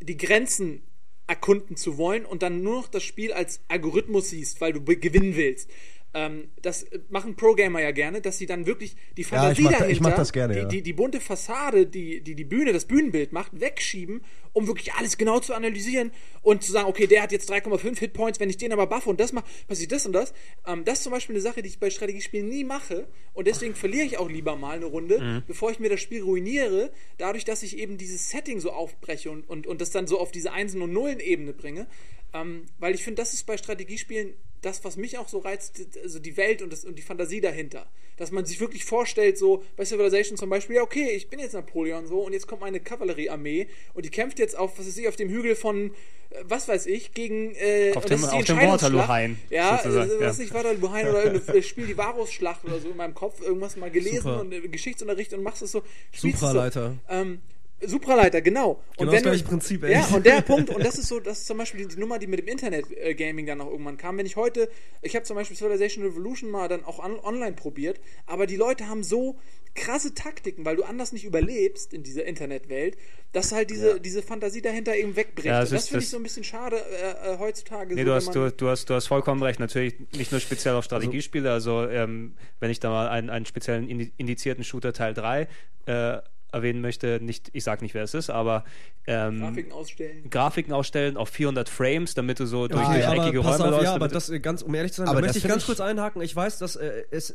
die 0.00 0.16
Grenzen 0.16 0.82
erkunden 1.26 1.76
zu 1.76 1.96
wollen 1.96 2.26
und 2.26 2.42
dann 2.42 2.62
nur 2.62 2.76
noch 2.76 2.88
das 2.88 3.04
Spiel 3.04 3.32
als 3.32 3.60
Algorithmus 3.68 4.30
siehst, 4.30 4.60
weil 4.60 4.72
du 4.72 4.82
gewinnen 4.82 5.36
willst. 5.36 5.70
Ähm, 6.12 6.50
das 6.60 6.82
äh, 6.82 6.98
machen 7.08 7.36
Pro-Gamer 7.36 7.80
ja 7.80 7.92
gerne, 7.92 8.20
dass 8.20 8.36
sie 8.36 8.46
dann 8.46 8.66
wirklich 8.66 8.96
die 9.16 9.22
Fantasie 9.22 9.62
mach 9.62 9.70
dahinter, 9.70 9.90
ich 9.90 10.00
mach 10.00 10.14
das 10.16 10.32
gerne, 10.32 10.54
die, 10.54 10.60
ja. 10.60 10.66
die, 10.66 10.82
die 10.82 10.92
bunte 10.92 11.20
Fassade, 11.20 11.86
die, 11.86 12.20
die 12.20 12.34
die 12.34 12.44
Bühne, 12.44 12.72
das 12.72 12.86
Bühnenbild 12.86 13.32
macht, 13.32 13.60
wegschieben, 13.60 14.24
um 14.52 14.66
wirklich 14.66 14.92
alles 14.94 15.18
genau 15.18 15.38
zu 15.38 15.54
analysieren 15.54 16.10
und 16.42 16.64
zu 16.64 16.72
sagen, 16.72 16.88
okay, 16.88 17.06
der 17.06 17.22
hat 17.22 17.30
jetzt 17.30 17.48
3,5 17.52 17.98
Hitpoints, 18.00 18.40
wenn 18.40 18.50
ich 18.50 18.56
den 18.56 18.72
aber 18.72 18.88
buffe 18.88 19.08
und 19.08 19.20
das 19.20 19.32
mache, 19.32 19.44
passiert 19.68 19.92
das 19.92 20.04
und 20.04 20.12
das. 20.12 20.34
Ähm, 20.66 20.84
das 20.84 20.98
ist 20.98 21.04
zum 21.04 21.12
Beispiel 21.12 21.36
eine 21.36 21.42
Sache, 21.42 21.62
die 21.62 21.68
ich 21.68 21.78
bei 21.78 21.90
Strategiespielen 21.90 22.48
nie 22.48 22.64
mache 22.64 23.06
und 23.32 23.46
deswegen 23.46 23.76
verliere 23.76 24.04
ich 24.04 24.18
auch 24.18 24.28
lieber 24.28 24.56
mal 24.56 24.76
eine 24.76 24.86
Runde, 24.86 25.20
Mhm. 25.20 25.42
bevor 25.46 25.70
ich 25.70 25.78
mir 25.78 25.90
das 25.90 26.00
Spiel 26.00 26.22
ruiniere, 26.22 26.90
dadurch, 27.18 27.44
dass 27.44 27.62
ich 27.62 27.78
eben 27.78 27.98
dieses 27.98 28.30
Setting 28.30 28.58
so 28.58 28.72
aufbreche 28.72 29.30
und, 29.30 29.48
und, 29.48 29.66
und 29.68 29.80
das 29.80 29.90
dann 29.90 30.08
so 30.08 30.18
auf 30.18 30.32
diese 30.32 30.52
Einsen- 30.52 30.82
und 30.82 30.92
Nullen-Ebene 30.92 31.52
bringe. 31.52 31.86
Ähm, 32.32 32.66
weil 32.78 32.94
ich 32.94 33.04
finde, 33.04 33.22
das 33.22 33.34
ist 33.34 33.44
bei 33.46 33.56
Strategiespielen 33.56 34.34
das, 34.62 34.84
was 34.84 34.96
mich 34.96 35.18
auch 35.18 35.28
so 35.28 35.38
reizt, 35.38 35.80
also 36.02 36.18
die 36.18 36.36
Welt 36.36 36.60
und, 36.62 36.72
das, 36.72 36.84
und 36.84 36.96
die 36.98 37.02
Fantasie 37.02 37.40
dahinter. 37.40 37.86
Dass 38.16 38.30
man 38.30 38.44
sich 38.44 38.60
wirklich 38.60 38.84
vorstellt, 38.84 39.38
so 39.38 39.64
bei 39.76 39.84
Civilization 39.86 40.36
zum 40.36 40.50
Beispiel, 40.50 40.76
ja, 40.76 40.82
okay, 40.82 41.10
ich 41.10 41.28
bin 41.28 41.38
jetzt 41.40 41.54
Napoleon 41.54 42.06
so 42.06 42.20
und 42.20 42.34
jetzt 42.34 42.46
kommt 42.46 42.60
meine 42.60 42.78
Kavalleriearmee 42.80 43.66
und 43.94 44.04
die 44.04 44.10
kämpft 44.10 44.38
jetzt 44.38 44.58
auf, 44.58 44.78
was 44.78 44.86
weiß 44.86 44.96
ich, 44.98 45.08
auf 45.08 45.16
dem 45.16 45.30
Hügel 45.30 45.56
von, 45.56 45.86
äh, 46.30 46.34
was 46.44 46.68
weiß 46.68 46.84
ich, 46.86 47.14
gegen 47.14 47.54
äh, 47.54 47.92
Auf 47.94 48.04
dem- 48.04 48.20
das 48.20 48.24
ist 48.24 48.32
die 48.32 48.36
auf 48.36 48.44
dem. 48.44 48.58
Waterloo-Hain, 48.58 49.38
Ja, 49.48 49.78
sozusagen, 49.82 50.10
äh, 50.10 50.20
was 50.20 50.36
ja. 50.36 50.42
nicht 50.44 50.52
Waterloo-Hain 50.52 51.08
oder 51.08 51.24
irgendein 51.32 51.62
Spiel, 51.62 51.86
die 51.86 51.96
Varus-Schlacht 51.96 52.62
oder 52.66 52.78
so 52.78 52.90
in 52.90 52.96
meinem 52.98 53.14
Kopf, 53.14 53.40
irgendwas 53.40 53.76
mal 53.76 53.90
gelesen 53.90 54.22
Super. 54.24 54.40
und 54.42 54.52
äh, 54.52 54.60
Geschichtsunterricht 54.68 55.32
und 55.32 55.42
machst 55.42 55.62
es 55.62 55.72
so. 55.72 55.82
Supraleiter. 56.14 56.96
So, 57.08 57.14
ähm, 57.14 57.40
Supraleiter, 57.82 58.40
genau. 58.42 58.82
Genau 58.98 59.10
und 59.10 59.14
das 59.14 59.22
gleiche 59.22 59.44
Prinzip, 59.44 59.82
ey. 59.84 59.92
Ja, 59.92 60.06
und 60.14 60.24
der 60.26 60.40
Punkt, 60.42 60.70
und 60.70 60.84
das 60.84 60.98
ist 60.98 61.08
so, 61.08 61.20
das 61.20 61.40
ist 61.40 61.46
zum 61.46 61.58
Beispiel 61.58 61.86
die, 61.86 61.94
die 61.94 62.00
Nummer, 62.00 62.18
die 62.18 62.26
mit 62.26 62.38
dem 62.40 62.48
Internet-Gaming 62.48 63.46
dann 63.46 63.60
auch 63.60 63.70
irgendwann 63.70 63.96
kam. 63.96 64.18
Wenn 64.18 64.26
ich 64.26 64.36
heute, 64.36 64.68
ich 65.02 65.14
habe 65.16 65.24
zum 65.24 65.36
Beispiel 65.36 65.56
Civilization 65.56 66.04
Revolution 66.04 66.50
mal 66.50 66.68
dann 66.68 66.84
auch 66.84 66.98
on, 67.02 67.18
online 67.20 67.52
probiert, 67.52 68.00
aber 68.26 68.46
die 68.46 68.56
Leute 68.56 68.88
haben 68.88 69.02
so 69.02 69.38
krasse 69.74 70.14
Taktiken, 70.14 70.64
weil 70.64 70.74
du 70.76 70.82
anders 70.82 71.12
nicht 71.12 71.24
überlebst 71.24 71.92
in 71.94 72.02
dieser 72.02 72.24
Internetwelt, 72.24 72.96
dass 73.32 73.52
halt 73.52 73.70
diese, 73.70 74.00
diese 74.00 74.20
Fantasie 74.20 74.60
dahinter 74.60 74.96
eben 74.96 75.14
wegbricht. 75.14 75.46
Ja, 75.46 75.60
und 75.60 75.70
das 75.70 75.72
ist- 75.84 75.88
finde 75.88 75.98
ich 76.00 76.06
das- 76.06 76.10
so 76.10 76.16
ein 76.16 76.22
bisschen 76.24 76.42
schade 76.42 76.76
äh, 76.76 77.34
äh, 77.34 77.38
heutzutage. 77.38 77.94
Nee, 77.94 78.00
so, 78.00 78.04
du 78.04 78.10
wenn 78.10 78.16
hast, 78.16 78.34
du, 78.34 78.50
du, 78.50 78.68
hast, 78.68 78.90
du 78.90 78.94
hast 78.94 79.06
vollkommen 79.06 79.40
recht. 79.44 79.60
Natürlich 79.60 79.94
nicht 80.16 80.32
nur 80.32 80.40
speziell 80.40 80.74
auf 80.74 80.84
Strategiespiele. 80.84 81.50
Also, 81.52 81.86
ähm, 81.86 82.34
wenn 82.58 82.72
ich 82.72 82.80
da 82.80 82.90
mal 82.90 83.08
einen, 83.08 83.30
einen 83.30 83.46
speziellen 83.46 83.88
indi- 83.88 84.10
indizierten 84.16 84.64
Shooter 84.64 84.92
Teil 84.92 85.14
3 85.14 85.46
äh, 85.86 86.18
erwähnen 86.52 86.80
möchte, 86.80 87.18
nicht, 87.22 87.50
ich 87.52 87.64
sag 87.64 87.82
nicht, 87.82 87.94
wer 87.94 88.02
es 88.04 88.14
ist, 88.14 88.30
aber 88.30 88.64
ähm, 89.06 89.40
Grafiken 89.40 89.72
ausstellen. 89.72 90.30
Grafiken 90.30 90.72
ausstellen 90.72 91.16
auf 91.16 91.28
400 91.30 91.68
Frames, 91.68 92.14
damit 92.14 92.40
du 92.40 92.46
so 92.46 92.68
durch, 92.68 92.82
Okay, 92.84 92.94
durch 92.94 93.06
aber 93.06 93.22
eckige 93.26 93.38
Räume 93.40 93.64
auf, 93.64 93.70
läufst. 93.70 93.84
ja, 93.84 93.94
aber 93.94 94.08
das, 94.08 94.30
äh, 94.30 94.40
ganz, 94.40 94.62
um 94.62 94.74
ehrlich 94.74 94.92
zu 94.92 95.02
sein, 95.02 95.08
Aber 95.08 95.20
da 95.20 95.26
möchte 95.26 95.38
ich 95.38 95.48
ganz 95.48 95.62
ich- 95.62 95.66
kurz 95.66 95.80
einhaken. 95.80 96.22
Ich 96.22 96.34
weiß, 96.34 96.58
dass 96.58 96.76
äh, 96.76 97.04
es 97.10 97.30
äh, 97.30 97.34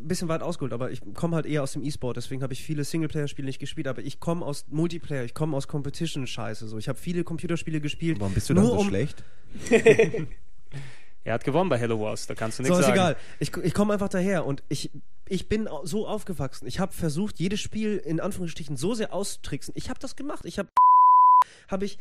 ein 0.00 0.08
bisschen 0.08 0.28
weit 0.28 0.42
ausgeholt, 0.42 0.72
aber 0.74 0.90
ich 0.90 1.00
komme 1.14 1.34
halt 1.36 1.46
eher 1.46 1.62
aus 1.62 1.72
dem 1.72 1.82
E-Sport, 1.82 2.16
deswegen 2.18 2.42
habe 2.42 2.52
ich 2.52 2.62
viele 2.62 2.84
Singleplayer-Spiele 2.84 3.46
nicht 3.46 3.58
gespielt, 3.58 3.86
aber 3.88 4.02
ich 4.02 4.20
komme 4.20 4.44
aus 4.44 4.66
Multiplayer, 4.68 5.24
ich 5.24 5.32
komme 5.34 5.56
aus 5.56 5.66
Competition-Scheiße. 5.66 6.68
So. 6.68 6.76
Ich 6.78 6.88
habe 6.88 6.98
viele 6.98 7.24
Computerspiele 7.24 7.80
gespielt. 7.80 8.20
warum 8.20 8.34
bist 8.34 8.50
du 8.50 8.54
dann 8.54 8.66
so 8.66 8.74
um, 8.74 8.88
schlecht? 8.88 9.24
er 11.24 11.34
hat 11.34 11.44
gewonnen 11.44 11.70
bei 11.70 11.78
Hello 11.78 12.00
Wars, 12.00 12.26
da 12.26 12.34
kannst 12.34 12.58
du 12.58 12.64
So, 12.64 12.68
nichts 12.74 12.80
ist 12.80 12.86
sagen. 12.86 12.98
egal. 12.98 13.16
Ich, 13.38 13.56
ich 13.56 13.74
komme 13.74 13.94
einfach 13.94 14.08
daher 14.08 14.44
und 14.46 14.62
ich, 14.68 14.90
ich 15.26 15.48
bin 15.48 15.68
so 15.84 16.06
aufgewachsen. 16.06 16.66
Ich 16.66 16.78
habe 16.80 16.92
versucht, 16.92 17.40
jedes 17.40 17.60
Spiel 17.60 17.96
in 17.96 18.20
Anführungsstrichen 18.20 18.76
so 18.76 18.94
sehr 18.94 19.12
auszutricksen. 19.12 19.72
Ich 19.76 19.88
habe 19.90 19.98
das 19.98 20.16
gemacht. 20.16 20.44
Ich 20.44 20.58
habe 20.58 20.68
habe 21.68 21.84
ich 21.84 21.98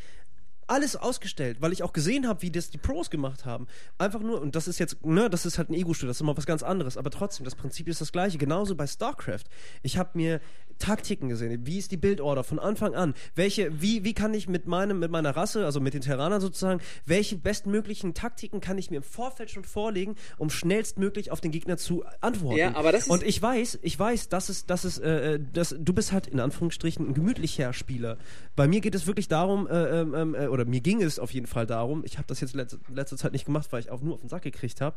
alles 0.68 0.96
ausgestellt, 0.96 1.58
weil 1.62 1.72
ich 1.74 1.84
auch 1.84 1.94
gesehen 1.94 2.28
habe, 2.28 2.42
wie 2.42 2.52
das 2.52 2.70
die 2.70 2.78
Pros 2.78 3.10
gemacht 3.10 3.46
haben. 3.46 3.68
Einfach 3.98 4.20
nur, 4.22 4.42
und 4.42 4.56
das 4.56 4.68
ist 4.68 4.80
jetzt, 4.80 5.06
ne, 5.06 5.30
das 5.30 5.46
ist 5.46 5.58
halt 5.58 5.70
ein 5.70 5.74
Ego-Spiel, 5.74 6.08
das 6.08 6.18
ist 6.18 6.22
immer 6.22 6.36
was 6.38 6.46
ganz 6.46 6.64
anderes, 6.64 6.98
aber 6.98 7.10
trotzdem, 7.10 7.44
das 7.46 7.56
Prinzip 7.56 7.88
ist 7.88 8.02
das 8.02 8.12
gleiche. 8.12 8.38
Genauso 8.38 8.76
bei 8.76 8.88
StarCraft. 8.88 9.44
Ich 9.82 9.98
habe 9.98 10.12
mir 10.14 10.40
Taktiken 10.80 11.30
gesehen. 11.30 11.66
Wie 11.68 11.78
ist 11.78 11.92
die 11.92 11.98
Bildorder 11.98 12.44
von 12.44 12.58
Anfang 12.60 12.96
an? 12.96 13.14
Welche, 13.36 13.82
wie, 13.82 14.04
wie 14.04 14.14
kann 14.14 14.34
ich 14.34 14.48
mit 14.50 14.66
meinem, 14.68 15.00
mit 15.00 15.12
meiner 15.12 15.36
Rasse, 15.36 15.66
also 15.66 15.80
mit 15.80 15.94
den 15.94 16.02
Terranern 16.02 16.42
sozusagen, 16.42 16.82
welche 17.06 17.38
bestmöglichen 17.38 18.14
Taktiken 18.16 18.60
kann 18.60 18.78
ich 18.78 18.90
mir 18.90 18.98
im 18.98 19.04
Vorfeld 19.04 19.52
schon 19.52 19.64
vorlegen, 19.64 20.16
um 20.38 20.50
schnellstmöglich 20.50 21.32
auf 21.32 21.42
den 21.42 21.52
Gegner 21.52 21.78
zu 21.78 22.04
antworten? 22.22 22.58
Ja, 22.58 22.76
aber 22.76 22.92
das 22.92 23.04
ist- 23.04 23.10
Und 23.10 23.24
ich 23.24 23.40
weiß, 23.42 23.80
ich 23.84 23.98
weiß, 23.98 24.30
dass 24.30 24.50
es, 24.50 24.66
dass 24.66 24.84
es, 24.84 24.98
äh, 24.98 25.40
dass, 25.54 25.76
du 25.78 25.94
bist 25.94 26.12
halt 26.12 26.28
in 26.28 26.40
Anführungsstrichen 26.40 27.08
ein 27.08 27.14
gemütlicher 27.14 27.72
Spieler. 27.74 28.18
Bei 28.56 28.68
mir 28.68 28.82
geht 28.82 28.96
es 28.96 29.06
wirklich 29.06 29.28
darum, 29.28 29.68
äh, 29.68 30.02
ähm, 30.02 30.36
äh, 30.36 30.48
oder 30.48 30.63
mir 30.66 30.82
ging 30.82 31.02
es 31.02 31.20
auf 31.20 31.32
jeden 31.32 31.48
Fall 31.48 31.66
darum, 31.68 32.04
ich 32.06 32.18
habe 32.18 32.28
das 32.28 32.40
jetzt 32.42 32.54
letzte, 32.56 32.80
letzte 32.94 33.18
Zeit 33.18 33.32
nicht 33.34 33.46
gemacht, 33.46 33.68
weil 33.72 33.80
ich 33.82 33.90
auch 33.92 34.02
nur 34.02 34.16
auf 34.16 34.22
den 34.22 34.30
Sack 34.30 34.44
gekriegt 34.44 34.82
habe, 34.82 34.96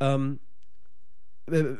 ähm, 0.00 0.38
äh, 1.50 1.58
äh, 1.58 1.76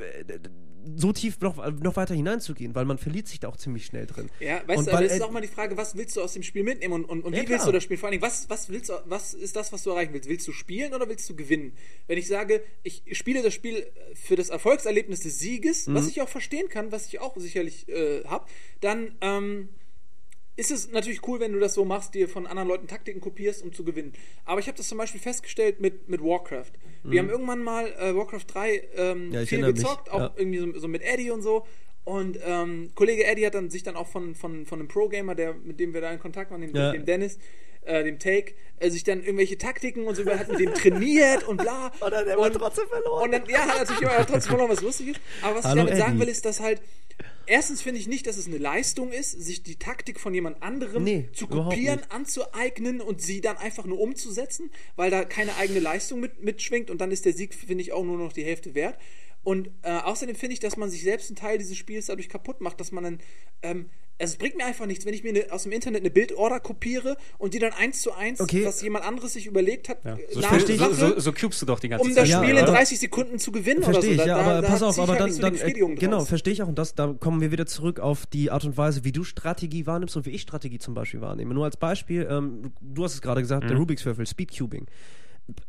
so 0.97 1.13
tief 1.13 1.39
noch, 1.41 1.57
noch 1.81 1.97
weiter 1.97 2.15
hineinzugehen, 2.15 2.75
weil 2.75 2.85
man 2.87 2.97
verliert 2.97 3.27
sich 3.29 3.41
da 3.41 3.49
auch 3.49 3.57
ziemlich 3.57 3.85
schnell 3.85 4.07
drin. 4.07 4.31
Ja, 4.41 4.63
weißt 4.67 4.79
Und 4.79 4.87
du, 4.87 4.91
aber 4.93 5.01
weil, 5.01 5.07
es 5.07 5.13
ist 5.15 5.21
äh, 5.21 5.25
auch 5.25 5.31
mal 5.33 5.43
die 5.43 5.49
Frage, 5.49 5.77
was 5.77 5.97
willst 5.97 6.17
du 6.17 6.23
aus 6.23 6.33
dem 6.33 6.43
Spiel 6.43 6.63
mitnehmen 6.63 6.95
und, 6.95 7.05
und, 7.05 7.25
und 7.25 7.35
Ja, 7.35 7.43
wie 7.43 7.49
willst 7.49 7.63
klar. 7.63 7.67
du 7.67 7.73
das 7.73 7.83
Spiel? 7.83 7.99
Vor 7.99 8.07
allen 8.07 8.13
Dingen, 8.13 8.23
was, 8.23 8.49
was, 8.49 8.71
willst 8.71 8.89
du, 8.89 8.95
was 9.05 9.35
ist 9.35 9.57
das, 9.57 9.73
was 9.73 9.83
du 9.83 9.91
erreichen 9.91 10.15
willst? 10.15 10.29
Willst 10.29 10.47
du 10.49 10.53
spielen 10.53 10.95
oder 10.95 11.09
willst 11.09 11.29
du 11.29 11.37
gewinnen? 11.37 11.73
Wenn 12.07 12.17
ich 12.17 12.29
sage, 12.29 12.63
ich 12.85 13.03
spiele 13.13 13.43
das 13.43 13.53
Spiel 13.53 13.87
für 14.15 14.37
das 14.37 14.49
Erfolgserlebnis 14.49 15.21
des 15.21 15.39
Sieges, 15.39 15.89
Mhm. 15.89 15.95
was 15.95 16.09
ich 16.09 16.23
auch 16.23 16.29
verstehen 16.29 16.69
kann, 16.69 16.91
was 16.93 17.07
ich 17.09 17.21
auch 17.21 17.37
sicherlich 17.37 17.89
äh, 17.89 18.25
habe, 18.25 18.47
dann 18.81 19.17
ähm, 19.21 19.69
ist 20.59 20.73
es 20.73 20.91
natürlich 20.91 21.27
cool, 21.29 21.39
wenn 21.39 21.53
du 21.53 21.61
das 21.61 21.75
so 21.75 21.85
machst, 21.85 22.15
dir 22.15 22.29
von 22.29 22.49
anderen 22.49 22.69
Leuten 22.69 22.89
Taktiken 22.89 23.21
kopierst, 23.21 23.63
um 23.63 23.73
zu 23.73 23.85
gewinnen. 23.85 24.13
Aber 24.45 24.59
ich 24.61 24.67
habe 24.67 24.77
das 24.77 24.89
zum 24.89 24.99
Beispiel 24.99 25.21
festgestellt 25.21 25.81
mit, 25.81 26.09
mit 26.09 26.21
Warcraft. 26.21 26.73
Wir 27.05 27.21
haben 27.21 27.31
irgendwann 27.31 27.63
mal 27.63 27.87
äh, 27.93 28.15
Warcraft 28.15 28.45
3 28.49 28.83
ähm, 28.97 29.29
Mhm. 29.29 29.33
Ja, 29.33 29.47
viel 29.47 29.59
erinnere 29.59 29.73
mich, 29.73 29.83
gezockt, 29.83 30.11
auch 30.11 30.19
ja. 30.19 30.35
irgendwie 30.37 30.59
so, 30.59 30.79
so 30.81 30.89
mit 30.89 31.03
Eddie 31.03 31.31
und 31.31 31.43
so. 31.43 31.65
Und 32.03 32.39
ähm, 32.45 32.91
Kollege 32.97 33.25
Eddie 33.25 33.47
hat 33.47 33.55
dann 33.55 33.71
sich 33.71 33.85
dann 33.85 33.95
auch 33.95 34.09
von, 34.09 34.35
von, 34.35 34.67
von 34.67 34.81
einem 34.81 34.89
Pro-Gamer, 34.89 35.37
der, 35.37 35.55
mit 35.55 35.79
dem 35.79 35.95
wir 35.95 36.01
da 36.01 36.11
in 36.11 36.19
Kontakt 36.19 36.51
waren, 36.51 36.61
dem, 36.61 36.75
Ja. 36.75 36.91
dem 36.91 37.05
Dennis, 37.05 37.39
äh, 37.83 38.03
dem 38.03 38.19
Take, 38.19 38.55
äh, 38.81 38.91
sich 38.91 39.05
dann 39.05 39.21
irgendwelche 39.21 39.59
Taktiken 39.59 40.07
und 40.09 40.17
so, 40.17 40.23
er 40.25 40.41
hat 40.41 40.49
mit 40.49 40.59
dem 40.59 40.75
trainiert 40.75 41.45
und 41.47 41.59
bla. 41.59 41.93
Und 42.01 42.11
dann 42.13 42.27
hat 42.27 42.27
er 42.27 42.53
trotzdem 42.53 42.89
verloren. 42.89 43.25
Und 43.27 43.31
dann, 43.33 43.43
ja, 43.49 43.61
hat 43.61 43.75
er 43.75 43.79
natürlich 43.81 44.03
immer 44.03 44.27
trotzdem 44.27 44.51
verloren, 44.51 44.71
was 44.71 44.81
lustig 44.81 45.09
ist. 45.11 45.21
Aber 45.41 45.57
was 45.57 45.65
Hallo, 45.65 45.83
ich 45.83 45.87
damit 45.87 45.99
sagen 45.99 46.13
Eddie. 46.17 46.21
will, 46.23 46.29
ist, 46.29 46.45
dass 46.45 46.61
halt, 46.61 46.83
erstens 47.49 47.83
finde 47.83 48.01
ich 48.01 48.07
nicht, 48.07 48.27
dass 48.27 48.37
es 48.37 48.47
eine 48.47 48.59
Leistung 48.59 49.11
ist, 49.11 49.33
sich 49.33 49.63
die 49.63 49.77
Taktik 49.77 50.21
von 50.21 50.35
jemand 50.35 50.63
anderem 50.63 51.05
Nee, 51.05 51.29
zu 51.33 51.47
kopieren, 51.47 52.01
anzueignen 52.11 53.01
und 53.01 53.21
sie 53.21 53.41
dann 53.41 53.57
einfach 53.57 53.85
nur 53.85 54.01
umzusetzen, 54.01 54.71
weil 54.97 55.11
da 55.11 55.25
keine 55.25 55.57
eigene 55.57 55.81
Leistung 55.81 56.21
mit, 56.21 56.43
mitschwingt 56.43 56.91
und 56.91 57.01
dann 57.01 57.11
ist 57.11 57.25
der 57.25 57.33
Sieg, 57.33 57.55
finde 57.55 57.83
ich, 57.83 57.93
auch 57.93 58.05
nur 58.05 58.19
noch 58.19 58.33
die 58.33 58.45
Hälfte 58.45 58.75
wert. 58.75 58.99
Und 59.45 59.71
äh, 59.83 59.91
außerdem 59.91 60.35
finde 60.37 60.55
ich, 60.55 60.61
dass 60.61 60.77
man 60.77 60.91
sich 60.91 61.03
selbst 61.03 61.29
einen 61.31 61.37
Teil 61.37 61.59
dieses 61.59 61.77
Spiels 61.77 62.07
dadurch 62.07 62.29
kaputt 62.29 62.61
macht, 62.61 62.81
dass 62.81 62.93
man 62.93 63.05
dann, 63.05 63.19
ähm, 63.63 63.87
also 64.21 64.33
es 64.33 64.37
bringt 64.37 64.57
mir 64.57 64.67
einfach 64.67 64.85
nichts, 64.87 65.07
wenn 65.07 65.15
ich 65.15 65.23
mir 65.23 65.29
eine, 65.31 65.53
aus 65.53 65.63
dem 65.63 65.71
Internet 65.73 66.01
eine 66.03 66.11
Bildorder 66.11 66.59
kopiere 66.61 67.17
und 67.39 67.55
die 67.55 67.61
dann 67.61 67.73
eins 67.73 68.03
zu 68.03 68.13
eins, 68.13 68.41
Okay. 68.41 68.65
was 68.67 68.83
jemand 68.83 69.07
anderes 69.07 69.35
sich 69.35 69.47
überlegt 69.47 69.89
hat, 69.89 70.05
Ja. 70.05 70.17
äh, 70.17 70.27
So, 70.33 70.41
verstehe 70.43 70.77
spiel, 70.77 70.91
ich. 70.91 70.97
so, 70.99 71.09
so, 71.15 71.21
so 71.21 71.33
cubest 71.33 71.63
du 71.63 71.67
doch 71.67 71.79
die 71.81 71.89
ganze 71.89 72.03
um 72.03 72.09
das 72.11 72.17
Zeit. 72.17 72.29
Ja, 72.29 72.43
Spiel 72.43 72.57
in 72.59 72.63
aber- 72.65 72.73
30 72.73 72.99
Sekunden 72.99 73.39
zu 73.39 73.53
gewinnen 73.53 73.83
Verstehe 73.83 74.15
oder 74.15 74.17
ich, 74.17 74.21
so. 74.23 74.27
ja, 74.29 74.37
aber 74.37 74.67
pass 74.67 74.83
auf, 74.83 74.97
ich 74.97 75.03
aber 75.03 75.13
halt 75.13 75.21
dann, 75.21 75.33
so 75.33 75.41
dann 75.41 75.55
äh, 75.55 75.73
genau, 75.95 76.25
verstehe 76.25 76.53
ich 76.53 76.63
auch. 76.63 76.69
Und 76.69 76.79
das, 76.79 76.95
da 76.97 77.15
kommen 77.19 77.41
wir 77.41 77.53
wieder 77.53 77.65
zurück 77.67 78.01
auf 78.01 78.27
die 78.27 78.51
Art 78.51 78.65
und 78.65 78.77
Weise, 78.77 79.05
wie 79.05 79.13
du 79.13 79.23
Strategie 79.25 79.87
wahrnimmst 79.87 80.17
und 80.17 80.27
wie 80.27 80.31
ich 80.31 80.43
Strategie 80.43 80.79
zum 80.81 80.93
Beispiel 80.95 81.21
wahrnehme. 81.21 81.55
Nur 81.55 81.65
als 81.65 81.77
Beispiel, 81.79 82.27
ähm, 82.29 82.73
du 82.83 83.05
hast 83.05 83.15
es 83.15 83.23
gerade 83.23 83.41
gesagt, 83.41 83.65
Mhm. 83.65 83.69
der 83.69 83.77
Rubik's 83.79 84.05
Würfel, 84.05 84.27
Speedcubing. 84.27 84.87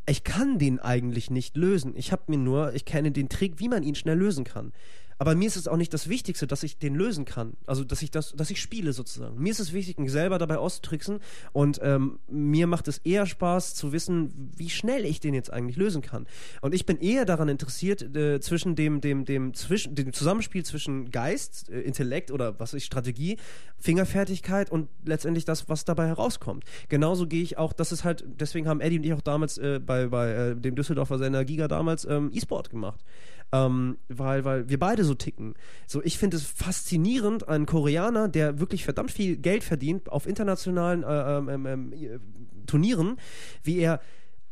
Ich 0.05 0.23
kann 0.23 0.59
den 0.59 0.79
eigentlich 0.79 1.29
nicht 1.29 1.55
lösen. 1.55 1.93
Ich 1.95 2.11
habe 2.11 2.23
mir 2.27 2.37
nur, 2.37 2.73
ich 2.73 2.85
kenne 2.85 3.11
den 3.11 3.29
Trick, 3.29 3.59
wie 3.59 3.69
man 3.69 3.83
ihn 3.83 3.95
schnell 3.95 4.17
lösen 4.17 4.43
kann. 4.43 4.73
Aber 5.19 5.35
mir 5.35 5.47
ist 5.47 5.57
es 5.57 5.67
auch 5.67 5.75
nicht 5.75 5.93
das 5.93 6.07
Wichtigste, 6.07 6.47
dass 6.47 6.63
ich 6.63 6.77
den 6.77 6.95
lösen 6.95 7.25
kann. 7.25 7.53
Also, 7.67 7.83
dass 7.83 8.01
ich 8.01 8.09
das, 8.09 8.31
dass 8.31 8.49
ich 8.49 8.61
spiele 8.61 8.93
sozusagen. 8.93 9.37
Mir 9.37 9.51
ist 9.51 9.59
es 9.59 9.73
wichtig, 9.73 9.99
mich 9.99 10.11
selber 10.11 10.37
dabei 10.37 10.57
auszutricksen. 10.57 11.19
Und 11.51 11.79
ähm, 11.83 12.19
mir 12.29 12.67
macht 12.67 12.87
es 12.87 12.99
eher 12.99 13.25
Spaß 13.25 13.75
zu 13.75 13.91
wissen, 13.91 14.51
wie 14.55 14.69
schnell 14.69 15.05
ich 15.05 15.19
den 15.19 15.33
jetzt 15.33 15.51
eigentlich 15.51 15.75
lösen 15.75 16.01
kann. 16.01 16.25
Und 16.61 16.73
ich 16.73 16.85
bin 16.85 16.97
eher 16.97 17.25
daran 17.25 17.49
interessiert, 17.49 18.15
äh, 18.15 18.39
zwischen 18.39 18.75
dem, 18.75 19.01
dem, 19.01 19.25
dem, 19.25 19.53
zwischen, 19.53 19.93
dem 19.93 20.13
Zusammenspiel 20.13 20.63
zwischen 20.63 21.11
Geist, 21.11 21.69
äh, 21.69 21.81
Intellekt 21.81 22.31
oder 22.31 22.57
was 22.57 22.73
ist 22.73 22.85
Strategie, 22.85 23.37
Fingerfertigkeit 23.77 24.71
und 24.71 24.87
letztendlich 25.03 25.43
das, 25.43 25.67
was 25.67 25.83
dabei 25.83 26.07
herauskommt. 26.07 26.63
Genauso 26.87 27.27
gehe 27.27 27.43
ich 27.43 27.57
auch, 27.57 27.73
das 27.73 27.91
ist 27.91 28.05
halt, 28.05 28.23
deswegen 28.39 28.69
haben 28.69 28.79
Eddie 28.79 28.97
und 28.97 29.03
ich 29.03 29.13
auch 29.13 29.21
damals 29.21 29.57
äh, 29.57 29.81
bei, 29.85 30.07
bei 30.07 30.31
äh, 30.31 30.55
dem 30.55 30.75
Düsseldorfer 30.75 31.17
Sender 31.17 31.43
Giga 31.43 31.67
damals 31.67 32.05
ähm, 32.05 32.31
E-Sport 32.33 32.69
gemacht. 32.69 33.03
Ähm, 33.51 33.97
weil, 34.09 34.45
weil 34.45 34.69
wir 34.69 34.77
beide 34.77 35.03
so 35.03 35.15
ticken. 35.15 35.55
So, 35.87 36.03
ich 36.03 36.17
finde 36.19 36.37
es 36.37 36.43
faszinierend, 36.43 37.47
einen 37.47 37.65
Koreaner, 37.65 38.27
der 38.27 38.59
wirklich 38.59 38.83
verdammt 38.83 39.11
viel 39.11 39.37
Geld 39.37 39.63
verdient 39.63 40.11
auf 40.11 40.27
internationalen 40.27 41.03
äh, 41.03 41.37
ähm, 41.37 41.65
ähm, 41.65 41.93
äh, 41.93 42.19
Turnieren, 42.67 43.17
wie 43.63 43.79
er 43.79 44.01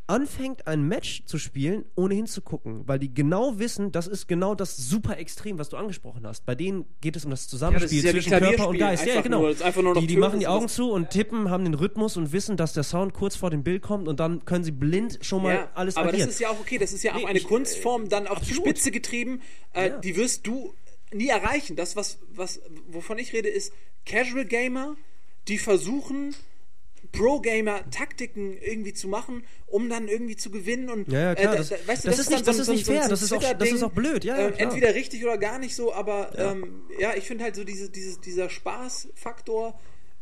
anfängt, 0.07 0.67
ein 0.67 0.83
Match 0.83 1.23
zu 1.25 1.37
spielen, 1.37 1.85
ohne 1.95 2.15
hinzugucken, 2.15 2.87
weil 2.87 2.97
die 2.97 3.13
genau 3.13 3.59
wissen, 3.59 3.91
das 3.91 4.07
ist 4.07 4.27
genau 4.27 4.55
das 4.55 4.77
super 4.77 5.17
Extrem, 5.17 5.59
was 5.59 5.69
du 5.69 5.77
angesprochen 5.77 6.25
hast. 6.25 6.45
Bei 6.45 6.55
denen 6.55 6.85
geht 7.01 7.15
es 7.17 7.25
um 7.25 7.31
das 7.31 7.47
Zusammenspiel 7.47 7.99
ja 8.03 8.09
wie 8.13 8.19
zwischen 8.21 8.29
Körper 8.31 8.69
und 8.69 8.77
Geist. 8.77 9.05
Ja, 9.05 9.11
einfach 9.13 9.23
genau. 9.23 9.39
nur- 9.41 9.53
das 9.53 9.73
die 9.99 10.07
die 10.07 10.17
machen 10.17 10.39
die 10.39 10.47
Augen 10.47 10.69
zu 10.69 10.91
und 10.91 11.09
tippen, 11.09 11.49
haben 11.49 11.65
den 11.65 11.73
Rhythmus 11.73 12.15
und 12.17 12.31
wissen, 12.31 12.55
dass 12.57 12.73
der 12.73 12.83
Sound 12.83 13.13
kurz 13.13 13.35
vor 13.35 13.49
dem 13.49 13.63
Bild 13.63 13.81
kommt 13.81 14.07
und 14.07 14.19
dann 14.19 14.45
können 14.45 14.63
sie 14.63 14.71
blind 14.71 15.19
schon 15.21 15.43
mal 15.43 15.53
Ja, 15.55 15.71
alles 15.75 15.97
aber 15.97 16.09
agieren. 16.09 16.27
das 16.27 16.35
ist 16.35 16.39
ja 16.39 16.49
auch 16.49 16.59
okay, 16.59 16.77
das 16.77 16.93
ist 16.93 17.03
ja 17.03 17.11
auch 17.13 17.17
Nee, 17.17 17.25
eine 17.25 17.39
ich- 17.39 17.45
äh, 17.45 17.47
Kunstform 17.47 18.07
dann 18.09 18.27
auf 18.27 18.37
absolut. 18.37 18.65
die 18.65 18.69
Spitze 18.69 18.91
getrieben, 18.91 19.41
äh, 19.73 19.91
die 20.03 20.15
wirst 20.15 20.47
du 20.47 20.73
nie 21.13 21.27
erreichen. 21.27 21.75
Das, 21.75 21.95
was, 21.95 22.19
was, 22.33 22.61
wovon 22.87 23.17
ich 23.17 23.33
rede, 23.33 23.49
ist 23.49 23.73
Casual 24.05 24.45
Gamer, 24.45 24.95
die 25.49 25.57
versuchen, 25.57 26.33
Pro-Gamer 27.11 27.89
Taktiken 27.91 28.57
irgendwie 28.57 28.93
zu 28.93 29.07
machen, 29.07 29.43
um 29.67 29.89
dann 29.89 30.07
irgendwie 30.07 30.35
zu 30.35 30.51
gewinnen 30.51 30.89
und 30.89 31.11
Ja, 31.11 31.19
ja, 31.19 31.35
klar, 31.35 31.51
da- 31.53 31.57
das- 31.57 31.69
da- 31.69 31.75
weißt 31.87 32.05
du, 32.05 32.09
das 32.09 32.19
ist 32.19 32.29
dann 32.29 32.35
nicht- 32.37 32.47
das 32.47 32.59
ist 32.59 32.67
nicht 32.69 32.85
fair, 32.85 33.07
das 33.07 33.21
ist 33.21 33.33
auch- 33.33 33.41
das 33.53 33.71
ist 33.71 33.83
auch 33.83 33.91
blöd, 33.91 34.23
ja, 34.23 34.39
ja, 34.39 34.51
klar. 34.51 34.59
entweder 34.71 34.93
richtig 34.95 35.23
oder 35.23 35.37
gar 35.37 35.59
nicht 35.59 35.75
so, 35.75 35.93
aber 35.93 36.31
ja, 36.37 36.51
ähm, 36.51 36.81
ja 36.99 37.13
ich 37.15 37.25
finde 37.25 37.43
halt 37.43 37.55
so 37.55 37.63
diese, 37.63 37.89
dieses, 37.89 38.19
dieser 38.21 38.49
Spaßfaktor 38.49 39.79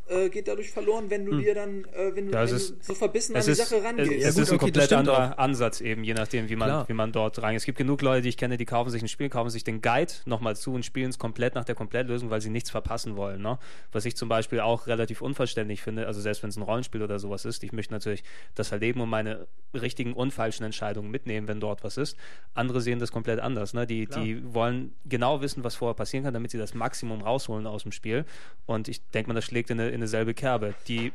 äh, 0.08 0.30
geht 0.30 0.48
dadurch 0.48 0.72
verloren, 0.72 1.10
wenn 1.10 1.26
du 1.26 1.38
dir 1.38 1.56
dann, 1.56 1.84
äh, 1.86 2.16
wenn 2.16 2.28
du, 2.28 2.34
Ja, 2.34 2.44
es 2.44 2.52
wenn 2.52 2.58
ist- 2.58 2.70
du 2.72 2.76
so 2.84 2.94
verbissen 2.94 3.36
Es 3.36 3.46
an 3.48 3.54
die 3.54 3.60
ist, 3.62 3.70
Sache 3.70 3.80
es, 3.80 3.84
rangehst. 3.86 4.12
es 4.12 4.22
Ja, 4.22 4.30
ist 4.30 4.36
gut, 4.36 4.44
ein 4.44 4.56
okay, 4.56 4.58
komplett 4.66 4.94
anderer 4.94 5.40
Ansatz 5.40 5.82
eben, 5.82 6.04
je 6.04 6.14
nachdem, 6.14 6.48
wie 6.50 6.56
man, 6.56 6.68
Klar. 6.70 6.90
wie 6.90 6.94
man 6.94 7.12
dort 7.12 7.42
reingeht. 7.42 7.62
Es 7.62 7.66
gibt 7.66 7.78
genug 7.78 8.02
Leute, 8.02 8.22
die 8.22 8.30
ich 8.30 8.38
kenne, 8.38 8.58
die 8.58 8.66
kaufen 8.66 8.90
sich 8.92 9.02
ein 9.02 9.08
Spiel, 9.08 9.30
kaufen 9.30 9.50
sich 9.50 9.64
den 9.64 9.82
Guide 9.82 10.12
nochmal 10.26 10.56
zu 10.56 10.74
und 10.74 10.86
spielen 10.86 11.10
es 11.10 11.18
komplett 11.18 11.56
nach 11.56 11.66
der 11.66 11.76
Komplettlösung, 11.76 12.30
weil 12.30 12.42
sie 12.42 12.50
nichts 12.50 12.70
verpassen 12.70 13.16
wollen. 13.16 13.42
Ne? 13.42 13.58
Was 13.92 14.06
ich 14.06 14.16
zum 14.16 14.30
Beispiel 14.30 14.60
auch 14.60 14.88
relativ 14.88 15.22
unverständlich 15.22 15.82
finde, 15.82 16.06
also 16.08 16.22
selbst 16.22 16.44
wenn 16.44 16.50
es 16.50 16.58
ein 16.58 16.64
Rollenspiel 16.64 17.02
oder 17.02 17.18
sowas 17.20 17.46
ist, 17.46 17.64
ich 17.64 17.72
möchte 17.72 17.94
natürlich 17.94 18.24
das 18.54 18.72
erleben 18.72 19.02
und 19.02 19.10
meine 19.10 19.48
richtigen 19.74 20.14
und 20.14 20.32
falschen 20.32 20.64
Entscheidungen 20.64 21.10
mitnehmen, 21.12 21.48
wenn 21.48 21.60
dort 21.60 21.84
was 21.84 21.98
ist. 21.98 22.16
Andere 22.54 22.80
sehen 22.82 23.00
das 23.00 23.12
komplett 23.12 23.40
anders. 23.40 23.74
Ne? 23.74 23.86
Die, 23.88 24.06
die 24.08 24.54
wollen 24.54 24.94
genau 25.06 25.42
wissen, 25.42 25.64
was 25.64 25.76
vorher 25.76 25.96
passieren 25.96 26.24
kann, 26.24 26.34
damit 26.34 26.52
sie 26.52 26.58
das 26.58 26.74
Maximum 26.74 27.22
rausholen 27.22 27.68
aus 27.68 27.84
dem 27.84 27.92
Spiel. 27.92 28.26
Und 28.66 28.88
ich 28.88 29.02
denke 29.10 29.30
mal, 29.30 29.34
das 29.34 29.46
schlägt 29.46 29.70
in 29.70 29.80
eine, 29.80 29.95
in 29.96 30.02
eine 30.02 30.08
selbe 30.08 30.34
Kerbe. 30.34 30.76
Die 30.88 31.12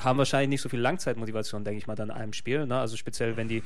haben 0.00 0.18
wahrscheinlich 0.18 0.48
nicht 0.50 0.60
so 0.62 0.68
viel 0.68 0.80
Langzeitmotivation, 0.80 1.64
denke 1.64 1.78
ich 1.78 1.86
mal, 1.86 1.96
dann 1.96 2.10
in 2.10 2.14
einem 2.14 2.32
Spiel. 2.32 2.66
Ne? 2.66 2.78
Also 2.78 2.96
speziell, 2.96 3.36
wenn 3.36 3.48
die 3.48 3.62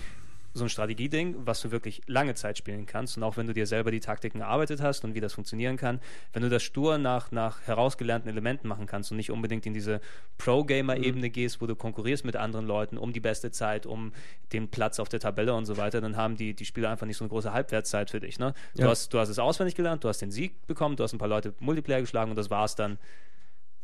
so 0.55 0.64
ein 0.64 0.68
Strategieding, 0.68 1.34
was 1.47 1.62
du 1.62 1.70
wirklich 1.70 2.02
lange 2.06 2.34
Zeit 2.34 2.59
spielen 2.59 2.84
kannst 2.84 3.16
und 3.16 3.22
auch 3.22 3.39
wenn 3.39 3.47
du 3.47 3.55
dir 3.55 3.66
selber 3.66 3.90
die 3.90 4.01
Taktiken 4.01 4.40
erarbeitet 4.43 4.82
hast 4.82 5.02
und 5.02 5.14
wie 5.14 5.20
das 5.20 5.32
funktionieren 5.32 5.78
kann, 5.78 5.98
wenn 6.34 6.43
du 6.43 6.51
das 6.51 6.62
stur 6.62 6.98
nach, 6.98 7.30
nach 7.32 7.62
herausgelernten 7.62 8.30
Elementen 8.30 8.68
machen 8.68 8.84
kannst 8.86 9.10
und 9.10 9.16
nicht 9.16 9.30
unbedingt 9.30 9.64
in 9.64 9.72
diese 9.72 10.02
Pro-Gamer-Ebene 10.36 11.30
gehst, 11.30 11.62
wo 11.62 11.66
du 11.66 11.74
konkurrierst 11.74 12.26
mit 12.26 12.36
anderen 12.36 12.66
Leuten 12.66 12.98
um 12.98 13.14
die 13.14 13.20
beste 13.20 13.51
Zeit, 13.51 13.86
um 13.86 14.12
den 14.52 14.68
Platz 14.68 15.01
auf 15.01 15.09
der 15.09 15.20
Tabelle 15.20 15.55
und 15.55 15.64
so 15.64 15.78
weiter, 15.78 16.02
dann 16.02 16.16
haben 16.18 16.36
die, 16.36 16.52
die 16.52 16.66
Spieler 16.66 16.90
einfach 16.90 17.06
nicht 17.06 17.16
so 17.16 17.24
eine 17.24 17.30
große 17.30 17.52
Halbwertszeit 17.52 18.10
für 18.10 18.20
dich. 18.20 18.39
Ne? 18.39 18.52
Du, 18.74 18.82
Ja. 18.82 18.89
hast, 18.89 19.14
du 19.14 19.18
hast 19.18 19.30
es 19.30 19.39
auswendig 19.39 19.74
gelernt, 19.74 20.05
du 20.05 20.09
hast 20.09 20.18
den 20.20 20.30
Sieg 20.30 20.66
bekommen, 20.66 20.97
du 20.97 21.02
hast 21.05 21.14
ein 21.14 21.18
paar 21.18 21.28
Leute 21.28 21.55
Multiplayer 21.60 22.01
geschlagen 22.02 22.30
und 22.30 22.36
das 22.36 22.51
war's 22.51 22.74
dann 22.74 22.98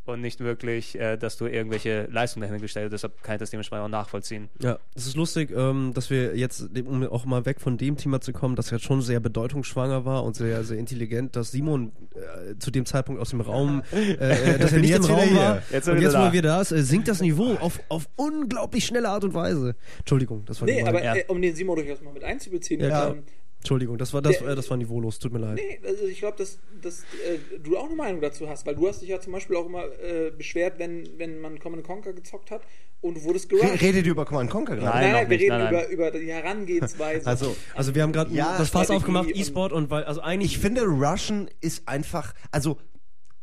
und 0.08 0.20
nicht 0.20 0.40
wirklich, 0.40 0.98
äh, 0.98 1.16
dass 1.16 1.36
du 1.36 1.46
irgendwelche 1.46 2.08
Leistungen 2.10 2.42
dahinter 2.42 2.60
gestellt 2.62 2.86
hast. 2.86 2.92
Deshalb 3.04 3.22
kann 3.22 3.34
ich 3.36 3.40
das 3.40 3.50
dementsprechend 3.50 3.84
auch 3.84 3.88
nachvollziehen. 3.88 4.48
Ja, 4.60 4.78
es 4.94 5.06
ist 5.06 5.16
lustig, 5.16 5.50
ähm, 5.54 5.92
dass 5.94 6.10
wir 6.10 6.36
jetzt, 6.36 6.68
um 6.86 7.06
auch 7.08 7.24
mal 7.24 7.44
weg 7.46 7.60
von 7.60 7.76
dem 7.78 7.96
Thema 7.96 8.20
zu 8.20 8.32
kommen, 8.32 8.56
das 8.56 8.70
jetzt 8.70 8.84
schon 8.84 9.00
sehr 9.02 9.20
bedeutungsschwanger 9.20 10.04
war 10.04 10.24
und 10.24 10.36
sehr, 10.36 10.64
sehr 10.64 10.78
intelligent, 10.78 11.36
dass 11.36 11.50
Simon 11.50 11.92
äh, 12.14 12.56
zu 12.58 12.70
dem 12.70 12.86
Zeitpunkt 12.86 13.20
aus 13.20 13.30
dem 13.30 13.40
Raum, 13.40 13.82
äh, 13.92 14.12
äh, 14.12 14.58
dass 14.58 14.72
er 14.72 14.80
nicht 14.80 14.94
im 14.94 15.04
Raum 15.04 15.36
war. 15.36 15.62
Jetzt 15.70 15.88
und 15.88 15.96
wir 15.96 16.02
jetzt, 16.02 16.14
wo 16.14 16.18
da. 16.18 16.26
er 16.26 16.32
wieder 16.32 16.48
da 16.48 16.60
ist, 16.60 16.72
äh, 16.72 16.82
sinkt 16.82 17.08
das 17.08 17.20
Niveau 17.20 17.54
auf, 17.54 17.80
auf 17.88 18.08
unglaublich 18.16 18.86
schnelle 18.86 19.08
Art 19.08 19.24
und 19.24 19.34
Weise. 19.34 19.74
Entschuldigung, 19.98 20.44
das 20.46 20.60
war 20.60 20.66
Nee, 20.66 20.82
aber 20.82 21.02
Ja. 21.02 21.14
äh, 21.16 21.24
um 21.28 21.40
den 21.42 21.54
Simon 21.54 21.76
durchaus 21.76 22.00
mal 22.02 22.12
mit 22.12 22.24
einzubeziehen. 22.24 22.80
Ja, 22.80 23.08
ähm, 23.10 23.22
Entschuldigung, 23.58 23.98
das 23.98 24.14
war, 24.14 24.22
das, 24.22 24.38
Der- 24.38 24.48
äh, 24.48 24.54
das 24.56 24.70
war 24.70 24.76
niveaulos, 24.76 25.18
tut 25.18 25.32
mir 25.32 25.40
leid. 25.40 25.56
nee, 25.56 25.80
also 25.86 26.04
ich 26.06 26.18
glaube, 26.20 26.36
dass, 26.38 26.58
dass 26.80 27.00
äh, 27.00 27.58
du 27.62 27.76
auch 27.76 27.86
eine 27.86 27.96
Meinung 27.96 28.20
dazu 28.20 28.48
hast, 28.48 28.64
weil 28.66 28.76
du 28.76 28.86
hast 28.88 29.02
dich 29.02 29.08
ja 29.08 29.20
zum 29.20 29.32
Beispiel 29.32 29.56
auch 29.56 29.66
immer 29.66 29.84
äh, 30.00 30.30
beschwert, 30.30 30.78
wenn, 30.78 31.08
wenn 31.18 31.40
man 31.40 31.58
Command 31.58 31.82
Conquer 31.84 32.12
gezockt 32.12 32.50
hat 32.52 32.62
und 33.00 33.16
du 33.16 33.24
wurdest 33.24 33.48
gerusht. 33.48 33.82
Redet 33.82 34.06
ihr 34.06 34.12
über 34.12 34.24
Command 34.24 34.48
Conquer 34.50 34.76
gerade? 34.76 34.98
Nein, 34.98 35.12
noch 35.12 35.20
wir 35.20 35.28
nicht, 35.28 35.40
reden 35.42 35.58
nein, 35.58 35.74
nein. 35.74 35.90
Über, 35.90 36.08
über 36.10 36.18
die 36.18 36.32
Herangehensweise. 36.32 37.26
Also, 37.28 37.56
Also 37.74 37.94
wir 37.94 38.02
haben 38.04 38.12
gerade 38.12 38.32
Ja, 38.32 38.56
das 38.58 38.70
Fass 38.70 38.90
aufgemacht, 38.90 39.26
und- 39.26 39.36
E-Sport 39.36 39.72
und 39.72 39.90
weil, 39.90 40.04
also 40.04 40.20
eigentlich... 40.20 40.52
Ich 40.52 40.58
finde, 40.58 40.82
Russian 40.84 41.50
ist 41.60 41.88
einfach, 41.88 42.34
also 42.52 42.78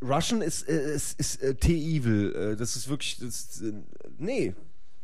Russian 0.02 0.40
ist, 0.42 0.68
äh, 0.68 0.94
ist, 0.94 1.18
ist 1.20 1.42
äh, 1.42 1.54
T-Evil. 1.54 2.52
Äh, 2.52 2.56
das 2.56 2.74
ist 2.76 2.88
wirklich, 2.88 3.18
das, 3.18 3.60
äh, 3.62 3.72
nee, 4.18 4.54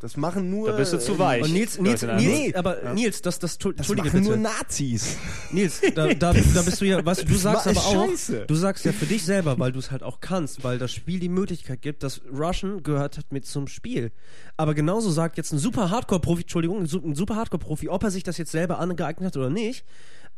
das 0.02 0.16
machen 0.16 0.50
nur. 0.50 0.68
Da 0.70 0.76
bist 0.76 0.92
du 0.92 0.98
zu 0.98 1.18
weich. 1.18 1.42
und 1.42 1.52
Nils, 1.52 1.78
Nils, 1.78 2.04
ein 2.04 2.16
Nils, 2.16 2.28
Nee. 2.38 2.54
aber 2.54 2.92
Nils, 2.94 3.22
das, 3.22 3.38
das, 3.38 3.56
Das 3.58 3.66
entschuldige 3.68 4.08
machen 4.08 4.20
bitte. 4.20 4.28
nur 4.28 4.36
Nazis. 4.36 5.16
Nils, 5.52 5.80
da, 5.94 6.12
da, 6.14 6.32
da 6.32 6.62
bist 6.62 6.80
du 6.80 6.84
ja, 6.84 7.04
weißt 7.04 7.22
du, 7.22 7.26
du 7.26 7.32
Das 7.34 7.42
sagst 7.42 7.66
aber 7.68 7.80
auch, 7.80 8.08
scheiße. 8.08 8.44
du 8.46 8.54
sagst 8.54 8.84
ja 8.84 8.92
für 8.92 9.06
dich 9.06 9.24
selber, 9.24 9.58
weil 9.58 9.72
du 9.72 9.78
es 9.78 9.90
halt 9.90 10.02
auch 10.02 10.20
kannst, 10.20 10.64
weil 10.64 10.78
das 10.78 10.92
Spiel 10.92 11.20
die 11.20 11.28
Möglichkeit 11.28 11.82
gibt, 11.82 12.02
dass 12.02 12.20
Russian 12.32 12.82
gehört 12.82 13.16
hat 13.18 13.32
mit 13.32 13.46
zum 13.46 13.68
Spiel. 13.68 14.12
Aber 14.56 14.74
genauso 14.74 15.10
sagt 15.10 15.36
jetzt 15.38 15.52
ein 15.52 15.58
super 15.58 15.90
Hardcore-Profi, 15.90 16.42
Entschuldigung, 16.42 16.80
ein 16.82 17.14
super 17.14 17.36
Hardcore-Profi, 17.36 17.88
ob 17.88 18.02
er 18.04 18.10
sich 18.10 18.22
das 18.24 18.38
jetzt 18.38 18.52
selber 18.52 18.78
angeeignet 18.80 19.26
hat 19.28 19.36
oder 19.36 19.50
nicht, 19.50 19.84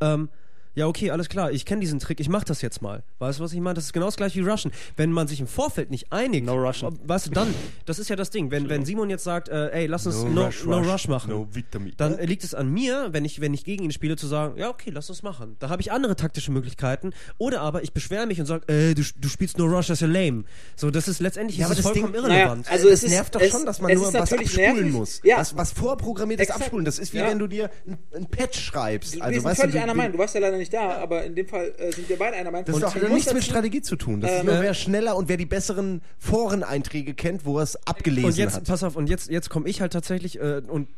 ähm, 0.01 0.29
ja, 0.75 0.87
okay, 0.87 1.11
alles 1.11 1.29
klar, 1.29 1.51
ich 1.53 1.65
kenne 1.65 1.81
diesen 1.81 1.99
Trick, 2.01 2.21
ich 2.21 2.29
mach 2.29 2.45
das 2.45 2.63
jetzt 2.63 2.83
mal. 2.83 3.03
Weißt 3.19 3.39
du, 3.39 3.45
was 3.45 3.53
ich 3.53 3.61
meine? 3.61 3.75
Das 3.75 3.85
ist 3.85 3.93
genau 3.93 4.07
das 4.07 4.17
gleiche 4.17 4.45
wie 4.45 4.49
Russian. 4.49 4.73
Wenn 4.97 5.13
man 5.13 5.29
sich 5.29 5.41
im 5.41 5.47
Vorfeld 5.47 5.91
nicht 5.91 6.13
einigt, 6.13 6.47
No 6.47 6.55
Russian. 6.55 6.99
weißt 7.05 7.27
du, 7.27 7.31
dann, 7.31 7.55
das 7.87 7.99
ist 7.99 8.09
ja 8.11 8.17
das 8.17 8.31
Ding, 8.31 8.51
wenn, 8.51 8.69
wenn 8.69 8.85
Simon 8.85 9.11
jetzt 9.11 9.25
sagt, 9.25 9.49
äh, 9.49 9.71
ey, 9.71 9.87
lass 9.87 10.07
uns 10.07 10.23
no, 10.25 10.51
no, 10.67 10.79
rush, 10.81 11.09
machen, 11.09 11.31
No 11.31 11.49
dann 11.97 12.19
liegt 12.19 12.45
es 12.45 12.55
an 12.55 12.69
mir, 12.73 13.09
wenn 13.13 13.25
ich, 13.25 13.41
wenn 13.41 13.55
ich 13.55 13.65
gegen 13.65 13.85
ihn 13.85 13.93
spiele, 13.93 14.17
zu 14.17 14.27
sagen, 14.27 14.57
ja, 14.59 14.69
okay, 14.71 14.91
lass 14.91 15.09
uns 15.11 15.23
machen. 15.23 15.57
Da 15.59 15.69
habe 15.69 15.81
ich 15.83 15.93
andere 15.93 16.17
taktische 16.17 16.51
Möglichkeiten. 16.53 17.13
Oder 17.39 17.61
aber 17.61 17.83
ich 17.83 17.93
beschwere 17.93 18.27
mich 18.27 18.41
und 18.41 18.47
sage, 18.47 18.67
äh, 18.73 18.95
du, 18.95 19.03
du 19.19 19.29
spielst 19.29 19.59
nur 19.59 19.69
Rush, 19.69 19.87
das 19.89 19.99
ist 20.01 20.01
ja 20.03 20.07
lame. 20.09 20.45
So, 20.77 20.91
das 20.91 21.09
ist 21.09 21.21
letztendlich 21.21 21.59
Ja, 21.59 21.67
ist 21.67 21.71
aber 21.73 21.79
es 21.79 21.85
das 21.85 21.93
vollkommen 21.93 22.13
Ding- 22.15 22.23
irrelevant. 22.25 22.71
Also 22.71 22.85
das 22.89 22.95
es 22.99 23.05
ist- 23.05 23.11
nervt 23.11 23.35
doch 23.35 23.41
es- 23.41 23.51
schon, 23.51 23.65
dass 23.67 23.81
man 23.81 23.91
es 23.93 23.99
nur 23.99 24.09
ist 24.09 24.15
was 24.15 24.33
abspulen 24.33 24.75
nervig. 24.77 24.93
muss. 24.93 25.21
Ja. 25.25 25.39
Was, 25.39 25.57
was 25.57 25.73
vorprogrammiertes 25.73 26.45
Exakt. 26.47 26.61
abspulen. 26.63 26.85
Das 26.85 26.99
ist 26.99 27.13
wie 27.13 27.19
Ja. 27.19 27.29
wenn 27.29 27.39
du 27.39 27.47
dir 27.47 27.71
ein, 27.87 27.99
ein 28.15 28.27
Patch 28.27 28.59
schreibst. 28.61 29.21
Also, 29.21 29.45
weißt 29.45 29.61
völlig 29.61 29.75
du, 29.77 29.83
einer 29.83 29.93
du, 29.93 29.97
Meinung. 29.99 30.13
Du 30.13 30.19
warst 30.19 30.35
ja 30.35 30.41
leider 30.41 30.57
nicht 30.57 30.64
da, 30.71 30.97
aber 30.99 31.25
in 31.25 31.35
dem 31.35 31.47
Fall 31.47 31.73
äh, 31.79 31.93
sind 31.93 32.09
wir 32.09 32.19
beide 32.19 32.37
einer 32.37 32.51
Meinung. 32.51 32.67
Das 32.67 32.95
hat 32.95 33.03
nichts 33.11 33.27
mit 33.33 33.37
dazu- 33.43 33.51
Strategie 33.51 33.83
zu 33.83 33.97
tun. 33.97 34.21
Das 34.21 34.31
ist 34.31 34.41
Ähm, 34.41 34.47
nur, 34.47 34.57
äh, 34.57 34.63
wer 34.63 34.75
schneller 34.75 35.17
und 35.17 35.29
wer 35.29 35.37
die 35.37 35.47
besseren 35.47 36.03
Foreneinträge 36.19 37.15
kennt, 37.15 37.45
wo 37.45 37.59
er 37.59 37.63
es 37.65 37.77
abgelesen 37.87 38.31
Und 38.31 38.37
jetzt, 38.37 38.57
hat. 38.57 38.65
pass 38.65 38.83
auf, 38.83 38.97
und 38.97 39.09
jetzt, 39.09 39.31
jetzt 39.31 39.51
komme 39.51 39.69
ich 39.69 39.81
halt 39.81 39.93
tatsächlich, 39.93 40.39
äh, 40.41 40.63
und 40.67 40.89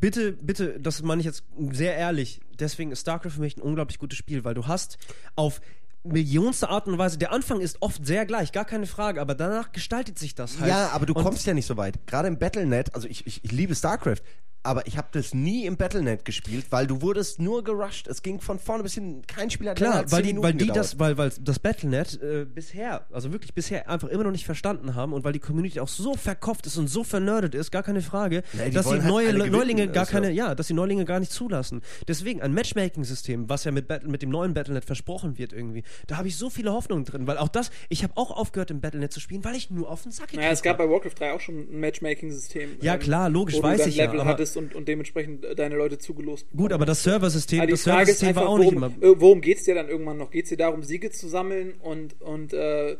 bitte, 0.00 0.32
bitte, 0.32 0.80
das 0.80 1.02
meine 1.02 1.20
ich 1.20 1.26
jetzt 1.26 1.44
sehr 1.72 1.94
ehrlich, 1.96 2.40
deswegen 2.58 2.90
ist 2.92 3.00
StarCraft 3.00 3.30
für 3.32 3.40
mich 3.40 3.56
ein 3.56 3.62
unglaublich 3.62 3.98
gutes 3.98 4.18
Spiel, 4.18 4.44
weil 4.44 4.54
du 4.54 4.66
hast 4.66 4.98
auf 5.36 5.60
millionste 6.04 6.68
Art 6.68 6.86
und 6.86 6.98
Weise, 6.98 7.18
der 7.18 7.32
Anfang 7.32 7.60
ist 7.60 7.78
oft 7.82 8.06
sehr 8.06 8.26
gleich, 8.26 8.52
gar 8.52 8.64
keine 8.64 8.86
Frage, 8.86 9.20
aber 9.20 9.34
danach 9.34 9.72
gestaltet 9.72 10.18
sich 10.18 10.34
das 10.36 10.60
halt. 10.60 10.70
Ja, 10.70 10.90
aber 10.92 11.04
du 11.06 11.14
Und- 11.14 11.24
kommst 11.24 11.46
ja 11.46 11.54
nicht 11.54 11.66
so 11.66 11.76
weit. 11.76 12.06
Gerade 12.06 12.28
im 12.28 12.38
Battlenet, 12.38 12.94
also 12.94 13.08
ich, 13.08 13.26
ich, 13.26 13.44
ich 13.44 13.50
liebe 13.52 13.74
StarCraft, 13.74 14.18
aber 14.66 14.86
ich 14.86 14.96
habe 14.96 15.08
das 15.12 15.32
nie 15.34 15.64
im 15.66 15.76
Battlenet 15.76 16.24
gespielt, 16.24 16.66
weil 16.70 16.86
du 16.86 17.00
wurdest 17.02 17.38
nur 17.40 17.64
gerusht. 17.64 18.06
Es 18.08 18.22
ging 18.22 18.40
von 18.40 18.58
vorne 18.58 18.82
bis 18.82 18.94
hin, 18.94 19.22
kein 19.26 19.50
Spiel 19.50 19.68
hat 19.70 19.76
Klar, 19.76 20.04
weil 20.10 20.22
10 20.24 20.36
die, 20.36 20.42
weil 20.42 20.52
Minuten 20.52 20.58
die 20.58 20.66
gedauert. 20.66 20.78
das, 20.84 20.98
weil, 20.98 21.16
weil 21.18 21.30
das 21.40 21.58
Battlenet 21.58 22.20
äh, 22.22 22.44
bisher, 22.44 23.06
also 23.12 23.32
wirklich 23.32 23.54
bisher 23.54 23.88
einfach 23.88 24.08
immer 24.08 24.24
noch 24.24 24.30
nicht 24.32 24.44
verstanden 24.44 24.94
haben 24.94 25.12
und 25.12 25.24
weil 25.24 25.32
die 25.32 25.38
Community 25.38 25.80
auch 25.80 25.88
so 25.88 26.14
verkopft 26.14 26.66
ist 26.66 26.76
und 26.76 26.88
so 26.88 27.04
vernerdet 27.04 27.54
ist, 27.54 27.70
gar 27.70 27.82
keine 27.82 28.02
Frage, 28.02 28.42
Nee, 28.52 28.66
die 28.66 28.70
dass 28.72 28.86
die 28.86 28.92
halt 28.92 29.04
neue 29.04 29.32
gewinnen, 29.32 29.52
Neulinge 29.52 29.88
gar 29.88 30.00
also. 30.02 30.12
keine, 30.12 30.30
ja, 30.32 30.54
dass 30.54 30.66
die 30.66 30.74
Neulinge 30.74 31.04
gar 31.04 31.20
nicht 31.20 31.32
zulassen. 31.32 31.80
Deswegen 32.08 32.42
ein 32.42 32.52
Matchmaking-System, 32.52 33.48
was 33.48 33.64
ja 33.64 33.70
mit, 33.72 33.88
Battle, 33.88 34.08
mit 34.08 34.22
dem 34.22 34.30
neuen 34.30 34.54
Battlenet 34.54 34.84
versprochen 34.84 35.38
wird 35.38 35.52
irgendwie, 35.52 35.82
da 36.06 36.16
habe 36.16 36.28
ich 36.28 36.36
so 36.36 36.50
viele 36.50 36.72
Hoffnungen 36.72 37.04
drin, 37.04 37.26
weil 37.26 37.38
auch 37.38 37.48
das, 37.48 37.70
ich 37.88 38.02
habe 38.02 38.12
auch 38.16 38.30
aufgehört 38.30 38.70
im 38.70 38.80
Battlenet 38.80 39.12
zu 39.12 39.20
spielen, 39.20 39.44
weil 39.44 39.54
ich 39.54 39.70
nur 39.70 39.88
auf 39.90 40.02
den 40.02 40.12
Sack 40.12 40.32
Naja, 40.34 40.50
es 40.50 40.62
gab 40.62 40.78
bei 40.78 40.88
Warcraft 40.88 41.12
3 41.18 41.32
auch 41.32 41.40
schon 41.40 41.56
ein 41.70 41.80
Matchmaking-System. 41.80 42.76
Ja, 42.80 42.94
ähm, 42.94 43.00
klar, 43.00 43.28
logisch, 43.30 43.56
wo 43.56 43.62
weiß 43.62 43.76
du 43.78 43.82
dann 43.84 43.88
ich 43.90 43.96
ja, 43.96 44.04
Level 44.06 44.20
aber- 44.20 44.30
hattest 44.30 44.55
und, 44.56 44.74
und 44.74 44.88
dementsprechend 44.88 45.44
äh, 45.44 45.54
deine 45.54 45.76
Leute 45.76 45.98
zugelost 45.98 46.46
Gut, 46.56 46.72
aber 46.72 46.86
das 46.86 47.02
Serversystem, 47.02 47.62
die 47.62 47.72
das 47.72 47.84
Serversystem 47.84 48.28
einfach, 48.30 48.42
war 48.42 48.48
auch 48.48 48.58
nicht 48.58 48.74
worum, 48.74 48.94
immer. 48.94 49.02
äh, 49.02 49.20
worum 49.20 49.40
geht 49.40 49.58
es 49.58 49.64
dir 49.64 49.74
dann 49.74 49.88
irgendwann 49.88 50.18
noch? 50.18 50.30
Geht 50.30 50.44
es 50.44 50.50
dir 50.50 50.56
darum, 50.56 50.82
Siege 50.82 51.10
zu 51.10 51.28
sammeln 51.28 51.74
und, 51.80 52.20
und 52.20 52.52
äh, 52.52 52.96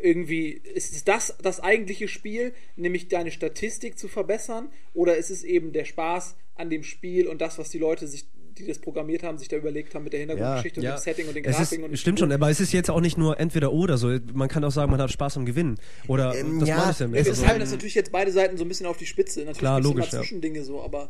irgendwie, 0.00 0.50
ist 0.50 1.08
das 1.08 1.36
das 1.42 1.60
eigentliche 1.60 2.08
Spiel, 2.08 2.52
nämlich 2.76 3.08
deine 3.08 3.30
Statistik 3.30 3.98
zu 3.98 4.08
verbessern? 4.08 4.70
Oder 4.94 5.16
ist 5.16 5.30
es 5.30 5.44
eben 5.44 5.72
der 5.72 5.84
Spaß 5.84 6.36
an 6.54 6.70
dem 6.70 6.82
Spiel 6.82 7.26
und 7.26 7.40
das, 7.40 7.58
was 7.58 7.70
die 7.70 7.78
Leute 7.78 8.06
sich, 8.06 8.26
die 8.58 8.66
das 8.66 8.78
programmiert 8.78 9.22
haben, 9.22 9.38
sich 9.38 9.48
da 9.48 9.56
überlegt 9.56 9.94
haben 9.94 10.04
mit 10.04 10.12
der 10.12 10.20
Hintergrundgeschichte 10.20 10.80
und 10.80 10.86
dem 10.86 10.96
Setting 10.98 11.28
und 11.28 11.34
den 11.36 11.44
es 11.44 11.56
Grafiken? 11.56 11.84
und 11.84 11.92
ist, 11.92 12.00
stimmt 12.00 12.18
schon, 12.18 12.32
aber 12.32 12.50
es 12.50 12.60
ist 12.60 12.72
jetzt 12.72 12.90
auch 12.90 13.00
nicht 13.00 13.16
nur 13.18 13.38
entweder 13.40 13.72
oder 13.72 13.96
so. 13.98 14.16
Man 14.34 14.48
kann 14.48 14.64
auch 14.64 14.70
sagen, 14.72 14.90
man 14.90 15.00
hat 15.00 15.10
Spaß 15.10 15.36
am 15.36 15.46
Gewinnen. 15.46 15.78
Oder 16.08 16.34
Ähm, 16.34 16.60
das 16.60 16.68
ja, 16.68 16.76
meine 16.78 16.90
ich 16.90 16.98
damit. 16.98 17.14
Wir 17.14 17.20
es 17.22 17.28
ist 17.28 17.38
treiben 17.38 17.50
halt- 17.52 17.62
das 17.62 17.70
natürlich 17.72 17.94
jetzt 17.94 18.12
beide 18.12 18.30
Seiten 18.32 18.56
so 18.56 18.64
ein 18.64 18.68
bisschen 18.68 18.86
auf 18.86 18.96
die 18.96 19.06
Spitze. 19.06 19.40
Natürlich 19.40 19.58
Klar, 19.58 19.80
logisch, 19.80 20.06
immer 20.06 20.12
ja. 20.14 20.18
Zwischendinge 20.20 20.62
so, 20.64 20.82
aber 20.82 21.08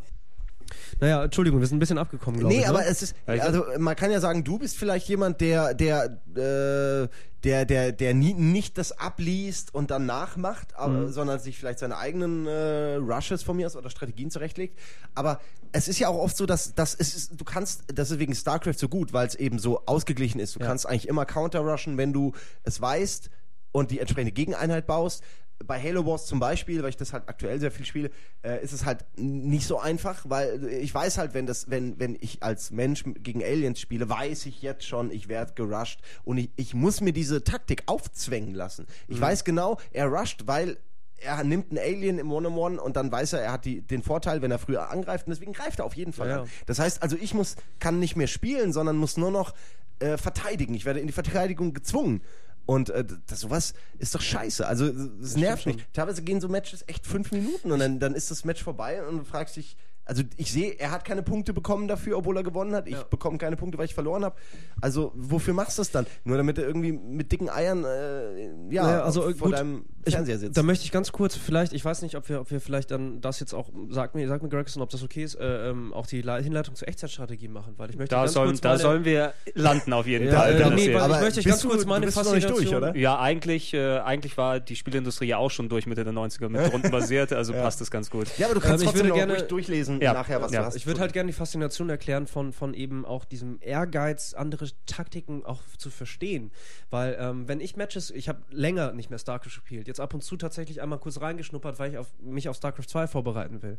Naja, 1.00 1.24
Entschuldigung, 1.24 1.60
wir 1.60 1.66
sind 1.66 1.76
ein 1.76 1.80
bisschen 1.80 1.98
abgekommen, 1.98 2.40
glaube 2.40 2.54
Nee, 2.54 2.60
ich. 2.62 2.68
aber 2.68 2.80
ne? 2.80 2.86
es 2.88 3.02
ist, 3.02 3.14
Ja, 3.26 3.34
also 3.42 3.64
man 3.78 3.96
kann 3.96 4.10
ja 4.10 4.20
sagen, 4.20 4.44
du 4.44 4.58
bist 4.58 4.76
vielleicht 4.76 5.08
jemand, 5.08 5.40
der, 5.40 5.72
der, 5.74 6.20
äh, 6.36 7.08
der, 7.44 7.64
der, 7.64 7.92
der 7.92 8.14
nie, 8.14 8.34
nicht 8.34 8.78
das 8.78 8.92
abliest 8.98 9.72
und 9.74 9.90
dann 9.90 10.06
nachmacht, 10.06 10.74
aber, 10.74 10.92
Mhm. 10.92 11.12
sondern 11.12 11.38
sich 11.38 11.56
vielleicht 11.56 11.78
seine 11.78 11.96
eigenen 11.96 12.46
äh, 12.46 12.94
Rushes 12.96 13.42
von 13.42 13.56
mir 13.56 13.66
aus 13.66 13.76
oder 13.76 13.90
Strategien 13.90 14.30
zurechtlegt. 14.30 14.78
Aber 15.14 15.40
es 15.70 15.86
ist 15.86 15.98
ja 15.98 16.08
auch 16.08 16.18
oft 16.18 16.36
so, 16.36 16.46
dass, 16.46 16.74
dass 16.74 16.94
es 16.94 17.28
du 17.30 17.44
kannst, 17.44 17.84
das 17.94 18.10
ist 18.10 18.18
wegen 18.18 18.34
StarCraft 18.34 18.74
so 18.78 18.88
gut, 18.88 19.12
weil 19.12 19.26
es 19.28 19.34
eben 19.34 19.58
so 19.58 19.84
ausgeglichen 19.86 20.40
ist. 20.40 20.56
Du 20.56 20.60
kannst 20.60 20.86
eigentlich 20.86 21.06
immer 21.08 21.26
counter-rushen, 21.26 21.96
wenn 21.96 22.12
du 22.12 22.32
es 22.64 22.80
weißt 22.80 23.30
und 23.70 23.90
die 23.90 24.00
entsprechende 24.00 24.32
Gegeneinheit 24.32 24.86
baust. 24.86 25.22
Bei 25.64 25.82
Halo 25.82 26.06
Wars 26.06 26.26
zum 26.26 26.38
Beispiel, 26.38 26.82
weil 26.82 26.90
ich 26.90 26.96
das 26.96 27.12
halt 27.12 27.28
aktuell 27.28 27.58
sehr 27.58 27.70
viel 27.70 27.84
spiele, 27.84 28.10
äh, 28.42 28.62
ist 28.62 28.72
es 28.72 28.84
halt 28.84 29.04
nicht 29.16 29.66
so 29.66 29.78
einfach, 29.78 30.24
weil 30.28 30.64
ich 30.64 30.94
weiß 30.94 31.18
halt, 31.18 31.34
wenn 31.34 31.46
das, 31.46 31.68
wenn, 31.68 31.98
wenn 31.98 32.16
ich 32.20 32.42
als 32.42 32.70
Mensch 32.70 33.04
gegen 33.04 33.42
Aliens 33.42 33.80
spiele, 33.80 34.08
weiß 34.08 34.46
ich 34.46 34.62
jetzt 34.62 34.84
schon, 34.86 35.10
ich 35.10 35.28
werde 35.28 35.54
gerusht 35.54 36.00
und 36.24 36.38
ich, 36.38 36.50
ich 36.56 36.74
muss 36.74 37.00
mir 37.00 37.12
diese 37.12 37.42
Taktik 37.42 37.82
aufzwängen 37.86 38.54
lassen. 38.54 38.86
Ich 39.08 39.20
weiß 39.20 39.44
genau, 39.44 39.78
er 39.92 40.06
rusht, 40.06 40.42
weil 40.46 40.78
er 41.20 41.42
nimmt 41.44 41.70
einen 41.70 41.78
Alien 41.78 42.18
im 42.18 42.30
One-on-One 42.30 42.80
und 42.80 42.96
dann 42.96 43.10
weiß 43.10 43.32
er, 43.34 43.40
er 43.40 43.52
hat 43.52 43.64
die, 43.64 43.80
den 43.80 44.02
Vorteil, 44.02 44.42
wenn 44.42 44.50
er 44.50 44.58
früher 44.58 44.90
angreift 44.90 45.26
und 45.26 45.30
deswegen 45.30 45.52
greift 45.52 45.80
er 45.80 45.84
auf 45.84 45.94
jeden 45.94 46.12
Fall 46.12 46.28
Ja, 46.28 46.42
an. 46.42 46.48
Das 46.66 46.78
heißt 46.78 47.02
also, 47.02 47.16
ich 47.20 47.34
muss, 47.34 47.56
kann 47.80 47.98
nicht 47.98 48.16
mehr 48.16 48.28
spielen, 48.28 48.72
sondern 48.72 48.96
muss 48.96 49.16
nur 49.16 49.30
noch 49.30 49.54
äh, 49.98 50.16
verteidigen. 50.16 50.74
Ich 50.74 50.84
werde 50.84 51.00
in 51.00 51.06
die 51.06 51.12
Verteidigung 51.12 51.74
gezwungen. 51.74 52.22
Und 52.68 52.90
äh, 52.90 53.02
das, 53.26 53.40
sowas 53.40 53.72
ist 53.98 54.14
doch 54.14 54.20
scheiße. 54.20 54.66
Also 54.66 54.84
es 55.22 55.36
nervt 55.36 55.64
mich. 55.64 55.78
Teilweise 55.94 56.20
gehen 56.20 56.38
so 56.38 56.48
Matches 56.48 56.84
echt 56.86 57.06
fünf 57.06 57.32
Minuten 57.32 57.72
und 57.72 57.78
dann, 57.78 57.98
dann 57.98 58.14
ist 58.14 58.30
das 58.30 58.44
Match 58.44 58.62
vorbei 58.62 59.02
und 59.06 59.16
du 59.16 59.24
fragst 59.24 59.56
dich, 59.56 59.74
also 60.08 60.22
ich 60.36 60.50
sehe, 60.50 60.72
er 60.80 60.90
hat 60.90 61.04
keine 61.04 61.22
Punkte 61.22 61.52
bekommen 61.52 61.86
dafür, 61.86 62.18
obwohl 62.18 62.36
er 62.36 62.42
gewonnen 62.42 62.74
hat. 62.74 62.88
Ich 62.88 62.96
bekomme 63.04 63.38
keine 63.38 63.56
Punkte, 63.56 63.78
weil 63.78 63.84
ich 63.84 63.94
verloren 63.94 64.24
habe. 64.24 64.34
Also 64.80 65.12
wofür 65.14 65.54
machst 65.54 65.78
du 65.78 65.82
es 65.82 65.90
dann? 65.90 66.06
Nur 66.24 66.36
damit 66.38 66.58
er 66.58 66.64
irgendwie 66.66 66.92
mit 66.92 67.30
dicken 67.30 67.48
Eiern 67.50 67.84
äh, 67.84 68.46
ja, 68.70 68.82
Naja, 68.82 69.02
also, 69.02 69.22
vor 69.22 69.32
gut, 69.48 69.52
deinem 69.52 69.84
Ich- 70.04 70.14
Fernseher 70.14 70.38
sitzt. 70.38 70.56
Da 70.56 70.62
möchte 70.62 70.84
ich 70.84 70.90
ganz 70.92 71.12
kurz, 71.12 71.36
vielleicht, 71.36 71.72
ich 71.74 71.84
weiß 71.84 72.02
nicht, 72.02 72.16
ob 72.16 72.28
wir, 72.28 72.40
ob 72.40 72.50
wir 72.50 72.60
vielleicht 72.60 72.90
dann 72.90 73.20
das 73.20 73.38
jetzt 73.40 73.52
auch, 73.52 73.68
sag 73.90 74.14
mir, 74.14 74.26
sag 74.26 74.42
mir 74.42 74.48
Gregson, 74.48 74.82
ob 74.82 74.88
das 74.90 75.02
okay 75.02 75.22
ist, 75.24 75.34
äh, 75.34 75.68
ähm, 75.70 75.92
auch 75.92 76.06
die 76.06 76.22
Le- 76.22 76.42
Hinleitung 76.42 76.74
zur 76.74 76.88
Echtzeitstrategie 76.88 77.48
machen, 77.48 77.74
weil 77.76 77.90
ich 77.90 77.96
möchte 77.98 78.14
Da, 78.14 78.22
ganz 78.22 78.32
sollen, 78.32 78.48
kurz 78.50 78.60
da 78.62 78.68
meine- 78.70 78.80
sollen 78.80 79.04
wir 79.04 79.34
landen 79.54 79.92
auf 79.92 80.06
jeden 80.06 80.26
Ja, 80.28 80.32
Fall. 80.40 80.52
äh, 80.54 80.58
wenn 80.58 80.70
das 80.70 80.80
nee, 80.80 80.94
weil 80.94 81.00
Aber 81.02 81.14
ich 81.16 81.20
möchte 81.20 81.42
ganz 81.42 81.60
du- 81.60 81.68
kurz 81.68 81.82
du 81.82 81.88
meine 81.88 82.06
bist 82.06 82.16
noch 82.16 82.32
nicht 82.32 82.48
durch, 82.48 82.58
Faszination. 82.60 82.90
oder? 82.90 82.96
Ja, 82.96 83.18
eigentlich, 83.18 83.74
äh, 83.74 83.98
eigentlich 83.98 84.36
war 84.38 84.60
die 84.60 84.76
Spielindustrie 84.76 85.26
ja 85.26 85.36
auch 85.36 85.50
schon 85.50 85.68
durch 85.68 85.86
Mitte 85.86 86.04
der 86.04 86.12
90er 86.14 86.48
mit 86.48 86.72
rundenbasiert, 86.72 87.32
also 87.34 87.52
passt 87.52 87.80
das 87.82 87.90
ganz 87.90 88.08
gut. 88.08 88.28
ja, 88.38 88.46
aber 88.46 88.54
du 88.54 88.60
kannst 88.60 88.82
Ähm, 88.82 88.88
ich 88.88 88.94
trotzdem 88.94 88.98
würde 89.00 89.08
noch 89.10 89.16
gerne- 89.16 89.32
ruhig 89.34 89.42
durchlesen 89.48 89.97
Ja, 90.02 90.12
nachher, 90.12 90.40
was 90.40 90.52
ja. 90.52 90.60
du 90.60 90.66
hast. 90.66 90.76
Ich 90.76 90.86
würde 90.86 91.00
halt 91.00 91.12
gerne 91.12 91.30
die 91.30 91.36
Faszination 91.36 91.90
erklären 91.90 92.26
von, 92.26 92.52
von 92.52 92.74
eben 92.74 93.04
auch 93.04 93.24
diesem 93.24 93.58
Ehrgeiz, 93.60 94.34
andere 94.34 94.68
Taktiken 94.86 95.44
auch 95.44 95.62
zu 95.76 95.90
verstehen. 95.90 96.50
Weil, 96.90 97.16
ähm, 97.18 97.48
wenn 97.48 97.60
ich 97.60 97.76
Matches, 97.76 98.10
ich 98.10 98.28
habe 98.28 98.42
länger 98.50 98.92
nicht 98.92 99.10
mehr 99.10 99.18
StarCraft 99.18 99.48
gespielt, 99.48 99.88
jetzt 99.88 100.00
ab 100.00 100.14
und 100.14 100.22
zu 100.22 100.36
tatsächlich 100.36 100.82
einmal 100.82 100.98
kurz 100.98 101.20
reingeschnuppert, 101.20 101.78
weil 101.78 101.92
ich 101.92 101.98
auf, 101.98 102.08
mich 102.20 102.48
auf 102.48 102.56
StarCraft 102.56 102.86
2 102.88 103.06
vorbereiten 103.06 103.62
will. 103.62 103.78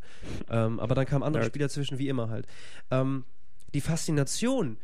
Ähm, 0.50 0.80
aber 0.80 0.94
dann 0.94 1.06
kamen 1.06 1.22
andere 1.22 1.42
Nerd. 1.42 1.52
Spiele 1.52 1.64
dazwischen, 1.66 1.98
wie 1.98 2.08
immer 2.08 2.28
halt. 2.28 2.46
Ähm, 2.90 3.24
die 3.74 3.80
Faszination 3.80 4.78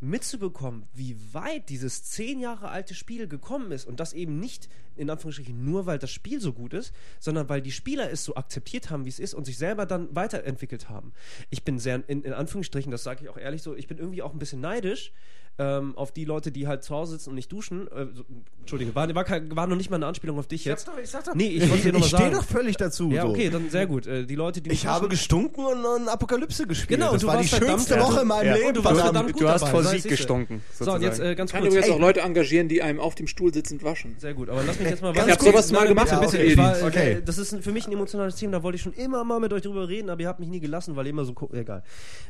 mitzubekommen, 0.00 0.86
wie 0.94 1.16
weit 1.32 1.68
dieses 1.68 2.04
zehn 2.04 2.40
Jahre 2.40 2.68
alte 2.68 2.94
Spiel 2.94 3.26
gekommen 3.26 3.72
ist 3.72 3.86
und 3.86 3.98
das 4.00 4.12
eben 4.12 4.38
nicht 4.38 4.68
in 4.94 5.10
Anführungsstrichen 5.10 5.64
nur, 5.64 5.86
weil 5.86 5.98
das 5.98 6.10
Spiel 6.10 6.40
so 6.40 6.52
gut 6.52 6.72
ist, 6.72 6.92
sondern 7.20 7.48
weil 7.48 7.62
die 7.62 7.72
Spieler 7.72 8.10
es 8.10 8.24
so 8.24 8.34
akzeptiert 8.34 8.90
haben, 8.90 9.04
wie 9.04 9.10
es 9.10 9.18
ist 9.18 9.34
und 9.34 9.44
sich 9.44 9.58
selber 9.58 9.86
dann 9.86 10.14
weiterentwickelt 10.14 10.88
haben. 10.88 11.12
Ich 11.50 11.64
bin 11.64 11.78
sehr, 11.78 12.02
in, 12.08 12.22
in 12.22 12.32
Anführungsstrichen, 12.32 12.90
das 12.90 13.02
sage 13.02 13.24
ich 13.24 13.28
auch 13.28 13.36
ehrlich 13.36 13.62
so, 13.62 13.74
ich 13.74 13.86
bin 13.86 13.98
irgendwie 13.98 14.22
auch 14.22 14.32
ein 14.32 14.38
bisschen 14.38 14.60
neidisch 14.60 15.12
ähm, 15.58 15.96
auf 15.96 16.12
die 16.12 16.24
Leute, 16.24 16.52
die 16.52 16.66
halt 16.68 16.84
zu 16.84 16.94
Hause 16.94 17.12
sitzen 17.12 17.30
und 17.30 17.34
nicht 17.34 17.50
duschen. 17.50 17.88
Äh, 17.88 18.06
so, 18.14 18.24
Entschuldige, 18.60 18.94
war, 18.94 19.12
war, 19.14 19.24
kein, 19.24 19.54
war 19.56 19.66
noch 19.66 19.76
nicht 19.76 19.90
mal 19.90 19.96
eine 19.96 20.06
Anspielung 20.06 20.38
auf 20.38 20.46
dich 20.46 20.64
jetzt. 20.64 20.86
doch, 20.86 20.96
ich 21.02 21.08
sag 21.10 21.24
doch. 21.24 21.34
Nee, 21.34 21.48
ich 21.48 21.66
mal 21.68 21.76
ich 21.96 22.06
stehe 22.06 22.30
doch 22.30 22.44
völlig 22.44 22.76
dazu. 22.76 23.10
Ja, 23.10 23.22
so. 23.22 23.28
okay, 23.30 23.48
dann 23.50 23.68
sehr 23.70 23.86
gut. 23.86 24.06
Äh, 24.06 24.24
die 24.26 24.34
Leute, 24.34 24.60
die 24.60 24.70
Ich 24.70 24.86
habe 24.86 25.00
duschen- 25.06 25.10
gestunken 25.10 25.64
und, 25.64 25.84
und 25.84 26.08
Apokalypse 26.08 26.66
gespielt. 26.66 27.00
Genau, 27.00 27.12
das 27.12 27.22
du 27.22 27.26
war 27.26 27.34
die 27.36 27.38
warst 27.40 27.50
verdammt 27.50 27.70
schönste 27.80 27.96
gut. 27.96 28.04
Woche 28.04 28.20
in 28.22 28.28
meinem 28.28 28.46
Ja. 28.46 28.54
Leben. 28.56 28.74
Du 28.74 28.84
warst 28.84 28.96
verdammt. 29.00 29.14
verdammt 29.16 29.32
gut 29.32 29.42
Du 29.42 29.48
hast 29.48 29.60
dabei, 29.62 29.70
vor 29.72 29.84
Sieg 29.84 30.04
gestunken, 30.04 30.62
So, 30.78 30.92
und 30.92 31.02
jetzt 31.02 31.18
äh, 31.18 31.34
ganz 31.34 31.50
Kann 31.50 31.62
kurz. 31.62 31.72
übrigens 31.72 31.88
Ey, 31.88 31.94
auch 31.94 32.00
Leute 32.00 32.20
engagieren, 32.20 32.68
die 32.68 32.82
einem 32.82 33.00
auf 33.00 33.14
dem 33.14 33.26
Stuhl 33.26 33.52
sitzend 33.52 33.82
waschen. 33.82 34.14
Sehr 34.18 34.34
gut, 34.34 34.48
aber 34.50 34.62
lass 34.64 34.78
mich 34.78 34.88
jetzt 34.90 35.02
mal 35.02 35.12
Ich 35.16 35.22
hab 35.22 35.40
sowas 35.40 35.72
mal 35.72 35.88
gemacht, 35.88 36.12
ein 36.12 36.20
bisschen 36.20 36.38
okay. 36.40 36.52
Ich 36.52 36.56
war, 36.56 36.72
Edith. 36.78 36.84
Okay. 36.86 37.12
äh, 37.14 37.22
Das 37.22 37.38
ist 37.38 37.56
für 37.64 37.72
mich 37.72 37.86
ein 37.86 37.92
emotionales 37.92 38.36
Thema, 38.36 38.52
da 38.52 38.62
wollte 38.62 38.76
ich 38.76 38.82
schon 38.82 38.92
immer 38.92 39.24
mal 39.24 39.40
mit 39.40 39.52
euch 39.52 39.62
drüber 39.62 39.88
reden, 39.88 40.08
aber 40.10 40.20
ihr 40.20 40.28
habt 40.28 40.38
mich 40.40 40.48
nie 40.50 40.60
gelassen, 40.60 40.94
weil 40.94 41.06
ihr 41.06 41.10
immer 41.10 41.24
so. 41.24 41.32
ko- 41.32 41.50
Egal. 41.52 41.82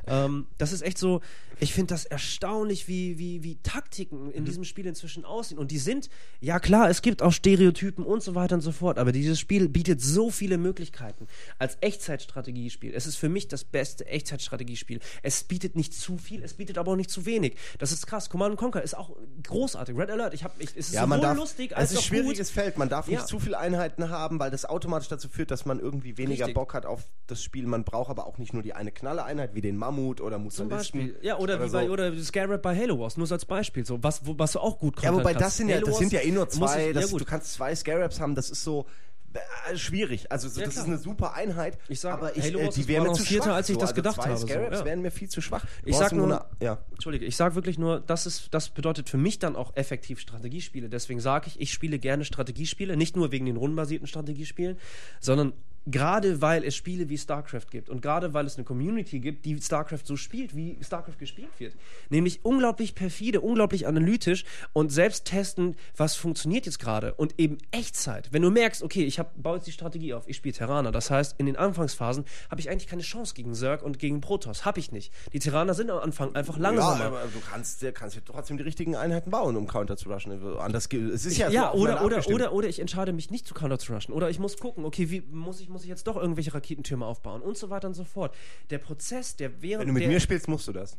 Ähm, 0.06 0.46
das 0.56 0.72
ist 0.72 0.82
echt 0.82 0.96
so, 0.98 1.20
ich 1.60 1.74
finde 1.74 1.92
das 1.94 2.04
erstaunlich, 2.06 2.88
wie, 2.88 3.17
wie, 3.18 3.42
wie 3.42 3.56
Taktiken 3.62 4.30
in 4.30 4.44
diesem 4.44 4.64
Spiel 4.64 4.86
inzwischen 4.86 5.24
aussehen. 5.24 5.58
Und 5.58 5.70
die 5.70 5.78
sind, 5.78 6.08
ja 6.40 6.58
klar, 6.60 6.88
es 6.88 7.02
gibt 7.02 7.22
auch 7.22 7.32
Stereotypen 7.32 8.04
und 8.04 8.22
so 8.22 8.34
weiter 8.34 8.54
und 8.54 8.60
so 8.62 8.72
fort, 8.72 8.98
aber 8.98 9.12
dieses 9.12 9.38
Spiel 9.38 9.68
bietet 9.68 10.00
so 10.00 10.30
viele 10.30 10.58
Möglichkeiten. 10.58 11.26
Als 11.58 11.76
Echtzeitstrategiespiel. 11.80 12.94
Es 12.94 13.06
ist 13.06 13.16
für 13.16 13.28
mich 13.28 13.48
das 13.48 13.64
beste 13.64 14.06
Echtzeitstrategiespiel. 14.06 15.00
Es 15.22 15.44
bietet 15.44 15.76
nicht 15.76 15.94
zu 15.94 16.18
viel, 16.18 16.42
es 16.42 16.54
bietet 16.54 16.78
aber 16.78 16.92
auch 16.92 16.96
nicht 16.96 17.10
zu 17.10 17.26
wenig. 17.26 17.56
Das 17.78 17.92
ist 17.92 18.06
krass. 18.06 18.30
Command 18.30 18.56
Conquer 18.56 18.82
ist 18.82 18.96
auch 18.96 19.16
großartig. 19.42 19.96
Red 19.96 20.10
Alert, 20.10 20.34
ich 20.34 20.44
hab, 20.44 20.60
ich, 20.60 20.70
es 20.70 20.88
ist 20.88 20.94
Ja, 20.94 21.04
sowohl 21.04 21.20
darf, 21.20 21.36
lustig 21.36 21.70
es 21.72 21.76
als 21.76 21.90
ist 21.90 21.96
ein 21.96 22.00
auch 22.00 22.04
schwieriges 22.04 22.48
gut. 22.48 22.54
Feld. 22.62 22.78
Man 22.78 22.88
darf 22.88 23.08
nicht 23.08 23.20
Ja. 23.20 23.26
zu 23.26 23.38
viele 23.38 23.58
Einheiten 23.58 24.10
haben, 24.10 24.38
weil 24.38 24.50
das 24.50 24.64
automatisch 24.64 25.08
dazu 25.08 25.28
führt, 25.28 25.50
dass 25.50 25.64
man 25.66 25.80
irgendwie 25.80 26.16
weniger 26.18 26.46
Richtig. 26.46 26.54
Bock 26.54 26.74
hat 26.74 26.86
auf 26.86 27.04
das 27.26 27.42
Spiel. 27.42 27.66
Man 27.66 27.84
braucht 27.84 28.10
aber 28.10 28.26
auch 28.26 28.38
nicht 28.38 28.52
nur 28.52 28.62
die 28.62 28.72
eine 28.74 28.92
Knalle-Einheit 28.92 29.54
wie 29.54 29.60
den 29.60 29.76
Mammut 29.76 30.20
oder 30.20 30.36
Zum 30.36 30.44
Mutalisten. 30.44 30.68
Beispiel. 31.00 31.18
Ja, 31.22 31.38
oder, 31.38 31.62
wie 31.62 31.68
so. 31.68 31.72
bei 31.78 31.90
oder 31.90 32.16
Scarab 32.18 32.62
bei 32.62 32.76
Halo 32.76 32.98
Wars, 33.08 33.16
nur 33.16 33.26
so 33.26 33.34
als 33.34 33.44
Beispiel. 33.46 33.84
So, 33.86 34.02
was, 34.02 34.24
wo, 34.26 34.38
was 34.38 34.52
du 34.52 34.60
auch 34.60 34.78
gut 34.78 34.96
Ja, 35.02 35.10
kontern 35.10 35.24
wobei 35.26 35.34
das 35.34 35.56
sind 35.56 35.68
ja, 35.68 35.80
das 35.80 35.98
sind 35.98 36.12
ja 36.12 36.20
eh 36.20 36.30
nur 36.30 36.48
zwei. 36.48 36.88
ich- 36.88 36.94
das, 36.94 37.10
ja, 37.10 37.18
du 37.18 37.24
kannst 37.24 37.52
zwei 37.54 37.74
Scarabs 37.74 38.20
haben, 38.20 38.34
das 38.34 38.50
ist 38.50 38.62
so 38.62 38.86
äh, 39.70 39.76
schwierig. 39.76 40.32
Also 40.32 40.48
so, 40.48 40.58
Ja, 40.60 40.66
das 40.66 40.74
klar. 40.74 40.84
ist 40.86 40.90
eine 40.90 40.98
super 40.98 41.34
Einheit. 41.34 41.78
Ich 41.88 42.00
sag, 42.00 42.14
aber 42.14 42.34
ich, 42.36 42.44
Halo 42.44 42.60
äh, 42.60 42.68
die 42.70 42.88
wären 42.88 43.04
mir 43.04 43.12
zu 43.12 43.24
schwach. 43.24 43.46
als 43.48 43.68
ich 43.68 43.74
so. 43.74 43.80
das 43.80 43.90
also 43.90 43.94
gedacht 43.96 44.14
zwei 44.16 44.28
habe, 44.30 44.36
so, 44.38 44.46
Scarabs 44.46 44.78
ja. 44.80 44.84
wären 44.86 45.02
mir 45.02 45.10
viel 45.10 45.28
zu 45.28 45.40
schwach. 45.42 45.64
Du 45.84 45.90
Ich 45.90 45.96
sag 45.96 46.12
nur 46.12 46.26
nur- 46.26 46.40
eine- 46.40 46.64
ja. 46.64 46.78
Entschuldige, 46.92 47.24
ich 47.26 47.36
sage 47.36 47.54
wirklich 47.54 47.78
nur, 47.78 48.00
das, 48.00 48.24
ist, 48.26 48.48
das 48.54 48.70
bedeutet 48.70 49.08
für 49.10 49.18
mich 49.18 49.38
dann 49.38 49.54
auch 49.56 49.76
effektiv 49.76 50.18
Strategiespiele. 50.18 50.88
Deswegen 50.88 51.20
sage 51.20 51.48
ich, 51.48 51.60
ich 51.60 51.72
spiele 51.72 51.98
gerne 51.98 52.24
Strategiespiele, 52.24 52.96
nicht 52.96 53.16
nur 53.16 53.30
wegen 53.30 53.44
den 53.46 53.56
rundenbasierten 53.58 54.06
Strategiespielen, 54.06 54.78
sondern 55.20 55.52
gerade 55.90 56.42
weil 56.42 56.64
es 56.64 56.76
Spiele 56.76 57.08
wie 57.08 57.18
StarCraft 57.18 57.66
gibt 57.70 57.88
und 57.88 58.02
gerade 58.02 58.34
weil 58.34 58.46
es 58.46 58.56
eine 58.56 58.64
Community 58.64 59.20
gibt, 59.20 59.44
die 59.44 59.60
StarCraft 59.60 60.04
so 60.04 60.16
spielt, 60.16 60.54
wie 60.54 60.78
StarCraft 60.82 61.18
gespielt 61.18 61.50
wird. 61.58 61.74
Nämlich 62.10 62.44
unglaublich 62.44 62.94
perfide, 62.94 63.40
unglaublich 63.40 63.86
analytisch 63.86 64.44
und 64.72 64.90
selbst 64.92 65.24
testen, 65.24 65.76
was 65.96 66.14
funktioniert 66.14 66.66
jetzt 66.66 66.78
gerade 66.78 67.14
und 67.14 67.38
eben 67.38 67.58
Echtzeit. 67.70 68.28
Wenn 68.32 68.42
du 68.42 68.50
merkst, 68.50 68.82
okay, 68.82 69.04
ich 69.04 69.18
hab, 69.18 69.40
baue 69.42 69.56
jetzt 69.56 69.66
die 69.66 69.72
Strategie 69.72 70.14
auf, 70.14 70.28
ich 70.28 70.36
spiele 70.36 70.54
Terraner, 70.54 70.92
das 70.92 71.10
heißt, 71.10 71.36
in 71.38 71.46
den 71.46 71.56
Anfangsphasen 71.56 72.24
habe 72.50 72.60
ich 72.60 72.70
eigentlich 72.70 72.86
keine 72.86 73.02
Chance 73.02 73.34
gegen 73.34 73.54
Zerg 73.54 73.82
und 73.82 73.98
gegen 73.98 74.20
Protoss. 74.20 74.64
Habe 74.64 74.80
ich 74.80 74.92
nicht. 74.92 75.12
Die 75.32 75.38
Terraner 75.38 75.74
sind 75.74 75.90
am 75.90 75.98
Anfang 75.98 76.34
einfach 76.34 76.58
langsamer. 76.58 77.00
Ja, 77.00 77.06
aber 77.06 77.22
du 77.32 77.40
kannst, 77.50 77.84
kannst 77.94 78.16
ja 78.16 78.22
trotzdem 78.24 78.56
die 78.56 78.62
richtigen 78.62 78.96
Einheiten 78.96 79.30
bauen, 79.30 79.56
um 79.56 79.66
Counter 79.66 79.96
zu 79.96 80.10
rushen. 80.10 80.32
Anders, 80.58 80.88
es 80.92 81.24
ist 81.24 81.38
ja, 81.38 81.48
Ja, 81.48 81.72
so 81.72 81.78
oder, 81.78 82.04
oder, 82.04 82.26
oder, 82.28 82.52
oder 82.52 82.68
ich 82.68 82.80
entscheide 82.80 83.12
mich 83.12 83.30
nicht 83.30 83.46
zu 83.46 83.54
Counter 83.54 83.78
zu 83.78 83.92
rushen. 83.92 84.12
Oder 84.12 84.30
ich 84.30 84.38
muss 84.38 84.58
gucken, 84.58 84.84
okay, 84.84 85.10
wie 85.10 85.22
muss 85.30 85.60
ich, 85.60 85.68
muss 85.68 85.77
ich 85.82 85.88
jetzt 85.88 86.06
doch 86.06 86.16
irgendwelche 86.16 86.54
Raketentürme 86.54 87.06
aufbauen 87.06 87.42
und 87.42 87.56
so 87.56 87.70
weiter 87.70 87.88
und 87.88 87.94
so 87.94 88.04
fort. 88.04 88.34
Der 88.70 88.78
Prozess, 88.78 89.36
der 89.36 89.62
während 89.62 89.82
Wenn 89.82 89.88
du 89.88 89.94
mit 89.94 90.02
der, 90.02 90.10
mir 90.10 90.20
spielst, 90.20 90.48
musst 90.48 90.68
du 90.68 90.72
das. 90.72 90.96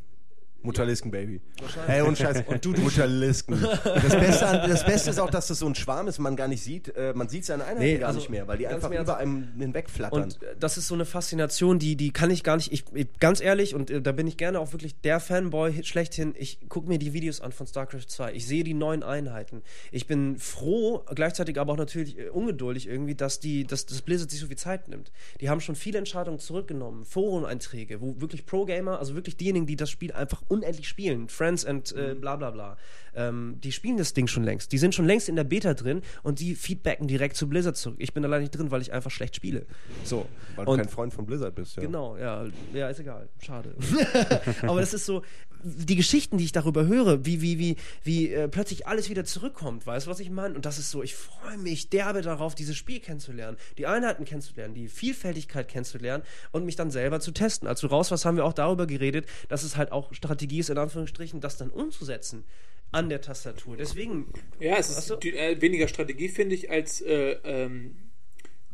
Mutterlisken, 0.62 1.10
Baby. 1.10 1.40
Hey, 1.86 2.02
und 2.02 2.18
Scheiß. 2.18 2.44
Und 2.46 2.64
du 2.64 2.70
Mutterlisken. 2.72 3.60
Das 3.60 4.16
Beste, 4.16 4.46
an, 4.46 4.70
das 4.70 4.84
Beste 4.84 5.10
ist 5.10 5.18
auch, 5.18 5.30
dass 5.30 5.46
das 5.48 5.58
so 5.58 5.66
ein 5.66 5.74
Schwarm 5.74 6.08
ist, 6.08 6.18
man 6.18 6.36
gar 6.36 6.48
nicht 6.48 6.62
sieht. 6.62 6.94
Äh, 6.96 7.12
man 7.14 7.28
sieht 7.28 7.44
seine 7.44 7.64
Einheiten 7.64 7.80
Nee, 7.80 7.98
gar 7.98 8.08
also, 8.08 8.20
nicht 8.20 8.30
mehr, 8.30 8.46
weil 8.46 8.58
die 8.58 8.66
einfach 8.66 8.90
über 8.90 9.16
einem 9.16 9.48
hinwegflattern. 9.58 10.24
Und 10.24 10.42
äh, 10.42 10.54
das 10.58 10.76
ist 10.76 10.88
so 10.88 10.94
eine 10.94 11.04
Faszination, 11.04 11.78
die, 11.78 11.96
die 11.96 12.10
kann 12.12 12.30
ich 12.30 12.42
gar 12.42 12.56
nicht. 12.56 12.72
Ich, 12.72 12.84
ich 12.92 13.06
ganz 13.18 13.40
ehrlich, 13.40 13.74
und 13.74 13.90
äh, 13.90 14.02
da 14.02 14.12
bin 14.12 14.26
ich 14.26 14.36
gerne 14.36 14.60
auch 14.60 14.72
wirklich 14.72 15.00
der 15.00 15.20
Fanboy 15.20 15.82
schlechthin. 15.84 16.34
Ich 16.36 16.58
gucke 16.68 16.88
mir 16.88 16.98
die 16.98 17.12
Videos 17.12 17.40
an 17.40 17.52
von 17.52 17.66
StarCraft 17.66 18.08
2. 18.08 18.34
Ich 18.34 18.46
sehe 18.46 18.64
die 18.64 18.74
neuen 18.74 19.02
Einheiten. 19.02 19.62
Ich 19.90 20.06
bin 20.06 20.38
froh, 20.38 21.04
gleichzeitig 21.14 21.58
aber 21.58 21.72
auch 21.72 21.78
natürlich 21.78 22.18
äh, 22.18 22.28
ungeduldig 22.28 22.86
irgendwie, 22.86 23.14
dass, 23.14 23.40
die, 23.40 23.64
dass 23.64 23.86
das 23.86 24.02
Blizzard 24.02 24.30
sich 24.30 24.40
so 24.40 24.46
viel 24.46 24.58
Zeit 24.58 24.88
nimmt. 24.88 25.10
Die 25.40 25.48
haben 25.48 25.60
schon 25.60 25.74
viele 25.74 25.98
Entscheidungen 25.98 26.38
zurückgenommen, 26.38 27.04
Foreneinträge, 27.04 28.00
wo 28.00 28.20
wirklich 28.20 28.46
Pro-Gamer, 28.46 28.98
also 28.98 29.14
wirklich 29.14 29.36
diejenigen, 29.36 29.66
die 29.66 29.76
das 29.76 29.90
Spiel 29.90 30.12
einfach 30.12 30.42
unendlich 30.50 30.88
spielen, 30.88 31.28
Friends 31.28 31.64
and 31.64 31.92
äh, 31.92 32.14
bla 32.14 32.36
bla 32.36 32.50
bla, 32.50 32.76
ähm, 33.14 33.56
die 33.62 33.72
spielen 33.72 33.96
das 33.96 34.12
Ding 34.12 34.26
schon 34.26 34.44
längst. 34.44 34.72
Die 34.72 34.78
sind 34.78 34.94
schon 34.94 35.06
längst 35.06 35.28
in 35.28 35.36
der 35.36 35.44
Beta 35.44 35.74
drin 35.74 36.02
und 36.22 36.40
die 36.40 36.54
feedbacken 36.54 37.08
direkt 37.08 37.36
zu 37.36 37.48
Blizzard 37.48 37.76
zurück. 37.76 37.96
Ich 37.98 38.12
bin 38.12 38.24
allein 38.24 38.42
nicht 38.42 38.50
drin, 38.50 38.70
weil 38.70 38.82
ich 38.82 38.92
einfach 38.92 39.10
schlecht 39.10 39.36
spiele. 39.36 39.66
So. 40.04 40.26
weil 40.56 40.64
du 40.64 40.72
und 40.72 40.78
kein 40.78 40.88
Freund 40.88 41.14
von 41.14 41.26
Blizzard 41.26 41.54
bist. 41.54 41.76
Ja. 41.76 41.82
Genau, 41.82 42.16
ja, 42.16 42.46
ja, 42.72 42.88
ist 42.88 43.00
egal, 43.00 43.28
schade. 43.40 43.74
Aber 44.62 44.80
das 44.80 44.94
ist 44.94 45.06
so, 45.06 45.22
die 45.62 45.96
Geschichten, 45.96 46.38
die 46.38 46.44
ich 46.44 46.52
darüber 46.52 46.86
höre, 46.86 47.24
wie, 47.24 47.42
wie, 47.42 47.58
wie, 47.58 47.76
wie 48.02 48.32
äh, 48.32 48.48
plötzlich 48.48 48.86
alles 48.86 49.10
wieder 49.10 49.24
zurückkommt, 49.24 49.86
weißt 49.86 50.06
du, 50.06 50.10
was 50.10 50.20
ich 50.20 50.30
meine? 50.30 50.54
Und 50.54 50.64
das 50.64 50.78
ist 50.78 50.90
so, 50.90 51.02
ich 51.02 51.14
freue 51.14 51.58
mich 51.58 51.90
derbe 51.90 52.22
darauf, 52.22 52.54
dieses 52.54 52.76
Spiel 52.76 53.00
kennenzulernen, 53.00 53.56
die 53.78 53.86
Einheiten 53.86 54.24
kennenzulernen, 54.24 54.74
die 54.74 54.88
Vielfältigkeit 54.88 55.68
kennenzulernen 55.68 56.24
und 56.52 56.64
mich 56.64 56.76
dann 56.76 56.90
selber 56.90 57.20
zu 57.20 57.32
testen. 57.32 57.68
Als 57.68 57.80
du 57.80 57.88
raus 57.88 58.10
warst, 58.10 58.24
haben 58.24 58.36
wir 58.36 58.44
auch 58.44 58.52
darüber 58.52 58.86
geredet, 58.86 59.26
dass 59.48 59.62
es 59.62 59.76
halt 59.76 59.92
auch 59.92 60.12
Strategie 60.14 60.60
ist, 60.60 60.70
in 60.70 60.78
Anführungsstrichen, 60.78 61.40
das 61.40 61.56
dann 61.56 61.70
umzusetzen 61.70 62.44
an 62.92 63.08
der 63.08 63.20
Tastatur. 63.20 63.76
Deswegen, 63.76 64.32
Ja, 64.58 64.76
es 64.76 64.90
ist 64.90 65.10
du? 65.10 65.16
äh, 65.28 65.60
weniger 65.60 65.88
Strategie, 65.88 66.28
finde 66.28 66.54
ich, 66.54 66.70
als 66.70 67.00
äh, 67.00 67.36
ähm, 67.44 67.96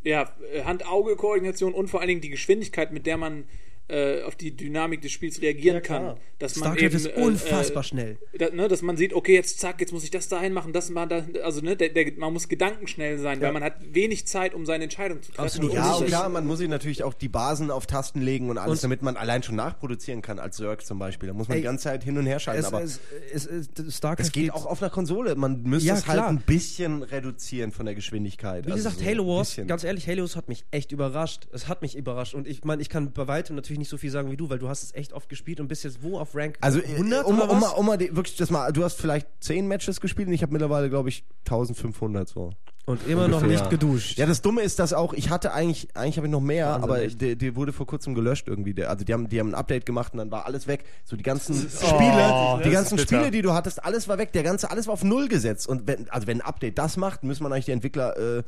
ja, 0.02 0.32
Hand-Auge-Koordination 0.64 1.74
und 1.74 1.88
vor 1.88 2.00
allen 2.00 2.08
Dingen 2.08 2.20
die 2.20 2.30
Geschwindigkeit, 2.30 2.92
mit 2.92 3.06
der 3.06 3.16
man 3.16 3.44
äh, 3.88 4.22
auf 4.22 4.36
die 4.36 4.56
Dynamik 4.56 5.00
des 5.02 5.12
Spiels 5.12 5.40
reagieren 5.40 5.82
kann. 5.82 6.16
Dass 6.38 6.56
man 6.56 6.70
StarCraft 6.76 6.84
eben, 6.86 6.96
ist 6.96 7.06
äh, 7.06 7.20
unfassbar 7.20 7.82
äh, 7.82 7.86
schnell. 7.86 8.18
Da, 8.38 8.50
ne, 8.50 8.68
dass 8.68 8.82
man 8.82 8.96
sieht, 8.96 9.14
okay, 9.14 9.34
jetzt 9.34 9.58
zack, 9.58 9.80
jetzt 9.80 9.92
muss 9.92 10.04
ich 10.04 10.10
das 10.10 10.28
dahin 10.28 10.52
machen, 10.52 10.72
das 10.72 10.90
mal 10.90 11.06
da, 11.06 11.24
also 11.42 11.60
ne, 11.62 11.76
der, 11.76 11.88
der, 11.90 12.12
man 12.16 12.32
muss 12.32 12.48
gedankenschnell 12.48 13.18
sein, 13.18 13.40
weil 13.40 13.52
man 13.52 13.62
hat 13.62 13.74
wenig 13.94 14.26
Zeit, 14.26 14.54
um 14.54 14.66
seine 14.66 14.84
Entscheidung 14.84 15.22
zu 15.22 15.30
treffen. 15.32 15.44
Absolut. 15.46 15.72
Ja, 15.72 15.94
Und 15.94 16.06
klar, 16.06 16.28
man 16.28 16.46
muss 16.46 16.58
sich 16.58 16.68
natürlich 16.68 17.04
auch 17.04 17.14
die 17.14 17.28
Basen 17.28 17.70
auf 17.70 17.86
Tasten 17.86 18.20
legen 18.20 18.50
und 18.50 18.58
alles, 18.58 18.78
Und- 18.78 18.84
damit 18.84 19.02
man 19.02 19.16
allein 19.16 19.42
schon 19.42 19.56
nachproduzieren 19.56 20.20
kann, 20.20 20.38
als 20.38 20.56
Zerg 20.56 20.84
zum 20.84 20.98
Beispiel. 20.98 21.28
Da 21.28 21.32
muss 21.32 21.48
man 21.48 21.56
Ey, 21.56 21.62
die 21.62 21.66
ganze 21.66 21.84
Zeit 21.84 22.04
hin 22.04 22.18
und 22.18 22.26
her 22.26 22.38
schalten, 22.38 22.60
Es, 22.60 22.66
aber 22.66 22.82
es, 22.82 23.00
es, 23.32 23.46
es, 23.46 23.96
StarCraft 23.96 24.26
es 24.26 24.32
geht 24.32 24.52
auch 24.52 24.66
auf 24.66 24.82
einer 24.82 24.90
Konsole. 24.90 25.34
Man 25.36 25.62
müsste 25.62 25.88
Ja, 25.88 25.94
es 25.94 26.06
halt 26.06 26.18
klar. 26.18 26.28
ein 26.28 26.40
bisschen 26.40 27.02
reduzieren 27.02 27.72
von 27.72 27.86
der 27.86 27.94
Geschwindigkeit. 27.94 28.66
Wie 28.66 28.72
Also 28.72 28.84
gesagt, 28.84 28.98
so 28.98 29.06
Halo 29.06 29.26
Wars, 29.26 29.58
ganz 29.66 29.84
ehrlich, 29.84 30.06
Halo 30.08 30.22
Wars 30.22 30.36
hat 30.36 30.48
mich 30.48 30.64
echt 30.70 30.92
überrascht. 30.92 31.46
Es 31.52 31.68
hat 31.68 31.82
mich 31.82 31.96
überrascht. 31.96 32.34
Und 32.34 32.46
ich 32.46 32.64
meine, 32.64 32.82
ich 32.82 32.88
kann 32.88 33.12
bei 33.12 33.26
weitem 33.28 33.56
natürlich 33.56 33.75
nicht 33.78 33.88
so 33.88 33.96
viel 33.96 34.10
sagen 34.10 34.30
wie 34.30 34.36
du, 34.36 34.48
weil 34.50 34.58
du 34.58 34.68
hast 34.68 34.82
es 34.82 34.94
echt 34.94 35.12
oft 35.12 35.28
gespielt 35.28 35.60
und 35.60 35.68
bist 35.68 35.84
jetzt 35.84 36.02
wo 36.02 36.18
auf 36.18 36.34
Rank 36.34 36.56
Also, 36.60 36.80
100 36.80 37.24
um, 37.24 37.38
oder 37.38 37.50
um, 37.50 37.60
was? 37.60 37.72
um, 37.72 37.78
um 37.80 37.86
mal 37.86 37.98
die, 37.98 38.14
wirklich 38.14 38.36
das 38.36 38.50
mal, 38.50 38.72
du 38.72 38.84
hast 38.84 39.00
vielleicht 39.00 39.26
10 39.40 39.66
Matches 39.68 40.00
gespielt 40.00 40.28
und 40.28 40.34
ich 40.34 40.42
habe 40.42 40.52
mittlerweile, 40.52 40.88
glaube 40.90 41.08
ich, 41.08 41.24
1500 41.46 42.28
so. 42.28 42.50
Und 42.88 43.04
immer 43.08 43.26
noch 43.26 43.42
Ungefähr. 43.42 43.58
nicht 43.62 43.70
geduscht. 43.70 44.16
Ja, 44.16 44.26
das 44.26 44.42
Dumme 44.42 44.62
ist, 44.62 44.78
dass 44.78 44.92
auch, 44.92 45.12
ich 45.12 45.28
hatte 45.30 45.52
eigentlich, 45.52 45.88
eigentlich 45.96 46.18
habe 46.18 46.28
ich 46.28 46.30
noch 46.30 46.40
mehr, 46.40 46.66
Wahnsinn, 46.68 46.84
aber 46.84 47.02
echt. 47.02 47.20
der, 47.20 47.34
der 47.34 47.56
wurde 47.56 47.72
vor 47.72 47.84
kurzem 47.84 48.14
gelöscht 48.14 48.46
irgendwie. 48.46 48.74
Der, 48.74 48.90
also 48.90 49.04
die 49.04 49.12
haben, 49.12 49.28
die 49.28 49.40
haben 49.40 49.48
ein 49.48 49.54
Update 49.56 49.86
gemacht 49.86 50.12
und 50.12 50.18
dann 50.18 50.30
war 50.30 50.46
alles 50.46 50.68
weg. 50.68 50.84
So 51.04 51.16
die 51.16 51.24
ganzen 51.24 51.56
Oh, 51.56 51.84
Spiele, 51.84 52.60
die 52.64 52.70
ganzen. 52.70 52.96
Spiele, 52.98 53.32
die 53.32 53.42
du 53.42 53.52
hattest, 53.54 53.84
alles 53.84 54.06
war 54.06 54.18
weg. 54.18 54.30
Der 54.34 54.44
ganze, 54.44 54.70
alles 54.70 54.86
war 54.86 54.92
auf 54.94 55.02
Null 55.02 55.26
gesetzt. 55.26 55.66
Und 55.68 55.88
wenn, 55.88 56.08
also 56.10 56.28
wenn 56.28 56.40
ein 56.40 56.46
Update 56.46 56.78
das 56.78 56.96
macht, 56.96 57.24
muss 57.24 57.40
man 57.40 57.52
eigentlich 57.52 57.64
die 57.64 57.72
Entwickler, 57.72 58.16
äh, 58.38 58.42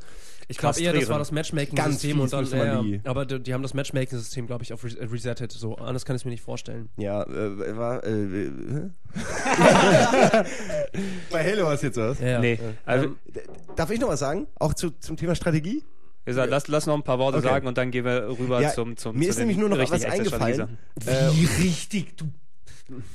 Ich 0.51 0.57
glaube 0.57 0.81
eher, 0.81 0.93
das 0.93 1.07
war 1.09 1.19
das 1.19 1.31
Matchmaking-System 1.31 2.19
und 2.19 2.33
dann, 2.33 2.43
fies 2.43 2.53
muss 2.55 2.59
man 2.59 2.67
ja, 2.67 2.81
die- 2.81 2.91
ja. 2.95 2.99
aber 3.05 3.25
die, 3.25 3.39
die 3.39 3.53
haben 3.53 3.61
das 3.61 3.75
Matchmaking-System, 3.75 4.47
glaube 4.47 4.63
ich, 4.63 4.73
auf 4.73 4.83
res 4.83 4.97
resettet. 4.99 5.51
So, 5.51 5.75
anders 5.75 6.05
kann 6.05 6.15
ich 6.15 6.21
es 6.21 6.25
mir 6.25 6.31
nicht 6.31 6.41
vorstellen. 6.43 6.89
ja, 6.97 7.21
äh, 7.23 7.77
war, 7.77 8.03
äh, 8.03 8.09
äh? 8.45 8.89
Bei 11.31 11.43
Halo 11.43 11.65
war 11.65 11.73
es 11.73 11.81
jetzt 11.81 11.97
was. 11.97 12.19
Ja, 12.19 12.39
Nee, 12.39 12.53
ja. 12.55 12.59
also, 12.85 13.05
Ähm, 13.05 13.15
Darf 13.75 13.91
ich 13.91 13.99
noch 13.99 14.09
was 14.09 14.19
sagen? 14.19 14.47
Auch 14.59 14.73
zu, 14.73 14.89
zum 14.99 15.17
Thema 15.17 15.35
Strategie? 15.35 15.83
wie 16.25 16.31
gesagt, 16.31 16.49
lass, 16.51 16.67
lass 16.67 16.85
noch 16.85 16.93
ein 16.95 17.01
paar 17.03 17.17
Worte 17.17 17.37
Okay. 17.39 17.47
sagen 17.47 17.65
und 17.67 17.77
dann 17.77 17.89
gehen 17.91 18.05
wir 18.05 18.27
rüber 18.37 18.61
Ja, 18.61 18.71
zum, 18.71 18.97
zum 18.97 19.15
mir 19.17 19.25
zu 19.25 19.29
ist 19.31 19.39
nämlich 19.39 19.57
nur 19.57 19.69
noch 19.69 19.79
was 19.79 19.91
eingefallen. 19.91 20.21
Echtzeitstrategiesachen. 20.21 20.77
Äh, 21.07 21.31
Wie 21.33 21.63
richtig, 21.63 22.17
du. 22.17 22.25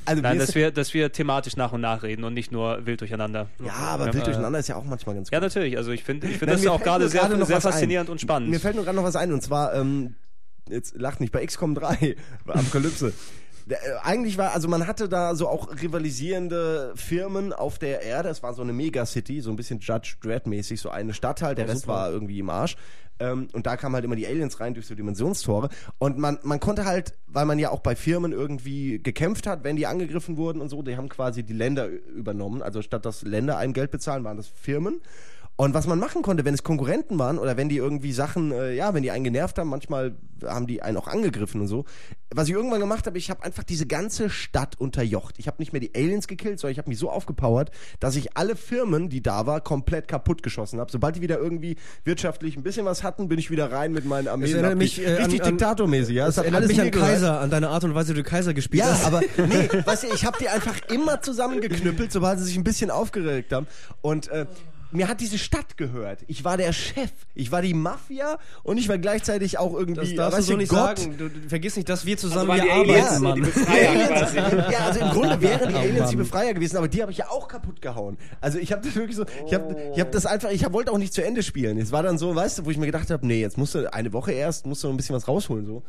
Also 0.04 0.22
Nein, 0.22 0.38
dass 0.38 0.54
wir, 0.54 0.70
dass 0.70 0.94
wir 0.94 1.12
thematisch 1.12 1.56
nach 1.56 1.72
und 1.72 1.80
nach 1.80 2.02
reden 2.02 2.24
und 2.24 2.34
nicht 2.34 2.52
nur 2.52 2.84
wild 2.86 3.00
durcheinander. 3.00 3.48
ja, 3.64 3.72
aber 3.72 4.12
wild 4.12 4.26
durcheinander 4.26 4.58
ist 4.58 4.68
ja 4.68 4.76
auch 4.76 4.84
manchmal 4.84 5.14
ganz 5.14 5.30
Ja, 5.30 5.40
natürlich. 5.40 5.76
Also 5.76 5.90
ich 5.90 6.04
finde 6.04 6.26
ich 6.28 6.40
Nein, 6.40 6.50
das 6.50 6.66
auch 6.66 6.82
gerade 6.82 7.08
sehr, 7.08 7.28
noch 7.28 7.46
sehr 7.46 7.56
was 7.56 7.66
ein. 7.66 7.72
faszinierend 7.72 8.10
und 8.10 8.20
spannend. 8.20 8.50
Mir 8.50 8.60
fällt 8.60 8.76
nur 8.76 8.84
gerade 8.84 8.96
noch 8.96 9.04
was 9.04 9.16
ein 9.16 9.32
und 9.32 9.42
zwar, 9.42 9.74
ähm, 9.74 10.14
jetzt 10.68 10.94
lacht 10.96 11.20
nicht, 11.20 11.32
bei 11.32 11.44
XCOM 11.44 11.74
3, 11.74 12.16
bei 12.46 12.54
Apokalypse. 12.54 13.12
Äh, 13.68 13.76
Eigentlich 14.02 14.38
war, 14.38 14.52
also 14.52 14.68
man 14.68 14.86
hatte 14.86 15.08
da 15.08 15.34
so 15.34 15.48
auch 15.48 15.70
rivalisierende 15.80 16.92
Firmen 16.96 17.52
auf 17.52 17.78
der 17.78 18.02
Erde. 18.02 18.28
Es 18.28 18.42
war 18.42 18.54
so 18.54 18.62
eine 18.62 18.72
Megacity, 18.72 19.40
so 19.40 19.50
ein 19.50 19.56
bisschen 19.56 19.80
Judge 19.80 20.16
Dredd-mäßig, 20.22 20.80
so 20.80 20.90
eine 20.90 21.14
Stadt 21.14 21.42
halt. 21.42 21.58
Der 21.58 21.68
Rest 21.68 21.88
war 21.88 22.10
irgendwie 22.10 22.38
im 22.38 22.50
Arsch. 22.50 22.76
Ähm, 23.20 23.48
und 23.52 23.66
da 23.66 23.76
kamen 23.76 23.94
halt 23.94 24.04
immer 24.04 24.16
die 24.16 24.26
Aliens 24.26 24.60
rein 24.60 24.74
durch 24.74 24.86
so 24.86 24.94
Dimensionstore. 24.94 25.68
Und 25.98 26.18
man, 26.18 26.38
man 26.42 26.60
konnte 26.60 26.84
halt, 26.84 27.14
weil 27.26 27.46
man 27.46 27.58
ja 27.58 27.70
auch 27.70 27.80
bei 27.80 27.94
Firmen 27.94 28.32
irgendwie 28.32 29.00
gekämpft 29.00 29.46
hat, 29.46 29.62
wenn 29.64 29.76
die 29.76 29.86
angegriffen 29.86 30.36
wurden 30.36 30.60
und 30.60 30.68
so, 30.68 30.82
die 30.82 30.96
haben 30.96 31.08
quasi 31.08 31.44
die 31.44 31.52
Länder 31.52 31.86
übernommen. 31.86 32.62
Also 32.62 32.82
statt 32.82 33.04
dass 33.04 33.22
Länder 33.22 33.56
einem 33.56 33.72
Geld 33.72 33.90
bezahlen, 33.90 34.24
waren 34.24 34.36
das 34.36 34.48
Firmen. 34.48 35.00
Und 35.56 35.72
was 35.72 35.86
man 35.86 36.00
machen 36.00 36.22
konnte, 36.22 36.44
wenn 36.44 36.52
es 36.54 36.64
Konkurrenten 36.64 37.16
waren 37.16 37.38
oder 37.38 37.56
wenn 37.56 37.68
die 37.68 37.76
irgendwie 37.76 38.12
Sachen, 38.12 38.50
äh, 38.50 38.72
ja, 38.74 38.92
wenn 38.92 39.04
die 39.04 39.12
einen 39.12 39.22
genervt 39.22 39.56
haben, 39.56 39.68
manchmal 39.68 40.16
haben 40.44 40.66
die 40.66 40.82
einen 40.82 40.96
auch 40.96 41.06
angegriffen 41.06 41.60
und 41.60 41.68
so. 41.68 41.84
Was 42.34 42.48
ich 42.48 42.54
irgendwann 42.54 42.80
gemacht 42.80 43.06
habe, 43.06 43.16
ich 43.18 43.30
habe 43.30 43.44
einfach 43.44 43.62
diese 43.62 43.86
ganze 43.86 44.28
Stadt 44.30 44.80
unterjocht. 44.80 45.38
Ich 45.38 45.46
habe 45.46 45.58
nicht 45.60 45.72
mehr 45.72 45.78
die 45.80 45.94
Aliens 45.94 46.26
gekillt, 46.26 46.58
sondern 46.58 46.72
ich 46.72 46.78
habe 46.78 46.88
mich 46.90 46.98
so 46.98 47.08
aufgepowert, 47.08 47.70
dass 48.00 48.16
ich 48.16 48.36
alle 48.36 48.56
Firmen, 48.56 49.08
die 49.08 49.22
da 49.22 49.46
war, 49.46 49.60
komplett 49.60 50.08
kaputt 50.08 50.42
geschossen 50.42 50.80
habe. 50.80 50.90
Sobald 50.90 51.14
die 51.14 51.20
wieder 51.20 51.38
irgendwie 51.38 51.76
wirtschaftlich 52.02 52.56
ein 52.56 52.64
bisschen 52.64 52.84
was 52.84 53.04
hatten, 53.04 53.28
bin 53.28 53.38
ich 53.38 53.48
wieder 53.52 53.70
rein 53.70 53.92
mit 53.92 54.04
meinen 54.06 54.26
Armeen. 54.26 54.50
Das 54.50 54.58
erinnert 54.60 54.76
mich, 54.78 55.00
äh, 55.06 55.12
richtig 55.14 55.42
an- 55.44 55.50
diktatormäßig, 55.50 56.16
ja. 56.16 56.26
Das 56.26 56.34
Es 56.34 56.38
hat 56.38 56.44
erinnert 56.46 56.62
alles 56.62 56.68
mich 56.76 56.80
an 56.80 56.90
gehört. 56.90 57.08
Kaiser, 57.10 57.40
an 57.40 57.50
deine 57.50 57.68
Art 57.68 57.84
und 57.84 57.94
Weise, 57.94 58.12
wie 58.14 58.22
du 58.22 58.28
Kaiser 58.28 58.54
gespielt 58.54 58.82
Ja, 58.82 58.90
hast. 58.90 59.04
aber 59.06 59.20
nee, 59.36 59.68
weißt 59.84 60.02
du, 60.02 60.08
ich 60.12 60.24
habe 60.26 60.36
die 60.40 60.48
einfach 60.48 60.74
immer 60.92 61.22
zusammengeknüppelt, 61.22 62.10
sobald 62.10 62.40
sie 62.40 62.44
sich 62.46 62.56
ein 62.56 62.64
bisschen 62.64 62.90
aufgeregt 62.90 63.52
haben. 63.52 63.68
Und 64.02 64.26
äh, 64.32 64.46
mir 64.94 65.08
hat 65.08 65.20
diese 65.20 65.38
Stadt 65.38 65.76
gehört. 65.76 66.20
Ich 66.28 66.44
war 66.44 66.56
der 66.56 66.72
Chef. 66.72 67.10
Ich 67.34 67.50
war 67.52 67.62
die 67.62 67.74
Mafia 67.74 68.38
und 68.62 68.78
ich 68.78 68.88
war 68.88 68.96
gleichzeitig 68.98 69.58
auch 69.58 69.74
irgendwie. 69.74 70.00
das 70.00 70.14
darfst 70.14 70.32
du 70.32 70.38
weißt 70.38 70.48
so 70.48 70.56
nicht 70.56 70.68
Gott. 70.70 70.98
sagen. 70.98 71.16
Du, 71.18 71.28
du, 71.28 71.48
vergiss 71.48 71.76
nicht, 71.76 71.88
dass 71.88 72.06
wir 72.06 72.14
also 72.14 72.28
zusammen 72.28 72.48
waren 72.48 72.60
die 72.60 72.64
hier 72.64 72.72
Aliens 72.74 73.06
arbeiten, 73.08 73.22
Mann. 73.22 73.40
Befreier 73.42 74.06
quasi. 74.08 74.36
Ja, 74.72 74.78
also 74.86 75.00
im 75.00 75.10
Grunde 75.10 75.40
wären 75.42 75.68
die 75.68 75.74
Oh, 75.74 75.78
Aliens 75.78 76.10
die. 76.10 76.16
Befreier 76.16 76.54
gewesen, 76.54 76.76
aber 76.76 76.88
die 76.88 77.02
habe 77.02 77.10
ich 77.12 77.18
ja 77.18 77.28
auch 77.28 77.48
kaputt 77.48 77.82
gehauen. 77.82 78.16
Also 78.40 78.58
ich 78.58 78.72
habe 78.72 78.82
das 78.86 78.94
wirklich 78.94 79.16
so, 79.16 79.24
ich 79.46 79.54
habe 79.54 79.76
ich 79.94 80.00
hab 80.00 80.12
das 80.12 80.26
einfach, 80.26 80.50
ich 80.50 80.64
hab, 80.64 80.72
wollte 80.72 80.92
auch 80.92 80.98
nicht 80.98 81.12
zu 81.12 81.24
Ende 81.24 81.42
spielen. 81.42 81.78
Es 81.78 81.90
war 81.92 82.02
dann 82.02 82.16
so, 82.16 82.34
weißt 82.34 82.58
du, 82.60 82.64
wo 82.66 82.70
ich 82.70 82.76
mir 82.78 82.86
gedacht 82.86 83.10
habe, 83.10 83.26
nee, 83.26 83.40
jetzt 83.40 83.58
musst 83.58 83.74
du 83.74 83.92
eine 83.92 84.12
Woche 84.12 84.32
erst, 84.32 84.66
musst 84.66 84.82
du 84.84 84.88
noch 84.88 84.94
ein 84.94 84.96
bisschen 84.96 85.16
was 85.16 85.26
rausholen 85.28 85.66
so. 85.66 85.82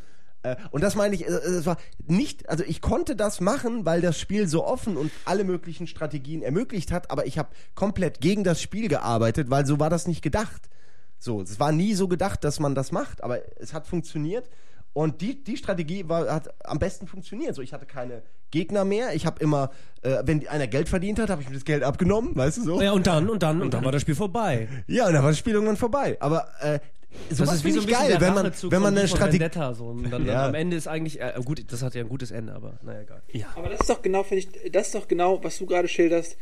Äh, 0.46 0.56
Und 0.72 0.82
das 0.84 0.96
meine 0.96 1.16
ich, 1.16 1.26
äh, 1.26 1.30
es 1.32 1.66
war 1.66 1.78
nicht, 2.06 2.48
also 2.50 2.64
ich 2.66 2.82
konnte 2.82 3.16
das 3.16 3.42
machen, 3.42 3.86
weil 3.86 4.02
das 4.02 4.20
Spiel 4.20 4.48
so 4.48 4.66
offen 4.66 4.98
und 4.98 5.12
alle 5.26 5.44
möglichen 5.44 5.88
Strategien 5.88 6.42
ermöglicht 6.42 6.92
hat, 6.92 7.12
aber 7.12 7.26
ich 7.26 7.38
habe 7.38 7.50
komplett 7.74 8.22
gegen 8.22 8.44
das 8.44 8.62
Spiel 8.62 8.88
gearbeitet, 8.88 9.50
weil 9.50 9.66
so 9.66 9.80
war 9.80 9.90
das 9.90 10.08
nicht 10.08 10.22
gedacht. 10.22 10.70
So, 11.18 11.42
es 11.42 11.60
war 11.60 11.72
nie 11.72 11.94
so 11.94 12.08
gedacht, 12.08 12.44
dass 12.44 12.60
man 12.60 12.76
das 12.76 12.92
macht, 12.92 13.24
aber 13.24 13.40
es 13.60 13.74
hat 13.74 13.88
funktioniert. 13.88 14.48
Und 14.94 15.20
die, 15.20 15.44
die 15.44 15.58
Strategie 15.58 16.08
war, 16.08 16.32
hat 16.34 16.54
am 16.66 16.80
besten 16.80 17.06
funktioniert. 17.06 17.54
So, 17.54 17.62
ich 17.62 17.74
hatte 17.74 17.86
keine 17.86 18.22
Gegner 18.50 18.86
mehr. 18.86 19.14
Ich 19.14 19.26
habe 19.26 19.42
immer, 19.44 19.72
äh, 20.04 20.24
wenn 20.24 20.48
einer 20.48 20.68
Geld 20.68 20.88
verdient 20.88 21.20
hat, 21.20 21.30
habe 21.30 21.42
ich 21.42 21.50
mir 21.50 21.56
das 21.56 21.66
Geld 21.66 21.84
abgenommen, 21.84 22.34
weißt 22.34 22.60
du 22.60 22.64
so? 22.64 22.82
Ja, 22.82 22.94
und 22.94 23.06
dann, 23.06 23.30
und 23.30 23.44
dann, 23.44 23.62
und 23.62 23.74
dann 23.74 23.84
war 23.84 23.92
das 23.92 24.04
Spiel 24.04 24.16
vorbei. 24.16 24.70
Ja, 24.88 25.08
und 25.08 25.14
dann 25.14 25.22
war 25.24 25.32
das 25.32 25.38
Spiel 25.38 25.54
irgendwann 25.54 25.76
vorbei. 25.76 26.16
Aber 26.22 26.48
äh, 26.62 26.80
sowas 27.30 27.50
Das 27.50 27.56
ist 27.58 27.66
wie 27.66 27.72
so 27.72 27.82
ein 27.82 27.86
bisschen 27.86 28.08
geil, 28.10 28.18
wenn 28.20 28.34
man, 28.34 28.52
wenn 28.64 28.82
man 28.82 28.98
eine 28.98 29.08
Strategie. 29.08 29.50
So. 29.74 29.86
Und 29.86 30.12
dann, 30.12 30.26
Ja. 30.26 30.34
dann 30.34 30.50
am 30.50 30.56
Ende 30.56 30.78
ist 30.78 30.88
eigentlich, 30.88 31.22
äh, 31.22 31.34
gut, 31.44 31.64
das 31.72 31.82
hat 31.82 31.96
ja 31.96 32.02
ein 32.02 32.10
gutes 32.10 32.32
Ende, 32.32 32.54
aber 32.54 32.80
naja, 32.84 33.02
egal. 33.02 33.22
Aber 33.56 33.70
das 33.70 33.82
ist 33.82 33.90
doch 33.90 34.02
genau, 34.02 34.24
finde 34.24 34.44
ich, 34.44 34.72
das 34.72 34.88
ist 34.88 34.96
doch 34.96 35.08
genau, 35.08 35.44
was 35.44 35.58
du 35.58 35.66
gerade 35.66 35.88
schilderst, 35.88 36.38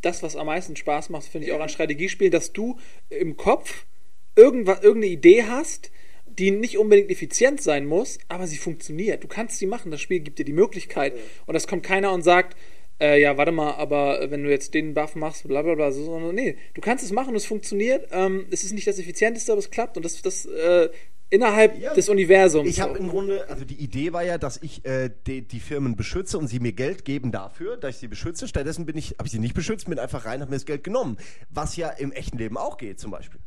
das, 0.00 0.22
was 0.22 0.36
am 0.36 0.46
meisten 0.46 0.76
Spaß 0.76 1.10
macht, 1.10 1.24
finde 1.24 1.46
ich 1.46 1.52
auch 1.52 1.60
an 1.60 1.68
Strategiespielen, 1.68 2.32
dass 2.32 2.52
du 2.52 2.78
im 3.08 3.36
Kopf 3.36 3.86
irgendwas, 4.34 4.82
irgendeine 4.82 5.12
Idee 5.12 5.44
hast, 5.44 5.90
die 6.26 6.50
nicht 6.50 6.78
unbedingt 6.78 7.10
effizient 7.10 7.62
sein 7.62 7.86
muss, 7.86 8.18
aber 8.28 8.46
sie 8.46 8.56
funktioniert. 8.56 9.22
Du 9.22 9.28
kannst 9.28 9.58
sie 9.58 9.66
machen, 9.66 9.90
das 9.90 10.00
Spiel 10.00 10.20
gibt 10.20 10.38
dir 10.38 10.44
die 10.44 10.52
Möglichkeit. 10.52 11.12
Und 11.46 11.54
das 11.54 11.66
kommt 11.66 11.82
keiner 11.82 12.12
und 12.12 12.22
sagt, 12.22 12.56
äh, 13.02 13.20
ja, 13.20 13.36
warte 13.36 13.52
mal, 13.52 13.72
aber 13.74 14.30
wenn 14.30 14.44
du 14.44 14.50
jetzt 14.50 14.74
den 14.74 14.94
Buff 14.94 15.16
machst, 15.16 15.46
bla 15.48 15.62
bla 15.62 15.74
bla, 15.74 15.90
so, 15.90 16.04
sondern 16.04 16.34
nee, 16.34 16.56
du 16.74 16.80
kannst 16.80 17.04
es 17.04 17.10
machen, 17.10 17.34
es 17.34 17.44
funktioniert. 17.44 18.08
Ähm, 18.12 18.46
es 18.50 18.62
ist 18.62 18.72
nicht 18.72 18.86
das 18.86 18.98
Effizienteste, 18.98 19.50
aber 19.52 19.58
es 19.58 19.70
klappt 19.70 19.96
und 19.96 20.04
das, 20.04 20.22
das 20.22 20.46
äh, 20.46 20.88
innerhalb 21.28 21.80
Ja, 21.80 21.94
des 21.94 22.08
Universums. 22.08 22.68
Ich 22.68 22.80
habe 22.80 22.98
im 22.98 23.08
Grunde, 23.08 23.48
also 23.48 23.64
die 23.64 23.74
Idee 23.74 24.12
war 24.12 24.22
ja, 24.22 24.38
dass 24.38 24.62
ich 24.62 24.84
äh, 24.84 25.10
die, 25.26 25.42
die 25.42 25.60
Firmen 25.60 25.96
beschütze 25.96 26.38
und 26.38 26.46
sie 26.46 26.60
mir 26.60 26.72
Geld 26.72 27.04
geben 27.04 27.32
dafür, 27.32 27.76
dass 27.76 27.96
ich 27.96 28.00
sie 28.00 28.08
beschütze. 28.08 28.46
Stattdessen 28.46 28.86
bin 28.86 28.96
ich, 28.96 29.16
habe 29.18 29.26
ich 29.26 29.32
sie 29.32 29.40
nicht 29.40 29.54
beschützt, 29.54 29.88
bin 29.88 29.98
einfach 29.98 30.24
rein, 30.24 30.40
habe 30.40 30.50
mir 30.50 30.56
das 30.56 30.66
Geld 30.66 30.84
genommen. 30.84 31.16
Was 31.50 31.76
ja 31.76 31.88
im 31.88 32.12
echten 32.12 32.38
Leben 32.38 32.56
auch 32.56 32.76
geht, 32.76 33.00
zum 33.00 33.10
Beispiel. 33.10 33.40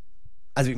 Also, 0.58 0.72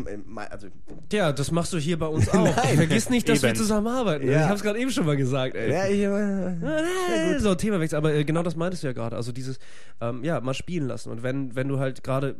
also 0.49 0.68
Ja, 1.14 1.32
das 1.32 1.52
machst 1.52 1.72
du 1.72 1.78
hier 1.78 1.99
bei 1.99 2.08
uns 2.08 2.28
auch. 2.34 2.48
Vergiss 2.48 3.10
nicht, 3.12 3.30
dass 3.30 3.44
wir 3.44 3.49
Eben. 3.49 3.58
zusammenarbeiten. 3.60 4.28
Ja. 4.28 4.41
Ich 4.45 4.49
hab's 4.49 4.64
gerade 4.64 4.80
eben 4.80 4.90
schon 4.90 5.06
mal 5.06 5.16
gesagt, 5.16 5.56
ey. 5.56 5.72
ja, 5.72 5.86
ich, 5.88 5.99
äh, 5.99 7.36
Äh, 7.36 7.40
so, 7.40 7.54
Themawechsel, 7.54 7.95
aber 7.98 8.14
äh, 8.14 8.24
genau 8.24 8.41
das 8.41 8.56
meintest 8.56 8.82
du 8.84 8.88
ja 8.88 8.94
gerade. 8.94 9.16
Also 9.16 9.32
dieses, 9.32 9.60
ähm, 10.02 10.24
ja, 10.24 10.41
mal 10.41 10.56
spielen 10.56 10.88
lassen. 10.88 11.12
Und 11.12 11.22
wenn, 11.22 11.56
wenn 11.56 11.68
du 11.68 11.78
halt 11.80 12.04
gerade 12.04 12.36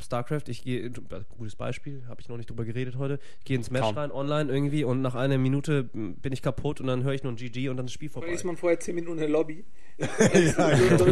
StarCraft, 0.00 0.42
ich 0.48 0.64
gehe, 0.64 0.90
gutes 1.36 1.56
Beispiel, 1.56 2.02
habe 2.08 2.20
ich 2.20 2.28
noch 2.28 2.36
nicht 2.36 2.50
drüber 2.50 2.64
geredet 2.64 2.96
heute, 2.96 3.18
ich 3.38 3.44
gehe 3.44 3.56
ins 3.56 3.70
Match 3.70 3.82
Kaum. 3.82 3.98
rein, 3.98 4.12
online 4.12 4.52
irgendwie 4.52 4.84
und 4.84 5.02
nach 5.02 5.14
einer 5.14 5.38
Minute 5.38 5.88
m, 5.94 6.16
bin 6.16 6.32
ich 6.32 6.42
kaputt 6.42 6.80
und 6.80 6.86
dann 6.86 7.04
höre 7.04 7.12
ich 7.12 7.22
nur 7.22 7.32
ein 7.32 7.36
GG 7.36 7.68
und 7.68 7.76
dann 7.76 7.86
ist 7.86 7.90
das 7.90 7.94
Spiel 7.94 8.08
vorbei. 8.08 8.26
Dann 8.28 8.34
ist 8.34 8.44
man 8.44 8.56
vorher 8.56 8.78
10 8.78 8.94
Minuten 8.94 9.14
in 9.14 9.20
der 9.20 9.28
Lobby. 9.28 9.64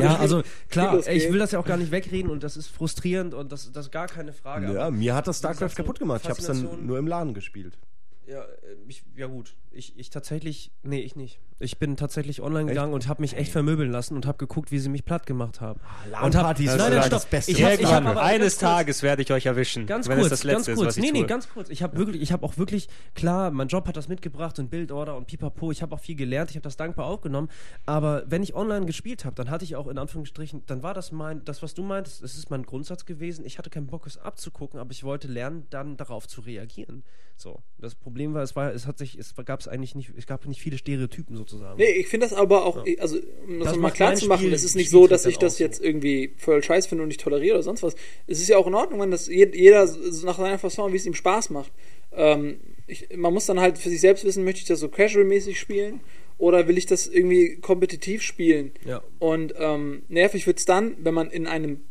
Ja, 0.01 0.17
also 0.17 0.43
klar, 0.69 1.07
ich 1.07 1.31
will 1.31 1.39
das 1.39 1.53
ja 1.53 1.59
auch 1.59 1.67
gar 1.67 1.77
nicht 1.77 1.93
wegreden 1.93 2.31
und 2.31 2.43
das 2.43 2.57
ist 2.57 2.69
frustrierend 2.69 3.35
und 3.35 3.53
das, 3.53 3.71
das 3.73 3.87
ist 3.87 3.93
gar 3.93 4.09
keine 4.09 4.33
Frage. 4.33 4.73
ja, 4.73 4.91
mir 4.91 5.15
hat 5.15 5.27
das 5.27 5.39
StarCraft 5.39 5.75
kaputt 5.77 5.99
gemacht. 5.99 6.23
Ich 6.25 6.31
habe 6.31 6.41
es 6.41 6.47
dann 6.47 6.87
nur 6.87 6.99
im 6.99 7.07
Laden 7.07 7.35
gespielt. 7.35 7.79
Ja, 8.27 8.43
äh, 8.43 8.47
ich, 8.89 9.03
ja 9.17 9.27
gut. 9.27 9.55
Ich, 9.73 9.97
ich 9.97 10.11
tatsächlich, 10.11 10.73
nee, 10.83 11.01
ich 11.01 11.15
nicht. 11.15 11.39
Ich 11.61 11.79
bin 11.79 11.97
tatsächlich 11.97 12.43
online 12.43 12.67
gegangen 12.67 12.93
und 12.93 13.07
habe 13.07 13.21
mich 13.21 13.37
echt 13.37 13.53
vermöbeln 13.53 13.91
lassen 13.91 14.17
und 14.17 14.27
habe 14.27 14.39
geguckt, 14.39 14.73
wie 14.73 14.79
sie 14.79 14.89
mich 14.89 15.05
platt 15.05 15.27
gemacht 15.27 15.61
haben. 15.61 15.79
und 16.23 16.35
hab, 16.35 16.59
nein, 16.59 16.77
nein, 16.77 16.93
das 16.93 17.07
stopp. 17.07 17.31
Beste, 17.31 17.53
Ich 17.53 17.63
hab, 17.63 17.79
ich 17.79 17.87
hab 17.87 18.05
aber, 18.05 18.23
Eines 18.23 18.55
ganz 18.59 18.61
kurz, 18.61 18.71
Tages 18.79 19.03
werde 19.03 19.23
ich 19.23 19.31
euch 19.33 19.47
erwischen, 19.47 19.87
Ganz 19.87 20.09
wenn 20.09 20.19
kurz, 20.19 20.33
es 20.33 20.41
das 20.41 20.51
ganz 20.51 20.67
Letzte 20.67 20.75
kurz. 20.75 20.81
ist, 20.81 20.87
was 20.89 20.97
ich 20.97 21.03
nee, 21.05 21.13
nee, 21.13 21.19
tue. 21.21 21.29
ganz 21.29 21.49
kurz. 21.51 21.69
Ich 21.69 21.83
habe 21.83 21.97
wirklich, 21.99 22.23
ich 22.23 22.33
habe 22.33 22.45
auch 22.45 22.57
wirklich, 22.57 22.89
klar, 23.15 23.51
mein 23.51 23.69
Job 23.69 23.87
hat 23.87 23.97
das 23.97 24.09
mitgebracht 24.09 24.59
und 24.59 24.71
Bildorder 24.71 25.17
und 25.17 25.27
Pipapo. 25.27 25.71
Ich 25.71 25.83
habe 25.83 25.95
auch 25.95 26.01
viel 26.01 26.17
gelernt, 26.17 26.51
ich 26.51 26.57
habe 26.57 26.65
das 26.65 26.77
dankbar 26.77 27.07
aufgenommen. 27.07 27.49
Aber 27.87 28.25
wenn 28.27 28.43
ich 28.43 28.55
online 28.55 28.87
gespielt 28.87 29.25
habe, 29.25 29.37
dann 29.37 29.51
hatte 29.51 29.65
ich 29.65 29.77
auch 29.77 29.87
in 29.87 29.99
Anführungsstrichen, 29.99 30.65
dann 30.67 30.83
war 30.83 30.95
das 30.95 31.13
mein, 31.13 31.45
das, 31.45 31.63
was 31.63 31.75
du 31.75 31.83
meintest, 31.83 32.25
das 32.25 32.37
ist 32.37 32.51
mein 32.51 32.65
Grundsatz 32.65 33.05
gewesen. 33.05 33.45
Ich 33.45 33.59
hatte 33.59 33.71
keinen 33.71 33.87
Bock, 33.87 34.07
es 34.07 34.19
abzugucken, 34.19 34.81
aber 34.81 34.91
ich 34.91 35.05
wollte 35.05 35.29
lernen, 35.29 35.67
dann 35.71 35.97
darauf 35.97 36.27
zu 36.27 36.41
reagieren. 36.41 37.05
So. 37.37 37.63
Das 37.79 37.95
Problem 37.95 38.35
war, 38.35 38.43
es 38.43 38.57
war, 38.57 38.73
es 38.73 38.87
hat 38.87 38.99
sich, 38.99 39.19
es 39.19 39.35
gab 39.45 39.60
es 39.61 39.69
eigentlich 39.69 39.95
nicht, 39.95 40.11
es 40.17 40.27
gab 40.27 40.47
nicht 40.47 40.61
viele 40.61 40.79
Stereotypen 40.79 41.37
sozusagen. 41.37 41.79
Nee, 41.79 41.91
ich 41.93 42.09
finde 42.09 42.27
das 42.27 42.37
aber 42.37 42.65
auch, 42.65 42.85
also 42.99 43.19
um 43.47 43.59
das, 43.61 43.69
Das 43.69 43.77
mal 43.79 43.91
klar 43.91 44.15
zu 44.15 44.27
machen, 44.27 44.41
Spiel- 44.43 44.53
es 44.55 44.65
ist 44.65 44.75
nicht 44.77 44.91
so, 44.91 45.07
dass 45.07 45.27
ich 45.27 45.39
das 45.39 45.59
so. 45.59 45.65
jetzt 45.65 45.81
irgendwie 45.83 46.33
voll 46.37 46.63
scheiß 46.63 46.87
finde 46.87 47.03
und 47.03 47.09
nicht 47.09 47.21
toleriere 47.21 47.55
oder 47.57 47.63
sonst 47.63 47.83
was. 47.83 47.95
Es 48.27 48.41
ist 48.41 48.49
ja 48.49 48.57
auch 48.59 48.67
in 48.67 48.75
Ordnung, 48.75 49.01
wenn 49.01 49.11
das 49.11 49.29
jed- 49.29 49.55
jeder 49.55 49.87
nach 50.25 50.37
seiner 50.39 50.59
Fasson, 50.59 50.93
wie 50.93 50.97
es 50.97 51.07
ihm 51.07 51.15
Spaß 51.15 51.51
macht. 51.51 51.73
Ähm, 52.13 52.61
ich, 52.87 53.09
man 53.17 53.33
muss 53.33 53.47
dann 53.47 53.61
halt 53.61 53.79
für 53.79 53.89
sich 53.89 54.01
selbst 54.01 54.25
wissen, 54.25 54.45
möchte 54.45 54.61
ich 54.63 54.67
das 54.67 54.81
so 54.81 54.89
casual-mäßig 54.89 55.59
spielen 55.59 56.01
oder 56.39 56.67
will 56.67 56.79
ich 56.79 56.87
das 56.87 57.07
irgendwie 57.07 57.57
kompetitiv 57.57 58.23
spielen? 58.23 58.73
Ja. 58.85 59.03
Und 59.19 59.55
ähm, 59.59 60.03
nervig 60.09 60.47
wird's 60.47 60.65
dann, 60.65 60.97
wenn 60.99 61.15
man 61.15 61.31
in 61.31 61.47
einem 61.47 61.83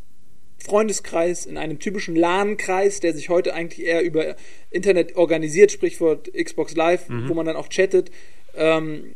Freundeskreis, 0.63 1.45
in 1.45 1.57
einem 1.57 1.79
typischen 1.79 2.15
LAN-Kreis, 2.15 2.99
der 2.99 3.13
sich 3.13 3.29
heute 3.29 3.53
eigentlich 3.53 3.85
eher 3.85 4.03
über 4.03 4.35
Internet 4.69 5.15
organisiert, 5.15 5.71
Sprichwort 5.71 6.31
Xbox 6.33 6.75
Live, 6.75 7.09
Mhm. 7.09 7.29
wo 7.29 7.33
man 7.33 7.45
dann 7.45 7.55
auch 7.55 7.69
chattet, 7.69 8.11
ähm, 8.55 9.15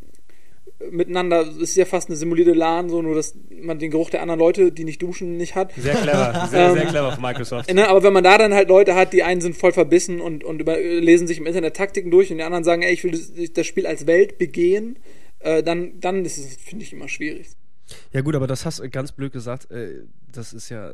miteinander, 0.91 1.41
es 1.47 1.57
ist 1.57 1.75
ja 1.75 1.85
fast 1.85 2.09
eine 2.09 2.17
simulierte 2.17 2.51
LAN, 2.53 2.89
so 2.89 3.01
nur, 3.01 3.15
dass 3.15 3.35
man 3.49 3.79
den 3.79 3.89
Geruch 3.91 4.09
der 4.09 4.21
anderen 4.21 4.39
Leute, 4.39 4.71
die 4.71 4.83
nicht 4.83 5.01
duschen, 5.01 5.37
nicht 5.37 5.55
hat. 5.55 5.71
Sehr 5.77 5.95
clever, 5.95 6.47
sehr, 6.49 6.73
sehr 6.73 6.81
Ähm, 6.83 6.89
clever 6.89 7.11
von 7.13 7.21
Microsoft. 7.21 7.73
Ne, 7.73 7.87
aber 7.87 8.03
wenn 8.03 8.11
man 8.13 8.23
da 8.23 8.37
dann 8.37 8.53
halt 8.53 8.67
Leute 8.67 8.95
hat, 8.95 9.13
die 9.13 9.23
einen 9.23 9.39
sind 9.39 9.55
voll 9.55 9.71
verbissen 9.71 10.19
und, 10.19 10.43
und 10.43 10.59
über, 10.59 10.77
lesen 10.77 11.27
sich 11.27 11.37
im 11.37 11.45
Internet 11.45 11.75
Taktiken 11.77 12.11
durch 12.11 12.31
und 12.31 12.37
die 12.37 12.43
anderen 12.43 12.63
sagen, 12.65 12.81
ey, 12.81 12.91
ich 12.93 13.03
will 13.03 13.11
das, 13.11 13.31
das 13.53 13.65
Spiel 13.65 13.87
als 13.87 14.07
Welt 14.07 14.37
begehen, 14.37 14.99
äh, 15.39 15.63
dann, 15.63 15.99
dann 16.01 16.25
ist 16.25 16.37
es, 16.37 16.55
finde 16.57 16.83
ich, 16.83 16.91
immer 16.91 17.07
schwierig. 17.07 17.47
Ja 18.11 18.21
gut, 18.21 18.35
aber 18.35 18.47
das 18.47 18.65
hast 18.65 18.79
du 18.79 18.89
ganz 18.89 19.11
blöd 19.13 19.31
gesagt, 19.31 19.71
äh, 19.71 20.01
das 20.31 20.51
ist 20.51 20.69
ja, 20.69 20.93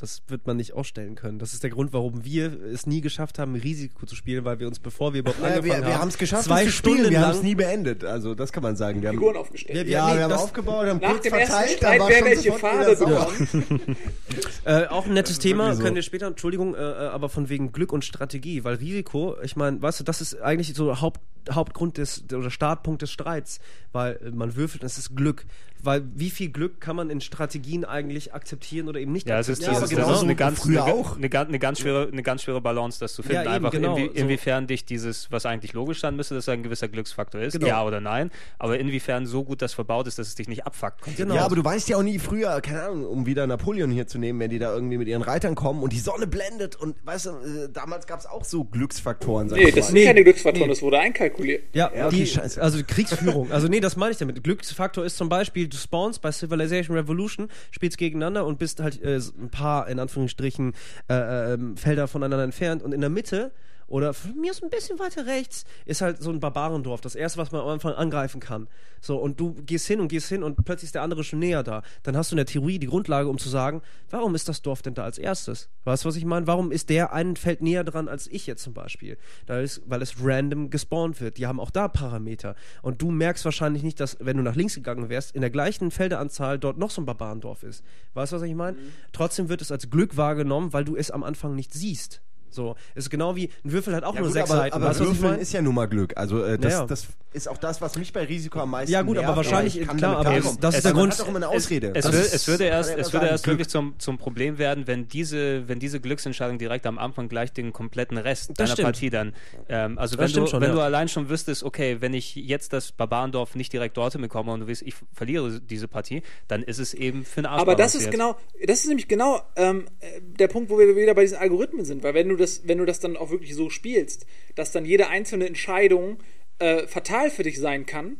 das 0.00 0.22
wird 0.28 0.46
man 0.46 0.56
nicht 0.56 0.72
ausstellen 0.72 1.14
können. 1.14 1.38
Das 1.38 1.52
ist 1.52 1.62
der 1.62 1.70
Grund, 1.70 1.92
warum 1.92 2.24
wir 2.24 2.60
es 2.72 2.86
nie 2.86 3.00
geschafft 3.00 3.38
haben, 3.38 3.54
Risiko 3.54 4.06
zu 4.06 4.14
spielen, 4.16 4.44
weil 4.44 4.58
wir 4.58 4.66
uns, 4.66 4.78
bevor 4.78 5.12
wir 5.12 5.20
überhaupt 5.20 5.40
Naja, 5.40 5.56
angefangen 5.56 5.80
wir 5.82 5.86
wir 5.88 5.94
haben, 5.94 6.00
haben 6.02 6.08
es 6.08 6.18
geschafft, 6.18 6.44
zwei. 6.44 6.68
Stunden 6.68 7.10
Wir 7.10 7.20
haben 7.20 7.30
es 7.30 7.36
lang 7.36 7.44
nie 7.44 7.54
beendet. 7.54 8.04
Also, 8.04 8.34
das 8.34 8.52
kann 8.52 8.62
man 8.62 8.76
sagen. 8.76 9.02
Wir 9.02 9.08
haben, 9.10 9.16
Figuren 9.18 9.36
aufgestellt. 9.36 9.78
Ja, 9.78 9.84
wir- 9.84 9.92
ja, 9.92 10.08
nee, 10.10 10.16
wir 10.16 10.22
haben 10.24 10.30
das- 10.30 10.42
aufgebaut, 10.42 10.86
haben 10.86 11.00
Nach 11.00 11.10
kurz 11.10 11.22
dem 11.22 11.34
ersten 11.34 11.52
verteilt, 11.52 11.76
Streit, 11.76 11.92
dann 11.92 12.00
war 12.00 12.08
wer 12.08 12.18
schon 12.18 12.26
welche 12.28 12.52
Farbe 12.52 12.96
sauer. 12.96 13.28
bekommt. 13.38 13.96
Äh, 14.64 14.86
auch 14.86 15.06
ein 15.06 15.14
nettes 15.14 15.38
Thema, 15.38 15.74
so. 15.74 15.82
können 15.82 15.94
wir 15.96 16.02
später, 16.02 16.26
Entschuldigung, 16.26 16.74
äh, 16.74 16.78
äh, 16.78 16.82
aber 17.08 17.28
von 17.28 17.48
wegen 17.48 17.72
Glück 17.72 17.92
und 17.92 18.04
Strategie, 18.04 18.62
weil 18.62 18.74
Risiko, 18.76 19.36
ich 19.42 19.56
meine, 19.56 19.80
weißt 19.80 20.00
du, 20.00 20.04
das 20.04 20.20
ist 20.20 20.40
eigentlich 20.40 20.74
so 20.74 21.00
Haupt, 21.00 21.20
Hauptgrund 21.50 21.96
des 21.96 22.24
oder 22.32 22.50
Startpunkt 22.50 23.00
des 23.02 23.10
Streits, 23.10 23.58
weil 23.92 24.20
man 24.34 24.56
würfelt, 24.56 24.82
das 24.82 24.98
ist 24.98 25.16
Glück. 25.16 25.46
Weil 25.82 26.02
wie 26.14 26.30
viel 26.30 26.50
Glück 26.50 26.80
kann 26.80 26.96
man 26.96 27.10
in 27.10 27.20
Strategien 27.20 27.84
eigentlich 27.84 28.34
akzeptieren 28.34 28.88
oder 28.88 29.00
eben 29.00 29.12
nicht 29.12 29.28
Ja, 29.28 29.38
es 29.38 29.48
ist, 29.48 29.60
akzeptieren? 29.60 29.82
dieses, 29.88 29.98
aber 29.98 30.08
das 30.10 30.18
ist 30.18 30.24
eine 30.24 30.36
ganz, 30.36 30.60
früher 30.60 30.84
eine, 30.84 30.94
auch. 30.94 31.16
Eine, 31.16 31.28
ganz- 31.28 31.48
eine, 31.48 31.58
ganz 31.58 31.80
schwere, 31.80 32.08
eine 32.12 32.22
ganz 32.22 32.42
schwere 32.42 32.60
Balance, 32.60 33.00
das 33.00 33.14
zu 33.14 33.22
finden. 33.22 33.44
Ja, 33.44 33.50
Einfach 33.52 33.70
genau, 33.70 33.96
inwie, 33.96 34.06
so. 34.08 34.12
inwiefern 34.24 34.66
dich 34.66 34.84
dieses, 34.84 35.30
was 35.32 35.46
eigentlich 35.46 35.72
logisch 35.72 36.00
sein 36.00 36.16
müsste, 36.16 36.34
dass 36.34 36.44
es 36.44 36.48
ein 36.48 36.62
gewisser 36.62 36.88
Glücksfaktor 36.88 37.40
ist, 37.40 37.54
Genau. 37.54 37.66
ja 37.66 37.84
oder 37.84 38.00
nein, 38.00 38.30
aber 38.58 38.78
inwiefern 38.78 39.26
so 39.26 39.44
gut 39.44 39.62
das 39.62 39.72
verbaut 39.74 40.06
ist, 40.06 40.18
dass 40.18 40.28
es 40.28 40.34
dich 40.34 40.48
nicht 40.48 40.66
abfuckt. 40.66 41.00
Genau. 41.16 41.34
Ja, 41.34 41.44
aber 41.44 41.56
du 41.56 41.64
weißt 41.64 41.88
ja 41.88 41.96
auch 41.96 42.02
nie 42.02 42.18
früher, 42.18 42.60
keine 42.60 42.82
Ahnung, 42.82 43.06
um 43.06 43.26
wieder 43.26 43.46
Napoleon 43.46 43.90
hier 43.90 44.06
zu 44.06 44.18
nehmen, 44.18 44.38
wenn 44.40 44.50
die 44.50 44.58
da 44.58 44.74
irgendwie 44.74 44.98
mit 44.98 45.08
ihren 45.08 45.22
Reitern 45.22 45.54
kommen 45.54 45.82
und 45.82 45.92
die 45.92 45.98
Sonne 46.00 46.26
blendet 46.26 46.76
und 46.76 46.96
weißt 47.04 47.26
du, 47.26 47.30
äh, 47.30 47.68
damals 47.72 48.06
gab 48.06 48.20
es 48.20 48.26
auch 48.26 48.44
so 48.44 48.64
Glücksfaktoren. 48.64 49.48
Sag 49.48 49.58
Nee, 49.58 49.70
das 49.70 49.88
sind 49.88 50.04
keine 50.04 50.22
Glücksfaktoren, 50.24 50.68
nee. 50.68 50.74
das 50.74 50.82
wurde 50.82 50.98
einkalkuliert. 50.98 51.62
Ja, 51.72 51.90
Ja, 51.94 52.06
okay, 52.08 52.16
die, 52.16 52.26
scheiße. 52.26 52.60
also 52.60 52.80
Kriegsführung. 52.86 53.50
Also 53.50 53.68
nee, 53.68 53.80
das 53.80 53.96
meine 53.96 54.12
ich 54.12 54.18
damit. 54.18 54.42
Glücksfaktor 54.44 55.04
ist 55.04 55.16
zum 55.16 55.28
Beispiel, 55.28 55.69
du 55.70 55.76
spawnst 55.76 56.20
bei 56.22 56.32
Civilization 56.32 56.96
Revolution, 56.96 57.48
spielst 57.70 57.98
gegeneinander 57.98 58.46
und 58.46 58.58
bist 58.58 58.80
halt 58.80 59.02
äh, 59.02 59.16
ein 59.16 59.50
paar, 59.50 59.88
in 59.88 59.98
Anführungsstrichen, 59.98 60.74
äh, 61.08 61.54
ähm, 61.54 61.76
Felder 61.76 62.08
voneinander 62.08 62.44
entfernt 62.44 62.82
und 62.82 62.92
in 62.92 63.00
der 63.00 63.10
Mitte 63.10 63.52
oder 63.90 64.14
von 64.14 64.40
mir 64.40 64.52
ist 64.52 64.62
ein 64.62 64.70
bisschen 64.70 65.00
weiter 65.00 65.26
rechts, 65.26 65.64
ist 65.84 66.00
halt 66.00 66.22
so 66.22 66.30
ein 66.30 66.38
Barbarendorf, 66.38 67.00
das 67.00 67.16
erste, 67.16 67.38
was 67.38 67.50
man 67.50 67.60
am 67.60 67.68
Anfang 67.68 67.92
angreifen 67.92 68.40
kann. 68.40 68.68
So, 69.00 69.16
und 69.16 69.40
du 69.40 69.52
gehst 69.52 69.88
hin 69.88 70.00
und 70.00 70.06
gehst 70.06 70.28
hin 70.28 70.44
und 70.44 70.64
plötzlich 70.64 70.88
ist 70.88 70.94
der 70.94 71.02
andere 71.02 71.24
schon 71.24 71.40
näher 71.40 71.64
da. 71.64 71.82
Dann 72.04 72.16
hast 72.16 72.30
du 72.30 72.34
in 72.34 72.38
der 72.38 72.46
Theorie 72.46 72.78
die 72.78 72.86
Grundlage, 72.86 73.28
um 73.28 73.36
zu 73.36 73.48
sagen, 73.48 73.82
warum 74.08 74.36
ist 74.36 74.48
das 74.48 74.62
Dorf 74.62 74.82
denn 74.82 74.94
da 74.94 75.02
als 75.02 75.18
erstes? 75.18 75.68
Weißt 75.82 76.04
du, 76.04 76.08
was 76.08 76.14
ich 76.14 76.24
meine? 76.24 76.46
Warum 76.46 76.70
ist 76.70 76.88
der 76.88 77.12
ein 77.12 77.34
Feld 77.34 77.62
näher 77.62 77.82
dran 77.82 78.06
als 78.06 78.28
ich 78.28 78.46
jetzt 78.46 78.62
zum 78.62 78.74
Beispiel? 78.74 79.18
Da 79.46 79.58
ist, 79.58 79.82
weil 79.86 80.02
es 80.02 80.14
random 80.22 80.70
gespawnt 80.70 81.20
wird. 81.20 81.36
Die 81.36 81.48
haben 81.48 81.58
auch 81.58 81.72
da 81.72 81.88
Parameter. 81.88 82.54
Und 82.82 83.02
du 83.02 83.10
merkst 83.10 83.44
wahrscheinlich 83.44 83.82
nicht, 83.82 83.98
dass, 83.98 84.18
wenn 84.20 84.36
du 84.36 84.44
nach 84.44 84.54
links 84.54 84.76
gegangen 84.76 85.08
wärst, 85.08 85.34
in 85.34 85.40
der 85.40 85.50
gleichen 85.50 85.90
Felderanzahl 85.90 86.60
dort 86.60 86.78
noch 86.78 86.90
so 86.90 87.02
ein 87.02 87.06
Barbarendorf 87.06 87.64
ist. 87.64 87.82
Weißt 88.14 88.30
du, 88.30 88.36
was 88.36 88.42
ich 88.42 88.54
meine? 88.54 88.76
Trotzdem 89.12 89.48
wird 89.48 89.62
es 89.62 89.72
als 89.72 89.90
Glück 89.90 90.16
wahrgenommen, 90.16 90.72
weil 90.72 90.84
du 90.84 90.94
es 90.94 91.10
am 91.10 91.24
Anfang 91.24 91.56
nicht 91.56 91.72
siehst. 91.74 92.22
So, 92.50 92.76
es 92.94 93.04
ist 93.04 93.10
genau 93.10 93.36
wie 93.36 93.50
ein 93.64 93.72
Würfel 93.72 93.94
hat 93.94 94.04
auch 94.04 94.14
Ja, 94.14 94.20
nur 94.20 94.28
gut, 94.28 94.34
sechs 94.34 94.50
aber, 94.50 94.60
Seiten. 94.60 94.74
aber 94.76 94.86
weißt 94.86 95.00
Würfeln 95.00 95.38
ist 95.38 95.52
ja 95.52 95.62
nun 95.62 95.74
mal 95.74 95.86
Glück. 95.86 96.16
Also 96.16 96.42
äh, 96.44 96.58
das, 96.58 96.72
Naja. 96.72 96.86
das 96.86 97.06
ist 97.32 97.48
auch 97.48 97.58
das, 97.58 97.80
was 97.80 97.96
mich 97.96 98.12
bei 98.12 98.24
Risiko 98.24 98.58
am 98.60 98.70
meisten 98.70 98.92
Ja, 98.92 99.02
gut, 99.02 99.16
aber 99.18 99.26
nervt, 99.26 99.36
wahrscheinlich- 99.36 99.80
ich 99.80 99.86
kann 99.86 99.96
klar, 99.96 100.16
aber 100.16 100.30
klarkommen. 100.30 100.58
das 100.60 100.74
ist 100.74 100.78
Es- 100.78 100.82
der 100.82 100.92
man 100.94 101.00
Grund- 101.02 101.12
hat 101.12 101.20
doch 101.20 101.28
immer 101.28 101.36
eine 101.36 101.48
Ausrede. 101.48 101.92
Es, 101.94 102.04
Das 102.04 102.14
wür- 102.14 102.20
ist- 102.20 102.34
es 102.34 102.48
würde 102.48 102.64
erst, 102.64 102.90
es 102.96 103.12
würde 103.12 103.26
erst 103.26 103.44
Glück. 103.44 103.54
wirklich 103.54 103.68
zum, 103.68 103.94
zum 103.98 104.18
Problem 104.18 104.58
werden, 104.58 104.86
wenn 104.86 105.06
diese, 105.08 105.68
wenn 105.68 105.78
diese 105.78 106.00
Glücksentscheidung 106.00 106.58
direkt 106.58 106.86
am 106.86 106.98
Anfang 106.98 107.28
gleich 107.28 107.52
den 107.52 107.72
kompletten 107.72 108.18
Rest 108.18 108.58
deiner 108.58 108.70
stimmt. 108.72 108.86
Partie 108.86 109.10
dann. 109.10 109.32
Ähm, 109.68 109.96
also 109.98 110.16
Das 110.16 110.34
wenn, 110.34 110.42
du, 110.44 110.48
schon, 110.50 110.60
wenn 110.60 110.70
ja. 110.70 110.74
du 110.74 110.80
allein 110.80 111.08
schon 111.08 111.28
wüsstest, 111.28 111.62
okay, 111.62 111.98
wenn 112.00 112.14
ich 112.14 112.34
jetzt 112.34 112.72
das 112.72 112.90
Barbarendorf 112.92 113.54
nicht 113.54 113.72
direkt 113.72 113.96
dorthin 113.96 114.20
bekomme 114.22 114.52
und 114.52 114.60
du 114.60 114.68
weißt, 114.68 114.82
ich 114.82 114.94
verliere 115.12 115.60
diese 115.60 115.86
Partie, 115.86 116.22
dann 116.48 116.62
ist 116.64 116.78
es 116.80 116.94
eben 116.94 117.24
für 117.24 117.38
einen 117.38 117.46
Arsch 117.46 117.60
Aber 117.62 117.76
das 117.76 117.94
ist 117.94 118.10
genau, 118.10 118.36
das 118.66 118.80
ist 118.80 118.88
nämlich 118.88 119.06
genau 119.06 119.40
ähm, 119.56 119.86
äh, 120.00 120.20
der 120.20 120.48
Punkt, 120.48 120.68
wo 120.70 120.78
wir 120.78 120.96
wieder 120.96 121.14
bei 121.14 121.22
diesen 121.22 121.38
Algorithmen 121.38 121.84
sind, 121.84 122.02
weil 122.02 122.14
wenn 122.14 122.28
du 122.28 122.36
das, 122.40 122.66
wenn 122.66 122.78
du 122.78 122.84
das 122.84 123.00
dann 123.00 123.16
auch 123.16 123.30
wirklich 123.30 123.54
so 123.54 123.70
spielst, 123.70 124.26
dass 124.56 124.72
dann 124.72 124.84
jede 124.84 125.08
einzelne 125.08 125.46
Entscheidung 125.46 126.18
äh, 126.58 126.86
fatal 126.86 127.30
für 127.30 127.42
dich 127.42 127.58
sein 127.58 127.86
kann, 127.86 128.18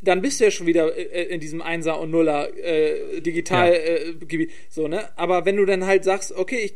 dann 0.00 0.22
bist 0.22 0.38
du 0.40 0.44
ja 0.44 0.50
schon 0.50 0.66
wieder 0.66 0.96
äh, 0.96 1.24
in 1.24 1.40
diesem 1.40 1.62
Einser 1.62 1.98
und 1.98 2.10
Nuller 2.10 2.56
äh, 2.56 3.20
digital 3.20 3.72
Ja. 3.72 3.78
äh, 3.78 4.48
so 4.68 4.86
ne. 4.88 5.08
Aber 5.18 5.44
wenn 5.46 5.56
du 5.56 5.64
dann 5.64 5.86
halt 5.86 6.04
sagst, 6.04 6.32
okay, 6.32 6.58
ich 6.58 6.74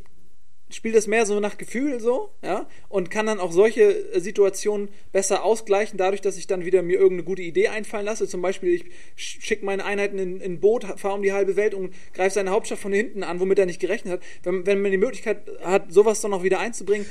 spiele 0.71 0.95
das 0.95 1.07
mehr 1.07 1.27
so 1.27 1.41
nach 1.41 1.59
Gefühl 1.59 2.01
so, 2.01 2.31
ja, 2.43 2.69
und 2.89 3.11
kann 3.11 3.27
dann 3.27 3.41
auch 3.41 3.53
solche 3.53 4.13
äh, 4.13 4.21
Situationen 4.21 4.89
besser 5.13 5.45
ausgleichen, 5.45 5.99
dadurch, 5.99 6.21
dass 6.21 6.37
ich 6.37 6.47
dann 6.47 6.65
wieder 6.65 6.83
mir 6.83 6.99
irgendeine 6.99 7.25
gute 7.25 7.43
Idee 7.43 7.69
einfallen 7.69 8.07
lasse. 8.07 8.29
Zum 8.29 8.43
Beispiel, 8.43 8.75
ich 8.75 8.85
schicke 9.17 9.65
meine 9.65 9.85
Einheiten 9.85 10.19
in 10.19 10.41
in 10.41 10.55
ein 10.55 10.61
Boot, 10.61 10.85
fahre 10.97 11.15
um 11.15 11.23
die 11.23 11.33
halbe 11.33 11.57
Welt 11.57 11.75
und 11.75 11.95
greife 12.15 12.35
seine 12.35 12.51
Hauptstadt 12.51 12.79
von 12.79 12.93
hinten 12.93 13.23
an, 13.23 13.41
womit 13.41 13.59
er 13.59 13.67
nicht 13.67 13.81
gerechnet 13.81 14.15
hat. 14.15 14.23
Wenn, 14.43 14.67
wenn 14.67 14.83
man 14.83 14.91
die 14.91 14.99
Möglichkeit 14.99 15.43
hat, 15.63 15.93
sowas 15.93 16.21
dann 16.21 16.31
noch 16.31 16.43
wieder 16.43 16.59
einzubringen, 16.59 17.07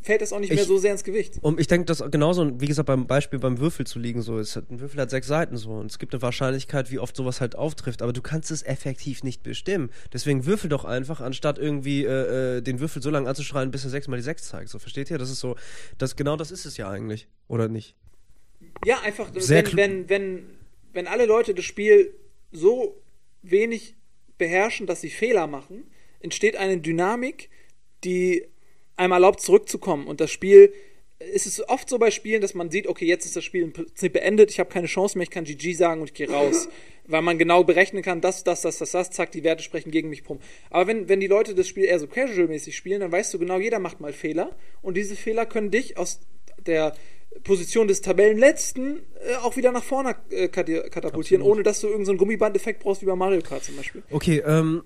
fällt 0.00 0.22
das 0.22 0.32
auch 0.32 0.40
nicht 0.40 0.50
mehr 0.50 0.60
Ich- 0.62 0.66
so 0.68 0.78
sehr 0.78 0.92
ins 0.92 1.04
Gewicht. 1.04 1.38
Und 1.42 1.60
ich 1.60 1.66
denke, 1.66 1.86
dass 1.86 2.02
genauso, 2.10 2.60
wie 2.60 2.66
gesagt, 2.66 2.86
beim 2.86 3.06
Beispiel 3.06 3.38
beim 3.38 3.58
Würfel 3.58 3.86
zu 3.86 3.98
liegen, 3.98 4.22
so 4.22 4.38
ist 4.38 4.56
ein 4.56 4.80
Würfel 4.80 5.00
hat 5.00 5.10
sechs 5.10 5.26
Seiten 5.26 5.56
so 5.56 5.70
und 5.72 5.90
es 5.90 5.98
gibt 5.98 6.14
eine 6.14 6.22
Wahrscheinlichkeit, 6.22 6.90
wie 6.90 6.98
oft 6.98 7.16
sowas 7.16 7.40
halt 7.40 7.56
auftrifft, 7.56 8.02
aber 8.02 8.12
du 8.12 8.22
kannst 8.22 8.50
es 8.50 8.62
effektiv 8.62 9.22
nicht 9.22 9.42
bestimmen. 9.42 9.90
Deswegen 10.12 10.46
würfel 10.46 10.70
doch 10.70 10.84
einfach, 10.84 11.20
anstatt 11.20 11.58
irgendwie 11.58 12.04
äh, 12.04 12.56
äh, 12.58 12.60
den 12.62 12.80
Würfel 12.80 13.02
so 13.02 13.10
lange 13.10 13.28
anzuschreien, 13.28 13.70
bis 13.70 13.84
er 13.84 13.90
sechsmal 13.90 14.18
die 14.18 14.24
sechs 14.24 14.48
zeigt. 14.48 14.68
So, 14.68 14.78
versteht 14.78 15.10
ihr? 15.10 15.18
Das 15.18 15.30
ist 15.30 15.40
so, 15.40 15.56
das 15.98 16.16
genau 16.16 16.36
das 16.36 16.50
ist 16.50 16.64
es 16.66 16.76
ja 16.76 16.88
eigentlich, 16.88 17.28
oder 17.48 17.68
nicht? 17.68 17.94
Ja, 18.84 19.00
einfach, 19.00 19.30
Sehr 19.34 19.64
wenn, 19.66 19.76
wenn, 19.76 20.08
wenn, 20.08 20.46
wenn 20.92 21.06
alle 21.06 21.26
Leute 21.26 21.54
das 21.54 21.64
Spiel 21.64 22.14
so 22.52 23.00
wenig 23.42 23.94
beherrschen, 24.38 24.86
dass 24.86 25.00
sie 25.00 25.10
Fehler 25.10 25.46
machen, 25.46 25.84
entsteht 26.20 26.56
eine 26.56 26.78
Dynamik, 26.78 27.50
die 28.04 28.46
einem 28.96 29.12
erlaubt, 29.12 29.40
zurückzukommen. 29.40 30.06
Und 30.06 30.20
das 30.20 30.30
Spiel, 30.30 30.72
es 31.18 31.46
ist 31.46 31.68
oft 31.68 31.88
so 31.88 31.98
bei 31.98 32.10
Spielen, 32.10 32.42
dass 32.42 32.54
man 32.54 32.70
sieht, 32.70 32.86
okay, 32.86 33.06
jetzt 33.06 33.24
ist 33.24 33.36
das 33.36 33.44
Spiel 33.44 33.62
im 33.62 33.72
Prinzip 33.72 34.12
beendet, 34.12 34.50
ich 34.50 34.60
habe 34.60 34.70
keine 34.70 34.86
Chance 34.86 35.16
mehr, 35.16 35.22
ich 35.22 35.30
kann 35.30 35.44
GG 35.44 35.72
sagen 35.74 36.00
und 36.00 36.08
ich 36.08 36.14
gehe 36.14 36.30
raus. 36.30 36.68
Weil 37.08 37.22
man 37.22 37.38
genau 37.38 37.62
berechnen 37.62 38.02
kann, 38.02 38.20
das, 38.20 38.42
das, 38.42 38.62
das, 38.62 38.78
das, 38.78 38.90
das, 38.90 39.10
zack, 39.10 39.30
die 39.30 39.44
Werte 39.44 39.62
sprechen 39.62 39.92
gegen 39.92 40.08
mich 40.08 40.24
prum. 40.24 40.40
Aber 40.70 40.88
wenn, 40.88 41.08
wenn 41.08 41.20
die 41.20 41.28
Leute 41.28 41.54
das 41.54 41.68
Spiel 41.68 41.84
eher 41.84 42.00
so 42.00 42.06
casual-mäßig 42.06 42.74
spielen, 42.74 43.00
dann 43.00 43.12
weißt 43.12 43.32
du 43.32 43.38
genau, 43.38 43.60
jeder 43.60 43.78
macht 43.78 44.00
mal 44.00 44.12
Fehler. 44.12 44.56
Und 44.82 44.96
diese 44.96 45.14
Fehler 45.14 45.46
können 45.46 45.70
dich 45.70 45.98
aus 45.98 46.18
der 46.66 46.94
Position 47.44 47.86
des 47.86 48.00
Tabellenletzten 48.00 49.02
äh, 49.24 49.36
auch 49.36 49.56
wieder 49.56 49.70
nach 49.70 49.84
vorne 49.84 50.16
äh, 50.30 50.48
katapultieren, 50.48 51.42
ohne 51.42 51.62
dass 51.62 51.80
du 51.80 51.86
irgendeinen 51.86 52.06
so 52.06 52.12
einen 52.12 52.18
Gummibandeffekt 52.18 52.80
brauchst 52.80 53.02
wie 53.02 53.06
bei 53.06 53.14
Mario 53.14 53.40
Kart 53.40 53.64
zum 53.64 53.76
Beispiel. 53.76 54.02
Okay, 54.10 54.42
ähm. 54.44 54.82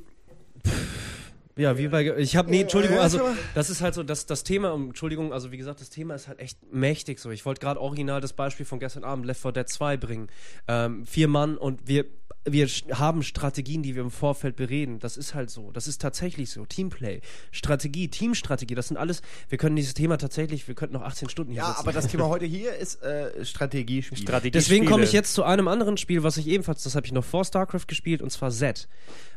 Ja, 1.61 1.77
wie 1.77 1.89
bei. 1.89 2.16
Ich 2.16 2.37
habe 2.37 2.51
nee, 2.51 2.62
Entschuldigung, 2.62 2.99
also 2.99 3.20
das 3.55 3.69
ist 3.69 3.82
halt 3.82 3.93
so, 3.93 4.03
das, 4.03 4.24
das 4.24 4.45
Thema, 4.45 4.73
Entschuldigung, 4.73 5.32
also 5.35 5.53
wie 5.53 5.59
gesagt, 5.59 5.81
das 5.82 5.91
Thema 5.91 6.15
ist 6.15 6.27
halt 6.27 6.39
echt 6.39 6.59
mächtig 6.73 7.19
so. 7.19 7.31
Ich 7.31 7.45
wollte 7.45 7.61
gerade 7.61 7.78
original 7.78 8.23
das 8.23 8.32
Beispiel 8.32 8.65
von 8.65 8.78
gestern 8.81 9.05
Abend 9.05 9.27
Left 9.27 9.43
4 9.43 9.53
Dead 9.53 9.69
2 9.69 9.97
bringen. 9.99 10.28
Ähm, 10.69 11.05
vier 11.05 11.28
Mann 11.28 11.59
und 11.59 11.87
wir 11.87 12.07
wir 12.48 12.66
haben 12.92 13.22
Strategien, 13.22 13.82
die 13.82 13.94
wir 13.94 14.02
im 14.02 14.10
Vorfeld 14.10 14.56
bereden. 14.56 14.98
Das 14.98 15.16
ist 15.16 15.34
halt 15.34 15.50
so. 15.50 15.70
Das 15.72 15.86
ist 15.86 16.00
tatsächlich 16.00 16.50
so. 16.50 16.64
Teamplay, 16.64 17.20
Strategie, 17.50 18.08
Teamstrategie, 18.08 18.74
das 18.74 18.88
sind 18.88 18.96
alles. 18.96 19.20
Wir 19.48 19.58
können 19.58 19.76
dieses 19.76 19.92
Thema 19.94 20.16
tatsächlich, 20.16 20.66
wir 20.66 20.74
könnten 20.74 20.94
noch 20.94 21.02
18 21.02 21.28
Stunden 21.28 21.52
hier 21.52 21.62
Ja, 21.62 21.68
sitzen. 21.68 21.80
aber 21.80 21.92
das 21.92 22.06
Thema 22.08 22.28
heute 22.28 22.46
hier 22.46 22.74
ist 22.76 23.02
äh, 23.02 23.44
Strategiespiel. 23.44 24.16
Strategie 24.18 24.50
Deswegen 24.52 24.86
komme 24.86 25.04
ich 25.04 25.12
jetzt 25.12 25.34
zu 25.34 25.42
einem 25.44 25.68
anderen 25.68 25.96
Spiel, 25.98 26.22
was 26.22 26.36
ich 26.38 26.46
ebenfalls, 26.46 26.82
das 26.82 26.94
habe 26.94 27.04
ich 27.06 27.12
noch 27.12 27.24
vor 27.24 27.44
StarCraft 27.44 27.86
gespielt, 27.86 28.22
und 28.22 28.30
zwar 28.30 28.50
Z. 28.50 28.88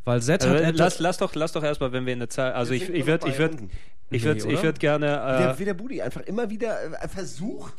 Weil 0.06 0.22
Z 0.22 0.46
hat 0.48 0.56
Äh, 0.56 0.64
etwas- 0.64 0.78
lass, 0.78 1.00
lass 1.00 1.18
doch, 1.18 1.36
lass 1.36 1.52
doch 1.52 1.64
erstmal, 1.64 1.92
wenn 1.92 2.06
wir 2.06 2.14
in 2.14 2.20
der 2.20 2.30
Zeit, 2.30 2.54
also 2.56 2.74
ich, 2.74 2.90
ich 2.90 3.06
würde, 3.06 3.28
ich 3.28 3.38
würde, 3.38 3.68
ich 4.12 4.24
würde, 4.24 4.42
Nee, 4.46 4.52
ich 4.54 4.58
oder? 4.60 4.64
würde 4.64 4.80
gerne. 4.80 5.06
Der, 5.08 5.52
Äh, 5.56 5.60
wie 5.60 5.66
der 5.66 5.74
Budi 5.74 6.02
einfach 6.02 6.22
immer 6.22 6.50
wieder 6.50 7.02
äh, 7.04 7.08
versucht, 7.08 7.74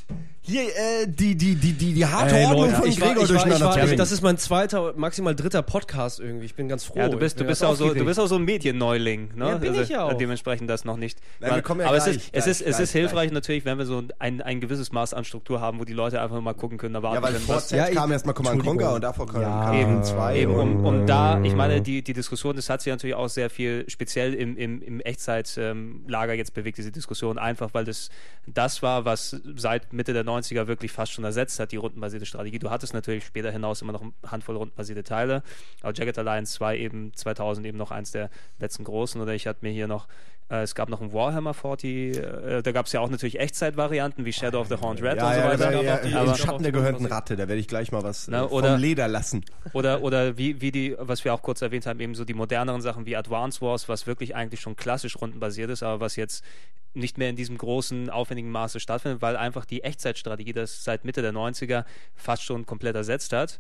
hier 0.47 0.63
äh, 0.65 1.07
die, 1.07 1.35
die, 1.37 1.55
die, 1.55 1.73
die, 1.73 1.95
die 1.95 2.07
harte 2.07 2.37
Ey, 2.37 2.45
Ordnung 2.47 2.65
Leute, 2.67 2.77
von 2.77 2.89
ich 2.89 3.01
war, 3.01 3.09
Gregor 3.09 3.23
ich 3.25 3.29
war, 3.31 3.37
ich 3.37 3.43
durcheinander 3.43 3.67
war, 3.77 3.79
bringen. 3.87 3.97
das 3.97 4.13
ist 4.13 4.21
mein 4.23 4.37
zweiter, 4.37 4.93
maximal 4.97 5.35
dritter 5.35 5.63
Podcast 5.63 6.21
irgendwie. 6.21 6.45
Ich 6.45 6.55
bin 6.55 6.69
ganz 6.69 6.85
froh. 6.85 6.99
ja, 6.99 7.09
du 7.09 7.19
bist, 7.19 7.37
Ich 7.37 7.39
du 7.39 7.45
bin 7.45 7.49
bist 7.49 7.63
ganz 7.63 7.73
auch 7.73 7.77
so, 7.77 7.85
du 7.85 7.91
aufgeregt. 7.91 8.07
bist 8.07 8.21
auch 8.21 8.27
so 8.27 8.35
ein 8.37 8.45
Medienneuling, 8.45 9.31
ne? 9.37 9.49
Ja, 9.49 9.57
bin 9.57 9.75
ich 9.75 9.89
ja 9.89 10.05
auch. 10.05 10.13
Dementsprechend 10.15 10.69
das 10.69 10.85
noch 10.85 10.97
nicht. 10.99 11.19
Nein, 11.41 11.55
wir 11.55 11.63
kommen 11.63 11.81
ja 11.81 11.87
aber 11.89 11.97
gleich, 11.97 12.09
es 12.09 12.17
ist, 12.17 12.27
es 12.27 12.31
gleich, 12.31 12.47
ist, 12.47 12.61
es 12.61 12.65
gleich, 12.77 12.81
ist 12.85 12.93
hilfreich 12.93 13.13
gleich. 13.29 13.33
natürlich, 13.33 13.65
wenn 13.65 13.79
wir 13.79 13.87
so 13.87 14.03
ein, 14.19 14.43
ein 14.43 14.61
gewisses 14.61 14.93
Maß 14.93 15.15
an 15.15 15.25
Struktur 15.25 15.61
haben, 15.61 15.81
wo 15.81 15.85
die 15.85 15.93
Leute 15.95 16.21
einfach 16.21 16.41
mal 16.41 16.53
gucken 16.55 16.77
können, 16.79 16.95
erwarten 16.95 17.17
ja, 17.17 17.23
weil 17.23 17.33
können, 17.33 17.45
vor 17.47 17.57
was, 17.57 17.69
Z 17.69 17.79
Ja, 17.79 17.89
ich- 17.89 17.95
kam 17.95 18.13
erstmal 18.13 18.35
Command. 18.35 18.63
Conquer 18.63 18.95
und 18.95 19.03
davor 19.03 19.27
kam 19.27 19.41
Ja, 19.41 19.65
kam 19.65 19.75
Eben, 19.81 20.05
2 20.05 20.37
Eben, 20.39 20.55
um, 20.55 20.77
um 20.77 20.85
und, 20.85 21.07
da, 21.07 21.41
ich 21.43 21.55
meine, 21.55 21.81
die, 21.81 22.03
die 22.03 22.13
Diskussion, 22.13 22.55
das 22.55 22.69
hat 22.69 22.83
sich 22.83 22.93
natürlich 22.93 23.17
auch 23.17 23.29
sehr 23.29 23.49
viel 23.51 23.85
speziell 23.89 24.35
im, 24.35 24.57
im, 24.57 24.83
im 24.83 25.01
Echtzeitlager 25.01 26.35
jetzt 26.35 26.55
bewegt, 26.55 26.79
diese 26.79 26.93
Diskussion, 26.93 27.39
einfach 27.39 27.71
weil 27.73 27.85
das 27.85 28.11
das 28.47 28.83
war, 28.83 29.05
was 29.07 29.37
seit 29.57 29.93
Mitte 29.95 30.13
der 30.13 30.23
90er 30.39 30.67
wirklich 30.67 30.93
fast 30.93 31.13
schon 31.13 31.25
ersetzt 31.25 31.59
hat, 31.61 31.73
die 31.73 31.77
rundenbasierte 31.77 32.27
Strategie. 32.27 32.59
Du 32.59 32.71
hattest 32.71 32.95
natürlich 32.95 33.25
später 33.25 33.51
hinaus 33.51 33.83
immer 33.83 33.93
noch 33.93 34.03
eine 34.03 34.13
Handvoll 34.27 34.57
rundenbasierte 34.57 35.03
Teile, 35.03 35.43
aber 35.83 35.93
Jagged 35.95 36.19
Alliance 36.19 36.55
2 36.55 36.79
eben 36.79 37.13
2000 37.15 37.67
eben 37.67 37.79
noch 37.79 37.91
eins 37.91 38.13
der 38.13 38.31
letzten 38.59 38.85
großen 38.85 39.21
oder 39.21 39.35
ich 39.35 39.47
hatte 39.47 39.61
mir 39.63 39.73
hier 39.73 39.87
noch 39.87 40.09
es 40.49 40.75
gab 40.75 40.89
noch 40.89 41.01
ein 41.01 41.13
Warhammer 41.13 41.55
40, 41.55 42.17
äh, 42.17 42.63
da 42.63 42.73
gab 42.73 42.87
es 42.87 42.93
ja 42.93 43.01
auch 43.01 43.09
natürlich 43.09 43.41
Echtzeitvarianten 43.41 44.25
wie 44.25 44.33
Shadow 44.33 44.61
of 44.61 44.69
the 44.69 44.77
Horned 44.77 45.03
Red 45.03 45.17
ja, 45.17 45.27
und 45.29 45.35
so 45.35 45.41
weiter. 45.43 45.83
ja, 45.83 46.05
ja, 46.05 46.21
aber- 46.21 46.35
Schatten 46.37 46.63
der 46.63 46.73
gehörnten 46.73 47.07
Ratte, 47.07 47.35
da 47.37 47.49
werde 47.49 47.61
ich 47.61 47.67
gleich 47.69 47.91
mal 47.93 48.03
was 48.03 48.29
Na, 48.29 48.45
äh, 48.45 48.49
vom 48.49 48.59
oder- 48.59 48.77
Leder 48.79 49.09
lassen. 49.09 49.45
Oder, 49.73 50.03
oder 50.03 50.37
wie, 50.39 50.61
wie 50.61 50.71
die, 50.71 50.95
was 50.99 51.25
wir 51.25 51.33
auch 51.35 51.43
kurz 51.43 51.63
erwähnt 51.63 51.87
haben, 51.87 51.99
eben 52.01 52.15
so 52.15 52.25
die 52.25 52.35
moderneren 52.35 52.83
Sachen 52.83 53.07
wie 53.07 53.17
Advance 53.17 53.61
Wars, 53.63 53.89
was 53.89 54.07
wirklich 54.07 54.35
eigentlich 54.37 54.61
schon 54.61 54.77
klassisch 54.77 55.17
rundenbasiert 55.21 55.71
ist, 55.71 55.83
aber 55.83 56.01
was 56.01 56.17
jetzt 56.17 56.45
nicht 56.93 57.19
mehr 57.19 57.29
in 57.31 57.35
diesem 57.37 57.59
großen, 57.59 58.09
aufwendigen 58.11 58.51
Maße 58.53 58.79
stattfindet, 58.79 59.21
weil 59.23 59.37
einfach 59.37 59.65
die 59.65 59.83
Echtzeitstrategie 59.83 60.53
das 60.53 60.85
seit 60.85 61.05
Mitte 61.05 61.23
der 61.23 61.33
90er 61.33 61.85
fast 62.15 62.45
schon 62.45 62.67
komplett 62.67 62.95
ersetzt 62.95 63.33
hat. 63.33 63.59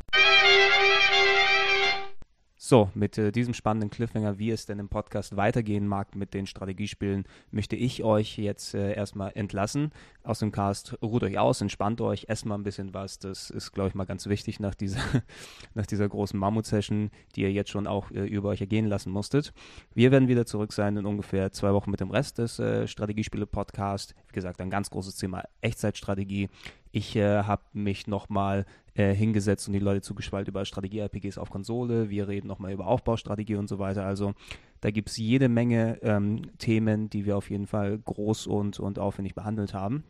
So, 2.66 2.88
mit 2.94 3.18
äh, 3.18 3.30
diesem 3.30 3.52
spannenden 3.52 3.90
Cliffhanger, 3.90 4.38
wie 4.38 4.50
es 4.50 4.64
denn 4.64 4.78
im 4.78 4.88
Podcast 4.88 5.36
weitergehen 5.36 5.86
mag 5.86 6.16
mit 6.16 6.32
den 6.32 6.46
Strategiespielen, 6.46 7.24
möchte 7.50 7.76
ich 7.76 8.02
euch 8.02 8.38
jetzt 8.38 8.72
äh, 8.72 8.94
erstmal 8.94 9.32
entlassen 9.34 9.92
aus 10.22 10.38
dem 10.38 10.50
Cast. 10.50 10.96
Ruht 11.02 11.24
euch 11.24 11.38
aus, 11.38 11.60
entspannt 11.60 12.00
euch, 12.00 12.24
esst 12.28 12.46
mal 12.46 12.54
ein 12.54 12.62
bisschen 12.62 12.94
was. 12.94 13.18
Das 13.18 13.50
ist, 13.50 13.72
glaube 13.72 13.90
ich, 13.90 13.94
mal 13.94 14.06
ganz 14.06 14.28
wichtig 14.28 14.60
nach 14.60 14.74
dieser, 14.74 15.02
nach 15.74 15.84
dieser 15.84 16.08
großen 16.08 16.40
Mammut-Session, 16.40 17.10
die 17.36 17.42
ihr 17.42 17.52
jetzt 17.52 17.68
schon 17.68 17.86
auch 17.86 18.10
äh, 18.12 18.24
über 18.24 18.48
euch 18.48 18.62
ergehen 18.62 18.86
lassen 18.86 19.12
musstet. 19.12 19.52
Wir 19.92 20.10
werden 20.10 20.28
wieder 20.28 20.46
zurück 20.46 20.72
sein 20.72 20.96
in 20.96 21.04
ungefähr 21.04 21.52
zwei 21.52 21.74
Wochen 21.74 21.90
mit 21.90 22.00
dem 22.00 22.10
Rest 22.10 22.38
des 22.38 22.58
äh, 22.60 22.88
Strategiespiele-Podcasts. 22.88 24.14
Wie 24.28 24.32
gesagt, 24.32 24.62
ein 24.62 24.70
ganz 24.70 24.88
großes 24.88 25.16
Thema 25.16 25.42
Echtzeitstrategie. 25.60 26.48
Ich 26.94 27.16
äh, 27.16 27.42
habe 27.42 27.64
mich 27.72 28.06
nochmal 28.06 28.66
äh, 28.94 29.12
hingesetzt 29.12 29.66
und 29.66 29.72
die 29.72 29.80
Leute 29.80 30.00
zugeschwallt 30.00 30.46
über 30.46 30.64
Strategie-RPGs 30.64 31.38
auf 31.38 31.50
Konsole. 31.50 32.08
Wir 32.08 32.28
reden 32.28 32.46
nochmal 32.46 32.72
über 32.72 32.86
Aufbaustrategie 32.86 33.56
und 33.56 33.68
so 33.68 33.80
weiter. 33.80 34.06
Also 34.06 34.34
da 34.80 34.92
gibt 34.92 35.08
es 35.08 35.16
jede 35.16 35.48
Menge 35.48 35.98
ähm, 36.02 36.56
Themen, 36.58 37.10
die 37.10 37.26
wir 37.26 37.36
auf 37.36 37.50
jeden 37.50 37.66
Fall 37.66 37.98
groß 37.98 38.46
und, 38.46 38.78
und 38.78 39.00
aufwendig 39.00 39.34
behandelt 39.34 39.74
haben. 39.74 40.04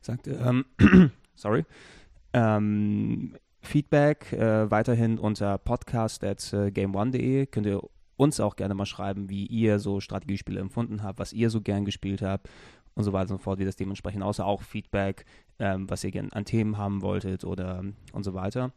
Sagte, 0.00 0.38
ähm, 0.40 0.66
sorry. 1.34 1.64
Ähm, 2.32 3.34
Feedback 3.60 4.32
äh, 4.34 4.70
weiterhin 4.70 5.18
unter 5.18 5.58
podcast 5.58 6.22
at 6.22 6.38
game1.de. 6.38 7.46
Könnt 7.46 7.66
ihr 7.66 7.82
uns 8.16 8.38
auch 8.38 8.54
gerne 8.54 8.74
mal 8.74 8.86
schreiben, 8.86 9.28
wie 9.30 9.46
ihr 9.46 9.80
so 9.80 9.98
Strategiespiele 9.98 10.60
empfunden 10.60 11.02
habt, 11.02 11.18
was 11.18 11.32
ihr 11.32 11.50
so 11.50 11.60
gern 11.60 11.84
gespielt 11.84 12.22
habt 12.22 12.48
und 12.98 13.04
so 13.04 13.12
weiter 13.12 13.30
und 13.30 13.38
so 13.38 13.42
fort, 13.42 13.58
wie 13.60 13.64
das 13.64 13.76
dementsprechend 13.76 14.22
aussah. 14.22 14.44
Auch 14.44 14.62
Feedback, 14.62 15.24
ähm, 15.58 15.88
was 15.88 16.02
ihr 16.02 16.10
gerne 16.10 16.32
an 16.32 16.44
Themen 16.44 16.76
haben 16.76 17.00
wolltet 17.00 17.44
oder 17.44 17.84
und 18.12 18.24
so 18.24 18.34
weiter. 18.34 18.72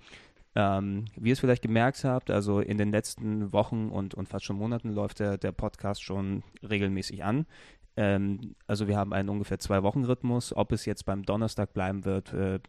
Ähm, 0.53 1.05
wie 1.15 1.29
ihr 1.29 1.33
es 1.33 1.39
vielleicht 1.39 1.63
gemerkt 1.63 2.03
habt, 2.03 2.29
also 2.29 2.59
in 2.59 2.77
den 2.77 2.91
letzten 2.91 3.51
Wochen 3.51 3.89
und, 3.89 4.13
und 4.13 4.29
fast 4.29 4.45
schon 4.45 4.57
Monaten 4.57 4.89
läuft 4.89 5.19
der, 5.19 5.37
der 5.37 5.53
Podcast 5.53 6.03
schon 6.03 6.43
regelmäßig 6.61 7.23
an. 7.23 7.47
Ähm, 7.97 8.55
also 8.67 8.87
wir 8.87 8.95
haben 8.95 9.11
einen 9.11 9.29
ungefähr 9.29 9.59
zwei 9.59 9.81
Wochen 9.81 10.03
Rhythmus. 10.03 10.55
Ob 10.55 10.71
es 10.71 10.85
jetzt 10.85 11.05
beim 11.05 11.23
Donnerstag 11.23 11.73
bleiben 11.73 12.05
wird, 12.05 12.31
äh, 12.33 12.59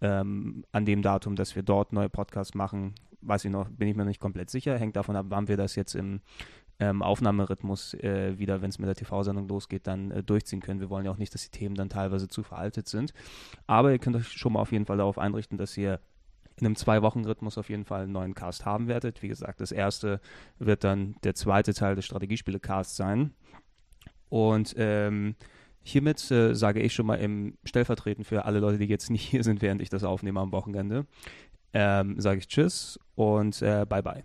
ähm, 0.00 0.64
an 0.72 0.86
dem 0.86 1.02
Datum, 1.02 1.36
dass 1.36 1.54
wir 1.54 1.62
dort 1.62 1.92
neue 1.92 2.08
Podcasts 2.08 2.54
machen, 2.54 2.94
weiß 3.20 3.44
ich 3.44 3.50
noch, 3.50 3.68
bin 3.68 3.86
ich 3.86 3.94
mir 3.94 4.02
noch 4.02 4.08
nicht 4.08 4.20
komplett 4.20 4.50
sicher. 4.50 4.76
Hängt 4.78 4.96
davon 4.96 5.14
ab, 5.14 5.26
wann 5.28 5.46
wir 5.46 5.56
das 5.56 5.76
jetzt 5.76 5.94
im 5.94 6.20
ähm, 6.80 7.02
Aufnahmerhythmus 7.02 7.94
äh, 7.94 8.38
wieder, 8.38 8.62
wenn 8.62 8.70
es 8.70 8.78
mit 8.78 8.88
der 8.88 8.96
TV-Sendung 8.96 9.46
losgeht, 9.46 9.86
dann 9.86 10.10
äh, 10.10 10.22
durchziehen 10.22 10.60
können. 10.60 10.80
Wir 10.80 10.90
wollen 10.90 11.04
ja 11.04 11.12
auch 11.12 11.18
nicht, 11.18 11.32
dass 11.34 11.42
die 11.42 11.50
Themen 11.50 11.74
dann 11.74 11.90
teilweise 11.90 12.28
zu 12.28 12.42
veraltet 12.42 12.88
sind. 12.88 13.12
Aber 13.66 13.92
ihr 13.92 13.98
könnt 13.98 14.16
euch 14.16 14.28
schon 14.28 14.54
mal 14.54 14.60
auf 14.60 14.72
jeden 14.72 14.86
Fall 14.86 14.96
darauf 14.96 15.18
einrichten, 15.18 15.58
dass 15.58 15.76
ihr 15.76 16.00
in 16.56 16.66
einem 16.66 16.76
Zwei-Wochen-Rhythmus 16.76 17.58
auf 17.58 17.68
jeden 17.70 17.84
Fall 17.84 18.02
einen 18.02 18.12
neuen 18.12 18.34
Cast 18.34 18.64
haben 18.64 18.88
werdet. 18.88 19.22
Wie 19.22 19.28
gesagt, 19.28 19.60
das 19.60 19.72
erste 19.72 20.20
wird 20.58 20.84
dann 20.84 21.16
der 21.22 21.34
zweite 21.34 21.74
Teil 21.74 21.94
des 21.96 22.06
Strategiespiele-Casts 22.06 22.96
sein. 22.96 23.34
Und 24.28 24.74
ähm, 24.78 25.36
hiermit 25.82 26.30
äh, 26.30 26.54
sage 26.54 26.80
ich 26.80 26.94
schon 26.94 27.06
mal 27.06 27.16
im 27.16 27.56
Stellvertreten 27.64 28.24
für 28.24 28.44
alle 28.44 28.60
Leute, 28.60 28.78
die 28.78 28.86
jetzt 28.86 29.10
nicht 29.10 29.28
hier 29.28 29.44
sind, 29.44 29.62
während 29.62 29.82
ich 29.82 29.90
das 29.90 30.04
aufnehme 30.04 30.40
am 30.40 30.52
Wochenende, 30.52 31.06
ähm, 31.72 32.20
sage 32.20 32.38
ich 32.38 32.48
Tschüss 32.48 32.98
und 33.14 33.60
äh, 33.62 33.84
Bye 33.86 34.24